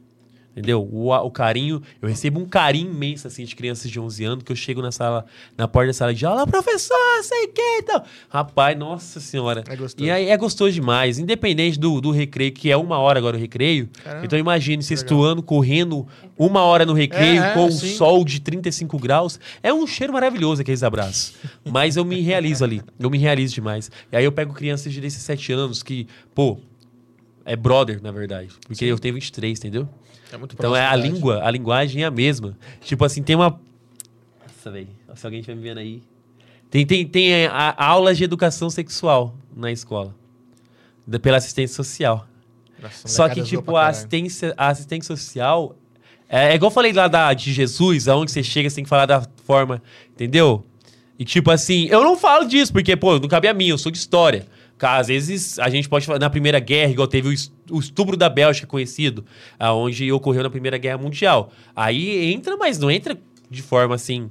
Entendeu? 0.57 0.89
O, 0.91 1.13
o 1.13 1.31
carinho, 1.31 1.83
eu 2.01 2.09
recebo 2.09 2.41
um 2.41 2.47
carinho 2.47 2.91
imenso, 2.91 3.27
assim, 3.27 3.45
de 3.45 3.55
crianças 3.55 3.91
de 3.91 4.01
11 4.01 4.25
anos, 4.25 4.43
que 4.43 4.51
eu 4.51 4.57
chego 4.57 4.81
na 4.81 4.91
sala, 4.91 5.27
na 5.55 5.69
porta 5.69 5.89
da 5.89 5.93
sala 5.93 6.15
de 6.15 6.25
aula, 6.25 6.47
professor, 6.47 6.97
sei 7.23 7.45
o 7.45 7.49
que, 7.49 7.79
então. 7.81 8.03
Rapaz, 8.31 8.75
nossa 8.79 9.21
senhora. 9.21 9.63
É 9.69 9.77
gostoso. 9.77 10.03
E 10.03 10.11
aí 10.11 10.31
é 10.31 10.37
gostoso 10.39 10.73
demais, 10.73 11.19
independente 11.19 11.79
do, 11.79 12.01
do 12.01 12.11
recreio, 12.11 12.53
que 12.53 12.71
é 12.71 12.77
uma 12.77 12.99
hora 12.99 13.19
agora 13.19 13.37
o 13.37 13.39
recreio. 13.39 13.91
Caramba. 14.03 14.25
Então 14.25 14.39
imagine, 14.39 14.83
sexto 14.83 15.23
ano, 15.23 15.43
correndo 15.43 16.07
uma 16.39 16.63
hora 16.63 16.87
no 16.87 16.95
recreio, 16.95 17.43
É, 17.43 17.51
é, 17.51 17.53
com 17.53 17.67
um 17.67 17.71
sim. 17.71 17.95
sol 17.95 18.25
de 18.25 18.41
35 18.41 18.99
graus. 18.99 19.39
É 19.63 19.75
um 19.75 19.87
cheiro 19.87 20.15
maravilhoso 20.15 20.63
aqueles 20.63 20.83
abraços. 20.83 21.35
Mas 21.67 21.97
eu 21.97 22.05
me 22.05 22.23
realizo 22.23 22.65
ali, 22.65 22.81
eu 22.99 23.11
me 23.11 23.19
realizo 23.19 23.55
demais. 23.55 23.91
E 24.11 24.17
aí 24.17 24.25
eu 24.25 24.33
pego 24.33 24.55
crianças 24.55 24.91
de 24.91 25.03
17 25.03 25.53
anos 25.53 25.83
que, 25.83 26.07
pô, 26.35 26.59
é 27.45 27.55
brother, 27.55 28.03
na 28.03 28.11
verdade. 28.11 28.49
Porque 28.67 28.87
eu 28.87 28.99
tenho 28.99 29.15
23, 29.15 29.59
entendeu? 29.59 29.87
É 30.33 30.37
muito 30.37 30.55
Então 30.55 30.75
é 30.75 30.85
a 30.85 30.95
língua, 30.97 31.41
a 31.43 31.51
linguagem 31.51 32.03
é 32.03 32.07
a 32.07 32.11
mesma. 32.11 32.57
Tipo 32.81 33.05
assim, 33.05 33.23
tem 33.23 33.37
uma. 33.37 33.61
Nossa, 34.43 34.71
velho. 34.71 34.89
Se 35.15 35.27
alguém 35.27 35.41
estiver 35.41 35.57
me 35.57 35.63
vendo 35.63 35.79
aí. 35.79 36.03
Tem, 36.71 36.85
tem, 36.85 37.07
tem 37.07 37.33
é, 37.33 37.47
a, 37.47 37.71
a 37.77 37.87
aulas 37.87 38.19
de 38.19 38.25
educação 38.25 38.69
sexual 38.69 39.35
na 39.55 39.71
escola. 39.71 40.15
Da- 41.07 41.19
pela 41.19 41.37
assistência 41.37 41.75
social. 41.77 42.27
Nossa, 42.83 43.09
Só 43.09 43.29
que, 43.29 43.43
tipo, 43.43 43.77
a 43.77 43.87
assistência, 43.89 44.53
a 44.57 44.69
assistência 44.69 45.17
social. 45.17 45.77
É, 46.29 46.53
é 46.53 46.55
igual 46.57 46.71
eu 46.71 46.75
falei 46.75 46.93
lá 46.93 47.07
da, 47.09 47.33
de 47.33 47.53
Jesus, 47.53 48.09
aonde 48.09 48.33
você 48.33 48.43
chega, 48.43 48.69
você 48.69 48.77
tem 48.77 48.85
que 48.85 48.91
falar 48.91 49.07
da 49.07 49.23
forma. 49.45 49.81
Entendeu? 50.11 50.65
E 51.19 51.25
tipo 51.25 51.51
assim, 51.51 51.87
eu 51.87 52.03
não 52.03 52.17
falo 52.19 52.47
disso, 52.47 52.73
porque, 52.73 52.95
pô, 52.97 53.19
não 53.19 53.29
cabe 53.29 53.49
a 53.49 53.55
mim, 53.55 53.69
eu 53.69 53.79
sou 53.79 53.91
de 53.91 53.97
história. 53.97 54.47
Cara, 54.79 55.01
às 55.01 55.07
vezes 55.09 55.59
a 55.59 55.69
gente 55.71 55.89
pode 55.89 56.05
falar 56.05 56.19
na 56.19 56.29
Primeira 56.29 56.59
Guerra, 56.61 56.91
igual 56.93 57.09
teve 57.09 57.29
o, 57.29 57.33
es- 57.33 57.51
o 57.71 57.79
estupro 57.79 58.17
da 58.17 58.29
Bélgica 58.29 58.67
conhecido, 58.67 59.25
aonde 59.59 60.11
ocorreu 60.13 60.43
na 60.43 60.51
Primeira 60.51 60.77
Guerra 60.77 60.99
Mundial. 60.99 61.51
Aí 61.75 62.31
entra, 62.33 62.57
mas 62.57 62.79
não 62.79 62.91
entra 62.91 63.19
de 63.51 63.63
forma 63.63 63.95
assim. 63.95 64.31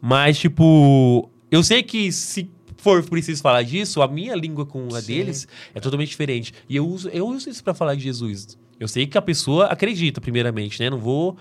Mas, 0.00 0.38
tipo, 0.38 1.30
eu 1.50 1.62
sei 1.62 1.82
que 1.82 2.12
se 2.12 2.50
for 2.76 3.02
preciso 3.02 3.40
falar 3.42 3.62
disso, 3.62 4.02
a 4.02 4.06
minha 4.08 4.34
língua 4.34 4.66
com 4.66 4.86
a 4.94 5.00
Sim. 5.00 5.06
deles 5.14 5.48
é 5.74 5.80
totalmente 5.80 6.10
diferente. 6.10 6.52
E 6.68 6.76
eu 6.76 6.86
uso, 6.86 7.08
eu 7.08 7.26
uso 7.26 7.48
isso 7.48 7.64
pra 7.64 7.72
falar 7.72 7.94
de 7.94 8.02
Jesus. 8.02 8.56
Eu 8.78 8.86
sei 8.88 9.06
que 9.06 9.16
a 9.16 9.22
pessoa 9.22 9.66
acredita, 9.66 10.20
primeiramente, 10.20 10.78
né? 10.78 10.90
Não 10.90 10.98
vou 10.98 11.36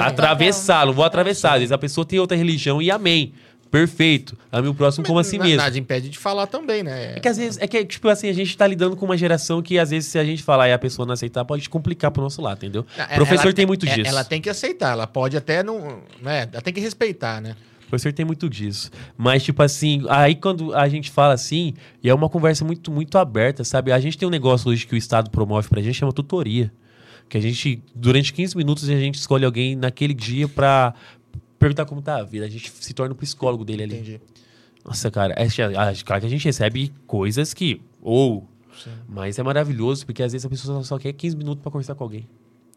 atravessar, 0.00 0.86
não 0.86 0.92
vou 0.92 1.04
atravessar. 1.04 1.52
Às 1.54 1.58
vezes 1.60 1.72
a 1.72 1.78
pessoa 1.78 2.04
tem 2.04 2.18
outra 2.18 2.36
religião 2.36 2.82
e 2.82 2.90
amém. 2.90 3.32
Perfeito. 3.70 4.36
Ame 4.50 4.68
o 4.68 4.74
próximo 4.74 5.04
como 5.06 5.18
assim 5.18 5.38
Na- 5.38 5.44
mesmo. 5.44 5.58
Nada 5.58 5.78
impede 5.78 6.08
de 6.08 6.18
falar 6.18 6.46
também, 6.46 6.82
né? 6.82 7.14
É 7.16 7.20
que 7.20 7.28
às 7.28 7.36
vezes, 7.36 7.58
é 7.60 7.66
que, 7.66 7.84
tipo 7.84 8.08
assim, 8.08 8.28
a 8.28 8.32
gente 8.32 8.56
tá 8.56 8.66
lidando 8.66 8.96
com 8.96 9.04
uma 9.04 9.16
geração 9.16 9.60
que 9.62 9.78
às 9.78 9.90
vezes 9.90 10.08
se 10.10 10.18
a 10.18 10.24
gente 10.24 10.42
falar 10.42 10.68
e 10.68 10.72
a 10.72 10.78
pessoa 10.78 11.04
não 11.06 11.12
aceitar, 11.14 11.44
pode 11.44 11.68
complicar 11.68 12.10
pro 12.10 12.22
nosso 12.22 12.40
lado, 12.40 12.58
entendeu? 12.58 12.86
É, 12.96 13.14
Professor 13.16 13.46
ela- 13.46 13.52
tem 13.52 13.66
muito 13.66 13.86
é, 13.86 13.94
disso. 13.94 14.08
Ela 14.08 14.24
tem 14.24 14.40
que 14.40 14.48
aceitar, 14.48 14.92
ela 14.92 15.06
pode 15.06 15.36
até 15.36 15.62
não. 15.62 15.98
Né? 16.22 16.48
Ela 16.52 16.62
tem 16.62 16.72
que 16.72 16.80
respeitar, 16.80 17.40
né? 17.40 17.54
O 17.86 17.88
professor 17.88 18.12
tem 18.12 18.24
muito 18.26 18.48
disso. 18.50 18.90
Mas, 19.16 19.44
tipo 19.44 19.62
assim, 19.62 20.04
aí 20.08 20.34
quando 20.34 20.74
a 20.74 20.88
gente 20.88 21.08
fala 21.10 21.34
assim, 21.34 21.74
e 22.02 22.08
é 22.08 22.14
uma 22.14 22.28
conversa 22.28 22.64
muito, 22.64 22.90
muito 22.90 23.16
aberta, 23.16 23.62
sabe? 23.62 23.92
A 23.92 24.00
gente 24.00 24.18
tem 24.18 24.26
um 24.26 24.30
negócio 24.30 24.68
hoje 24.70 24.84
que 24.86 24.94
o 24.94 24.96
Estado 24.98 25.30
promove 25.30 25.68
pra 25.68 25.80
gente, 25.80 25.94
chama 25.94 26.12
tutoria. 26.12 26.72
Que 27.28 27.36
a 27.38 27.40
gente, 27.40 27.82
durante 27.94 28.32
15 28.32 28.56
minutos, 28.56 28.88
a 28.88 28.92
gente 28.92 29.16
escolhe 29.16 29.44
alguém 29.44 29.74
naquele 29.76 30.14
dia 30.14 30.46
pra 30.48 30.94
perguntar 31.58 31.84
como 31.86 32.00
tá 32.02 32.16
a 32.18 32.22
vida. 32.22 32.44
A 32.46 32.48
gente 32.48 32.70
se 32.70 32.92
torna 32.94 33.12
o 33.14 33.16
psicólogo 33.16 33.64
dele 33.64 33.82
ali. 33.84 33.94
Entendi. 33.94 34.20
Nossa, 34.84 35.10
cara, 35.10 35.34
é, 35.36 35.44
é, 35.46 35.94
claro 36.04 36.20
que 36.20 36.26
a 36.26 36.30
gente 36.30 36.44
recebe 36.44 36.92
coisas 37.06 37.52
que. 37.54 37.80
Ou. 38.02 38.48
Sim. 38.82 38.90
mas 39.08 39.38
é 39.38 39.42
maravilhoso, 39.42 40.04
porque 40.04 40.22
às 40.22 40.32
vezes 40.32 40.44
a 40.44 40.50
pessoa 40.50 40.84
só 40.84 40.98
quer 40.98 41.10
15 41.14 41.34
minutos 41.34 41.62
pra 41.62 41.72
conversar 41.72 41.94
com 41.94 42.04
alguém. 42.04 42.28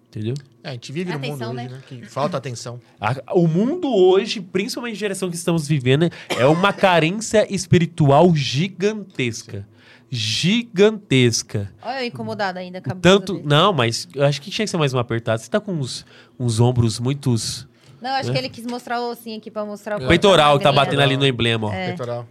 Entendeu? 0.07 0.33
É, 0.63 0.69
a 0.69 0.71
gente 0.71 0.91
vive 0.93 1.11
no 1.11 1.17
Atenção, 1.17 1.49
mundo 1.49 1.59
hoje, 1.59 1.69
né? 1.69 1.75
né? 1.75 1.83
Que 1.87 2.05
falta 2.05 2.37
atenção. 2.37 2.79
A- 2.99 3.35
o 3.35 3.47
mundo 3.47 3.93
hoje, 3.93 4.39
principalmente 4.41 4.93
a 4.95 4.97
geração 4.97 5.29
que 5.29 5.35
estamos 5.35 5.67
vivendo, 5.67 6.09
é 6.29 6.45
uma 6.47 6.73
carência 6.73 7.45
espiritual 7.53 8.33
gigantesca. 8.33 9.67
Gigantesca. 10.09 11.71
Olha 11.81 12.01
eu 12.01 12.07
incomodada 12.07 12.59
ainda 12.59 12.81
com 12.81 12.91
a 12.91 12.95
blusa 12.95 13.01
Tanto. 13.19 13.41
Não, 13.45 13.71
mas 13.71 14.07
eu 14.15 14.23
acho 14.25 14.41
que 14.41 14.49
tinha 14.49 14.65
que 14.65 14.71
ser 14.71 14.77
mais 14.77 14.93
uma 14.93 15.01
apertada. 15.01 15.37
Você 15.37 15.49
tá 15.49 15.59
com 15.59 15.73
uns, 15.73 16.03
uns 16.39 16.59
ombros 16.59 16.99
muitos. 16.99 17.67
Não, 18.01 18.11
acho 18.11 18.31
que 18.31 18.37
ele 18.37 18.49
quis 18.49 18.65
mostrar 18.65 19.01
o 19.01 19.11
ossinho 19.11 19.37
aqui 19.37 19.51
pra 19.51 19.65
mostrar 19.65 19.99
o 19.99 20.05
O 20.05 20.07
peitoral 20.07 20.57
que 20.57 20.63
tá 20.63 20.71
magrinha. 20.71 20.85
batendo 20.85 21.01
ali 21.01 21.17
no 21.17 21.25
emblema, 21.27 21.67
ó. 21.67 21.73
É. 21.73 21.87
Peitoral. 21.87 22.27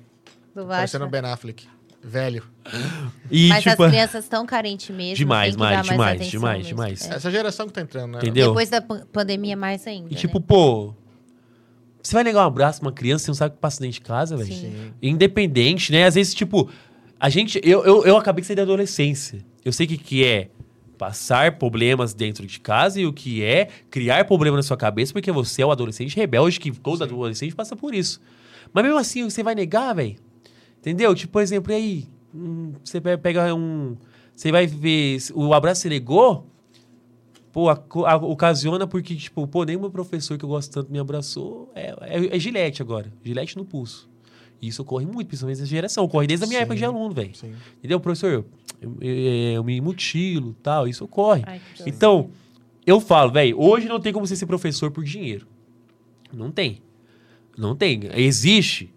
do 0.55 0.65
Parecendo 0.67 1.05
o 1.05 1.09
Vasco. 1.11 1.23
Ben 1.23 1.31
Affleck. 1.33 1.67
Velho. 2.03 2.45
E, 3.31 3.49
Mas 3.49 3.65
tipo. 3.65 3.83
as 3.83 3.91
crianças 3.91 4.25
estão 4.25 4.47
carentes 4.47 4.89
mesmo. 4.95 5.17
Demais, 5.17 5.55
tem 5.57 5.65
que 5.65 5.71
dar 5.71 5.75
mais 5.77 5.87
demais, 5.89 6.17
atenção 6.17 6.31
demais, 6.31 6.57
mesmo. 6.59 6.69
demais. 6.71 7.11
É. 7.11 7.15
Essa 7.15 7.31
geração 7.31 7.67
que 7.67 7.73
tá 7.73 7.81
entrando, 7.81 8.13
né? 8.13 8.19
Entendeu? 8.23 8.49
Depois 8.49 8.71
da 8.71 8.81
pan- 8.81 9.05
pandemia, 9.13 9.57
mais 9.57 9.87
ainda. 9.87 10.09
E 10.13 10.15
tipo, 10.15 10.39
né? 10.39 10.45
pô. 10.47 10.95
Você 12.03 12.15
vai 12.15 12.23
negar 12.25 12.45
um 12.45 12.47
abraço 12.47 12.79
pra 12.81 12.89
uma 12.89 12.95
criança, 12.95 13.25
você 13.25 13.31
não 13.31 13.35
sabe 13.35 13.53
o 13.53 13.55
que 13.57 13.61
passa 13.61 13.81
dentro 13.81 13.95
de 13.95 14.01
casa, 14.01 14.37
velho? 14.37 14.49
Sim. 14.49 14.61
Sim. 14.61 14.93
Independente, 15.03 15.91
né? 15.93 16.05
Às 16.07 16.15
vezes, 16.15 16.33
tipo, 16.35 16.71
a 17.19 17.29
gente. 17.29 17.61
Eu, 17.65 17.85
eu, 17.85 18.07
eu 18.07 18.17
acabei 18.17 18.41
de 18.43 18.47
sair 18.47 18.57
da 18.57 18.63
adolescência. 18.63 19.45
Eu 19.65 19.73
sei 19.73 19.85
o 19.85 19.89
que, 19.89 19.99
que 19.99 20.25
é 20.25 20.49
passar 20.99 21.59
problemas 21.59 22.13
dentro 22.13 22.45
de 22.47 22.59
casa 22.61 23.01
e 23.01 23.07
o 23.07 23.13
que 23.13 23.43
é 23.43 23.69
criar 23.91 24.25
problema 24.27 24.57
na 24.57 24.63
sua 24.63 24.77
cabeça, 24.77 25.13
porque 25.13 25.31
você 25.33 25.63
é 25.63 25.67
o 25.67 25.71
adolescente 25.71 26.17
rebelde, 26.17 26.59
que 26.61 26.71
todo 26.73 27.03
adolescente 27.05 27.55
passa 27.55 27.77
por 27.77 27.95
isso. 27.95 28.21
Mas 28.73 28.85
mesmo 28.85 28.99
assim, 28.99 29.25
você 29.25 29.43
vai 29.43 29.55
negar, 29.55 29.95
velho? 29.95 30.17
Entendeu? 30.81 31.15
Tipo, 31.15 31.33
por 31.35 31.43
exemplo, 31.43 31.73
e 31.73 31.75
aí? 31.75 32.09
hum, 32.35 32.73
você 32.85 33.01
pe- 33.01 33.17
pega 33.17 33.55
um. 33.55 33.97
Você 34.35 34.53
vai 34.53 34.67
ver. 34.67 35.21
se 35.21 35.33
O 35.33 35.55
abraço 35.55 35.83
você 35.83 35.89
negou? 35.89 36.47
Pô, 37.51 37.69
a- 37.71 37.83
a- 38.07 38.17
ocasiona 38.17 38.87
porque, 38.87 39.15
tipo, 39.17 39.47
pô, 39.47 39.65
nem 39.65 39.77
meu 39.77 39.91
professor 39.91 40.37
que 40.37 40.45
eu 40.45 40.49
gosto 40.49 40.71
tanto 40.73 40.93
me 40.93 40.99
abraçou. 40.99 41.73
É, 41.75 41.95
é, 42.03 42.37
é 42.37 42.39
gilete 42.39 42.83
agora. 42.83 43.11
Gilete 43.25 43.57
no 43.57 43.65
pulso. 43.65 44.09
E 44.61 44.69
isso 44.69 44.83
ocorre 44.83 45.07
muito, 45.07 45.29
principalmente 45.29 45.59
nessa 45.61 45.71
geração. 45.71 46.05
Ocorre 46.05 46.27
desde 46.27 46.45
a 46.45 46.49
minha 46.49 46.59
Sim. 46.59 46.63
época 46.65 46.77
de 46.77 46.85
aluno, 46.85 47.15
velho. 47.15 47.35
Sim. 47.35 47.55
Entendeu, 47.79 47.99
professor? 47.99 48.45
Eu, 48.81 49.65
me 49.65 49.81
mutilo 49.81 50.55
tal, 50.63 50.87
isso 50.87 51.05
ocorre. 51.05 51.43
Ai. 51.47 51.61
Então, 51.87 52.31
eu 52.87 53.01
falo, 53.01 53.33
velho, 53.33 53.61
hoje 53.61 53.89
não 53.89 54.01
tem 54.01 54.13
como 54.13 54.27
você 54.27 54.37
ser 54.37 54.47
professor 54.47 54.91
por 54.91 55.05
dinheiro. 55.05 55.47
Não 56.33 56.51
tem. 56.51 56.81
Não 57.57 57.75
tem. 57.75 58.03
Existe. 58.15 58.95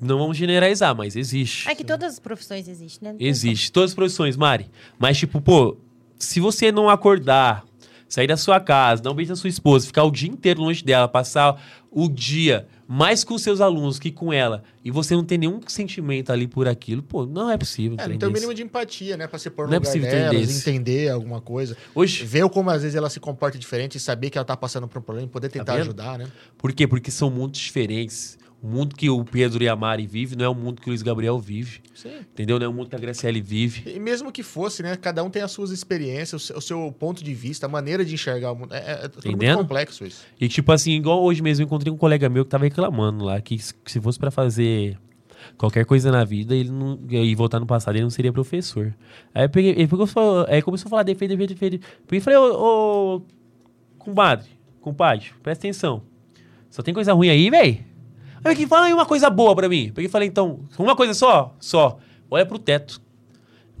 Não 0.00 0.18
vamos 0.18 0.36
generalizar, 0.36 0.94
mas 0.94 1.16
existe. 1.16 1.68
É 1.68 1.74
que 1.74 1.84
todas 1.84 2.14
as 2.14 2.18
profissões 2.18 2.68
existem, 2.68 3.12
né? 3.12 3.16
Existe. 3.18 3.70
Todas 3.70 3.90
as 3.90 3.94
profissões, 3.94 4.36
Mari. 4.36 4.70
Mas, 4.98 5.18
tipo, 5.18 5.40
pô, 5.40 5.76
se 6.18 6.40
você 6.40 6.72
não 6.72 6.88
acordar, 6.88 7.64
sair 8.08 8.26
da 8.26 8.36
sua 8.36 8.60
casa, 8.60 9.02
dar 9.02 9.10
um 9.10 9.14
beijo 9.14 9.30
na 9.30 9.36
sua 9.36 9.48
esposa, 9.48 9.86
ficar 9.86 10.04
o 10.04 10.10
dia 10.10 10.28
inteiro 10.28 10.62
longe 10.62 10.84
dela, 10.84 11.06
passar 11.06 11.62
o 11.90 12.08
dia 12.08 12.66
mais 12.92 13.22
com 13.22 13.38
seus 13.38 13.60
alunos 13.60 14.00
que 14.00 14.10
com 14.10 14.32
ela 14.32 14.64
e 14.84 14.90
você 14.90 15.14
não 15.14 15.22
tem 15.24 15.38
nenhum 15.38 15.60
sentimento 15.68 16.32
ali 16.32 16.48
por 16.48 16.66
aquilo, 16.66 17.00
pô, 17.04 17.24
não 17.24 17.48
é 17.48 17.56
possível. 17.56 17.96
É, 18.00 18.08
não 18.08 18.18
tem 18.18 18.28
o 18.28 18.32
mínimo 18.32 18.52
de 18.52 18.64
empatia, 18.64 19.16
né? 19.16 19.28
Pra 19.28 19.38
se 19.38 19.48
pôr 19.48 19.66
no 19.66 19.68
Não 19.68 19.76
é 19.76 19.78
lugar 19.78 19.86
possível 19.86 20.10
ter 20.10 20.30
delas, 20.30 20.66
entender 20.66 21.08
alguma 21.08 21.40
coisa. 21.40 21.76
Hoje, 21.94 22.24
Ver 22.24 22.48
como 22.48 22.68
às 22.68 22.82
vezes 22.82 22.96
ela 22.96 23.08
se 23.08 23.20
comporta 23.20 23.56
diferente 23.56 23.94
e 23.94 24.00
saber 24.00 24.28
que 24.28 24.36
ela 24.36 24.44
tá 24.44 24.56
passando 24.56 24.88
por 24.88 24.98
um 24.98 25.02
problema 25.02 25.28
e 25.28 25.30
poder 25.30 25.48
tentar 25.50 25.74
vendo? 25.74 25.82
ajudar, 25.82 26.18
né? 26.18 26.26
por 26.58 26.72
quê? 26.72 26.84
Porque 26.84 27.12
são 27.12 27.30
mundos 27.30 27.60
diferentes. 27.60 28.36
O 28.62 28.68
mundo 28.68 28.94
que 28.94 29.08
o 29.08 29.24
Pedro 29.24 29.64
e 29.64 29.68
a 29.68 29.74
Mari 29.74 30.06
vivem 30.06 30.36
não 30.36 30.44
é 30.44 30.48
o 30.48 30.54
mundo 30.54 30.82
que 30.82 30.88
o 30.88 30.90
Luiz 30.90 31.00
Gabriel 31.00 31.38
vive. 31.38 31.80
Sim. 31.94 32.18
Entendeu? 32.20 32.58
Não 32.58 32.66
é 32.66 32.68
o 32.68 32.72
mundo 32.72 32.90
que 32.90 32.96
a 32.96 32.98
Graciele 32.98 33.40
vive. 33.40 33.90
E 33.90 33.98
mesmo 33.98 34.30
que 34.30 34.42
fosse, 34.42 34.82
né? 34.82 34.96
Cada 34.96 35.24
um 35.24 35.30
tem 35.30 35.40
as 35.40 35.50
suas 35.50 35.70
experiências, 35.70 36.50
o 36.50 36.60
seu, 36.60 36.92
ponto 36.92 37.24
de 37.24 37.32
vista, 37.32 37.64
a 37.64 37.68
maneira 37.70 38.04
de 38.04 38.12
enxergar 38.12 38.52
o 38.52 38.56
mundo. 38.56 38.74
É, 38.74 38.78
é, 38.78 39.04
é 39.04 39.08
tudo 39.08 39.34
muito 39.34 39.56
complexo 39.56 40.04
isso. 40.04 40.26
E 40.38 40.46
tipo 40.46 40.70
assim, 40.72 40.92
igual 40.92 41.22
hoje 41.22 41.40
mesmo 41.42 41.62
eu 41.62 41.66
encontrei 41.66 41.90
um 41.90 41.96
colega 41.96 42.28
meu 42.28 42.44
que 42.44 42.50
tava 42.50 42.64
reclamando 42.64 43.24
lá 43.24 43.40
que 43.40 43.58
se 43.58 44.00
fosse 44.00 44.18
pra 44.18 44.30
fazer 44.30 44.98
qualquer 45.56 45.86
coisa 45.86 46.10
na 46.10 46.22
vida 46.22 46.54
ele 46.54 46.70
não, 46.70 46.98
e 47.08 47.34
voltar 47.34 47.58
no 47.60 47.66
passado, 47.66 47.94
ele 47.96 48.02
não 48.02 48.10
seria 48.10 48.30
professor. 48.30 48.94
Aí 49.34 49.48
peguei, 49.48 49.72
ele 49.72 49.88
falou- 50.06 50.44
aí 50.48 50.60
começou 50.60 50.88
a 50.88 50.90
falar 50.90 51.02
defeito, 51.02 51.30
defeito, 51.30 51.54
defeito. 51.54 51.86
Peguei 52.06 52.18
e 52.18 52.20
falei, 52.20 52.38
ô, 52.38 53.16
ô 53.16 53.22
compadre, 53.98 54.48
compadre, 54.82 55.28
presta 55.42 55.66
atenção. 55.66 56.02
Só 56.68 56.82
tem 56.82 56.92
coisa 56.92 57.12
ruim 57.14 57.30
aí, 57.30 57.48
véi? 57.50 57.89
Aí 58.44 58.56
que 58.56 58.66
fala 58.66 58.86
aí 58.86 58.94
uma 58.94 59.06
coisa 59.06 59.28
boa 59.28 59.54
pra 59.54 59.68
mim. 59.68 59.90
Peguei 59.94 60.06
e 60.06 60.10
falei, 60.10 60.28
então, 60.28 60.60
uma 60.78 60.96
coisa 60.96 61.12
só? 61.14 61.54
Só. 61.60 61.98
Olha 62.30 62.46
pro 62.46 62.58
teto. 62.58 63.00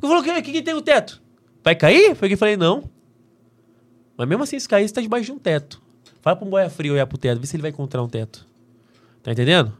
Ele 0.02 0.08
falou, 0.08 0.20
o 0.20 0.42
que, 0.42 0.42
que 0.42 0.62
tem 0.62 0.74
no 0.74 0.82
teto? 0.82 1.22
Vai 1.62 1.74
cair? 1.74 2.14
Peguei 2.16 2.34
e 2.34 2.38
falei, 2.38 2.56
não. 2.56 2.84
Mas 4.16 4.28
mesmo 4.28 4.42
assim, 4.42 4.58
se 4.58 4.68
cair, 4.68 4.86
você 4.86 4.94
tá 4.94 5.00
debaixo 5.00 5.26
de 5.26 5.32
um 5.32 5.38
teto. 5.38 5.80
Fala 6.20 6.36
pra 6.36 6.46
um 6.46 6.50
boia 6.50 6.68
frio 6.68 6.92
olhar 6.92 7.06
pro 7.06 7.16
teto, 7.16 7.40
vê 7.40 7.46
se 7.46 7.56
ele 7.56 7.62
vai 7.62 7.70
encontrar 7.70 8.02
um 8.02 8.08
teto. 8.08 8.46
Tá 9.22 9.32
entendendo? 9.32 9.72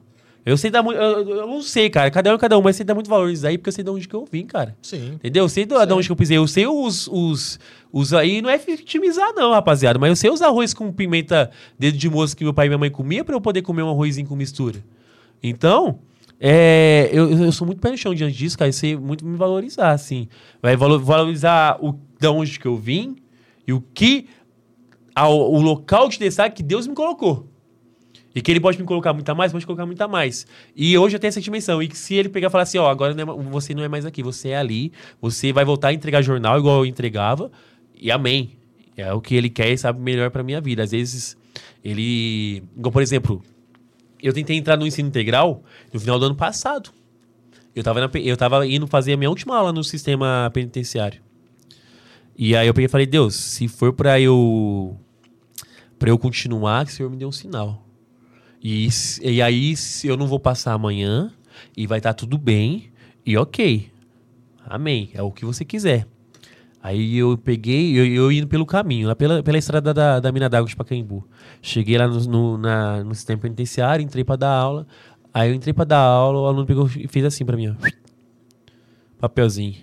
Eu 0.45 0.57
sei 0.57 0.71
dar 0.71 0.83
muito. 0.83 0.99
Eu, 0.99 1.29
eu- 1.29 1.47
não 1.47 1.61
sei, 1.63 1.91
cara. 1.91 2.11
Cada 2.11 2.31
um 2.33 2.35
é 2.35 2.39
cada 2.39 2.59
um, 2.59 2.63
mas 2.63 2.75
sei 2.77 2.85
dar 2.85 2.95
muito 2.95 3.11
valor 3.11 3.29
nisso 3.29 3.47
aí, 3.47 3.59
porque 3.59 3.69
eu 3.69 3.73
sei 3.73 3.85
de 3.85 3.91
onde 3.91 4.09
que 4.09 4.15
eu 4.15 4.25
vim, 4.31 4.47
cara. 4.47 4.75
Sim. 4.81 5.13
Entendeu? 5.15 5.45
Eu 5.45 5.49
sei 5.49 5.65
de 5.67 5.75
de 5.87 5.93
onde 5.93 6.09
que 6.09 6.13
eu 6.13 6.17
pisei. 6.17 6.37
Eu 6.39 6.47
sei 6.49 6.67
os, 6.67 7.07
os, 7.09 7.61
os 7.93 8.15
aí, 8.15 8.41
não 8.41 8.49
é 8.49 8.57
vitimizar, 8.57 9.33
não, 9.35 9.53
rapaziada. 9.53 9.99
Mas 9.99 10.09
eu 10.11 10.17
sei 10.17 10.31
os 10.31 10.41
arroz 10.41 10.73
com 10.73 10.91
pimenta, 10.93 11.51
dedo 11.79 11.99
de 11.99 12.09
moço 12.09 12.37
que 12.37 12.43
meu 12.43 12.55
pai 12.55 12.67
e 12.67 12.69
minha 12.71 12.79
mãe 12.79 12.91
comia 12.91 13.23
pra 13.25 13.35
eu 13.35 13.41
poder 13.41 13.61
comer 13.63 13.83
um 13.83 13.91
arrozinho 13.91 14.27
com 14.27 14.35
mistura. 14.35 14.83
Então, 15.43 15.99
é, 16.41 17.11
eu, 17.13 17.31
eu 17.31 17.53
sou 17.53 17.67
muito 17.67 17.81
pé 17.81 17.91
no 17.91 17.99
chão 17.99 18.15
diante 18.15 18.37
disso, 18.37 18.57
cara. 18.57 18.69
Eu 18.71 18.73
sei 18.73 18.97
muito 18.97 19.27
me 19.27 19.37
valorizar, 19.37 19.91
assim. 19.91 20.27
Vai 20.63 20.75
valo- 20.77 20.99
valorizar 21.01 21.79
o, 21.85 21.95
da 22.19 22.31
onde 22.33 22.59
que 22.59 22.67
eu 22.67 22.77
vim 22.79 23.17
e 23.67 23.73
o 23.75 23.81
que. 23.93 24.27
a- 25.15 25.29
o 25.29 25.61
local 25.61 26.09
de 26.09 26.19
destaque 26.19 26.57
que 26.57 26.63
Deus 26.63 26.87
me 26.87 26.95
colocou. 26.95 27.47
E 28.35 28.41
que 28.41 28.51
ele 28.51 28.61
pode 28.61 28.79
me 28.79 28.85
colocar 28.85 29.13
muita 29.13 29.35
mais, 29.35 29.51
pode 29.51 29.67
colocar 29.67 29.85
muita 29.87 30.07
mais. 30.07 30.47
E 30.77 30.97
hoje 30.97 31.17
eu 31.17 31.21
tenho 31.21 31.31
essa 31.31 31.41
dimensão. 31.41 31.83
E 31.83 31.89
que 31.89 31.99
se 31.99 32.15
ele 32.15 32.29
pegar 32.29 32.47
e 32.47 32.51
falar 32.51 32.63
assim, 32.63 32.79
ó, 32.79 32.89
agora 32.89 33.13
não 33.13 33.23
é 33.23 33.51
você 33.51 33.75
não 33.75 33.83
é 33.83 33.89
mais 33.89 34.07
aqui, 34.07 34.23
você 34.23 34.51
é 34.51 34.57
ali, 34.57 34.93
você 35.21 35.53
vai 35.53 35.65
voltar 35.65 35.89
a 35.89 35.93
entregar 35.93 36.23
jornal 36.23 36.59
igual 36.59 36.79
eu 36.79 36.87
entregava, 36.87 37.51
e 37.95 38.11
amém. 38.11 38.57
É 38.97 39.13
o 39.13 39.21
que 39.21 39.35
ele 39.35 39.49
quer 39.49 39.71
e 39.71 39.79
sabe 39.79 40.01
melhor 40.01 40.31
pra 40.31 40.43
minha 40.43 40.61
vida. 40.61 40.83
Às 40.83 40.91
vezes, 40.91 41.37
ele. 41.83 42.63
Igual, 42.77 42.93
por 42.93 43.03
exemplo, 43.03 43.43
eu 44.23 44.33
tentei 44.33 44.57
entrar 44.57 44.77
no 44.77 44.87
ensino 44.87 45.09
integral 45.09 45.63
no 45.93 45.99
final 45.99 46.19
do 46.19 46.27
ano 46.27 46.35
passado. 46.35 46.91
Eu 47.75 47.83
tava, 47.83 48.01
na 48.01 48.11
eu 48.15 48.37
tava 48.37 48.67
indo 48.67 48.87
fazer 48.87 49.13
a 49.13 49.17
minha 49.17 49.31
última 49.31 49.57
aula 49.57 49.73
no 49.73 49.83
sistema 49.83 50.51
penitenciário. 50.53 51.23
E 52.37 52.57
aí 52.57 52.67
eu 52.67 52.75
peguei 52.75 52.87
e 52.87 52.89
falei, 52.89 53.07
Deus, 53.07 53.35
se 53.35 53.69
for 53.69 53.93
pra 53.93 54.21
eu. 54.21 54.97
pra 55.99 56.11
eu 56.11 56.19
continuar, 56.19 56.85
que 56.85 56.93
o 56.93 56.95
Senhor 56.95 57.09
me 57.09 57.17
dê 57.17 57.25
um 57.25 57.33
sinal. 57.33 57.87
E, 58.63 58.89
e 59.23 59.41
aí 59.43 59.75
eu 60.05 60.17
não 60.17 60.27
vou 60.27 60.39
passar 60.39 60.73
amanhã 60.75 61.33
e 61.77 61.87
vai 61.87 61.99
estar 61.99 62.15
tudo 62.15 62.37
bem 62.37 62.91
e 63.25 63.37
ok. 63.37 63.91
Amém. 64.67 65.11
É 65.15 65.23
o 65.23 65.31
que 65.33 65.45
você 65.45 65.65
quiser. 65.65 66.07
Aí 66.83 67.17
eu 67.17 67.37
peguei, 67.37 67.99
eu, 67.99 68.07
eu 68.07 68.33
indo 68.33 68.47
pelo 68.49 68.65
caminho, 68.65 69.07
lá 69.09 69.15
pela, 69.15 69.43
pela 69.43 69.59
estrada 69.59 69.93
da, 69.93 70.19
da 70.19 70.33
mina 70.33 70.49
d'água 70.49 70.69
de 70.69 70.75
Pacaembu. 70.77 71.27
Cheguei 71.61 71.99
lá 71.99 72.09
no, 72.09 72.19
no, 72.21 72.59
na- 72.59 73.05
no 73.05 73.15
sistema 73.15 73.41
penitenciário, 73.41 74.03
entrei 74.03 74.25
pra 74.25 74.37
dar 74.37 74.51
aula. 74.51 74.87
Aí 75.33 75.51
eu 75.51 75.55
entrei 75.55 75.75
pra 75.75 75.85
dar 75.85 75.99
aula, 75.99 76.41
o 76.41 76.47
aluno 76.47 76.67
pegou 76.67 76.87
e 76.97 77.07
fez 77.07 77.25
assim 77.25 77.45
pra 77.45 77.57
mim, 77.57 77.69
ó. 77.69 77.75
Papelzinho. 79.19 79.77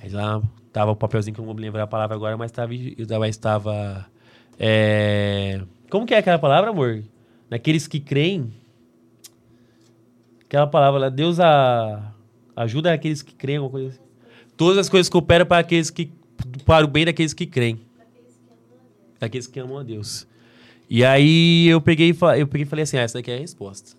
Mas 0.00 0.12
lá 0.12 0.40
tava 0.72 0.92
o 0.92 0.96
papelzinho 0.96 1.34
que 1.34 1.40
eu 1.40 1.42
não 1.42 1.46
vou 1.46 1.54
me 1.56 1.62
lembrar 1.62 1.82
a 1.84 1.86
palavra 1.86 2.14
agora, 2.14 2.36
mas 2.36 2.52
tava. 2.52 2.72
Mas 3.18 3.30
estava. 3.30 4.06
É... 4.58 5.60
Como 5.96 6.06
que 6.06 6.12
é 6.12 6.18
aquela 6.18 6.38
palavra, 6.38 6.68
amor? 6.68 7.02
Naqueles 7.48 7.88
que 7.88 7.98
creem. 7.98 8.52
Aquela 10.44 10.66
palavra 10.66 11.00
lá, 11.00 11.08
Deus 11.08 11.40
a... 11.40 12.12
ajuda 12.54 12.92
aqueles 12.92 13.22
que 13.22 13.34
creem, 13.34 13.56
alguma 13.56 13.70
coisa 13.70 13.94
assim. 13.94 14.06
Todas 14.58 14.76
as 14.76 14.90
coisas 14.90 15.08
cooperam 15.08 15.46
para 15.46 15.60
aqueles 15.60 15.88
que. 15.88 16.12
para 16.66 16.84
o 16.84 16.88
bem 16.88 17.06
daqueles 17.06 17.32
que 17.32 17.46
creem. 17.46 17.80
Daqueles 19.18 19.46
que 19.46 19.58
amam 19.58 19.78
a 19.78 19.82
Deus. 19.82 20.28
E 20.90 21.02
aí 21.02 21.66
eu 21.66 21.80
peguei, 21.80 22.14
eu 22.36 22.46
peguei 22.46 22.66
e 22.66 22.68
falei 22.68 22.82
assim: 22.82 22.98
ah, 22.98 23.00
essa 23.00 23.16
daqui 23.16 23.30
é 23.30 23.36
a 23.36 23.40
resposta. 23.40 23.92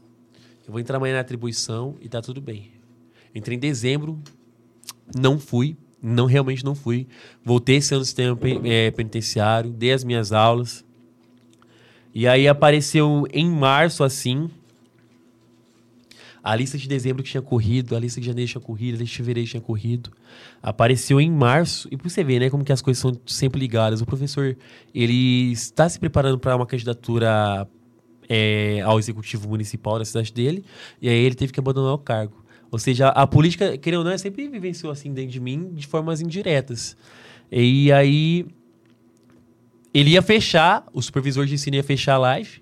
Eu 0.67 0.71
vou 0.71 0.79
entrar 0.79 0.97
amanhã 0.97 1.15
na 1.15 1.21
atribuição 1.21 1.95
e 1.99 2.07
tá 2.07 2.21
tudo 2.21 2.39
bem. 2.39 2.73
Entrei 3.33 3.57
em 3.57 3.59
dezembro, 3.59 4.21
não 5.19 5.39
fui, 5.39 5.75
não 5.99 6.27
realmente 6.27 6.63
não 6.63 6.75
fui. 6.75 7.07
Voltei 7.43 7.77
esse 7.77 7.91
ano 7.91 8.01
no 8.01 8.05
sistema 8.05 8.37
eh, 8.65 8.91
penitenciário, 8.91 9.71
dei 9.71 9.93
as 9.93 10.03
minhas 10.03 10.31
aulas. 10.31 10.85
E 12.17 12.27
aí 12.27 12.47
apareceu 12.47 13.27
em 13.31 13.47
março, 13.47 14.03
assim, 14.03 14.49
a 16.43 16.55
lista 16.55 16.75
de 16.75 16.87
dezembro 16.87 17.21
que 17.21 17.29
tinha 17.29 17.43
corrido, 17.43 17.95
a 17.95 17.99
lista 17.99 18.19
de 18.19 18.25
janeiro 18.25 18.49
tinha 18.49 18.59
corrido, 18.59 18.95
a 18.95 18.97
lista 18.97 19.11
de 19.11 19.17
fevereiro 19.17 19.47
tinha 19.47 19.61
corrido. 19.61 20.09
Apareceu 20.59 21.21
em 21.21 21.29
março, 21.29 21.87
e 21.91 21.95
pra 21.95 22.09
você 22.09 22.23
ver, 22.23 22.39
né, 22.39 22.49
como 22.49 22.65
que 22.65 22.73
as 22.73 22.81
coisas 22.81 22.99
são 22.99 23.15
sempre 23.27 23.59
ligadas. 23.59 24.01
O 24.01 24.05
professor, 24.07 24.57
ele 24.95 25.51
está 25.51 25.87
se 25.87 25.99
preparando 25.99 26.39
para 26.39 26.55
uma 26.55 26.65
candidatura 26.65 27.67
é, 28.27 28.81
ao 28.81 28.97
executivo 28.97 29.47
municipal 29.47 29.99
da 29.99 30.05
cidade 30.05 30.33
dele, 30.33 30.65
e 30.99 31.07
aí 31.07 31.19
ele 31.19 31.35
teve 31.35 31.53
que 31.53 31.59
abandonar 31.59 31.93
o 31.93 31.99
cargo. 31.99 32.43
Ou 32.71 32.79
seja, 32.79 33.09
a 33.09 33.27
política, 33.27 33.77
querendo 33.77 33.99
ou 33.99 34.05
não, 34.05 34.17
sempre 34.17 34.47
vivenciou 34.47 34.91
assim 34.91 35.13
dentro 35.13 35.33
de 35.33 35.39
mim 35.39 35.69
de 35.71 35.85
formas 35.85 36.19
indiretas. 36.19 36.97
E 37.51 37.91
aí 37.91 38.47
ele 39.99 40.11
ia 40.11 40.21
fechar, 40.21 40.85
o 40.93 41.01
supervisor 41.01 41.45
de 41.47 41.55
ensino 41.55 41.75
ia 41.75 41.83
fechar 41.83 42.15
a 42.15 42.17
live. 42.19 42.61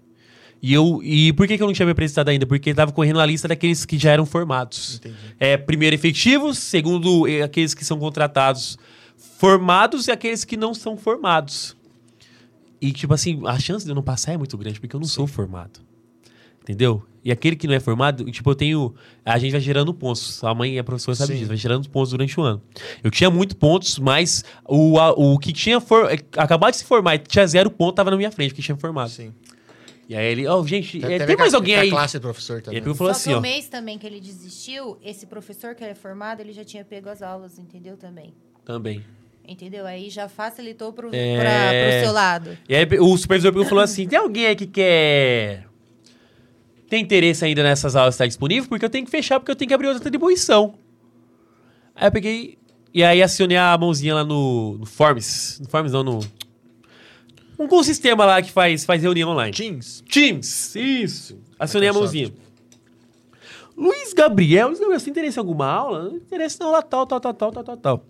E, 0.62 0.74
eu, 0.74 1.02
e 1.04 1.34
por 1.34 1.46
que, 1.48 1.58
que 1.58 1.62
eu 1.62 1.68
não 1.68 1.74
tinha 1.74 1.86
me 1.86 1.92
apresentado 1.92 2.30
ainda? 2.30 2.46
Porque 2.46 2.70
ele 2.70 2.76
tava 2.76 2.94
correndo 2.94 3.20
a 3.20 3.26
lista 3.26 3.46
daqueles 3.46 3.86
que 3.86 3.98
já 3.98 4.12
eram 4.12 4.26
formados. 4.26 4.96
Entendi. 4.96 5.16
É, 5.38 5.58
primeiro, 5.58 5.94
efetivos. 5.94 6.58
Segundo, 6.58 7.28
eh, 7.28 7.42
aqueles 7.42 7.74
que 7.74 7.84
são 7.84 8.00
contratados 8.00 8.78
formados 9.38 10.08
e 10.08 10.12
aqueles 10.12 10.46
que 10.46 10.56
não 10.56 10.74
são 10.74 10.96
formados. 10.96 11.76
E, 12.80 12.94
tipo 12.94 13.14
assim, 13.14 13.42
a 13.46 13.60
chance 13.60 13.84
de 13.84 13.92
eu 13.92 13.96
não 13.96 14.02
passar 14.02 14.32
é 14.32 14.38
muito 14.38 14.58
grande, 14.58 14.80
porque 14.80 14.96
eu 14.96 15.00
não 15.00 15.08
sou 15.08 15.28
formado. 15.28 15.82
Entendeu? 16.62 17.04
E 17.26 17.32
aquele 17.32 17.56
que 17.56 17.66
não 17.66 17.74
é 17.74 17.80
formado, 17.80 18.24
tipo, 18.32 18.52
eu 18.52 18.54
tenho. 18.56 18.94
A 19.26 19.40
gente 19.40 19.52
vai 19.52 19.60
gerando 19.60 19.92
pontos. 19.96 20.44
A 20.44 20.54
mãe 20.54 20.78
é 20.78 20.84
professora, 20.84 21.16
sabe 21.16 21.34
Sim. 21.34 21.38
disso, 21.40 21.48
vai 21.48 21.58
gerando 21.58 21.90
pontos 21.90 22.12
durante 22.12 22.40
o 22.40 22.44
ano. 22.44 22.62
Eu 23.04 23.10
tinha 23.10 23.32
muito 23.32 23.56
pontos, 23.58 23.98
mas 23.98 24.46
o, 24.64 25.00
a- 25.00 25.12
o 25.12 25.40
que 25.40 25.52
tinha 25.52 25.82
for, 25.82 26.12
eh, 26.14 26.20
acabado 26.38 26.72
de 26.74 26.78
se 26.78 26.86
formar 26.86 27.16
e 27.16 27.18
tinha 27.18 27.48
zero 27.48 27.72
ponto, 27.72 27.96
tava 27.96 28.12
na 28.12 28.18
minha 28.18 28.32
frente, 28.32 28.54
que 28.54 28.62
tinha 28.62 28.78
formado. 28.78 29.10
Sim. 29.10 29.34
E 30.08 30.16
aí 30.16 30.24
ele, 30.24 30.46
ó, 30.46 30.64
gente, 30.68 31.00
Tem, 31.00 31.14
eh, 31.16 31.18
tem 31.18 31.26
tem 31.26 31.36
a- 31.36 31.40
mais 31.40 31.56
alguém 31.56 31.76
a 31.76 31.82
aí? 31.82 31.90
classe 31.90 32.20
do 32.20 32.22
professor 32.22 32.60
E 32.60 32.62
também. 32.62 32.78
aí 32.78 32.82
pegou 32.84 32.94
e 32.94 32.98
falou 33.00 33.12
Só 33.16 33.20
assim, 33.20 33.30
que 33.32 33.36
ó. 33.36 33.40
o 33.40 33.42
mês 33.42 33.68
também 33.70 33.98
que 33.98 34.06
ele 34.06 34.22
desistiu, 34.22 35.00
esse 35.04 35.26
professor 35.26 35.74
que 35.74 35.84
é 35.84 35.96
formado, 35.96 36.42
ele 36.42 36.54
já 36.54 36.64
tinha 36.64 36.86
pego 36.86 37.10
as 37.10 37.24
aulas, 37.24 37.58
entendeu? 37.58 37.98
Também. 37.98 38.36
Também. 38.64 39.04
Entendeu? 39.48 39.88
Aí 39.88 40.12
já 40.12 40.30
facilitou 40.30 40.94
pro, 40.94 41.10
É. 41.12 41.40
pra, 41.40 41.70
pro 41.92 42.06
seu 42.06 42.14
lado. 42.14 42.58
E 42.70 42.76
aí 42.76 42.88
o 43.00 43.18
supervisor 43.18 43.52
falou 43.66 43.84
assim: 43.84 44.08
tem 44.08 44.18
alguém 44.20 44.46
aí 44.46 44.56
que 44.56 44.68
quer. 44.68 45.66
Tem 46.90 47.02
interesse 47.02 47.44
ainda 47.44 47.64
nessas 47.64 47.96
aulas 47.96 48.16
estar 48.16 48.28
disponível? 48.28 48.70
Porque 48.70 48.86
eu 48.86 48.90
tenho 48.90 49.06
que 49.06 49.12
fechar, 49.12 49.40
porque 49.40 49.52
eu 49.52 49.56
tenho 49.56 49.68
que 49.68 49.74
abrir 49.74 49.88
outra 49.88 50.02
atribuição. 50.02 50.76
Aí 51.96 52.08
eu 52.08 52.12
peguei. 52.12 52.58
E 52.94 53.04
aí 53.04 53.22
acionei 53.22 53.58
a 53.58 53.78
mãozinha 53.78 54.16
lá 54.16 54.24
no, 54.24 54.78
no 54.78 54.86
Forms. 54.86 55.60
No 55.62 55.70
Forms 55.70 55.92
não, 55.92 56.04
no. 56.04 56.20
Um, 57.58 57.68
um 57.72 57.84
sistema 57.84 58.26
lá 58.26 58.42
que 58.42 58.52
faz, 58.52 58.86
faz 58.86 59.02
reunião 59.02 59.32
online. 59.32 59.54
Teams. 59.54 60.04
Teams, 60.10 60.76
isso. 60.76 61.40
Acionei 61.58 61.90
a 61.90 61.94
mãozinha. 61.94 62.32
Luiz 63.76 64.14
Gabriel, 64.14 64.68
Luiz 64.68 64.80
Gabriel, 64.80 65.00
você 65.00 65.06
tem 65.06 65.12
interesse 65.12 65.38
em 65.38 65.42
alguma 65.42 65.68
aula? 65.68 66.04
Não 66.04 66.16
interesse 66.16 66.60
não, 66.60 66.72
lá 66.72 66.82
tal, 66.82 67.06
tal, 67.06 67.20
tal, 67.20 67.34
tal, 67.34 67.52
tal, 67.52 67.64
tal, 67.64 67.78
tal. 67.78 68.06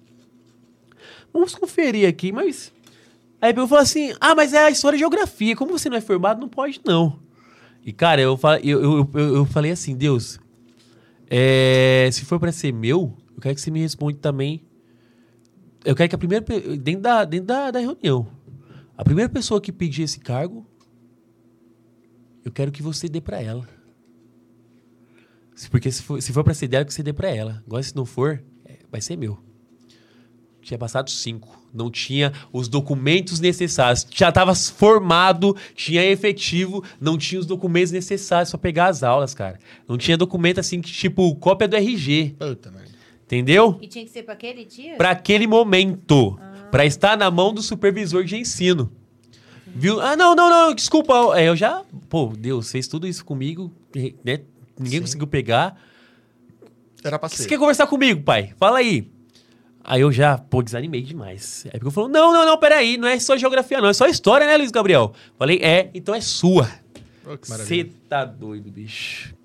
Vamos 1.33 1.55
conferir 1.55 2.07
aqui, 2.07 2.31
mas... 2.31 2.71
Aí 3.41 3.53
eu 3.55 3.67
falou 3.67 3.81
assim, 3.81 4.13
ah, 4.19 4.33
mas 4.33 4.53
é 4.53 4.65
a 4.65 4.69
história 4.69 4.95
de 4.95 5.01
geografia, 5.01 5.55
como 5.55 5.77
você 5.77 5.89
não 5.89 5.97
é 5.97 6.01
formado, 6.01 6.39
não 6.39 6.47
pode 6.47 6.79
não. 6.85 7.19
E 7.85 7.93
cara, 7.93 8.19
eu, 8.19 8.37
eu, 8.63 8.81
eu, 9.13 9.35
eu, 9.35 9.45
falei 9.45 9.69
assim, 9.69 9.95
Deus, 9.95 10.39
é, 11.29 12.09
se 12.11 12.25
for 12.25 12.39
pra 12.39 12.51
ser 12.51 12.73
meu, 12.73 13.15
eu 13.35 13.39
quero 13.39 13.53
que 13.53 13.61
você 13.61 13.69
me 13.69 13.79
responda 13.79 14.17
também. 14.17 14.65
Eu 15.85 15.95
quero 15.95 16.09
que 16.09 16.15
a 16.15 16.17
primeira, 16.17 16.43
dentro 16.77 17.01
da, 17.01 17.23
dentro 17.23 17.45
da, 17.45 17.69
da 17.69 17.79
reunião, 17.79 18.27
a 18.97 19.03
primeira 19.03 19.29
pessoa 19.29 19.61
que 19.61 19.71
pedir 19.71 20.01
esse 20.01 20.19
cargo, 20.19 20.65
eu 22.43 22.51
quero 22.51 22.71
que 22.71 22.81
você 22.81 23.07
dê 23.07 23.21
pra 23.21 23.39
ela. 23.39 23.69
Porque 25.69 25.91
se 25.91 26.01
for, 26.01 26.19
se 26.19 26.33
for 26.33 26.43
pra 26.43 26.55
ser 26.55 26.67
dela, 26.67 26.85
que 26.85 26.93
você 26.93 27.03
dê 27.03 27.13
pra 27.13 27.29
ela. 27.29 27.61
Agora, 27.67 27.83
se 27.83 27.95
não 27.95 28.05
for, 28.05 28.43
é, 28.65 28.79
vai 28.91 28.99
ser 28.99 29.15
meu. 29.15 29.39
Tinha 30.65 30.79
passado 30.79 31.11
cinco. 31.11 31.61
Não 31.71 31.91
tinha 31.91 32.33
os 32.51 32.67
documentos 32.67 33.39
necessários. 33.39 34.07
Já 34.09 34.29
estava 34.29 34.55
formado, 34.55 35.55
tinha 35.75 36.03
efetivo, 36.03 36.83
não 36.99 37.19
tinha 37.19 37.39
os 37.39 37.45
documentos 37.45 37.91
necessários 37.91 38.49
pra 38.49 38.57
pegar 38.57 38.87
as 38.87 39.03
aulas, 39.03 39.35
cara. 39.35 39.59
Não 39.87 39.95
tinha 39.95 40.17
documento 40.17 40.59
assim, 40.59 40.81
que, 40.81 40.91
tipo, 40.91 41.35
cópia 41.35 41.67
do 41.67 41.75
RG. 41.75 42.35
Puta 42.39 42.71
merda. 42.71 42.89
Entendeu? 43.25 43.77
E 43.79 43.85
tinha 43.87 44.03
que 44.03 44.09
ser 44.09 44.23
pra 44.23 44.33
aquele 44.33 44.65
dia? 44.65 44.95
Pra 44.95 45.11
aquele 45.11 45.45
momento. 45.45 46.35
Pra 46.71 46.83
estar 46.83 47.15
na 47.15 47.29
mão 47.29 47.53
do 47.53 47.61
supervisor 47.61 48.23
de 48.23 48.35
ensino. 48.35 48.91
Viu? 49.67 50.01
Ah, 50.01 50.15
não, 50.15 50.33
não, 50.33 50.49
não, 50.49 50.73
desculpa. 50.73 51.13
É, 51.39 51.47
eu 51.47 51.55
já. 51.55 51.83
Pô, 52.09 52.33
Deus, 52.35 52.71
fez 52.71 52.87
tudo 52.87 53.05
isso 53.05 53.23
comigo, 53.23 53.71
né? 54.23 54.41
Ninguém 54.79 54.97
Sim. 54.97 55.01
conseguiu 55.01 55.27
pegar. 55.27 55.79
Era 57.03 57.19
pra 57.19 57.29
Você 57.29 57.43
ser. 57.43 57.49
quer 57.49 57.59
conversar 57.59 57.85
comigo, 57.85 58.23
pai? 58.23 58.51
Fala 58.57 58.79
aí. 58.79 59.11
Aí 59.87 60.01
eu 60.01 60.11
já, 60.11 60.37
pô, 60.37 60.63
desanimei 60.63 61.01
demais. 61.01 61.65
Aí 61.71 61.79
eu 61.81 61.91
falou: 61.91 62.09
não, 62.09 62.33
não, 62.33 62.43
não, 62.45 62.57
peraí, 62.57 62.97
não 62.97 63.07
é 63.07 63.19
só 63.19 63.37
geografia, 63.37 63.79
não, 63.79 63.89
é 63.89 63.93
só 63.93 64.07
história, 64.07 64.47
né, 64.47 64.57
Luiz 64.57 64.71
Gabriel? 64.71 65.13
Falei, 65.37 65.59
é, 65.61 65.91
então 65.93 66.15
é 66.15 66.21
sua. 66.21 66.67
Oh, 67.23 67.37
Você 67.39 67.51
maravilha. 67.51 67.89
tá 68.09 68.25
doido, 68.25 68.71
bicho. 68.71 69.35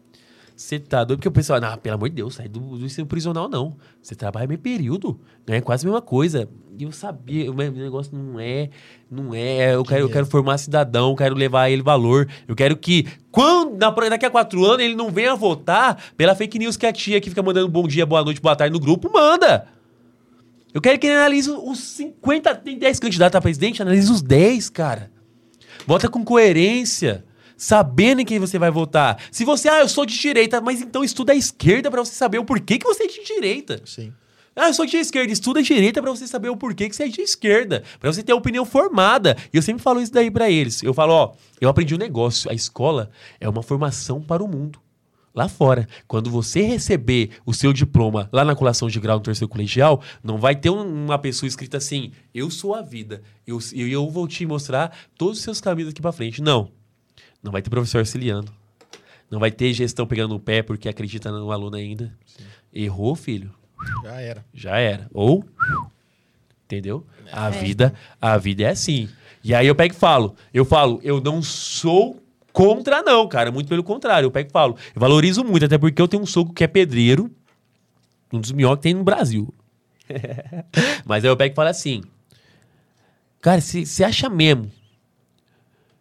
Você 0.56 0.78
tá 0.78 1.04
doido, 1.04 1.18
porque 1.18 1.28
o 1.28 1.32
pessoal, 1.32 1.60
não, 1.60 1.76
pelo 1.78 1.94
amor 1.94 2.08
de 2.10 2.16
Deus, 2.16 2.34
sai 2.34 2.48
do, 2.48 2.60
do 2.60 2.84
ensino 2.84 3.06
prisional, 3.06 3.48
não. 3.48 3.76
Você 4.02 4.14
trabalha 4.14 4.46
meio 4.46 4.60
período, 4.60 5.18
não 5.46 5.54
é 5.54 5.60
quase 5.60 5.86
a 5.86 5.88
mesma 5.88 6.02
coisa. 6.02 6.48
E 6.78 6.84
eu 6.84 6.92
sabia, 6.92 7.50
o 7.50 7.54
meu 7.54 7.72
negócio 7.72 8.16
não 8.16 8.38
é, 8.38 8.70
não 9.10 9.34
é, 9.34 9.74
eu 9.74 9.82
quero, 9.84 10.04
eu 10.04 10.10
quero 10.10 10.26
formar 10.26 10.58
cidadão, 10.58 11.10
eu 11.10 11.16
quero 11.16 11.34
levar 11.34 11.70
ele 11.70 11.82
valor. 11.82 12.28
Eu 12.46 12.54
quero 12.54 12.76
que, 12.76 13.06
quando, 13.30 13.76
daqui 13.76 14.26
a 14.26 14.30
quatro 14.30 14.64
anos, 14.64 14.84
ele 14.84 14.94
não 14.94 15.10
venha 15.10 15.34
votar 15.34 16.02
pela 16.16 16.34
fake 16.34 16.58
news 16.58 16.76
que 16.76 16.86
a 16.86 16.92
tia 16.92 17.20
que 17.20 17.30
fica 17.30 17.42
mandando 17.42 17.68
bom 17.68 17.86
dia, 17.88 18.04
boa 18.04 18.22
noite, 18.22 18.40
boa 18.40 18.56
tarde 18.56 18.72
no 18.72 18.80
grupo, 18.80 19.10
manda. 19.12 19.66
Eu 20.72 20.80
quero 20.80 20.98
que 20.98 21.06
ele 21.06 21.16
analise 21.16 21.51
os 21.51 21.78
50, 21.80 22.55
tem 22.56 22.78
10 22.78 23.01
candidatos 23.01 23.36
a 23.36 23.40
presidente, 23.40 23.82
analise 23.82 24.10
os 24.10 24.22
10, 24.22 24.70
cara. 24.70 25.10
Vota 25.86 26.09
com 26.09 26.24
coerência, 26.24 27.24
sabendo 27.56 28.20
em 28.20 28.24
quem 28.24 28.38
você 28.38 28.59
vai 28.59 28.70
votar. 28.70 29.20
Se 29.32 29.44
você, 29.44 29.68
ah, 29.68 29.80
eu 29.80 29.88
sou 29.88 30.06
de 30.06 30.16
direita, 30.16 30.60
mas 30.60 30.80
então 30.80 31.02
estuda 31.02 31.32
a 31.32 31.36
esquerda 31.36 31.90
pra 31.90 32.05
você 32.05 32.14
saber 32.14 32.38
o 32.38 32.44
porquê 32.44 32.78
que 32.78 32.86
você 32.86 33.05
é 33.05 33.06
de 33.06 33.24
direita. 33.24 33.80
Sim. 33.84 34.12
Ah, 34.55 34.68
eu 34.68 34.74
sou 34.74 34.84
de 34.84 34.97
esquerda, 34.97 35.32
estuda 35.32 35.60
a 35.60 35.62
direita 35.62 36.02
pra 36.02 36.10
você 36.10 36.26
saber 36.26 36.48
o 36.48 36.56
porquê 36.56 36.88
que 36.88 36.97
você 36.97 37.05
é 37.05 37.09
de 37.09 37.20
esquerda, 37.20 37.82
Pra 37.98 38.12
você 38.12 38.22
ter 38.22 38.32
a 38.32 38.36
opinião 38.36 38.64
formada. 38.64 39.36
E 39.52 39.56
eu 39.56 39.62
sempre 39.62 39.82
falo 39.82 40.01
isso 40.01 40.12
daí 40.12 40.30
pra 40.30 40.51
eles. 40.51 40.82
Eu 40.82 40.92
falo, 40.92 41.14
ó, 41.14 41.32
eu 41.60 41.68
aprendi 41.68 41.94
um 41.94 41.98
negócio, 41.98 42.51
a 42.51 42.55
escola 42.55 43.10
é 43.40 43.48
uma 43.48 43.62
formação 43.62 44.20
para 44.20 44.42
o 44.42 44.48
mundo. 44.48 44.80
Lá 45.35 45.48
fora, 45.48 45.89
quando 46.09 46.28
você 46.31 46.62
receber 46.62 47.31
o 47.47 47.55
seu 47.55 47.73
diploma 47.73 48.28
lá 48.32 48.44
na 48.44 48.55
colação 48.57 48.89
de 48.89 48.98
grau 48.98 49.19
no 49.19 49.23
terceiro 49.23 49.48
colegial, 49.48 50.02
não 50.24 50.39
vai 50.39 50.57
ter 50.57 50.70
um- 50.70 51.05
uma 51.05 51.19
pessoa 51.19 51.47
escrita 51.48 51.77
assim: 51.77 52.11
Eu 52.35 52.51
sou 52.51 52.74
a 52.74 52.82
vida, 52.82 53.23
eu, 53.47 53.59
eu, 53.73 53.86
eu 53.89 54.11
vou 54.11 54.27
te 54.27 54.44
mostrar 54.44 54.97
todos 55.16 55.39
os 55.39 55.44
seus 55.44 55.61
caminhos 55.61 55.90
aqui 55.93 56.02
pra 56.02 56.11
frente. 56.12 56.43
Não. 56.43 56.70
Não 57.43 57.52
vai 57.52 57.62
ter 57.62 57.70
professor 57.70 57.98
auxiliando. 58.01 58.52
Não 59.31 59.39
vai 59.39 59.51
ter 59.52 59.73
gestão 59.73 60.07
pegando 60.07 60.35
no 60.35 60.40
pé 60.40 60.62
porque 60.62 60.89
acredita 60.89 61.31
no 61.31 61.52
aluno 61.52 61.77
ainda. 61.77 62.12
Errou, 62.73 63.15
filho 63.15 63.55
Já 64.02 64.20
era. 64.20 64.44
já 64.52 64.78
era. 64.78 65.09
Ou 65.15 65.44
entendeu? 66.65 67.07
A 67.32 67.48
vida, 67.51 67.94
a 68.20 68.36
vida 68.36 68.65
é 68.65 68.69
assim. 68.70 69.09
E 69.43 69.55
aí 69.55 69.66
eu 69.66 69.74
pego 69.74 69.94
e 69.94 69.97
falo, 69.97 70.35
eu 70.52 70.65
falo, 70.65 71.01
eu 71.02 71.20
não 71.20 71.43
sou 71.43 72.19
contra 72.52 73.02
não, 73.02 73.28
cara, 73.28 73.51
muito 73.51 73.68
pelo 73.68 73.82
contrário, 73.82 74.27
eu 74.27 74.31
pego 74.31 74.48
e 74.48 74.52
falo, 74.52 74.77
eu 74.94 75.01
valorizo 75.01 75.44
muito, 75.44 75.64
até 75.64 75.78
porque 75.78 76.01
eu 76.01 76.09
tenho 76.09 76.22
um 76.22 76.27
sogro 76.27 76.52
que 76.52 76.64
é 76.64 76.66
pedreiro, 76.66 77.31
um 78.32 78.40
dos 78.40 78.52
melhores 78.52 78.78
que 78.78 78.82
tem 78.85 78.94
no 78.94 79.05
Brasil. 79.05 79.52
Mas 81.05 81.24
aí 81.24 81.31
eu 81.31 81.36
pego 81.36 81.52
e 81.52 81.56
falo 81.56 81.68
assim, 81.68 82.02
cara, 83.40 83.60
você 83.60 84.05
acha 84.05 84.28
mesmo, 84.28 84.70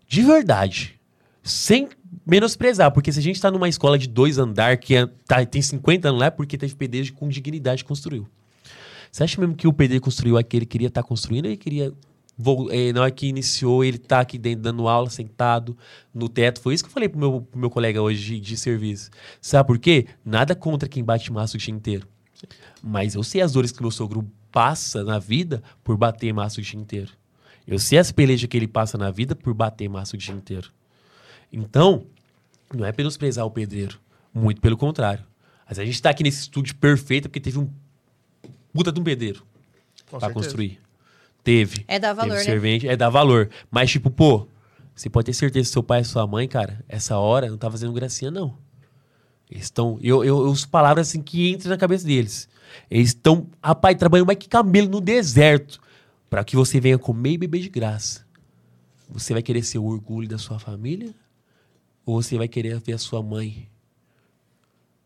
de 0.07 0.21
verdade, 0.23 0.99
sem 1.43 1.87
menosprezar, 2.25 2.91
porque 2.91 3.11
se 3.11 3.19
a 3.19 3.21
gente 3.21 3.39
tá 3.39 3.49
numa 3.51 3.69
escola 3.69 3.97
de 3.97 4.07
dois 4.07 4.37
andar 4.37 4.77
que 4.77 4.95
é- 4.95 5.07
tá- 5.27 5.45
tem 5.45 5.61
50 5.61 6.09
anos 6.09 6.19
lá, 6.19 6.27
é 6.27 6.31
porque 6.31 6.57
teve 6.57 6.75
pedreiro 6.75 7.11
com 7.13 7.27
dignidade 7.27 7.83
construiu. 7.83 8.27
Você 9.11 9.23
acha 9.23 9.39
mesmo 9.41 9.55
que 9.55 9.67
o 9.67 9.73
pedreiro 9.73 10.03
construiu 10.03 10.37
aquele 10.37 10.65
que 10.65 10.71
queria 10.71 10.87
estar 10.87 11.01
construindo? 11.01 11.45
Ele 11.45 11.57
queria. 11.57 11.91
Vol- 12.41 12.71
eh, 12.71 12.93
na 12.93 13.01
hora 13.01 13.11
que 13.11 13.27
iniciou, 13.27 13.83
ele 13.83 13.97
tá 13.97 14.21
aqui 14.21 14.37
dentro 14.37 14.61
dando 14.63 14.87
aula, 14.87 15.09
sentado 15.09 15.77
no 16.13 16.29
teto. 16.29 16.61
Foi 16.61 16.73
isso 16.73 16.83
que 16.83 16.89
eu 16.89 16.93
falei 16.93 17.09
pro 17.09 17.19
meu, 17.19 17.41
pro 17.41 17.59
meu 17.59 17.69
colega 17.69 18.01
hoje 18.01 18.35
de, 18.35 18.39
de 18.39 18.57
serviço. 18.57 19.11
Sabe 19.41 19.67
por 19.67 19.77
quê? 19.77 20.07
Nada 20.23 20.55
contra 20.55 20.87
quem 20.87 21.03
bate 21.03 21.31
massa 21.33 21.57
o 21.57 21.59
dia 21.59 21.73
inteiro. 21.73 22.07
Mas 22.81 23.15
eu 23.15 23.23
sei 23.23 23.41
as 23.41 23.51
dores 23.51 23.73
que 23.73 23.81
meu 23.81 23.91
sogro 23.91 24.25
passa 24.49 25.03
na 25.03 25.19
vida 25.19 25.61
por 25.83 25.97
bater 25.97 26.33
massa 26.33 26.61
o 26.61 26.63
dia 26.63 26.79
inteiro. 26.79 27.11
Eu 27.67 27.77
sei 27.77 27.99
as 27.99 28.11
pelejas 28.11 28.47
que 28.49 28.57
ele 28.57 28.67
passa 28.67 28.97
na 28.97 29.11
vida 29.11 29.35
por 29.35 29.53
bater 29.53 29.89
massa 29.89 30.15
o 30.15 30.17
dia 30.17 30.33
inteiro. 30.33 30.71
Então, 31.51 32.05
não 32.73 32.85
é 32.85 32.93
menosprezar 32.97 33.45
o 33.45 33.51
pedreiro. 33.51 33.99
Muito 34.33 34.61
pelo 34.61 34.77
contrário. 34.77 35.25
Mas 35.67 35.77
a 35.77 35.85
gente 35.85 36.01
tá 36.01 36.09
aqui 36.09 36.23
nesse 36.23 36.41
estúdio 36.41 36.75
perfeito 36.75 37.27
porque 37.29 37.39
teve 37.39 37.59
um 37.59 37.69
puta 38.73 38.91
de 38.91 38.99
um 38.99 39.03
pedreiro 39.03 39.43
certeza. 40.09 40.33
construir. 40.33 40.79
Teve. 41.43 41.85
É 41.87 41.97
dar 41.97 42.13
valor, 42.13 42.31
Teve 42.31 42.39
né? 42.39 42.45
servente, 42.45 42.87
é 42.87 42.95
dar 42.95 43.09
valor. 43.09 43.49
Mas, 43.71 43.89
tipo, 43.91 44.09
pô, 44.09 44.47
você 44.95 45.09
pode 45.09 45.27
ter 45.27 45.33
certeza 45.33 45.69
que 45.69 45.73
seu 45.73 45.83
pai 45.83 46.01
e 46.01 46.05
sua 46.05 46.27
mãe, 46.27 46.47
cara, 46.47 46.83
essa 46.87 47.17
hora 47.17 47.49
não 47.49 47.57
tá 47.57 47.69
fazendo 47.71 47.93
gracinha, 47.93 48.29
não. 48.29 48.57
Eles 49.49 49.63
estão. 49.63 49.97
Eu, 50.01 50.23
eu, 50.23 50.37
eu 50.39 50.49
uso 50.49 50.67
palavras 50.69 51.09
assim 51.09 51.21
que 51.21 51.49
entram 51.49 51.69
na 51.69 51.77
cabeça 51.77 52.05
deles. 52.05 52.47
Eles 52.89 53.09
estão, 53.09 53.47
rapaz, 53.63 53.97
trabalhando 53.97 54.27
mais 54.27 54.37
que 54.37 54.47
camelo 54.47 54.89
no 54.89 55.01
deserto. 55.01 55.79
Pra 56.29 56.43
que 56.43 56.55
você 56.55 56.79
venha 56.79 56.99
comer 56.99 57.31
e 57.31 57.37
beber 57.37 57.61
de 57.61 57.69
graça. 57.69 58.23
Você 59.09 59.33
vai 59.33 59.41
querer 59.41 59.63
ser 59.63 59.79
o 59.79 59.85
orgulho 59.85 60.27
da 60.27 60.37
sua 60.37 60.59
família? 60.59 61.15
Ou 62.05 62.21
você 62.21 62.37
vai 62.37 62.47
querer 62.47 62.79
ver 62.79 62.93
a 62.93 62.97
sua 62.99 63.23
mãe 63.23 63.67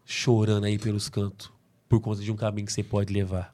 chorando 0.04 0.66
aí 0.66 0.78
pelos 0.78 1.08
cantos 1.08 1.50
por 1.88 2.02
conta 2.02 2.22
de 2.22 2.32
um 2.32 2.36
caminho 2.36 2.66
que 2.66 2.74
você 2.74 2.84
pode 2.84 3.14
levar? 3.14 3.53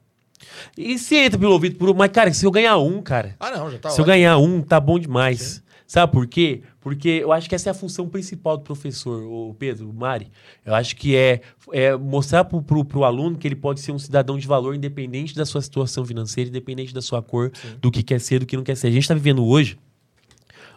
E 0.76 0.98
se 0.98 1.16
entra 1.16 1.38
pelo 1.38 1.52
ouvido 1.52 1.76
por 1.76 1.90
um. 1.90 1.94
Mas, 1.94 2.10
cara, 2.10 2.32
se 2.32 2.44
eu 2.44 2.50
ganhar 2.50 2.78
um, 2.78 3.02
cara. 3.02 3.36
Ah, 3.38 3.50
não, 3.50 3.70
já 3.70 3.78
tá 3.78 3.90
se 3.90 4.00
eu 4.00 4.02
ótimo. 4.02 4.14
ganhar 4.14 4.38
um, 4.38 4.62
tá 4.62 4.80
bom 4.80 4.98
demais. 4.98 5.62
Sabe 5.86 6.12
por 6.12 6.24
quê? 6.28 6.62
Porque 6.80 7.08
eu 7.08 7.32
acho 7.32 7.48
que 7.48 7.54
essa 7.56 7.68
é 7.68 7.72
a 7.72 7.74
função 7.74 8.08
principal 8.08 8.56
do 8.56 8.62
professor, 8.62 9.24
o 9.24 9.54
Pedro, 9.58 9.90
o 9.90 9.92
Mari. 9.92 10.30
Eu 10.64 10.72
acho 10.72 10.94
que 10.94 11.16
é, 11.16 11.40
é 11.72 11.96
mostrar 11.96 12.44
pro, 12.44 12.62
pro, 12.62 12.84
pro 12.84 13.02
aluno 13.02 13.36
que 13.36 13.48
ele 13.48 13.56
pode 13.56 13.80
ser 13.80 13.90
um 13.90 13.98
cidadão 13.98 14.38
de 14.38 14.46
valor 14.46 14.76
independente 14.76 15.34
da 15.34 15.44
sua 15.44 15.60
situação 15.60 16.04
financeira, 16.04 16.48
independente 16.48 16.94
da 16.94 17.02
sua 17.02 17.20
cor, 17.20 17.50
do 17.80 17.90
que 17.90 18.04
quer 18.04 18.20
ser, 18.20 18.38
do 18.38 18.46
que 18.46 18.56
não 18.56 18.62
quer 18.62 18.76
ser. 18.76 18.86
A 18.86 18.92
gente 18.92 19.08
tá 19.08 19.14
vivendo 19.14 19.44
hoje 19.44 19.76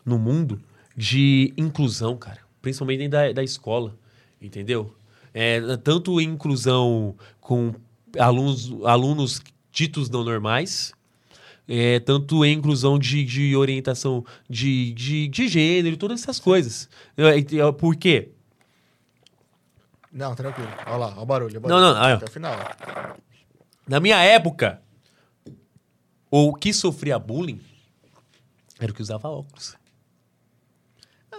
no 0.03 0.17
mundo 0.17 0.59
de 0.97 1.53
inclusão, 1.55 2.17
cara. 2.17 2.39
Principalmente 2.59 2.97
dentro 2.97 3.11
da, 3.11 3.31
da 3.33 3.43
escola, 3.43 3.95
entendeu? 4.41 4.95
É, 5.31 5.61
tanto 5.77 6.19
inclusão 6.19 7.15
com 7.39 7.73
alunos, 8.17 8.73
alunos 8.83 9.41
ditos 9.73 10.09
não 10.09 10.23
normais, 10.23 10.93
é, 11.67 11.99
tanto 11.99 12.45
em 12.45 12.53
inclusão 12.53 12.97
de, 12.99 13.25
de 13.25 13.55
orientação 13.55 14.23
de, 14.49 14.93
de, 14.93 15.27
de 15.27 15.47
gênero, 15.49 15.97
todas 15.97 16.21
essas 16.21 16.39
coisas. 16.39 16.87
É, 17.17 17.39
é, 17.39 17.71
Por 17.71 17.95
quê? 17.95 18.29
Não, 20.11 20.35
tranquilo. 20.35 20.69
Olha 20.85 20.95
lá, 20.97 21.07
olha 21.13 21.21
o 21.21 21.25
barulho. 21.25 21.59
olha 21.63 21.65
o 21.65 21.69
Não, 21.69 21.93
barulho. 21.93 21.93
não, 21.95 22.11
ó. 22.11 22.15
Até 22.17 22.25
o 22.25 22.31
final. 22.31 22.55
Na 23.87 23.99
minha 23.99 24.21
época, 24.23 24.79
o 26.29 26.53
que 26.53 26.71
sofria 26.71 27.17
bullying 27.17 27.59
era 28.79 28.91
o 28.91 28.95
que 28.95 29.01
usava 29.01 29.27
óculos. 29.27 29.75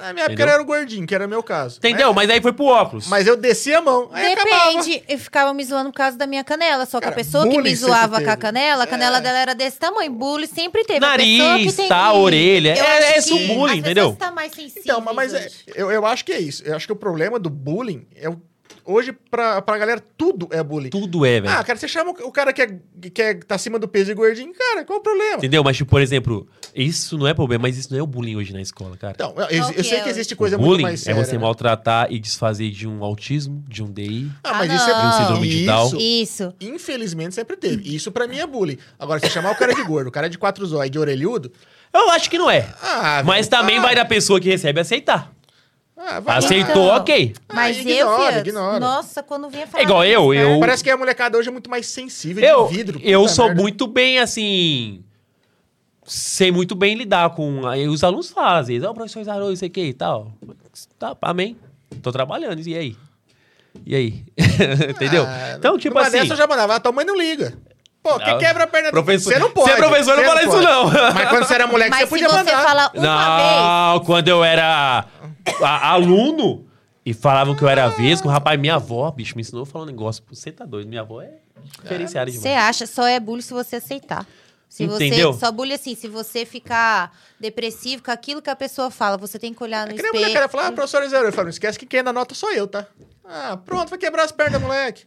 Na 0.00 0.12
minha 0.12 0.24
época 0.24 0.34
Entendeu? 0.34 0.52
era 0.54 0.62
o 0.62 0.66
gordinho, 0.66 1.06
que 1.06 1.14
era 1.14 1.26
o 1.26 1.28
meu 1.28 1.42
caso. 1.42 1.78
Entendeu? 1.78 2.08
Mas, 2.12 2.26
Mas 2.26 2.30
aí 2.36 2.42
foi 2.42 2.52
pro 2.52 2.66
óculos. 2.66 3.06
mas 3.08 3.26
eu 3.26 3.36
descia 3.36 3.78
a 3.78 3.80
mão. 3.82 4.08
Aí 4.12 4.32
acabava. 4.32 4.72
Depende. 4.72 5.02
Eu 5.08 5.18
ficava 5.18 5.54
me 5.54 5.64
zoando 5.64 5.90
por 5.90 5.96
causa 5.96 6.16
da 6.16 6.26
minha 6.26 6.42
canela. 6.44 6.86
Só 6.86 6.98
que 6.98 7.04
Cara, 7.04 7.14
a 7.14 7.16
pessoa 7.16 7.44
que 7.44 7.50
me 7.50 7.56
bullying 7.56 7.74
zoava 7.76 8.16
com 8.20 8.24
a 8.24 8.30
teve. 8.30 8.36
canela, 8.36 8.84
a 8.84 8.86
canela 8.86 9.18
É. 9.18 9.20
dela 9.20 9.38
era 9.38 9.54
desse 9.54 9.78
tamanho. 9.78 10.12
Bullying 10.12 10.46
sempre 10.46 10.84
teve. 10.84 11.04
A 11.04 11.16
pessoa 11.16 11.26
que 11.26 11.38
Nariz, 11.38 11.74
tem- 11.76 11.88
tá, 11.88 12.12
orelha. 12.12 12.76
Eu 12.76 12.84
É- 12.84 12.96
acho 12.98 13.04
é 13.06 13.18
esse 13.18 13.32
o 13.32 13.38
bullying, 13.54 13.72
as 13.74 13.78
entendeu? 13.78 14.16
tá 14.16 14.30
mais 14.30 14.52
sensíveis 14.52 14.84
Então, 14.84 15.00
mas 15.00 15.32
é, 15.34 15.38
hoje. 15.46 15.54
eu, 15.74 15.90
eu 15.90 16.06
acho 16.06 16.24
que 16.24 16.32
é 16.32 16.38
isso. 16.40 16.62
Eu 16.64 16.74
acho 16.76 16.86
que 16.86 16.92
o 16.92 16.96
problema 16.96 17.38
do 17.38 17.48
bullying 17.50 18.06
é 18.16 18.28
o. 18.28 18.40
Hoje, 18.86 19.12
pra, 19.30 19.62
pra 19.62 19.78
galera, 19.78 20.02
tudo 20.16 20.46
é 20.50 20.62
bullying. 20.62 20.90
Tudo 20.90 21.24
é, 21.24 21.40
velho. 21.40 21.54
Ah, 21.54 21.64
cara, 21.64 21.78
você 21.78 21.88
chama 21.88 22.10
o 22.10 22.30
cara 22.30 22.52
que, 22.52 22.60
é, 22.60 22.78
que 23.14 23.22
é, 23.22 23.34
tá 23.34 23.54
acima 23.54 23.78
do 23.78 23.88
peso 23.88 24.10
e 24.10 24.14
gordinho, 24.14 24.52
cara, 24.52 24.84
qual 24.84 24.98
o 24.98 25.02
problema? 25.02 25.36
Entendeu? 25.38 25.64
Mas, 25.64 25.76
tipo, 25.78 25.90
por 25.90 26.02
exemplo, 26.02 26.46
isso 26.74 27.16
não 27.16 27.26
é 27.26 27.32
problema, 27.32 27.62
mas 27.62 27.78
isso 27.78 27.90
não 27.90 27.98
é 27.98 28.02
o 28.02 28.06
bullying 28.06 28.36
hoje 28.36 28.52
na 28.52 28.60
escola, 28.60 28.94
cara. 28.96 29.14
Então, 29.14 29.34
eu, 29.50 29.62
eu 29.68 29.72
que 29.72 29.82
sei 29.84 29.98
é 29.98 30.00
que 30.02 30.08
o- 30.08 30.10
existe 30.10 30.34
O 30.34 30.36
coisa 30.36 30.58
muito 30.58 30.68
bullying 30.70 30.82
mais 30.82 31.00
é 31.00 31.04
séria. 31.04 31.24
você 31.24 31.32
né? 31.32 31.38
maltratar 31.38 32.08
e 32.12 32.18
desfazer 32.18 32.70
de 32.70 32.86
um 32.86 33.02
autismo, 33.02 33.64
de 33.68 33.82
um 33.82 33.90
DI. 33.90 34.30
Ah, 34.44 34.52
mas 34.54 34.70
Ah, 34.70 34.74
isso 34.74 34.90
é 34.90 34.92
não. 34.92 35.00
De 35.00 35.06
um 35.06 35.18
síndrome 35.18 35.48
de 35.48 35.64
Down. 35.66 35.86
Isso, 35.86 35.98
Isso. 35.98 36.54
infelizmente, 36.60 37.34
sempre 37.34 37.56
teve. 37.56 37.94
Isso 37.94 38.12
pra 38.12 38.26
mim 38.28 38.38
é 38.38 38.46
bullying. 38.46 38.76
Agora, 38.98 39.18
se 39.18 39.30
chamar 39.30 39.52
o 39.52 39.56
cara 39.56 39.72
de 39.74 39.82
gordo, 39.82 40.08
o 40.08 40.12
cara 40.12 40.28
de 40.28 40.36
quatro 40.36 40.64
zóio 40.66 40.90
de 40.90 40.98
orelhudo, 40.98 41.50
Eu 41.92 42.10
acho 42.10 42.28
que 42.28 42.36
não 42.36 42.50
é. 42.50 42.68
ah, 42.82 43.22
Mas 43.24 43.46
também 43.48 43.78
ah, 43.78 43.82
vai 43.82 43.94
da 43.94 44.04
pessoa 44.04 44.40
que 44.40 44.48
recebe 44.50 44.80
aceitar. 44.80 45.32
Ah, 45.96 46.18
vai. 46.20 46.38
Aceitou, 46.38 46.70
Então. 46.86 46.96
ok. 46.96 47.34
Mas 47.52 47.76
Ah, 47.76 47.80
eu, 47.80 47.88
ignora, 47.90 48.32
Fiat, 48.32 48.48
ignora. 48.48 48.80
nossa, 48.80 49.22
quando 49.22 49.48
vinha 49.48 49.66
falar... 49.66 49.82
É 49.82 49.84
igual 49.86 50.04
eu, 50.04 50.32
disso, 50.32 50.42
eu- 50.44 50.60
Parece 50.60 50.82
que 50.84 50.90
a 50.90 50.96
molecada 50.96 51.38
hoje 51.38 51.48
é 51.48 51.52
muito 51.52 51.70
mais 51.70 51.86
sensível 51.86 52.42
Eu, 52.44 52.66
de 52.66 52.74
vidro. 52.76 53.00
eu 53.02 53.28
sou 53.28 53.46
merda. 53.46 53.62
muito 53.62 53.86
bem, 53.86 54.18
assim. 54.18 55.04
Sei 56.06 56.50
muito 56.52 56.74
bem 56.74 56.94
lidar 56.96 57.30
com. 57.30 57.66
Aí 57.66 57.88
os 57.88 58.04
alunos 58.04 58.28
falam, 58.30 58.58
às 58.60 58.66
vezes, 58.68 58.82
ó, 58.86 58.92
professor 58.92 59.24
Zarou, 59.24 59.52
isso 59.52 59.64
aqui 59.64 59.80
e 59.86 59.94
tal. 59.94 60.32
Tá, 60.98 61.16
amém. 61.22 61.56
Tô 62.02 62.12
trabalhando, 62.12 62.60
e 62.66 62.76
aí? 62.76 62.96
E 63.86 63.94
aí? 63.94 64.24
Entendeu? 64.90 65.24
Ah, 65.26 65.54
então, 65.56 65.78
tipo 65.78 65.98
assim. 65.98 66.10
dessa 66.18 66.34
eu 66.34 66.36
já 66.36 66.46
mandava, 66.46 66.74
ah, 66.74 66.80
tua 66.80 66.92
mãe 66.92 67.04
não 67.06 67.16
liga. 67.16 67.56
Pô, 68.02 68.18
que 68.18 68.30
Não. 68.30 68.38
quebra 68.38 68.64
a 68.64 68.66
perna 68.66 68.90
do- 68.90 68.92
Professor- 68.92 69.32
Você 69.32 69.38
não 69.38 69.50
pode. 69.50 69.70
Você 69.70 69.76
é 69.76 69.76
professor, 69.78 70.14
não 70.14 70.22
Você 70.22 70.28
fala 70.28 70.42
isso, 70.42 70.50
pode. 70.50 70.64
não. 70.66 71.14
Mas 71.14 71.28
quando 71.30 71.44
você 71.46 71.54
era 71.54 71.66
moleque, 71.66 71.90
Mas 71.90 71.98
você 72.00 72.04
se 72.04 72.10
podia 72.10 72.28
você 72.28 72.36
mandar. 72.36 72.62
fala 72.62 72.82
uma 72.82 72.90
vez... 72.92 73.02
Não, 73.96 74.00
quando 74.04 74.28
eu 74.28 74.44
era 74.44 75.06
a- 75.62 75.90
aluno 75.92 76.66
e 77.04 77.12
falavam 77.12 77.54
que 77.54 77.62
eu 77.62 77.68
era 77.68 77.88
vesgo, 77.88 78.28
rapaz, 78.28 78.58
minha 78.58 78.76
avó, 78.76 79.10
bicho, 79.10 79.34
me 79.36 79.42
ensinou 79.42 79.62
a 79.62 79.66
falar 79.66 79.84
um 79.84 79.88
negócio. 79.88 80.22
Você 80.30 80.50
tá 80.52 80.64
doido, 80.64 80.88
minha 80.88 81.02
avó 81.02 81.20
é 81.20 81.30
diferenciada 81.82 82.30
Você 82.30 82.38
demais. 82.40 82.64
acha, 82.68 82.86
só 82.86 83.06
é 83.06 83.18
bullying 83.20 83.42
se 83.42 83.52
você 83.52 83.76
aceitar. 83.76 84.26
Se 84.68 84.82
Entendeu? 84.84 85.32
você, 85.32 85.38
só 85.40 85.52
bullying 85.52 85.74
assim, 85.74 85.94
se 85.94 86.08
você 86.08 86.44
ficar 86.44 87.16
depressivo 87.38 88.02
com 88.02 88.10
aquilo 88.10 88.42
que 88.42 88.50
a 88.50 88.56
pessoa 88.56 88.90
fala, 88.90 89.16
você 89.16 89.38
tem 89.38 89.54
que 89.54 89.62
olhar 89.62 89.86
no 89.86 89.92
É 89.92 89.94
que 89.96 90.02
nem 90.02 90.06
a 90.06 90.12
espelho. 90.14 90.24
molecada 90.24 90.48
fala, 90.48 90.66
ah, 90.68 90.72
professor 90.72 91.08
zero. 91.08 91.28
Eu 91.28 91.32
falo, 91.32 91.44
não 91.44 91.50
esquece 91.50 91.78
que 91.78 91.86
quem 91.86 92.00
é 92.00 92.02
da 92.02 92.12
nota 92.12 92.34
sou 92.34 92.50
eu, 92.52 92.66
tá? 92.66 92.86
Ah, 93.24 93.56
pronto, 93.64 93.88
vai 93.90 93.98
quebrar 93.98 94.24
as 94.24 94.32
pernas, 94.32 94.60
moleque. 94.60 95.04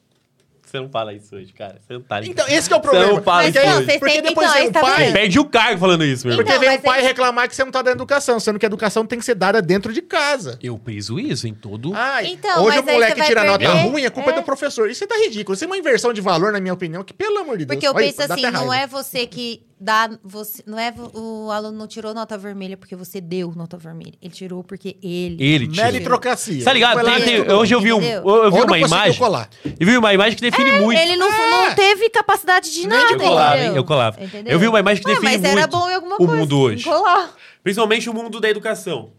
Você 0.70 0.80
não 0.80 0.90
fala 0.90 1.14
isso 1.14 1.34
hoje, 1.36 1.54
cara. 1.54 1.78
Você 1.80 1.94
não 1.94 2.02
tá 2.02 2.20
ligado. 2.20 2.34
Então, 2.46 2.58
esse 2.58 2.68
que 2.68 2.74
é 2.74 2.78
o 2.78 2.80
Você 2.82 2.88
problema. 2.90 3.14
não 3.14 3.24
fala 3.24 3.44
Mas 3.44 3.56
isso 3.56 3.66
não, 3.66 3.78
hoje. 3.78 4.00
Porque 4.00 4.22
depois 4.22 4.48
Então, 4.50 4.60
vem 4.60 4.68
um 4.68 4.72
tá 4.74 4.82
pai, 4.82 5.04
vendo? 5.06 5.14
Perde 5.14 5.40
o 5.40 5.46
cargo 5.46 5.80
falando 5.80 6.04
isso, 6.04 6.28
meu 6.28 6.34
irmão. 6.34 6.46
Porque 6.46 6.58
Então, 6.58 6.70
vem 6.70 6.78
um 6.78 6.82
pai 6.82 7.00
aí- 7.00 7.06
reclamar 7.06 7.48
que 7.48 7.56
você 7.56 7.64
não 7.64 7.72
tá 7.72 7.82
dando 7.82 7.94
educação, 7.96 8.40
sendo 8.40 8.60
que 8.60 8.66
a 8.66 8.68
educação 8.68 9.06
tem 9.06 9.18
que 9.18 9.24
ser 9.26 9.36
dada 9.36 9.62
dentro 9.62 9.94
de 9.94 10.02
casa. 10.02 10.60
Eu 10.62 10.78
piso 10.78 11.20
isso 11.20 11.48
em 11.48 11.54
todo. 11.54 11.94
Ai, 11.96 12.28
Então, 12.28 12.64
hoje 12.66 12.80
o 12.80 12.84
moleque 12.84 13.20
você 13.22 13.28
tira 13.28 13.44
nota 13.46 13.60
perder- 13.60 13.90
ruim, 13.90 14.06
a 14.06 14.12
culpa 14.12 14.32
é. 14.32 14.34
é. 14.34 14.36
do 14.36 14.44
professor. 14.44 14.90
Isso 14.90 15.08
tá 15.08 15.16
ridículo. 15.18 15.56
Isso 15.56 15.64
é 15.64 15.68
uma 15.68 15.78
inversão 15.78 16.12
de 16.12 16.20
valor, 16.22 16.52
na 16.52 16.60
minha 16.60 16.74
opinião, 16.74 17.04
que 17.04 17.14
pelo 17.14 17.38
amor 17.40 17.58
de 17.58 17.66
Deus. 17.66 17.76
Porque 17.76 17.88
eu 17.88 17.94
Olha, 17.94 18.06
penso 18.06 18.22
assim, 18.34 18.42
não 18.52 18.74
é 18.74 18.86
você 18.86 19.26
que 19.26 19.62
dá. 19.80 20.10
Você, 20.24 20.64
não 20.66 20.78
é 20.80 20.94
o 21.14 21.50
aluno 21.52 21.78
não 21.78 21.88
tirou 21.88 22.14
nota 22.14 22.38
vermelha 22.38 22.76
porque 22.78 22.96
você 22.96 23.20
deu 23.22 23.54
nota 23.56 23.78
vermelha. 23.78 24.14
Ele 24.22 24.34
tirou 24.34 24.64
porque 24.64 24.98
ele. 25.02 25.38
Ele 25.44 25.68
tira. 25.68 25.92
Meritocracia. 25.92 26.64
Tá 26.64 26.74
ligado? 26.74 27.04
Tem- 27.04 27.24
tem- 27.44 27.52
hoje 27.52 27.74
eu 27.74 27.82
vi, 27.82 27.94
um, 27.94 28.02
eu, 28.02 28.26
eu 28.46 28.52
vi 28.52 28.62
uma 28.62 28.78
imagem. 28.80 29.18
colar. 29.20 29.50
Eu 29.66 29.88
vi 29.88 29.98
uma 29.98 30.14
imagem 30.14 30.36
que 30.36 30.42
define 30.42 30.72
muito. 30.80 31.00
Ele 31.00 31.16
não, 31.16 31.32
É. 31.32 31.50
não 31.52 31.76
teve 31.76 32.10
capacidade 32.10 32.72
de 32.72 32.80
Nem 32.80 32.90
nada, 32.90 33.08
de 33.08 33.14
Eu 33.14 33.20
colava, 33.20 33.58
entendeu? 33.58 33.76
Eu 33.76 33.84
colava. 33.84 34.24
Entendeu? 34.24 34.54
Eu 34.54 34.60
vi 34.60 34.68
uma 34.68 34.80
imagem 34.80 35.04
que 35.04 35.10
Ué, 35.10 35.16
define 35.16 35.32
mas 35.38 35.44
era 35.44 35.62
muito 35.62 35.72
bom 35.72 35.90
em 35.90 35.94
alguma 35.96 36.16
o 36.16 36.18
coisa. 36.18 36.36
mundo 36.36 36.60
hoje. 36.60 36.84
Colar. 36.84 37.34
Principalmente 37.64 38.10
o 38.10 38.14
mundo 38.14 38.40
da 38.40 38.50
educação. 38.50 39.12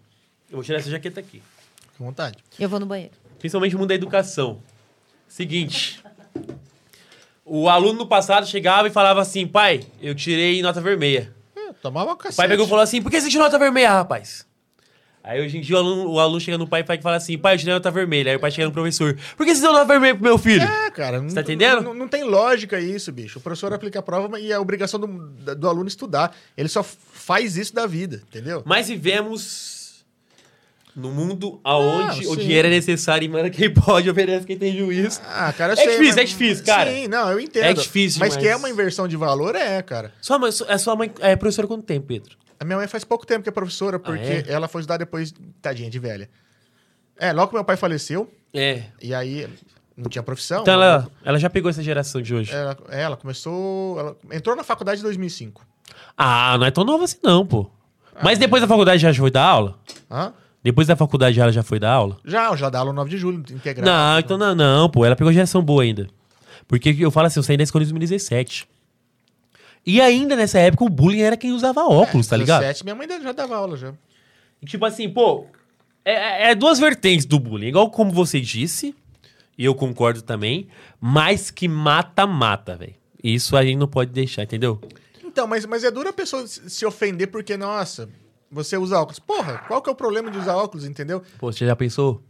Eu 0.50 0.56
vou 0.56 0.64
tirar 0.64 0.78
essa 0.78 0.90
jaqueta 0.90 1.20
aqui. 1.20 1.42
Com 1.98 2.04
vontade. 2.06 2.38
Eu 2.58 2.68
vou 2.68 2.80
no 2.80 2.86
banheiro. 2.86 3.12
Principalmente 3.38 3.76
o 3.76 3.78
mundo 3.78 3.88
da 3.88 3.94
educação. 3.94 4.60
Seguinte. 5.28 6.02
O 7.48 7.68
aluno 7.68 8.00
no 8.00 8.06
passado 8.06 8.46
chegava 8.46 8.88
e 8.88 8.90
falava 8.90 9.20
assim, 9.20 9.46
pai, 9.46 9.82
eu 10.00 10.14
tirei 10.14 10.60
nota 10.62 10.80
vermelha. 10.80 11.32
É, 11.56 11.72
tomava 11.82 12.12
O 12.12 12.16
cacete. 12.16 12.36
pai 12.36 12.48
pegou 12.48 12.66
e 12.66 12.68
falou 12.68 12.82
assim, 12.82 13.00
por 13.02 13.10
que 13.10 13.20
você 13.20 13.28
tirou 13.28 13.44
nota 13.44 13.58
vermelha, 13.58 13.90
rapaz? 13.90 14.46
Aí 15.22 15.44
hoje 15.44 15.58
em 15.58 15.60
dia 15.60 15.76
o 15.76 15.78
aluno, 15.78 16.10
o 16.12 16.20
aluno 16.20 16.40
chega 16.40 16.56
no 16.56 16.66
pai 16.66 16.82
e 16.88 17.02
fala 17.02 17.16
assim, 17.16 17.36
pai, 17.36 17.54
eu 17.54 17.58
tirei 17.58 17.74
nota 17.74 17.90
vermelha. 17.90 18.30
Aí 18.30 18.36
o 18.36 18.40
pai 18.40 18.50
chega 18.50 18.66
no 18.66 18.72
professor, 18.72 19.16
por 19.36 19.44
que 19.44 19.54
você 19.54 19.60
deu 19.60 19.72
nota 19.72 19.84
vermelha 19.84 20.14
pro 20.14 20.24
meu 20.24 20.38
filho? 20.38 20.62
É, 20.62 20.90
cara. 20.90 21.20
Não, 21.20 21.28
tá 21.34 21.40
entendendo? 21.42 21.82
Não, 21.82 21.92
não 21.94 22.08
tem 22.08 22.24
lógica 22.24 22.80
isso, 22.80 23.12
bicho. 23.12 23.38
O 23.38 23.42
professor 23.42 23.72
aplica 23.72 23.98
a 23.98 24.02
prova 24.02 24.40
e 24.40 24.50
é 24.52 24.54
a 24.54 24.60
obrigação 24.60 24.98
do, 24.98 25.06
do 25.54 25.68
aluno 25.68 25.86
estudar. 25.88 26.34
Ele 26.56 26.68
só 26.68 26.82
faz 26.82 27.56
isso 27.58 27.74
da 27.74 27.86
vida, 27.86 28.22
entendeu? 28.28 28.62
Mas 28.64 28.88
vivemos 28.88 29.77
no 30.98 31.10
mundo 31.10 31.60
aonde 31.62 32.26
o 32.26 32.36
dinheiro 32.36 32.66
é 32.68 32.70
necessário 32.70 33.24
e 33.24 33.28
manda 33.28 33.48
quem 33.48 33.72
pode, 33.72 34.08
obedece 34.10 34.44
quem 34.46 34.58
tem 34.58 34.76
juízo. 34.76 35.20
Ah, 35.26 35.52
cara, 35.52 35.72
É 35.74 35.76
sei, 35.76 35.84
difícil, 35.92 36.06
mas- 36.06 36.16
é 36.18 36.24
difícil, 36.24 36.64
cara. 36.64 36.90
Sim, 36.90 37.06
não, 37.08 37.30
eu 37.30 37.40
entendo. 37.40 37.64
É 37.64 37.72
difícil 37.72 38.18
Mas 38.20 38.30
demais. 38.30 38.36
que 38.36 38.48
é 38.48 38.56
uma 38.56 38.68
inversão 38.68 39.06
de 39.06 39.16
valor, 39.16 39.54
é, 39.54 39.80
cara. 39.82 40.12
Sua 40.20 40.38
mãe, 40.38 40.50
a 40.68 40.78
sua 40.78 40.96
mãe 40.96 41.10
é 41.20 41.36
professora 41.36 41.66
quanto 41.68 41.84
tempo, 41.84 42.06
Pedro? 42.06 42.36
A 42.60 42.64
minha 42.64 42.76
mãe 42.76 42.88
faz 42.88 43.04
pouco 43.04 43.24
tempo 43.24 43.42
que 43.44 43.48
é 43.48 43.52
professora, 43.52 43.98
porque 43.98 44.20
é? 44.22 44.44
ela 44.48 44.66
foi 44.66 44.80
estudar 44.80 44.96
depois, 44.96 45.32
tadinha 45.62 45.88
de 45.88 45.98
velha. 46.00 46.28
É, 47.16 47.32
logo 47.32 47.48
que 47.48 47.54
meu 47.54 47.64
pai 47.64 47.76
faleceu, 47.76 48.28
É. 48.52 48.82
e 49.00 49.14
aí 49.14 49.48
não 49.96 50.08
tinha 50.10 50.22
profissão. 50.22 50.62
Então 50.62 50.74
ela, 50.74 51.08
ela 51.24 51.38
já 51.38 51.48
pegou 51.48 51.70
essa 51.70 51.82
geração 51.82 52.20
de 52.20 52.34
hoje. 52.34 52.52
Ela, 52.52 52.76
é, 52.88 53.02
ela 53.02 53.16
começou. 53.16 53.98
Ela 53.98 54.16
entrou 54.32 54.56
na 54.56 54.64
faculdade 54.64 55.00
em 55.00 55.04
2005. 55.04 55.64
Ah, 56.16 56.56
não 56.58 56.66
é 56.66 56.70
tão 56.70 56.82
nova 56.84 57.04
assim 57.04 57.18
não, 57.22 57.46
pô. 57.46 57.70
Ah, 58.14 58.20
Mas 58.24 58.38
é. 58.38 58.40
depois 58.40 58.60
da 58.60 58.66
faculdade 58.68 59.00
já 59.00 59.14
foi 59.14 59.30
dar 59.30 59.44
aula? 59.44 59.78
Hã? 60.10 60.32
Depois 60.68 60.86
da 60.86 60.94
faculdade 60.94 61.40
ela 61.40 61.50
já 61.50 61.62
foi 61.62 61.78
dar 61.78 61.92
aula? 61.92 62.18
Já, 62.22 62.54
já 62.54 62.68
dá 62.68 62.80
aula 62.80 62.92
9 62.92 63.08
de 63.08 63.16
julho, 63.16 63.38
integral. 63.38 63.86
Não, 63.86 64.18
então 64.18 64.36
não, 64.36 64.54
não, 64.54 64.90
pô. 64.90 65.02
Ela 65.02 65.16
pegou 65.16 65.32
geração 65.32 65.62
boa 65.62 65.82
ainda. 65.82 66.06
Porque 66.66 66.94
eu 66.98 67.10
falo 67.10 67.26
assim, 67.26 67.40
eu 67.40 67.42
saí 67.42 67.56
da 67.56 67.62
escola 67.62 67.82
em 67.84 67.86
2017. 67.86 68.68
E 69.86 69.98
ainda 69.98 70.36
nessa 70.36 70.58
época 70.58 70.84
o 70.84 70.90
bullying 70.90 71.22
era 71.22 71.38
quem 71.38 71.52
usava 71.52 71.86
óculos, 71.86 72.26
tá 72.26 72.36
ligado? 72.36 72.60
17, 72.60 72.84
minha 72.84 72.94
mãe 72.94 73.08
já 73.08 73.32
dava 73.32 73.56
aula 73.56 73.78
já. 73.78 73.94
E, 74.60 74.66
tipo 74.66 74.84
assim, 74.84 75.08
pô, 75.08 75.46
é, 76.04 76.50
é 76.50 76.54
duas 76.54 76.78
vertentes 76.78 77.24
do 77.24 77.38
bullying. 77.38 77.68
Igual 77.68 77.90
como 77.90 78.10
você 78.10 78.38
disse, 78.38 78.94
e 79.56 79.64
eu 79.64 79.74
concordo 79.74 80.20
também, 80.20 80.68
mas 81.00 81.50
que 81.50 81.66
mata-mata, 81.66 82.76
velho. 82.76 82.94
Isso 83.24 83.56
a 83.56 83.64
gente 83.64 83.78
não 83.78 83.88
pode 83.88 84.10
deixar, 84.10 84.42
entendeu? 84.42 84.78
Então, 85.24 85.46
mas, 85.46 85.64
mas 85.64 85.82
é 85.82 85.90
duro 85.90 86.10
a 86.10 86.12
pessoa 86.12 86.46
se 86.46 86.84
ofender 86.84 87.28
porque, 87.28 87.56
nossa, 87.56 88.10
você 88.50 88.76
usa 88.76 88.98
óculos. 88.98 89.18
Porra, 89.18 89.58
qual 89.66 89.80
que 89.82 89.88
é 89.88 89.92
o 89.92 89.96
problema 89.96 90.30
de 90.30 90.38
usar 90.38 90.56
óculos, 90.56 90.84
entendeu? 90.86 91.22
Pô, 91.38 91.52
você 91.52 91.66
já 91.66 91.76
pensou? 91.76 92.22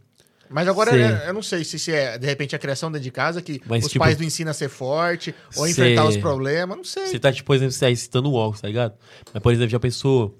Mas 0.51 0.67
agora, 0.67 0.97
é, 0.99 1.29
eu 1.29 1.33
não 1.33 1.43
sei 1.43 1.63
se, 1.63 1.77
se 1.77 1.91
é, 1.91 2.17
de 2.17 2.25
repente, 2.25 2.55
a 2.55 2.59
criação 2.59 2.91
dentro 2.91 3.03
de 3.03 3.11
casa 3.11 3.39
que 3.39 3.61
Mas, 3.67 3.85
os 3.85 3.91
tipo, 3.91 4.03
pais 4.03 4.17
não 4.17 4.25
ensinam 4.25 4.49
a 4.49 4.53
ser 4.53 4.67
forte, 4.67 5.33
ou 5.55 5.63
a 5.63 5.67
Sei. 5.67 5.71
enfrentar 5.71 6.05
os 6.07 6.17
problemas, 6.17 6.75
não 6.75 6.83
sei. 6.83 7.05
Você 7.05 7.19
tá, 7.19 7.31
tipo, 7.31 7.45
por 7.45 7.55
exemplo, 7.55 7.71
você 7.71 7.79
tá 7.81 7.85
aí 7.85 7.95
citando 7.95 8.31
o 8.31 8.33
óculos, 8.33 8.59
tá 8.61 8.67
ligado? 8.67 8.95
Mas, 9.31 9.43
por 9.43 9.53
exemplo, 9.53 9.69
já 9.69 9.79
pensou. 9.79 10.35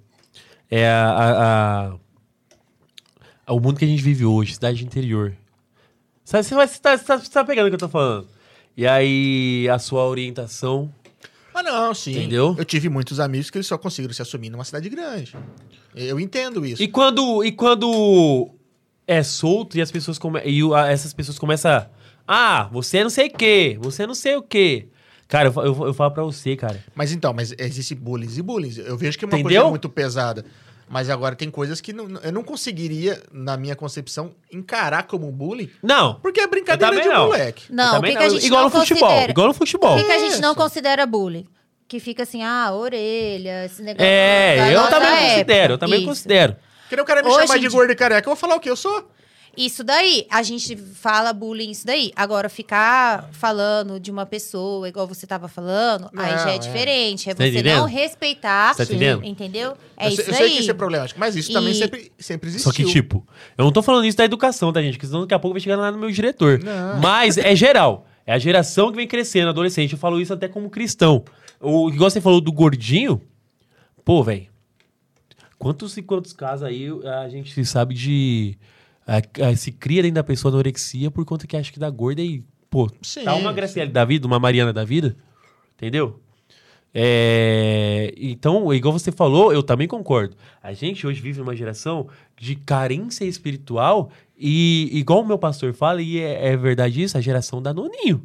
É 0.71 0.87
a, 0.89 1.09
a- 1.11 1.93
a- 3.47 3.53
o 3.53 3.59
mundo 3.59 3.77
que 3.77 3.85
a 3.85 3.87
gente 3.87 4.01
vive 4.01 4.25
hoje, 4.25 4.53
cidade 4.55 4.83
interior. 4.83 5.35
Sabe, 6.25 6.43
você, 6.43 6.55
vai, 6.55 6.67
você, 6.67 6.79
tá, 6.79 6.97
você, 6.97 7.03
tá, 7.03 7.17
você 7.17 7.29
tá 7.29 7.43
pegando 7.45 7.67
o 7.67 7.69
que 7.69 7.75
eu 7.75 7.79
tô 7.79 7.89
falando. 7.89 8.27
E 8.77 8.87
aí, 8.87 9.67
a 9.71 9.77
sua 9.79 10.05
orientação. 10.05 10.91
Ah, 11.59 11.63
não, 11.63 11.93
sim. 11.93 12.11
Entendeu? 12.11 12.55
Eu 12.57 12.65
tive 12.65 12.87
muitos 12.89 13.19
amigos 13.19 13.49
que 13.49 13.57
eles 13.57 13.67
só 13.67 13.77
conseguiram 13.77 14.13
se 14.13 14.21
assumir 14.21 14.49
numa 14.49 14.63
cidade 14.63 14.87
grande. 14.89 15.35
Eu 15.95 16.19
entendo 16.19 16.65
isso. 16.65 16.81
E 16.81 16.87
quando, 16.87 17.43
e 17.43 17.51
quando 17.51 18.49
é 19.05 19.21
solto 19.23 19.77
e 19.77 19.81
as 19.81 19.91
pessoas 19.91 20.17
come, 20.17 20.39
e 20.45 20.61
essas 20.87 21.13
pessoas 21.13 21.37
começam 21.37 21.71
a. 21.71 21.87
Ah, 22.27 22.69
você 22.71 23.03
não 23.03 23.09
sei 23.09 23.27
o 23.27 23.31
quê, 23.31 23.77
você 23.81 24.05
não 24.05 24.13
sei 24.15 24.35
o 24.35 24.41
quê. 24.41 24.87
Cara, 25.27 25.49
eu, 25.49 25.63
eu, 25.63 25.87
eu 25.87 25.93
falo 25.93 26.11
pra 26.11 26.23
você, 26.23 26.55
cara. 26.55 26.83
Mas 26.95 27.11
então, 27.11 27.33
mas 27.33 27.53
existe 27.57 27.93
bullying 27.93 28.29
e 28.35 28.41
bullying. 28.41 28.73
Eu 28.77 28.97
vejo 28.97 29.17
que 29.17 29.25
é 29.25 29.27
uma 29.27 29.35
Entendeu? 29.39 29.61
coisa 29.61 29.69
muito 29.69 29.89
pesada. 29.89 30.45
Mas 30.89 31.09
agora 31.09 31.35
tem 31.35 31.51
coisas 31.51 31.79
que 31.79 31.93
não- 31.93 32.19
eu 32.23 32.31
não 32.31 32.43
conseguiria, 32.43 33.21
na 33.31 33.55
minha 33.55 33.75
concepção, 33.75 34.31
encarar 34.51 35.03
como 35.03 35.31
bullying. 35.31 35.69
Não. 35.83 36.15
Porque 36.15 36.39
é 36.41 36.47
brincadeira 36.47 36.99
de 37.01 37.07
não. 37.07 37.27
moleque. 37.27 37.65
Não, 37.71 37.99
o 37.99 38.01
que, 38.01 38.11
que 38.11 38.17
a 38.17 38.21
não. 38.21 38.29
gente 38.31 38.45
igual 38.47 38.61
não 38.63 38.69
no 38.69 38.75
futebol. 38.75 39.07
considera? 39.09 39.31
Igual 39.31 39.47
no 39.47 39.53
futebol. 39.53 39.95
O 39.95 39.99
que, 39.99 40.05
que 40.05 40.11
a 40.11 40.19
gente 40.19 40.41
não 40.41 40.51
Isso. 40.51 40.59
considera 40.59 41.05
bullying? 41.05 41.45
Que 41.87 41.99
fica 41.99 42.23
assim, 42.23 42.43
ah, 42.43 42.71
orelha, 42.73 43.65
esse 43.65 43.81
negócio. 43.81 44.05
É, 44.05 44.75
eu 44.75 44.87
também 44.89 45.07
época. 45.09 45.27
considero, 45.29 45.73
eu 45.73 45.77
também 45.77 45.99
Isso. 45.99 46.07
considero. 46.07 46.55
Que 46.89 46.95
nem 46.95 47.03
o 47.03 47.05
cara 47.05 47.21
me 47.21 47.29
Hoje 47.29 47.41
chamar 47.41 47.53
de 47.55 47.59
dia- 47.61 47.69
gordo 47.69 47.91
e 47.91 47.95
careca, 47.95 48.27
eu 48.27 48.31
vou 48.31 48.35
falar 48.35 48.55
o 48.55 48.59
quê? 48.59 48.69
Eu 48.69 48.75
sou. 48.75 49.09
Isso 49.57 49.83
daí, 49.83 50.25
a 50.29 50.41
gente 50.41 50.75
fala 50.77 51.33
bullying, 51.33 51.71
isso 51.71 51.85
daí. 51.85 52.11
Agora, 52.15 52.47
ficar 52.47 53.29
falando 53.33 53.99
de 53.99 54.09
uma 54.09 54.25
pessoa, 54.25 54.87
igual 54.87 55.05
você 55.07 55.27
tava 55.27 55.47
falando, 55.47 56.09
aí 56.15 56.31
já 56.31 56.51
é, 56.51 56.55
é. 56.55 56.57
diferente. 56.59 57.29
É 57.29 57.33
Tá 57.33 57.43
você 57.43 57.49
entendendo? 57.49 57.77
não 57.79 57.85
respeitar, 57.85 58.75
Tá 58.75 58.83
entendendo? 58.83 59.23
entendeu? 59.25 59.75
É 59.97 60.05
eu 60.07 60.09
isso 60.11 60.23
sei, 60.23 60.31
eu 60.31 60.37
sei 60.37 60.49
que 60.51 60.59
isso 60.61 60.71
é 60.71 60.73
problemático, 60.73 61.19
mas 61.19 61.35
isso 61.35 61.51
também 61.51 61.71
E- 61.71 61.75
sempre, 61.75 62.11
sempre 62.17 62.49
existiu. 62.49 62.71
Só 62.71 62.75
que, 62.75 62.85
tipo, 62.85 63.27
eu 63.57 63.65
não 63.65 63.71
tô 63.71 63.81
falando 63.81 64.05
isso 64.05 64.17
da 64.17 64.23
educação, 64.25 64.71
tá, 64.71 64.81
gente? 64.81 64.93
Porque 64.93 65.07
senão 65.07 65.21
daqui 65.21 65.33
a 65.33 65.39
pouco 65.39 65.53
vai 65.55 65.61
chegar 65.61 65.75
lá 65.77 65.91
no 65.91 65.97
meu 65.97 66.09
diretor. 66.11 66.59
Não. 66.63 66.99
Mas 67.01 67.37
é 67.37 67.55
geral. 67.55 68.05
É 68.25 68.33
a 68.33 68.37
geração 68.39 68.91
que 68.91 68.95
vem 68.97 69.07
crescendo, 69.07 69.49
adolescente. 69.49 69.93
Eu 69.93 69.99
falo 69.99 70.21
isso 70.21 70.31
até 70.33 70.47
como 70.47 70.69
cristão. 70.69 71.25
O 71.59 71.89
igual 71.89 72.09
você 72.09 72.21
falou 72.21 72.39
do 72.39 72.51
gordinho, 72.51 73.19
pô, 74.05 74.23
velho. 74.23 74.47
Quantos 75.57 75.97
e 75.97 76.01
quantos 76.01 76.31
casos 76.31 76.63
aí 76.65 76.87
a 77.23 77.27
gente 77.27 77.65
sabe 77.65 77.93
de. 77.93 78.57
A- 79.17 79.47
a- 79.49 79.55
se 79.55 79.71
cria 79.71 80.01
dentro 80.01 80.15
da 80.15 80.23
pessoa 80.23 80.51
anorexia 80.53 81.09
por 81.09 81.25
conta 81.25 81.47
que 81.47 81.57
acha 81.57 81.71
que 81.71 81.79
dá 81.79 81.89
gorda 81.89 82.21
e, 82.21 82.43
pô, 82.69 82.89
Sim, 83.01 83.23
tá 83.23 83.35
uma 83.35 83.51
Graciele 83.53 83.91
da 83.91 84.05
vida, 84.05 84.27
uma 84.27 84.39
Mariana 84.39 84.71
da 84.71 84.83
vida. 84.83 85.15
Entendeu? 85.75 86.19
É, 86.93 88.13
então, 88.17 88.73
igual 88.73 88.91
você 88.91 89.11
falou, 89.11 89.53
eu 89.53 89.61
também 89.61 89.87
concordo. 89.87 90.35
A 90.61 90.73
gente 90.73 91.05
hoje 91.05 91.21
vive 91.21 91.39
numa 91.39 91.55
geração 91.55 92.07
de 92.37 92.55
carência 92.55 93.25
espiritual 93.25 94.09
e, 94.37 94.89
igual 94.91 95.21
o 95.21 95.25
meu 95.27 95.37
pastor 95.37 95.73
fala, 95.73 96.01
e 96.01 96.19
é, 96.19 96.47
é 96.49 96.57
verdade 96.57 97.01
isso, 97.01 97.17
a 97.17 97.21
geração 97.21 97.61
da 97.61 97.73
noninho. 97.73 98.19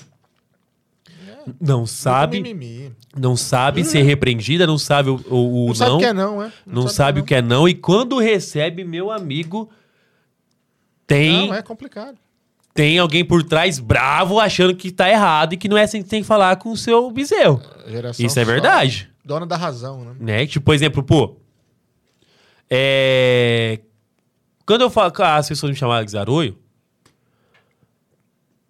Não 1.60 1.86
sabe, 1.86 2.42
não 3.14 3.36
sabe 3.36 3.84
ser 3.84 4.00
repreendida, 4.02 4.66
não 4.66 4.78
sabe 4.78 5.10
o, 5.10 5.20
o, 5.28 5.64
o 5.64 5.66
Não, 5.68 5.74
sabe 5.74 5.90
não, 5.90 5.96
o 5.96 5.98
que 6.00 6.06
é 6.06 6.12
não, 6.14 6.42
é? 6.42 6.52
não 6.66 6.88
sabe 6.88 7.20
o 7.20 7.24
que 7.24 7.34
é 7.34 7.42
não, 7.42 7.68
e 7.68 7.74
quando 7.74 8.18
recebe, 8.18 8.82
meu 8.82 9.10
amigo, 9.10 9.68
tem, 11.18 11.48
Não, 11.48 11.54
é 11.54 11.62
complicado. 11.62 12.16
tem 12.74 12.98
alguém 12.98 13.24
por 13.24 13.42
trás 13.42 13.78
bravo 13.78 14.38
achando 14.40 14.74
que 14.74 14.90
tá 14.90 15.08
errado 15.08 15.52
e 15.52 15.56
que 15.56 15.68
não 15.68 15.76
é 15.76 15.82
assim 15.84 16.02
que 16.02 16.08
tem 16.08 16.22
que 16.22 16.26
falar 16.26 16.56
com 16.56 16.70
o 16.72 16.76
seu 16.76 17.10
bezerro. 17.10 17.62
Isso 18.18 18.38
é 18.38 18.44
verdade. 18.44 19.10
Dona 19.24 19.46
da 19.46 19.56
razão, 19.56 20.04
né? 20.04 20.14
Né? 20.18 20.46
Tipo, 20.46 20.66
por 20.66 20.74
exemplo, 20.74 21.02
pô. 21.02 21.36
É... 22.70 23.80
Quando 24.66 24.80
eu 24.82 24.90
falo, 24.90 25.12
as 25.22 25.48
pessoas 25.48 25.70
me 25.70 25.76
chamavam 25.76 26.04
de 26.04 26.10
Zaroio, 26.10 26.58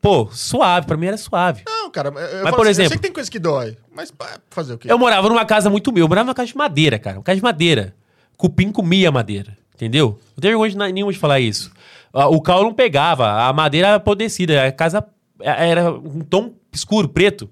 pô, 0.00 0.28
suave, 0.32 0.86
pra 0.86 0.96
mim 0.96 1.06
era 1.06 1.16
suave. 1.16 1.62
Não, 1.66 1.90
cara, 1.90 2.08
eu, 2.08 2.44
Mas, 2.44 2.54
por 2.54 2.62
assim, 2.62 2.70
exemplo- 2.70 2.84
eu 2.84 2.88
sei 2.88 2.96
que 2.98 3.02
tem 3.02 3.12
coisa 3.12 3.30
que 3.30 3.38
dói, 3.38 3.76
mas 3.94 4.12
fazer 4.50 4.74
o 4.74 4.78
quê? 4.78 4.90
Eu 4.90 4.98
morava 4.98 5.28
numa 5.28 5.44
casa 5.44 5.70
muito 5.70 5.92
meu, 5.92 6.04
eu 6.04 6.08
morava 6.08 6.26
numa 6.26 6.34
casa 6.34 6.48
de 6.48 6.56
madeira, 6.56 6.98
cara. 6.98 7.18
Uma 7.18 7.22
casa 7.22 7.36
de 7.36 7.42
madeira. 7.42 7.94
Cupim 8.36 8.72
comia 8.72 9.12
madeira, 9.12 9.56
entendeu? 9.74 10.18
Não 10.36 10.40
tenho 10.42 10.52
vergonha 10.58 10.70
de 10.88 10.92
nenhuma 10.92 11.12
de 11.12 11.18
falar 11.18 11.38
isso. 11.38 11.72
Ah, 12.14 12.28
O 12.28 12.40
cal 12.40 12.62
não 12.62 12.72
pegava, 12.72 13.28
a 13.48 13.52
madeira 13.52 13.88
era 13.88 13.96
apodrecida, 13.96 14.66
a 14.66 14.72
casa 14.72 15.04
era 15.40 15.90
um 15.90 16.20
tom 16.20 16.54
escuro, 16.72 17.08
preto. 17.08 17.50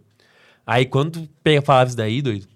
Aí 0.66 0.86
quando 0.86 1.28
falava 1.64 1.88
isso 1.88 1.96
daí, 1.96 2.22
doido. 2.22 2.46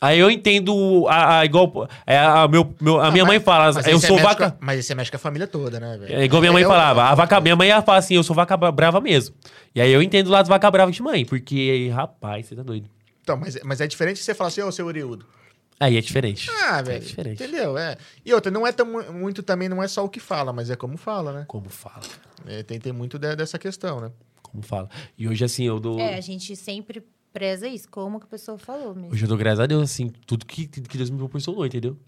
Aí 0.00 0.16
eu 0.20 0.30
entendo 0.30 1.06
a, 1.08 1.38
a- 1.40 1.44
igual 1.44 1.88
é, 2.06 2.16
a, 2.16 2.46
meu, 2.46 2.72
meu- 2.80 3.00
a 3.00 3.08
Ah, 3.08 3.10
minha 3.10 3.24
mas- 3.24 3.32
mãe 3.34 3.40
fala, 3.40 3.64
eu 3.88 3.96
é 3.96 4.00
sou 4.00 4.16
mexe 4.16 4.22
vaca. 4.28 4.46
a- 4.48 4.54
mas 4.60 4.78
esse 4.78 4.94
mexe 4.94 5.10
com 5.10 5.16
a 5.16 5.20
família 5.20 5.46
toda, 5.48 5.80
né, 5.80 5.96
velho? 5.98 6.14
É 6.20 6.24
igual 6.24 6.40
minha 6.40 6.52
mãe 6.52 6.62
Eu- 6.62 6.68
falava. 6.68 7.02
A 7.04 7.14
vaca, 7.16 7.40
minha 7.40 7.56
mãe 7.56 7.68
ia 7.68 7.82
falar 7.82 7.98
assim, 7.98 8.14
eu 8.14 8.22
sou 8.22 8.36
vaca 8.36 8.56
brava 8.56 9.00
mesmo. 9.00 9.34
E 9.74 9.80
aí 9.80 9.90
eu 9.90 10.00
entendo 10.00 10.28
o 10.28 10.30
lado 10.30 10.46
vaca 10.48 10.70
brava 10.70 10.92
de 10.92 11.02
mãe, 11.02 11.24
porque, 11.24 11.88
rapaz, 11.92 12.46
você 12.46 12.54
tá 12.54 12.62
doido. 12.62 12.88
Então, 13.22 13.36
mas, 13.36 13.58
mas 13.64 13.80
é 13.80 13.88
diferente 13.88 14.20
você 14.22 14.34
falar 14.34 14.48
assim, 14.48 14.62
ô, 14.62 14.70
seu 14.70 14.86
Oriudo. 14.86 15.24
Aí 15.80 15.96
é 15.96 16.00
diferente. 16.00 16.50
Ah, 16.64 16.78
É 16.78 16.82
velho. 16.82 17.04
diferente. 17.04 17.42
Entendeu? 17.42 17.78
É. 17.78 17.96
E 18.24 18.32
outra, 18.34 18.50
não 18.50 18.66
é 18.66 18.72
tão, 18.72 18.86
muito 19.12 19.42
também, 19.42 19.68
não 19.68 19.82
é 19.82 19.86
só 19.88 20.04
o 20.04 20.08
que 20.08 20.18
fala, 20.20 20.52
mas 20.52 20.70
é 20.70 20.76
como 20.76 20.96
fala, 20.96 21.32
né? 21.32 21.44
Como 21.48 21.68
fala, 21.68 22.02
É, 22.46 22.62
tem, 22.62 22.78
tem 22.80 22.92
muito 22.92 23.18
de- 23.18 23.36
dessa 23.36 23.58
questão, 23.58 24.00
né? 24.00 24.10
como 24.42 24.62
fala. 24.62 24.88
E 25.16 25.28
hoje, 25.28 25.44
assim, 25.44 25.64
eu 25.64 25.78
dou... 25.78 26.00
É, 26.00 26.14
a 26.16 26.20
gente 26.22 26.56
sempre 26.56 27.02
preza 27.34 27.68
isso, 27.68 27.86
como 27.90 28.18
que 28.18 28.24
a 28.24 28.28
pessoa 28.28 28.56
falou 28.56 28.94
mesmo. 28.94 29.12
Hoje 29.12 29.24
eu 29.24 29.28
dou 29.28 29.36
graças 29.36 29.60
a 29.60 29.66
Deus, 29.66 29.82
assim, 29.82 30.08
tudo 30.26 30.46
que, 30.46 30.66
que 30.66 30.96
Deus 30.96 31.10
me 31.10 31.18
proporcionou, 31.18 31.66
entendeu? 31.66 31.98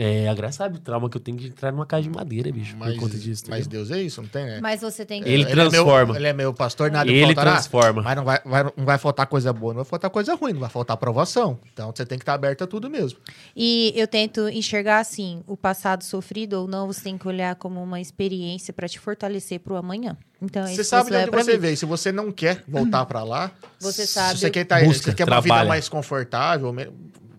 É, 0.00 0.28
a 0.28 0.34
graça 0.34 0.58
sabe 0.58 0.76
o 0.76 0.80
trauma 0.80 1.10
que 1.10 1.16
eu 1.16 1.20
tenho 1.20 1.36
de 1.36 1.48
entrar 1.48 1.72
numa 1.72 1.84
casa 1.84 2.04
de 2.04 2.08
madeira, 2.10 2.52
bicho, 2.52 2.76
Mas, 2.78 2.94
por 2.94 3.00
conta 3.00 3.18
disso. 3.18 3.42
mas 3.48 3.66
entendeu? 3.66 3.84
Deus 3.84 3.90
é 3.90 4.00
isso, 4.00 4.22
não 4.22 4.28
tem, 4.28 4.44
né? 4.46 4.60
Mas 4.62 4.80
você 4.80 5.04
tem 5.04 5.20
que. 5.24 5.28
Ele 5.28 5.42
é 5.42 5.46
transforma. 5.46 6.12
meu, 6.12 6.16
ele 6.16 6.26
é 6.28 6.32
meu 6.32 6.54
pastor, 6.54 6.88
nada 6.88 7.10
Ele 7.10 7.26
faltará. 7.26 7.52
transforma. 7.54 8.00
Mas 8.02 8.14
não 8.16 8.24
vai, 8.24 8.40
vai- 8.44 8.64
não 8.76 8.84
vai 8.84 8.96
faltar 8.96 9.26
coisa 9.26 9.52
boa, 9.52 9.72
não 9.74 9.78
vai 9.82 9.90
faltar 9.90 10.08
coisa 10.08 10.36
ruim, 10.36 10.52
não 10.52 10.60
vai 10.60 10.70
faltar 10.70 10.94
aprovação. 10.94 11.58
Então 11.72 11.92
você 11.92 12.06
tem 12.06 12.16
que 12.16 12.22
estar 12.22 12.34
aberto 12.34 12.62
a 12.62 12.66
tudo 12.68 12.88
mesmo. 12.88 13.18
E 13.56 13.92
eu 13.96 14.06
tento 14.06 14.48
enxergar 14.48 15.00
assim, 15.00 15.42
o 15.48 15.56
passado 15.56 16.04
sofrido 16.04 16.60
ou 16.60 16.68
não, 16.68 16.86
você 16.86 17.02
tem 17.02 17.18
que 17.18 17.26
olhar 17.26 17.56
como 17.56 17.82
uma 17.82 18.00
experiência 18.00 18.72
pra 18.72 18.88
te 18.88 19.00
fortalecer 19.00 19.58
pro 19.58 19.74
amanhã. 19.74 20.16
Então, 20.40 20.62
é 20.62 20.68
Você 20.68 20.84
sabe 20.84 21.06
de 21.06 21.10
leva 21.16 21.22
onde 21.24 21.30
pra 21.32 21.42
você 21.42 21.58
veio. 21.58 21.76
Se 21.76 21.84
você 21.84 22.12
não 22.12 22.30
quer 22.30 22.62
voltar 22.68 23.04
pra 23.06 23.24
lá, 23.24 23.50
Você 23.80 24.06
se 24.06 24.12
sabe 24.12 24.38
você 24.38 24.48
quer, 24.48 24.64
tá, 24.64 24.78
Busca, 24.80 25.10
você 25.10 25.14
quer 25.16 25.24
uma 25.24 25.40
vida 25.40 25.64
mais 25.64 25.88
confortável, 25.88 26.72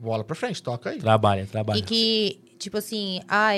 bola 0.02 0.24
pra 0.24 0.36
frente, 0.36 0.62
toca 0.62 0.90
aí. 0.90 1.00
Trabalha, 1.00 1.46
trabalha. 1.46 1.80
E 1.80 1.82
que, 1.82 2.40
tipo 2.60 2.78
assim, 2.78 3.20
ah, 3.28 3.52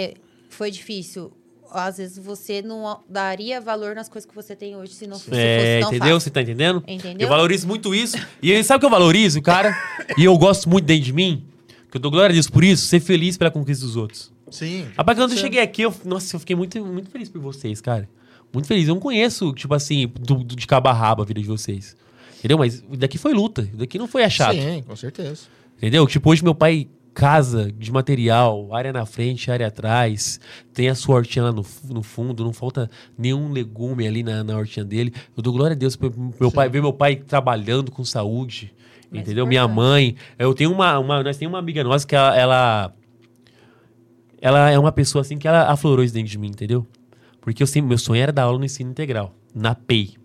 foi 0.50 0.72
difícil. 0.72 1.32
Às 1.74 1.98
vezes 1.98 2.18
você 2.18 2.62
não 2.62 3.00
daria 3.10 3.62
valor 3.62 3.96
nas 3.96 4.10
coisas 4.10 4.30
que 4.30 4.36
você 4.36 4.54
tem 4.56 4.76
hoje 4.76 4.94
se 4.94 5.08
não 5.08 5.18
se 5.18 5.26
fosse 5.30 5.40
É, 5.40 5.80
tão 5.80 5.88
entendeu? 5.90 6.08
fácil. 6.16 6.20
Você 6.20 6.30
tá 6.30 6.42
entendendo? 6.42 6.84
Entendeu? 6.86 7.26
Eu 7.26 7.30
valorizo 7.30 7.66
muito 7.66 7.96
isso. 7.96 8.18
E 8.44 8.62
sabe 8.64 8.78
o 8.78 8.80
que 8.82 8.86
eu 8.86 8.90
valorizo, 8.90 9.42
cara? 9.42 9.74
e 10.18 10.26
eu 10.26 10.38
gosto 10.38 10.70
muito 10.70 10.84
dentro 10.86 11.06
de 11.06 11.14
mim. 11.14 11.46
Que 11.90 11.96
eu 11.98 12.02
dou 12.02 12.12
glória 12.12 12.32
a 12.32 12.34
Deus 12.34 12.50
por 12.50 12.64
isso, 12.64 12.86
ser 12.88 13.00
feliz 13.00 13.38
pela 13.38 13.50
conquista 13.50 13.86
dos 13.86 13.96
outros. 13.96 14.32
Sim. 14.50 14.86
Rapaz, 14.98 15.18
quando 15.18 15.32
eu 15.32 15.38
Sim. 15.38 15.44
cheguei 15.44 15.62
aqui, 15.62 15.82
eu, 15.84 15.94
nossa, 16.04 16.36
eu 16.36 16.40
fiquei 16.42 16.56
muito, 16.58 16.86
muito 16.86 17.10
feliz 17.10 17.30
por 17.30 17.40
vocês, 17.42 17.80
cara. 17.80 18.08
Muito 18.54 18.68
feliz. 18.68 18.88
Eu 18.90 18.96
não 18.96 19.02
conheço, 19.02 19.54
tipo 19.54 19.74
assim, 19.74 20.08
do, 20.20 20.36
do- 20.44 20.56
de 20.58 20.68
cabo 20.68 20.90
a 20.90 20.94
rabo 20.94 21.22
a 21.22 21.26
vida 21.26 21.40
de 21.40 21.48
vocês. 21.48 21.96
Entendeu? 22.40 22.58
Mas 22.58 22.82
daqui 22.98 23.18
foi 23.18 23.34
luta. 23.34 23.62
Daqui 23.76 23.98
não 23.98 24.08
foi 24.08 24.26
achado. 24.26 24.56
Sim, 24.58 24.84
com 24.86 24.96
certeza. 24.98 25.44
Entendeu? 25.78 26.06
Tipo, 26.06 26.32
hoje 26.32 26.44
meu 26.44 26.54
pai 26.54 26.90
casa 27.14 27.72
de 27.72 27.92
material, 27.92 28.74
área 28.74 28.94
na 28.94 29.06
frente, 29.06 29.52
área 29.52 29.68
atrás, 29.68 30.40
tem 30.74 30.90
a 30.90 30.96
sua 30.96 31.16
hortinha 31.16 31.46
lá 31.46 31.52
no, 31.52 31.66
no 31.90 32.04
fundo, 32.04 32.44
não 32.44 32.54
falta 32.54 32.90
nenhum 33.18 33.52
legume 33.52 34.08
ali 34.08 34.24
na, 34.24 34.44
na 34.44 34.58
hortinha 34.58 34.86
dele. 34.86 35.14
Eu 35.36 35.44
dou 35.44 35.54
glória 35.54 35.76
a 35.76 35.78
Deus 35.78 35.96
por 35.96 36.14
meu 36.40 36.52
pai, 36.52 36.70
ver 36.70 36.82
meu 36.82 36.94
pai 36.94 37.16
trabalhando 37.16 37.92
com 37.92 38.04
saúde, 38.06 38.74
Mais 39.12 39.24
entendeu? 39.24 39.46
Minha 39.46 39.68
mãe, 39.68 40.16
eu 40.40 40.54
tenho 40.54 40.72
uma, 40.72 40.98
uma 41.00 41.24
nós 41.24 41.38
temos 41.38 41.54
uma 41.54 41.60
amiga 41.60 41.84
nossa 41.84 42.08
que 42.08 42.16
ela, 42.16 42.38
ela 42.38 42.94
ela 44.42 44.72
é 44.72 44.80
uma 44.80 44.92
pessoa 44.92 45.22
assim 45.22 45.38
que 45.38 45.48
ela 45.48 45.72
aflorou 45.72 46.04
isso 46.04 46.14
dentro 46.14 46.32
de 46.32 46.38
mim, 46.38 46.48
entendeu? 46.48 46.86
Porque 47.40 47.62
eu 47.62 47.68
sempre, 47.68 47.90
meu 47.90 47.98
sonho 47.98 48.22
era 48.22 48.32
dar 48.32 48.44
aula 48.44 48.58
no 48.58 48.66
ensino 48.66 48.90
integral, 48.90 49.36
na 49.54 49.76
PEI. 49.76 50.16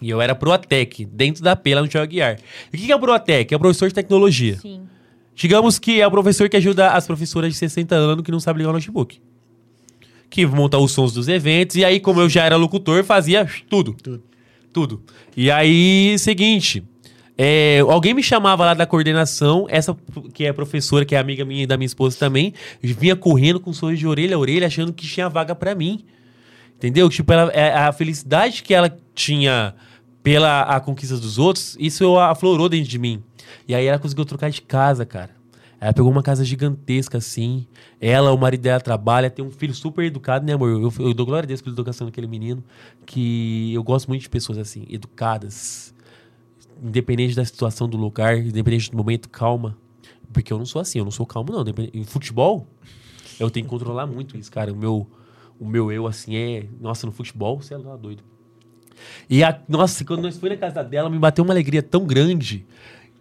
E 0.00 0.10
eu 0.10 0.20
era 0.20 0.34
Proatec, 0.34 1.04
dentro 1.06 1.42
da 1.42 1.54
PEI, 1.54 1.74
lá 1.76 1.82
no 1.82 1.88
Tio 1.88 2.04
Guiar. 2.06 2.38
E 2.72 2.76
o 2.76 2.78
que 2.78 2.86
que 2.86 2.92
é 2.92 2.96
o 2.96 3.00
Proatec? 3.00 3.52
É 3.52 3.56
o 3.56 3.60
professor 3.60 3.88
de 3.88 3.94
tecnologia. 3.94 4.56
Sim. 4.58 4.86
Digamos 5.34 5.78
que 5.78 6.00
é 6.00 6.06
o 6.06 6.10
professor 6.10 6.48
que 6.48 6.56
ajuda 6.56 6.90
as 6.92 7.06
professoras 7.06 7.52
de 7.52 7.58
60 7.58 7.94
anos 7.94 8.24
que 8.24 8.30
não 8.30 8.40
sabem 8.40 8.58
ligar 8.58 8.70
o 8.70 8.74
notebook. 8.74 9.20
Que 10.30 10.46
monta 10.46 10.78
os 10.78 10.92
sons 10.92 11.12
dos 11.12 11.28
eventos. 11.28 11.76
E 11.76 11.84
aí, 11.84 12.00
como 12.00 12.20
eu 12.20 12.28
já 12.28 12.44
era 12.44 12.56
locutor, 12.56 13.04
fazia 13.04 13.46
tudo. 13.68 13.94
Tudo. 13.94 14.22
Tudo. 14.72 15.02
E 15.36 15.50
aí, 15.50 16.16
seguinte. 16.18 16.82
é, 17.36 17.80
alguém 17.80 18.14
me 18.14 18.22
chamava 18.22 18.64
lá 18.64 18.74
da 18.74 18.86
coordenação, 18.86 19.66
essa 19.68 19.96
que 20.32 20.44
é 20.44 20.52
professora, 20.52 21.04
que 21.04 21.14
é 21.14 21.18
amiga 21.18 21.44
minha 21.44 21.64
e 21.64 21.66
da 21.66 21.76
minha 21.76 21.86
esposa 21.86 22.16
também, 22.18 22.54
vinha 22.80 23.16
correndo 23.16 23.60
com 23.60 23.72
sorriso 23.72 24.00
de 24.00 24.06
orelha 24.06 24.36
a 24.36 24.38
orelha, 24.38 24.66
achando 24.66 24.92
que 24.92 25.06
tinha 25.06 25.28
vaga 25.28 25.54
pra 25.54 25.74
mim. 25.74 26.04
Entendeu? 26.76 27.08
Tipo, 27.08 27.32
ela, 27.32 27.50
é, 27.52 27.72
a 27.72 27.92
felicidade 27.92 28.62
que 28.62 28.74
ela 28.74 28.96
tinha 29.14 29.74
pela 30.24 30.62
a 30.62 30.80
conquista 30.80 31.18
dos 31.18 31.38
outros, 31.38 31.76
isso 31.78 32.18
aflorou 32.18 32.66
dentro 32.66 32.88
de 32.88 32.98
mim. 32.98 33.22
E 33.68 33.74
aí 33.74 33.84
ela 33.84 33.98
conseguiu 33.98 34.24
trocar 34.24 34.50
de 34.50 34.62
casa, 34.62 35.04
cara. 35.04 35.30
Ela 35.78 35.92
pegou 35.92 36.10
uma 36.10 36.22
casa 36.22 36.42
gigantesca 36.42 37.18
assim. 37.18 37.66
Ela, 38.00 38.32
o 38.32 38.38
marido 38.38 38.62
dela 38.62 38.80
trabalha, 38.80 39.28
tem 39.28 39.44
um 39.44 39.50
filho 39.50 39.74
super 39.74 40.02
educado, 40.02 40.46
né, 40.46 40.54
amor? 40.54 40.70
Eu, 40.70 40.90
eu 40.98 41.12
dou 41.12 41.26
glória 41.26 41.44
a 41.44 41.46
Deus 41.46 41.60
pela 41.60 41.74
educação 41.74 42.06
daquele 42.06 42.26
menino. 42.26 42.64
Que 43.04 43.74
eu 43.74 43.82
gosto 43.82 44.08
muito 44.08 44.22
de 44.22 44.30
pessoas 44.30 44.56
assim, 44.56 44.86
educadas. 44.88 45.94
Independente 46.82 47.36
da 47.36 47.44
situação 47.44 47.86
do 47.86 47.98
lugar, 47.98 48.38
independente 48.38 48.90
do 48.90 48.96
momento, 48.96 49.28
calma. 49.28 49.76
Porque 50.32 50.50
eu 50.50 50.56
não 50.56 50.64
sou 50.64 50.80
assim, 50.80 51.00
eu 51.00 51.04
não 51.04 51.12
sou 51.12 51.26
calmo, 51.26 51.52
não. 51.52 51.62
Em 51.92 52.02
futebol, 52.02 52.66
eu 53.38 53.50
tenho 53.50 53.66
que 53.66 53.70
controlar 53.70 54.06
muito 54.06 54.38
isso, 54.38 54.50
cara. 54.50 54.72
O 54.72 54.76
meu, 54.76 55.06
o 55.60 55.66
meu 55.66 55.92
eu, 55.92 56.06
assim, 56.06 56.34
é. 56.34 56.66
Nossa, 56.80 57.04
no 57.04 57.12
futebol, 57.12 57.60
você 57.60 57.74
é 57.74 57.78
doido. 57.78 58.24
E, 59.28 59.42
a, 59.42 59.58
nossa, 59.68 60.04
quando 60.04 60.22
nós 60.22 60.36
fomos 60.36 60.50
na 60.50 60.56
casa 60.56 60.82
dela, 60.82 61.08
me 61.10 61.18
bateu 61.18 61.44
uma 61.44 61.52
alegria 61.52 61.82
tão 61.82 62.04
grande 62.04 62.66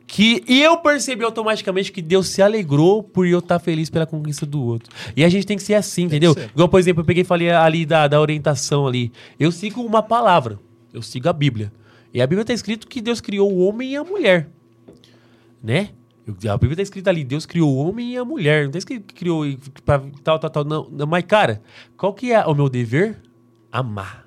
que 0.06 0.44
e 0.48 0.62
eu 0.62 0.78
percebi 0.78 1.24
automaticamente 1.24 1.92
que 1.92 2.02
Deus 2.02 2.28
se 2.28 2.42
alegrou 2.42 3.02
por 3.02 3.26
eu 3.26 3.40
estar 3.40 3.58
feliz 3.60 3.90
pela 3.90 4.06
conquista 4.06 4.46
do 4.46 4.62
outro. 4.62 4.94
E 5.16 5.24
a 5.24 5.30
gente 5.30 5.46
tem 5.46 5.58
que 5.58 5.64
ser 5.64 5.74
assim, 5.74 6.04
que 6.04 6.16
entendeu? 6.16 6.34
ser. 6.34 6.50
Igual, 6.54 6.70
por 6.70 6.80
exemplo, 6.80 7.02
eu 7.02 7.06
peguei 7.06 7.22
e 7.22 7.26
falei 7.26 7.50
ali 7.50 7.86
da, 7.86 8.08
da 8.08 8.20
orientação 8.20 8.86
ali. 8.86 9.12
Eu 9.40 9.52
sigo 9.52 9.82
uma 9.82 10.04
palavra, 10.04 10.60
eu 10.94 11.02
sigo 11.02 11.28
a 11.30 11.34
Bíblia. 11.34 11.72
E 12.14 12.22
a 12.22 12.28
Bíblia 12.28 12.44
está 12.44 12.54
escrito 12.54 12.88
que 12.88 13.02
Deus 13.02 13.20
criou 13.20 13.52
o 13.52 13.68
homem 13.68 13.94
e 13.94 13.96
a 13.96 14.04
mulher. 14.04 14.50
Né? 15.64 15.90
A 16.28 16.58
Bíblia 16.58 16.74
está 16.74 16.84
escrito 16.84 17.08
ali, 17.08 17.24
Deus 17.24 17.46
criou 17.46 17.74
o 17.74 17.78
homem 17.78 18.14
e 18.14 18.18
a 18.18 18.24
mulher. 18.24 18.64
Não 18.64 18.70
está 18.70 18.80
escrito 18.80 19.08
que 19.08 19.16
criou 19.16 19.46
e 19.46 19.58
pra 19.84 20.00
tal, 20.24 20.38
tal, 20.38 20.50
tal. 20.50 20.64
Não, 20.64 20.88
não. 20.90 21.08
Mas, 21.08 21.24
cara, 21.26 21.62
qual 21.98 22.14
que 22.14 22.32
é 22.32 22.46
o 22.46 22.54
meu 22.54 22.70
dever? 22.70 23.20
Amar. 23.72 24.23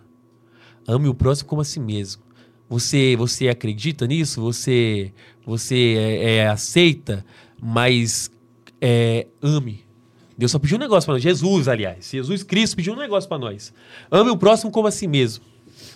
Ame 0.86 1.08
o 1.08 1.14
próximo 1.14 1.48
como 1.48 1.60
a 1.62 1.64
si 1.64 1.80
mesmo. 1.80 2.22
Você, 2.68 3.14
você 3.16 3.48
acredita 3.48 4.06
nisso? 4.06 4.40
Você, 4.42 5.12
você 5.44 5.94
é, 5.96 6.34
é, 6.36 6.48
aceita, 6.48 7.24
mas 7.60 8.30
é, 8.80 9.26
ame. 9.42 9.84
Deus 10.36 10.50
só 10.52 10.58
pediu 10.58 10.76
um 10.76 10.80
negócio 10.80 11.06
para 11.06 11.14
nós. 11.14 11.22
Jesus, 11.22 11.68
aliás. 11.68 12.10
Jesus 12.10 12.42
Cristo 12.42 12.76
pediu 12.76 12.92
um 12.92 12.96
negócio 12.96 13.28
para 13.28 13.38
nós. 13.38 13.72
Ame 14.10 14.30
o 14.30 14.36
próximo 14.36 14.70
como 14.70 14.86
a 14.86 14.90
si 14.90 15.06
mesmo. 15.06 15.44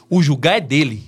O 0.08 0.22
julgar 0.22 0.56
é 0.56 0.60
dele. 0.60 1.02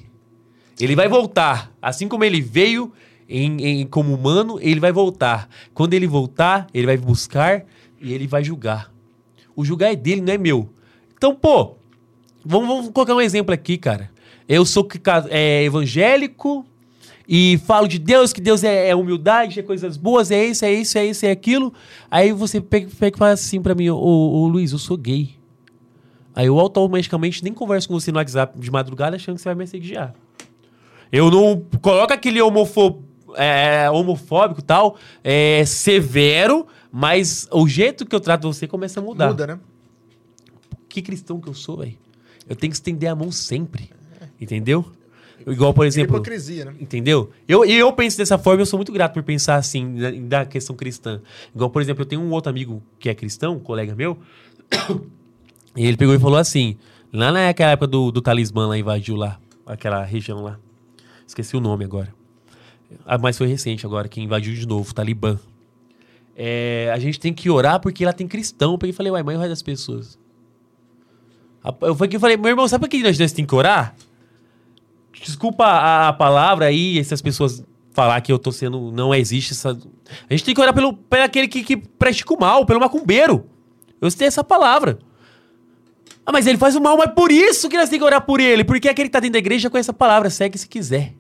Ele 0.80 0.94
vai 0.96 1.08
voltar. 1.08 1.72
Assim 1.80 2.08
como 2.08 2.24
ele 2.24 2.40
veio 2.40 2.92
em, 3.28 3.64
em- 3.82 3.86
como 3.86 4.12
humano, 4.14 4.58
ele 4.60 4.80
vai 4.80 4.92
voltar. 4.92 5.48
Quando 5.72 5.94
ele 5.94 6.06
voltar, 6.06 6.66
ele 6.74 6.86
vai 6.86 6.96
buscar 6.96 7.64
e 8.00 8.12
ele 8.12 8.26
vai 8.26 8.42
julgar. 8.44 8.92
O 9.56 9.64
julgar 9.64 9.92
é 9.92 9.96
dele, 9.96 10.20
não 10.20 10.32
é 10.32 10.38
meu. 10.38 10.70
Então, 11.16 11.34
pô, 11.34 11.76
vamos, 12.44 12.68
vamos 12.68 12.88
colocar 12.90 13.14
um 13.14 13.20
exemplo 13.20 13.52
aqui, 13.52 13.76
cara. 13.78 14.10
Eu 14.48 14.64
sou 14.64 14.86
é, 15.30 15.64
evangélico 15.64 16.66
e 17.28 17.58
falo 17.66 17.86
de 17.86 17.98
Deus, 17.98 18.32
que 18.32 18.40
Deus 18.40 18.64
é, 18.64 18.88
é 18.88 18.94
humildade, 18.96 19.60
é 19.60 19.62
coisas 19.62 19.96
boas, 19.96 20.30
é 20.30 20.44
isso, 20.44 20.64
é 20.64 20.72
isso, 20.72 20.98
é 20.98 21.06
isso, 21.06 21.26
é 21.26 21.30
aquilo. 21.30 21.72
Aí 22.10 22.32
você 22.32 22.60
pega, 22.60 22.88
pega 22.98 23.16
e 23.16 23.18
fala 23.18 23.32
assim 23.32 23.60
pra 23.62 23.74
mim, 23.74 23.88
ô, 23.90 23.96
ô 23.96 24.46
Luiz, 24.48 24.72
eu 24.72 24.78
sou 24.78 24.96
gay. 24.96 25.30
Aí 26.34 26.46
eu 26.46 26.58
automaticamente 26.58 27.44
nem 27.44 27.52
converso 27.52 27.88
com 27.88 27.94
você 27.98 28.10
no 28.10 28.18
WhatsApp 28.18 28.58
de 28.58 28.70
madrugada 28.70 29.16
achando 29.16 29.36
que 29.36 29.42
você 29.42 29.48
vai 29.48 29.54
me 29.54 29.64
assediar. 29.64 30.14
Eu 31.10 31.30
não 31.30 31.62
coloco 31.80 32.12
aquele 32.12 32.40
homofo- 32.40 33.02
é, 33.36 33.90
homofóbico 33.90 34.60
e 34.60 34.64
tal, 34.64 34.96
é, 35.22 35.62
severo, 35.66 36.66
mas 36.90 37.46
o 37.52 37.68
jeito 37.68 38.04
que 38.06 38.14
eu 38.16 38.20
trato 38.20 38.50
você 38.52 38.66
começa 38.66 38.98
a 39.00 39.02
mudar. 39.02 39.28
Muda, 39.28 39.46
né? 39.46 39.58
Que 40.88 41.00
cristão 41.00 41.40
que 41.40 41.48
eu 41.48 41.54
sou, 41.54 41.78
velho? 41.78 42.01
Eu 42.52 42.56
tenho 42.56 42.70
que 42.70 42.76
estender 42.76 43.08
a 43.08 43.14
mão 43.14 43.32
sempre. 43.32 43.88
Entendeu? 44.38 44.84
Igual, 45.46 45.72
por 45.72 45.86
exemplo. 45.86 46.16
hipocrisia, 46.16 46.66
né? 46.66 46.74
Entendeu? 46.78 47.30
Eu, 47.48 47.64
e 47.64 47.72
eu 47.72 47.90
penso 47.94 48.18
dessa 48.18 48.36
forma, 48.36 48.60
eu 48.60 48.66
sou 48.66 48.78
muito 48.78 48.92
grato 48.92 49.14
por 49.14 49.22
pensar 49.22 49.56
assim, 49.56 49.86
na, 49.86 50.10
da 50.10 50.44
questão 50.44 50.76
cristã. 50.76 51.22
Igual, 51.54 51.70
por 51.70 51.80
exemplo, 51.80 52.02
eu 52.02 52.06
tenho 52.06 52.20
um 52.20 52.30
outro 52.30 52.50
amigo 52.50 52.82
que 52.98 53.08
é 53.08 53.14
cristão, 53.14 53.54
um 53.54 53.58
colega 53.58 53.94
meu, 53.94 54.18
e 55.74 55.86
ele 55.86 55.96
pegou 55.96 56.14
e 56.14 56.18
falou 56.18 56.36
assim: 56.36 56.76
lá 57.10 57.32
naquela 57.32 57.70
época 57.70 57.86
do, 57.86 58.12
do 58.12 58.20
talismã 58.20 58.66
lá 58.66 58.76
invadiu 58.76 59.16
lá, 59.16 59.40
aquela 59.64 60.04
região 60.04 60.42
lá. 60.42 60.58
Esqueci 61.26 61.56
o 61.56 61.60
nome 61.60 61.86
agora. 61.86 62.14
Ah, 63.06 63.16
mas 63.16 63.38
foi 63.38 63.46
recente 63.46 63.86
agora, 63.86 64.08
que 64.08 64.20
invadiu 64.20 64.52
de 64.52 64.68
novo, 64.68 64.90
o 64.90 64.94
Talibã. 64.94 65.40
É, 66.36 66.90
a 66.92 66.98
gente 66.98 67.18
tem 67.18 67.32
que 67.32 67.48
orar 67.48 67.80
porque 67.80 68.04
lá 68.04 68.12
tem 68.12 68.28
cristão. 68.28 68.72
Eu 68.72 68.78
peguei 68.78 68.92
e 68.92 68.96
falei, 68.96 69.10
uai, 69.10 69.22
mas 69.22 69.34
e 69.34 69.36
o 69.38 69.40
resto 69.40 69.50
das 69.50 69.62
pessoas? 69.62 70.18
Eu 71.80 71.94
falei, 71.94 72.16
eu 72.16 72.20
falei, 72.20 72.36
meu 72.36 72.48
irmão, 72.48 72.66
sabe 72.66 72.82
por 72.82 72.88
que 72.88 73.02
nós 73.02 73.16
dois 73.16 73.32
tem 73.32 73.46
que 73.46 73.54
orar? 73.54 73.94
Desculpa 75.12 75.64
a, 75.64 76.08
a 76.08 76.12
palavra 76.12 76.66
aí, 76.66 76.98
essas 76.98 77.22
pessoas 77.22 77.64
falar 77.92 78.20
que 78.20 78.32
eu 78.32 78.38
tô 78.38 78.50
sendo. 78.50 78.90
Não 78.90 79.14
existe 79.14 79.52
essa. 79.52 79.70
A 79.70 80.32
gente 80.32 80.44
tem 80.44 80.54
que 80.54 80.60
orar 80.60 80.74
pelo, 80.74 80.94
pelo 80.94 81.22
aquele 81.22 81.46
que, 81.46 81.62
que 81.62 81.76
pratica 81.76 82.34
o 82.34 82.40
mal, 82.40 82.66
pelo 82.66 82.80
macumbeiro. 82.80 83.46
Eu 84.00 84.10
citei 84.10 84.26
essa 84.26 84.42
palavra. 84.42 84.98
Ah, 86.24 86.32
mas 86.32 86.46
ele 86.46 86.58
faz 86.58 86.74
o 86.76 86.80
mal, 86.80 86.96
mas 86.96 87.12
por 87.12 87.30
isso 87.30 87.68
que 87.68 87.76
nós 87.76 87.88
temos 87.88 88.00
que 88.00 88.06
orar 88.06 88.22
por 88.22 88.40
ele. 88.40 88.64
Porque 88.64 88.88
aquele 88.88 89.08
que 89.08 89.12
tá 89.12 89.20
dentro 89.20 89.34
da 89.34 89.38
igreja 89.38 89.70
conhece 89.70 89.90
a 89.90 89.94
palavra, 89.94 90.30
segue 90.30 90.58
se 90.58 90.68
quiser. 90.68 91.14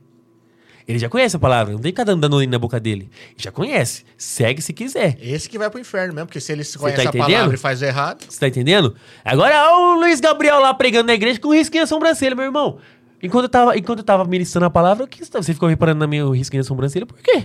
Ele 0.86 0.98
já 0.98 1.08
conhece 1.08 1.36
a 1.36 1.38
palavra, 1.38 1.72
não 1.72 1.80
tem 1.80 1.92
que 1.92 2.00
ficar 2.00 2.04
dando 2.04 2.20
dando 2.28 2.44
na 2.46 2.58
boca 2.58 2.80
dele. 2.80 3.08
Ele 3.28 3.36
já 3.36 3.50
conhece, 3.52 4.04
segue 4.16 4.60
se 4.60 4.72
quiser. 4.72 5.16
Esse 5.20 5.48
que 5.48 5.58
vai 5.58 5.70
pro 5.70 5.80
inferno 5.80 6.14
mesmo, 6.14 6.26
porque 6.26 6.40
se 6.40 6.52
ele 6.52 6.64
tá 6.64 6.78
conhece 6.78 7.00
a 7.00 7.04
entendendo? 7.04 7.26
palavra 7.28 7.54
e 7.54 7.58
faz 7.58 7.80
o 7.80 7.84
errado. 7.84 8.24
Você 8.28 8.40
tá 8.40 8.48
entendendo? 8.48 8.94
Agora, 9.24 9.76
o 9.76 10.00
Luiz 10.00 10.20
Gabriel 10.20 10.60
lá 10.60 10.74
pregando 10.74 11.06
na 11.06 11.14
igreja 11.14 11.38
com 11.40 11.52
risquinho 11.52 11.82
na 11.82 11.86
sobrancelha, 11.86 12.34
meu 12.34 12.44
irmão. 12.44 12.78
Enquanto 13.22 13.44
eu 13.44 13.48
tava, 13.48 13.78
enquanto 13.78 14.00
eu 14.00 14.04
tava 14.04 14.24
ministrando 14.24 14.66
a 14.66 14.70
palavra, 14.70 15.06
que 15.06 15.24
você 15.24 15.54
ficou 15.54 15.68
reparando 15.68 16.00
na 16.00 16.06
minha 16.06 16.28
risquinha 16.32 16.60
na 16.60 16.66
sobrancelha? 16.66 17.06
Por 17.06 17.18
quê? 17.18 17.44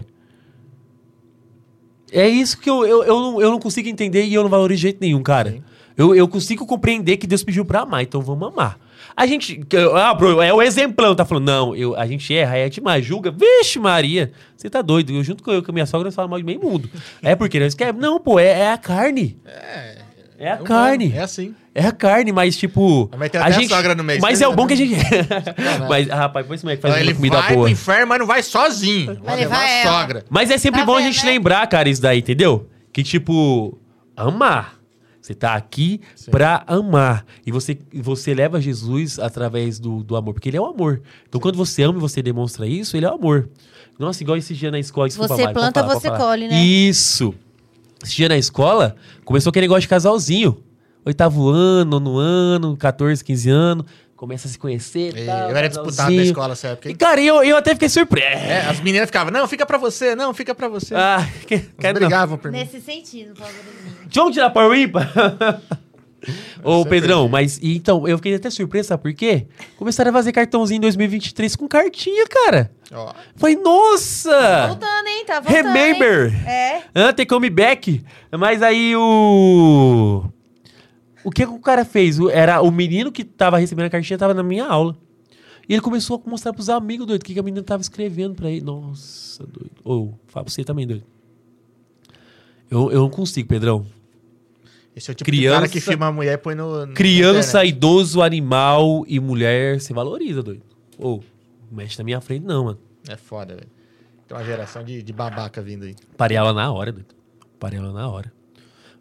É 2.11 2.27
isso 2.27 2.57
que 2.57 2.69
eu, 2.69 2.85
eu, 2.85 3.03
eu, 3.03 3.19
não, 3.19 3.41
eu 3.41 3.51
não 3.51 3.59
consigo 3.59 3.87
entender 3.87 4.23
e 4.23 4.33
eu 4.33 4.41
não 4.41 4.49
valorizo 4.49 4.77
de 4.77 4.81
jeito 4.83 4.97
nenhum, 5.01 5.21
cara. 5.21 5.51
Sim. 5.51 5.63
Eu, 5.95 6.15
eu 6.15 6.27
consigo 6.27 6.65
compreender 6.65 7.17
que 7.17 7.27
Deus 7.27 7.43
pediu 7.43 7.65
pra 7.65 7.81
amar, 7.81 8.03
então 8.03 8.21
vamos 8.21 8.47
amar. 8.47 8.79
A 9.17 9.25
gente. 9.25 9.57
que- 9.67 9.75
Ah, 9.95 10.13
bro, 10.13 10.41
é 10.43 10.53
o 10.53 10.61
exemplão, 10.61 11.15
tá 11.15 11.25
falando, 11.25 11.45
não, 11.47 11.75
eu, 11.75 11.95
a 11.95 12.05
gente 12.05 12.31
erra, 12.35 12.55
é 12.57 12.69
demais, 12.69 13.03
julga. 13.03 13.31
Vixe, 13.31 13.79
Maria, 13.79 14.31
você 14.55 14.69
tá 14.69 14.79
doido. 14.83 15.11
Eu, 15.11 15.23
junto 15.23 15.41
com 15.41 15.51
eu, 15.51 15.63
com 15.63 15.71
a 15.71 15.73
minha 15.73 15.87
sogra, 15.87 16.05
nós 16.05 16.13
falamos 16.15 16.29
mal 16.31 16.39
de 16.39 16.45
meio 16.45 16.61
mundo. 16.61 16.87
É 17.23 17.35
porque 17.35 17.59
nós 17.59 17.73
queremos. 17.73 17.99
Não, 17.99 18.19
pô, 18.19 18.39
é, 18.39 18.47
é 18.59 18.71
a 18.71 18.77
carne. 18.77 19.35
É. 19.43 19.97
É 20.39 20.51
a 20.51 20.53
humano, 20.53 20.67
carne. 20.67 21.11
É 21.15 21.21
assim. 21.21 21.55
É 21.73 21.83
a 21.83 21.91
carne, 21.91 22.31
mas 22.31 22.55
tipo. 22.55 23.09
Mas 23.17 23.31
tem 23.31 23.41
a 23.41 23.45
até 23.45 23.55
a 23.55 23.59
gente, 23.59 23.69
sogra 23.69 23.95
no 23.95 24.03
meio, 24.03 24.21
Mas 24.21 24.39
é 24.39 24.47
o 24.47 24.53
bom 24.53 24.67
que 24.67 24.73
a 24.73 24.77
gente. 24.77 24.93
mas, 25.89 26.07
ah, 26.11 26.15
rapaz, 26.15 26.45
põe 26.45 26.53
esse 26.55 26.63
moleque 26.63 26.81
faz 26.83 26.93
Então, 26.93 27.03
uma 27.03 27.09
ele 27.09 27.15
comida 27.15 27.41
vai 27.41 27.53
boa. 27.55 27.63
pro 27.65 27.71
inferno, 27.71 28.07
mas 28.07 28.19
não 28.19 28.27
vai 28.27 28.43
sozinho. 28.43 29.19
Vai 29.23 29.35
levar 29.35 29.65
a 29.65 29.83
sogra. 29.83 30.25
Mas 30.29 30.51
é 30.51 30.59
sempre 30.59 30.81
Tá 30.81 30.85
bom 30.85 30.95
a 30.95 31.01
gente 31.01 31.25
né? 31.25 31.31
lembrar, 31.31 31.65
cara, 31.65 31.89
isso 31.89 32.01
daí, 32.01 32.19
entendeu? 32.19 32.69
Que 32.93 33.01
tipo, 33.01 33.79
amar. 34.15 34.76
Você 35.27 35.35
tá 35.35 35.55
aqui 35.55 35.99
pra 36.31 36.63
amar. 36.65 37.25
E 37.45 37.51
você, 37.51 37.77
você 37.93 38.33
leva 38.33 38.61
Jesus 38.61 39.19
através 39.19 39.77
do, 39.77 40.01
do 40.01 40.15
amor, 40.15 40.33
porque 40.33 40.47
ele 40.47 40.55
é 40.55 40.61
o 40.61 40.65
amor. 40.65 41.01
Então, 41.27 41.41
quando 41.41 41.57
você 41.57 41.83
ama 41.83 41.97
e 41.97 42.01
você 42.01 42.23
demonstra 42.23 42.65
isso, 42.65 42.95
ele 42.95 43.05
é 43.05 43.09
o 43.09 43.15
amor. 43.15 43.49
Nossa, 43.99 44.23
igual 44.23 44.37
esse 44.37 44.53
dia 44.53 44.71
na 44.71 44.79
escola. 44.79 45.09
desculpa, 45.09 45.35
Você 45.35 45.41
Mari, 45.41 45.53
planta, 45.53 45.81
falar, 45.81 45.95
você 45.95 46.09
colhe, 46.11 46.47
né? 46.47 46.63
Isso. 46.63 47.33
Esse 48.01 48.15
dia 48.15 48.29
na 48.29 48.37
escola, 48.37 48.95
começou 49.25 49.49
aquele 49.49 49.65
negócio 49.65 49.81
de 49.81 49.89
casalzinho. 49.89 50.63
Oitavo 51.03 51.49
ano, 51.49 51.99
nono 51.99 52.17
ano, 52.17 52.77
14, 52.77 53.21
15 53.21 53.49
anos. 53.49 53.85
Começa 54.17 54.47
a 54.47 54.51
se 54.51 54.57
conhecer. 54.57 55.15
E 55.15 55.25
tal, 55.27 55.51
Eu 55.51 55.55
era 55.55 55.69
disputado 55.69 56.11
na 56.11 56.23
escola 56.23 56.47
nessa 56.49 56.69
época, 56.69 56.89
E, 56.89 56.95
cara, 56.95 57.21
eu, 57.21 57.43
eu 57.43 57.55
até 57.55 57.73
fiquei 57.75 57.87
surpreso. 57.87 58.25
É, 58.25 58.65
as 58.65 58.79
meninas 58.79 59.05
ficavam, 59.05 59.31
não, 59.31 59.47
fica 59.47 59.63
pra 59.63 59.77
você, 59.77 60.15
não, 60.15 60.33
fica 60.33 60.55
pra 60.55 60.67
você. 60.67 60.95
Ah, 60.95 61.25
que, 61.45 61.63
não. 61.81 61.93
brigavam 61.93 62.35
por 62.35 62.51
mim. 62.51 62.57
Nesse 62.57 62.81
sentido, 62.81 63.35
favorizinho. 63.35 63.95
Vamos 64.11 64.33
tirar 64.33 64.49
Power 64.49 64.77
Ímpar? 64.77 65.07
Ô, 66.63 66.77
Sempre. 66.77 66.89
Pedrão, 66.89 67.29
mas 67.29 67.59
e 67.61 67.77
então, 67.77 68.07
eu 68.07 68.17
fiquei 68.17 68.33
até 68.33 68.49
surpreso, 68.49 68.89
sabe 68.89 69.03
por 69.03 69.13
quê? 69.13 69.45
Começaram 69.77 70.09
a 70.09 70.13
fazer 70.13 70.31
cartãozinho 70.31 70.77
em 70.77 70.81
2023 70.81 71.55
com 71.55 71.67
cartinha, 71.67 72.25
cara. 72.27 72.71
Ó, 72.91 73.13
Falei, 73.35 73.55
nossa! 73.55 74.67
Voltando, 74.67 75.07
hein? 75.07 75.25
Tá 75.25 75.39
voltando. 75.39 75.63
Remember! 75.63 76.33
hein? 76.33 76.47
É. 76.47 76.81
Ah, 76.95 77.13
tem 77.13 77.25
comeback. 77.25 78.03
Mas 78.31 78.63
aí 78.63 78.95
o. 78.95 80.25
O 81.23 81.31
que, 81.31 81.45
que 81.45 81.51
o 81.51 81.59
cara 81.59 81.83
fez? 81.83 82.19
O- 82.19 82.29
Era 82.29 82.61
o 82.61 82.71
menino 82.71 83.11
que 83.11 83.23
tava 83.23 83.57
recebendo 83.57 83.85
a 83.85 83.89
cartinha 83.89 84.17
tava 84.17 84.33
na 84.33 84.43
minha 84.43 84.65
aula. 84.65 84.95
E 85.67 85.73
ele 85.73 85.81
começou 85.81 86.21
a 86.25 86.29
mostrar 86.29 86.53
pros 86.53 86.69
amigos, 86.69 87.05
doido, 87.05 87.21
o 87.21 87.25
que, 87.25 87.33
que 87.33 87.39
a 87.39 87.43
menina 87.43 87.63
tava 87.63 87.81
escrevendo 87.81 88.33
pra 88.35 88.49
ele. 88.49 88.61
Nossa, 88.61 89.43
doido. 89.45 89.71
Ou, 89.83 90.17
fala 90.27 90.45
pra 90.45 90.53
você 90.53 90.63
também, 90.63 90.87
doido. 90.87 91.03
Eu, 92.69 92.91
eu 92.91 92.99
não 93.01 93.09
consigo, 93.09 93.47
Pedrão. 93.47 93.85
esse 94.95 95.09
é 95.09 95.13
o 95.13 95.15
tipo 95.15 95.29
de 95.31 95.37
cara 95.43 95.55
Criança- 95.57 95.71
que 95.73 95.79
filma 95.81 96.07
a 96.07 96.11
mulher 96.11 96.33
e 96.33 96.37
põe 96.37 96.55
no. 96.55 96.85
na 96.85 96.93
Criança, 96.93 97.59
internet. 97.59 97.69
idoso, 97.75 98.21
animal 98.21 99.03
e 99.07 99.19
mulher 99.19 99.79
se 99.81 99.93
valoriza, 99.93 100.41
doido. 100.43 100.63
Ou, 100.97 101.23
mexe 101.71 101.97
na 101.97 102.03
minha 102.03 102.19
frente, 102.21 102.45
não, 102.45 102.65
mano. 102.65 102.79
É 103.07 103.15
foda, 103.15 103.55
velho. 103.55 103.67
Tem 104.27 104.37
uma 104.37 104.43
geração 104.43 104.83
de, 104.83 105.01
de 105.01 105.13
babaca 105.13 105.61
vindo 105.61 105.83
aí. 105.85 105.95
Parei 106.17 106.35
ela 106.37 106.51
na 106.53 106.71
hora, 106.71 106.91
doido. 106.91 107.13
Parei 107.59 107.79
ela 107.79 107.93
na 107.93 108.09
hora. 108.09 108.31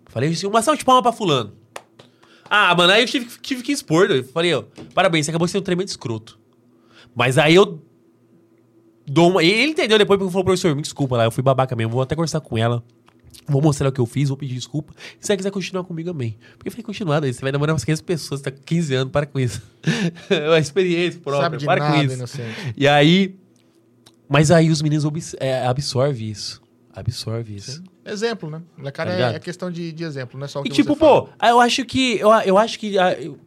Falei 0.07 0.31
assim, 0.31 0.47
uma 0.47 0.63
salva 0.63 0.79
de 0.79 0.85
palma 0.85 1.03
pra 1.03 1.13
fulano. 1.13 1.53
Ah, 2.51 2.75
mano, 2.75 2.93
aí 2.93 3.03
eu 3.03 3.07
tive, 3.07 3.27
tive 3.41 3.63
que 3.63 3.73
expor, 3.73 4.09
doido. 4.09 4.29
Falei, 4.29 4.55
ó, 4.55 4.65
parabéns, 4.95 5.27
você 5.27 5.31
acabou 5.31 5.49
sendo 5.49 5.63
um 5.63 5.65
tremendo 5.65 5.89
escroto. 5.89 6.39
Mas 7.15 7.39
aí 7.39 7.55
eu 7.55 7.83
dou 9.07 9.31
uma... 9.31 9.43
Ele 9.43 9.71
entendeu 9.71 9.99
depois 9.99 10.19
porque 10.19 10.33
falou, 10.33 10.45
professor, 10.45 10.75
me 10.75 10.83
desculpa 10.83 11.17
lá, 11.17 11.25
eu 11.25 11.31
fui 11.31 11.43
babaca 11.43 11.75
mesmo, 11.75 11.93
vou 11.93 12.03
até 12.03 12.15
conversar 12.15 12.41
com 12.41 12.59
ela. 12.59 12.83
Vou 13.49 13.63
mostrar 13.63 13.89
o 13.89 13.93
que 13.93 14.01
eu 14.01 14.07
fiz, 14.07 14.29
vou 14.29 14.37
pedir 14.37 14.55
desculpa. 14.55 14.93
Se 15.21 15.27
você 15.29 15.37
quiser 15.37 15.51
continuar 15.51 15.85
comigo, 15.85 16.11
amém. 16.11 16.37
Porque 16.57 16.69
eu 16.69 16.73
falei, 16.73 16.85
continuar, 16.85 17.21
doido, 17.21 17.33
você 17.33 17.41
vai 17.43 17.53
namorar 17.53 17.75
umas 17.75 17.85
500 17.85 18.03
pessoas, 18.03 18.41
você 18.41 18.45
tá 18.45 18.51
com 18.51 18.63
15 18.63 18.95
anos, 18.95 19.13
para 19.13 19.25
com 19.25 19.39
isso. 19.39 19.63
é 20.29 20.49
uma 20.49 20.59
experiência 20.59 21.21
própria, 21.21 21.45
Sabe 21.45 21.57
de 21.59 21.65
para 21.65 21.81
nada, 21.81 21.97
com 21.97 22.05
isso. 22.05 22.15
inocente. 22.15 22.75
E 22.77 22.89
aí. 22.89 23.37
Mas 24.29 24.51
aí 24.51 24.71
os 24.71 24.83
meninos 24.83 25.37
é, 25.39 25.65
absorvem 25.65 26.29
isso. 26.29 26.61
Absorve 26.93 27.55
isso. 27.55 27.85
Exemplo, 28.07 28.49
né? 28.51 28.63
Molecada 28.77 29.11
Tá 29.11 29.33
é, 29.33 29.37
é 29.37 29.39
questão 29.39 29.71
de, 29.71 29.93
de 29.93 30.05
exemplo, 30.05 30.39
não 30.39 30.45
é 30.45 30.49
só 30.49 30.61
o 30.61 30.67
E 30.67 30.69
que 30.69 30.75
tipo, 30.77 30.95
você 30.95 31.01
fala. 31.01 31.23
pô, 31.23 31.29
eu 31.47 31.61
acho 31.61 31.85
que. 31.85 32.19
Eu, 32.19 32.31
eu 32.45 32.59
acho 32.59 32.79
que 32.79 32.99
ah, 32.99 33.13
eu- 33.15 33.39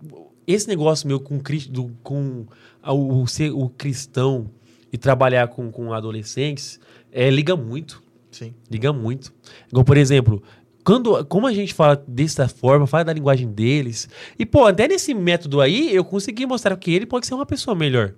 esse 0.46 0.68
negócio 0.68 1.08
meu 1.08 1.20
com, 1.20 1.40
do- 1.70 1.92
com 2.04 2.46
a- 2.82 2.94
o, 2.94 3.26
ser 3.28 3.52
o 3.52 3.70
cristão 3.70 4.50
e 4.92 4.98
trabalhar 4.98 5.48
com, 5.48 5.72
com 5.72 5.94
adolescentes 5.94 6.80
é, 7.12 7.30
liga 7.30 7.56
muito. 7.56 8.02
Sim. 8.32 8.54
Liga 8.70 8.92
muito. 8.94 9.34
Igual, 9.72 9.84
por 9.86 9.98
exemplo, 9.98 10.42
quando, 10.84 11.24
como 11.26 11.46
a 11.48 11.54
gente 11.54 11.74
fala 11.74 12.04
dessa 12.08 12.48
forma, 12.48 12.86
fala 12.88 13.06
da 13.06 13.14
linguagem 13.14 13.48
deles. 13.48 14.10
E, 14.38 14.46
pô, 14.46 14.66
até 14.66 14.88
nesse 14.88 15.14
método 15.14 15.62
aí, 15.62 15.94
eu 15.94 16.04
consegui 16.04 16.46
mostrar 16.46 16.76
que 16.78 16.92
ele 16.92 17.06
pode 17.06 17.28
ser 17.28 17.34
uma 17.36 17.46
pessoa 17.46 17.76
melhor. 17.76 18.14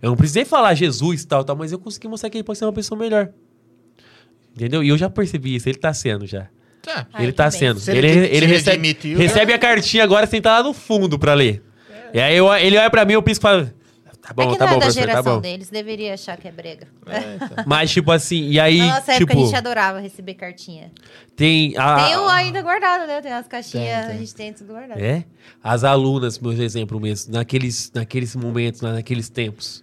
Eu 0.00 0.10
não 0.10 0.16
precisei 0.16 0.44
falar 0.44 0.74
Jesus 0.74 1.22
e 1.22 1.26
tal, 1.26 1.42
tal, 1.44 1.56
mas 1.56 1.72
eu 1.72 1.78
consegui 1.78 2.06
mostrar 2.08 2.30
que 2.30 2.36
ele 2.36 2.44
pode 2.44 2.58
ser 2.58 2.64
uma 2.64 2.72
pessoa 2.72 2.98
melhor. 2.98 3.30
Entendeu? 4.54 4.82
E 4.82 4.88
eu 4.88 4.98
já 4.98 5.08
percebi 5.10 5.54
isso, 5.54 5.68
ele 5.68 5.78
tá 5.78 5.92
sendo 5.94 6.26
já. 6.26 6.48
É. 6.86 7.06
Ai, 7.12 7.22
ele 7.22 7.32
que 7.32 7.36
tá 7.38 7.50
sendo. 7.50 7.78
Se 7.80 7.90
Ele, 7.90 8.06
ele- 8.08 8.26
ele, 8.36 8.46
recebe, 8.46 8.70
admitiu, 8.76 9.18
recebe 9.18 9.52
a 9.52 9.58
cartinha 9.58 10.02
agora 10.04 10.26
sentar 10.26 10.58
lá 10.60 10.68
no 10.68 10.74
fundo 10.74 11.18
pra 11.18 11.32
ler. 11.34 11.62
E 12.12 12.20
aí 12.20 12.36
eu- 12.36 12.52
ele 12.56 12.76
olha 12.76 12.90
pra 12.90 13.04
mim, 13.04 13.12
eu 13.14 13.22
pisco 13.22 13.40
e 13.40 13.48
falo. 13.48 13.70
Tá 14.20 14.32
bom, 14.32 14.42
é 14.42 14.52
que 14.52 14.58
tá 14.58 14.66
não 14.66 14.72
bom, 14.74 14.76
é 14.76 14.78
da 14.80 14.86
professor, 14.86 15.00
tá 15.00 15.06
geração 15.08 15.34
bom. 15.36 15.40
deles, 15.40 15.68
deveria 15.68 16.14
achar 16.14 16.36
que 16.36 16.46
é 16.46 16.52
brega. 16.52 16.86
Mas, 17.66 17.90
tipo 17.90 18.12
assim, 18.12 18.48
e 18.50 18.60
aí, 18.60 18.78
Na 18.78 18.86
nossa 19.00 19.12
tipo, 19.14 19.32
época 19.32 19.32
a 19.32 19.44
gente 19.46 19.56
adorava 19.56 19.98
receber 20.00 20.34
cartinha. 20.34 20.92
tem 21.34 21.74
a... 21.76 22.04
Tem 22.06 22.16
um 22.18 22.28
ainda 22.28 22.62
guardado, 22.62 23.04
né? 23.06 23.20
Tem 23.20 23.32
umas 23.32 23.48
caixinhas, 23.48 23.96
Tem, 23.98 24.06
tem. 24.06 24.14
a 24.14 24.18
gente 24.18 24.34
tem 24.34 24.52
tudo 24.52 24.72
guardado. 24.74 25.00
É? 25.00 25.24
As 25.62 25.82
alunas, 25.82 26.38
por 26.38 26.52
exemplo, 26.54 27.00
mesmo, 27.00 27.32
naqueles, 27.32 27.90
naqueles 27.92 28.36
momentos, 28.36 28.80
na- 28.80 28.92
naqueles 28.92 29.28
tempos. 29.28 29.82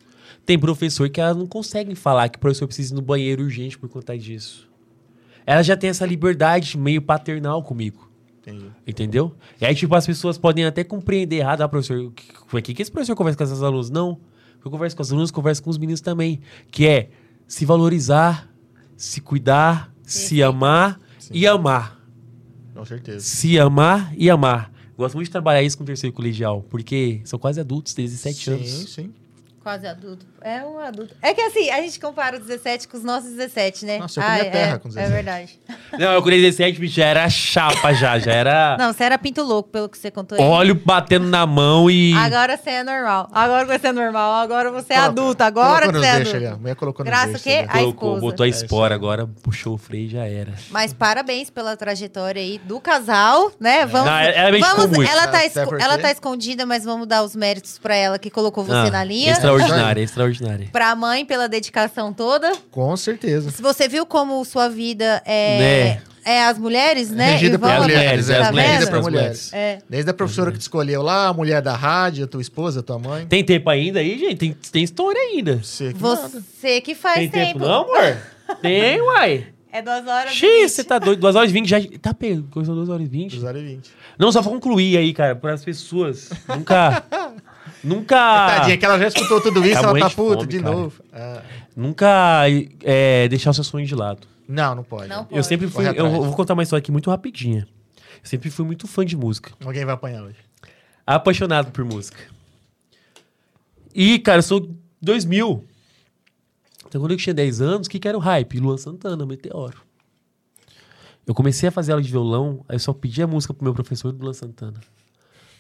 Tem 0.50 0.58
professor 0.58 1.08
que 1.12 1.22
elas 1.22 1.38
não 1.38 1.46
conseguem 1.46 1.94
falar 1.94 2.28
que 2.28 2.38
o 2.38 2.40
professor 2.40 2.66
precisa 2.66 2.92
ir 2.92 2.96
no 2.96 3.04
banheiro 3.04 3.44
urgente 3.44 3.78
por 3.78 3.88
conta 3.88 4.18
disso. 4.18 4.68
Ela 5.46 5.62
já 5.62 5.78
tem 5.78 5.92
essa 5.92 6.08
liberdade 6.08 6.76
meio 6.76 7.04
paternal 7.04 7.62
comigo. 7.62 8.12
Entendi. 8.42 8.66
Entendeu? 8.88 9.36
E 9.62 9.66
aí, 9.68 9.76
tipo, 9.76 9.94
as 9.94 10.08
pessoas 10.08 10.40
podem 10.40 10.66
até 10.66 10.84
compreender 10.84 11.36
errado. 11.36 11.62
Ah, 11.62 11.70
professor, 11.70 12.00
o 12.00 12.10
que, 12.10 12.26
o 12.52 12.62
que, 12.64 12.74
que 12.74 12.82
esse 12.82 12.90
professor 12.90 13.16
conversa 13.16 13.38
com 13.38 13.44
essas 13.44 13.62
alunas? 13.62 13.92
Não. 13.92 14.20
Eu 14.66 14.72
converso 14.72 14.96
com 14.96 15.04
as 15.04 15.12
alunas, 15.12 15.30
converso 15.30 15.62
com 15.62 15.70
os 15.70 15.78
meninos 15.78 16.02
também. 16.02 16.42
Que 16.72 16.88
é 16.88 17.10
se 17.48 17.64
valorizar, 17.64 18.52
se 18.98 19.22
cuidar, 19.22 19.94
se 20.02 20.42
amar 20.42 21.00
e 21.32 21.46
amar. 21.46 22.04
Com 22.74 22.84
certeza. 22.86 23.20
Se 23.20 23.60
amar 23.60 24.12
e 24.18 24.32
amar. 24.32 24.72
Gosto 24.98 25.14
muito 25.14 25.28
de 25.28 25.32
trabalhar 25.32 25.62
isso 25.62 25.78
com 25.78 25.84
o 25.84 25.86
terceiro 25.86 26.16
colegial, 26.16 26.64
porque 26.64 27.22
são 27.24 27.38
quase 27.38 27.60
adultos, 27.60 27.94
17 27.94 28.36
sim, 28.36 28.52
anos. 28.52 28.94
sim. 28.96 29.14
Quase 29.60 29.86
adulto. 29.86 30.26
É 30.42 30.64
um 30.64 30.80
adulto. 30.80 31.14
É 31.22 31.34
que 31.34 31.42
assim, 31.42 31.70
a 31.70 31.82
gente 31.82 32.00
compara 32.00 32.38
o 32.38 32.40
17 32.40 32.88
com 32.88 32.98
os 32.98 33.04
nossos 33.04 33.32
17, 33.32 33.86
né? 33.86 33.98
Nossa, 34.00 34.20
eu 34.20 34.24
comia 34.24 34.42
Ai, 34.44 34.50
terra 34.50 34.76
é, 34.76 34.80
com 34.80 34.88
É 34.90 34.92
17. 34.92 35.12
verdade. 35.14 35.60
Não, 36.00 36.12
eu 36.14 36.22
com 36.24 36.30
17, 36.30 36.80
bicho, 36.80 36.96
já 36.96 37.06
era 37.06 37.30
chapa 37.30 37.94
já, 37.94 38.18
já 38.20 38.32
era 38.32 38.78
Não, 38.80 38.94
você 38.94 39.04
era 39.04 39.18
pinto 39.18 39.42
louco, 39.44 39.70
pelo 39.70 39.90
que 39.90 39.98
você 39.98 40.10
contou 40.12 40.38
aí. 40.38 40.44
óleo 40.44 40.76
batendo 40.76 41.28
na 41.28 41.46
mão 41.46 41.90
e... 41.90 42.14
Agora 42.14 42.58
você 42.58 42.70
é 42.70 42.84
normal. 42.84 43.30
Agora 43.34 43.66
você 43.66 43.88
é 43.88 43.92
normal. 43.92 44.34
Agora 44.34 44.72
você 44.72 44.94
é 44.94 44.96
Coloca- 44.98 45.12
adulto. 45.12 45.44
Agora 45.44 45.86
colocou 45.88 46.02
você 46.02 46.08
é 46.08 46.16
deixa 46.16 46.38
adulto. 46.38 46.56
ali. 46.62 46.72
A 46.72 46.76
colocou 46.76 47.06
nos 47.06 47.10
Graça 47.12 47.38
o 47.38 47.42
quê? 47.42 47.66
A 47.68 47.80
Colocou, 47.80 48.20
botou 48.20 48.44
a 48.44 48.48
É 48.48 48.50
espora, 48.50 48.96
agora 48.96 49.28
puxou 49.42 49.74
o 49.74 49.78
freio 49.78 50.06
e 50.06 50.10
já 50.10 50.26
era. 50.26 50.54
Mas 50.70 50.94
parabéns 50.94 51.50
pela 51.50 51.76
trajetória 51.76 52.42
aí 52.42 52.60
do 52.64 52.80
casal, 52.80 53.52
né? 53.60 53.86
Vamos, 53.86 54.10
Não, 54.10 54.18
ela 54.20 54.52
me 54.52 54.60
vamos 54.60 54.86
muito. 54.88 55.10
ela, 55.12 55.28
tá 55.28 55.40
ela 55.80 55.98
tá 55.98 56.12
escondida, 56.12 56.66
mas 56.66 56.84
vamos 56.84 57.08
dar 57.08 57.24
os 57.24 57.36
méritos 57.36 57.78
pra 57.78 57.96
ela 57.96 58.20
que 58.20 58.30
colocou 58.30 58.64
você 58.64 58.88
Ah, 58.88 58.92
na 58.92 59.04
linha. 59.04 59.32
Extraordinária, 59.32 60.02
extraordinária. 60.02 60.29
Pra 60.72 60.96
mãe 60.96 61.26
pela 61.26 61.48
dedicação 61.50 62.14
toda. 62.14 62.52
Com 62.72 62.96
certeza. 62.98 63.52
Se 63.52 63.62
você 63.62 63.88
viu 63.88 64.06
como 64.06 64.44
sua 64.46 64.70
vida 64.70 65.22
é, 65.26 65.58
Né. 65.60 66.02
é 66.26 66.44
as 66.46 66.58
mulheres, 66.58 67.10
né? 67.10 67.32
Regida 67.34 67.58
por 67.58 67.68
vamos- 67.68 67.84
mulheres, 67.84 68.30
é, 68.30 68.38
as 68.42 68.52
mulheres, 68.52 68.90
por 68.90 68.98
as 68.98 69.04
mulheres. 69.06 69.54
É. 69.54 69.80
Desde 69.90 70.10
a 70.12 70.14
professora 70.14 70.52
que 70.52 70.58
te 70.58 70.62
escolheu 70.62 71.02
lá, 71.02 71.28
a 71.28 71.34
mulher 71.34 71.62
da 71.62 71.76
rádio, 71.76 72.26
a 72.26 72.28
tua 72.28 72.42
esposa, 72.42 72.80
a 72.82 72.84
tua 72.84 73.00
mãe. 73.00 73.26
Tem 73.26 73.44
tempo 73.44 73.70
ainda 73.70 74.00
aí, 74.00 74.18
gente? 74.18 74.36
Tem, 74.38 74.56
tem 74.72 74.84
história 74.84 75.20
ainda. 75.20 75.58
Você 75.64 75.94
que. 75.94 76.00
Você 76.00 76.82
que 76.82 76.96
faz 76.96 77.16
tem 77.16 77.30
tempo, 77.30 77.54
tempo. 77.54 77.60
não, 77.60 77.82
amor? 77.84 78.18
Tem, 78.62 79.00
uai. 79.02 79.48
É 79.72 79.84
duas 79.84 80.08
horas. 80.08 80.32
e 80.32 80.36
Xiii, 80.36 80.62
vinte. 80.62 80.70
você 80.70 80.84
tá 80.84 80.98
doido. 80.98 81.20
2 81.20 81.36
horas 81.36 81.52
e 81.52 81.54
20 81.54 81.70
já. 81.70 81.78
Tá 82.02 82.12
pegando. 82.12 82.48
Coisa 82.50 82.74
2 82.74 82.90
horas 82.90 83.06
e 83.06 83.08
20. 83.08 83.32
2 83.34 83.44
horas 83.44 83.62
e 83.62 83.66
20. 83.66 83.92
Não, 84.18 84.32
só 84.32 84.42
pra 84.42 84.50
concluir 84.52 84.98
aí, 84.98 85.14
cara, 85.14 85.36
para 85.36 85.54
as 85.54 85.64
pessoas. 85.64 86.32
Nunca. 86.48 87.04
nunca. 87.84 88.16
Tadinha, 88.16 88.78
que 88.78 88.86
ela 88.86 88.98
já 89.00 89.08
escutou 89.08 89.42
tudo 89.42 89.66
isso, 89.66 89.82
Tá 89.82 89.90
ela 89.90 90.00
tá 90.00 90.10
puta 90.10 90.46
de 90.46 90.60
cara. 90.60 90.76
novo. 90.76 91.04
Ah, 91.14 91.42
Nunca 91.76 92.44
é, 92.84 93.28
deixar 93.30 93.52
o 93.52 93.54
seu 93.54 93.64
sonho 93.64 93.86
de 93.86 93.96
lado. 93.96 94.28
não, 94.48 94.76
não 94.76 94.84
pode. 94.84 95.08
Não 95.08 95.20
Eu 95.20 95.26
pode. 95.26 95.48
sempre 95.48 95.68
fui. 95.68 95.86
Eu 95.88 96.10
vou 96.10 96.34
contar 96.34 96.54
uma 96.54 96.64
história 96.64 96.82
aqui 96.82 96.92
muito 96.92 97.10
rapidinha. 97.10 97.68
Eu 98.22 98.26
sempre 98.30 98.50
fui 98.50 98.66
muito 98.66 98.88
fã 98.88 99.06
de 99.06 99.16
música. 99.16 99.52
Alguém 99.64 99.86
vai 99.86 99.94
apanhar 99.94 100.24
hoje. 100.24 100.36
Apaixonado 101.08 101.72
por 101.72 101.86
música. 101.86 102.20
E, 103.96 104.20
cara, 104.20 104.40
eu 104.40 104.44
sou 104.44 104.70
2000. 105.02 105.66
Então, 106.88 107.00
quando 107.02 107.12
eu 107.12 107.18
tinha 107.18 107.34
10 107.34 107.62
anos, 107.62 107.88
o 107.88 107.90
que, 107.90 108.00
que 108.00 108.08
era 108.08 108.18
o 108.18 108.22
hype? 108.22 108.60
Luan 108.60 108.78
Santana, 108.78 109.26
Meteoro. 109.26 109.78
Eu 111.26 111.34
comecei 111.36 111.70
a 111.70 111.72
fazer 111.72 111.92
aula 111.92 112.02
de 112.04 112.10
violão, 112.10 112.66
aí 112.68 112.76
eu 112.76 112.80
só 112.80 112.92
pedia 112.92 113.28
música 113.28 113.54
pro 113.54 113.64
meu 113.64 113.74
professor 113.74 114.12
do 114.12 114.24
Luan 114.24 114.34
Santana. 114.34 114.80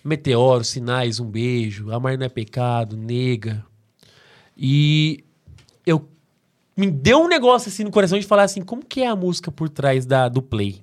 Meteoro, 0.03 0.63
Sinais, 0.63 1.19
Um 1.19 1.29
Beijo, 1.29 1.91
Amar 1.91 2.17
Não 2.17 2.25
É 2.25 2.29
Pecado, 2.29 2.95
Nega. 2.95 3.65
E 4.57 5.23
eu 5.85 6.07
me 6.75 6.89
deu 6.89 7.19
um 7.19 7.27
negócio 7.27 7.69
assim 7.69 7.83
no 7.83 7.91
coração 7.91 8.17
de 8.17 8.25
falar 8.25 8.43
assim, 8.43 8.61
como 8.61 8.85
que 8.85 9.01
é 9.01 9.07
a 9.07 9.15
música 9.15 9.51
por 9.51 9.69
trás 9.69 10.05
da, 10.05 10.29
do 10.29 10.41
play? 10.41 10.81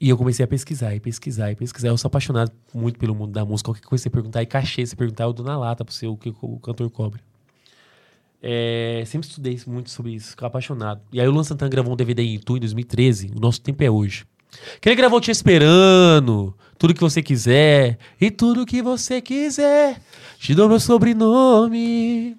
E 0.00 0.08
eu 0.10 0.16
comecei 0.16 0.44
a 0.44 0.48
pesquisar, 0.48 0.94
e 0.94 1.00
pesquisar, 1.00 1.50
e 1.52 1.56
pesquisar. 1.56 1.88
Eu 1.88 1.96
sou 1.96 2.08
apaixonado 2.08 2.52
muito 2.74 2.98
pelo 2.98 3.14
mundo 3.14 3.32
da 3.32 3.44
música. 3.44 3.70
Qualquer 3.70 3.86
coisa 3.86 4.02
você 4.02 4.10
perguntar, 4.10 4.42
e 4.42 4.46
cachê, 4.46 4.84
você 4.84 4.94
perguntar, 4.94 5.24
eu 5.24 5.32
dou 5.32 5.44
na 5.44 5.56
lata 5.56 5.84
pra 5.84 5.94
você 5.94 6.06
o 6.06 6.16
que 6.16 6.34
o 6.42 6.58
cantor 6.58 6.90
cobra. 6.90 7.20
É, 8.42 9.02
sempre 9.06 9.26
estudei 9.26 9.58
muito 9.66 9.90
sobre 9.90 10.12
isso, 10.12 10.30
fico 10.30 10.44
apaixonado. 10.44 11.00
E 11.12 11.20
aí 11.20 11.26
o 11.26 11.30
Luan 11.30 11.42
Santana 11.42 11.70
gravou 11.70 11.94
um 11.94 11.96
DVD 11.96 12.22
em 12.22 12.34
Itu 12.34 12.56
em 12.56 12.60
2013, 12.60 13.32
O 13.34 13.40
Nosso 13.40 13.60
Tempo 13.60 13.82
é 13.82 13.90
Hoje. 13.90 14.26
Que 14.80 14.88
ele 14.88 14.96
gravou 14.96 15.20
Te 15.20 15.30
Esperando, 15.30 16.54
Tudo 16.78 16.94
Que 16.94 17.00
Você 17.00 17.22
Quiser, 17.22 17.98
e 18.20 18.30
Tudo 18.30 18.66
Que 18.66 18.82
Você 18.82 19.20
Quiser, 19.20 20.00
Te 20.38 20.54
Dou 20.54 20.68
Meu 20.68 20.80
Sobrenome. 20.80 22.36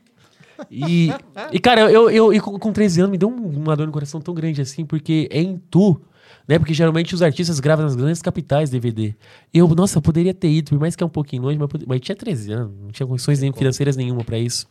E, 0.71 1.11
e 1.51 1.59
cara, 1.59 1.91
eu, 1.91 2.09
eu, 2.09 2.33
eu 2.33 2.41
com 2.41 2.57
com 2.57 2.73
13 2.73 3.01
anos 3.01 3.11
me 3.11 3.17
deu 3.17 3.29
um- 3.29 3.61
uma 3.61 3.75
dor 3.75 3.85
no 3.85 3.93
coração 3.93 4.19
tão 4.19 4.33
grande 4.33 4.59
assim, 4.59 4.83
porque 4.85 5.27
é 5.31 5.39
em 5.39 5.61
Tu, 5.69 6.01
né? 6.47 6.57
Porque 6.57 6.73
geralmente 6.73 7.13
os 7.13 7.21
artistas 7.21 7.59
gravam 7.59 7.85
nas 7.85 7.95
grandes 7.95 8.23
capitais 8.23 8.71
DVD. 8.71 9.13
Eu, 9.53 9.67
nossa, 9.69 9.99
eu 9.99 10.01
poderia 10.01 10.33
ter 10.33 10.49
ido, 10.49 10.69
por 10.71 10.79
mais 10.79 10.95
que 10.95 11.03
é 11.03 11.05
um 11.05 11.09
pouquinho 11.09 11.43
longe, 11.43 11.59
mas, 11.59 11.69
mas 11.85 12.01
tinha 12.01 12.15
13 12.15 12.51
anos, 12.53 12.73
não 12.81 12.89
tinha 12.89 13.05
condições 13.05 13.39
nem 13.39 13.53
financeiras 13.53 13.95
nenhuma 13.95 14.23
pra 14.23 14.39
isso. 14.39 14.67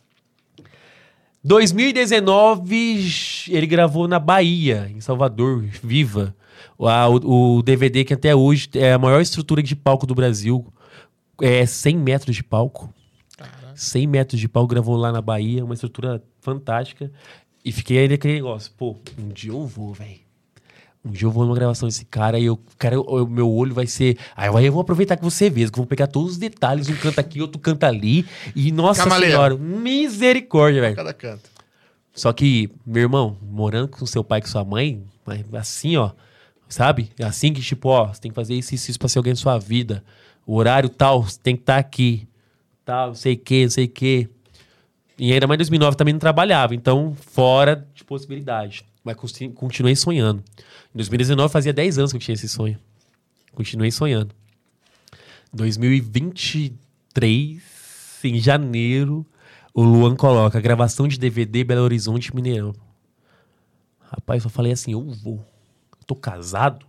2019, 1.44 3.06
ele 3.48 3.66
gravou 3.66 4.08
na 4.08 4.18
Bahia, 4.18 4.90
em 4.94 5.00
Salvador, 5.00 5.62
Viva. 5.82 6.34
O, 6.78 6.86
o- 6.88 7.56
o 7.58 7.62
DVD 7.62 8.04
que 8.04 8.14
até 8.14 8.34
hoje 8.34 8.68
é 8.74 8.92
a 8.92 8.98
maior 8.98 9.20
estrutura 9.20 9.62
de 9.62 9.74
palco 9.76 10.06
do 10.06 10.14
Brasil. 10.14 10.66
É 11.40 11.64
100 11.66 11.96
metros 11.98 12.34
de 12.36 12.42
palco. 12.42 12.92
100 13.74 14.06
metros 14.06 14.40
de 14.40 14.48
palco, 14.48 14.68
gravou 14.68 14.96
lá 14.96 15.12
na 15.12 15.20
Bahia, 15.20 15.64
uma 15.64 15.74
estrutura 15.74 16.22
fantástica. 16.40 17.10
E 17.64 17.70
fiquei 17.72 17.98
aí 17.98 18.08
naquele 18.08 18.34
negócio, 18.34 18.72
pô, 18.76 18.96
um 19.18 19.28
dia 19.28 19.50
eu 19.52 19.66
vou, 19.66 19.92
velho. 19.92 20.24
Um 21.04 21.10
dia 21.10 21.26
eu 21.26 21.30
vou 21.30 21.44
numa 21.44 21.54
gravação 21.54 21.86
desse 21.86 22.04
cara 22.04 22.38
e 22.38 22.46
eu, 22.46 22.58
cara, 22.78 22.98
o 23.00 23.26
meu 23.26 23.48
olho 23.52 23.74
vai 23.74 23.86
ser. 23.86 24.16
Aí 24.34 24.48
eu 24.64 24.72
vou 24.72 24.80
aproveitar 24.80 25.16
que 25.16 25.22
você 25.22 25.48
vê, 25.50 25.60
que 25.66 25.70
eu 25.72 25.76
vou 25.76 25.86
pegar 25.86 26.06
todos 26.06 26.32
os 26.32 26.38
detalhes, 26.38 26.88
um 26.88 26.96
canta 26.96 27.20
aqui, 27.20 27.40
outro 27.42 27.60
canta 27.60 27.86
ali. 27.86 28.24
E, 28.56 28.72
nossa 28.72 29.04
Camaleão. 29.04 29.30
senhora, 29.30 29.56
misericórdia, 29.56 30.80
velho. 30.80 30.96
Cada 30.96 31.12
canto. 31.12 31.50
Só 32.14 32.32
que, 32.32 32.70
meu 32.86 33.02
irmão, 33.02 33.36
morando 33.42 33.88
com 33.88 34.06
seu 34.06 34.24
pai 34.24 34.38
e 34.38 34.42
com 34.42 34.48
sua 34.48 34.64
mãe, 34.64 35.02
mas 35.26 35.44
assim, 35.54 35.96
ó, 35.96 36.10
sabe? 36.68 37.10
É 37.18 37.24
Assim 37.24 37.52
que, 37.52 37.60
tipo, 37.60 37.88
ó, 37.88 38.08
você 38.08 38.20
tem 38.20 38.30
que 38.30 38.34
fazer 38.34 38.54
isso 38.54 38.72
e 38.72 38.76
isso, 38.76 38.90
isso 38.90 38.98
pra 38.98 39.08
ser 39.08 39.18
alguém 39.18 39.32
na 39.32 39.36
sua 39.36 39.58
vida. 39.58 40.04
O 40.46 40.54
horário 40.56 40.88
tal, 40.88 41.22
você 41.22 41.38
tem 41.42 41.56
que 41.56 41.62
estar 41.62 41.78
aqui. 41.78 42.28
Tal, 42.84 43.14
sei 43.14 43.34
o 43.34 43.38
que, 43.38 43.62
não 43.64 43.70
sei 43.70 43.84
o 43.86 43.88
que. 43.88 44.28
E 45.18 45.32
ainda 45.32 45.46
mais 45.46 45.56
em 45.56 45.60
2009 45.60 45.96
também 45.96 46.12
não 46.12 46.20
trabalhava, 46.20 46.74
então 46.74 47.14
fora 47.14 47.86
de 47.94 48.04
possibilidade. 48.04 48.84
Mas 49.02 49.16
continuei 49.54 49.96
sonhando. 49.96 50.44
Em 50.94 50.96
2019 50.96 51.52
fazia 51.52 51.72
10 51.72 51.98
anos 51.98 52.12
que 52.12 52.16
eu 52.16 52.20
tinha 52.20 52.34
esse 52.34 52.48
sonho. 52.48 52.78
Continuei 53.52 53.90
sonhando. 53.90 54.34
2023, 55.52 58.20
em 58.24 58.38
janeiro, 58.38 59.26
o 59.72 59.82
Luan 59.82 60.14
coloca 60.14 60.60
gravação 60.60 61.08
de 61.08 61.18
DVD 61.18 61.64
Belo 61.64 61.82
Horizonte 61.82 62.34
Mineirão. 62.34 62.74
Rapaz, 64.00 64.44
eu 64.44 64.50
falei 64.50 64.72
assim, 64.72 64.92
eu 64.92 65.02
vou. 65.02 65.44
Tô 66.06 66.14
casado, 66.14 66.86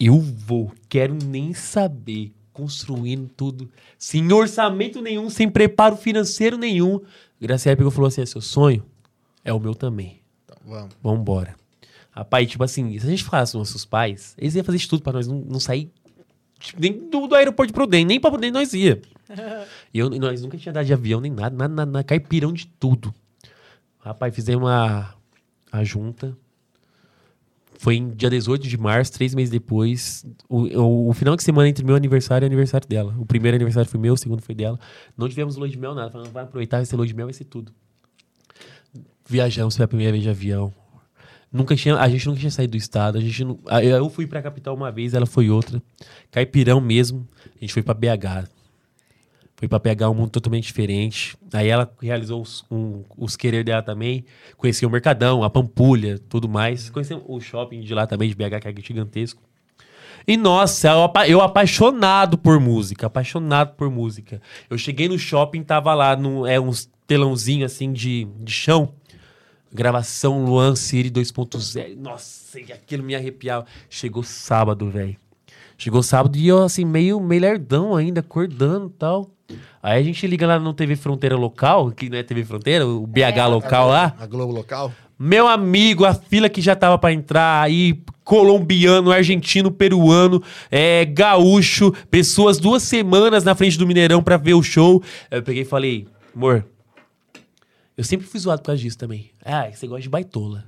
eu 0.00 0.18
vou. 0.20 0.72
Quero 0.88 1.14
nem 1.14 1.52
saber. 1.52 2.32
Construindo 2.52 3.28
tudo. 3.36 3.70
Sem 3.98 4.32
orçamento 4.32 5.02
nenhum, 5.02 5.28
sem 5.28 5.46
preparo 5.46 5.94
financeiro 5.94 6.56
nenhum. 6.56 7.00
Graciela 7.38 7.76
pegou 7.76 7.92
e 7.92 7.94
falou 7.94 8.08
assim: 8.08 8.22
é 8.22 8.26
seu 8.26 8.40
sonho? 8.40 8.82
É 9.44 9.52
o 9.52 9.60
meu 9.60 9.74
também. 9.74 10.20
Então, 10.44 10.56
vamos. 10.64 10.96
Vambora. 11.02 11.54
Rapaz, 12.10 12.48
tipo 12.50 12.64
assim, 12.64 12.98
se 12.98 13.06
a 13.06 13.10
gente 13.10 13.22
falasse 13.22 13.52
com 13.52 13.58
nossos 13.58 13.84
pais, 13.84 14.34
eles 14.38 14.54
iam 14.54 14.64
fazer 14.64 14.78
de 14.78 14.88
tudo 14.88 15.02
pra 15.02 15.12
nós 15.12 15.28
não, 15.28 15.36
não 15.40 15.60
sair 15.60 15.92
tipo, 16.58 16.80
nem 16.80 17.10
do, 17.10 17.26
do 17.26 17.34
aeroporto 17.34 17.68
de 17.68 17.74
Prudente, 17.74 18.06
nem 18.06 18.18
pra 18.18 18.30
Prudente 18.30 18.52
nós 18.52 18.72
ia. 18.72 19.00
e 19.92 19.98
eu, 19.98 20.12
e 20.12 20.18
nós 20.18 20.40
nunca 20.42 20.56
tinha 20.56 20.72
dado 20.72 20.86
de 20.86 20.94
avião, 20.94 21.20
nem 21.20 21.30
nada, 21.30 21.54
nada, 21.54 21.74
nada, 21.74 21.90
nada, 21.90 22.04
caipirão 22.04 22.52
de 22.52 22.66
tudo. 22.66 23.14
Rapaz, 23.98 24.34
fizemos 24.34 24.68
a, 24.68 25.14
a 25.70 25.84
junta. 25.84 26.36
Foi 27.78 27.96
em 27.96 28.08
dia 28.08 28.30
18 28.30 28.66
de 28.66 28.78
março, 28.78 29.12
três 29.12 29.34
meses 29.34 29.50
depois. 29.50 30.24
O, 30.48 30.62
o, 30.80 31.08
o 31.10 31.12
final 31.12 31.36
de 31.36 31.42
semana 31.42 31.68
entre 31.68 31.84
meu 31.84 31.94
aniversário 31.94 32.44
e 32.44 32.46
o 32.46 32.48
aniversário 32.48 32.88
dela. 32.88 33.14
O 33.18 33.26
primeiro 33.26 33.56
aniversário 33.56 33.88
foi 33.88 34.00
meu, 34.00 34.14
o 34.14 34.16
segundo 34.16 34.42
foi 34.42 34.54
dela. 34.54 34.78
Não 35.16 35.28
tivemos 35.28 35.56
lua 35.56 35.68
de 35.68 35.78
mel, 35.78 35.94
nada. 35.94 36.10
Falando, 36.10 36.30
vai 36.32 36.44
aproveitar, 36.44 36.78
vai 36.78 36.86
ser 36.86 36.96
lua 36.96 37.06
de 37.06 37.14
mel, 37.14 37.26
vai 37.26 37.34
ser 37.34 37.44
tudo. 37.44 37.72
Viajamos 39.28 39.76
pela 39.76 39.88
primeira 39.88 40.12
vez 40.12 40.22
de 40.22 40.30
avião. 40.30 40.72
Nunca 41.52 41.74
tinha, 41.76 41.96
a 41.96 42.08
gente 42.08 42.26
nunca 42.26 42.40
tinha 42.40 42.50
saído 42.50 42.72
do 42.72 42.76
estado. 42.76 43.18
A 43.18 43.20
gente 43.20 43.44
não, 43.44 43.58
eu 43.82 44.08
fui 44.10 44.26
pra 44.26 44.42
capital 44.42 44.74
uma 44.74 44.90
vez, 44.90 45.14
ela 45.14 45.26
foi 45.26 45.50
outra. 45.50 45.82
Caipirão 46.30 46.80
mesmo. 46.80 47.26
A 47.56 47.60
gente 47.60 47.72
foi 47.72 47.82
pra 47.82 47.94
BH. 47.94 48.55
Foi 49.56 49.66
pra 49.66 49.80
pegar 49.80 50.10
um 50.10 50.14
mundo 50.14 50.30
totalmente 50.30 50.64
diferente. 50.66 51.36
Aí 51.52 51.68
ela 51.68 51.90
realizou 52.00 52.42
os, 52.42 52.62
um- 52.70 53.02
os 53.16 53.36
querer 53.36 53.64
dela 53.64 53.82
também. 53.82 54.24
Conheceu 54.56 54.86
o 54.88 54.92
Mercadão, 54.92 55.42
a 55.42 55.48
Pampulha, 55.48 56.18
tudo 56.28 56.46
mais. 56.48 56.90
Conheceu 56.90 57.24
o 57.26 57.40
shopping 57.40 57.80
de 57.80 57.94
lá 57.94 58.06
também, 58.06 58.28
de 58.28 58.34
BH, 58.34 58.60
que 58.60 58.68
é 58.68 58.74
gigantesco. 58.82 59.42
E 60.28 60.36
nossa, 60.36 60.88
eu, 60.88 61.12
eu 61.28 61.40
apaixonado 61.40 62.36
por 62.36 62.60
música, 62.60 63.06
apaixonado 63.06 63.74
por 63.76 63.88
música. 63.90 64.42
Eu 64.68 64.76
cheguei 64.76 65.08
no 65.08 65.18
shopping, 65.18 65.62
tava 65.62 65.94
lá, 65.94 66.14
num, 66.16 66.46
é 66.46 66.60
uns 66.60 66.90
telãozinho 67.06 67.64
assim 67.64 67.92
de, 67.92 68.26
de 68.40 68.52
chão. 68.52 68.92
Gravação 69.72 70.44
Luan 70.44 70.74
Siri 70.74 71.10
2.0. 71.10 71.96
Nossa, 71.96 72.58
aquilo 72.58 73.02
me 73.02 73.14
arrepiava. 73.14 73.66
Chegou 73.88 74.22
sábado, 74.22 74.90
velho. 74.90 75.16
Chegou 75.78 76.02
sábado 76.02 76.36
e 76.36 76.48
eu, 76.48 76.62
assim, 76.62 76.84
meio, 76.84 77.20
meio 77.20 77.40
lerdão 77.42 77.94
ainda, 77.94 78.20
acordando 78.20 78.88
tal. 78.88 79.30
Aí 79.82 80.00
a 80.00 80.02
gente 80.02 80.26
liga 80.26 80.46
lá 80.46 80.58
no 80.58 80.74
TV 80.74 80.96
Fronteira 80.96 81.36
Local, 81.36 81.92
que 81.92 82.10
não 82.10 82.18
é 82.18 82.22
TV 82.22 82.44
Fronteira, 82.44 82.86
o 82.86 83.06
BH 83.06 83.46
local 83.48 83.88
lá. 83.88 84.14
A 84.18 84.26
Globo 84.26 84.52
local? 84.52 84.92
Meu 85.18 85.48
amigo, 85.48 86.04
a 86.04 86.12
fila 86.12 86.48
que 86.48 86.60
já 86.60 86.76
tava 86.76 86.98
pra 86.98 87.12
entrar 87.12 87.62
aí, 87.62 87.98
colombiano, 88.22 89.10
argentino, 89.10 89.70
peruano, 89.70 90.42
é, 90.70 91.04
gaúcho, 91.06 91.92
pessoas 92.10 92.58
duas 92.58 92.82
semanas 92.82 93.42
na 93.42 93.54
frente 93.54 93.78
do 93.78 93.86
Mineirão 93.86 94.22
pra 94.22 94.36
ver 94.36 94.54
o 94.54 94.62
show. 94.62 95.02
Eu 95.30 95.42
peguei 95.42 95.62
e 95.62 95.64
falei, 95.64 96.06
amor, 96.34 96.66
Eu 97.96 98.04
sempre 98.04 98.26
fui 98.26 98.38
zoado 98.40 98.60
por 98.60 98.66
causa 98.66 98.82
disso 98.82 98.98
também. 98.98 99.30
Ah, 99.42 99.70
você 99.72 99.86
gosta 99.86 100.02
de 100.02 100.08
baitola. 100.10 100.64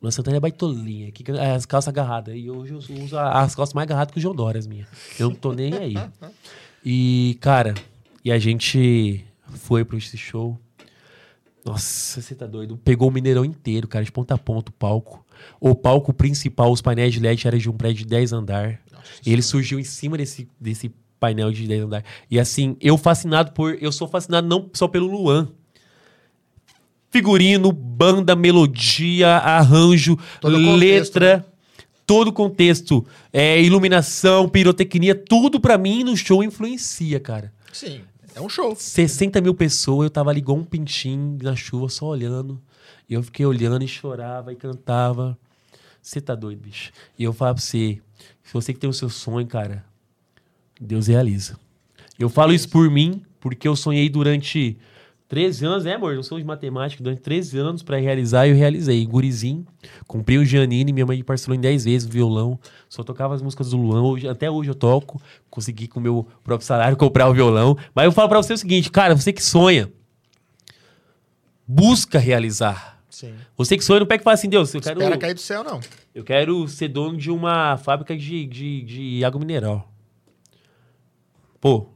O 0.00 0.04
Luan 0.04 0.10
Santana 0.10 0.38
é 0.38 0.40
baitolinha, 0.40 1.12
que, 1.12 1.30
é 1.30 1.50
as 1.50 1.66
calças 1.66 1.88
agarradas. 1.88 2.34
E 2.34 2.48
hoje 2.48 2.72
eu 2.72 2.78
uso 2.78 3.18
as 3.18 3.54
calças 3.54 3.74
mais 3.74 3.84
agarradas 3.84 4.12
que 4.12 4.18
o 4.18 4.22
João 4.22 4.34
Dória, 4.34 4.58
as 4.58 4.66
minhas. 4.66 4.88
Eu 5.18 5.28
não 5.28 5.36
tô 5.36 5.52
nem 5.52 5.74
aí. 5.74 5.94
E, 6.84 7.36
cara, 7.40 7.74
e 8.24 8.30
a 8.30 8.38
gente 8.38 9.24
foi 9.48 9.84
pro 9.84 9.98
esse 9.98 10.16
show. 10.16 10.58
Nossa, 11.64 12.20
você 12.20 12.34
tá 12.34 12.46
doido. 12.46 12.76
Pegou 12.76 13.08
o 13.08 13.12
Mineirão 13.12 13.44
inteiro, 13.44 13.86
cara, 13.86 14.04
de 14.04 14.10
ponta 14.10 14.34
a 14.34 14.38
ponta 14.38 14.70
o 14.70 14.74
palco. 14.74 15.24
O 15.60 15.74
palco 15.74 16.12
principal, 16.12 16.72
os 16.72 16.82
painéis 16.82 17.14
de 17.14 17.20
LED 17.20 17.46
eram 17.46 17.58
de 17.58 17.70
um 17.70 17.72
prédio 17.72 18.04
de 18.04 18.06
10 18.06 18.32
andar. 18.32 18.80
E 19.24 19.32
ele 19.32 19.42
surgiu 19.42 19.78
em 19.78 19.84
cima 19.84 20.16
desse, 20.16 20.48
desse 20.60 20.92
painel 21.20 21.52
de 21.52 21.66
10 21.66 21.82
andar. 21.84 22.04
E 22.30 22.38
assim, 22.38 22.76
eu 22.80 22.96
fascinado 22.98 23.52
por. 23.52 23.76
Eu 23.80 23.92
sou 23.92 24.08
fascinado 24.08 24.46
não 24.46 24.68
só 24.72 24.88
pelo 24.88 25.06
Luan. 25.06 25.48
Figurino, 27.10 27.70
banda, 27.70 28.34
melodia, 28.34 29.28
arranjo, 29.36 30.18
Todo 30.40 30.56
letra. 30.56 31.38
contexto, 31.38 31.52
Todo 32.06 32.28
o 32.28 32.32
contexto, 32.32 33.06
é, 33.32 33.62
iluminação, 33.62 34.48
pirotecnia, 34.48 35.14
tudo 35.14 35.60
pra 35.60 35.78
mim 35.78 36.02
no 36.02 36.16
show 36.16 36.42
influencia, 36.42 37.20
cara. 37.20 37.52
Sim, 37.72 38.00
é 38.34 38.40
um 38.40 38.48
show. 38.48 38.74
60 38.74 39.40
mil 39.40 39.54
pessoas, 39.54 40.06
eu 40.06 40.10
tava 40.10 40.30
ali 40.30 40.40
igual 40.40 40.58
um 40.58 40.64
pintinho 40.64 41.38
na 41.42 41.54
chuva, 41.54 41.88
só 41.88 42.06
olhando. 42.06 42.60
E 43.08 43.14
eu 43.14 43.22
fiquei 43.22 43.44
olhando 43.44 43.84
e 43.84 43.88
chorava 43.88 44.52
e 44.52 44.56
cantava. 44.56 45.38
Você 46.00 46.20
tá 46.20 46.34
doido, 46.34 46.60
bicho. 46.60 46.92
E 47.18 47.24
eu 47.24 47.32
falo 47.32 47.54
pra 47.54 47.62
você, 47.62 48.00
se 48.42 48.52
você 48.52 48.72
que 48.72 48.80
tem 48.80 48.90
o 48.90 48.92
seu 48.92 49.08
sonho, 49.08 49.46
cara, 49.46 49.84
Deus 50.80 51.06
realiza. 51.06 51.58
Eu 52.18 52.28
falo 52.28 52.52
isso 52.52 52.68
por 52.68 52.90
mim, 52.90 53.22
porque 53.40 53.68
eu 53.68 53.76
sonhei 53.76 54.08
durante 54.08 54.76
13 55.32 55.64
anos, 55.64 55.84
né, 55.84 55.94
amor? 55.94 56.12
Eu 56.12 56.22
sou 56.22 56.38
de 56.38 56.44
matemática, 56.44 57.02
durante 57.02 57.22
13 57.22 57.58
anos 57.58 57.82
pra 57.82 57.96
realizar, 57.96 58.46
e 58.46 58.50
eu 58.50 58.54
realizei. 58.54 59.06
Gurizinho, 59.06 59.66
cumpri 60.06 60.36
o 60.36 60.44
Giannini, 60.44 60.92
minha 60.92 61.06
mãe 61.06 61.16
me 61.16 61.24
parcelou 61.24 61.56
em 61.56 61.60
10 61.60 61.86
vezes 61.86 62.06
o 62.06 62.12
violão, 62.12 62.60
só 62.86 63.02
tocava 63.02 63.34
as 63.34 63.40
músicas 63.40 63.70
do 63.70 63.78
Luan, 63.78 64.02
hoje, 64.02 64.28
até 64.28 64.50
hoje 64.50 64.68
eu 64.68 64.74
toco, 64.74 65.18
consegui 65.48 65.88
com 65.88 66.00
o 66.00 66.02
meu 66.02 66.28
próprio 66.44 66.66
salário 66.66 66.98
comprar 67.00 67.30
o 67.30 67.32
violão. 67.32 67.78
Mas 67.94 68.04
eu 68.04 68.12
falo 68.12 68.28
pra 68.28 68.42
você 68.42 68.52
o 68.52 68.58
seguinte, 68.58 68.90
cara, 68.90 69.16
você 69.16 69.32
que 69.32 69.42
sonha, 69.42 69.90
busca 71.66 72.18
realizar. 72.18 73.02
Sim. 73.08 73.32
Você 73.56 73.78
que 73.78 73.84
sonha, 73.84 74.00
não 74.00 74.06
pega 74.06 74.22
e 74.22 74.24
fala 74.24 74.34
assim, 74.34 74.50
Deus, 74.50 74.74
eu 74.74 74.82
quero, 74.82 75.00
Espera 75.00 75.16
cair 75.16 75.32
do 75.32 75.40
céu, 75.40 75.64
não. 75.64 75.80
eu 76.14 76.24
quero 76.24 76.68
ser 76.68 76.88
dono 76.88 77.16
de 77.16 77.30
uma 77.30 77.78
fábrica 77.78 78.14
de, 78.14 78.44
de, 78.44 78.82
de 78.82 79.24
água 79.24 79.40
mineral. 79.40 79.90
Pô, 81.58 81.86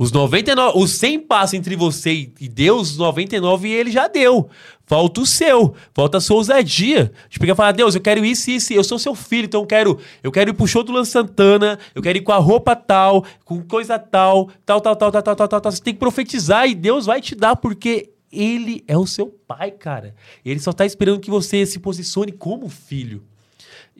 os 0.00 0.10
99, 0.10 0.78
os 0.78 0.92
100 0.92 1.20
passos 1.20 1.52
entre 1.52 1.76
você 1.76 2.32
e 2.40 2.48
Deus, 2.48 2.92
os 2.92 2.96
99 2.96 3.70
ele 3.70 3.90
já 3.90 4.08
deu. 4.08 4.48
Falta 4.86 5.20
o 5.20 5.26
seu, 5.26 5.74
falta 5.92 6.16
a 6.16 6.20
sua 6.22 6.36
ousadia. 6.36 7.12
De 7.28 7.38
pegar 7.38 7.52
e 7.52 7.56
falar, 7.56 7.72
Deus, 7.72 7.94
eu 7.94 8.00
quero 8.00 8.24
isso, 8.24 8.50
isso, 8.50 8.72
eu 8.72 8.82
sou 8.82 8.98
seu 8.98 9.14
filho, 9.14 9.44
então 9.44 9.60
eu 9.60 9.66
quero, 9.66 9.98
eu 10.22 10.32
quero 10.32 10.48
ir 10.48 10.54
pro 10.54 10.66
show 10.66 10.82
do 10.82 10.90
Lan 10.90 11.04
Santana, 11.04 11.78
eu 11.94 12.00
quero 12.00 12.16
ir 12.16 12.22
com 12.22 12.32
a 12.32 12.38
roupa 12.38 12.74
tal, 12.74 13.26
com 13.44 13.60
coisa 13.60 13.98
tal, 13.98 14.48
tal, 14.64 14.80
tal, 14.80 14.96
tal, 14.96 15.12
tal, 15.12 15.22
tal, 15.22 15.36
tal, 15.36 15.48
tal. 15.48 15.60
tal. 15.60 15.70
Você 15.70 15.82
tem 15.82 15.92
que 15.92 16.00
profetizar 16.00 16.66
e 16.66 16.74
Deus 16.74 17.04
vai 17.04 17.20
te 17.20 17.34
dar, 17.34 17.56
porque 17.56 18.08
ele 18.32 18.82
é 18.88 18.96
o 18.96 19.06
seu 19.06 19.26
pai, 19.26 19.70
cara. 19.70 20.14
Ele 20.42 20.60
só 20.60 20.72
tá 20.72 20.86
esperando 20.86 21.20
que 21.20 21.30
você 21.30 21.66
se 21.66 21.78
posicione 21.78 22.32
como 22.32 22.70
filho. 22.70 23.22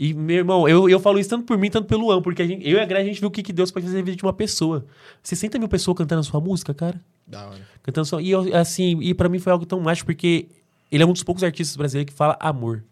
E, 0.02 0.14
meu 0.14 0.36
irmão, 0.36 0.66
eu, 0.66 0.88
eu 0.88 0.98
falo 0.98 1.18
isso 1.18 1.28
tanto 1.28 1.44
por 1.44 1.58
mim, 1.58 1.68
tanto 1.68 1.86
pelo 1.86 2.06
Luan, 2.06 2.22
porque 2.22 2.40
a 2.40 2.46
gente, 2.46 2.66
eu 2.66 2.78
e 2.78 2.80
a 2.80 2.86
Greg, 2.86 3.02
a 3.02 3.06
gente 3.06 3.20
viu 3.20 3.28
o 3.28 3.30
que, 3.30 3.42
que 3.42 3.52
Deus 3.52 3.70
pode 3.70 3.84
fazer 3.84 3.98
na 3.98 4.02
vida 4.04 4.16
de 4.16 4.22
uma 4.22 4.32
pessoa. 4.32 4.86
60 5.22 5.58
mil 5.58 5.68
pessoas 5.68 5.94
cantando 5.98 6.20
a 6.20 6.24
sua 6.24 6.40
música, 6.40 6.72
cara. 6.72 6.98
Da 7.26 7.46
hora. 7.46 7.60
Cantando 7.82 8.06
sua, 8.06 8.22
e 8.22 8.30
eu, 8.30 8.56
assim, 8.56 8.98
e 9.02 9.12
para 9.12 9.28
mim 9.28 9.38
foi 9.38 9.52
algo 9.52 9.66
tão 9.66 9.78
mágico, 9.78 10.06
porque 10.06 10.48
ele 10.90 11.02
é 11.02 11.06
um 11.06 11.12
dos 11.12 11.22
poucos 11.22 11.44
artistas 11.44 11.76
brasileiros 11.76 12.10
que 12.10 12.16
fala 12.16 12.34
amor. 12.40 12.82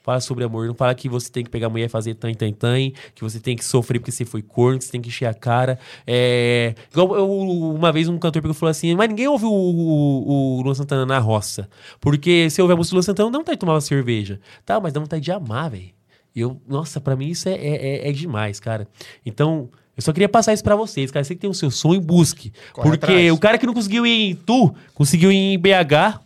Fala 0.00 0.20
sobre 0.20 0.42
amor. 0.42 0.66
Não 0.66 0.74
fala 0.74 0.92
que 0.96 1.08
você 1.08 1.30
tem 1.30 1.44
que 1.44 1.50
pegar 1.50 1.68
a 1.68 1.70
mulher 1.70 1.84
e 1.86 1.88
fazer 1.88 2.14
tan, 2.14 2.32
tan, 2.34 2.50
tan, 2.52 2.90
que 3.14 3.22
você 3.22 3.38
tem 3.38 3.54
que 3.54 3.64
sofrer 3.64 4.00
porque 4.00 4.10
você 4.10 4.24
foi 4.24 4.42
corno, 4.42 4.78
que 4.78 4.84
você 4.84 4.90
tem 4.90 5.00
que 5.00 5.08
encher 5.10 5.26
a 5.26 5.34
cara. 5.34 5.78
É... 6.06 6.74
Igual 6.90 7.14
eu- 7.14 7.30
uma 7.74 7.92
vez 7.92 8.08
um 8.08 8.18
cantor 8.18 8.42
pegou 8.42 8.54
falou 8.54 8.70
assim: 8.70 8.94
Mas 8.96 9.08
ninguém 9.08 9.28
ouve 9.28 9.44
o, 9.44 9.50
o, 9.50 10.56
o 10.58 10.62
Luan 10.62 10.74
Santana 10.74 11.04
na 11.06 11.18
roça. 11.18 11.68
Porque 12.00 12.48
se 12.50 12.60
houver 12.62 12.76
música 12.76 12.94
do 12.94 12.96
Luan 12.96 13.02
Santana, 13.02 13.30
não 13.30 13.40
vontade 13.40 13.56
de 13.56 13.60
tomar 13.60 13.74
uma 13.74 13.80
cerveja. 13.80 14.40
Tá, 14.64 14.80
mas 14.80 14.92
dá 14.92 14.98
vontade 15.00 15.22
de 15.22 15.30
amar, 15.30 15.70
velho. 15.70 15.97
E 16.34 16.40
eu, 16.40 16.60
nossa, 16.68 17.00
pra 17.00 17.16
mim 17.16 17.28
isso 17.28 17.48
é, 17.48 17.52
é, 17.54 17.76
é- 18.06 18.08
é 18.08 18.12
demais, 18.12 18.60
cara. 18.60 18.86
Então, 19.26 19.68
eu 19.96 20.02
só 20.02 20.12
queria 20.12 20.28
passar 20.28 20.52
isso 20.52 20.62
pra 20.62 20.76
vocês, 20.76 21.10
cara. 21.10 21.24
Você 21.24 21.34
que 21.34 21.40
tem 21.40 21.50
o 21.50 21.54
seu 21.54 21.70
sonho, 21.70 22.00
busque. 22.00 22.52
Corre 22.72 22.90
porque 22.90 23.04
atrás. 23.12 23.32
o 23.32 23.38
cara 23.38 23.58
que 23.58 23.66
não 23.66 23.74
conseguiu 23.74 24.06
ir 24.06 24.30
em 24.30 24.34
Tu, 24.36 24.74
conseguiu 24.94 25.32
ir 25.32 25.36
em 25.36 25.58
BH. 25.58 26.20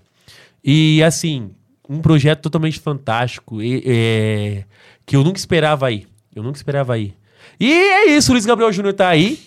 E 0.64 1.02
assim, 1.02 1.50
um 1.88 2.00
projeto 2.00 2.40
totalmente 2.42 2.78
fantástico. 2.78 3.62
e- 3.62 3.82
é, 3.86 4.64
que 5.06 5.16
eu 5.16 5.24
nunca 5.24 5.38
esperava 5.38 5.86
aí. 5.86 6.06
Eu 6.34 6.42
nunca 6.42 6.56
esperava 6.58 6.94
aí. 6.94 7.14
E 7.58 7.72
é 7.72 8.10
isso, 8.16 8.30
o 8.30 8.34
Luiz 8.34 8.44
Gabriel 8.46 8.72
Júnior 8.72 8.94
tá 8.94 9.08
aí, 9.08 9.38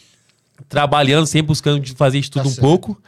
trabalhando, 0.70 1.26
sempre 1.26 1.48
buscando 1.48 1.86
fazer 1.96 2.20
de 2.22 2.30
tudo 2.32 2.44
Tá 2.44 2.48
um 2.48 2.52
certo. 2.52 2.62
pouco. 2.62 3.02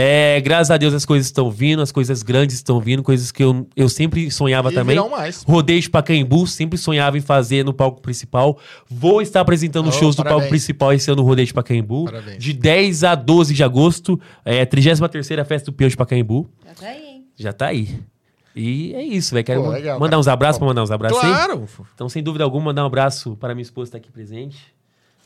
É, 0.00 0.40
graças 0.42 0.70
a 0.70 0.76
Deus 0.76 0.94
as 0.94 1.04
coisas 1.04 1.26
estão 1.26 1.50
vindo, 1.50 1.82
as 1.82 1.90
coisas 1.90 2.22
grandes 2.22 2.54
estão 2.54 2.78
vindo, 2.80 3.02
coisas 3.02 3.32
que 3.32 3.42
eu, 3.42 3.66
eu 3.74 3.88
sempre 3.88 4.30
sonhava 4.30 4.70
E 4.70 4.74
também. 4.74 4.94
virão 4.94 5.08
mais. 5.10 5.42
Rodeio 5.42 5.80
de 5.80 5.90
Pacaembu, 5.90 6.46
sempre 6.46 6.78
sonhava 6.78 7.18
em 7.18 7.20
fazer 7.20 7.64
no 7.64 7.74
palco 7.74 8.00
principal. 8.00 8.56
Vou 8.88 9.20
estar 9.20 9.40
apresentando 9.40 9.88
Oh, 9.88 9.92
shows 9.92 10.14
do 10.14 10.22
palco 10.22 10.28
parabéns. 10.38 10.50
principal 10.50 10.92
esse 10.92 11.10
ano 11.10 11.22
no 11.22 11.26
Rodeio 11.28 11.46
de 11.46 11.52
Pacaembu. 11.52 12.04
Parabéns. 12.04 12.40
De 12.40 12.52
10 12.52 13.02
a 13.02 13.16
12 13.16 13.52
de 13.52 13.64
agosto, 13.64 14.20
é 14.44 14.60
a 14.60 14.66
33ª 14.68 15.44
Festa 15.44 15.72
do 15.72 15.74
Peão 15.74 15.88
de 15.88 15.96
Pacaembu. 15.96 16.48
Já 16.64 16.74
tá 16.74 16.86
aí, 16.86 17.02
hein? 17.04 17.24
Já 17.36 17.52
tá 17.52 17.66
aí. 17.66 18.00
E 18.54 18.94
é 18.94 19.02
isso, 19.02 19.34
velho. 19.34 19.44
Quero 19.44 19.62
Pô, 19.64 19.70
legal, 19.70 19.98
mandar 19.98 20.10
cara. 20.10 20.20
uns 20.20 20.28
abraços 20.28 20.58
pra 20.58 20.68
mandar 20.68 20.82
uns 20.84 20.92
abraços 20.92 21.18
aí. 21.18 21.28
Claro. 21.28 21.64
Então, 21.92 22.08
sem 22.08 22.22
dúvida 22.22 22.44
alguma, 22.44 22.66
mandar 22.66 22.84
um 22.84 22.86
abraço 22.86 23.36
para 23.36 23.52
minha 23.52 23.62
esposa 23.62 23.88
estar 23.88 23.98
aqui 23.98 24.12
presente. 24.12 24.58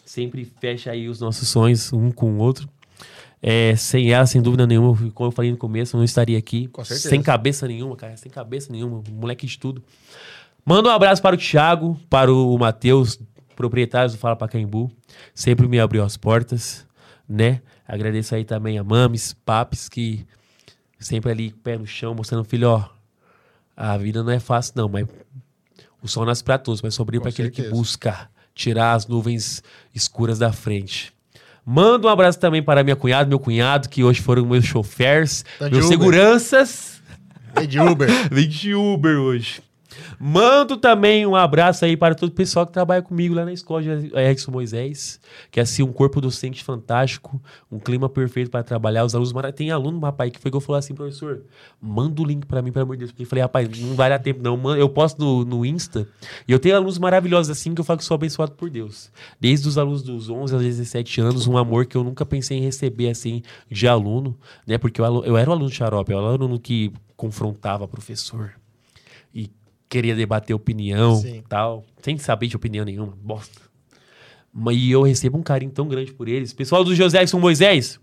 Sempre 0.07 0.51
fecha 0.60 0.91
aí 0.91 1.09
os 1.10 1.20
nossos 1.20 1.47
sonhos 1.49 1.92
um 1.92 2.10
com 2.10 2.33
o 2.33 2.39
outro. 2.39 2.67
É, 3.42 3.74
sem 3.74 4.12
ela, 4.12 4.24
sem 4.24 4.40
dúvida 4.40 4.66
nenhuma, 4.66 4.96
como 5.12 5.28
eu 5.28 5.32
falei 5.32 5.50
no 5.50 5.56
começo, 5.56 5.96
eu 5.96 5.98
não 5.98 6.04
estaria 6.04 6.38
aqui. 6.38 6.68
Com 6.68 6.84
certeza. 6.84 7.08
Sem 7.08 7.20
cabeça 7.20 7.66
nenhuma, 7.66 7.96
cara. 7.96 8.16
Sem 8.16 8.30
cabeça 8.30 8.72
nenhuma. 8.72 9.02
Moleque 9.10 9.46
de 9.46 9.58
tudo. 9.58 9.82
Manda 10.64 10.88
um 10.88 10.92
abraço 10.92 11.20
para 11.20 11.34
o 11.34 11.38
Thiago, 11.38 11.98
para 12.08 12.32
o 12.32 12.56
Matheus, 12.56 13.18
proprietários 13.56 14.12
do 14.12 14.18
Fala 14.18 14.36
Pacaembu. 14.36 14.92
Sempre 15.34 15.66
me 15.66 15.80
abriu 15.80 16.04
as 16.04 16.16
portas, 16.16 16.86
né? 17.28 17.60
Agradeço 17.86 18.32
aí 18.34 18.44
também 18.44 18.78
a 18.78 18.84
Mames, 18.84 19.34
Papes, 19.44 19.88
que 19.88 20.24
sempre 21.00 21.32
ali, 21.32 21.50
pé 21.50 21.76
no 21.76 21.84
chão, 21.84 22.14
mostrando, 22.14 22.44
filho, 22.44 22.68
ó, 22.70 22.88
a 23.76 23.96
vida 23.96 24.22
não 24.22 24.30
é 24.30 24.38
fácil 24.38 24.74
não, 24.76 24.88
mas 24.88 25.06
o 26.00 26.06
sol 26.06 26.24
nasce 26.24 26.44
para 26.44 26.58
todos, 26.58 26.80
mas 26.80 26.96
Com 26.96 27.04
para 27.04 27.28
aquele 27.28 27.50
que 27.50 27.68
busca 27.68 28.30
tirar 28.54 28.92
as 28.92 29.06
nuvens 29.06 29.62
escuras 29.92 30.38
da 30.38 30.52
frente. 30.52 31.12
Manda 31.65 32.08
um 32.08 32.10
abraço 32.10 32.39
também 32.41 32.62
para 32.62 32.82
minha 32.82 32.97
cunhada, 32.97 33.28
meu 33.28 33.39
cunhado, 33.39 33.89
que 33.89 34.02
hoje 34.02 34.20
foram 34.20 34.44
meus 34.44 34.65
chauffeurs, 34.65 35.44
Tá 35.58 35.68
de 35.68 35.74
meus 35.74 35.86
Uber. 35.86 35.99
seguranças. 35.99 37.00
É 37.55 37.66
de 37.66 37.78
Uber. 37.78 38.08
Vem 38.32 38.49
de 38.49 38.74
Uber 38.74 39.16
hoje. 39.18 39.60
Mando 40.25 40.76
também 40.76 41.26
um 41.26 41.34
abraço 41.34 41.84
aí 41.84 41.97
para 41.97 42.15
todo 42.15 42.28
o 42.28 42.33
pessoal 42.33 42.65
que 42.65 42.70
trabalha 42.70 43.02
comigo 43.02 43.34
lá 43.34 43.44
na 43.44 43.52
escola 43.52 43.83
de 43.83 44.17
Erickson 44.17 44.52
Moisés, 44.52 45.18
que 45.51 45.59
é 45.59 45.65
assim 45.65 45.83
um 45.83 45.92
corpo 45.92 46.20
docente 46.20 46.62
fantástico, 46.62 47.42
um 47.68 47.81
clima 47.81 48.09
perfeito 48.09 48.49
para 48.49 48.62
trabalhar. 48.62 49.05
Os 49.05 49.17
alunos 49.17 49.33
tem 49.57 49.73
aluno, 49.73 49.99
rapaz, 49.99 50.31
que 50.31 50.39
foi 50.39 50.49
que 50.49 50.57
eu 50.57 50.60
falei 50.60 50.78
assim, 50.78 50.94
professor, 50.94 51.42
manda 51.81 52.23
o 52.23 52.25
link 52.25 52.47
para 52.47 52.62
mim, 52.62 52.70
pelo 52.70 52.84
amor 52.84 52.94
de 52.94 53.01
Deus. 53.01 53.10
Porque 53.10 53.25
eu 53.25 53.26
falei, 53.26 53.42
rapaz, 53.42 53.68
não 53.81 53.97
vai 53.97 54.10
dar 54.10 54.20
tempo 54.20 54.41
não, 54.41 54.76
eu 54.76 54.89
posto 54.89 55.18
no, 55.18 55.44
no 55.44 55.67
Insta. 55.67 56.07
E 56.47 56.52
eu 56.52 56.60
tenho 56.60 56.76
alunos 56.76 56.99
maravilhosos 57.01 57.51
assim 57.51 57.75
que 57.75 57.81
eu 57.81 57.84
falo 57.84 57.99
que 57.99 58.05
sou 58.05 58.15
abençoado 58.15 58.52
por 58.52 58.70
Deus. 58.70 59.10
Desde 59.41 59.67
os 59.67 59.76
alunos 59.76 60.05
dos 60.05 60.31
11 60.31 60.55
aos 60.55 60.62
17 60.62 61.20
anos, 61.20 61.49
um 61.49 61.59
amor 61.59 61.84
que 61.84 61.97
eu 61.97 62.05
nunca 62.05 62.25
pensei 62.25 62.59
em 62.59 62.60
receber 62.60 63.10
assim 63.10 63.42
de 63.68 63.89
aluno, 63.89 64.39
né? 64.65 64.78
Porque 64.78 65.01
eu, 65.01 65.25
eu 65.25 65.36
era 65.36 65.51
o 65.51 65.52
aluno 65.52 65.68
xarope, 65.68 66.12
eu 66.12 66.18
era 66.18 66.28
o 66.28 66.31
aluno 66.31 66.60
que 66.60 66.92
confrontava 67.17 67.89
professor 67.89 68.61
queria 69.92 70.14
debater 70.14 70.56
opinião 70.56 71.16
Sim. 71.16 71.42
tal, 71.46 71.84
sem 72.00 72.16
saber 72.16 72.46
de 72.46 72.56
opinião 72.56 72.82
nenhuma, 72.82 73.12
bosta. 73.20 73.60
Mas 74.50 74.78
e 74.78 74.90
eu 74.90 75.02
recebo 75.02 75.36
um 75.36 75.42
carinho 75.42 75.70
tão 75.70 75.86
grande 75.86 76.12
por 76.14 76.28
eles. 76.28 76.54
Pessoal 76.54 76.82
do 76.82 76.94
José 76.94 77.26
São 77.26 77.38
Moisés, 77.38 78.00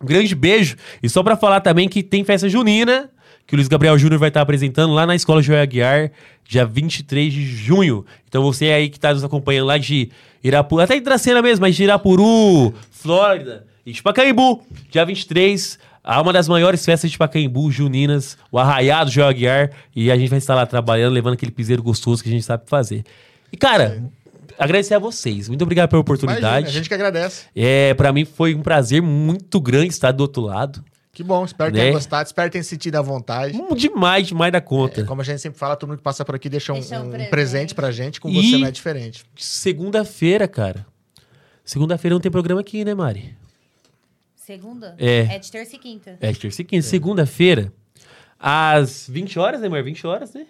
um 0.00 0.06
grande 0.06 0.36
beijo. 0.36 0.76
E 1.02 1.08
só 1.08 1.20
pra 1.24 1.36
falar 1.36 1.60
também 1.60 1.88
que 1.88 2.00
tem 2.00 2.22
festa 2.22 2.48
junina, 2.48 3.10
que 3.44 3.54
o 3.54 3.56
Luiz 3.56 3.66
Gabriel 3.66 3.98
Júnior 3.98 4.20
vai 4.20 4.28
estar 4.28 4.40
apresentando 4.40 4.94
lá 4.94 5.04
na 5.04 5.16
Escola 5.16 5.42
Joia 5.42 5.62
Aguiar, 5.62 6.12
dia 6.44 6.64
23 6.64 7.32
de 7.32 7.44
junho. 7.44 8.06
Então 8.28 8.42
você 8.44 8.66
aí 8.66 8.88
que 8.88 8.98
tá 8.98 9.12
nos 9.12 9.24
acompanhando 9.24 9.66
lá 9.66 9.78
de 9.78 10.10
Irapuru, 10.44 10.80
até 10.80 10.94
de 10.94 11.00
Dracena 11.00 11.42
mesmo, 11.42 11.62
mas 11.62 11.74
de 11.74 11.82
Irapuru, 11.82 12.72
Flórida 12.92 13.66
e 13.84 13.92
de 13.92 14.00
Pacaembu, 14.00 14.62
dia 14.90 15.04
23, 15.04 15.76
há 16.04 16.20
uma 16.20 16.32
das 16.32 16.46
maiores 16.46 16.84
festas 16.84 17.10
de 17.10 17.18
Pacaembu, 17.18 17.72
juninas, 17.72 18.36
o 18.52 18.58
Arraiado 18.58 19.10
Joia 19.10 19.28
Aguiar, 19.30 19.70
e 19.96 20.10
a 20.12 20.16
gente 20.16 20.28
vai 20.28 20.38
estar 20.38 20.54
lá 20.54 20.66
trabalhando, 20.66 21.12
levando 21.14 21.32
aquele 21.34 21.50
piseiro 21.50 21.82
gostoso 21.82 22.22
que 22.22 22.28
a 22.28 22.32
gente 22.32 22.44
sabe 22.44 22.64
fazer. 22.66 23.04
E 23.50 23.56
cara, 23.56 24.04
agradecer 24.58 24.94
a 24.94 24.98
vocês. 24.98 25.48
Muito 25.48 25.62
obrigado 25.62 25.88
pela 25.88 26.00
Imagina, 26.02 26.14
oportunidade. 26.26 26.66
a 26.66 26.70
gente 26.70 26.86
que 26.88 26.94
agradece. 26.94 27.46
É, 27.56 27.94
para 27.94 28.12
mim 28.12 28.24
foi 28.24 28.54
um 28.54 28.62
prazer 28.62 29.00
muito 29.02 29.60
grande 29.60 29.88
estar 29.88 30.12
do 30.12 30.20
outro 30.20 30.42
lado. 30.42 30.84
Que 31.12 31.22
bom, 31.22 31.44
espero 31.44 31.70
que 31.70 31.76
Né? 31.78 31.84
tenham 31.84 31.94
gostado, 31.94 32.26
espero 32.26 32.48
que 32.48 32.52
tenham 32.54 32.64
sentido 32.64 32.96
à 32.96 33.00
vontade. 33.00 33.56
Hum, 33.56 33.72
Demais, 33.76 34.26
demais 34.26 34.50
da 34.52 34.60
conta. 34.60 35.02
É, 35.02 35.04
como 35.04 35.20
a 35.20 35.24
gente 35.24 35.40
sempre 35.40 35.56
fala, 35.58 35.76
todo 35.76 35.88
mundo 35.88 35.98
que 35.98 36.02
passa 36.02 36.24
por 36.24 36.34
aqui 36.34 36.48
deixa 36.48 36.72
um, 36.72 36.80
Deixa 36.80 36.98
um 37.00 37.04
um 37.04 37.08
presente. 37.10 37.30
presente 37.30 37.74
pra 37.74 37.92
gente, 37.92 38.20
com 38.20 38.28
E- 38.28 38.34
você 38.50 38.58
não 38.58 38.66
é 38.66 38.70
diferente. 38.72 39.24
Segunda-feira, 39.36 40.48
cara. 40.48 40.84
Segunda-feira 41.64 42.14
não 42.14 42.20
tem 42.20 42.32
programa 42.32 42.60
aqui, 42.60 42.84
né, 42.84 42.94
Mari? 42.94 43.36
Segunda? 44.44 44.94
É. 44.98 45.20
É 45.36 45.38
de 45.38 45.50
terça 45.50 45.74
e 45.74 45.78
quinta. 45.78 46.18
É, 46.20 46.30
terça 46.34 46.60
e 46.60 46.64
quinta. 46.66 46.86
Segunda-feira, 46.86 47.72
às 48.38 49.08
20 49.08 49.38
horas, 49.38 49.62
né, 49.62 49.68
amor? 49.68 49.82
20 49.82 50.06
horas, 50.06 50.34
né? 50.34 50.46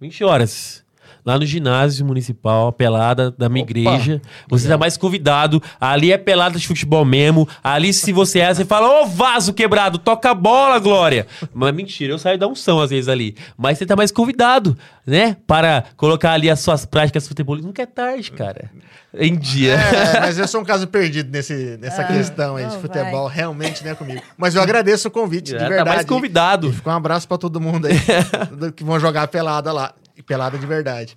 20 0.00 0.24
horas. 0.24 0.82
Lá 1.24 1.38
no 1.38 1.44
ginásio 1.46 2.04
municipal, 2.04 2.68
a 2.68 2.72
pelada 2.72 3.30
da 3.30 3.48
minha 3.48 3.62
Opa! 3.62 3.70
igreja. 3.70 4.22
Você 4.48 4.68
tá 4.68 4.78
mais 4.78 4.96
convidado. 4.96 5.62
Ali 5.80 6.12
é 6.12 6.18
pelada 6.18 6.58
de 6.58 6.66
futebol 6.66 7.04
mesmo. 7.04 7.48
Ali, 7.62 7.92
se 7.92 8.12
você 8.12 8.40
é, 8.40 8.52
você 8.54 8.64
fala, 8.64 9.02
ô 9.02 9.06
vaso 9.06 9.52
quebrado, 9.52 9.98
toca 9.98 10.30
a 10.30 10.34
bola, 10.34 10.78
Glória. 10.78 11.26
Mas 11.52 11.74
mentira, 11.74 12.12
eu 12.12 12.18
saio 12.18 12.38
da 12.38 12.46
unção 12.48 12.80
às 12.80 12.90
vezes 12.90 13.08
ali. 13.08 13.36
Mas 13.56 13.78
você 13.78 13.86
tá 13.86 13.94
mais 13.96 14.10
convidado, 14.10 14.76
né? 15.06 15.36
Para 15.46 15.84
colocar 15.96 16.32
ali 16.32 16.48
as 16.50 16.60
suas 16.60 16.84
práticas 16.86 17.26
futebolistas. 17.28 17.66
Nunca 17.66 17.82
é 17.82 17.86
tarde, 17.86 18.30
cara. 18.32 18.70
Em 19.12 19.36
dia. 19.36 19.74
É, 19.74 20.20
mas 20.20 20.38
eu 20.38 20.46
sou 20.46 20.60
um 20.60 20.64
caso 20.64 20.86
perdido 20.86 21.30
nesse, 21.32 21.76
nessa 21.80 22.04
questão 22.04 22.56
aí 22.56 22.66
de 22.66 22.76
futebol, 22.78 23.26
realmente, 23.26 23.82
né, 23.84 23.94
comigo. 23.94 24.22
Mas 24.38 24.54
eu 24.54 24.62
agradeço 24.62 25.08
o 25.08 25.10
convite, 25.10 25.46
de 25.46 25.58
Já 25.58 25.68
verdade. 25.68 25.84
tá 25.84 25.94
mais 25.96 26.06
convidado. 26.06 26.68
E 26.68 26.72
fica 26.72 26.90
um 26.90 26.94
abraço 26.94 27.26
pra 27.26 27.36
todo 27.36 27.60
mundo 27.60 27.86
aí 27.88 27.94
do 28.56 28.72
que 28.72 28.84
vão 28.84 29.00
jogar 29.00 29.26
pelada 29.26 29.72
lá. 29.72 29.92
E 30.20 30.22
pelada 30.22 30.58
de 30.58 30.66
verdade. 30.66 31.16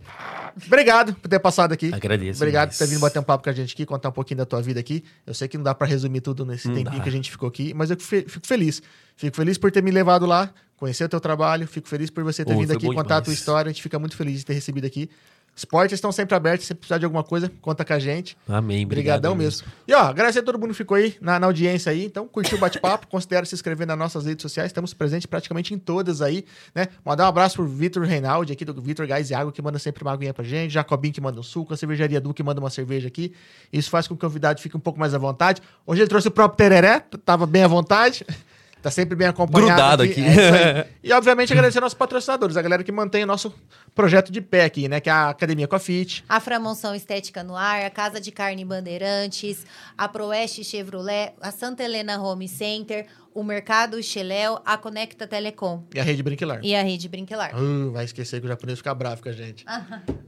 Obrigado 0.65 1.13
por 1.15 1.27
ter 1.27 1.37
passado 1.39 1.73
aqui. 1.73 1.91
Agradeço 1.93 2.39
Obrigado 2.41 2.69
demais. 2.69 2.77
por 2.77 2.85
ter 2.85 2.89
vindo 2.89 3.01
bater 3.01 3.19
um 3.19 3.23
papo 3.23 3.43
com 3.43 3.49
a 3.49 3.53
gente 3.53 3.73
aqui, 3.73 3.85
contar 3.85 4.07
um 4.09 4.13
pouquinho 4.13 4.37
da 4.37 4.45
tua 4.45 4.61
vida 4.61 4.79
aqui. 4.79 5.03
Eu 5.27 5.33
sei 5.33 5.47
que 5.49 5.57
não 5.57 5.63
dá 5.63 5.75
pra 5.75 5.85
resumir 5.85 6.21
tudo 6.21 6.45
nesse 6.45 6.67
Não 6.69 6.75
tempinho 6.75 6.97
dá. 6.99 7.03
que 7.03 7.09
a 7.09 7.11
gente 7.11 7.29
ficou 7.29 7.49
aqui, 7.49 7.73
mas 7.73 7.89
eu 7.91 7.97
fico 7.97 8.07
fe- 8.09 8.25
fico 8.29 8.47
feliz. 8.47 8.81
Fico 9.17 9.35
feliz 9.35 9.57
por 9.57 9.71
ter 9.71 9.83
me 9.83 9.91
levado 9.91 10.25
lá, 10.25 10.49
conhecer 10.77 11.03
o 11.03 11.09
teu 11.09 11.19
trabalho. 11.19 11.67
Fico 11.67 11.87
feliz 11.89 12.09
por 12.09 12.23
você 12.23 12.45
ter 12.45 12.55
vindo 12.55 12.71
aqui 12.71 12.85
contar 12.87 13.17
a 13.17 13.21
tua 13.21 13.23
demais. 13.25 13.39
história. 13.39 13.69
A 13.69 13.73
gente 13.73 13.81
fica 13.83 13.99
muito 13.99 14.15
feliz 14.15 14.39
de 14.39 14.45
ter 14.45 14.53
recebido 14.53 14.85
aqui. 14.87 15.09
Os 15.55 15.65
portas 15.65 15.93
estão 15.93 16.11
sempre 16.11 16.35
abertos. 16.35 16.65
Se 16.65 16.73
precisar 16.73 16.97
de 16.97 17.05
alguma 17.05 17.23
coisa, 17.23 17.51
conta 17.61 17.85
com 17.85 17.93
a 17.93 17.99
gente. 17.99 18.35
Amém. 18.47 18.85
Obrigadão 18.85 19.35
mesmo. 19.35 19.67
E 19.87 19.93
ó, 19.93 19.99
agradecer 19.99 20.39
a 20.39 20.43
todo 20.43 20.57
mundo 20.57 20.69
que 20.69 20.77
ficou 20.77 20.95
aí 20.95 21.15
na, 21.21 21.39
na 21.39 21.47
audiência 21.47 21.91
aí. 21.91 22.05
Então, 22.05 22.27
curtiu 22.27 22.57
o 22.57 22.61
bate-papo, 22.61 23.05
considere 23.07 23.45
se 23.45 23.53
inscrever 23.53 23.85
nas 23.85 23.97
nossas 23.97 24.25
redes 24.25 24.41
sociais. 24.41 24.69
Estamos 24.69 24.93
presentes 24.93 25.25
praticamente 25.25 25.73
em 25.73 25.77
todas 25.77 26.21
aí, 26.21 26.45
né? 26.73 26.87
Mandar 27.05 27.25
um 27.25 27.27
abraço 27.27 27.57
pro 27.57 27.67
Vitor 27.67 28.03
Reinaldi 28.03 28.51
aqui, 28.51 28.65
do 28.65 28.81
Vitor 28.81 29.05
Gás 29.05 29.29
e 29.29 29.35
Água, 29.35 29.51
que 29.51 29.61
manda 29.61 29.77
sempre 29.77 30.03
uma 30.03 30.11
aguinha 30.11 30.33
pra 30.33 30.43
gente. 30.43 30.71
Jacobinho, 30.71 31.13
que 31.13 31.21
manda 31.21 31.39
um 31.39 31.43
suco. 31.43 31.73
A 31.73 31.77
cervejaria 31.77 32.19
Du, 32.19 32.33
que 32.33 32.41
manda 32.41 32.59
uma 32.59 32.69
cerveja 32.69 33.07
aqui. 33.07 33.33
Isso 33.71 33.89
faz 33.89 34.07
com 34.07 34.15
que 34.15 34.25
o 34.25 34.27
convidado 34.27 34.59
fique 34.59 34.75
um 34.75 34.79
pouco 34.79 34.99
mais 34.99 35.13
à 35.13 35.17
vontade. 35.17 35.61
Hoje 35.85 36.01
ele 36.01 36.09
trouxe 36.09 36.27
o 36.27 36.31
próprio 36.31 36.57
Tereré, 36.57 36.99
tava 37.23 37.45
bem 37.45 37.63
à 37.63 37.67
vontade. 37.67 38.25
Tá 38.83 38.91
sempre 38.91 39.15
bem 39.15 39.27
acompanhado. 39.27 39.71
Grudado 39.71 40.03
aqui. 40.03 40.21
É 40.21 40.29
isso 40.29 40.39
aí. 40.41 40.93
E, 41.03 41.11
obviamente, 41.11 41.51
agradecer 41.51 41.79
aos 41.79 41.83
nossos 41.83 41.97
patrocinadores, 41.97 42.55
a 42.55 42.61
galera 42.61 42.83
que 42.83 42.91
mantém 42.91 43.23
o 43.23 43.27
nosso 43.27 43.53
projeto 43.95 44.31
de 44.31 44.39
pé 44.41 44.65
aqui, 44.65 44.87
né? 44.87 44.99
Que 44.99 45.09
é 45.09 45.13
a 45.13 45.29
Academia 45.29 45.67
Coafit, 45.67 46.23
A 46.29 46.39
Framonção 46.39 46.93
Estética 46.95 47.43
no 47.43 47.55
Ar, 47.55 47.83
a 47.85 47.89
Casa 47.89 48.19
de 48.21 48.31
Carne 48.31 48.63
Bandeirantes, 48.63 49.65
a 49.97 50.07
Proeste 50.07 50.63
Chevrolet, 50.63 51.33
a 51.41 51.51
Santa 51.51 51.83
Helena 51.83 52.21
Home 52.21 52.47
Center, 52.47 53.05
o 53.33 53.43
Mercado 53.43 54.01
Cheléu, 54.03 54.61
a 54.65 54.77
Conecta 54.77 55.25
Telecom 55.27 55.83
e 55.93 55.99
a 55.99 56.03
Rede 56.03 56.21
Brinquilar. 56.23 56.59
e 56.63 56.75
a 56.75 56.81
Rede 56.81 57.07
Brinquilar. 57.09 57.51
Uh, 57.57 57.91
vai 57.91 58.05
esquecer 58.05 58.39
que 58.39 58.45
o 58.45 58.49
japonês 58.49 58.79
fica 58.79 58.93
bravo 58.93 59.21
com 59.23 59.29
a 59.29 59.33
gente. 59.33 59.65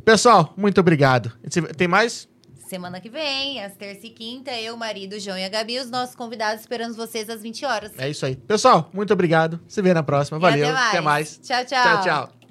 Pessoal, 0.03 0.53
muito 0.57 0.79
obrigado. 0.81 1.31
Tem 1.77 1.87
mais? 1.87 2.27
Semana 2.67 2.99
que 2.99 3.09
vem, 3.09 3.63
às 3.63 3.75
terça 3.75 4.07
e 4.07 4.09
quinta, 4.09 4.51
eu, 4.51 4.75
marido, 4.75 5.19
João 5.19 5.37
e 5.37 5.43
a 5.43 5.49
Gabi, 5.49 5.79
os 5.79 5.89
nossos 5.89 6.15
convidados, 6.15 6.61
esperando 6.61 6.95
vocês 6.95 7.29
às 7.29 7.41
20 7.41 7.65
horas. 7.65 7.91
É 7.97 8.09
isso 8.09 8.25
aí. 8.25 8.35
Pessoal, 8.35 8.89
muito 8.91 9.13
obrigado. 9.13 9.59
Se 9.67 9.81
vê 9.81 9.93
na 9.93 10.01
próxima. 10.01 10.39
Valeu. 10.39 10.67
Até 10.67 10.73
mais. 10.73 10.89
Até 10.89 11.01
mais. 11.01 11.39
Tchau, 11.43 11.65
tchau. 11.65 11.83
Tchau, 11.83 12.03
tchau. 12.03 12.44